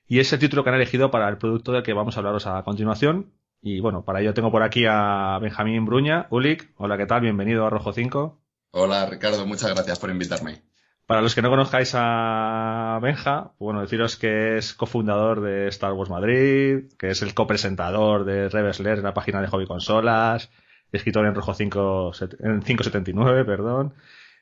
Y 0.06 0.20
es 0.20 0.32
el 0.32 0.38
título 0.38 0.62
que 0.62 0.70
han 0.70 0.76
elegido 0.76 1.10
para 1.10 1.28
el 1.28 1.38
producto 1.38 1.72
del 1.72 1.82
que 1.82 1.92
vamos 1.92 2.16
a 2.16 2.20
hablaros 2.20 2.46
a 2.46 2.62
continuación. 2.62 3.32
Y 3.62 3.80
bueno, 3.80 4.04
para 4.04 4.20
ello 4.20 4.34
tengo 4.34 4.50
por 4.52 4.62
aquí 4.62 4.84
a 4.88 5.38
Benjamín 5.40 5.84
Bruña. 5.84 6.28
Ulik, 6.30 6.72
hola, 6.76 6.96
¿qué 6.96 7.06
tal? 7.06 7.22
Bienvenido 7.22 7.66
a 7.66 7.70
Rojo 7.70 7.92
5. 7.92 8.40
Hola 8.72 9.06
Ricardo, 9.06 9.44
muchas 9.46 9.74
gracias 9.74 9.98
por 9.98 10.10
invitarme. 10.10 10.62
Para 11.06 11.22
los 11.22 11.36
que 11.36 11.42
no 11.42 11.50
conozcáis 11.50 11.92
a 11.94 12.98
Benja, 13.00 13.52
bueno, 13.60 13.80
deciros 13.80 14.16
que 14.16 14.58
es 14.58 14.74
cofundador 14.74 15.40
de 15.40 15.68
Star 15.68 15.92
Wars 15.92 16.10
Madrid, 16.10 16.90
que 16.98 17.10
es 17.10 17.22
el 17.22 17.32
copresentador 17.32 18.24
de 18.24 18.48
Revesler, 18.48 18.98
la 18.98 19.14
página 19.14 19.40
de 19.40 19.46
Hobby 19.46 19.66
Consolas, 19.66 20.50
escritor 20.90 21.24
en 21.26 21.34
Rojo 21.34 21.54
5, 21.54 22.12
en 22.40 22.60
579, 22.60 23.44
perdón. 23.44 23.94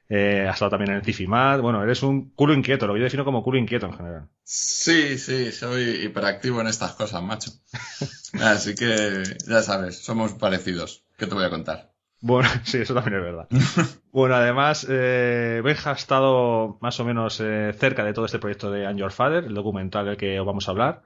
Eh, 0.09 0.47
has 0.49 0.57
estado 0.57 0.71
también 0.71 0.93
en 0.93 0.97
el 0.99 1.05
Cifimat. 1.05 1.61
Bueno, 1.61 1.83
eres 1.83 2.03
un 2.03 2.31
culo 2.31 2.55
inquieto, 2.55 2.87
lo 2.87 2.95
que 2.95 3.01
yo 3.01 3.05
defino 3.05 3.25
como 3.25 3.43
culo 3.43 3.59
inquieto 3.59 3.87
en 3.87 3.95
general. 3.95 4.29
Sí, 4.43 5.19
sí, 5.19 5.53
soy 5.53 6.05
hiperactivo 6.05 6.61
en 6.61 6.67
estas 6.67 6.93
cosas, 6.93 7.23
macho. 7.23 7.53
Así 8.41 8.75
que 8.75 9.23
ya 9.47 9.63
sabes, 9.63 10.03
somos 10.03 10.33
parecidos. 10.35 11.05
¿Qué 11.17 11.27
te 11.27 11.35
voy 11.35 11.45
a 11.45 11.51
contar? 11.51 11.94
Bueno, 12.25 12.49
sí, 12.65 12.79
eso 12.79 12.95
también 12.95 13.19
es 13.19 13.23
verdad. 13.23 13.49
bueno, 14.13 14.35
además, 14.35 14.87
eh, 14.89 15.61
Benja 15.63 15.91
ha 15.91 15.95
estado 15.95 16.79
más 16.81 16.99
o 16.99 17.05
menos 17.05 17.39
eh, 17.41 17.75
cerca 17.79 18.03
de 18.03 18.15
todo 18.15 18.25
este 18.25 18.39
proyecto 18.39 18.71
de 18.71 18.85
I'm 18.85 18.97
Your 18.97 19.13
Father, 19.13 19.45
el 19.45 19.53
documental 19.53 20.07
del 20.07 20.17
que 20.17 20.41
os 20.41 20.47
vamos 20.47 20.67
a 20.67 20.71
hablar. 20.71 21.03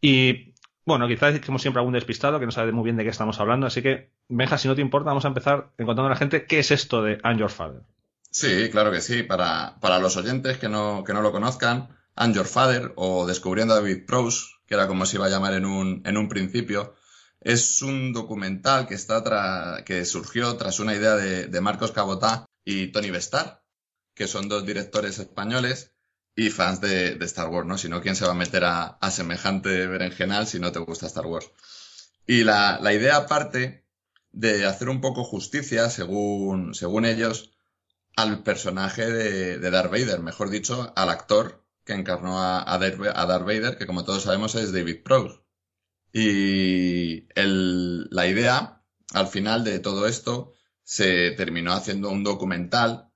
Y 0.00 0.54
bueno, 0.86 1.06
quizás 1.06 1.38
como 1.40 1.58
siempre 1.58 1.80
algún 1.80 1.92
despistado 1.92 2.40
que 2.40 2.46
no 2.46 2.50
sabe 2.50 2.72
muy 2.72 2.84
bien 2.84 2.96
de 2.96 3.04
qué 3.04 3.10
estamos 3.10 3.38
hablando, 3.40 3.66
así 3.66 3.82
que, 3.82 4.10
Benja, 4.30 4.56
si 4.56 4.66
no 4.66 4.74
te 4.74 4.80
importa, 4.80 5.10
vamos 5.10 5.26
a 5.26 5.28
empezar 5.28 5.72
contando 5.76 6.06
a 6.06 6.08
la 6.10 6.16
gente 6.16 6.46
qué 6.46 6.60
es 6.60 6.70
esto 6.70 7.02
de 7.02 7.20
I'm 7.22 7.36
Your 7.36 7.50
Father. 7.50 7.82
Sí, 8.30 8.70
claro 8.70 8.90
que 8.90 9.02
sí. 9.02 9.22
Para, 9.22 9.76
para 9.80 9.98
los 9.98 10.16
oyentes 10.16 10.56
que 10.56 10.70
no, 10.70 11.04
que 11.04 11.12
no 11.12 11.20
lo 11.20 11.30
conozcan, 11.30 11.90
I'm 12.16 12.32
Your 12.32 12.46
Father 12.46 12.92
o 12.96 13.26
Descubriendo 13.26 13.74
a 13.74 13.80
David 13.80 14.06
Prose, 14.06 14.46
que 14.66 14.76
era 14.76 14.86
como 14.86 15.04
se 15.04 15.18
iba 15.18 15.26
a 15.26 15.30
llamar 15.30 15.52
en 15.52 15.66
un, 15.66 16.00
en 16.06 16.16
un 16.16 16.30
principio, 16.30 16.94
es 17.44 17.82
un 17.82 18.14
documental 18.14 18.88
que, 18.88 18.94
está 18.94 19.84
que 19.84 20.04
surgió 20.06 20.56
tras 20.56 20.80
una 20.80 20.94
idea 20.94 21.14
de, 21.14 21.60
Marcos 21.60 21.92
Cabotá 21.92 22.46
y 22.64 22.88
Tony 22.88 23.10
Bestar, 23.10 23.62
que 24.14 24.26
son 24.26 24.48
dos 24.48 24.64
directores 24.64 25.18
españoles 25.18 25.92
y 26.34 26.48
fans 26.48 26.80
de, 26.80 27.18
Star 27.20 27.48
Wars, 27.48 27.68
¿no? 27.68 27.76
Si 27.76 27.90
no, 27.90 28.00
¿quién 28.00 28.16
se 28.16 28.24
va 28.24 28.32
a 28.32 28.34
meter 28.34 28.64
a, 28.64 28.98
semejante 29.10 29.86
berenjenal 29.86 30.46
si 30.46 30.58
no 30.58 30.72
te 30.72 30.78
gusta 30.78 31.06
Star 31.06 31.26
Wars? 31.26 31.50
Y 32.26 32.44
la, 32.44 32.80
idea 32.94 33.26
parte 33.26 33.84
de 34.32 34.64
hacer 34.64 34.88
un 34.88 35.02
poco 35.02 35.22
justicia, 35.22 35.90
según, 35.90 36.74
según 36.74 37.04
ellos, 37.04 37.52
al 38.16 38.42
personaje 38.42 39.10
de, 39.10 39.58
de, 39.58 39.70
Darth 39.70 39.90
Vader, 39.90 40.20
mejor 40.20 40.48
dicho, 40.48 40.94
al 40.96 41.10
actor 41.10 41.62
que 41.84 41.92
encarnó 41.92 42.40
a, 42.40 42.72
a, 42.72 42.78
Darth 42.78 43.44
Vader, 43.44 43.76
que 43.76 43.86
como 43.86 44.04
todos 44.04 44.22
sabemos 44.22 44.54
es 44.54 44.72
David 44.72 45.02
Prowse. 45.04 45.43
Y 46.16 47.26
el, 47.34 48.08
la 48.10 48.28
idea, 48.28 48.80
al 49.12 49.26
final 49.26 49.64
de 49.64 49.80
todo 49.80 50.06
esto, 50.06 50.52
se 50.84 51.32
terminó 51.32 51.72
haciendo 51.72 52.08
un 52.08 52.22
documental 52.22 53.08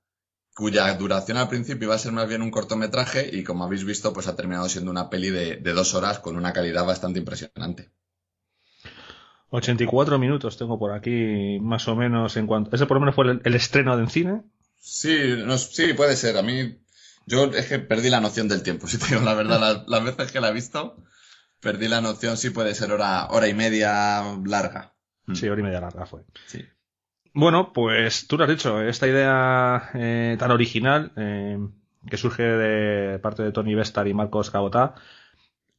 cuya 0.53 0.93
duración 0.95 1.37
al 1.37 1.47
principio 1.47 1.85
iba 1.85 1.95
a 1.95 1.99
ser 1.99 2.11
más 2.11 2.27
bien 2.27 2.41
un 2.41 2.51
cortometraje 2.51 3.29
y 3.31 3.45
como 3.45 3.63
habéis 3.63 3.85
visto, 3.85 4.11
pues 4.11 4.27
ha 4.27 4.35
terminado 4.35 4.67
siendo 4.67 4.91
una 4.91 5.09
peli 5.09 5.29
de, 5.29 5.55
de 5.55 5.71
dos 5.71 5.93
horas 5.93 6.19
con 6.19 6.35
una 6.35 6.51
calidad 6.51 6.85
bastante 6.85 7.19
impresionante. 7.19 7.89
84 9.51 10.19
minutos 10.19 10.57
tengo 10.57 10.77
por 10.77 10.91
aquí, 10.91 11.57
más 11.61 11.87
o 11.87 11.95
menos, 11.95 12.35
en 12.35 12.47
cuanto... 12.47 12.75
¿Ese 12.75 12.85
por 12.85 12.97
lo 12.97 13.01
menos 13.01 13.15
fue 13.15 13.31
el, 13.31 13.41
el 13.45 13.55
estreno 13.55 13.97
en 13.97 14.09
cine? 14.09 14.43
Sí, 14.77 15.35
no, 15.45 15.57
sí, 15.57 15.93
puede 15.93 16.17
ser. 16.17 16.37
A 16.37 16.41
mí, 16.41 16.77
yo 17.25 17.45
es 17.45 17.67
que 17.67 17.79
perdí 17.79 18.09
la 18.09 18.19
noción 18.19 18.49
del 18.49 18.61
tiempo, 18.61 18.87
si 18.89 18.97
te 18.97 19.07
digo 19.07 19.21
la 19.21 19.35
verdad. 19.35 19.59
Las, 19.61 19.87
las 19.87 20.03
veces 20.03 20.33
que 20.33 20.41
la 20.41 20.49
he 20.49 20.53
visto, 20.53 20.97
perdí 21.59 21.87
la 21.87 22.01
noción, 22.01 22.37
sí 22.37 22.49
puede 22.49 22.75
ser 22.75 22.91
hora, 22.91 23.27
hora 23.29 23.47
y 23.47 23.53
media 23.53 24.21
larga. 24.45 24.93
Sí, 25.33 25.47
hora 25.47 25.61
y 25.61 25.63
media 25.63 25.81
larga 25.81 26.05
fue. 26.05 26.23
Sí. 26.47 26.65
Bueno, 27.33 27.71
pues 27.73 28.27
tú 28.27 28.37
lo 28.37 28.43
has 28.43 28.49
dicho, 28.49 28.81
esta 28.81 29.07
idea 29.07 29.89
eh, 29.93 30.35
tan 30.39 30.51
original 30.51 31.13
eh, 31.15 31.57
que 32.09 32.17
surge 32.17 32.43
de 32.43 33.19
parte 33.19 33.43
de 33.43 33.51
Tony 33.51 33.75
Bestar 33.75 34.07
y 34.07 34.13
Marcos 34.13 34.49
Cabotá, 34.49 34.95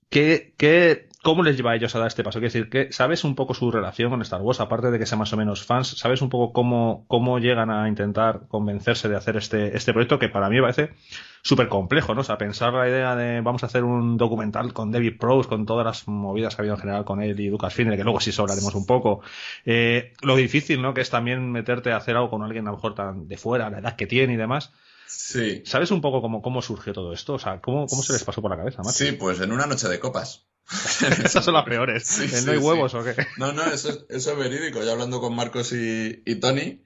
¿qué, 0.08 0.54
qué, 0.56 1.09
¿cómo 1.22 1.42
les 1.42 1.56
lleva 1.56 1.72
a 1.72 1.76
ellos 1.76 1.94
a 1.94 1.98
dar 1.98 2.08
este 2.08 2.24
paso? 2.24 2.38
Quiero 2.38 2.52
decir, 2.52 2.70
que 2.70 2.92
¿sabes 2.92 3.24
un 3.24 3.34
poco 3.34 3.54
su 3.54 3.70
relación 3.70 4.10
con 4.10 4.22
Star 4.22 4.40
Wars? 4.40 4.60
Aparte 4.60 4.90
de 4.90 4.98
que 4.98 5.06
sean 5.06 5.18
más 5.18 5.32
o 5.32 5.36
menos 5.36 5.64
fans, 5.64 5.88
¿sabes 5.98 6.22
un 6.22 6.30
poco 6.30 6.52
cómo, 6.52 7.04
cómo 7.08 7.38
llegan 7.38 7.70
a 7.70 7.88
intentar 7.88 8.48
convencerse 8.48 9.08
de 9.08 9.16
hacer 9.16 9.36
este, 9.36 9.76
este 9.76 9.92
proyecto 9.92 10.18
que 10.18 10.28
para 10.28 10.48
mí 10.48 10.56
me 10.56 10.62
parece 10.62 10.94
súper 11.42 11.68
complejo, 11.68 12.14
¿no? 12.14 12.22
O 12.22 12.24
sea, 12.24 12.38
pensar 12.38 12.72
la 12.72 12.88
idea 12.88 13.16
de 13.16 13.40
vamos 13.40 13.62
a 13.62 13.66
hacer 13.66 13.84
un 13.84 14.16
documental 14.16 14.72
con 14.72 14.90
David 14.90 15.18
Prowse, 15.18 15.48
con 15.48 15.66
todas 15.66 15.84
las 15.84 16.08
movidas 16.08 16.54
que 16.54 16.60
ha 16.60 16.62
habido 16.62 16.74
en 16.74 16.80
general 16.80 17.04
con 17.04 17.22
él 17.22 17.38
y 17.38 17.48
Lucas 17.48 17.74
Finner, 17.74 17.96
que 17.96 18.04
luego 18.04 18.20
sí 18.20 18.30
hablaremos 18.38 18.74
un 18.74 18.86
poco. 18.86 19.20
Eh, 19.64 20.12
lo 20.22 20.36
difícil, 20.36 20.82
¿no? 20.82 20.94
Que 20.94 21.00
es 21.00 21.10
también 21.10 21.50
meterte 21.52 21.92
a 21.92 21.96
hacer 21.96 22.16
algo 22.16 22.30
con 22.30 22.42
alguien 22.42 22.66
a 22.66 22.70
lo 22.70 22.76
mejor 22.76 22.94
tan 22.94 23.28
de 23.28 23.36
fuera, 23.36 23.70
la 23.70 23.78
edad 23.78 23.96
que 23.96 24.06
tiene 24.06 24.34
y 24.34 24.36
demás. 24.36 24.72
Sí. 25.06 25.62
¿Sabes 25.64 25.90
un 25.90 26.00
poco 26.00 26.22
cómo, 26.22 26.40
cómo 26.40 26.62
surgió 26.62 26.92
todo 26.92 27.12
esto? 27.12 27.34
O 27.34 27.38
sea, 27.38 27.60
¿cómo, 27.60 27.86
cómo 27.86 28.02
se 28.02 28.12
les 28.12 28.22
pasó 28.22 28.40
por 28.40 28.50
la 28.50 28.56
cabeza, 28.56 28.82
macho? 28.82 28.92
Sí, 28.92 29.12
pues 29.12 29.40
en 29.40 29.52
una 29.52 29.66
noche 29.66 29.88
de 29.88 29.98
copas. 29.98 30.46
Esas 31.24 31.44
son 31.44 31.54
las 31.54 31.64
peores. 31.64 32.04
Sí, 32.06 32.26
¿No 32.44 32.52
hay 32.52 32.58
huevos 32.58 32.92
sí. 32.92 32.98
o 32.98 33.04
qué? 33.04 33.14
No, 33.36 33.52
no, 33.52 33.64
eso, 33.64 33.88
es- 33.90 34.04
eso 34.08 34.32
es 34.32 34.38
verídico. 34.38 34.82
Yo 34.82 34.92
hablando 34.92 35.20
con 35.20 35.34
Marcos 35.34 35.72
y, 35.72 36.22
y 36.24 36.34
Tony, 36.36 36.82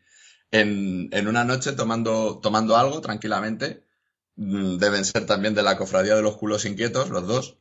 en, 0.51 1.09
en 1.13 1.29
una 1.29 1.45
noche 1.45 1.73
tomando, 1.73 2.39
tomando 2.43 2.77
algo 2.77 3.01
tranquilamente, 3.01 3.85
mm, 4.37 4.77
deben 4.79 5.05
ser 5.05 5.27
también 5.27 5.55
de 5.55 5.63
la 5.63 5.77
cofradía 5.77 6.15
de 6.17 6.23
los 6.23 6.37
culos 6.37 6.65
inquietos, 6.65 7.11
los 7.11 7.27
dos, 7.27 7.59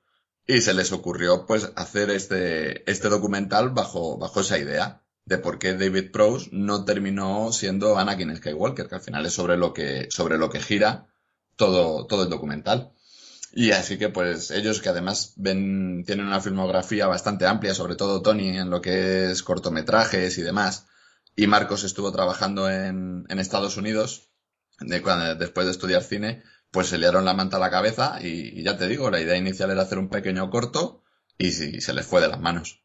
y 0.47 0.61
se 0.61 0.73
les 0.73 0.91
ocurrió 0.91 1.45
pues 1.45 1.71
hacer 1.75 2.09
este, 2.09 2.89
este 2.89 3.09
documental 3.09 3.69
bajo, 3.71 4.17
bajo 4.17 4.41
esa 4.41 4.57
idea 4.59 5.01
de 5.25 5.37
por 5.37 5.57
qué 5.57 5.73
David 5.73 6.11
Prowse 6.11 6.49
no 6.51 6.83
terminó 6.85 7.51
siendo 7.53 7.97
Anakin 7.97 8.35
Skywalker, 8.35 8.87
que 8.89 8.95
al 8.95 9.01
final 9.01 9.25
es 9.25 9.33
sobre 9.33 9.55
lo 9.57 9.73
que, 9.73 10.07
sobre 10.09 10.37
lo 10.37 10.49
que 10.49 10.59
gira 10.59 11.07
todo, 11.55 12.07
todo 12.07 12.23
el 12.23 12.29
documental. 12.29 12.91
Y 13.53 13.71
así 13.71 13.97
que 13.97 14.09
pues 14.09 14.51
ellos 14.51 14.81
que 14.81 14.89
además 14.89 15.33
ven, 15.37 16.03
tienen 16.05 16.25
una 16.27 16.41
filmografía 16.41 17.07
bastante 17.07 17.45
amplia, 17.45 17.73
sobre 17.73 17.95
todo 17.95 18.21
Tony 18.21 18.57
en 18.57 18.69
lo 18.69 18.81
que 18.81 19.31
es 19.31 19.43
cortometrajes 19.43 20.37
y 20.37 20.41
demás, 20.41 20.87
y 21.35 21.47
Marcos 21.47 21.83
estuvo 21.85 22.11
trabajando 22.11 22.69
en, 22.69 23.25
en 23.29 23.39
Estados 23.39 23.77
Unidos 23.77 24.29
de 24.79 25.01
cuando- 25.01 25.35
después 25.35 25.65
de 25.67 25.71
estudiar 25.71 26.03
cine, 26.03 26.43
pues 26.71 26.87
se 26.87 26.97
liaron 26.97 27.25
la 27.25 27.33
manta 27.35 27.57
a 27.57 27.59
la 27.61 27.69
cabeza 27.71 28.17
y, 28.21 28.59
y 28.59 28.63
ya 28.63 28.77
te 28.77 28.87
digo, 28.87 29.09
la 29.11 29.21
idea 29.21 29.37
inicial 29.37 29.71
era 29.71 29.83
hacer 29.83 29.99
un 29.99 30.09
pequeño 30.09 30.49
corto 30.49 31.03
y, 31.37 31.51
sí, 31.51 31.79
se 31.81 31.93
les 31.93 32.05
fue 32.05 32.21
de 32.21 32.27
las 32.29 32.39
manos. 32.41 32.82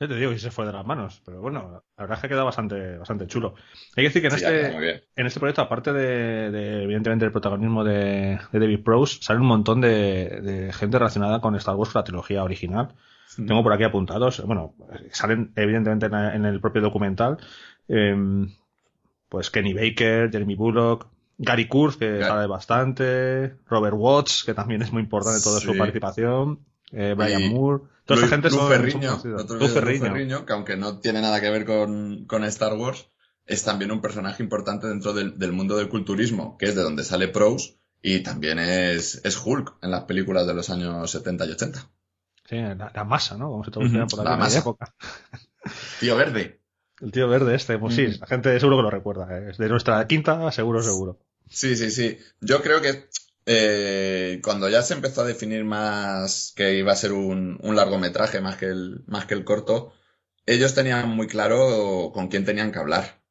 Yo 0.00 0.08
te 0.08 0.16
digo 0.16 0.32
que 0.32 0.38
se 0.38 0.50
fue 0.50 0.66
de 0.66 0.72
las 0.72 0.84
manos, 0.84 1.22
pero 1.24 1.40
bueno, 1.40 1.82
la 1.96 2.02
verdad 2.02 2.16
es 2.18 2.22
que 2.22 2.28
queda 2.28 2.42
bastante, 2.42 2.98
bastante 2.98 3.26
chulo. 3.26 3.54
Hay 3.96 4.02
que 4.02 4.08
decir 4.10 4.22
que 4.22 4.28
en 4.28 4.38
Sí, 4.38 4.44
ha 4.44 4.48
quedado 4.50 4.80
este, 4.82 5.04
en 5.16 5.26
este 5.26 5.40
proyecto, 5.40 5.62
aparte 5.62 5.92
de, 5.92 6.50
de, 6.50 6.82
evidentemente 6.82 7.24
el 7.24 7.32
protagonismo 7.32 7.84
de, 7.84 8.38
de 8.52 8.58
David 8.58 8.82
Prowse, 8.84 9.18
sale 9.22 9.40
un 9.40 9.46
montón 9.46 9.80
de, 9.80 10.40
de 10.42 10.72
gente 10.72 10.98
relacionada 10.98 11.40
con 11.40 11.54
Star 11.56 11.76
Wars, 11.76 11.94
la 11.94 12.04
trilogía 12.04 12.42
original. 12.42 12.94
Tengo 13.36 13.62
por 13.62 13.72
aquí 13.72 13.84
apuntados, 13.84 14.44
bueno, 14.44 14.74
salen 15.10 15.52
evidentemente 15.56 16.06
en, 16.06 16.12
la- 16.12 16.34
en 16.36 16.44
el 16.44 16.60
propio 16.60 16.82
documental, 16.82 17.38
em, 17.88 18.48
pues 19.28 19.50
Kenny 19.50 19.72
Baker, 19.74 20.30
Jeremy 20.30 20.54
Bullock, 20.54 21.08
Gary 21.38 21.66
Kurz, 21.66 21.96
que 21.96 22.10
Gary. 22.10 22.24
sale 22.24 22.46
bastante, 22.46 23.56
Robert 23.66 23.96
Watts, 23.98 24.44
que 24.44 24.54
también 24.54 24.82
es 24.82 24.92
muy 24.92 25.02
importante 25.02 25.40
toda 25.42 25.58
su 25.60 25.76
participación, 25.78 26.60
eh, 26.92 27.14
Brian 27.16 27.42
Y 27.42 27.54
Moore, 27.54 27.84
toda 28.04 28.18
esa 28.18 28.26
Lu- 28.26 28.30
gente 28.30 28.50
Ferriño, 30.10 30.46
que 30.46 30.52
aunque 30.52 30.76
no 30.76 30.98
tiene 31.00 31.20
nada 31.20 31.40
que 31.40 31.50
ver 31.50 31.64
con, 31.64 32.24
con 32.26 32.44
Star 32.44 32.74
Wars, 32.74 33.08
es 33.46 33.62
también 33.64 33.90
un 33.92 34.00
personaje 34.00 34.42
importante 34.42 34.86
dentro 34.86 35.12
del, 35.12 35.38
del 35.38 35.52
mundo 35.52 35.76
del 35.76 35.88
culturismo, 35.88 36.56
que 36.58 36.66
es 36.66 36.74
de 36.74 36.82
donde 36.82 37.04
sale 37.04 37.28
Prowse, 37.28 37.78
y 38.02 38.20
también 38.22 38.58
es, 38.58 39.20
es 39.24 39.40
Hulk 39.44 39.76
en 39.82 39.90
las 39.90 40.04
películas 40.04 40.46
de 40.46 40.54
los 40.54 40.68
años 40.70 41.10
70 41.10 41.46
y 41.46 41.50
80. 41.52 41.90
Sí, 42.46 42.56
la, 42.56 42.92
la 42.94 43.04
masa, 43.04 43.36
¿no? 43.38 43.48
Como 43.50 43.64
se 43.64 43.70
traducía 43.70 44.06
por 44.06 44.22
la 44.24 44.36
masa. 44.36 44.58
época. 44.58 44.94
Tío 46.00 46.16
verde. 46.16 46.60
El 47.00 47.10
tío 47.10 47.28
verde 47.28 47.54
este, 47.54 47.78
pues 47.78 47.94
sí, 47.96 48.06
la 48.06 48.26
gente 48.26 48.58
seguro 48.60 48.76
que 48.78 48.82
lo 48.84 48.90
recuerda. 48.90 49.26
¿eh? 49.36 49.50
Es 49.50 49.58
de 49.58 49.68
nuestra 49.68 50.06
quinta, 50.06 50.50
seguro, 50.52 50.82
seguro. 50.82 51.18
Sí, 51.48 51.74
sí, 51.76 51.90
sí. 51.90 52.18
Yo 52.40 52.62
creo 52.62 52.80
que 52.80 53.08
eh, 53.46 54.40
cuando 54.42 54.68
ya 54.68 54.82
se 54.82 54.94
empezó 54.94 55.22
a 55.22 55.26
definir 55.26 55.64
más 55.64 56.52
que 56.56 56.74
iba 56.78 56.92
a 56.92 56.96
ser 56.96 57.12
un, 57.12 57.58
un 57.62 57.76
largometraje 57.76 58.40
más 58.40 58.56
que, 58.56 58.66
el, 58.66 59.04
más 59.06 59.26
que 59.26 59.34
el 59.34 59.44
corto, 59.44 59.92
ellos 60.46 60.74
tenían 60.74 61.10
muy 61.10 61.26
claro 61.26 62.10
con 62.14 62.28
quién 62.28 62.44
tenían 62.44 62.72
que 62.72 62.78
hablar 62.78 63.22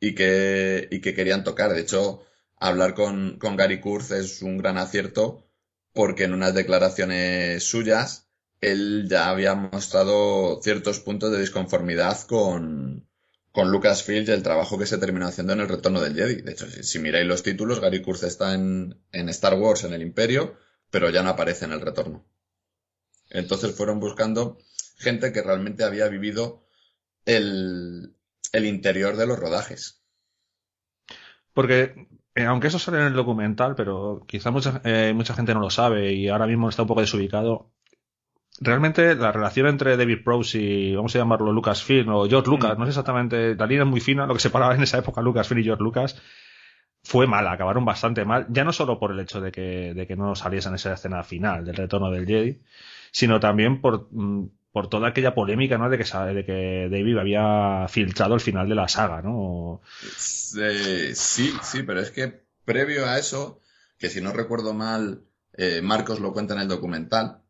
y 0.00 0.14
que, 0.14 0.88
y 0.90 1.00
que 1.00 1.14
querían 1.14 1.44
tocar. 1.44 1.72
De 1.74 1.80
hecho, 1.80 2.22
hablar 2.56 2.94
con, 2.94 3.38
con 3.38 3.56
Gary 3.56 3.80
Kurz 3.80 4.10
es 4.12 4.42
un 4.42 4.58
gran 4.58 4.78
acierto 4.78 5.44
porque 5.92 6.24
en 6.24 6.34
unas 6.34 6.54
declaraciones 6.54 7.64
suyas 7.64 8.28
él 8.60 9.06
ya 9.08 9.28
había 9.30 9.54
mostrado 9.54 10.60
ciertos 10.62 11.00
puntos 11.00 11.30
de 11.32 11.40
disconformidad 11.40 12.20
con, 12.22 13.07
con 13.52 13.70
Lucasfilm 13.70 14.24
y 14.26 14.30
el 14.30 14.42
trabajo 14.42 14.78
que 14.78 14.86
se 14.86 14.98
terminó 14.98 15.26
haciendo 15.26 15.52
en 15.52 15.60
el 15.60 15.68
retorno 15.68 16.00
del 16.00 16.14
Jedi. 16.14 16.42
De 16.42 16.52
hecho, 16.52 16.66
si, 16.68 16.98
miráis 16.98 17.26
los 17.26 17.42
títulos, 17.42 17.80
Gary 17.80 18.02
Kurz 18.02 18.22
está 18.22 18.54
en, 18.54 19.00
en 19.12 19.28
Star 19.28 19.54
Wars, 19.54 19.84
en 19.84 19.92
el 19.94 20.02
Imperio, 20.02 20.56
pero 20.90 21.10
ya 21.10 21.22
no 21.22 21.30
aparece 21.30 21.64
en 21.64 21.72
el 21.72 21.80
retorno. 21.80 22.24
Entonces 23.30 23.74
fueron 23.74 24.00
buscando 24.00 24.58
gente 24.96 25.32
que 25.32 25.42
realmente 25.42 25.84
había 25.84 26.08
vivido 26.08 26.66
el, 27.24 28.14
el 28.52 28.66
interior 28.66 29.16
de 29.16 29.26
los 29.26 29.38
rodajes. 29.38 30.02
Porque, 31.52 32.06
eh, 32.34 32.44
aunque 32.44 32.68
eso 32.68 32.78
sale 32.78 32.98
en 32.98 33.06
el 33.06 33.14
documental, 33.14 33.74
pero 33.74 34.24
quizá 34.26 34.50
mucha, 34.50 34.80
eh, 34.84 35.12
mucha 35.14 35.34
gente 35.34 35.54
no 35.54 35.60
lo 35.60 35.70
sabe 35.70 36.12
y 36.12 36.28
ahora 36.28 36.46
mismo 36.46 36.68
está 36.68 36.82
un 36.82 36.88
poco 36.88 37.00
desubicado. 37.00 37.72
Realmente 38.60 39.14
la 39.14 39.30
relación 39.30 39.66
entre 39.68 39.96
David 39.96 40.24
Prowse 40.24 40.58
y, 40.58 40.96
vamos 40.96 41.14
a 41.14 41.18
llamarlo 41.18 41.52
Lucasfilm 41.52 42.08
o 42.08 42.28
George 42.28 42.50
Lucas, 42.50 42.76
no 42.76 42.84
sé 42.84 42.90
exactamente, 42.90 43.54
la 43.54 43.66
línea 43.66 43.84
es 43.84 43.90
muy 43.90 44.00
fina, 44.00 44.26
lo 44.26 44.34
que 44.34 44.40
separaba 44.40 44.74
en 44.74 44.82
esa 44.82 44.98
época 44.98 45.22
Lucasfilm 45.22 45.60
y 45.60 45.64
George 45.64 45.82
Lucas, 45.82 46.20
fue 47.04 47.26
mala, 47.26 47.52
acabaron 47.52 47.84
bastante 47.84 48.24
mal, 48.24 48.46
ya 48.50 48.64
no 48.64 48.72
solo 48.72 48.98
por 48.98 49.12
el 49.12 49.20
hecho 49.20 49.40
de 49.40 49.52
que, 49.52 49.94
de 49.94 50.06
que 50.06 50.16
no 50.16 50.34
saliesen 50.34 50.74
esa 50.74 50.94
escena 50.94 51.22
final 51.22 51.64
del 51.64 51.76
retorno 51.76 52.10
del 52.10 52.26
Jedi, 52.26 52.60
sino 53.12 53.40
también 53.40 53.80
por, 53.80 54.08
mm, 54.10 54.48
por 54.72 54.88
toda 54.88 55.08
aquella 55.08 55.34
polémica, 55.34 55.78
¿no? 55.78 55.88
De 55.88 55.98
que, 55.98 56.04
de 56.04 56.44
que 56.44 56.88
David 56.90 57.18
había 57.18 57.86
filtrado 57.88 58.34
el 58.34 58.40
final 58.40 58.68
de 58.68 58.74
la 58.74 58.88
saga, 58.88 59.22
¿no? 59.22 59.80
Eh, 60.60 61.12
sí, 61.14 61.52
sí, 61.62 61.82
pero 61.82 62.00
es 62.00 62.10
que 62.10 62.44
previo 62.64 63.06
a 63.06 63.18
eso, 63.18 63.60
que 63.98 64.10
si 64.10 64.20
no 64.20 64.32
recuerdo 64.32 64.74
mal, 64.74 65.22
eh, 65.54 65.80
Marcos 65.82 66.20
lo 66.20 66.32
cuenta 66.32 66.54
en 66.54 66.60
el 66.60 66.68
documental, 66.68 67.42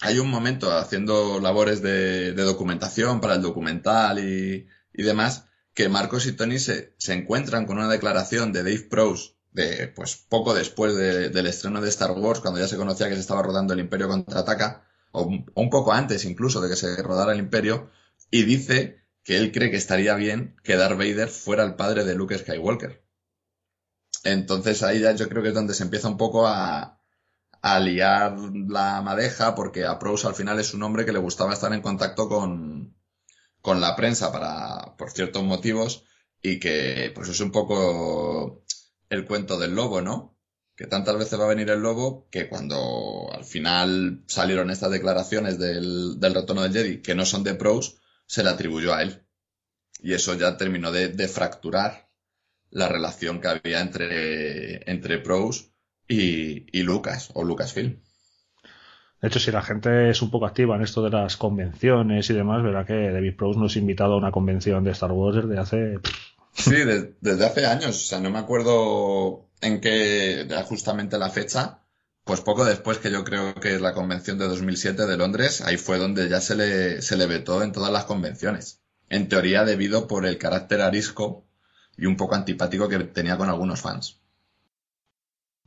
hay 0.00 0.18
un 0.18 0.30
momento 0.30 0.70
haciendo 0.72 1.40
labores 1.40 1.82
de, 1.82 2.32
documentación 2.32 3.20
para 3.20 3.34
el 3.34 3.42
documental 3.42 4.18
y, 4.18 4.66
demás, 4.92 5.46
que 5.74 5.88
Marcos 5.88 6.26
y 6.26 6.32
Tony 6.32 6.58
se, 6.58 6.94
encuentran 7.08 7.66
con 7.66 7.78
una 7.78 7.88
declaración 7.88 8.52
de 8.52 8.62
Dave 8.62 8.86
Prowse 8.90 9.32
de, 9.52 9.88
pues, 9.88 10.16
poco 10.16 10.54
después 10.54 10.94
de- 10.94 11.30
del 11.30 11.46
estreno 11.46 11.80
de 11.80 11.88
Star 11.88 12.12
Wars, 12.12 12.40
cuando 12.40 12.60
ya 12.60 12.68
se 12.68 12.76
conocía 12.76 13.08
que 13.08 13.14
se 13.14 13.20
estaba 13.20 13.42
rodando 13.42 13.74
el 13.74 13.80
Imperio 13.80 14.08
Contraataca, 14.08 14.84
o 15.10 15.22
un, 15.22 15.50
o 15.54 15.62
un 15.62 15.70
poco 15.70 15.92
antes 15.92 16.24
incluso 16.24 16.60
de 16.60 16.68
que 16.68 16.76
se 16.76 17.02
rodara 17.02 17.32
el 17.32 17.38
Imperio, 17.40 17.90
y 18.30 18.42
dice 18.42 19.02
que 19.24 19.36
él 19.38 19.52
cree 19.52 19.70
que 19.70 19.76
estaría 19.76 20.14
bien 20.14 20.56
que 20.62 20.76
Darth 20.76 20.96
Vader 20.98 21.28
fuera 21.28 21.64
el 21.64 21.74
padre 21.74 22.04
de 22.04 22.14
Luke 22.14 22.38
Skywalker. 22.38 23.02
Entonces 24.24 24.82
ahí 24.82 25.00
ya 25.00 25.12
yo 25.12 25.28
creo 25.28 25.42
que 25.42 25.50
es 25.50 25.54
donde 25.54 25.74
se 25.74 25.82
empieza 25.82 26.08
un 26.08 26.16
poco 26.16 26.46
a, 26.46 26.97
a 27.62 27.80
liar 27.80 28.36
la 28.68 29.02
madeja, 29.02 29.54
porque 29.54 29.84
a 29.84 29.98
Prowse 29.98 30.26
al 30.26 30.34
final 30.34 30.58
es 30.60 30.74
un 30.74 30.82
hombre 30.82 31.04
que 31.04 31.12
le 31.12 31.18
gustaba 31.18 31.52
estar 31.52 31.72
en 31.72 31.82
contacto 31.82 32.28
con, 32.28 32.96
con 33.60 33.80
la 33.80 33.96
prensa 33.96 34.32
para, 34.32 34.96
por 34.96 35.10
ciertos 35.10 35.42
motivos, 35.42 36.04
y 36.42 36.60
que 36.60 37.12
pues 37.14 37.28
es 37.28 37.40
un 37.40 37.50
poco 37.52 38.64
el 39.10 39.24
cuento 39.26 39.58
del 39.58 39.74
lobo, 39.74 40.00
¿no? 40.00 40.36
Que 40.76 40.86
tantas 40.86 41.18
veces 41.18 41.38
va 41.40 41.44
a 41.44 41.48
venir 41.48 41.68
el 41.70 41.80
lobo 41.80 42.28
que 42.30 42.48
cuando 42.48 43.28
al 43.32 43.44
final 43.44 44.22
salieron 44.28 44.70
estas 44.70 44.92
declaraciones 44.92 45.58
del, 45.58 46.20
del 46.20 46.34
retorno 46.34 46.62
del 46.62 46.72
Jedi, 46.72 47.02
que 47.02 47.16
no 47.16 47.26
son 47.26 47.42
de 47.42 47.54
Prowse, 47.54 47.96
se 48.26 48.44
le 48.44 48.50
atribuyó 48.50 48.94
a 48.94 49.02
él. 49.02 49.26
Y 50.00 50.12
eso 50.14 50.34
ya 50.34 50.56
terminó 50.56 50.92
de, 50.92 51.08
de 51.08 51.28
fracturar 51.28 52.08
la 52.70 52.88
relación 52.88 53.40
que 53.40 53.48
había 53.48 53.80
entre, 53.80 54.88
entre 54.90 55.18
Prowse 55.18 55.72
y, 56.08 56.66
y 56.78 56.82
Lucas, 56.82 57.30
o 57.34 57.44
Lucasfilm. 57.44 57.98
De 59.20 59.28
hecho, 59.28 59.40
si 59.40 59.50
la 59.50 59.62
gente 59.62 60.10
es 60.10 60.22
un 60.22 60.30
poco 60.30 60.46
activa 60.46 60.76
en 60.76 60.82
esto 60.82 61.02
de 61.02 61.10
las 61.10 61.36
convenciones 61.36 62.30
y 62.30 62.34
demás, 62.34 62.62
verá 62.62 62.84
que 62.86 63.10
David 63.10 63.36
Prowse 63.36 63.58
nos 63.58 63.74
ha 63.74 63.78
invitado 63.80 64.14
a 64.14 64.18
una 64.18 64.30
convención 64.30 64.84
de 64.84 64.92
Star 64.92 65.10
Wars 65.12 65.36
desde 65.36 65.58
hace... 65.58 65.98
Sí, 66.52 66.74
de- 66.74 67.14
desde 67.20 67.46
hace 67.46 67.66
años, 67.66 67.88
o 67.96 68.06
sea, 68.08 68.20
no 68.20 68.30
me 68.30 68.38
acuerdo 68.38 69.48
en 69.60 69.80
qué, 69.80 70.46
justamente 70.68 71.18
la 71.18 71.30
fecha, 71.30 71.80
pues 72.24 72.40
poco 72.40 72.64
después 72.64 72.98
que 72.98 73.10
yo 73.10 73.24
creo 73.24 73.54
que 73.54 73.74
es 73.74 73.80
la 73.80 73.92
convención 73.92 74.38
de 74.38 74.46
2007 74.48 75.06
de 75.06 75.16
Londres, 75.16 75.62
ahí 75.62 75.76
fue 75.76 75.98
donde 75.98 76.28
ya 76.28 76.40
se 76.40 76.54
le, 76.56 77.02
se 77.02 77.16
le 77.16 77.26
vetó 77.26 77.62
en 77.62 77.72
todas 77.72 77.92
las 77.92 78.04
convenciones. 78.04 78.80
En 79.08 79.28
teoría 79.28 79.64
debido 79.64 80.06
por 80.06 80.26
el 80.26 80.38
carácter 80.38 80.80
arisco 80.80 81.44
y 81.96 82.06
un 82.06 82.16
poco 82.16 82.34
antipático 82.36 82.88
que 82.88 82.98
tenía 83.00 83.36
con 83.36 83.48
algunos 83.48 83.80
fans. 83.80 84.17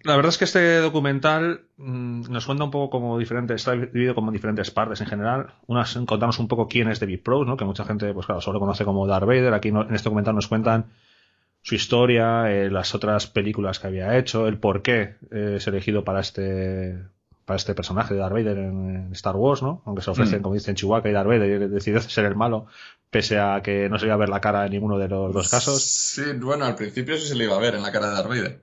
La 0.03 0.15
verdad 0.15 0.29
es 0.29 0.37
que 0.37 0.45
este 0.45 0.77
documental 0.77 1.61
mm, 1.77 2.31
nos 2.31 2.45
cuenta 2.45 2.63
un 2.63 2.71
poco 2.71 2.89
como 2.89 3.19
diferentes, 3.19 3.55
está 3.55 3.73
dividido 3.73 4.15
como 4.15 4.29
en 4.29 4.33
diferentes 4.33 4.71
partes 4.71 4.99
en 5.01 5.07
general. 5.07 5.53
Unas 5.67 5.93
contamos 6.07 6.39
un 6.39 6.47
poco 6.47 6.67
quién 6.67 6.89
es 6.89 6.99
David 6.99 7.21
Prowse, 7.23 7.47
¿no? 7.49 7.55
Que 7.57 7.65
mucha 7.65 7.85
gente, 7.85 8.13
pues 8.13 8.25
claro, 8.25 8.41
solo 8.41 8.59
conoce 8.59 8.83
como 8.85 9.05
Darth 9.05 9.25
Vader. 9.27 9.53
Aquí 9.53 9.71
no- 9.71 9.83
en 9.87 9.93
este 9.93 10.05
documental 10.09 10.33
nos 10.35 10.47
cuentan 10.47 10.85
su 11.61 11.75
historia, 11.75 12.51
eh, 12.51 12.71
las 12.71 12.95
otras 12.95 13.27
películas 13.27 13.79
que 13.79 13.87
había 13.87 14.17
hecho, 14.17 14.47
el 14.47 14.57
por 14.57 14.81
qué 14.81 15.17
eh, 15.31 15.53
es 15.57 15.67
elegido 15.67 16.03
para 16.03 16.19
este 16.21 16.97
para 17.45 17.57
este 17.57 17.73
personaje 17.75 18.13
de 18.13 18.19
Darth 18.21 18.33
Vader 18.33 18.57
en, 18.59 18.95
en 19.07 19.11
Star 19.13 19.35
Wars, 19.35 19.61
¿no? 19.61 19.81
Aunque 19.85 20.01
se 20.01 20.09
ofrecen, 20.11 20.39
Mm. 20.39 20.41
como 20.43 20.53
dicen 20.55 20.75
Chihuahua 20.75 21.09
y 21.09 21.11
Darth 21.11 21.27
Vader, 21.27 21.61
y 21.61 21.67
decidió 21.67 21.99
ser 22.01 22.25
el 22.25 22.35
malo, 22.35 22.67
pese 23.09 23.39
a 23.39 23.61
que 23.61 23.89
no 23.89 23.99
se 23.99 24.05
iba 24.05 24.13
a 24.15 24.17
ver 24.17 24.29
la 24.29 24.39
cara 24.39 24.65
en 24.65 24.71
ninguno 24.71 24.97
de 24.97 25.07
los 25.09 25.33
dos 25.33 25.49
casos. 25.49 25.83
Sí, 25.83 26.21
bueno, 26.39 26.65
al 26.65 26.75
principio 26.75 27.17
sí 27.17 27.27
se 27.27 27.35
le 27.35 27.43
iba 27.45 27.55
a 27.55 27.59
ver 27.59 27.75
en 27.75 27.81
la 27.81 27.91
cara 27.91 28.07
de 28.09 28.13
Darth 28.15 28.27
Vader. 28.29 28.61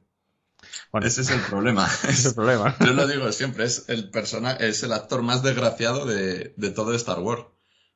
Bueno, 0.92 1.06
Ese 1.06 1.22
es 1.22 1.30
el 1.30 1.40
problema. 1.40 1.86
ese 2.04 2.12
es 2.12 2.26
el 2.26 2.34
problema. 2.34 2.76
Yo 2.80 2.92
lo 2.92 3.06
digo 3.06 3.30
siempre, 3.32 3.64
es 3.64 3.84
el 3.88 4.10
persona, 4.10 4.52
es 4.52 4.82
el 4.82 4.92
actor 4.92 5.22
más 5.22 5.42
desgraciado 5.42 6.06
de, 6.06 6.54
de 6.56 6.70
todo 6.70 6.94
Star 6.94 7.20
Wars. 7.20 7.44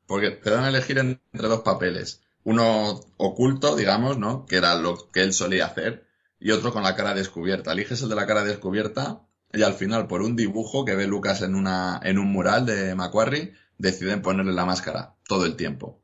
Porque 0.06 0.30
te 0.30 0.50
dan 0.50 0.64
a 0.64 0.68
elegir 0.68 0.98
entre 0.98 1.48
dos 1.48 1.60
papeles. 1.60 2.22
Uno 2.44 3.00
oculto, 3.16 3.76
digamos, 3.76 4.18
¿no? 4.18 4.46
Que 4.46 4.56
era 4.56 4.74
lo 4.74 5.10
que 5.10 5.22
él 5.22 5.32
solía 5.32 5.66
hacer. 5.66 6.06
Y 6.40 6.50
otro 6.50 6.72
con 6.72 6.82
la 6.82 6.96
cara 6.96 7.14
descubierta. 7.14 7.72
Eliges 7.72 8.02
el 8.02 8.08
de 8.08 8.16
la 8.16 8.26
cara 8.26 8.42
descubierta 8.42 9.22
y 9.52 9.62
al 9.62 9.74
final, 9.74 10.06
por 10.06 10.22
un 10.22 10.34
dibujo 10.34 10.84
que 10.84 10.94
ve 10.94 11.06
Lucas 11.06 11.42
en 11.42 11.54
una, 11.54 12.00
en 12.02 12.18
un 12.18 12.32
mural 12.32 12.64
de 12.64 12.94
Macquarie, 12.94 13.54
deciden 13.76 14.22
ponerle 14.22 14.52
la 14.52 14.64
máscara 14.64 15.16
todo 15.26 15.44
el 15.44 15.56
tiempo. 15.56 16.02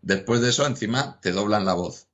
Después 0.00 0.40
de 0.40 0.48
eso, 0.48 0.66
encima, 0.66 1.20
te 1.20 1.32
doblan 1.32 1.66
la 1.66 1.74
voz. 1.74 2.08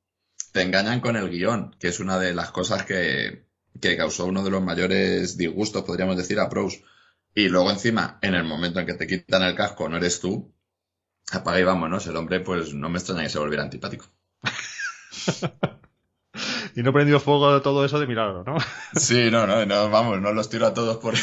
Te 0.53 0.63
engañan 0.63 1.01
con 1.01 1.17
el 1.17 1.31
guion, 1.31 1.77
que 1.79 1.89
es 1.89 2.01
una 2.01 2.19
de 2.19 2.35
las 2.35 2.51
cosas 2.51 2.85
que, 2.85 3.47
que 3.81 3.97
causó 3.97 4.27
uno 4.27 4.45
de 4.45 4.51
los 4.51 4.63
mayores 4.63 5.37
disgustos, 5.37 5.83
podríamos 5.85 6.17
decir, 6.17 6.39
a 6.41 6.49
Prowse. 6.49 6.85
Y 7.35 7.49
luego 7.49 7.71
encima, 7.71 8.19
en 8.23 8.35
el 8.35 8.45
momento 8.45 8.81
en 8.81 8.87
que 8.87 8.95
te 8.95 9.07
quitan 9.07 9.43
el 9.43 9.55
casco, 9.55 9.89
no 9.89 9.97
eres 9.97 10.21
tú, 10.21 10.53
apaga 11.33 11.61
y 11.61 11.65
vámonos. 11.65 12.07
El 12.07 12.17
hombre, 12.17 12.41
pues 12.41 12.75
no 12.75 12.89
me 12.89 12.99
extraña 12.99 13.23
que 13.25 13.31
se 13.31 13.39
volviera 13.39 13.63
antipático. 13.65 14.07
Y 16.75 16.83
no 16.83 16.91
he 16.91 16.93
prendido 16.95 17.21
fuego 17.21 17.61
todo 17.61 17.85
eso 17.85 18.01
de 18.01 18.07
milagro, 18.07 18.45
¿no? 18.45 18.57
Sí, 18.95 19.31
no, 19.31 19.47
no, 19.47 19.65
no, 19.67 19.91
vamos, 19.91 20.21
no 20.21 20.33
los 20.33 20.49
tiro 20.49 20.67
a 20.67 20.73
todos 20.75 20.97
por 20.97 21.15
el, 21.15 21.21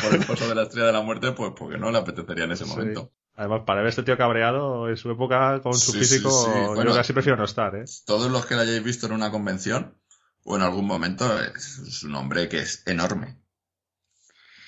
por 0.00 0.14
el 0.14 0.24
pozo 0.24 0.48
de 0.48 0.54
la 0.54 0.62
estrella 0.62 0.86
de 0.86 0.92
la 0.92 1.02
muerte, 1.02 1.32
pues 1.32 1.52
porque 1.58 1.78
no 1.78 1.90
le 1.90 1.98
apetecería 1.98 2.44
en 2.44 2.52
ese 2.52 2.64
Sí. 2.64 2.70
momento. 2.70 3.12
Además, 3.34 3.62
para 3.66 3.80
ver 3.80 3.88
este 3.88 4.02
tío 4.02 4.16
cabreado 4.16 4.88
en 4.88 4.96
su 4.96 5.10
época 5.10 5.60
con 5.62 5.72
su 5.74 5.92
Sí, 5.92 5.98
físico, 5.98 6.30
sí, 6.30 6.50
sí. 6.52 6.60
yo 6.66 6.74
Bueno. 6.74 6.94
casi 6.94 7.12
prefiero 7.12 7.36
no 7.36 7.44
estar, 7.44 7.74
¿eh? 7.74 7.84
Todos 8.06 8.30
los 8.30 8.46
que 8.46 8.54
lo 8.54 8.60
hayáis 8.60 8.84
visto 8.84 9.06
en 9.06 9.12
una 9.12 9.30
convención 9.30 9.96
o 10.44 10.56
en 10.56 10.62
algún 10.62 10.86
momento, 10.86 11.24
es, 11.40 11.78
es 11.78 12.02
un 12.04 12.14
hombre 12.14 12.48
que 12.48 12.58
es 12.60 12.82
enorme. 12.86 13.36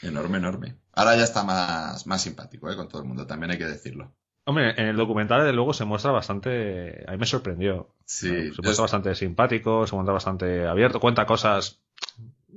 Enorme, 0.02 0.38
enorme. 0.38 0.76
Ahora 0.92 1.16
ya 1.16 1.24
está 1.24 1.42
más, 1.44 2.06
más 2.06 2.22
simpático, 2.22 2.70
¿eh? 2.70 2.76
Con 2.76 2.88
todo 2.88 3.02
el 3.02 3.08
mundo, 3.08 3.26
también 3.26 3.50
hay 3.52 3.58
que 3.58 3.64
decirlo. 3.66 4.12
Hombre, 4.46 4.70
en 4.80 4.86
el 4.88 4.96
documental, 4.96 5.40
desde 5.40 5.54
luego, 5.54 5.72
se 5.72 5.84
muestra 5.86 6.10
bastante. 6.10 7.04
A 7.08 7.12
mí 7.12 7.18
me 7.18 7.26
sorprendió. 7.26 7.88
Sí, 8.04 8.28
se 8.28 8.50
yo- 8.50 8.62
muestra 8.62 8.82
bastante 8.82 9.14
simpático, 9.14 9.86
se 9.86 9.94
muestra 9.94 10.12
bastante 10.12 10.66
abierto, 10.66 11.00
cuenta 11.00 11.24
cosas. 11.26 11.80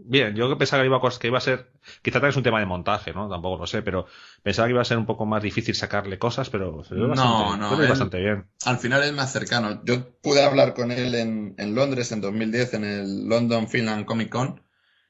Bien, 0.06 0.36
yo 0.36 0.48
que 0.50 0.56
pensaba 0.56 0.84
que 0.84 0.88
iba 0.88 0.98
a, 0.98 1.20
que 1.20 1.28
iba 1.28 1.38
a 1.38 1.42
ser. 1.42 1.72
Quizá 2.02 2.16
también 2.16 2.30
es 2.32 2.38
un 2.38 2.44
tema 2.44 2.60
de 2.60 2.66
montaje, 2.66 3.14
¿no? 3.14 3.30
Tampoco 3.30 3.58
lo 3.58 3.68
sé, 3.68 3.82
pero 3.82 4.06
pensaba 4.44 4.68
que 4.68 4.74
iba 4.74 4.82
a 4.82 4.86
ser 4.86 4.98
un 4.98 5.06
poco 5.06 5.26
más 5.26 5.44
difícil 5.44 5.76
sacarle 5.76 6.20
cosas, 6.20 6.50
pero 6.50 6.84
se 6.84 6.96
ve 6.96 7.06
No, 7.06 7.08
bastante, 7.08 7.58
no, 7.58 7.68
se 7.68 7.76
ve 7.76 7.86
él- 7.86 7.88
bastante 7.88 8.20
bien. 8.20 8.50
al 8.66 8.78
final 8.80 9.04
es 9.04 9.14
más 9.14 9.32
cercano. 9.32 9.82
Yo 9.86 10.20
pude 10.22 10.44
hablar 10.44 10.74
con 10.74 10.92
él 10.92 11.16
en, 11.16 11.56
en 11.58 11.76
Londres 11.76 12.12
en 12.12 12.22
2010 12.22 12.74
en 12.74 12.84
el 12.84 13.28
London 13.28 13.68
Film 13.68 13.90
and 13.90 14.06
Comic 14.06 14.30
Con 14.30 14.64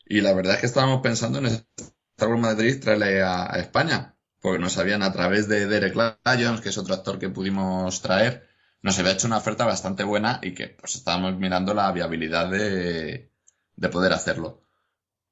y 0.05 0.21
la 0.21 0.33
verdad 0.33 0.55
es 0.55 0.59
que 0.61 0.65
estábamos 0.67 1.01
pensando 1.01 1.39
en 1.39 1.45
Star 1.47 2.29
Wars 2.29 2.41
Madrid 2.41 2.79
traerle 2.81 3.21
a, 3.23 3.45
a 3.53 3.59
España 3.59 4.15
porque 4.41 4.59
nos 4.59 4.77
habían 4.77 5.01
a 5.03 5.11
través 5.13 5.47
de 5.47 5.67
Derek 5.67 5.95
Lyons, 5.95 6.61
que 6.61 6.69
es 6.69 6.77
otro 6.77 6.93
actor 6.93 7.19
que 7.19 7.29
pudimos 7.29 8.01
traer, 8.01 8.47
nos 8.81 8.97
había 8.99 9.13
hecho 9.13 9.27
una 9.27 9.37
oferta 9.37 9.65
bastante 9.65 10.03
buena 10.03 10.39
y 10.43 10.53
que 10.53 10.69
pues 10.69 10.95
estábamos 10.95 11.37
mirando 11.37 11.73
la 11.73 11.91
viabilidad 11.91 12.49
de, 12.49 13.31
de 13.75 13.89
poder 13.89 14.13
hacerlo. 14.13 14.61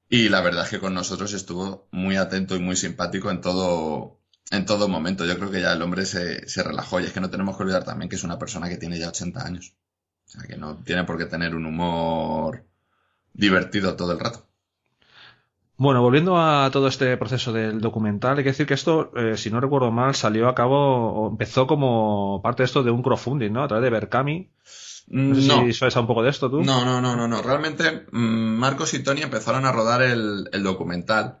Y 0.08 0.28
la 0.28 0.40
verdad 0.40 0.64
es 0.64 0.70
que 0.70 0.80
con 0.80 0.94
nosotros 0.94 1.32
estuvo 1.32 1.88
muy 1.90 2.16
atento 2.16 2.54
y 2.56 2.60
muy 2.60 2.76
simpático 2.76 3.30
en 3.30 3.40
todo, 3.40 4.20
en 4.50 4.64
todo 4.64 4.88
momento. 4.88 5.24
Yo 5.24 5.36
creo 5.36 5.50
que 5.50 5.60
ya 5.60 5.72
el 5.72 5.82
hombre 5.82 6.06
se, 6.06 6.48
se 6.48 6.62
relajó 6.62 7.00
y 7.00 7.04
es 7.04 7.12
que 7.12 7.20
no 7.20 7.30
tenemos 7.30 7.56
que 7.56 7.64
olvidar 7.64 7.84
también 7.84 8.08
que 8.08 8.16
es 8.16 8.24
una 8.24 8.38
persona 8.38 8.68
que 8.68 8.76
tiene 8.76 8.98
ya 8.98 9.08
80 9.08 9.44
años. 9.44 9.74
O 10.26 10.28
sea, 10.28 10.42
que 10.42 10.56
no 10.56 10.76
tiene 10.76 11.04
por 11.04 11.18
qué 11.18 11.26
tener 11.26 11.54
un 11.54 11.66
humor 11.66 12.64
divertido 13.32 13.96
todo 13.96 14.12
el 14.12 14.20
rato. 14.20 14.46
Bueno, 15.78 16.00
volviendo 16.00 16.38
a 16.38 16.70
todo 16.70 16.88
este 16.88 17.16
proceso 17.18 17.52
del 17.52 17.82
documental, 17.82 18.38
hay 18.38 18.44
que 18.44 18.50
decir 18.50 18.66
que 18.66 18.72
esto, 18.72 19.12
eh, 19.14 19.36
si 19.36 19.50
no 19.50 19.60
recuerdo 19.60 19.90
mal, 19.90 20.14
salió 20.14 20.48
a 20.48 20.54
cabo, 20.54 21.12
o 21.12 21.28
empezó 21.28 21.66
como 21.66 22.40
parte 22.42 22.62
de 22.62 22.64
esto 22.64 22.82
de 22.82 22.90
un 22.90 23.02
crowdfunding, 23.02 23.52
¿no? 23.52 23.62
A 23.62 23.68
través 23.68 23.84
de 23.84 23.90
Berkami. 23.90 24.50
No 25.08 25.34
sé 25.36 25.46
No. 25.46 25.64
si 25.66 25.72
sabes 25.72 25.96
un 25.96 26.06
poco 26.06 26.22
de 26.22 26.30
esto 26.30 26.50
tú. 26.50 26.62
No, 26.62 26.84
no, 26.84 27.00
no, 27.00 27.16
no, 27.16 27.28
no. 27.28 27.42
Realmente 27.42 28.06
mm, 28.10 28.18
Marcos 28.58 28.92
y 28.94 29.02
Tony 29.02 29.22
empezaron 29.22 29.64
a 29.64 29.72
rodar 29.72 30.02
el, 30.02 30.48
el 30.52 30.62
documental 30.62 31.40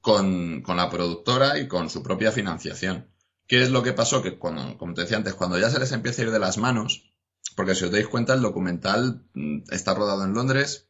con, 0.00 0.62
con 0.62 0.76
la 0.76 0.90
productora 0.90 1.58
y 1.58 1.66
con 1.68 1.88
su 1.90 2.02
propia 2.02 2.30
financiación. 2.32 3.08
¿Qué 3.46 3.62
es 3.62 3.70
lo 3.70 3.82
que 3.82 3.92
pasó? 3.92 4.22
Que 4.22 4.38
cuando, 4.38 4.76
como 4.76 4.94
te 4.94 5.02
decía 5.02 5.16
antes, 5.16 5.34
cuando 5.34 5.58
ya 5.58 5.70
se 5.70 5.78
les 5.78 5.92
empieza 5.92 6.22
a 6.22 6.24
ir 6.26 6.30
de 6.30 6.38
las 6.38 6.58
manos, 6.58 7.10
porque 7.56 7.74
si 7.74 7.84
os 7.84 7.90
dais 7.92 8.08
cuenta, 8.08 8.34
el 8.34 8.42
documental 8.42 9.22
mm, 9.34 9.58
está 9.70 9.94
rodado 9.94 10.24
en 10.24 10.34
Londres, 10.34 10.88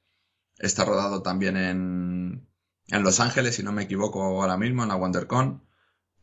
está 0.58 0.84
rodado 0.84 1.22
también 1.22 1.56
en, 1.56 2.48
en 2.88 3.02
Los 3.02 3.20
Ángeles, 3.20 3.54
si 3.56 3.62
no 3.62 3.72
me 3.72 3.82
equivoco 3.84 4.22
ahora 4.22 4.56
mismo, 4.56 4.82
en 4.82 4.88
la 4.88 4.96
WonderCon. 4.96 5.62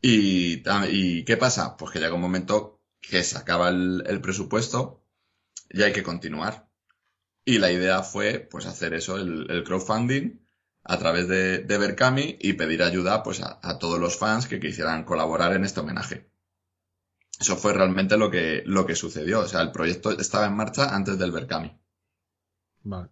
Y, 0.02 0.58
ta- 0.64 0.90
¿Y 0.90 1.24
qué 1.24 1.38
pasa? 1.38 1.78
Pues 1.78 1.92
que 1.92 2.00
llega 2.00 2.14
un 2.16 2.22
momento 2.22 2.82
que 3.00 3.24
se 3.24 3.38
acaba 3.38 3.70
el, 3.70 4.04
el 4.08 4.20
presupuesto 4.20 5.03
y 5.74 5.84
hay 5.84 5.92
que 5.92 6.04
continuar. 6.04 6.70
Y 7.44 7.58
la 7.58 7.72
idea 7.72 8.04
fue, 8.04 8.40
pues, 8.40 8.66
hacer 8.66 8.94
eso, 8.94 9.18
el, 9.18 9.64
crowdfunding 9.66 10.40
a 10.86 10.98
través 10.98 11.28
de, 11.28 11.60
de 11.60 11.78
Berkami 11.78 12.38
y 12.40 12.54
pedir 12.54 12.84
ayuda, 12.84 13.24
pues, 13.24 13.42
a, 13.42 13.60
a 13.62 13.80
todos 13.80 14.00
los 14.00 14.18
fans 14.18 14.48
que 14.48 14.62
quisieran 14.62 15.04
colaborar 15.04 15.54
en 15.54 15.66
este 15.66 15.82
homenaje. 15.82 16.30
Eso 17.40 17.58
fue 17.58 17.74
realmente 17.74 18.18
lo 18.18 18.32
que, 18.32 18.64
lo 18.66 18.86
que 18.86 18.96
sucedió. 18.96 19.42
O 19.42 19.48
sea, 19.48 19.62
el 19.62 19.72
proyecto 19.72 20.12
estaba 20.12 20.46
en 20.46 20.56
marcha 20.56 20.96
antes 20.96 21.18
del 21.18 21.32
Berkami. 21.32 21.78
Vale. 22.84 23.10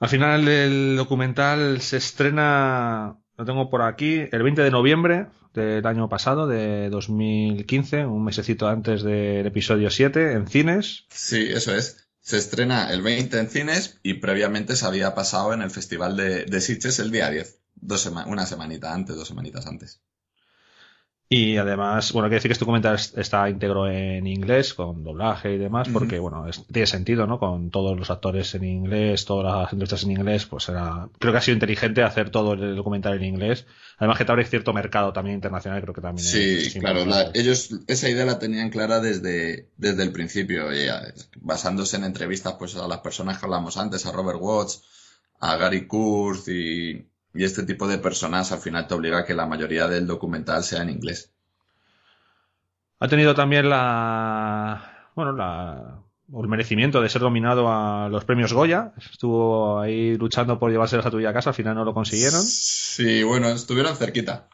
Al 0.00 0.08
final 0.08 0.48
el 0.48 0.96
documental 0.96 1.80
se 1.80 1.98
estrena, 1.98 3.18
lo 3.36 3.44
tengo 3.44 3.70
por 3.70 3.82
aquí, 3.82 4.26
el 4.32 4.42
20 4.42 4.62
de 4.62 4.70
noviembre 4.70 5.26
del 5.54 5.86
año 5.86 6.08
pasado, 6.08 6.46
de 6.46 6.90
2015, 6.90 8.06
un 8.06 8.24
mesecito 8.24 8.68
antes 8.68 9.02
del 9.02 9.46
episodio 9.46 9.90
7, 9.90 10.32
en 10.32 10.46
cines. 10.46 11.06
Sí, 11.10 11.48
eso 11.50 11.74
es. 11.74 12.08
Se 12.20 12.36
estrena 12.36 12.92
el 12.92 13.02
20 13.02 13.38
en 13.38 13.48
cines 13.48 13.98
y 14.02 14.14
previamente 14.14 14.76
se 14.76 14.86
había 14.86 15.14
pasado 15.14 15.52
en 15.52 15.62
el 15.62 15.70
Festival 15.70 16.16
de, 16.16 16.44
de 16.44 16.60
Sitges 16.60 16.98
el 16.98 17.10
día 17.10 17.30
10. 17.30 17.58
Dos 17.74 18.06
una 18.06 18.46
semanita 18.46 18.92
antes, 18.92 19.16
dos 19.16 19.28
semanitas 19.28 19.66
antes. 19.66 20.00
Y 21.32 21.58
además, 21.58 22.10
bueno, 22.12 22.24
hay 22.26 22.30
que 22.30 22.34
decir 22.34 22.48
que 22.48 22.54
este 22.54 22.64
documental 22.64 22.96
es- 22.96 23.14
está 23.16 23.48
íntegro 23.48 23.88
en 23.88 24.26
inglés, 24.26 24.74
con 24.74 25.04
doblaje 25.04 25.54
y 25.54 25.58
demás, 25.58 25.86
porque, 25.92 26.18
bueno, 26.18 26.48
es- 26.48 26.66
tiene 26.66 26.88
sentido, 26.88 27.24
¿no? 27.28 27.38
Con 27.38 27.70
todos 27.70 27.96
los 27.96 28.10
actores 28.10 28.52
en 28.56 28.64
inglés, 28.64 29.26
todas 29.26 29.44
las 29.46 29.72
entrevistas 29.72 30.02
en 30.02 30.10
inglés, 30.10 30.46
pues 30.46 30.68
era, 30.68 31.08
creo 31.20 31.32
que 31.32 31.38
ha 31.38 31.40
sido 31.40 31.54
inteligente 31.54 32.02
hacer 32.02 32.30
todo 32.30 32.54
el 32.54 32.74
documental 32.74 33.14
en 33.14 33.22
inglés. 33.22 33.64
Además 33.98 34.18
que 34.18 34.24
te 34.24 34.32
abre 34.32 34.44
cierto 34.44 34.72
mercado 34.72 35.12
también 35.12 35.36
internacional, 35.36 35.80
creo 35.82 35.94
que 35.94 36.00
también 36.00 36.26
es- 36.26 36.32
Sí, 36.32 36.66
es 36.66 36.74
claro, 36.74 37.04
la- 37.04 37.30
ellos 37.32 37.76
esa 37.86 38.08
idea 38.08 38.24
la 38.24 38.40
tenían 38.40 38.70
clara 38.70 38.98
desde, 38.98 39.68
desde 39.76 40.02
el 40.02 40.10
principio, 40.10 40.74
y, 40.74 40.88
basándose 41.36 41.96
en 41.96 42.02
entrevistas 42.06 42.54
pues 42.58 42.74
a 42.74 42.88
las 42.88 42.98
personas 42.98 43.38
que 43.38 43.46
hablamos 43.46 43.76
antes, 43.76 44.04
a 44.04 44.10
Robert 44.10 44.40
Watts, 44.42 44.82
a 45.38 45.54
Gary 45.56 45.86
Kurz 45.86 46.48
y, 46.48 47.06
y 47.34 47.44
este 47.44 47.62
tipo 47.64 47.86
de 47.86 47.98
personas, 47.98 48.52
al 48.52 48.60
final 48.60 48.86
te 48.86 48.94
obliga 48.94 49.18
a 49.20 49.24
que 49.24 49.34
la 49.34 49.46
mayoría 49.46 49.86
del 49.88 50.06
documental 50.06 50.62
sea 50.64 50.82
en 50.82 50.90
inglés. 50.90 51.32
Ha 52.98 53.08
tenido 53.08 53.34
también 53.34 53.70
la, 53.70 55.08
bueno, 55.14 55.32
la, 55.32 56.02
el 56.32 56.48
merecimiento 56.48 57.00
de 57.00 57.08
ser 57.08 57.22
nominado 57.22 57.68
a 57.72 58.08
los 58.08 58.24
premios 58.24 58.52
Goya. 58.52 58.92
Estuvo 58.98 59.80
ahí 59.80 60.16
luchando 60.16 60.58
por 60.58 60.70
llevárselos 60.70 61.06
a 61.06 61.10
tuya 61.10 61.32
casa, 61.32 61.50
al 61.50 61.54
final 61.54 61.74
no 61.74 61.84
lo 61.84 61.94
consiguieron. 61.94 62.42
Sí, 62.42 63.22
bueno, 63.22 63.48
estuvieron 63.48 63.96
cerquita. 63.96 64.48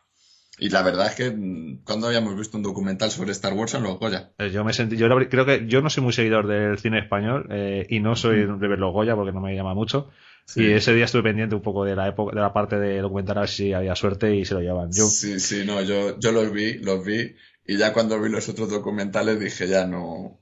Y 0.58 0.70
la 0.70 0.82
verdad 0.82 1.08
es 1.08 1.14
que 1.16 1.30
mm, 1.30 1.82
cuando 1.84 2.06
habíamos 2.06 2.36
visto 2.36 2.56
un 2.56 2.62
documental 2.62 3.10
sobre 3.10 3.32
Star 3.32 3.52
Wars 3.52 3.74
en 3.74 3.82
los 3.82 3.98
Goya. 3.98 4.30
Eh, 4.38 4.50
Yo 4.50 4.64
me 4.64 4.72
sentí, 4.72 4.96
yo 4.96 5.08
creo 5.28 5.44
que 5.44 5.66
yo 5.66 5.82
no 5.82 5.90
soy 5.90 6.02
muy 6.02 6.12
seguidor 6.12 6.46
del 6.46 6.78
cine 6.78 6.98
español 6.98 7.46
eh, 7.50 7.86
y 7.90 8.00
no 8.00 8.16
soy 8.16 8.46
de 8.46 8.68
ver 8.68 8.78
los 8.78 8.92
Goya 8.92 9.14
porque 9.14 9.32
no 9.32 9.40
me 9.40 9.54
llama 9.54 9.74
mucho. 9.74 10.08
Sí. 10.46 10.62
Y 10.62 10.72
ese 10.72 10.94
día 10.94 11.04
estuve 11.06 11.24
pendiente 11.24 11.54
un 11.56 11.62
poco 11.62 11.84
de 11.84 11.96
la 11.96 12.08
época, 12.08 12.34
de 12.34 12.40
la 12.40 12.52
parte 12.52 12.78
de 12.78 13.00
documental 13.00 13.38
a 13.38 13.40
ver 13.40 13.48
si 13.50 13.72
había 13.72 13.94
suerte 13.96 14.34
y 14.36 14.44
se 14.44 14.54
lo 14.54 14.60
llevan. 14.60 14.90
Yo, 14.92 15.04
Sí, 15.06 15.40
sí, 15.40 15.64
no, 15.66 15.82
yo, 15.82 16.18
yo 16.18 16.32
los 16.32 16.52
vi, 16.52 16.74
los 16.78 17.04
vi, 17.04 17.34
y 17.66 17.76
ya 17.76 17.92
cuando 17.92 18.20
vi 18.20 18.28
los 18.30 18.48
otros 18.48 18.70
documentales 18.70 19.40
dije, 19.40 19.66
ya 19.66 19.86
no, 19.86 20.40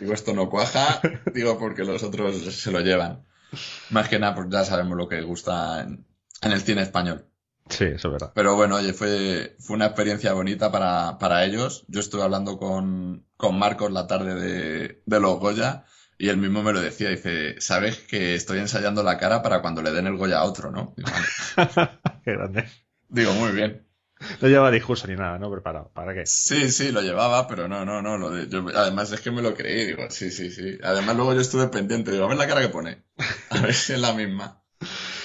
digo, 0.00 0.12
esto 0.12 0.34
no 0.34 0.50
cuaja, 0.50 1.00
digo, 1.34 1.58
porque 1.58 1.84
los 1.84 2.02
otros 2.02 2.36
se 2.54 2.72
lo 2.72 2.80
llevan. 2.80 3.24
Más 3.90 4.08
que 4.08 4.18
nada, 4.18 4.34
pues 4.34 4.48
ya 4.50 4.64
sabemos 4.64 4.96
lo 4.98 5.08
que 5.08 5.22
gusta 5.22 5.80
en, 5.82 6.04
en 6.42 6.52
el 6.52 6.60
cine 6.60 6.82
español. 6.82 7.26
sí, 7.68 7.84
eso 7.84 8.08
es 8.08 8.12
verdad. 8.12 8.32
Pero 8.34 8.56
bueno, 8.56 8.76
oye, 8.76 8.92
fue, 8.92 9.56
fue 9.60 9.76
una 9.76 9.86
experiencia 9.86 10.32
bonita 10.32 10.72
para, 10.72 11.18
para 11.18 11.44
ellos. 11.44 11.84
Yo 11.88 12.00
estuve 12.00 12.22
hablando 12.22 12.58
con, 12.58 13.24
con 13.36 13.58
Marcos 13.58 13.92
la 13.92 14.06
tarde 14.08 14.34
de, 14.34 15.02
de 15.06 15.20
los 15.20 15.38
Goya, 15.38 15.84
y 16.24 16.28
él 16.30 16.38
mismo 16.38 16.62
me 16.62 16.72
lo 16.72 16.80
decía, 16.80 17.10
dice, 17.10 17.60
sabes 17.60 17.98
que 17.98 18.34
estoy 18.34 18.58
ensayando 18.58 19.02
la 19.02 19.18
cara 19.18 19.42
para 19.42 19.60
cuando 19.60 19.82
le 19.82 19.90
den 19.92 20.06
el 20.06 20.16
Goya 20.16 20.38
a 20.38 20.44
otro, 20.44 20.70
¿no? 20.70 20.94
Digo, 20.96 21.10
"Vale". 21.56 21.90
Qué 22.24 22.32
grande. 22.32 22.64
Digo, 23.08 23.32
muy 23.34 23.52
bien. 23.52 23.86
No 24.40 24.48
lleva 24.48 24.70
discurso 24.70 25.06
ni 25.06 25.16
nada, 25.16 25.38
¿no? 25.38 25.50
Preparado. 25.50 25.90
¿Para 25.92 26.14
qué? 26.14 26.24
Sí, 26.24 26.70
sí, 26.70 26.92
lo 26.92 27.02
llevaba, 27.02 27.46
pero 27.46 27.68
no, 27.68 27.84
no, 27.84 28.00
no. 28.00 28.16
Lo 28.16 28.30
de- 28.30 28.48
yo- 28.48 28.64
además 28.74 29.12
es 29.12 29.20
que 29.20 29.30
me 29.30 29.42
lo 29.42 29.54
creí, 29.54 29.84
digo, 29.86 30.04
sí, 30.08 30.30
sí, 30.30 30.50
sí. 30.50 30.78
Además 30.82 31.14
luego 31.16 31.34
yo 31.34 31.40
estuve 31.42 31.68
pendiente, 31.68 32.10
digo, 32.12 32.24
a 32.24 32.28
ver 32.28 32.38
la 32.38 32.46
cara 32.46 32.62
que 32.62 32.68
pone. 32.70 33.02
A 33.50 33.60
ver 33.60 33.74
si 33.74 33.92
es 33.92 33.98
la 34.00 34.14
misma. 34.14 34.62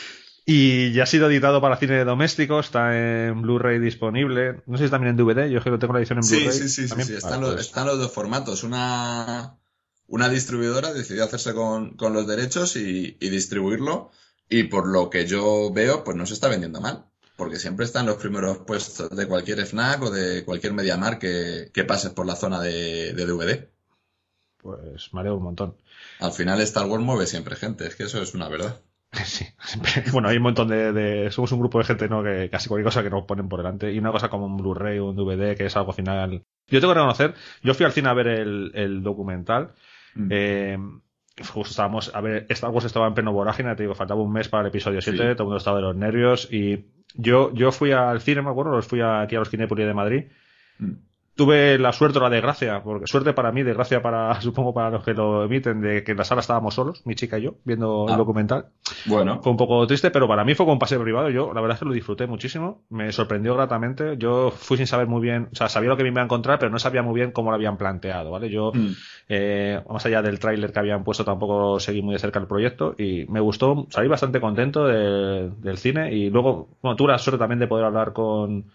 Y 0.51 0.91
ya 0.93 1.03
ha 1.03 1.05
sido 1.05 1.29
editado 1.29 1.61
para 1.61 1.77
cine 1.77 2.03
doméstico, 2.03 2.59
está 2.59 2.97
en 2.97 3.39
Blu-ray 3.43 3.77
disponible. 3.77 4.63
No 4.65 4.79
sé 4.79 4.85
si 4.85 4.89
también 4.89 5.11
en 5.11 5.17
DVD, 5.17 5.47
yo 5.47 5.59
es 5.59 5.63
que 5.63 5.69
lo 5.69 5.77
tengo 5.77 5.93
la 5.93 5.99
edición 5.99 6.17
en 6.17 6.23
Sí, 6.23 6.37
Blu-ray. 6.39 6.57
sí, 6.57 6.69
sí, 6.69 6.87
sí, 6.87 7.01
sí. 7.03 7.13
Están, 7.13 7.31
Vale, 7.33 7.41
los, 7.43 7.53
pues, 7.53 7.67
están 7.67 7.85
los 7.85 7.99
dos 7.99 8.11
formatos. 8.11 8.63
Una, 8.63 9.59
una 10.09 10.29
distribuidora 10.29 10.93
decidió 10.93 11.23
hacerse 11.23 11.53
con, 11.53 11.95
con 11.95 12.13
los 12.13 12.27
derechos 12.27 12.75
y, 12.75 13.17
y 13.19 13.29
distribuirlo. 13.29 14.11
Y 14.49 14.63
por 14.63 14.87
lo 14.87 15.09
que 15.09 15.27
yo 15.27 15.71
veo, 15.73 16.03
pues 16.03 16.17
no 16.17 16.25
se 16.25 16.33
está 16.33 16.47
vendiendo 16.49 16.81
mal. 16.81 17.05
Porque 17.35 17.57
siempre 17.59 17.85
está 17.85 18.01
en 18.01 18.07
los 18.07 18.17
primeros 18.17 18.57
puestos 18.59 19.09
de 19.15 19.27
cualquier 19.27 19.59
FNAC 19.65 20.01
o 20.03 20.09
de 20.11 20.43
cualquier 20.43 20.73
MediaMarkt 20.73 21.21
que, 21.21 21.69
que 21.73 21.83
pases 21.85 22.11
por 22.11 22.25
la 22.25 22.35
zona 22.35 22.59
de, 22.61 23.13
de 23.13 23.25
DVD. 23.25 23.69
pues 24.57 25.13
me 25.13 25.21
alegro 25.21 25.37
un 25.37 25.43
montón. 25.43 25.75
Al 26.19 26.31
final 26.33 26.59
Star 26.61 26.85
Wars 26.87 27.03
mueve 27.03 27.25
siempre 27.27 27.55
gente, 27.55 27.87
es 27.87 27.95
que 27.95 28.03
eso 28.03 28.21
es 28.21 28.33
una 28.33 28.49
verdad. 28.49 28.81
Sí, 29.25 29.43
siempre. 29.63 30.03
Bueno, 30.11 30.27
hay 30.29 30.37
un 30.37 30.43
montón 30.43 30.67
de, 30.67 30.91
de- 30.93 31.31
Somos 31.31 31.51
un 31.51 31.59
grupo 31.59 31.79
de 31.79 31.85
gente, 31.85 32.07
¿no? 32.07 32.21
Que 32.23 32.47
casi 32.51 32.67
cualquier 32.67 32.85
cosa 32.85 33.01
que 33.01 33.09
nos 33.09 33.25
ponen 33.25 33.49
por 33.49 33.59
delante. 33.61 33.91
Y 33.91 33.97
una 33.97 34.11
cosa 34.11 34.29
como 34.29 34.45
un 34.45 34.55
Blu-ray 34.57 34.99
o 34.99 35.07
un 35.09 35.15
DVD, 35.15 35.55
que 35.57 35.65
es 35.65 35.75
algo 35.75 35.93
final. 35.93 36.43
Yo 36.67 36.79
tengo 36.79 36.93
que 36.93 36.99
reconocer, 36.99 37.33
yo 37.63 37.73
fui 37.73 37.85
al 37.87 37.91
cine 37.91 38.09
a 38.09 38.13
ver 38.13 38.27
el, 38.27 38.71
el 38.75 39.01
documental. 39.01 39.71
Mm. 40.15 40.27
Eh, 40.31 40.77
justo 41.39 41.69
estábamos, 41.71 42.13
a 42.13 42.21
ver, 42.21 42.45
Star 42.49 42.69
Wars 42.71 42.85
estaba 42.85 43.07
en 43.07 43.13
pleno 43.13 43.31
vorágine, 43.31 43.75
te 43.75 43.83
digo, 43.83 43.95
faltaba 43.95 44.21
un 44.21 44.31
mes 44.31 44.49
para 44.49 44.61
el 44.63 44.67
episodio 44.67 45.01
7, 45.01 45.17
Sí. 45.17 45.23
todo 45.35 45.43
el 45.43 45.45
mundo 45.45 45.57
estaba 45.57 45.77
de 45.77 45.83
los 45.83 45.95
nervios. 45.95 46.51
Y 46.51 46.85
yo, 47.15 47.53
yo 47.53 47.71
fui 47.71 47.91
al 47.91 48.21
cine, 48.21 48.41
me 48.41 48.49
acuerdo, 48.49 48.71
los 48.71 48.85
fui 48.87 49.01
aquí 49.01 49.35
a 49.35 49.39
los 49.39 49.49
Cinépolis 49.49 49.87
de 49.87 49.93
Madrid. 49.93 50.23
Mm. 50.79 50.91
Tuve 51.39 51.77
la 51.79 51.93
suerte 51.93 52.19
o 52.19 52.21
la 52.21 52.29
desgracia, 52.29 52.83
porque 52.83 53.07
suerte 53.07 53.31
para 53.31 53.53
mí, 53.53 53.63
desgracia 53.63 54.01
para, 54.01 54.41
supongo 54.41 54.73
para 54.73 54.89
los 54.89 55.05
que 55.05 55.13
lo 55.13 55.45
emiten, 55.45 55.79
de 55.79 56.03
que 56.03 56.11
en 56.11 56.17
la 56.17 56.25
sala 56.25 56.41
estábamos 56.41 56.73
solos, 56.73 57.01
mi 57.05 57.15
chica 57.15 57.39
y 57.39 57.43
yo, 57.43 57.53
viendo 57.63 58.05
Ah. 58.09 58.11
el 58.11 58.17
documental. 58.17 58.65
Bueno, 59.05 59.39
Fue 59.41 59.51
un 59.51 59.57
poco 59.57 59.87
triste, 59.87 60.11
pero 60.11 60.27
para 60.27 60.43
mí 60.43 60.53
fue 60.53 60.65
como 60.65 60.73
un 60.73 60.79
paseo 60.79 61.01
privado. 61.01 61.29
Yo, 61.29 61.53
la 61.53 61.61
verdad 61.61 61.75
es 61.75 61.79
que 61.79 61.85
lo 61.85 61.93
disfruté 61.93 62.27
muchísimo. 62.27 62.81
Me 62.89 63.11
sorprendió 63.13 63.55
gratamente. 63.55 64.17
Yo 64.17 64.51
fui 64.51 64.75
sin 64.75 64.85
saber 64.87 65.07
muy 65.07 65.21
bien, 65.21 65.47
o 65.53 65.55
sea, 65.55 65.69
sabía 65.69 65.87
lo 65.89 65.95
que 65.95 66.03
me 66.03 66.09
iba 66.09 66.19
a 66.21 66.25
encontrar, 66.25 66.59
pero 66.59 66.71
no 66.71 66.77
sabía 66.79 67.03
muy 67.03 67.15
bien 67.15 67.31
cómo 67.31 67.51
lo 67.51 67.55
habían 67.55 67.77
planteado, 67.77 68.31
¿vale? 68.31 68.49
Yo, 68.49 68.73
mm, 68.73 68.87
eh, 69.29 69.81
más 69.89 70.05
allá 70.05 70.21
del 70.21 70.39
tráiler 70.39 70.73
que 70.73 70.79
habían 70.79 71.05
puesto, 71.05 71.23
tampoco 71.23 71.79
seguí 71.79 72.01
muy 72.01 72.13
de 72.15 72.19
cerca 72.19 72.39
el 72.39 72.47
proyecto 72.47 72.95
y 72.97 73.25
me 73.29 73.39
gustó, 73.39 73.87
salí 73.91 74.09
bastante 74.09 74.41
contento 74.41 74.85
de- 74.87 75.51
del 75.51 75.77
cine 75.77 76.13
y 76.13 76.29
luego, 76.29 76.67
bueno, 76.81 76.97
tuve 76.97 77.13
la 77.13 77.17
suerte 77.17 77.39
también 77.39 77.59
de 77.59 77.67
poder 77.67 77.85
hablar 77.85 78.11
con, 78.11 78.65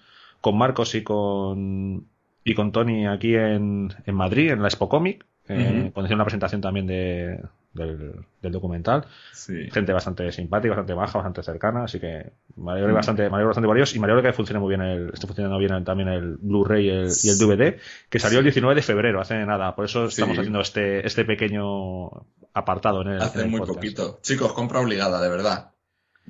con 0.41 0.57
Marcos 0.57 0.95
y 0.95 1.03
con, 1.03 2.07
y 2.45 2.55
con 2.55 2.73
Tony 2.73 3.07
aquí 3.07 3.35
en, 3.35 3.89
en 4.07 4.15
Madrid, 4.15 4.51
en 4.51 4.62
la 4.62 4.69
Expo 4.69 4.89
Comic, 4.89 5.25
eh, 5.49 5.55
Ujú. 5.55 5.93
cuando 5.93 6.07
hicieron 6.07 6.15
una 6.21 6.25
presentación 6.25 6.61
también 6.62 6.87
de, 6.87 7.39
del, 7.75 8.15
del 8.41 8.53
documental 8.53 9.05
sí. 9.33 9.69
gente 9.71 9.93
bastante 9.93 10.33
simpática, 10.33 10.71
bastante 10.71 10.95
baja, 10.95 11.19
bastante 11.19 11.43
cercana, 11.43 11.85
así 11.85 12.01
que 12.01 12.33
me 12.57 12.73
alegro 12.73 12.95
bastante, 12.95 13.23
me 13.29 13.35
alegro 13.37 13.49
bastante 13.49 13.66
por 13.66 13.77
ellos 13.77 13.95
y 13.95 13.99
me 13.99 14.07
alegro 14.07 14.23
que 14.23 14.33
funcione 14.33 14.59
muy 14.61 14.71
bien 14.71 14.81
el, 14.81 15.11
esté 15.12 15.27
funcionando 15.27 15.59
bien 15.59 15.73
el- 15.75 15.85
también 15.85 16.09
el 16.09 16.37
Blu-ray 16.39 16.87
y 16.87 16.91
el, 16.91 17.09
y 17.23 17.29
el 17.29 17.39
DVD, 17.39 17.79
que 18.09 18.19
salió 18.19 18.39
el 18.39 18.45
19 18.45 18.75
de 18.75 18.83
febrero, 18.83 19.21
hace 19.21 19.45
nada, 19.45 19.75
por 19.77 19.85
eso 19.85 20.07
estamos 20.07 20.35
Sí. 20.37 20.41
haciendo 20.41 20.61
este, 20.61 21.07
este 21.07 21.25
pequeño 21.27 22.09
apartado 22.55 23.03
en 23.03 23.09
el, 23.09 23.16
en 23.16 23.23
Hace 23.23 23.43
el 23.43 23.49
muy 23.49 23.61
podcast. 23.61 23.77
poquito. 23.77 24.19
Chicos, 24.23 24.53
compra 24.55 24.81
obligada, 24.81 25.21
de 25.21 25.29
verdad. 25.29 25.73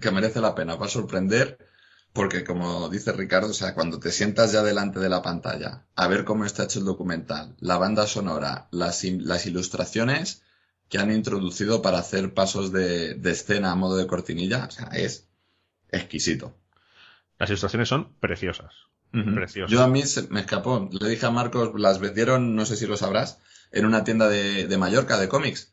que 0.00 0.10
merece 0.10 0.40
la 0.40 0.54
pena, 0.56 0.74
va 0.74 0.86
a 0.86 0.88
sorprender, 0.88 1.58
porque 2.14 2.44
como 2.44 2.88
dice 2.88 3.12
Ricardo, 3.12 3.50
o 3.50 3.54
sea, 3.54 3.74
cuando 3.74 3.98
te 3.98 4.12
sientas 4.12 4.52
ya 4.52 4.62
delante 4.62 5.00
de 5.00 5.08
la 5.08 5.20
pantalla 5.20 5.82
a 5.96 6.06
ver 6.06 6.24
cómo 6.24 6.44
está 6.44 6.62
hecho 6.62 6.78
el 6.78 6.84
documental, 6.84 7.56
la 7.58 7.76
banda 7.76 8.06
sonora, 8.06 8.68
las, 8.70 9.02
las 9.04 9.46
ilustraciones 9.46 10.42
que 10.88 10.98
han 10.98 11.10
introducido 11.10 11.82
para 11.82 11.98
hacer 11.98 12.32
pasos 12.32 12.70
de, 12.70 13.14
de 13.14 13.30
escena 13.32 13.72
a 13.72 13.74
modo 13.74 13.96
de 13.96 14.06
cortinilla, 14.06 14.66
o 14.66 14.70
sea, 14.70 14.86
es 14.92 15.26
exquisito. 15.90 16.56
Las 17.36 17.50
ilustraciones 17.50 17.88
son 17.88 18.14
preciosas. 18.20 18.72
Preciosas. 19.10 19.70
Yo 19.70 19.82
a 19.82 19.88
mí 19.88 20.02
se 20.02 20.22
me 20.28 20.40
escapó. 20.40 20.88
Le 20.90 21.08
dije 21.08 21.26
a 21.26 21.30
Marcos, 21.30 21.70
las 21.78 22.00
vendieron, 22.00 22.56
no 22.56 22.66
sé 22.66 22.74
si 22.76 22.86
lo 22.86 22.96
sabrás, 22.96 23.38
en 23.70 23.86
una 23.86 24.02
tienda 24.02 24.28
de, 24.28 24.66
de 24.66 24.78
Mallorca 24.78 25.18
de 25.18 25.28
cómics. 25.28 25.72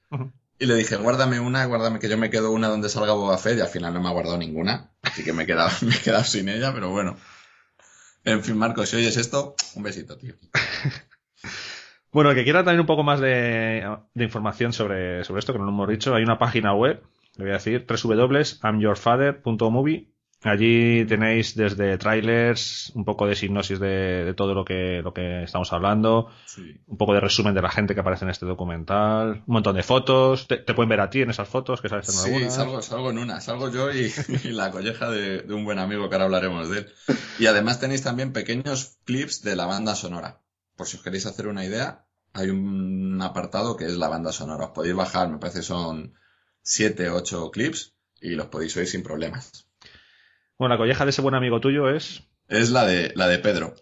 Y 0.62 0.68
le 0.68 0.76
dije, 0.76 0.96
guárdame 0.96 1.40
una, 1.40 1.66
guárdame 1.66 1.98
que 1.98 2.08
yo 2.08 2.20
me 2.20 2.30
quedo 2.30 2.52
una 2.52 2.68
donde 2.68 2.88
salga 2.88 3.14
Boba 3.14 3.40
Fett 3.40 3.58
y 3.58 3.62
al 3.62 3.68
final 3.68 3.96
no 3.96 4.00
me 4.00 4.10
ha 4.10 4.12
guardado 4.12 4.38
ninguna. 4.38 4.92
Así 5.02 5.24
que 5.24 5.34
me 5.34 5.42
he 5.42 5.48
quedado, 5.48 5.72
me 5.82 5.92
sin 6.24 6.50
ella, 6.50 6.72
pero 6.72 6.92
bueno. 6.92 7.18
En 8.26 8.44
fin, 8.44 8.60
Marcos, 8.60 8.90
si 8.90 8.98
oyes 8.98 9.18
esto, 9.18 9.56
un 9.74 9.82
besito, 9.82 10.16
tío. 10.18 10.36
Bueno, 12.14 12.32
el 12.32 12.36
que 12.36 12.44
quiera 12.44 12.66
también 12.66 12.82
un 12.82 12.88
poco 12.88 13.04
más 13.04 13.22
de, 13.22 13.88
de 14.14 14.24
información 14.26 14.74
sobre, 14.74 15.24
sobre 15.24 15.40
esto, 15.40 15.54
que 15.54 15.60
no 15.60 15.66
lo 15.66 15.72
hemos 15.72 15.88
dicho, 15.88 16.14
hay 16.14 16.24
una 16.24 16.38
página 16.38 16.76
web, 16.76 17.02
le 17.38 17.46
voy 17.46 17.52
a 17.52 17.54
decir, 17.54 17.86
www.amyourfather.movie. 17.88 20.12
Allí 20.44 21.06
tenéis 21.06 21.56
desde 21.56 21.98
trailers, 22.00 22.92
un 22.96 23.06
poco 23.06 23.28
de 23.28 23.36
sinopsis 23.36 23.80
de, 23.80 24.26
de 24.26 24.34
todo 24.34 24.56
lo 24.56 24.66
que, 24.66 25.02
lo 25.04 25.14
que 25.14 25.44
estamos 25.44 25.72
hablando, 25.72 26.30
Sí. 26.48 26.82
un 26.88 26.98
poco 26.98 27.14
de 27.14 27.20
resumen 27.20 27.54
de 27.54 27.62
la 27.62 27.70
gente 27.70 27.94
que 27.94 28.00
aparece 28.00 28.26
en 28.26 28.32
este 28.32 28.48
documental, 28.48 29.44
un 29.46 29.54
montón 29.54 29.76
de 29.76 29.84
fotos, 29.84 30.48
te, 30.48 30.58
te 30.58 30.74
pueden 30.74 30.90
ver 30.90 31.00
a 31.02 31.12
ti 31.12 31.22
en 31.22 31.30
esas 31.30 31.48
fotos 31.48 31.80
que 31.80 31.90
sales 31.90 32.10
en 32.10 32.40
Sí, 32.42 32.50
salgo, 32.50 32.82
salgo 32.82 33.12
en 33.12 33.20
una, 33.20 33.40
salgo 33.40 33.70
yo 33.72 33.92
y, 33.94 34.12
y 34.44 34.48
la 34.50 34.72
colleja 34.72 35.12
de, 35.12 35.44
de 35.44 35.54
un 35.54 35.64
buen 35.64 35.78
amigo 35.78 36.10
que 36.10 36.16
ahora 36.16 36.26
hablaremos 36.26 36.70
de 36.72 36.80
él. 36.80 36.88
Y 37.38 37.46
además 37.46 37.80
tenéis 37.80 38.02
también 38.02 38.34
pequeños 38.34 38.98
clips 39.06 39.44
de 39.44 39.56
la 39.56 39.68
banda 39.68 39.94
sonora. 39.94 40.42
Por 40.76 40.88
si 40.88 40.98
os 40.98 41.04
queréis 41.04 41.28
hacer 41.28 41.46
una 41.48 41.66
idea, 41.66 42.08
hay 42.34 42.50
un 42.50 43.22
apartado 43.22 43.78
que 43.78 43.86
es 43.86 43.96
la 43.96 44.08
banda 44.08 44.32
sonora. 44.32 44.66
Os 44.66 44.72
podéis 44.72 44.96
bajar, 44.96 45.30
me 45.30 45.38
parece 45.38 45.62
son 45.62 46.16
7, 46.64 47.10
8 47.12 47.52
clips 47.52 47.94
y 48.20 48.32
los 48.32 48.48
podéis 48.48 48.76
oír 48.78 48.88
sin 48.88 49.04
problemas. 49.04 49.68
Bueno, 50.62 50.76
la 50.76 50.78
colleja 50.78 51.06
de 51.06 51.10
ese 51.10 51.24
buen 51.24 51.34
amigo 51.34 51.60
tuyo 51.60 51.90
es... 51.90 52.22
Es 52.48 52.70
la 52.70 52.86
de, 52.86 53.14
la 53.16 53.28
de 53.28 53.40
Pedro. 53.40 53.74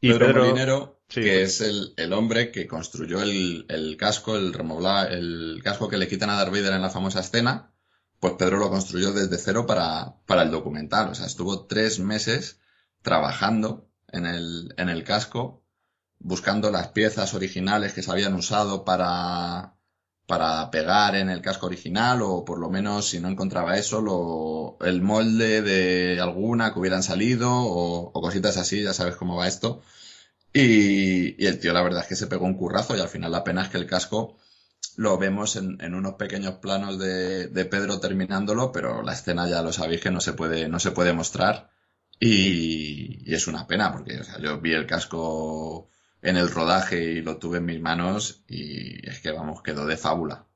Y 0.00 0.10
Pedro, 0.10 0.26
Pedro- 0.26 0.40
Molinero, 0.42 1.00
Sí, 1.08 1.20
que 1.20 1.38
pues. 1.38 1.60
es 1.60 1.68
el, 1.68 1.94
el 1.96 2.12
hombre 2.12 2.50
que 2.50 2.66
construyó 2.66 3.22
el, 3.22 3.64
el 3.68 3.96
casco, 3.96 4.36
el 4.36 4.52
remobla, 4.52 5.04
el 5.04 5.60
casco 5.62 5.88
que 5.88 5.98
le 5.98 6.08
quitan 6.08 6.28
a 6.30 6.34
Darth 6.34 6.50
Vader 6.50 6.72
en 6.72 6.82
la 6.82 6.90
famosa 6.90 7.20
escena, 7.20 7.70
pues 8.18 8.32
Pedro 8.32 8.58
lo 8.58 8.70
construyó 8.70 9.12
desde 9.12 9.38
cero 9.38 9.66
para, 9.66 10.16
para 10.26 10.42
el 10.42 10.50
documental. 10.50 11.10
O 11.10 11.14
sea, 11.14 11.26
estuvo 11.26 11.66
tres 11.66 12.00
meses 12.00 12.58
trabajando 13.02 13.88
en 14.08 14.26
el, 14.26 14.74
en 14.78 14.88
el 14.88 15.04
casco, 15.04 15.62
buscando 16.18 16.72
las 16.72 16.88
piezas 16.88 17.34
originales 17.34 17.92
que 17.92 18.02
se 18.02 18.10
habían 18.10 18.34
usado 18.34 18.84
para, 18.84 19.75
para 20.26 20.70
pegar 20.70 21.14
en 21.16 21.30
el 21.30 21.40
casco 21.40 21.66
original, 21.66 22.22
o 22.22 22.44
por 22.44 22.58
lo 22.58 22.68
menos 22.70 23.08
si 23.08 23.20
no 23.20 23.28
encontraba 23.28 23.78
eso, 23.78 24.00
lo, 24.00 24.76
el 24.86 25.00
molde 25.02 25.62
de 25.62 26.20
alguna 26.20 26.72
que 26.72 26.80
hubieran 26.80 27.02
salido, 27.02 27.50
o, 27.52 28.12
cositas 28.12 28.56
así, 28.56 28.82
ya 28.82 28.92
sabes 28.92 29.16
cómo 29.16 29.36
va 29.36 29.48
esto. 29.48 29.82
Y, 30.52 31.42
y 31.42 31.46
el 31.46 31.60
tío, 31.60 31.72
la 31.72 31.82
verdad 31.82 32.02
es 32.02 32.08
que 32.08 32.16
se 32.16 32.26
pegó 32.26 32.46
un 32.46 32.56
currazo 32.56 32.96
y 32.96 33.00
al 33.00 33.08
final 33.08 33.30
la 33.32 33.44
pena 33.44 33.62
es 33.62 33.68
que 33.68 33.78
el 33.78 33.86
casco 33.86 34.38
lo 34.96 35.18
vemos 35.18 35.56
en, 35.56 35.94
unos 35.94 36.14
pequeños 36.14 36.54
planos 36.56 36.98
de, 36.98 37.48
de 37.48 37.64
Pedro 37.66 38.00
terminándolo, 38.00 38.72
pero 38.72 39.02
la 39.02 39.12
escena 39.12 39.48
ya 39.48 39.62
lo 39.62 39.72
sabéis 39.72 40.00
que 40.00 40.10
no 40.10 40.20
se 40.20 40.32
puede, 40.32 40.68
no 40.68 40.80
se 40.80 40.92
puede 40.92 41.12
mostrar. 41.12 41.70
Y, 42.18 43.30
y 43.30 43.34
es 43.34 43.46
una 43.46 43.66
pena 43.66 43.92
porque 43.92 44.20
yo 44.40 44.60
vi 44.60 44.72
el 44.72 44.86
casco 44.86 45.90
en 46.28 46.36
el 46.36 46.50
rodaje 46.50 47.02
y 47.02 47.22
lo 47.22 47.38
tuve 47.38 47.58
en 47.58 47.66
mis 47.66 47.80
manos 47.80 48.42
y 48.48 49.06
es 49.08 49.20
que 49.20 49.32
vamos, 49.32 49.62
quedó 49.62 49.86
de 49.86 49.96
fábula. 49.96 50.46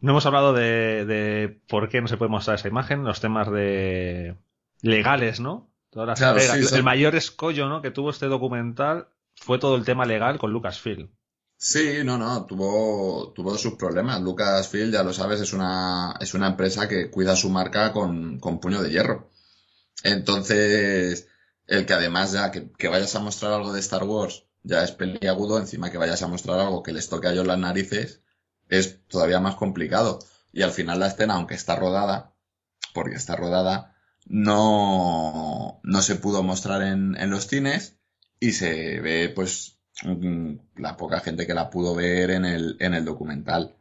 No 0.00 0.12
hemos 0.12 0.26
hablado 0.26 0.52
de, 0.52 1.04
de 1.06 1.60
por 1.68 1.88
qué 1.88 2.00
no 2.00 2.08
se 2.08 2.16
puede 2.16 2.30
mostrar 2.30 2.56
esa 2.56 2.68
imagen, 2.68 3.04
los 3.04 3.20
temas 3.20 3.50
de 3.50 4.36
legales, 4.82 5.40
¿no? 5.40 5.70
Todas 5.90 6.08
las 6.08 6.18
Claro, 6.18 6.38
sí, 6.40 6.62
son- 6.64 6.78
el 6.78 6.84
mayor 6.84 7.14
escollo 7.16 7.68
¿no? 7.68 7.80
que 7.82 7.90
tuvo 7.90 8.10
este 8.10 8.26
documental 8.26 9.08
fue 9.34 9.58
todo 9.58 9.76
el 9.76 9.84
tema 9.84 10.04
legal 10.04 10.38
con 10.38 10.52
Lucasfilm. 10.52 11.08
Sí, 11.58 11.98
no, 12.04 12.18
no, 12.18 12.44
tuvo, 12.46 13.32
tuvo 13.34 13.56
sus 13.56 13.74
problemas. 13.74 14.20
Lucasfilm, 14.20 14.90
ya 14.92 15.02
lo 15.02 15.12
sabes, 15.14 15.40
es 15.40 15.52
una, 15.54 16.14
es 16.20 16.34
una 16.34 16.48
empresa 16.48 16.86
que 16.88 17.10
cuida 17.10 17.34
su 17.34 17.48
marca 17.48 17.92
con, 17.92 18.38
con 18.38 18.60
puño 18.60 18.82
de 18.82 18.90
hierro. 18.90 19.30
Entonces, 20.04 21.28
el 21.66 21.86
que 21.86 21.94
además 21.94 22.32
ya 22.32 22.50
que, 22.50 22.88
vayas 22.88 23.14
a 23.14 23.20
mostrar 23.20 23.52
algo 23.52 23.72
de 23.72 23.80
Star 23.80 24.04
Wars 24.04 24.44
ya 24.62 24.82
es 24.82 24.92
peliagudo, 24.92 25.58
encima 25.58 25.90
que 25.90 25.98
vayas 25.98 26.22
a 26.22 26.28
mostrar 26.28 26.58
algo 26.58 26.82
que 26.82 26.92
les 26.92 27.08
toque 27.08 27.28
a 27.28 27.32
ellos 27.32 27.46
las 27.46 27.58
narices, 27.58 28.22
es 28.68 29.06
todavía 29.06 29.38
más 29.38 29.54
complicado. 29.54 30.18
Y 30.52 30.62
al 30.62 30.72
final 30.72 30.98
la 30.98 31.06
escena, 31.06 31.34
aunque 31.34 31.54
está 31.54 31.76
rodada, 31.76 32.34
porque 32.92 33.14
está 33.14 33.36
rodada, 33.36 33.94
no, 34.26 35.80
no 35.84 36.02
se 36.02 36.16
pudo 36.16 36.42
mostrar 36.42 36.82
en, 36.82 37.16
en 37.16 37.30
los 37.30 37.46
cines 37.46 37.96
y 38.40 38.52
se 38.52 39.00
ve 39.00 39.28
pues 39.28 39.78
mm, 40.02 40.54
la 40.76 40.96
poca 40.96 41.20
gente 41.20 41.46
que 41.46 41.54
la 41.54 41.70
pudo 41.70 41.94
ver 41.94 42.30
en 42.30 42.44
el, 42.44 42.76
en 42.80 42.94
el 42.94 43.04
documental. 43.04 43.76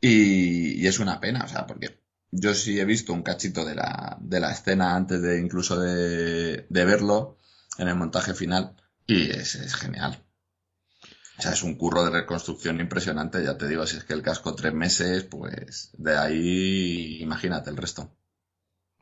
Y, 0.00 0.82
y 0.82 0.86
es 0.86 0.98
una 0.98 1.20
pena, 1.20 1.44
o 1.44 1.48
sea, 1.48 1.66
porque 1.66 2.00
yo 2.30 2.54
sí 2.54 2.80
he 2.80 2.84
visto 2.84 3.12
un 3.12 3.22
cachito 3.22 3.64
de 3.64 3.74
la, 3.74 4.16
de 4.20 4.40
la 4.40 4.50
escena 4.50 4.94
antes 4.94 5.22
de 5.22 5.38
incluso 5.40 5.80
de, 5.80 6.66
de 6.68 6.84
verlo 6.84 7.38
en 7.78 7.88
el 7.88 7.94
montaje 7.94 8.34
final 8.34 8.74
y 9.06 9.30
es, 9.30 9.74
genial. 9.74 10.18
O 11.38 11.42
sea, 11.42 11.52
es 11.52 11.62
un 11.62 11.76
curro 11.76 12.04
de 12.04 12.10
reconstrucción 12.10 12.80
impresionante, 12.80 13.44
ya 13.44 13.58
te 13.58 13.68
digo, 13.68 13.86
si 13.86 13.98
es 13.98 14.04
que 14.04 14.14
el 14.14 14.22
casco 14.22 14.54
tres 14.54 14.72
meses, 14.72 15.24
pues 15.24 15.92
de 15.98 16.16
ahí 16.16 17.18
imagínate 17.20 17.70
el 17.70 17.76
resto. 17.76 18.10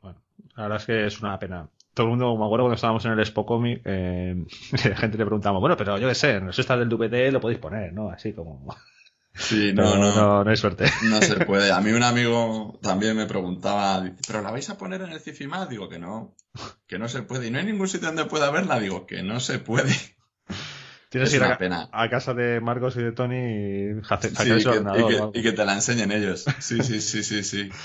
Bueno, 0.01 0.21
la 0.55 0.63
verdad 0.63 0.79
es 0.79 0.85
que 0.85 1.05
es 1.05 1.21
una 1.21 1.39
pena. 1.39 1.69
Todo 1.93 2.07
el 2.07 2.09
mundo, 2.11 2.35
me 2.35 2.43
acuerdo 2.45 2.65
cuando 2.65 2.75
estábamos 2.75 3.05
en 3.05 3.13
el 3.13 3.19
Expo 3.19 3.45
Comic, 3.45 3.81
eh, 3.85 4.45
la 4.89 4.97
gente 4.97 5.17
le 5.17 5.25
preguntaba, 5.25 5.59
bueno, 5.59 5.77
pero 5.77 5.97
yo 5.97 6.09
qué 6.09 6.15
sé, 6.15 6.31
en 6.31 6.47
los 6.47 6.59
estas 6.59 6.77
del 6.77 6.89
DVD 6.89 7.31
lo 7.31 7.39
podéis 7.39 7.59
poner, 7.59 7.93
¿no? 7.93 8.09
Así 8.09 8.33
como... 8.33 8.67
Sí, 9.37 9.73
Pero 9.75 9.89
no, 9.89 9.97
no, 9.97 10.15
no, 10.15 10.43
no 10.45 10.49
hay 10.49 10.55
suerte. 10.57 10.85
no 11.03 11.21
se 11.21 11.35
puede. 11.45 11.71
A 11.71 11.81
mí 11.81 11.91
un 11.91 12.03
amigo 12.03 12.79
también 12.81 13.17
me 13.17 13.25
preguntaba, 13.25 14.03
¿pero 14.25 14.41
la 14.41 14.51
vais 14.51 14.69
a 14.69 14.77
poner 14.77 15.01
en 15.01 15.11
el 15.11 15.19
Cifimás? 15.19 15.67
Digo 15.69 15.89
que 15.89 15.99
no, 15.99 16.35
que 16.87 16.97
no 16.99 17.07
se 17.09 17.21
puede. 17.21 17.47
Y 17.47 17.51
no 17.51 17.59
hay 17.59 17.65
ningún 17.65 17.87
sitio 17.89 18.07
donde 18.07 18.25
pueda 18.25 18.49
verla. 18.51 18.79
Digo 18.79 19.05
que 19.05 19.23
no 19.23 19.39
se 19.41 19.59
puede. 19.59 19.93
Tienes 21.09 21.33
Es 21.33 21.39
que 21.39 21.45
ir 21.45 21.51
a, 21.51 21.57
pena. 21.57 21.89
a 21.91 22.09
casa 22.09 22.33
de 22.33 22.59
Marcos 22.61 22.95
y 22.97 23.03
de 23.03 23.11
Tony 23.11 23.35
y 23.35 24.01
Sí, 24.21 24.29
que, 24.63 24.69
ordenador 24.69 24.99
y 24.99 25.03
o 25.03 25.07
que- 25.07 25.15
algo. 25.15 25.31
y 25.35 25.41
que 25.43 25.51
te 25.51 25.65
la 25.65 25.73
enseñen 25.73 26.11
ellos. 26.11 26.45
Sí, 26.59 26.81
sí, 26.83 27.01
sí, 27.01 27.23
sí, 27.23 27.43
sí. 27.43 27.69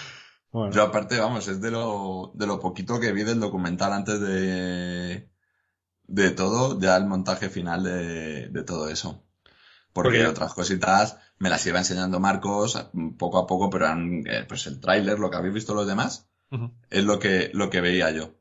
Bueno. 0.52 0.72
Yo 0.74 0.82
aparte, 0.82 1.16
vamos, 1.20 1.46
es 1.46 1.60
de 1.60 1.70
lo, 1.70 2.32
de 2.34 2.44
lo 2.44 2.58
poquito 2.58 2.98
que 2.98 3.12
vi 3.12 3.22
del 3.22 3.38
documental 3.38 3.92
antes 3.92 4.20
de, 4.20 5.30
de 6.08 6.30
todo, 6.32 6.80
ya 6.80 6.96
el 6.96 7.06
montaje 7.06 7.48
final 7.48 7.84
de, 7.84 8.48
de 8.48 8.62
todo 8.64 8.88
eso. 8.88 9.24
Porque 9.92 10.18
Porque- 10.18 10.26
otras 10.26 10.52
cositas 10.54 11.18
me 11.40 11.50
las 11.50 11.66
iba 11.66 11.78
enseñando 11.80 12.20
Marcos 12.20 12.86
poco 13.18 13.38
a 13.38 13.46
poco, 13.48 13.68
pero 13.70 13.86
eran, 13.86 14.22
eh, 14.26 14.44
pues 14.48 14.66
el 14.68 14.78
tráiler, 14.80 15.18
lo 15.18 15.30
que 15.30 15.38
habéis 15.38 15.54
visto 15.54 15.74
los 15.74 15.86
demás, 15.88 16.28
es 16.90 17.04
lo 17.04 17.18
que, 17.18 17.50
lo 17.54 17.70
que 17.70 17.80
veía 17.80 18.10
yo. 18.12 18.34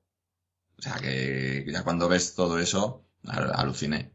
O 0.80 0.82
sea 0.82 0.96
que 1.02 1.66
ya 1.68 1.84
cuando 1.84 2.10
ves 2.10 2.36
todo 2.36 2.60
eso, 2.60 3.06
al- 3.28 3.54
aluciné. 3.56 4.14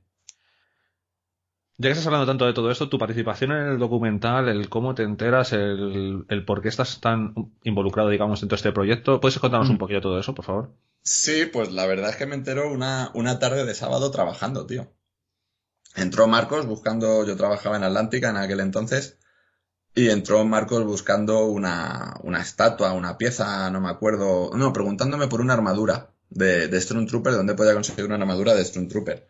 Ya 1.76 1.88
que 1.88 1.92
estás 1.92 2.06
hablando 2.06 2.26
tanto 2.26 2.46
de 2.46 2.52
todo 2.52 2.70
esto, 2.70 2.88
tu 2.88 2.98
participación 2.98 3.50
en 3.52 3.66
el 3.66 3.78
documental, 3.78 4.48
el 4.48 4.68
cómo 4.68 4.94
te 4.94 5.02
enteras, 5.02 5.52
el, 5.52 6.24
el 6.28 6.44
por 6.44 6.62
qué 6.62 6.68
estás 6.68 7.00
tan 7.00 7.34
involucrado, 7.64 8.08
digamos, 8.10 8.42
en 8.42 8.48
todo 8.48 8.56
este 8.56 8.72
proyecto, 8.72 9.20
¿puedes 9.20 9.38
contarnos 9.38 9.68
Mm. 9.68 9.72
un 9.72 9.78
poquito 9.78 9.96
de 9.98 10.02
todo 10.02 10.18
eso, 10.20 10.34
por 10.34 10.44
favor? 10.44 10.74
Sí, 11.02 11.46
pues 11.46 11.70
la 11.72 11.86
verdad 11.86 12.10
es 12.10 12.16
que 12.16 12.26
me 12.26 12.34
enteró 12.34 12.70
una, 12.72 13.10
una 13.14 13.38
tarde 13.38 13.64
de 13.64 13.74
sábado 13.74 14.10
trabajando, 14.10 14.66
tío. 14.66 14.92
Entró 15.94 16.26
Marcos 16.26 16.66
buscando, 16.66 17.24
yo 17.24 17.36
trabajaba 17.36 17.76
en 17.76 17.84
Atlántica 17.84 18.30
en 18.30 18.36
aquel 18.36 18.60
entonces, 18.60 19.18
y 19.94 20.10
entró 20.10 20.44
Marcos 20.44 20.84
buscando 20.84 21.46
una, 21.46 22.14
una 22.22 22.42
estatua, 22.42 22.92
una 22.92 23.18
pieza, 23.18 23.70
no 23.70 23.80
me 23.80 23.90
acuerdo, 23.90 24.50
no, 24.56 24.72
preguntándome 24.72 25.28
por 25.28 25.40
una 25.40 25.54
armadura 25.54 26.12
de, 26.30 26.68
de 26.68 26.80
Stormtrooper, 26.80 27.32
de 27.32 27.38
dónde 27.38 27.54
podía 27.54 27.74
conseguir 27.74 28.04
una 28.06 28.16
armadura 28.16 28.54
de 28.54 28.64
Stormtrooper. 28.64 29.28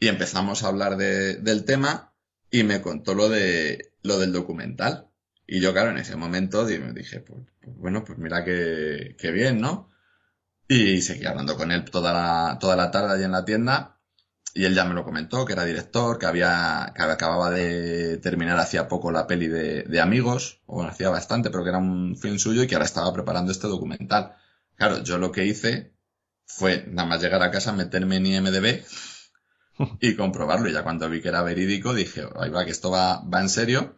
Y 0.00 0.08
empezamos 0.08 0.62
a 0.64 0.68
hablar 0.68 0.96
de- 0.96 1.36
del 1.36 1.64
tema 1.64 2.12
y 2.50 2.64
me 2.64 2.82
contó 2.82 3.14
lo 3.14 3.28
de, 3.28 3.92
lo 4.02 4.18
del 4.18 4.32
documental. 4.32 5.08
Y 5.46 5.60
yo, 5.60 5.72
claro, 5.72 5.90
en 5.90 5.98
ese 5.98 6.16
momento 6.16 6.66
di- 6.66 6.78
dije, 6.94 7.20
pues, 7.20 7.42
pues 7.62 7.76
bueno, 7.76 8.04
pues 8.04 8.18
mira 8.18 8.44
qué, 8.44 9.16
qué 9.18 9.30
bien, 9.32 9.60
¿no? 9.60 9.90
Y 10.68 11.02
seguí 11.02 11.26
hablando 11.26 11.56
con 11.56 11.70
él 11.72 11.84
toda 11.84 12.12
la, 12.14 12.58
toda 12.58 12.76
la 12.76 12.90
tarde 12.90 13.14
allí 13.14 13.24
en 13.24 13.32
la 13.32 13.44
tienda. 13.44 13.99
Y 14.54 14.64
él 14.64 14.74
ya 14.74 14.84
me 14.84 14.94
lo 14.94 15.04
comentó, 15.04 15.44
que 15.44 15.52
era 15.52 15.64
director, 15.64 16.18
que 16.18 16.26
había, 16.26 16.92
que 16.94 17.02
acababa 17.02 17.50
de 17.50 18.18
terminar 18.18 18.58
hacía 18.58 18.88
poco 18.88 19.12
la 19.12 19.26
peli 19.26 19.46
de, 19.46 19.84
de 19.84 20.00
Amigos, 20.00 20.60
o 20.66 20.76
bueno, 20.76 20.90
hacía 20.90 21.08
bastante, 21.08 21.50
pero 21.50 21.62
que 21.62 21.70
era 21.70 21.78
un 21.78 22.16
film 22.16 22.38
suyo 22.38 22.62
y 22.62 22.66
que 22.66 22.74
ahora 22.74 22.86
estaba 22.86 23.12
preparando 23.12 23.52
este 23.52 23.68
documental. 23.68 24.34
Claro, 24.76 25.02
yo 25.02 25.18
lo 25.18 25.30
que 25.30 25.46
hice 25.46 25.94
fue 26.46 26.84
nada 26.88 27.08
más 27.08 27.22
llegar 27.22 27.42
a 27.42 27.50
casa, 27.50 27.72
meterme 27.72 28.16
en 28.16 28.26
IMDB 28.26 28.84
y 30.00 30.16
comprobarlo. 30.16 30.68
Y 30.68 30.72
ya 30.72 30.82
cuando 30.82 31.08
vi 31.08 31.20
que 31.20 31.28
era 31.28 31.42
verídico, 31.42 31.94
dije, 31.94 32.24
ahí 32.40 32.50
va, 32.50 32.64
que 32.64 32.72
esto 32.72 32.90
va, 32.90 33.22
va 33.22 33.40
en 33.40 33.48
serio. 33.48 33.96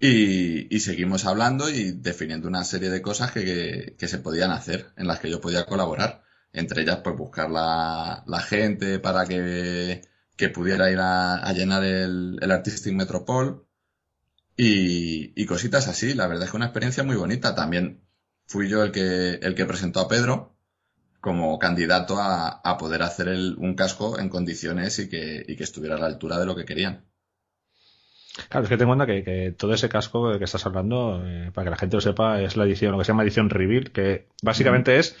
Y, 0.00 0.74
y 0.74 0.80
seguimos 0.80 1.26
hablando 1.26 1.68
y 1.68 1.92
definiendo 1.92 2.48
una 2.48 2.64
serie 2.64 2.90
de 2.90 3.02
cosas 3.02 3.32
que, 3.32 3.44
que, 3.44 3.96
que 3.98 4.08
se 4.08 4.18
podían 4.18 4.50
hacer, 4.50 4.92
en 4.96 5.06
las 5.06 5.20
que 5.20 5.30
yo 5.30 5.40
podía 5.40 5.66
colaborar 5.66 6.24
entre 6.52 6.82
ellas 6.82 7.00
pues 7.02 7.16
buscar 7.16 7.50
la, 7.50 8.24
la 8.26 8.40
gente 8.40 8.98
para 8.98 9.26
que, 9.26 10.02
que, 10.36 10.48
pudiera 10.48 10.90
ir 10.90 10.98
a, 10.98 11.36
a 11.36 11.52
llenar 11.52 11.84
el, 11.84 12.38
el, 12.40 12.50
Artistic 12.50 12.94
Metropol 12.94 13.66
y, 14.56 15.32
y, 15.40 15.46
cositas 15.46 15.88
así. 15.88 16.14
La 16.14 16.26
verdad 16.26 16.44
es 16.44 16.50
que 16.50 16.56
una 16.56 16.66
experiencia 16.66 17.04
muy 17.04 17.16
bonita. 17.16 17.54
También 17.54 18.02
fui 18.46 18.68
yo 18.68 18.82
el 18.82 18.92
que, 18.92 19.34
el 19.34 19.54
que 19.54 19.66
presentó 19.66 20.00
a 20.00 20.08
Pedro 20.08 20.56
como 21.20 21.58
candidato 21.58 22.18
a, 22.18 22.48
a 22.48 22.78
poder 22.78 23.02
hacer 23.02 23.28
el, 23.28 23.56
un 23.58 23.74
casco 23.74 24.18
en 24.18 24.28
condiciones 24.28 24.98
y 24.98 25.08
que, 25.08 25.44
y 25.46 25.56
que 25.56 25.64
estuviera 25.64 25.96
a 25.96 25.98
la 25.98 26.06
altura 26.06 26.38
de 26.38 26.46
lo 26.46 26.56
que 26.56 26.64
querían. 26.64 27.04
Claro, 28.48 28.64
es 28.64 28.70
que 28.70 28.76
ten 28.76 28.88
en 28.88 28.96
cuenta 28.96 29.06
que, 29.06 29.22
que, 29.22 29.54
todo 29.56 29.74
ese 29.74 29.88
casco 29.88 30.38
que 30.38 30.44
estás 30.44 30.64
hablando, 30.64 31.22
eh, 31.26 31.50
para 31.52 31.64
que 31.64 31.70
la 31.70 31.76
gente 31.76 31.96
lo 31.96 32.00
sepa, 32.00 32.40
es 32.40 32.56
la 32.56 32.64
edición, 32.64 32.92
lo 32.92 32.98
que 32.98 33.04
se 33.04 33.12
llama 33.12 33.22
edición 33.22 33.50
Reveal, 33.50 33.90
que 33.90 34.28
básicamente 34.42 34.96
mm. 34.96 35.00
es 35.00 35.16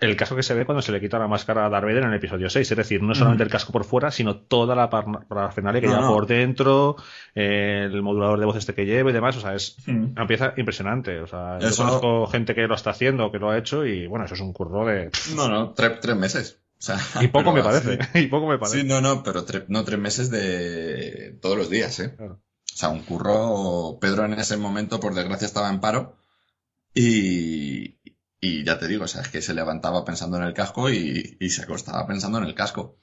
el 0.00 0.16
casco 0.16 0.34
que 0.34 0.42
se 0.42 0.54
ve 0.54 0.64
cuando 0.64 0.80
se 0.80 0.92
le 0.92 1.00
quita 1.00 1.18
la 1.18 1.28
máscara 1.28 1.66
a 1.66 1.68
Darth 1.68 1.84
Vader 1.84 2.04
en 2.04 2.08
el 2.08 2.14
episodio 2.14 2.48
6. 2.48 2.70
Es 2.70 2.76
decir, 2.76 3.02
no 3.02 3.14
solamente 3.14 3.44
el 3.44 3.50
casco 3.50 3.70
por 3.70 3.84
fuera, 3.84 4.10
sino 4.10 4.36
toda 4.36 4.74
la 4.74 4.88
parafernalia 4.88 5.80
que 5.80 5.86
no, 5.86 5.92
lleva 5.92 6.06
no. 6.06 6.14
por 6.14 6.26
dentro, 6.26 6.96
eh, 7.34 7.82
el 7.84 8.02
modulador 8.02 8.40
de 8.40 8.46
voz 8.46 8.56
este 8.56 8.74
que 8.74 8.86
lleva 8.86 9.10
y 9.10 9.12
demás. 9.12 9.36
O 9.36 9.40
sea, 9.40 9.54
es 9.54 9.76
mm. 9.86 10.12
una 10.16 10.26
pieza 10.26 10.54
impresionante. 10.56 11.20
O 11.20 11.26
sea, 11.26 11.58
eso... 11.58 11.68
yo 11.68 11.76
conozco 11.76 12.26
gente 12.28 12.54
que 12.54 12.66
lo 12.66 12.74
está 12.74 12.90
haciendo, 12.90 13.30
que 13.30 13.38
lo 13.38 13.50
ha 13.50 13.58
hecho 13.58 13.84
y 13.84 14.06
bueno, 14.06 14.24
eso 14.24 14.34
es 14.34 14.40
un 14.40 14.54
curro 14.54 14.86
de. 14.86 15.10
No, 15.36 15.48
no, 15.48 15.74
tres, 15.74 16.00
tres 16.00 16.16
meses. 16.16 16.60
O 16.78 16.82
sea, 16.82 16.98
y 17.20 17.28
poco 17.28 17.52
me 17.52 17.62
parece. 17.62 17.98
Sí. 18.02 18.08
y 18.20 18.26
poco 18.28 18.46
me 18.46 18.56
parece. 18.56 18.80
Sí, 18.80 18.86
no, 18.86 19.02
no, 19.02 19.22
pero 19.22 19.44
tre 19.44 19.64
no 19.68 19.84
tres 19.84 19.98
meses 19.98 20.30
de 20.30 21.36
todos 21.42 21.58
los 21.58 21.68
días, 21.68 22.00
¿eh? 22.00 22.14
Claro. 22.16 22.34
O 22.34 22.76
sea, 22.76 22.88
un 22.88 23.02
curro. 23.02 23.98
Pedro 24.00 24.24
en 24.24 24.32
ese 24.32 24.56
momento, 24.56 24.98
por 24.98 25.14
desgracia, 25.14 25.44
estaba 25.44 25.68
en 25.68 25.80
paro. 25.80 26.16
Y, 26.94 27.99
y 28.40 28.64
ya 28.64 28.78
te 28.78 28.88
digo, 28.88 29.04
o 29.04 29.08
sea, 29.08 29.22
es 29.22 29.28
que 29.28 29.42
se 29.42 29.54
levantaba 29.54 30.04
pensando 30.04 30.38
en 30.38 30.44
el 30.44 30.54
casco 30.54 30.90
y, 30.90 31.36
se 31.50 31.62
acostaba 31.62 32.06
pensando 32.06 32.38
en 32.38 32.44
el 32.44 32.54
casco. 32.54 32.98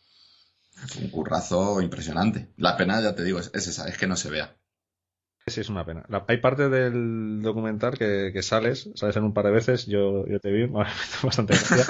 Un 1.00 1.10
currazo 1.10 1.82
impresionante. 1.82 2.50
La 2.58 2.78
pena, 2.78 3.02
ya 3.02 3.16
te 3.16 3.24
digo, 3.24 3.40
es, 3.40 3.52
es 3.54 3.68
esa, 3.68 3.88
es 3.88 3.98
que 3.98 4.08
no 4.08 4.16
se 4.16 4.30
vea. 4.30 4.58
Sí, 5.46 5.62
es 5.62 5.70
una 5.70 5.86
pena. 5.86 6.06
Hay 6.28 6.38
parte 6.38 6.70
del 6.70 7.42
documental 7.42 7.98
que, 7.98 8.32
que, 8.34 8.44
sales, 8.44 8.90
sales 8.96 9.16
en 9.16 9.24
un 9.24 9.34
par 9.34 9.46
de 9.46 9.52
veces, 9.52 9.86
yo, 9.86 10.28
yo 10.28 10.40
te 10.40 10.52
vi, 10.52 10.66
bastante 11.24 11.54
gracia. 11.54 11.86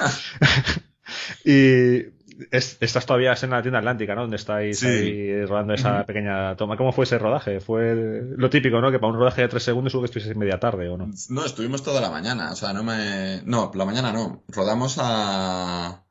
y 1.44 2.17
es, 2.50 2.76
estás 2.80 3.06
todavía 3.06 3.34
en 3.40 3.50
la 3.50 3.62
tienda 3.62 3.78
atlántica, 3.78 4.14
¿no? 4.14 4.22
Donde 4.22 4.36
estáis 4.36 4.78
sí. 4.78 4.86
ahí 4.86 5.44
rodando 5.44 5.74
esa 5.74 6.04
pequeña 6.04 6.56
toma. 6.56 6.76
¿Cómo 6.76 6.92
fue 6.92 7.04
ese 7.04 7.18
rodaje? 7.18 7.60
Fue 7.60 7.94
lo 8.36 8.50
típico, 8.50 8.80
¿no? 8.80 8.90
Que 8.90 8.98
para 8.98 9.12
un 9.12 9.18
rodaje 9.18 9.42
de 9.42 9.48
tres 9.48 9.62
segundos 9.62 9.94
hubo 9.94 10.02
que 10.02 10.06
estuvieses 10.06 10.36
media 10.36 10.60
tarde, 10.60 10.88
¿o 10.88 10.96
no? 10.96 11.10
No, 11.28 11.44
estuvimos 11.44 11.82
toda 11.82 12.00
la 12.00 12.10
mañana. 12.10 12.52
O 12.52 12.56
sea, 12.56 12.72
no 12.72 12.84
me... 12.84 13.42
No, 13.44 13.70
la 13.74 13.84
mañana 13.84 14.12
no. 14.12 14.44
Rodamos 14.48 14.96
a... 15.00 16.04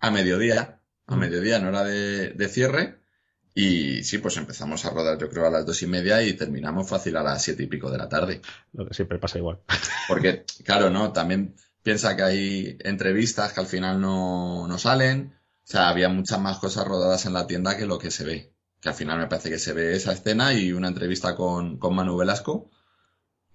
a 0.00 0.10
mediodía. 0.10 0.80
A 1.06 1.16
mediodía, 1.16 1.56
en 1.56 1.66
hora 1.66 1.84
de, 1.84 2.30
de 2.30 2.48
cierre. 2.48 2.98
Y 3.54 4.02
sí, 4.04 4.18
pues 4.18 4.36
empezamos 4.36 4.84
a 4.84 4.90
rodar 4.90 5.16
yo 5.18 5.30
creo 5.30 5.46
a 5.46 5.50
las 5.50 5.64
dos 5.64 5.80
y 5.82 5.86
media 5.86 6.22
y 6.22 6.34
terminamos 6.34 6.88
fácil 6.88 7.16
a 7.16 7.22
las 7.22 7.42
siete 7.42 7.62
y 7.62 7.66
pico 7.66 7.90
de 7.90 7.96
la 7.96 8.08
tarde. 8.08 8.42
Lo 8.72 8.86
que 8.86 8.92
siempre 8.92 9.18
pasa 9.18 9.38
igual. 9.38 9.60
Porque, 10.08 10.44
claro, 10.64 10.90
¿no? 10.90 11.12
También 11.12 11.54
piensa 11.82 12.16
que 12.16 12.22
hay 12.22 12.76
entrevistas 12.80 13.52
que 13.52 13.60
al 13.60 13.66
final 13.66 14.00
no, 14.00 14.68
no 14.68 14.76
salen. 14.76 15.35
O 15.66 15.68
sea, 15.68 15.88
había 15.88 16.08
muchas 16.08 16.40
más 16.40 16.58
cosas 16.58 16.86
rodadas 16.86 17.26
en 17.26 17.32
la 17.32 17.48
tienda 17.48 17.76
que 17.76 17.86
lo 17.86 17.98
que 17.98 18.12
se 18.12 18.24
ve. 18.24 18.52
Que 18.80 18.90
al 18.90 18.94
final 18.94 19.18
me 19.18 19.26
parece 19.26 19.50
que 19.50 19.58
se 19.58 19.72
ve 19.72 19.96
esa 19.96 20.12
escena 20.12 20.54
y 20.54 20.72
una 20.72 20.86
entrevista 20.86 21.34
con, 21.34 21.78
con 21.78 21.92
Manu 21.92 22.16
Velasco 22.16 22.70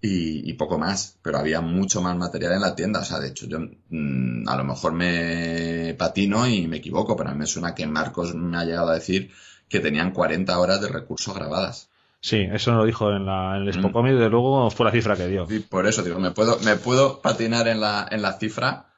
y, 0.01 0.49
y, 0.49 0.53
poco 0.53 0.77
más. 0.77 1.17
Pero 1.21 1.37
había 1.37 1.61
mucho 1.61 2.01
más 2.01 2.17
material 2.17 2.51
en 2.53 2.61
la 2.61 2.75
tienda. 2.75 2.99
O 2.99 3.05
sea, 3.05 3.19
de 3.19 3.29
hecho, 3.29 3.47
yo 3.47 3.59
mmm, 3.59 4.45
a 4.49 4.57
lo 4.57 4.65
mejor 4.65 4.91
me 4.91 5.95
patino 5.97 6.45
y 6.47 6.67
me 6.67 6.77
equivoco, 6.77 7.15
pero 7.15 7.29
a 7.29 7.33
mí 7.33 7.39
me 7.39 7.45
suena 7.45 7.73
que 7.73 7.87
Marcos 7.87 8.35
me 8.35 8.57
ha 8.57 8.65
llegado 8.65 8.89
a 8.89 8.95
decir 8.95 9.31
que 9.69 9.79
tenían 9.79 10.11
40 10.11 10.59
horas 10.59 10.81
de 10.81 10.89
recursos 10.89 11.33
grabadas. 11.33 11.89
Sí, 12.19 12.45
eso 12.51 12.73
lo 12.73 12.85
dijo 12.85 13.09
en, 13.09 13.25
la, 13.25 13.55
en 13.55 13.63
el 13.63 13.69
Expo 13.69 14.03
de 14.03 14.29
luego 14.29 14.69
fue 14.69 14.85
la 14.85 14.91
cifra 14.91 15.15
que 15.15 15.27
dio. 15.27 15.47
Sí, 15.47 15.59
por 15.59 15.87
eso 15.87 16.03
digo, 16.03 16.19
me 16.19 16.31
puedo, 16.31 16.59
me 16.59 16.75
puedo 16.75 17.21
patinar 17.21 17.67
en 17.67 17.79
la, 17.79 18.07
en 18.11 18.21
la 18.21 18.33
cifra, 18.33 18.90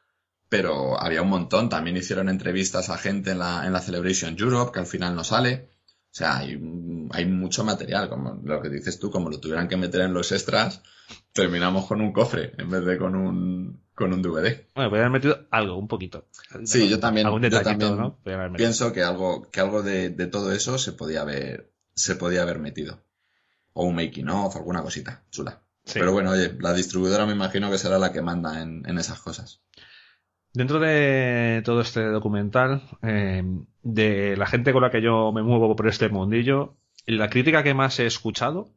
pero 0.54 1.02
había 1.02 1.24
un 1.24 1.30
montón. 1.30 1.68
También 1.68 1.98
hicieron 1.98 2.30
entrevistas 2.30 2.92
a 2.92 3.00
gente 3.00 3.32
en 3.32 3.40
la, 3.40 3.66
en 3.66 3.74
la 3.74 3.80
Celebration 3.80 4.36
Europe, 4.38 4.72
que 4.72 4.82
al 4.82 4.86
final 4.86 5.16
no 5.16 5.24
sale. 5.24 5.72
O 5.88 6.16
sea, 6.16 6.38
hay, 6.38 6.62
hay 7.10 7.26
mucho 7.26 7.64
material, 7.64 8.08
como 8.08 8.40
lo 8.44 8.62
que 8.62 8.70
dices 8.70 9.00
tú, 9.00 9.10
como 9.10 9.32
lo 9.32 9.40
tuvieran 9.40 9.68
que 9.68 9.78
meter 9.78 10.02
en 10.02 10.14
los 10.14 10.32
extras, 10.32 10.84
terminamos 11.32 11.88
con 11.88 12.02
un 12.02 12.14
cofre 12.14 12.54
en 12.60 12.70
vez 12.70 12.86
de 12.86 13.00
con 13.00 13.16
un, 13.16 13.82
con 13.96 14.14
un 14.14 14.22
DVD. 14.22 14.68
Bueno, 14.76 14.92
podrían 14.92 15.08
haber 15.08 15.10
metido 15.10 15.48
algo, 15.50 15.76
un 15.76 15.88
poquito. 15.88 16.28
Sí, 16.66 16.88
yo 16.88 17.00
también, 17.00 17.26
algún 17.26 17.42
yo 17.42 17.62
también 17.64 17.98
¿no? 17.98 18.20
pienso 18.56 18.94
que 18.94 19.02
algo, 19.02 19.50
que 19.50 19.60
algo 19.60 19.82
de, 19.82 20.12
de, 20.12 20.28
todo 20.28 20.52
eso 20.52 20.78
se 20.78 20.92
podía 20.92 21.22
haber, 21.22 21.74
se 21.96 22.16
podía 22.16 22.44
haber 22.44 22.60
metido. 22.60 23.00
O 23.74 23.86
un 23.86 23.96
making 23.96 24.30
of, 24.30 24.56
alguna 24.56 24.84
cosita 24.84 25.24
chula. 25.32 25.64
Sí. 25.84 25.98
Pero 25.98 26.12
bueno, 26.14 26.30
oye, 26.30 26.56
la 26.60 26.76
distribuidora 26.76 27.26
me 27.26 27.34
imagino 27.34 27.72
que 27.72 27.80
será 27.80 27.98
la 27.98 28.14
que 28.14 28.22
manda 28.22 28.62
en, 28.62 28.84
en 28.88 29.00
esas 29.00 29.20
cosas. 29.20 29.64
Dentro 30.54 30.80
de 30.80 31.64
todo 31.66 31.82
este 31.82 32.04
documental, 32.04 32.84
eh, 33.02 33.44
de 33.82 34.38
la 34.38 34.46
gente 34.46 34.72
con 34.72 34.84
la 34.84 34.92
que 34.92 35.02
yo 35.02 35.32
me 35.32 35.42
muevo 35.42 35.76
por 35.76 35.88
este 35.88 36.10
mundillo, 36.10 36.76
la 37.08 37.30
crítica 37.30 37.64
que 37.64 37.74
más 37.74 38.00
he 38.00 38.06
escuchado 38.06 38.70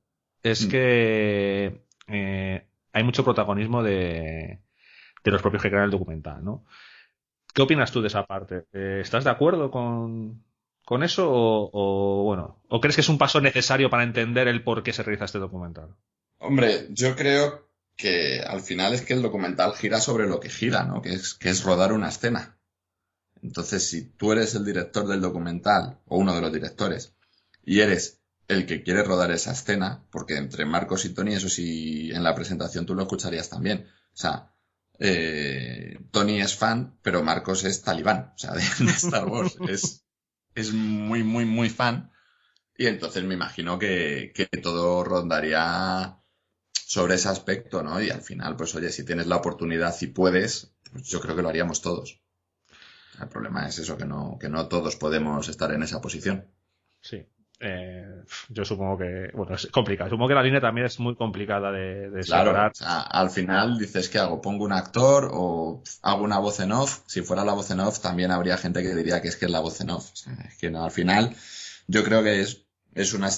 es 0.42 0.66
mm. 0.66 0.70
que 0.70 1.82
eh, 2.08 2.66
hay 2.92 3.04
mucho 3.04 3.24
protagonismo 3.24 3.82
de, 3.82 4.60
de 5.22 5.30
los 5.30 5.42
propios 5.42 5.62
que 5.62 5.68
crean 5.68 5.84
el 5.84 5.90
documental, 5.90 6.42
¿no? 6.42 6.64
¿Qué 7.52 7.62
opinas 7.62 7.92
tú 7.92 8.00
de 8.00 8.08
esa 8.08 8.26
parte? 8.26 8.64
Eh, 8.72 9.00
¿Estás 9.02 9.24
de 9.24 9.30
acuerdo 9.30 9.70
con, 9.70 10.44
con 10.84 11.02
eso 11.02 11.30
o, 11.30 11.70
o, 11.72 12.24
bueno, 12.24 12.62
o 12.68 12.80
crees 12.80 12.96
que 12.96 13.00
es 13.02 13.08
un 13.08 13.18
paso 13.18 13.40
necesario 13.40 13.90
para 13.90 14.02
entender 14.02 14.48
el 14.48 14.64
por 14.64 14.82
qué 14.82 14.94
se 14.94 15.02
realiza 15.02 15.26
este 15.26 15.38
documental? 15.38 15.94
Hombre, 16.38 16.86
yo 16.90 17.14
creo 17.16 17.65
que 17.96 18.40
al 18.40 18.60
final 18.60 18.92
es 18.92 19.02
que 19.02 19.14
el 19.14 19.22
documental 19.22 19.74
gira 19.74 20.00
sobre 20.00 20.26
lo 20.26 20.38
que 20.38 20.50
gira, 20.50 20.84
¿no? 20.84 21.00
Que 21.02 21.14
es, 21.14 21.34
que 21.34 21.48
es 21.48 21.64
rodar 21.64 21.92
una 21.92 22.10
escena. 22.10 22.58
Entonces, 23.42 23.88
si 23.88 24.10
tú 24.10 24.32
eres 24.32 24.54
el 24.54 24.64
director 24.64 25.06
del 25.06 25.20
documental, 25.20 26.00
o 26.06 26.18
uno 26.18 26.34
de 26.34 26.40
los 26.40 26.52
directores, 26.52 27.14
y 27.64 27.80
eres 27.80 28.20
el 28.48 28.66
que 28.66 28.82
quiere 28.82 29.02
rodar 29.02 29.30
esa 29.30 29.52
escena, 29.52 30.04
porque 30.10 30.36
entre 30.36 30.66
Marcos 30.66 31.04
y 31.04 31.14
Tony, 31.14 31.34
eso 31.34 31.48
sí, 31.48 32.10
en 32.12 32.22
la 32.22 32.34
presentación 32.34 32.86
tú 32.86 32.94
lo 32.94 33.02
escucharías 33.02 33.48
también. 33.48 33.86
O 33.88 34.16
sea, 34.16 34.54
eh, 34.98 35.98
Tony 36.10 36.40
es 36.40 36.54
fan, 36.54 36.98
pero 37.02 37.22
Marcos 37.22 37.64
es 37.64 37.82
talibán, 37.82 38.32
o 38.34 38.38
sea, 38.38 38.52
de, 38.52 38.62
de 38.84 38.92
Star 38.92 39.26
Wars. 39.26 39.56
es, 39.68 40.04
es 40.54 40.72
muy, 40.72 41.22
muy, 41.22 41.44
muy 41.44 41.70
fan. 41.70 42.10
Y 42.76 42.86
entonces 42.86 43.24
me 43.24 43.34
imagino 43.34 43.78
que, 43.78 44.32
que 44.34 44.46
todo 44.60 45.02
rondaría 45.02 46.20
sobre 46.86 47.16
ese 47.16 47.28
aspecto, 47.28 47.82
¿no? 47.82 48.00
Y 48.00 48.10
al 48.10 48.22
final, 48.22 48.54
pues 48.54 48.72
oye, 48.76 48.90
si 48.90 49.04
tienes 49.04 49.26
la 49.26 49.36
oportunidad 49.36 49.92
y 50.00 50.06
puedes, 50.06 50.72
pues 50.92 51.08
yo 51.08 51.20
creo 51.20 51.34
que 51.34 51.42
lo 51.42 51.48
haríamos 51.48 51.82
todos. 51.82 52.20
El 53.20 53.26
problema 53.26 53.66
es 53.66 53.80
eso, 53.80 53.96
que 53.96 54.04
no, 54.04 54.38
que 54.40 54.48
no 54.48 54.68
todos 54.68 54.94
podemos 54.94 55.48
estar 55.48 55.72
en 55.72 55.82
esa 55.82 56.00
posición. 56.00 56.46
Sí. 57.00 57.26
Eh, 57.58 58.22
yo 58.50 58.64
supongo 58.64 58.98
que, 58.98 59.30
bueno, 59.34 59.56
es 59.56 59.66
complicado. 59.66 60.10
Supongo 60.10 60.28
que 60.28 60.34
la 60.36 60.44
línea 60.44 60.60
también 60.60 60.86
es 60.86 61.00
muy 61.00 61.16
complicada 61.16 61.72
de, 61.72 62.08
de 62.08 62.20
claro, 62.20 62.50
separar. 62.50 62.70
O 62.70 62.74
sea, 62.76 63.00
al 63.00 63.30
final 63.30 63.78
dices, 63.78 64.08
¿qué 64.08 64.20
hago? 64.20 64.40
¿Pongo 64.40 64.64
un 64.64 64.72
actor 64.72 65.30
o 65.32 65.82
hago 66.02 66.22
una 66.22 66.38
voz 66.38 66.60
en 66.60 66.70
off? 66.70 67.00
Si 67.06 67.22
fuera 67.22 67.44
la 67.44 67.54
voz 67.54 67.68
en 67.72 67.80
off, 67.80 67.98
también 67.98 68.30
habría 68.30 68.58
gente 68.58 68.82
que 68.84 68.94
diría 68.94 69.20
que 69.20 69.28
es 69.28 69.36
que 69.36 69.46
es 69.46 69.50
la 69.50 69.60
voz 69.60 69.80
en 69.80 69.90
off. 69.90 70.12
O 70.12 70.16
sea, 70.16 70.34
es 70.46 70.56
que 70.56 70.70
no, 70.70 70.84
al 70.84 70.92
final, 70.92 71.34
yo 71.88 72.04
creo 72.04 72.22
que 72.22 72.42
es 72.42 72.65
es 72.96 73.12
una, 73.14 73.28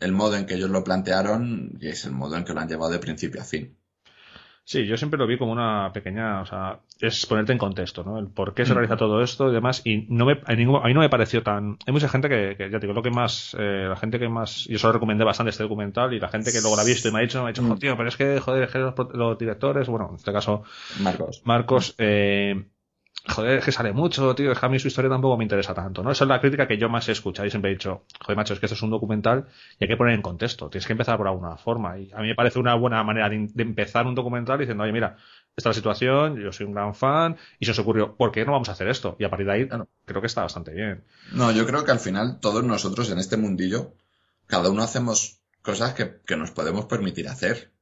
el 0.00 0.12
modo 0.12 0.36
en 0.36 0.46
que 0.46 0.54
ellos 0.54 0.70
lo 0.70 0.84
plantearon 0.84 1.78
y 1.80 1.88
es 1.88 2.04
el 2.04 2.12
modo 2.12 2.36
en 2.36 2.44
que 2.44 2.52
lo 2.52 2.60
han 2.60 2.68
llevado 2.68 2.92
de 2.92 2.98
principio 2.98 3.40
a 3.40 3.44
fin. 3.44 3.76
Sí, 4.66 4.86
yo 4.86 4.96
siempre 4.96 5.18
lo 5.18 5.26
vi 5.26 5.36
como 5.36 5.52
una 5.52 5.92
pequeña, 5.92 6.40
o 6.40 6.46
sea, 6.46 6.80
es 6.98 7.26
ponerte 7.26 7.52
en 7.52 7.58
contexto, 7.58 8.02
¿no? 8.02 8.18
El 8.18 8.28
por 8.28 8.54
qué 8.54 8.64
se 8.64 8.72
realiza 8.72 8.96
todo 8.96 9.22
esto 9.22 9.50
y 9.50 9.52
demás, 9.52 9.82
y 9.84 10.06
no 10.08 10.24
me, 10.24 10.40
a, 10.46 10.54
ningún, 10.54 10.80
a 10.82 10.86
mí 10.86 10.94
no 10.94 11.00
me 11.00 11.10
pareció 11.10 11.42
tan, 11.42 11.76
hay 11.86 11.92
mucha 11.92 12.08
gente 12.08 12.30
que, 12.30 12.56
que 12.56 12.70
ya 12.70 12.80
te 12.80 12.86
digo, 12.86 12.94
lo 12.94 13.02
que 13.02 13.10
más, 13.10 13.54
eh, 13.58 13.84
la 13.90 13.96
gente 13.96 14.18
que 14.18 14.26
más, 14.26 14.64
yo 14.64 14.78
solo 14.78 14.94
recomendé 14.94 15.22
bastante 15.22 15.50
este 15.50 15.64
documental 15.64 16.14
y 16.14 16.18
la 16.18 16.28
gente 16.28 16.50
que 16.50 16.62
luego 16.62 16.76
lo 16.76 16.82
ha 16.82 16.86
visto 16.86 17.08
y 17.08 17.12
me 17.12 17.18
ha 17.18 17.22
dicho, 17.22 17.42
me 17.42 17.50
ha 17.50 17.52
dicho, 17.52 17.62
mm. 17.62 17.78
tío, 17.78 17.94
pero 17.94 18.08
es 18.08 18.16
que, 18.16 18.40
joder, 18.40 18.62
es 18.62 18.70
que 18.70 18.78
los, 18.78 18.94
los, 19.12 19.38
directores, 19.38 19.86
bueno, 19.86 20.08
en 20.08 20.16
este 20.16 20.32
caso, 20.32 20.62
Marcos, 21.00 21.42
Marcos, 21.44 21.94
eh, 21.98 22.64
joder, 23.26 23.58
es 23.58 23.64
que 23.64 23.72
sale 23.72 23.92
mucho, 23.92 24.34
tío, 24.34 24.52
es 24.52 24.58
que 24.58 24.66
a 24.66 24.68
mí 24.68 24.78
su 24.78 24.88
historia 24.88 25.10
tampoco 25.10 25.36
me 25.36 25.44
interesa 25.44 25.74
tanto, 25.74 26.02
¿no? 26.02 26.10
Esa 26.10 26.24
es 26.24 26.28
la 26.28 26.40
crítica 26.40 26.68
que 26.68 26.76
yo 26.76 26.88
más 26.88 27.08
he 27.08 27.12
escuchado 27.12 27.46
y 27.46 27.50
siempre 27.50 27.70
he 27.70 27.74
dicho, 27.74 28.04
joder, 28.20 28.36
macho, 28.36 28.54
es 28.54 28.60
que 28.60 28.66
esto 28.66 28.74
es 28.74 28.82
un 28.82 28.90
documental 28.90 29.46
y 29.78 29.84
hay 29.84 29.88
que 29.88 29.96
poner 29.96 30.14
en 30.14 30.22
contexto, 30.22 30.68
tienes 30.68 30.86
que 30.86 30.92
empezar 30.92 31.16
por 31.16 31.26
alguna 31.26 31.56
forma. 31.56 31.98
Y 31.98 32.10
a 32.12 32.20
mí 32.20 32.28
me 32.28 32.34
parece 32.34 32.58
una 32.58 32.74
buena 32.74 33.02
manera 33.02 33.28
de, 33.28 33.48
de 33.52 33.62
empezar 33.62 34.06
un 34.06 34.14
documental 34.14 34.58
diciendo, 34.58 34.84
oye, 34.84 34.92
mira, 34.92 35.16
esta 35.56 35.70
es 35.70 35.76
la 35.76 35.80
situación, 35.80 36.36
yo 36.36 36.52
soy 36.52 36.66
un 36.66 36.74
gran 36.74 36.94
fan 36.94 37.36
y 37.58 37.64
se 37.64 37.70
os 37.70 37.78
ocurrió, 37.78 38.16
¿por 38.16 38.32
qué 38.32 38.44
no 38.44 38.52
vamos 38.52 38.68
a 38.68 38.72
hacer 38.72 38.88
esto? 38.88 39.16
Y 39.18 39.24
a 39.24 39.30
partir 39.30 39.46
de 39.46 39.52
ahí, 39.52 39.68
creo 40.04 40.20
que 40.20 40.26
está 40.26 40.42
bastante 40.42 40.72
bien. 40.72 41.04
No, 41.32 41.52
yo 41.52 41.64
creo 41.64 41.84
que 41.84 41.92
al 41.92 42.00
final 42.00 42.40
todos 42.40 42.64
nosotros 42.64 43.10
en 43.10 43.18
este 43.18 43.36
mundillo, 43.36 43.94
cada 44.46 44.68
uno 44.68 44.82
hacemos 44.82 45.40
cosas 45.62 45.94
que, 45.94 46.20
que 46.26 46.36
nos 46.36 46.50
podemos 46.50 46.86
permitir 46.86 47.28
hacer, 47.28 47.72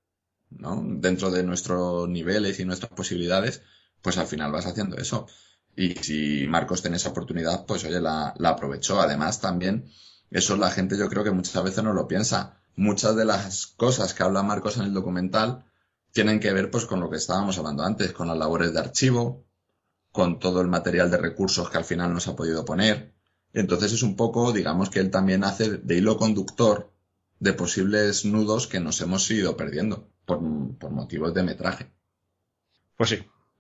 ¿no? 0.51 0.83
Dentro 0.85 1.31
de 1.31 1.43
nuestros 1.43 2.09
niveles 2.09 2.61
y 2.61 2.65
nuestras 2.65 2.93
posibilidades, 2.93 3.63
pues 4.03 4.19
al 4.19 4.27
final 4.27 4.53
vas 4.53 4.67
haciendo 4.67 4.97
eso. 4.97 5.27
Y 5.75 5.95
si 5.95 6.47
Marcos 6.49 6.83
tiene 6.83 6.99
esa 6.99 7.11
oportunidad, 7.11 7.65
pues 7.65 7.85
oye, 7.85 8.01
la, 8.01 8.35
la 8.37 8.51
aprovechó. 8.51 9.01
Además, 9.01 9.41
también, 9.41 9.91
eso 10.31 10.57
la 10.57 10.71
gente 10.71 10.99
yo 10.99 11.09
creo 11.09 11.25
que 11.25 11.31
muchas 11.31 11.63
veces 11.63 11.83
no 11.83 11.93
lo 11.95 12.09
piensa. 12.09 12.59
Muchas 12.77 13.17
de 13.17 13.25
las 13.25 13.67
cosas 13.67 14.15
que 14.15 14.23
habla 14.23 14.43
Marcos 14.43 14.77
en 14.77 14.85
el 14.85 14.95
documental 14.95 15.65
tienen 16.13 16.41
que 16.41 16.53
ver 16.53 16.71
pues 16.71 16.85
con 16.85 17.01
lo 17.01 17.11
que 17.11 17.17
estábamos 17.17 17.59
hablando 17.59 17.85
antes, 17.85 18.13
con 18.13 18.29
las 18.29 18.37
labores 18.37 18.73
de 18.73 18.81
archivo, 18.81 19.45
con 20.11 20.39
todo 20.39 20.61
el 20.61 20.69
material 20.69 21.11
de 21.11 21.17
recursos 21.17 21.71
que 21.71 21.79
al 21.79 21.85
final 21.85 22.13
nos 22.13 22.29
ha 22.29 22.37
podido 22.37 22.65
poner. 22.65 23.15
Entonces 23.55 23.93
es 23.93 24.03
un 24.03 24.17
poco, 24.17 24.53
digamos 24.53 24.91
que 24.91 25.01
él 25.01 25.11
también 25.11 25.45
hace 25.45 25.79
de 25.79 25.97
hilo 25.97 26.17
conductor 26.17 26.93
de 27.41 27.53
posibles 27.55 28.25
nudos 28.25 28.67
que 28.67 28.81
nos 28.81 29.01
hemos 29.01 29.31
ido 29.31 29.57
perdiendo 29.57 30.09
por, 30.25 30.41
por 30.79 30.91
motivos 30.91 31.35
de 31.35 31.43
metraje. 31.43 31.93
Pues 32.97 33.11
sí. 33.11 33.19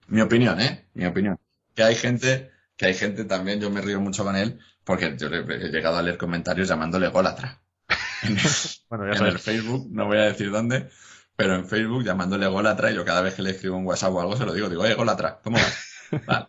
Mi 0.08 0.20
opinión, 0.20 0.60
¿eh? 0.60 0.88
Mi 0.94 1.06
opinión. 1.06 1.38
Que 1.74 1.82
hay 1.84 1.94
gente, 1.94 2.50
que 2.76 2.86
hay 2.86 2.94
gente 2.94 3.24
también, 3.24 3.60
yo 3.60 3.70
me 3.70 3.80
río 3.80 4.00
mucho 4.00 4.24
con 4.24 4.36
él, 4.36 4.58
porque 4.84 5.16
yo 5.18 5.28
he 5.28 5.70
llegado 5.70 5.96
a 5.96 6.02
leer 6.02 6.18
comentarios 6.18 6.68
llamándole 6.68 7.08
golatra. 7.08 7.62
En, 8.22 8.38
el, 8.38 8.44
Bueno, 8.88 9.06
ya 9.06 9.14
en 9.14 9.18
sabes. 9.18 9.34
el 9.34 9.38
Facebook, 9.40 9.88
no 9.90 10.06
voy 10.06 10.18
a 10.18 10.22
decir 10.22 10.50
dónde, 10.52 10.88
pero 11.36 11.56
en 11.56 11.66
Facebook 11.66 12.04
llamándole 12.04 12.46
golatra 12.46 12.90
y 12.92 12.94
yo 12.94 13.04
cada 13.04 13.20
vez 13.22 13.34
que 13.34 13.42
le 13.42 13.50
escribo 13.50 13.76
un 13.76 13.84
WhatsApp 13.86 14.12
o 14.12 14.20
algo 14.20 14.36
se 14.36 14.46
lo 14.46 14.54
digo, 14.54 14.68
digo, 14.68 14.86
eh, 14.86 14.94
golatra, 14.94 15.40
¿cómo 15.42 15.58
vas? 15.58 15.88
Vale. 16.26 16.46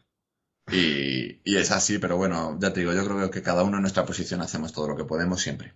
Y, 0.71 1.41
y 1.43 1.57
es 1.57 1.71
así, 1.71 1.99
pero 1.99 2.17
bueno, 2.17 2.57
ya 2.59 2.71
te 2.73 2.81
digo, 2.81 2.93
yo 2.93 3.05
creo 3.05 3.31
que 3.31 3.41
cada 3.41 3.63
uno 3.63 3.77
en 3.77 3.81
nuestra 3.81 4.05
posición 4.05 4.41
hacemos 4.41 4.71
todo 4.73 4.87
lo 4.89 4.95
que 4.97 5.05
podemos 5.05 5.41
siempre. 5.41 5.73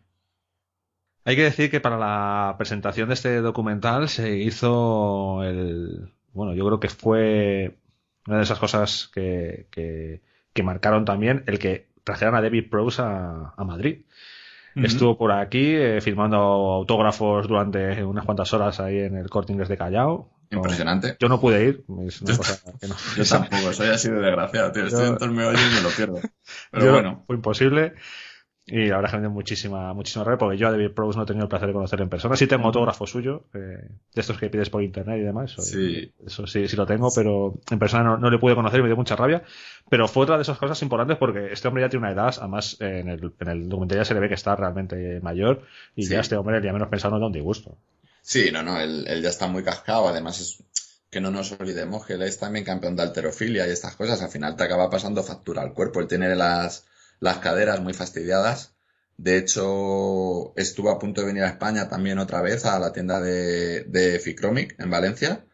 Hay 1.25 1.35
que 1.35 1.43
decir 1.43 1.69
que 1.69 1.81
para 1.81 1.97
la 1.97 2.55
presentación 2.57 3.09
de 3.09 3.13
este 3.15 3.41
documental 3.41 4.07
se 4.09 4.37
hizo 4.37 5.43
el. 5.43 6.13
Bueno, 6.37 6.53
yo 6.53 6.65
creo 6.65 6.79
que 6.79 6.87
fue 6.89 7.77
una 8.27 8.37
de 8.37 8.43
esas 8.43 8.59
cosas 8.59 9.09
que, 9.13 9.67
que, 9.71 10.21
que 10.53 10.63
marcaron 10.63 11.03
también 11.03 11.43
el 11.47 11.59
que 11.59 11.87
trajeran 12.03 12.35
a 12.35 12.41
David 12.41 12.69
Prowse 12.69 13.01
a, 13.01 13.53
a 13.57 13.63
Madrid. 13.65 14.03
Estuvo 14.75 15.17
por 15.17 15.31
aquí 15.31 15.73
eh, 15.75 15.99
firmando 16.01 16.37
autógrafos 16.37 17.47
durante 17.47 18.03
unas 18.03 18.23
cuantas 18.25 18.53
horas 18.53 18.79
ahí 18.79 18.99
en 18.99 19.17
el 19.17 19.27
Corte 19.27 19.51
Inglés 19.51 19.69
de 19.69 19.77
Callao. 19.77 20.29
No- 20.51 20.57
Impresionante. 20.59 21.17
yo 21.19 21.27
no 21.27 21.41
pude 21.41 21.63
ir. 21.65 21.83
Es 22.07 22.21
una 22.21 22.31
Yo 22.33 22.37
cosa 22.37 22.61
que 22.79 22.87
no- 22.87 22.95
Yo 23.17 23.23
tampoco, 23.25 23.73
soy 23.73 23.87
así 23.87 24.07
de 24.09 24.19
desgraciado, 24.19 24.71
tío. 24.71 24.85
Estoy 24.85 25.01
Yo- 25.05 25.07
en 25.13 25.17
todo 25.17 25.25
el 25.29 25.31
meollo 25.35 25.57
y 25.57 25.75
me 25.75 25.81
lo 25.81 25.89
pierdo. 25.89 26.19
Pero 26.71 26.85
Yo- 26.85 26.91
bueno, 26.93 27.23
Fue 27.25 27.35
imposible. 27.37 27.95
Y 28.69 28.87
la 28.87 28.97
verdad 28.97 29.11
que 29.11 29.15
me 29.17 29.21
dio 29.21 29.31
muchísima, 29.31 29.93
muchísima 29.93 30.25
rabia 30.25 30.37
porque 30.39 30.57
yo 30.57 30.67
a 30.67 30.71
David 30.71 30.91
Prowse 30.91 31.17
no 31.17 31.23
he 31.23 31.25
tenido 31.25 31.45
el 31.45 31.49
placer 31.49 31.67
de 31.69 31.73
conocer 31.73 32.01
en 32.01 32.09
persona. 32.09 32.35
Sí 32.35 32.47
tengo 32.47 32.65
autógrafo 32.65 33.07
suyo, 33.07 33.45
eh, 33.53 33.59
de 33.59 34.21
estos 34.21 34.37
que 34.37 34.49
pides 34.49 34.69
por 34.69 34.83
internet 34.83 35.19
y 35.19 35.23
demás. 35.23 35.53
Eso, 35.53 35.61
Sí. 35.61 36.11
eso 36.25 36.45
sí, 36.47 36.67
sí 36.67 36.75
lo 36.75 36.85
tengo, 36.85 37.09
pero 37.15 37.53
en 37.71 37.79
persona 37.79 38.03
no, 38.03 38.17
no 38.17 38.29
le 38.29 38.37
pude 38.39 38.55
conocer 38.55 38.79
y 38.79 38.83
me 38.83 38.89
dio 38.89 38.97
mucha 38.97 39.15
rabia. 39.15 39.41
Pero 39.89 40.09
fue 40.09 40.23
otra 40.23 40.35
de 40.35 40.41
esas 40.41 40.57
cosas 40.57 40.81
importantes 40.81 41.17
porque 41.17 41.53
este 41.53 41.69
hombre 41.69 41.83
ya 41.83 41.89
tiene 41.89 42.05
una 42.07 42.13
edad, 42.13 42.35
además 42.39 42.75
eh, 42.81 42.99
en 42.99 43.07
el, 43.07 43.31
en 43.39 43.47
el 43.47 43.69
documental 43.69 43.99
ya 43.99 44.03
se 44.05 44.13
le 44.13 44.19
ve 44.19 44.27
que 44.27 44.33
está 44.35 44.53
realmente 44.57 45.21
mayor 45.21 45.61
y 45.95 46.03
Sí. 46.03 46.11
ya 46.11 46.19
este 46.19 46.35
hombre, 46.35 46.61
ya 46.61 46.73
menos 46.73 46.89
pensando, 46.89 47.19
da 47.19 47.25
un 47.27 47.31
disgusto. 47.31 47.77
sí, 48.21 48.49
no, 48.51 48.63
no, 48.63 48.77
él, 48.81 49.05
él 49.07 49.21
ya 49.21 49.29
está 49.29 49.47
muy 49.47 49.63
cascado. 49.63 50.09
Además, 50.09 50.41
es 50.41 50.61
que 51.09 51.21
no 51.21 51.31
nos 51.31 51.53
olvidemos 51.53 52.05
que 52.05 52.15
él 52.15 52.21
es 52.23 52.37
también 52.37 52.65
campeón 52.65 52.97
de 52.97 53.03
alterofilia 53.03 53.65
y 53.65 53.71
estas 53.71 53.95
cosas. 53.95 54.21
Al 54.21 54.29
final 54.29 54.57
te 54.57 54.63
acaba 54.65 54.89
pasando 54.89 55.23
factura 55.23 55.61
al 55.61 55.71
cuerpo. 55.73 56.01
Él 56.01 56.07
tiene 56.09 56.35
las, 56.35 56.85
las 57.19 57.37
caderas 57.37 57.81
muy 57.81 57.93
fastidiadas. 57.93 58.75
De 59.17 59.37
hecho, 59.37 60.53
estuvo 60.55 60.91
a 60.91 60.99
punto 60.99 61.21
de 61.21 61.27
venir 61.27 61.43
a 61.43 61.49
España 61.49 61.89
también 61.89 62.19
otra 62.19 62.41
vez 62.41 62.65
a 62.65 62.79
la 62.79 62.93
tienda 62.93 63.19
de, 63.19 63.83
de 63.85 64.19
Ficromic 64.19 64.79
en 64.79 64.89
Valencia 64.91 65.45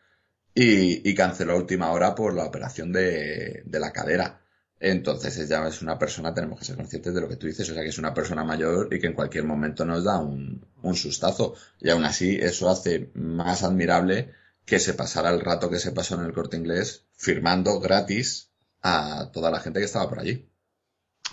y, 0.53 1.14
canceló 1.16 1.53
a 1.53 1.58
última 1.58 1.92
hora 1.92 2.14
por 2.16 2.33
la 2.33 2.45
operación 2.45 2.92
de, 2.92 3.64
de 3.66 3.80
la 3.80 3.92
cadera. 3.92 4.42
Entonces 4.80 5.38
ella 5.40 5.66
es 5.67 5.82
una 5.82 5.98
persona, 5.98 6.33
tenemos 6.33 6.59
que 6.59 6.66
ser 6.66 6.75
conscientes 6.75 7.14
de 7.14 7.22
lo 7.22 7.30
que 7.30 7.38
tú 7.38 7.48
dices, 7.48 7.69
o 7.69 7.74
sea 7.74 7.83
que 7.83 7.90
es 7.90 7.98
una 7.98 8.14
persona 8.14 8.43
mayor 8.43 8.93
y 8.93 9.00
que 9.00 9.08
en 9.08 9.14
cualquier 9.14 9.45
momento 9.45 9.85
nos 9.85 10.03
da 10.03 10.19
un, 10.19 10.66
un 10.82 10.95
sustazo. 10.95 11.56
Y 11.80 11.90
aún 11.90 12.03
así 12.03 12.35
eso 12.35 12.69
hace 12.69 13.09
más 13.14 13.64
admirable 13.64 14.33
que 14.66 14.80
se 14.80 14.93
pasara 14.93 15.30
el 15.30 15.40
rato 15.42 15.69
que 15.69 15.80
se 15.80 15.93
pasó 15.93 16.16
en 16.16 16.25
el 16.25 16.33
corte 16.33 16.58
inglés 16.58 17.06
firmando 17.16 17.80
gratis 17.80 18.51
a 18.82 19.30
toda 19.32 19.51
la 19.51 19.61
gente 19.61 19.80
que 19.80 19.85
estaba 19.85 20.09
por 20.09 20.19
allí. 20.19 20.50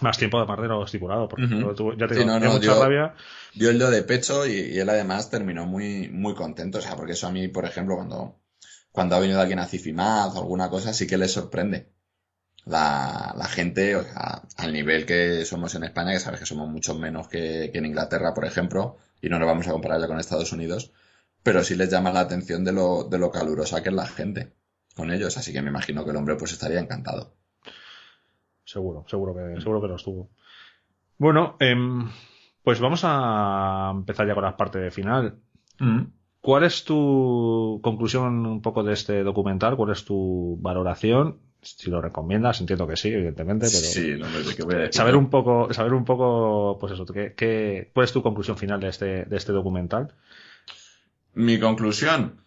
Más 0.01 0.17
tiempo 0.17 0.41
de 0.41 0.47
parte 0.47 0.63
de 0.63 0.69
lo 0.69 0.85
estipulado, 0.85 1.29
porque 1.29 1.47
yo 1.49 1.75
tuve- 1.75 1.97
ya 1.99 2.07
te 2.07 2.15
Sí, 2.15 2.21
digo, 2.21 2.31
no, 2.33 2.35
me 2.35 2.41
dio 2.41 2.49
no, 2.49 2.55
mucha 2.55 2.67
yo- 2.75 2.83
rabia. 2.83 3.15
dio 3.55 3.71
el 3.71 3.79
do 3.79 3.91
de 3.91 4.03
pecho 4.03 4.47
y, 4.47 4.53
y 4.53 4.79
él 4.79 4.89
además 4.89 5.29
terminó 5.31 5.67
muy, 5.67 6.09
muy 6.09 6.35
contento. 6.35 6.79
O 6.79 6.81
sea, 6.81 6.97
porque 6.97 7.13
eso 7.13 7.27
a 7.27 7.33
mí, 7.33 7.49
por 7.49 7.67
ejemplo, 7.67 7.97
cuando, 7.97 8.41
cuando 8.93 9.17
ha 9.17 9.21
venido 9.21 9.41
alguien 9.41 9.59
a 9.59 9.67
Cifimaz 9.67 10.35
o 10.35 10.39
alguna 10.39 10.71
cosa, 10.71 10.95
sí 10.95 11.07
que 11.07 11.19
le 11.19 11.29
sorprende. 11.29 11.93
La, 12.65 13.35
la 13.37 13.47
gente, 13.47 13.97
o 13.97 14.03
sea, 14.03 14.43
al 14.57 14.73
nivel 14.73 15.05
que 15.07 15.45
somos 15.45 15.75
en 15.75 15.85
España, 15.85 16.13
que 16.13 16.21
sabes 16.21 16.41
que 16.41 16.47
somos 16.47 16.69
mucho 16.69 16.95
menos 16.95 17.29
que, 17.29 17.71
que 17.73 17.79
en 17.79 17.87
Inglaterra, 17.87 18.33
por 18.35 18.45
ejemplo, 18.45 18.97
y 19.21 19.29
no 19.29 19.39
nos 19.39 19.49
vamos 19.49 19.67
a 19.69 19.73
comparar 19.73 20.01
ya 20.01 20.07
con 20.07 20.19
Estados 20.21 20.53
Unidos, 20.53 20.93
pero 21.43 21.65
sí 21.65 21.75
les 21.75 21.91
llama 21.91 22.13
la 22.13 22.21
atención 22.21 22.65
de 22.65 22.73
lo, 22.73 23.05
de 23.05 23.19
lo 23.19 23.31
calurosa 23.31 23.83
que 23.83 23.89
es 23.89 23.95
la 23.95 24.07
gente 24.07 24.53
con 24.95 25.11
ellos. 25.11 25.37
Así 25.39 25.53
que 25.53 25.63
me 25.63 25.71
imagino 25.71 26.05
que 26.05 26.11
el 26.11 26.17
hombre 26.17 26.37
pues 26.37 26.53
estaría 26.53 26.81
encantado. 26.81 27.35
Seguro, 28.71 29.05
seguro 29.09 29.35
que, 29.35 29.61
seguro 29.61 29.81
que 29.81 29.89
lo 29.89 29.97
estuvo. 29.97 30.31
Bueno, 31.19 31.57
em, 31.59 32.09
pues 32.63 32.79
vamos 32.79 33.01
a 33.03 33.91
empezar 33.93 34.29
ya 34.29 34.35
con 34.35 34.45
la 34.45 34.57
parte 34.57 34.91
final. 34.93 35.41
¿Cuál 36.41 36.65
es 36.65 36.85
tu 36.85 37.81
conclusión 37.83 38.47
un 38.47 38.63
poco 38.63 38.85
de 38.85 38.93
este 38.93 39.25
documental? 39.25 39.77
¿Cuál 39.77 39.91
es 39.91 40.05
tu 40.05 40.57
valoración? 40.61 41.39
Si 41.63 41.91
lo 41.91 42.01
recomiendas, 42.01 42.61
entiendo 42.61 42.87
que 42.87 42.97
sí, 42.97 43.09
evidentemente, 43.09 43.67
pero 43.67 43.85
Sí, 43.85 44.15
no 44.17 44.27
sé 44.27 44.55
qué 44.57 44.63
voy 44.63 44.75
a 44.77 44.79
decir. 44.79 44.95
saber 44.95 45.17
un 45.17 45.29
poco, 45.31 45.75
saber 45.75 45.93
un 45.93 46.05
poco, 46.05 46.79
pues 46.81 46.93
eso, 46.93 47.05
¿qué, 47.07 47.35
qué, 47.37 47.91
¿cuál 47.93 48.05
es 48.05 48.13
tu 48.13 48.23
conclusión 48.23 48.57
final 48.57 48.79
de 48.81 48.89
este, 48.89 49.25
de 49.25 49.37
este 49.37 49.53
documental? 49.53 50.15
Mi 51.35 51.59
conclusión, 51.59 52.40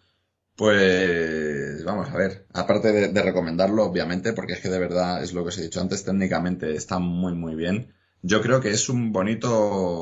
pues 0.56 1.84
vamos 1.84 2.08
a 2.10 2.16
ver, 2.16 2.46
aparte 2.52 2.92
de, 2.92 3.22
recomendarlo, 3.22 3.84
obviamente, 3.84 4.32
porque 4.32 4.52
es 4.54 4.60
que 4.60 4.68
de 4.68 4.78
verdad 4.78 5.22
es 5.22 5.32
lo 5.32 5.42
que 5.42 5.48
os 5.48 5.58
he 5.58 5.62
dicho 5.62 5.80
antes, 5.80 6.04
técnicamente 6.04 6.74
está 6.76 6.98
muy 6.98 7.34
muy 7.34 7.54
bien. 7.56 7.92
Yo 8.22 8.40
creo 8.40 8.60
que 8.60 8.70
es 8.70 8.88
un 8.88 9.12
bonito 9.12 9.50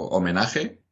homenaje 0.09 0.83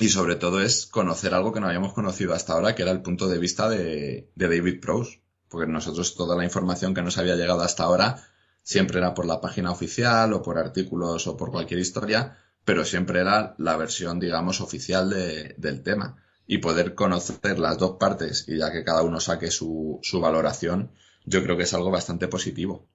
y 0.00 0.08
sobre 0.08 0.36
todo 0.36 0.60
es 0.60 0.86
conocer 0.86 1.34
algo 1.34 1.52
que 1.52 1.60
no 1.60 1.66
habíamos 1.68 1.92
conocido 1.92 2.34
hasta 2.34 2.54
ahora, 2.54 2.74
que 2.74 2.82
era 2.82 2.90
el 2.90 3.02
punto 3.02 3.28
de 3.28 3.38
vista 3.38 3.68
de, 3.68 4.30
David 4.34 4.80
Prowse, 4.80 5.22
porque 5.48 5.70
nosotros 5.70 6.14
toda 6.16 6.36
la 6.36 6.44
información 6.44 6.94
que 6.94 7.02
nos 7.02 7.18
había 7.18 7.36
llegado 7.36 7.62
hasta 7.62 7.84
ahora 7.84 8.22
siempre 8.62 8.98
era 8.98 9.14
por 9.14 9.26
la 9.26 9.40
página 9.40 9.70
oficial 9.70 10.32
o 10.32 10.42
por 10.42 10.58
artículos 10.58 11.26
o 11.28 11.36
por 11.36 11.50
cualquier 11.52 11.80
historia, 11.80 12.38
pero 12.64 12.84
siempre 12.84 13.20
era 13.20 13.54
la 13.58 13.76
versión, 13.76 14.18
digamos, 14.18 14.60
oficial 14.60 15.10
de- 15.10 15.54
del 15.58 15.82
tema 15.82 16.23
y 16.46 16.58
poder 16.58 16.94
conocer 16.94 17.58
las 17.58 17.78
dos 17.78 17.96
partes 17.98 18.44
y 18.48 18.58
ya 18.58 18.72
que 18.72 18.84
cada 18.84 19.02
uno 19.02 19.20
saque 19.20 19.50
su, 19.50 20.00
su 20.02 20.20
valoración, 20.20 20.90
yo 21.24 21.42
creo 21.42 21.56
que 21.56 21.64
es 21.64 21.74
algo 21.74 21.90
bastante 21.90 22.28
positivo. 22.28 22.88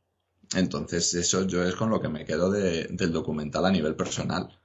Entonces, 0.55 1.13
eso 1.15 1.45
yo 1.47 1.63
es 1.63 1.75
con 1.75 1.89
lo 1.89 2.01
que 2.01 2.09
me 2.09 2.25
quedo 2.25 2.51
de- 2.51 2.87
del 2.91 3.11
documental 3.13 3.65
a 3.65 3.71
nivel 3.71 3.95
personal. 3.95 4.59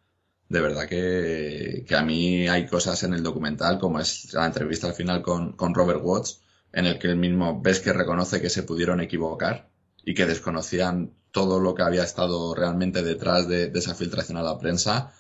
De 0.49 0.61
verdad 0.61 0.89
que, 0.89 1.85
que 1.87 1.97
a 1.97 2.03
mí 2.03 2.49
hay 2.49 2.67
cosas 2.67 3.03
en 3.03 3.15
el 3.15 3.23
documental, 3.23 3.79
como 3.79 4.01
es 4.01 4.33
la 4.35 4.47
entrevista 4.47 4.87
al 4.89 4.95
final 4.95 5.23
con, 5.23 5.53
con 5.53 5.75
Robert 5.75 6.01
Watts, 6.03 6.41
en 6.73 6.87
el 6.87 6.99
que 6.99 7.09
él 7.09 7.17
mismo 7.17 7.61
ves 7.63 7.81
que 7.81 7.93
reconoce 7.93 8.41
que 8.41 8.51
se 8.51 8.63
pudieron 8.63 9.01
equivocar 9.01 9.71
y 10.05 10.15
que 10.15 10.27
desconocían 10.27 11.15
todo 11.33 11.61
lo 11.61 11.75
que 11.75 11.83
había 11.83 12.05
estado 12.05 12.55
realmente 12.55 13.03
detrás 13.03 13.49
de, 13.49 13.69
de 13.71 13.79
esa 13.79 13.95
filtración 13.95 14.39
a 14.39 14.43
la 14.43 14.59
prensa, 14.59 15.15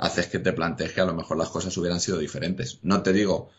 haces 0.00 0.26
que 0.28 0.38
te 0.38 0.52
plantees 0.52 0.92
que 0.92 1.00
a 1.00 1.04
lo 1.04 1.14
mejor 1.14 1.36
las 1.36 1.50
cosas 1.50 1.76
hubieran 1.76 2.00
sido 2.00 2.18
diferentes. 2.18 2.80
No 2.82 3.02
te 3.02 3.12
digo 3.12 3.50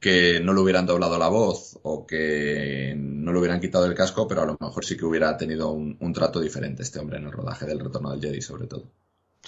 que 0.00 0.40
no 0.40 0.52
le 0.52 0.60
hubieran 0.60 0.86
doblado 0.86 1.18
la 1.18 1.28
voz 1.28 1.78
o 1.82 2.06
que 2.06 2.94
no 2.96 3.32
le 3.32 3.38
hubieran 3.38 3.60
quitado 3.60 3.86
el 3.86 3.94
casco, 3.94 4.28
pero 4.28 4.42
a 4.42 4.46
lo 4.46 4.56
mejor 4.60 4.84
sí 4.84 4.96
que 4.96 5.04
hubiera 5.04 5.36
tenido 5.36 5.70
un, 5.72 5.96
un 6.00 6.12
trato 6.12 6.40
diferente 6.40 6.82
este 6.82 7.00
hombre 7.00 7.18
en 7.18 7.24
el 7.24 7.32
rodaje 7.32 7.66
del 7.66 7.80
Retorno 7.80 8.10
del 8.12 8.20
Jedi, 8.20 8.40
sobre 8.42 8.66
todo. 8.66 8.90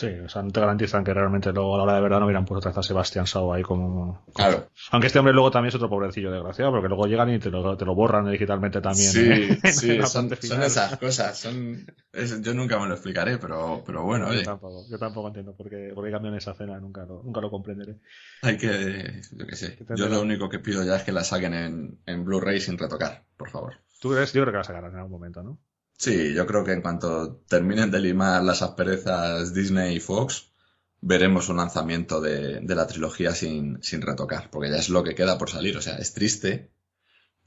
Sí, 0.01 0.07
o 0.25 0.29
sea, 0.31 0.43
no 0.43 0.51
te 0.51 0.61
garantizan 0.61 1.05
que 1.05 1.13
realmente 1.13 1.53
luego 1.53 1.75
a 1.75 1.77
la 1.77 1.83
hora 1.85 1.95
de 1.97 2.01
verdad 2.01 2.21
no 2.21 2.25
hubieran 2.25 2.47
puesto 2.47 2.61
otra 2.61 2.71
vez 2.71 2.79
a 2.79 2.83
Sebastián 2.83 3.27
Shaw 3.27 3.53
ahí 3.53 3.63
como... 3.63 4.25
Claro. 4.35 4.67
Aunque 4.93 5.09
este 5.09 5.19
hombre 5.19 5.35
luego 5.35 5.51
también 5.51 5.69
es 5.69 5.75
otro 5.75 5.91
pobrecillo 5.91 6.31
desgraciado, 6.33 6.71
porque 6.71 6.89
luego 6.89 7.07
llegan 7.07 7.29
y 7.29 7.39
te 7.39 7.51
lo, 7.51 7.77
te 7.77 7.85
lo 7.85 7.95
borran 7.95 8.31
digitalmente 8.31 8.81
también. 8.81 9.11
Sí, 9.11 9.19
¿eh? 9.21 9.59
Sí, 9.73 10.01
son, 10.07 10.33
esas 10.33 10.97
cosas. 10.97 11.39
Son, 11.39 11.85
es- 12.15 12.41
yo 12.41 12.55
nunca 12.55 12.79
me 12.79 12.87
lo 12.87 12.95
explicaré, 12.95 13.37
pero, 13.37 13.83
pero 13.85 14.05
bueno, 14.05 14.33
yo, 14.33 14.43
tampoco, 14.43 14.87
yo 14.91 14.99
tampoco 14.99 15.29
entiendo 15.29 15.55
por 15.55 15.69
qué, 15.69 15.93
por 15.95 16.03
qué 16.07 16.11
cambian 16.11 16.35
esa 16.35 16.53
escena, 16.53 16.81
nunca 16.81 17.05
lo, 17.05 17.23
nunca 17.23 17.43
lo 17.43 17.51
comprenderé. 17.51 17.97
hay 18.41 18.57
que, 18.57 19.21
yo 19.33 19.47
qué 19.47 19.57
sé. 19.57 19.77
Yo 19.97 20.09
lo 20.09 20.23
único 20.23 20.49
que 20.49 20.61
pido 20.61 20.83
ya 20.83 20.97
es 20.97 21.03
que 21.03 21.13
la 21.13 21.25
saquen 21.25 21.53
en, 21.53 21.99
en 22.07 22.25
Blu-ray 22.25 22.59
sin 22.59 22.79
retocar, 22.79 23.25
por 23.37 23.51
favor. 23.51 23.75
¿Tú 24.01 24.11
crees? 24.11 24.33
Yo 24.33 24.41
creo 24.43 24.53
que 24.53 24.59
la 24.59 24.65
sacarán 24.65 24.93
en 24.93 24.97
algún 24.97 25.13
momento, 25.13 25.43
¿no? 25.43 25.59
Sí, 26.05 26.35
yo 26.35 26.47
creo 26.47 26.65
que 26.65 26.73
en 26.73 26.83
cuanto 26.83 27.37
terminen 27.49 27.91
de 27.93 28.01
limar 28.01 28.43
las 28.43 28.63
asperezas 28.63 29.55
Disney 29.55 29.97
y 29.97 30.01
Fox, 30.01 30.53
veremos 31.01 31.49
un 31.49 31.59
lanzamiento 31.59 32.21
de, 32.21 32.61
de 32.61 32.75
la 32.75 32.87
trilogía 32.89 33.35
sin, 33.35 33.83
sin 33.83 34.01
retocar, 34.03 34.51
porque 34.51 34.71
ya 34.71 34.77
es 34.79 34.89
lo 34.89 35.05
que 35.05 35.15
queda 35.15 35.39
por 35.39 35.51
salir. 35.51 35.77
O 35.77 35.83
sea, 35.83 35.97
es 35.97 36.13
triste, 36.15 36.73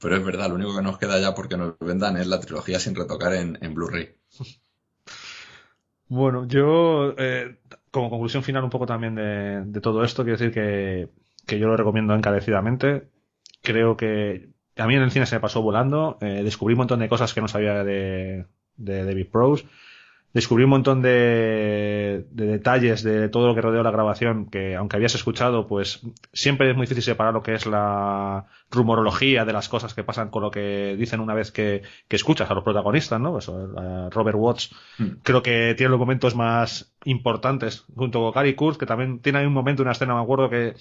pero 0.00 0.16
es 0.16 0.24
verdad, 0.24 0.48
lo 0.50 0.56
único 0.56 0.76
que 0.76 0.82
nos 0.82 0.98
queda 0.98 1.20
ya 1.20 1.34
porque 1.34 1.56
nos 1.58 1.78
vendan 1.80 2.16
es 2.18 2.26
la 2.28 2.40
trilogía 2.40 2.80
sin 2.80 2.94
retocar 2.96 3.34
en, 3.34 3.58
en 3.62 3.74
Blu-ray. 3.74 4.16
Bueno, 6.08 6.46
yo, 6.46 7.14
eh, 7.18 7.58
como 7.90 8.10
conclusión 8.10 8.42
final 8.42 8.64
un 8.64 8.70
poco 8.70 8.86
también 8.86 9.14
de, 9.14 9.64
de 9.66 9.80
todo 9.80 10.04
esto, 10.04 10.22
quiero 10.22 10.38
decir 10.38 10.52
que, 10.52 11.08
que 11.46 11.58
yo 11.58 11.66
lo 11.66 11.76
recomiendo 11.76 12.14
encarecidamente. 12.14 13.10
Creo 13.62 13.96
que 13.96 14.50
a 14.76 14.86
mí 14.86 14.94
en 14.96 15.02
el 15.02 15.10
cine 15.10 15.26
se 15.26 15.36
me 15.36 15.40
pasó 15.40 15.62
volando. 15.62 16.18
eh, 16.20 16.42
descubrí 16.44 16.74
un 16.74 16.78
montón 16.78 17.00
de 17.00 17.08
cosas 17.08 17.32
que 17.34 17.40
no 17.40 17.48
sabía 17.48 17.84
de, 17.84 18.46
de 18.76 19.04
David 19.04 19.26
Prose. 19.30 19.66
Descubrí 20.32 20.64
un 20.64 20.70
montón 20.70 21.00
de, 21.00 22.26
de 22.32 22.46
detalles 22.46 23.04
de 23.04 23.28
todo 23.28 23.46
lo 23.46 23.54
que 23.54 23.60
rodeó 23.60 23.84
la 23.84 23.92
grabación 23.92 24.46
que, 24.46 24.74
aunque 24.74 24.96
habías 24.96 25.14
escuchado, 25.14 25.68
pues 25.68 26.00
siempre 26.32 26.68
es 26.68 26.76
muy 26.76 26.86
difícil 26.86 27.04
separar 27.04 27.32
lo 27.34 27.44
que 27.44 27.54
es 27.54 27.66
la 27.66 28.46
rumorología 28.68 29.44
de 29.44 29.52
las 29.52 29.68
cosas 29.68 29.94
que 29.94 30.02
pasan 30.02 30.30
con 30.30 30.42
lo 30.42 30.50
que 30.50 30.96
dicen 30.98 31.20
una 31.20 31.34
vez 31.34 31.52
que, 31.52 31.82
que 32.08 32.16
escuchas 32.16 32.50
a 32.50 32.54
los 32.54 32.64
protagonistas, 32.64 33.20
¿no? 33.20 33.30
Pues, 33.30 33.48
a 33.48 34.08
Robert 34.10 34.36
Watts 34.36 34.74
Mm. 34.98 35.04
creo 35.22 35.40
que 35.42 35.74
tiene 35.76 35.90
los 35.90 36.00
momentos 36.00 36.34
más 36.34 36.92
importantes 37.04 37.84
junto 37.94 38.18
con 38.20 38.32
Gary 38.32 38.54
Kurtz, 38.56 38.76
que 38.78 38.86
también 38.86 39.20
tiene 39.20 39.38
ahí 39.38 39.46
un 39.46 39.52
momento, 39.52 39.82
una 39.82 39.92
escena, 39.92 40.16
me 40.16 40.22
acuerdo, 40.22 40.50
que, 40.50 40.74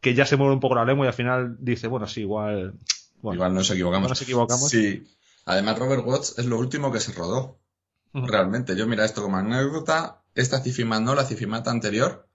que 0.00 0.14
ya 0.14 0.26
se 0.26 0.36
mueve 0.36 0.54
un 0.54 0.60
poco 0.60 0.74
la 0.74 0.84
lengua 0.84 1.06
y 1.06 1.08
al 1.08 1.14
final 1.14 1.56
dice, 1.60 1.86
bueno, 1.86 2.08
sí, 2.08 2.22
igual. 2.22 2.74
Bueno, 3.22 3.34
Igual 3.36 3.54
nos 3.54 3.70
equivocamos. 3.70 4.06
Igual 4.06 4.10
nos 4.10 4.22
equivocamos. 4.22 4.70
Sí. 4.70 5.04
Además, 5.44 5.78
Robert 5.78 6.06
Watts 6.06 6.38
es 6.38 6.46
lo 6.46 6.58
último 6.58 6.92
que 6.92 7.00
se 7.00 7.12
rodó. 7.12 7.58
Realmente, 8.12 8.76
yo 8.76 8.86
mira 8.86 9.04
esto 9.04 9.22
como 9.22 9.36
anécdota, 9.36 10.22
esta 10.34 10.60
Cifimat 10.60 11.02
no, 11.02 11.14
la 11.14 11.24
Cifimata 11.24 11.70
anterior 11.70 12.28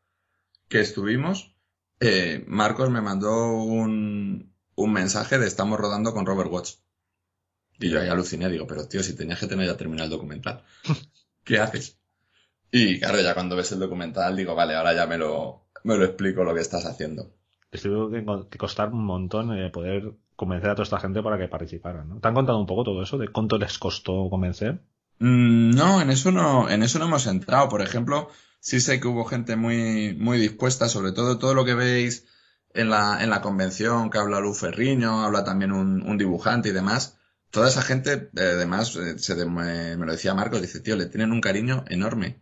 que 0.67 0.79
estuvimos, 0.79 1.55
eh, 1.99 2.43
Marcos 2.47 2.89
me 2.89 3.01
mandó 3.01 3.53
un, 3.53 4.53
un 4.75 4.93
mensaje 4.93 5.39
de 5.39 5.47
estamos 5.47 5.79
rodando 5.79 6.13
con 6.13 6.25
Robert 6.25 6.51
Watts. 6.51 6.83
Y 7.79 7.89
yo 7.89 7.99
ahí 7.99 8.07
aluciné, 8.07 8.49
digo, 8.49 8.67
pero 8.67 8.87
tío, 8.87 9.03
si 9.03 9.15
tenías 9.15 9.39
que 9.39 9.47
tener 9.47 9.67
ya 9.67 9.77
terminado 9.77 10.05
el 10.05 10.11
documental, 10.11 10.63
¿qué 11.43 11.59
haces? 11.59 11.99
Y 12.71 12.99
claro, 12.99 13.21
ya 13.21 13.33
cuando 13.33 13.55
ves 13.55 13.71
el 13.71 13.79
documental 13.79 14.35
digo, 14.35 14.55
vale, 14.55 14.75
ahora 14.75 14.93
ya 14.93 15.05
me 15.05 15.17
lo, 15.17 15.67
me 15.83 15.97
lo 15.97 16.05
explico 16.05 16.43
lo 16.43 16.53
que 16.53 16.61
estás 16.61 16.85
haciendo. 16.85 17.33
Les 17.71 17.81
tuvo 17.81 18.09
que, 18.09 18.23
que 18.49 18.57
costar 18.57 18.89
un 18.89 19.05
montón 19.05 19.57
eh, 19.57 19.69
poder 19.69 20.13
convencer 20.35 20.69
a 20.69 20.75
toda 20.75 20.83
esta 20.83 20.99
gente 20.99 21.21
para 21.21 21.37
que 21.37 21.47
participaran, 21.47 22.09
¿no? 22.09 22.19
¿Te 22.19 22.27
han 22.27 22.33
contado 22.33 22.59
un 22.59 22.67
poco 22.67 22.83
todo 22.83 23.03
eso? 23.03 23.17
¿De 23.17 23.27
cuánto 23.27 23.57
les 23.57 23.77
costó 23.77 24.29
convencer? 24.29 24.81
Mm, 25.19 25.71
No, 25.71 26.01
en 26.01 26.09
eso 26.09 26.31
no, 26.31 26.69
en 26.69 26.83
eso 26.83 26.99
no 26.99 27.05
hemos 27.05 27.27
entrado. 27.27 27.69
Por 27.69 27.81
ejemplo, 27.81 28.29
sí 28.59 28.79
sé 28.79 28.99
que 28.99 29.07
hubo 29.07 29.25
gente 29.25 29.55
muy, 29.55 30.15
muy 30.15 30.37
dispuesta, 30.37 30.89
sobre 30.89 31.11
todo 31.11 31.37
todo 31.37 31.53
lo 31.53 31.65
que 31.65 31.75
veis 31.75 32.25
en 32.73 32.89
la, 32.89 33.23
en 33.23 33.29
la 33.29 33.41
convención, 33.41 34.09
que 34.09 34.17
habla 34.17 34.39
Lu 34.39 34.53
Ferriño, 34.53 35.23
habla 35.23 35.43
también 35.43 35.71
un, 35.71 36.17
dibujante 36.17 36.69
y 36.69 36.71
demás. 36.71 37.17
Toda 37.51 37.69
esa 37.69 37.83
gente, 37.83 38.29
eh, 38.35 38.53
además, 38.55 38.95
eh, 38.95 39.19
se 39.19 39.35
me, 39.45 39.95
lo 39.95 40.11
decía 40.11 40.33
Marcos, 40.33 40.61
dice, 40.61 40.79
tío, 40.79 40.95
le 40.95 41.05
tienen 41.05 41.31
un 41.31 41.41
cariño 41.41 41.85
enorme. 41.87 42.41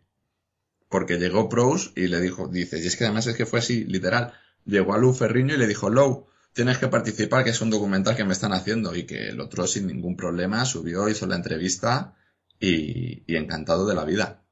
Porque 0.90 1.18
llegó 1.18 1.50
Prose 1.50 1.92
y 1.96 2.08
le 2.08 2.20
dijo, 2.22 2.48
dice, 2.48 2.80
y 2.82 2.88
es 2.88 2.96
que 2.98 3.06
además 3.06 3.28
es 3.28 3.36
que 3.36 3.46
fue 3.46 3.60
así, 3.60 3.84
literal. 3.86 4.34
Llegó 4.66 4.94
a 4.94 4.98
Lu 4.98 5.14
Ferriño 5.14 5.56
y 5.56 5.58
le 5.58 5.68
dijo, 5.68 5.90
Lou, 5.90 6.28
tienes 6.54 6.78
que 6.78 6.88
participar, 6.88 7.44
que 7.44 7.52
es 7.52 7.62
un 7.62 7.70
documental 7.70 8.16
que 8.16 8.26
me 8.26 8.34
están 8.34 8.54
haciendo. 8.54 8.96
Y 8.96 9.06
que 9.06 9.30
el 9.30 9.40
otro 9.40 9.68
sin 9.68 9.88
ningún 9.88 10.16
problema 10.16 10.66
subió, 10.66 11.10
hizo 11.10 11.28
la 11.28 11.36
entrevista 11.36 12.16
y, 12.60 13.24
encantado 13.36 13.88
de 13.88 13.96
la 13.96 14.06
vida. 14.06 14.44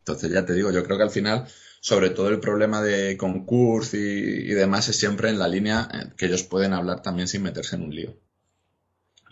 Entonces 0.00 0.30
ya 0.30 0.44
te 0.44 0.54
digo, 0.54 0.70
yo 0.70 0.84
creo 0.84 0.96
que 0.96 1.04
al 1.04 1.10
final, 1.10 1.46
sobre 1.80 2.10
todo 2.10 2.28
el 2.28 2.40
problema 2.40 2.82
de 2.82 3.16
concurso 3.16 3.96
y, 3.96 4.52
demás 4.54 4.88
es 4.88 4.96
siempre 4.96 5.30
en 5.30 5.38
la 5.38 5.48
línea 5.48 5.88
que 6.16 6.26
ellos 6.26 6.44
pueden 6.44 6.72
hablar 6.72 7.02
también 7.02 7.28
sin 7.28 7.42
meterse 7.42 7.76
en 7.76 7.82
un 7.82 7.94
lío. 7.94 8.16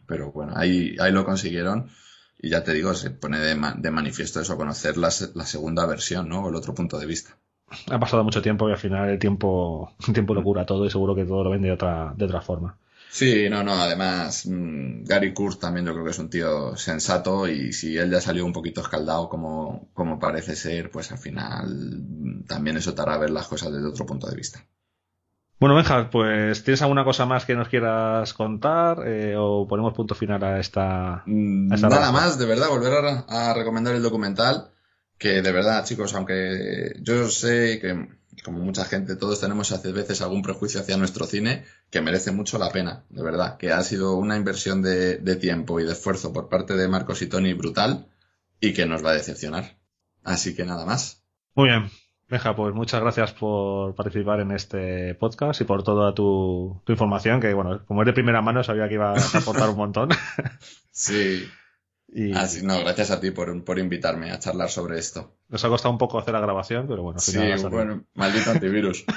Pero 0.06 0.32
bueno, 0.32 0.52
ahí, 0.56 0.96
ahí 1.00 1.12
lo 1.12 1.24
consiguieron 1.24 1.90
y 2.38 2.50
ya 2.50 2.62
te 2.62 2.74
digo, 2.74 2.94
se 2.94 3.10
pone 3.10 3.38
de, 3.38 3.56
de 3.78 3.90
manifiesto 3.90 4.40
eso, 4.40 4.56
conocer 4.56 4.96
la, 4.96 5.10
la 5.34 5.46
segunda 5.46 5.86
versión, 5.86 6.28
¿no? 6.28 6.44
O 6.44 6.48
el 6.50 6.56
otro 6.56 6.74
punto 6.74 6.98
de 6.98 7.06
vista. 7.06 7.38
Ha 7.90 7.98
pasado 7.98 8.24
mucho 8.24 8.42
tiempo 8.42 8.68
y 8.68 8.72
al 8.72 8.78
final 8.78 9.08
el 9.10 9.18
tiempo, 9.18 9.94
el 10.06 10.12
tiempo 10.14 10.34
lo 10.34 10.42
cura 10.42 10.66
todo 10.66 10.84
y 10.86 10.90
seguro 10.90 11.14
que 11.14 11.24
todo 11.24 11.44
lo 11.44 11.50
ven 11.50 11.62
de 11.62 11.72
otra, 11.72 12.12
de 12.16 12.24
otra 12.24 12.40
forma. 12.40 12.78
Sí, 13.08 13.48
no, 13.48 13.62
no, 13.62 13.72
además 13.74 14.44
mm, 14.46 15.04
Gary 15.04 15.32
Kurtz 15.32 15.60
también 15.60 15.86
yo 15.86 15.92
creo 15.92 16.04
que 16.04 16.10
es 16.10 16.18
un 16.18 16.28
tío 16.30 16.76
sensato 16.76 17.48
y 17.48 17.72
si 17.72 17.96
él 17.96 18.10
ya 18.10 18.20
salió 18.20 18.44
un 18.44 18.52
poquito 18.52 18.80
escaldado 18.80 19.28
como, 19.28 19.88
como 19.94 20.18
parece 20.18 20.56
ser, 20.56 20.90
pues 20.90 21.12
al 21.12 21.18
final 21.18 21.66
mm, 22.02 22.44
también 22.46 22.76
eso 22.76 22.94
te 22.94 23.02
hará 23.02 23.16
ver 23.18 23.30
las 23.30 23.46
cosas 23.48 23.72
desde 23.72 23.86
otro 23.88 24.04
punto 24.06 24.28
de 24.28 24.36
vista. 24.36 24.66
Bueno, 25.60 25.76
Benja, 25.76 26.10
pues 26.10 26.62
¿tienes 26.64 26.82
alguna 26.82 27.04
cosa 27.04 27.24
más 27.26 27.46
que 27.46 27.54
nos 27.54 27.68
quieras 27.68 28.34
contar 28.34 29.06
eh, 29.06 29.34
o 29.38 29.66
ponemos 29.66 29.94
punto 29.94 30.14
final 30.14 30.42
a 30.44 30.58
esta... 30.60 31.22
Mm, 31.26 31.68
Nada 31.68 31.88
raza. 31.88 32.12
más, 32.12 32.38
de 32.38 32.46
verdad, 32.46 32.68
volver 32.68 32.92
a, 32.92 33.50
a 33.50 33.54
recomendar 33.54 33.94
el 33.94 34.02
documental, 34.02 34.72
que 35.18 35.42
de 35.42 35.52
verdad, 35.52 35.84
chicos, 35.84 36.14
aunque 36.14 36.96
yo 37.00 37.28
sé 37.28 37.78
que, 37.80 38.08
como 38.44 38.58
mucha 38.58 38.84
gente, 38.84 39.16
todos 39.16 39.40
tenemos 39.40 39.72
a 39.72 39.78
veces 39.78 40.20
algún 40.22 40.42
prejuicio 40.42 40.80
hacia 40.80 40.96
nuestro 40.96 41.26
cine, 41.26 41.64
que 41.90 42.00
merece 42.00 42.32
mucho 42.32 42.58
la 42.58 42.70
pena, 42.70 43.04
de 43.10 43.22
verdad, 43.22 43.56
que 43.56 43.72
ha 43.72 43.82
sido 43.82 44.16
una 44.16 44.36
inversión 44.36 44.82
de, 44.82 45.18
de 45.18 45.36
tiempo 45.36 45.80
y 45.80 45.84
de 45.84 45.92
esfuerzo 45.92 46.32
por 46.32 46.48
parte 46.48 46.74
de 46.74 46.88
Marcos 46.88 47.22
y 47.22 47.26
Tony 47.26 47.54
brutal 47.54 48.06
y 48.60 48.72
que 48.72 48.86
nos 48.86 49.04
va 49.04 49.10
a 49.10 49.14
decepcionar. 49.14 49.76
Así 50.22 50.54
que 50.54 50.64
nada 50.64 50.86
más. 50.86 51.22
Muy 51.54 51.68
bien. 51.68 51.90
Benja, 52.28 52.56
pues 52.56 52.74
muchas 52.74 53.00
gracias 53.02 53.32
por 53.32 53.94
participar 53.94 54.40
en 54.40 54.50
este 54.50 55.14
podcast 55.14 55.60
y 55.60 55.64
por 55.64 55.82
toda 55.82 56.14
tu, 56.14 56.80
tu 56.84 56.92
información, 56.92 57.38
que 57.38 57.52
bueno, 57.52 57.84
como 57.86 58.02
es 58.02 58.06
de 58.06 58.14
primera 58.14 58.40
mano 58.40 58.64
sabía 58.64 58.88
que 58.88 58.94
ibas 58.94 59.34
a 59.34 59.38
aportar 59.38 59.68
un 59.68 59.76
montón. 59.76 60.08
Sí, 60.96 61.44
y 62.14 62.32
así, 62.32 62.64
no, 62.64 62.78
gracias 62.80 63.10
a 63.10 63.20
ti 63.20 63.30
por, 63.32 63.64
por 63.64 63.78
invitarme 63.78 64.30
a 64.30 64.38
charlar 64.38 64.70
sobre 64.70 64.98
esto. 64.98 65.36
nos 65.48 65.64
ha 65.64 65.68
costado 65.68 65.92
un 65.92 65.98
poco 65.98 66.18
hacer 66.18 66.32
la 66.32 66.40
grabación, 66.40 66.86
pero 66.86 67.02
bueno, 67.02 67.18
Sí, 67.18 67.38
bueno, 67.70 68.04
maldito 68.14 68.50
antivirus. 68.50 69.04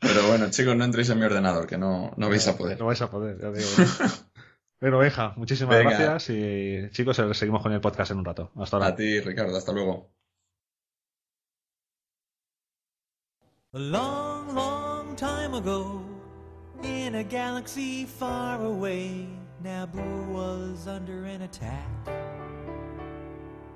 Pero 0.00 0.26
bueno, 0.28 0.50
chicos, 0.50 0.74
no 0.74 0.84
entréis 0.84 1.10
en 1.10 1.18
mi 1.18 1.24
ordenador, 1.26 1.66
que 1.66 1.76
no, 1.78 2.12
no 2.16 2.28
vais 2.30 2.46
a 2.48 2.56
poder. 2.56 2.78
No 2.80 2.86
vais 2.86 3.00
a 3.02 3.10
poder, 3.10 3.38
ya 3.40 3.50
digo. 3.50 3.68
Bueno, 4.80 4.98
Benja, 4.98 5.32
muchísimas 5.36 5.78
Venga. 5.78 5.90
gracias 5.96 6.30
y 6.36 6.90
chicos, 6.90 7.16
eh, 7.20 7.32
seguimos 7.34 7.62
con 7.62 7.70
el 7.72 7.80
podcast 7.80 8.10
en 8.10 8.18
un 8.18 8.24
rato. 8.24 8.50
Hasta 8.56 8.78
ahora. 8.78 8.88
A 8.88 8.96
ti, 8.96 9.20
Ricardo, 9.20 9.56
hasta 9.56 9.70
luego. 9.72 10.10
A 13.74 13.78
long, 13.78 14.52
long 14.54 15.14
time 15.14 15.54
ago, 15.56 16.02
in 16.82 17.14
a 17.14 17.22
galaxy 17.22 18.06
far 18.06 18.60
away, 18.60 19.28
Naboo 19.62 20.28
was 20.28 20.88
under 20.88 21.24
an 21.24 21.42
attack. 21.42 21.88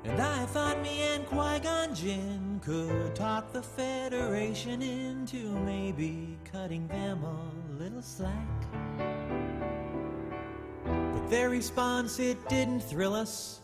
And 0.05 0.21
I 0.21 0.47
thought 0.47 0.81
me 0.83 1.03
and 1.03 1.27
Qui 1.27 1.61
Gon 1.61 1.95
Jinn 1.95 2.61
could 2.65 3.15
talk 3.15 3.53
the 3.53 3.63
Federation 3.63 4.83
into 4.83 5.51
maybe 5.61 6.39
cutting 6.51 6.89
them 6.89 7.23
a 7.25 7.83
little 7.83 8.03
slack. 8.03 8.33
But 10.85 11.31
their 11.31 11.51
response, 11.51 12.19
it 12.19 12.49
didn't 12.49 12.81
thrill 12.81 13.15
us. 13.15 13.61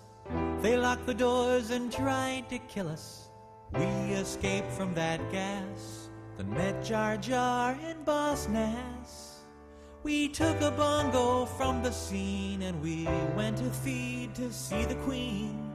They 0.60 0.76
locked 0.76 1.06
the 1.06 1.14
doors 1.14 1.70
and 1.70 1.92
tried 1.92 2.48
to 2.50 2.58
kill 2.58 2.88
us. 2.88 3.28
We 3.72 3.84
escaped 4.14 4.70
from 4.70 4.94
that 4.94 5.20
gas, 5.32 6.08
then 6.36 6.50
met 6.50 6.84
Jar 6.84 7.16
Jar 7.16 7.76
and 7.84 8.04
Boss 8.04 8.48
Nass. 8.48 9.21
We 10.02 10.28
took 10.28 10.60
a 10.60 10.72
bongo 10.72 11.44
from 11.44 11.82
the 11.84 11.92
scene 11.92 12.62
and 12.62 12.82
we 12.82 13.04
went 13.36 13.58
to 13.58 13.70
feed 13.70 14.34
to 14.34 14.52
see 14.52 14.84
the 14.84 14.96
Queen. 14.96 15.70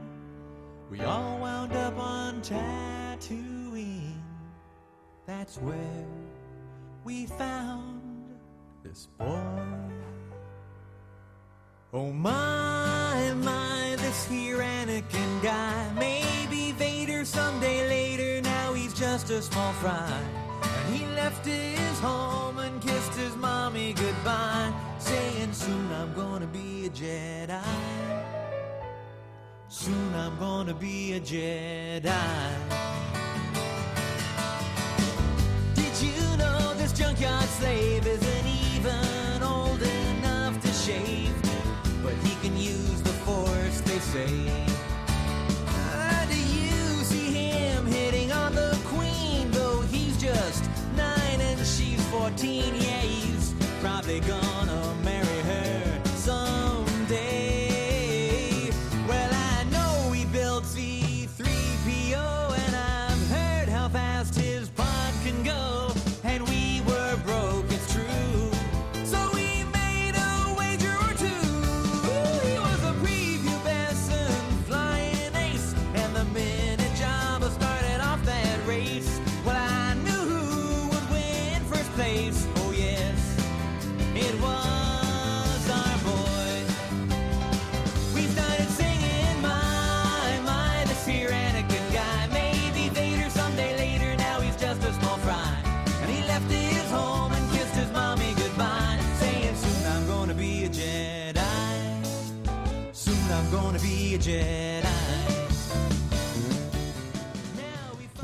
We 0.90 1.00
all 1.00 1.38
wound 1.38 1.72
up 1.72 1.98
on 1.98 2.42
Tatooine. 2.42 4.20
That's 5.26 5.56
where 5.56 6.06
we 7.04 7.24
found 7.24 8.02
this 8.82 9.06
boy. 9.18 9.40
Oh 11.94 12.12
my, 12.12 13.32
my, 13.42 13.96
this 13.96 14.26
here 14.26 14.58
Anakin 14.58 15.42
guy. 15.42 15.90
Maybe 15.98 16.72
Vader 16.72 17.24
someday 17.24 17.88
later. 17.88 18.42
Now 18.42 18.74
he's 18.74 18.92
just 18.92 19.30
a 19.30 19.40
small 19.40 19.72
fry. 19.74 20.47
He 20.92 21.04
left 21.06 21.44
his 21.44 22.00
home 22.00 22.58
and 22.58 22.80
kissed 22.80 23.14
his 23.14 23.36
mommy 23.36 23.92
goodbye, 23.92 24.72
saying, 24.98 25.52
Soon 25.52 25.92
I'm 25.92 26.14
gonna 26.14 26.46
be 26.46 26.86
a 26.86 26.90
Jedi. 26.90 27.62
Soon 29.68 30.14
I'm 30.14 30.38
gonna 30.38 30.72
be 30.74 31.12
a 31.12 31.20
Jedi. 31.20 32.02
Did 35.74 35.94
you 36.00 36.36
know 36.38 36.74
this 36.74 36.92
junkyard 36.92 37.48
slave 37.58 38.06
isn't 38.06 38.46
even 38.46 39.42
old 39.42 39.82
enough 39.82 40.58
to 40.62 40.68
shave? 40.68 41.34
But 42.02 42.14
he 42.24 42.34
can 42.40 42.56
use 42.56 43.02
the 43.02 43.12
force, 43.26 43.80
they 43.82 43.98
say. 43.98 44.67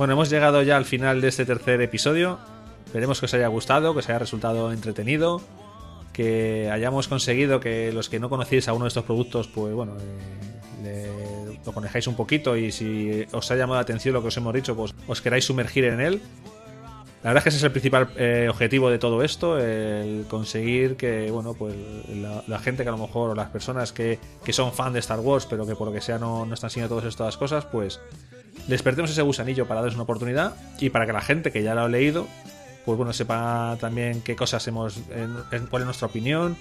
Bueno, 0.05 0.13
hemos 0.13 0.29
llegado 0.29 0.61
ya 0.63 0.77
al 0.77 0.85
final 0.85 1.23
de 1.23 1.29
este 1.29 1.47
tercer 1.47 1.81
episodio. 1.81 2.39
Esperemos 2.85 3.21
que 3.21 3.25
os 3.25 3.33
haya 3.33 3.49
gustado, 3.49 3.95
que 3.95 4.01
os 4.01 4.09
haya 4.11 4.19
resultado 4.19 4.71
entretenido, 4.71 5.41
que 6.13 6.69
hayamos 6.71 7.09
conseguido 7.09 7.59
que 7.59 7.91
los 7.91 8.11
que 8.11 8.21
no 8.21 8.29
conocéis 8.29 8.69
a 8.69 8.75
uno 8.75 8.85
de 8.85 8.89
estos 8.89 9.05
productos, 9.05 9.49
pues 9.49 9.73
bueno, 9.73 9.95
eh, 10.85 11.09
le- 11.49 11.59
lo 11.65 11.73
conozcáis 11.73 12.07
un 12.07 12.17
poquito 12.17 12.55
y 12.55 12.71
si 12.71 13.25
os 13.33 13.51
ha 13.51 13.57
llamado 13.57 13.77
la 13.77 13.81
atención 13.81 14.13
lo 14.13 14.21
que 14.21 14.29
os 14.29 14.37
hemos 14.37 14.53
dicho, 14.53 14.77
pues 14.77 14.95
os 15.09 15.23
queráis 15.23 15.47
sumergir 15.47 15.85
en 15.85 16.03
él. 16.03 16.21
La 17.23 17.31
verdad 17.31 17.39
es 17.39 17.43
que 17.45 17.49
ese 17.49 17.57
es 17.57 17.65
el 17.65 17.71
principal 17.73 18.11
eh, 18.19 18.49
objetivo 18.51 18.91
de 18.91 18.99
todo 18.99 19.23
esto, 19.23 19.59
el 19.59 20.27
conseguir 20.29 20.97
que, 20.97 21.31
bueno, 21.31 21.55
pues 21.55 21.75
la, 22.47 22.59
gente 22.59 22.83
que 22.83 22.91
a 22.91 22.93
lo 22.93 22.99
mejor, 22.99 23.31
o 23.31 23.35
las 23.35 23.49
personas 23.49 23.95
que, 23.95 24.19
que 24.45 24.53
son 24.53 24.71
fan 24.75 24.93
de 24.93 24.99
Star 24.99 25.21
Wars, 25.21 25.47
pero 25.49 25.67
que 25.67 25.75
por 25.75 25.89
lo 25.89 25.95
que 25.95 26.03
sea 26.03 26.19
no, 26.19 26.45
no 26.45 26.53
están 26.53 26.69
siguiendo 26.69 26.95
todas 26.95 27.09
estas 27.09 27.39
cosas, 27.39 27.65
pues 27.65 27.99
despertemos 28.69 29.11
ese 29.11 29.23
gusanillo 29.23 29.67
para 29.67 29.81
darles 29.81 29.95
una 29.95 30.05
oportunidad 30.05 30.55
y 30.81 30.91
para 30.91 31.07
que 31.07 31.13
la 31.13 31.21
gente 31.21 31.51
que 31.53 31.63
ya 31.63 31.75
lo 31.75 31.83
ha 31.83 31.89
leído, 31.89 32.27
pues 32.85 32.97
bueno, 32.99 33.13
sepa 33.13 33.77
también 33.81 34.21
qué 34.23 34.37
cosas 34.37 34.67
hemos, 34.69 34.99
en- 35.11 35.67
cuál 35.67 35.83
es 35.83 35.87
nuestra 35.87 36.07
opinión, 36.09 36.57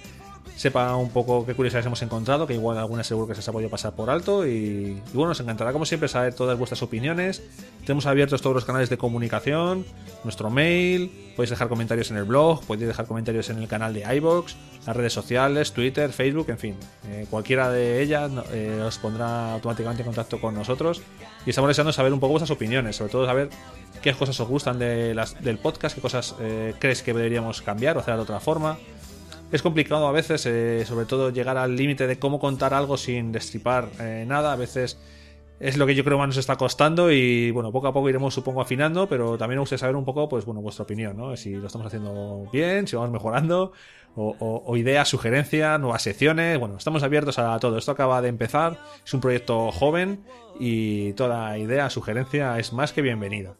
sepa 0.56 0.94
un 0.96 1.10
poco 1.10 1.44
qué 1.44 1.54
curiosidades 1.54 1.86
hemos 1.86 2.02
encontrado, 2.02 2.46
que 2.46 2.54
igual 2.54 2.78
algunas 2.78 3.06
seguro 3.06 3.26
que 3.26 3.34
se 3.34 3.40
os 3.40 3.48
ha 3.48 3.52
podido 3.52 3.70
pasar 3.70 3.92
por 3.92 4.10
alto. 4.10 4.46
Y, 4.46 5.00
bueno, 5.12 5.28
nos 5.28 5.40
encantará 5.40 5.72
como 5.72 5.84
siempre 5.84 6.08
saber 6.08 6.34
todas 6.34 6.56
vuestras 6.56 6.82
opiniones. 6.82 7.42
Tenemos 7.84 8.06
abiertos 8.06 8.40
todos 8.40 8.54
los 8.54 8.64
canales 8.64 8.88
de 8.90 8.96
comunicación, 8.96 9.84
nuestro 10.22 10.50
mail, 10.50 11.32
podéis 11.36 11.50
dejar 11.50 11.68
comentarios 11.68 12.10
en 12.10 12.16
el 12.16 12.24
blog, 12.24 12.64
podéis 12.64 12.88
dejar 12.88 13.06
comentarios 13.06 13.50
en 13.50 13.58
el 13.58 13.68
canal 13.68 13.92
de 13.92 14.16
iBox, 14.16 14.56
las 14.86 14.96
redes 14.96 15.12
sociales, 15.12 15.72
Twitter, 15.72 16.12
Facebook, 16.12 16.48
en 16.50 16.58
fin. 16.58 16.76
eh, 17.08 17.26
cualquiera 17.30 17.70
de 17.70 18.00
ellas 18.02 18.30
eh, 18.52 18.82
os 18.86 18.98
pondrá 18.98 19.52
automáticamente 19.54 20.02
en 20.02 20.06
contacto 20.06 20.40
con 20.40 20.54
nosotros. 20.54 21.02
Y 21.46 21.50
estamos 21.50 21.68
deseando 21.68 21.92
saber 21.92 22.12
un 22.12 22.20
poco 22.20 22.32
vuestras 22.32 22.50
opiniones, 22.50 22.96
sobre 22.96 23.12
todo 23.12 23.26
saber 23.26 23.50
qué 24.02 24.12
cosas 24.14 24.38
os 24.40 24.48
gustan 24.48 24.78
de 24.78 25.14
las, 25.14 25.42
del 25.42 25.58
podcast, 25.58 25.94
qué 25.94 26.00
cosas 26.00 26.34
eh, 26.40 26.74
crees 26.78 27.02
que 27.02 27.12
deberíamos 27.12 27.62
cambiar 27.62 27.96
o 27.96 28.00
hacer 28.00 28.14
de 28.14 28.20
otra 28.20 28.40
forma. 28.40 28.78
Es 29.54 29.62
complicado 29.62 30.08
a 30.08 30.12
veces, 30.12 30.44
eh, 30.46 30.84
sobre 30.84 31.06
todo 31.06 31.30
llegar 31.30 31.56
al 31.56 31.76
límite 31.76 32.08
de 32.08 32.18
cómo 32.18 32.40
contar 32.40 32.74
algo 32.74 32.96
sin 32.96 33.30
destripar 33.30 33.88
eh, 34.00 34.24
nada. 34.26 34.52
A 34.52 34.56
veces 34.56 34.98
es 35.60 35.76
lo 35.76 35.86
que 35.86 35.94
yo 35.94 36.02
creo 36.02 36.18
más 36.18 36.26
nos 36.26 36.38
está 36.38 36.56
costando 36.56 37.12
y 37.12 37.52
bueno, 37.52 37.70
poco 37.70 37.86
a 37.86 37.92
poco 37.92 38.08
iremos 38.08 38.34
supongo 38.34 38.60
afinando, 38.60 39.08
pero 39.08 39.38
también 39.38 39.58
me 39.58 39.60
gustaría 39.60 39.78
saber 39.78 39.94
un 39.94 40.04
poco, 40.04 40.28
pues 40.28 40.44
bueno, 40.44 40.60
vuestra 40.60 40.82
opinión, 40.82 41.16
¿no? 41.16 41.36
Si 41.36 41.52
lo 41.54 41.68
estamos 41.68 41.86
haciendo 41.86 42.48
bien, 42.52 42.88
si 42.88 42.96
vamos 42.96 43.12
mejorando, 43.12 43.70
o, 44.16 44.34
o- 44.40 44.62
o 44.66 44.76
ideas, 44.76 45.08
sugerencias, 45.08 45.78
nuevas 45.78 46.02
secciones. 46.02 46.58
Bueno, 46.58 46.76
estamos 46.76 47.04
abiertos 47.04 47.38
a 47.38 47.56
todo. 47.60 47.78
Esto 47.78 47.92
acaba 47.92 48.20
de 48.22 48.30
empezar, 48.30 48.76
es 49.06 49.14
un 49.14 49.20
proyecto 49.20 49.70
joven 49.70 50.24
y 50.58 51.12
toda 51.12 51.56
idea, 51.58 51.90
sugerencia 51.90 52.58
es 52.58 52.72
más 52.72 52.92
que 52.92 53.02
bienvenida. 53.02 53.54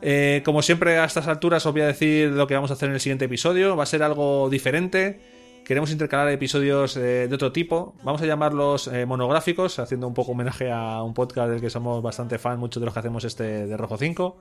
Eh, 0.00 0.42
como 0.44 0.62
siempre 0.62 0.98
a 0.98 1.04
estas 1.04 1.26
alturas 1.26 1.66
os 1.66 1.72
voy 1.72 1.82
a 1.82 1.86
decir 1.86 2.30
lo 2.30 2.46
que 2.46 2.54
vamos 2.54 2.70
a 2.70 2.74
hacer 2.74 2.88
en 2.88 2.94
el 2.94 3.00
siguiente 3.00 3.24
episodio. 3.24 3.76
Va 3.76 3.82
a 3.82 3.86
ser 3.86 4.02
algo 4.02 4.48
diferente. 4.48 5.20
Queremos 5.64 5.90
intercalar 5.90 6.28
episodios 6.30 6.96
eh, 6.96 7.28
de 7.28 7.34
otro 7.34 7.52
tipo. 7.52 7.94
Vamos 8.02 8.22
a 8.22 8.26
llamarlos 8.26 8.86
eh, 8.88 9.04
monográficos, 9.06 9.78
haciendo 9.78 10.06
un 10.06 10.14
poco 10.14 10.32
homenaje 10.32 10.70
a 10.70 11.02
un 11.02 11.14
podcast 11.14 11.50
del 11.50 11.60
que 11.60 11.68
somos 11.68 12.02
bastante 12.02 12.38
fan, 12.38 12.58
muchos 12.58 12.80
de 12.80 12.86
los 12.86 12.94
que 12.94 13.00
hacemos 13.00 13.24
este 13.24 13.66
de 13.66 13.76
Rojo 13.76 13.98
5. 13.98 14.36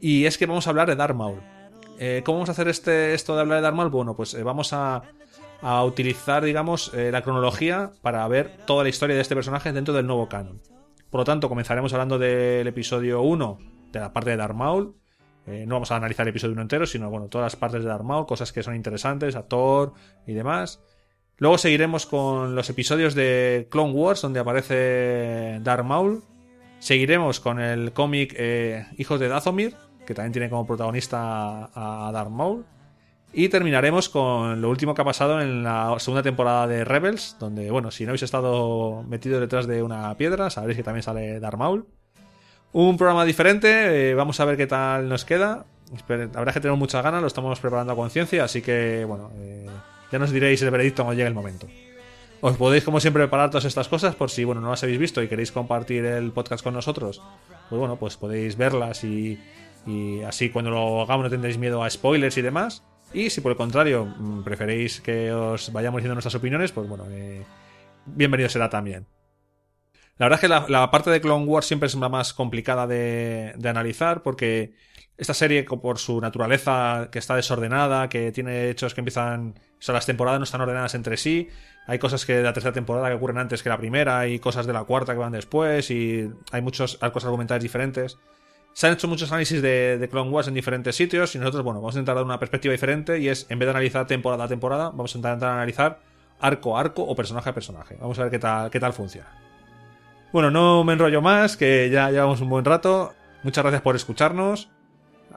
Y 0.00 0.26
es 0.26 0.38
que 0.38 0.46
vamos 0.46 0.66
a 0.66 0.70
hablar 0.70 0.88
de 0.88 0.96
Darth 0.96 1.16
Maul. 1.16 1.40
¿Cómo 2.24 2.38
vamos 2.38 2.48
a 2.50 2.52
hacer 2.52 2.68
este, 2.68 3.14
esto 3.14 3.34
de 3.34 3.40
hablar 3.40 3.58
de 3.58 3.62
Darth 3.62 3.76
Maul? 3.76 3.88
Bueno, 3.88 4.14
pues 4.14 4.40
vamos 4.42 4.72
a, 4.72 5.02
a 5.62 5.84
utilizar, 5.84 6.44
digamos, 6.44 6.92
la 6.92 7.22
cronología 7.22 7.92
para 8.02 8.26
ver 8.28 8.58
toda 8.66 8.82
la 8.82 8.90
historia 8.90 9.16
de 9.16 9.22
este 9.22 9.34
personaje 9.34 9.72
dentro 9.72 9.94
del 9.94 10.06
nuevo 10.06 10.28
canon. 10.28 10.60
Por 11.08 11.20
lo 11.20 11.24
tanto, 11.24 11.48
comenzaremos 11.48 11.92
hablando 11.92 12.18
del 12.18 12.66
episodio 12.66 13.22
1, 13.22 13.58
de 13.98 14.04
la 14.04 14.12
parte 14.12 14.30
de 14.30 14.36
Darth 14.36 14.54
Maul. 14.54 14.94
Eh, 15.46 15.64
no 15.66 15.74
vamos 15.76 15.90
a 15.90 15.96
analizar 15.96 16.26
el 16.26 16.30
episodio 16.30 16.52
1 16.52 16.62
entero, 16.62 16.86
sino 16.86 17.10
bueno, 17.10 17.28
todas 17.28 17.46
las 17.46 17.56
partes 17.56 17.82
de 17.82 17.88
Darth 17.88 18.04
Maul, 18.04 18.26
cosas 18.26 18.52
que 18.52 18.62
son 18.62 18.74
interesantes, 18.74 19.36
actor 19.36 19.92
y 20.26 20.32
demás. 20.32 20.80
Luego 21.38 21.58
seguiremos 21.58 22.06
con 22.06 22.54
los 22.54 22.70
episodios 22.70 23.14
de 23.14 23.66
Clone 23.70 23.92
Wars, 23.92 24.22
donde 24.22 24.40
aparece 24.40 25.58
Darth 25.62 25.84
Maul. 25.84 26.22
Seguiremos 26.78 27.40
con 27.40 27.60
el 27.60 27.92
cómic 27.92 28.34
eh, 28.36 28.86
Hijos 28.98 29.18
de 29.18 29.28
Dathomir, 29.28 29.74
que 30.06 30.14
también 30.14 30.32
tiene 30.32 30.50
como 30.50 30.66
protagonista 30.66 31.70
a 31.74 32.10
Darth 32.12 32.30
Maul. 32.30 32.64
Y 33.36 33.48
terminaremos 33.48 34.08
con 34.08 34.60
lo 34.60 34.70
último 34.70 34.94
que 34.94 35.02
ha 35.02 35.04
pasado 35.04 35.40
en 35.40 35.64
la 35.64 35.96
segunda 35.98 36.22
temporada 36.22 36.68
de 36.68 36.84
Rebels, 36.84 37.36
donde, 37.40 37.68
bueno, 37.68 37.90
si 37.90 38.04
no 38.04 38.10
habéis 38.10 38.22
estado 38.22 39.02
metidos 39.02 39.40
detrás 39.40 39.66
de 39.66 39.82
una 39.82 40.16
piedra, 40.16 40.50
sabréis 40.50 40.76
que 40.76 40.84
también 40.84 41.02
sale 41.02 41.40
Darth 41.40 41.58
Maul. 41.58 41.86
Un 42.76 42.96
programa 42.96 43.24
diferente, 43.24 44.10
eh, 44.10 44.14
vamos 44.16 44.40
a 44.40 44.44
ver 44.44 44.56
qué 44.56 44.66
tal 44.66 45.08
nos 45.08 45.24
queda. 45.24 45.64
Es 45.94 46.02
que 46.02 46.60
tenemos 46.60 46.76
muchas 46.76 47.04
ganas, 47.04 47.20
lo 47.20 47.28
estamos 47.28 47.60
preparando 47.60 47.92
a 47.92 47.96
conciencia, 47.96 48.42
así 48.42 48.62
que, 48.62 49.04
bueno, 49.04 49.30
eh, 49.36 49.64
ya 50.10 50.18
nos 50.18 50.32
diréis 50.32 50.60
el 50.60 50.72
veredicto 50.72 51.04
cuando 51.04 51.16
llegue 51.16 51.28
el 51.28 51.34
momento. 51.34 51.68
Os 52.40 52.56
podéis, 52.56 52.82
como 52.82 52.98
siempre, 52.98 53.22
preparar 53.22 53.50
todas 53.50 53.64
estas 53.66 53.86
cosas 53.86 54.16
por 54.16 54.28
si, 54.28 54.42
bueno, 54.42 54.60
no 54.60 54.70
las 54.70 54.82
habéis 54.82 54.98
visto 54.98 55.22
y 55.22 55.28
queréis 55.28 55.52
compartir 55.52 56.04
el 56.04 56.32
podcast 56.32 56.64
con 56.64 56.74
nosotros. 56.74 57.22
Pues 57.68 57.78
bueno, 57.78 57.94
pues 57.94 58.16
podéis 58.16 58.56
verlas 58.56 59.04
y, 59.04 59.40
y 59.86 60.22
así 60.22 60.50
cuando 60.50 60.72
lo 60.72 61.00
hagamos 61.00 61.22
no 61.22 61.30
tendréis 61.30 61.58
miedo 61.58 61.84
a 61.84 61.88
spoilers 61.88 62.36
y 62.38 62.42
demás. 62.42 62.82
Y 63.12 63.30
si 63.30 63.40
por 63.40 63.52
el 63.52 63.56
contrario 63.56 64.04
mm, 64.04 64.42
preferéis 64.42 65.00
que 65.00 65.30
os 65.30 65.72
vayamos 65.72 65.98
diciendo 65.98 66.16
nuestras 66.16 66.34
opiniones, 66.34 66.72
pues 66.72 66.88
bueno, 66.88 67.06
eh, 67.08 67.44
bienvenido 68.04 68.48
será 68.48 68.68
también. 68.68 69.06
La 70.16 70.26
verdad 70.26 70.36
es 70.44 70.64
que 70.66 70.72
la, 70.72 70.90
parte 70.90 71.10
de 71.10 71.20
Clone 71.20 71.44
Wars 71.44 71.66
siempre 71.66 71.88
es 71.88 71.94
la 71.96 72.08
más 72.08 72.32
complicada 72.32 72.86
de, 72.86 73.54
analizar 73.64 74.22
porque 74.22 74.74
esta 75.16 75.34
serie, 75.34 75.64
por 75.64 75.98
su 75.98 76.20
naturaleza 76.20 77.08
que 77.10 77.18
está 77.18 77.34
desordenada, 77.34 78.08
que 78.08 78.32
tiene 78.32 78.70
hechos 78.70 78.94
que 78.94 79.00
empiezan... 79.00 79.54
O 79.78 79.82
sea, 79.84 79.92
las 79.92 80.06
temporadas 80.06 80.40
no 80.40 80.44
están 80.44 80.60
ordenadas 80.60 80.94
entre 80.94 81.16
sí. 81.16 81.48
Hay 81.86 81.98
cosas 81.98 82.24
que 82.24 82.36
de 82.36 82.42
la 82.42 82.52
tercera 82.52 82.72
temporada 82.72 83.08
que 83.08 83.14
ocurren 83.14 83.38
antes 83.38 83.62
que 83.62 83.68
la 83.68 83.76
primera 83.76 84.26
y 84.26 84.38
cosas 84.38 84.66
de 84.66 84.72
la 84.72 84.84
cuarta 84.84 85.12
que 85.12 85.18
van 85.18 85.32
después 85.32 85.90
y 85.90 86.30
hay 86.52 86.62
muchos 86.62 86.98
arcos 87.00 87.24
argumentales 87.24 87.62
diferentes. 87.62 88.16
Se 88.72 88.86
han 88.86 88.94
hecho 88.94 89.08
muchos 89.08 89.30
análisis 89.30 89.60
de, 89.62 89.98
de 89.98 90.08
Clone 90.08 90.30
Wars 90.30 90.48
en 90.48 90.54
diferentes 90.54 90.96
sitios 90.96 91.34
y 91.34 91.38
nosotros, 91.38 91.62
bueno, 91.62 91.80
vamos 91.80 91.96
a 91.96 91.98
intentar 91.98 92.14
dar 92.14 92.24
una 92.24 92.38
perspectiva 92.38 92.72
diferente 92.72 93.18
y 93.18 93.28
es, 93.28 93.46
en 93.50 93.58
vez 93.58 93.66
de 93.66 93.70
analizar 93.70 94.06
temporada 94.06 94.44
a 94.44 94.48
temporada, 94.48 94.84
vamos 94.90 95.14
a 95.14 95.18
intentar 95.18 95.50
analizar 95.50 96.00
arco 96.40 96.76
a 96.76 96.80
arco 96.80 97.02
o 97.02 97.14
personaje 97.14 97.50
a 97.50 97.54
personaje. 97.54 97.96
Vamos 98.00 98.18
a 98.18 98.22
ver 98.22 98.30
qué 98.30 98.38
tal, 98.38 98.70
qué 98.70 98.80
tal 98.80 98.92
funciona. 98.92 99.43
Bueno, 100.34 100.50
no 100.50 100.82
me 100.82 100.94
enrollo 100.94 101.22
más, 101.22 101.56
que 101.56 101.88
ya 101.90 102.10
llevamos 102.10 102.40
un 102.40 102.48
buen 102.48 102.64
rato. 102.64 103.14
Muchas 103.44 103.62
gracias 103.62 103.82
por 103.82 103.94
escucharnos. 103.94 104.68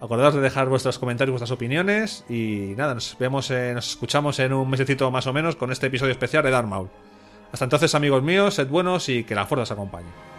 Acordaos 0.01 0.33
de 0.33 0.41
dejar 0.41 0.69
vuestros 0.69 0.97
comentarios, 0.97 1.33
vuestras 1.33 1.51
opiniones. 1.51 2.25
Y 2.27 2.73
nada, 2.75 2.95
nos 2.95 3.15
vemos, 3.19 3.51
nos 3.51 3.89
escuchamos 3.89 4.39
en 4.39 4.53
un 4.53 4.67
mesecito 4.67 5.11
más 5.11 5.27
o 5.27 5.33
menos 5.33 5.55
con 5.55 5.71
este 5.71 5.85
episodio 5.85 6.13
especial 6.13 6.41
de 6.41 6.49
Dark 6.49 6.67
Maul. 6.67 6.89
Hasta 7.51 7.65
entonces, 7.65 7.93
amigos 7.93 8.23
míos, 8.23 8.55
sed 8.55 8.69
buenos 8.69 9.07
y 9.07 9.23
que 9.23 9.35
la 9.35 9.45
fuerza 9.45 9.61
os 9.61 9.71
acompañe. 9.71 10.36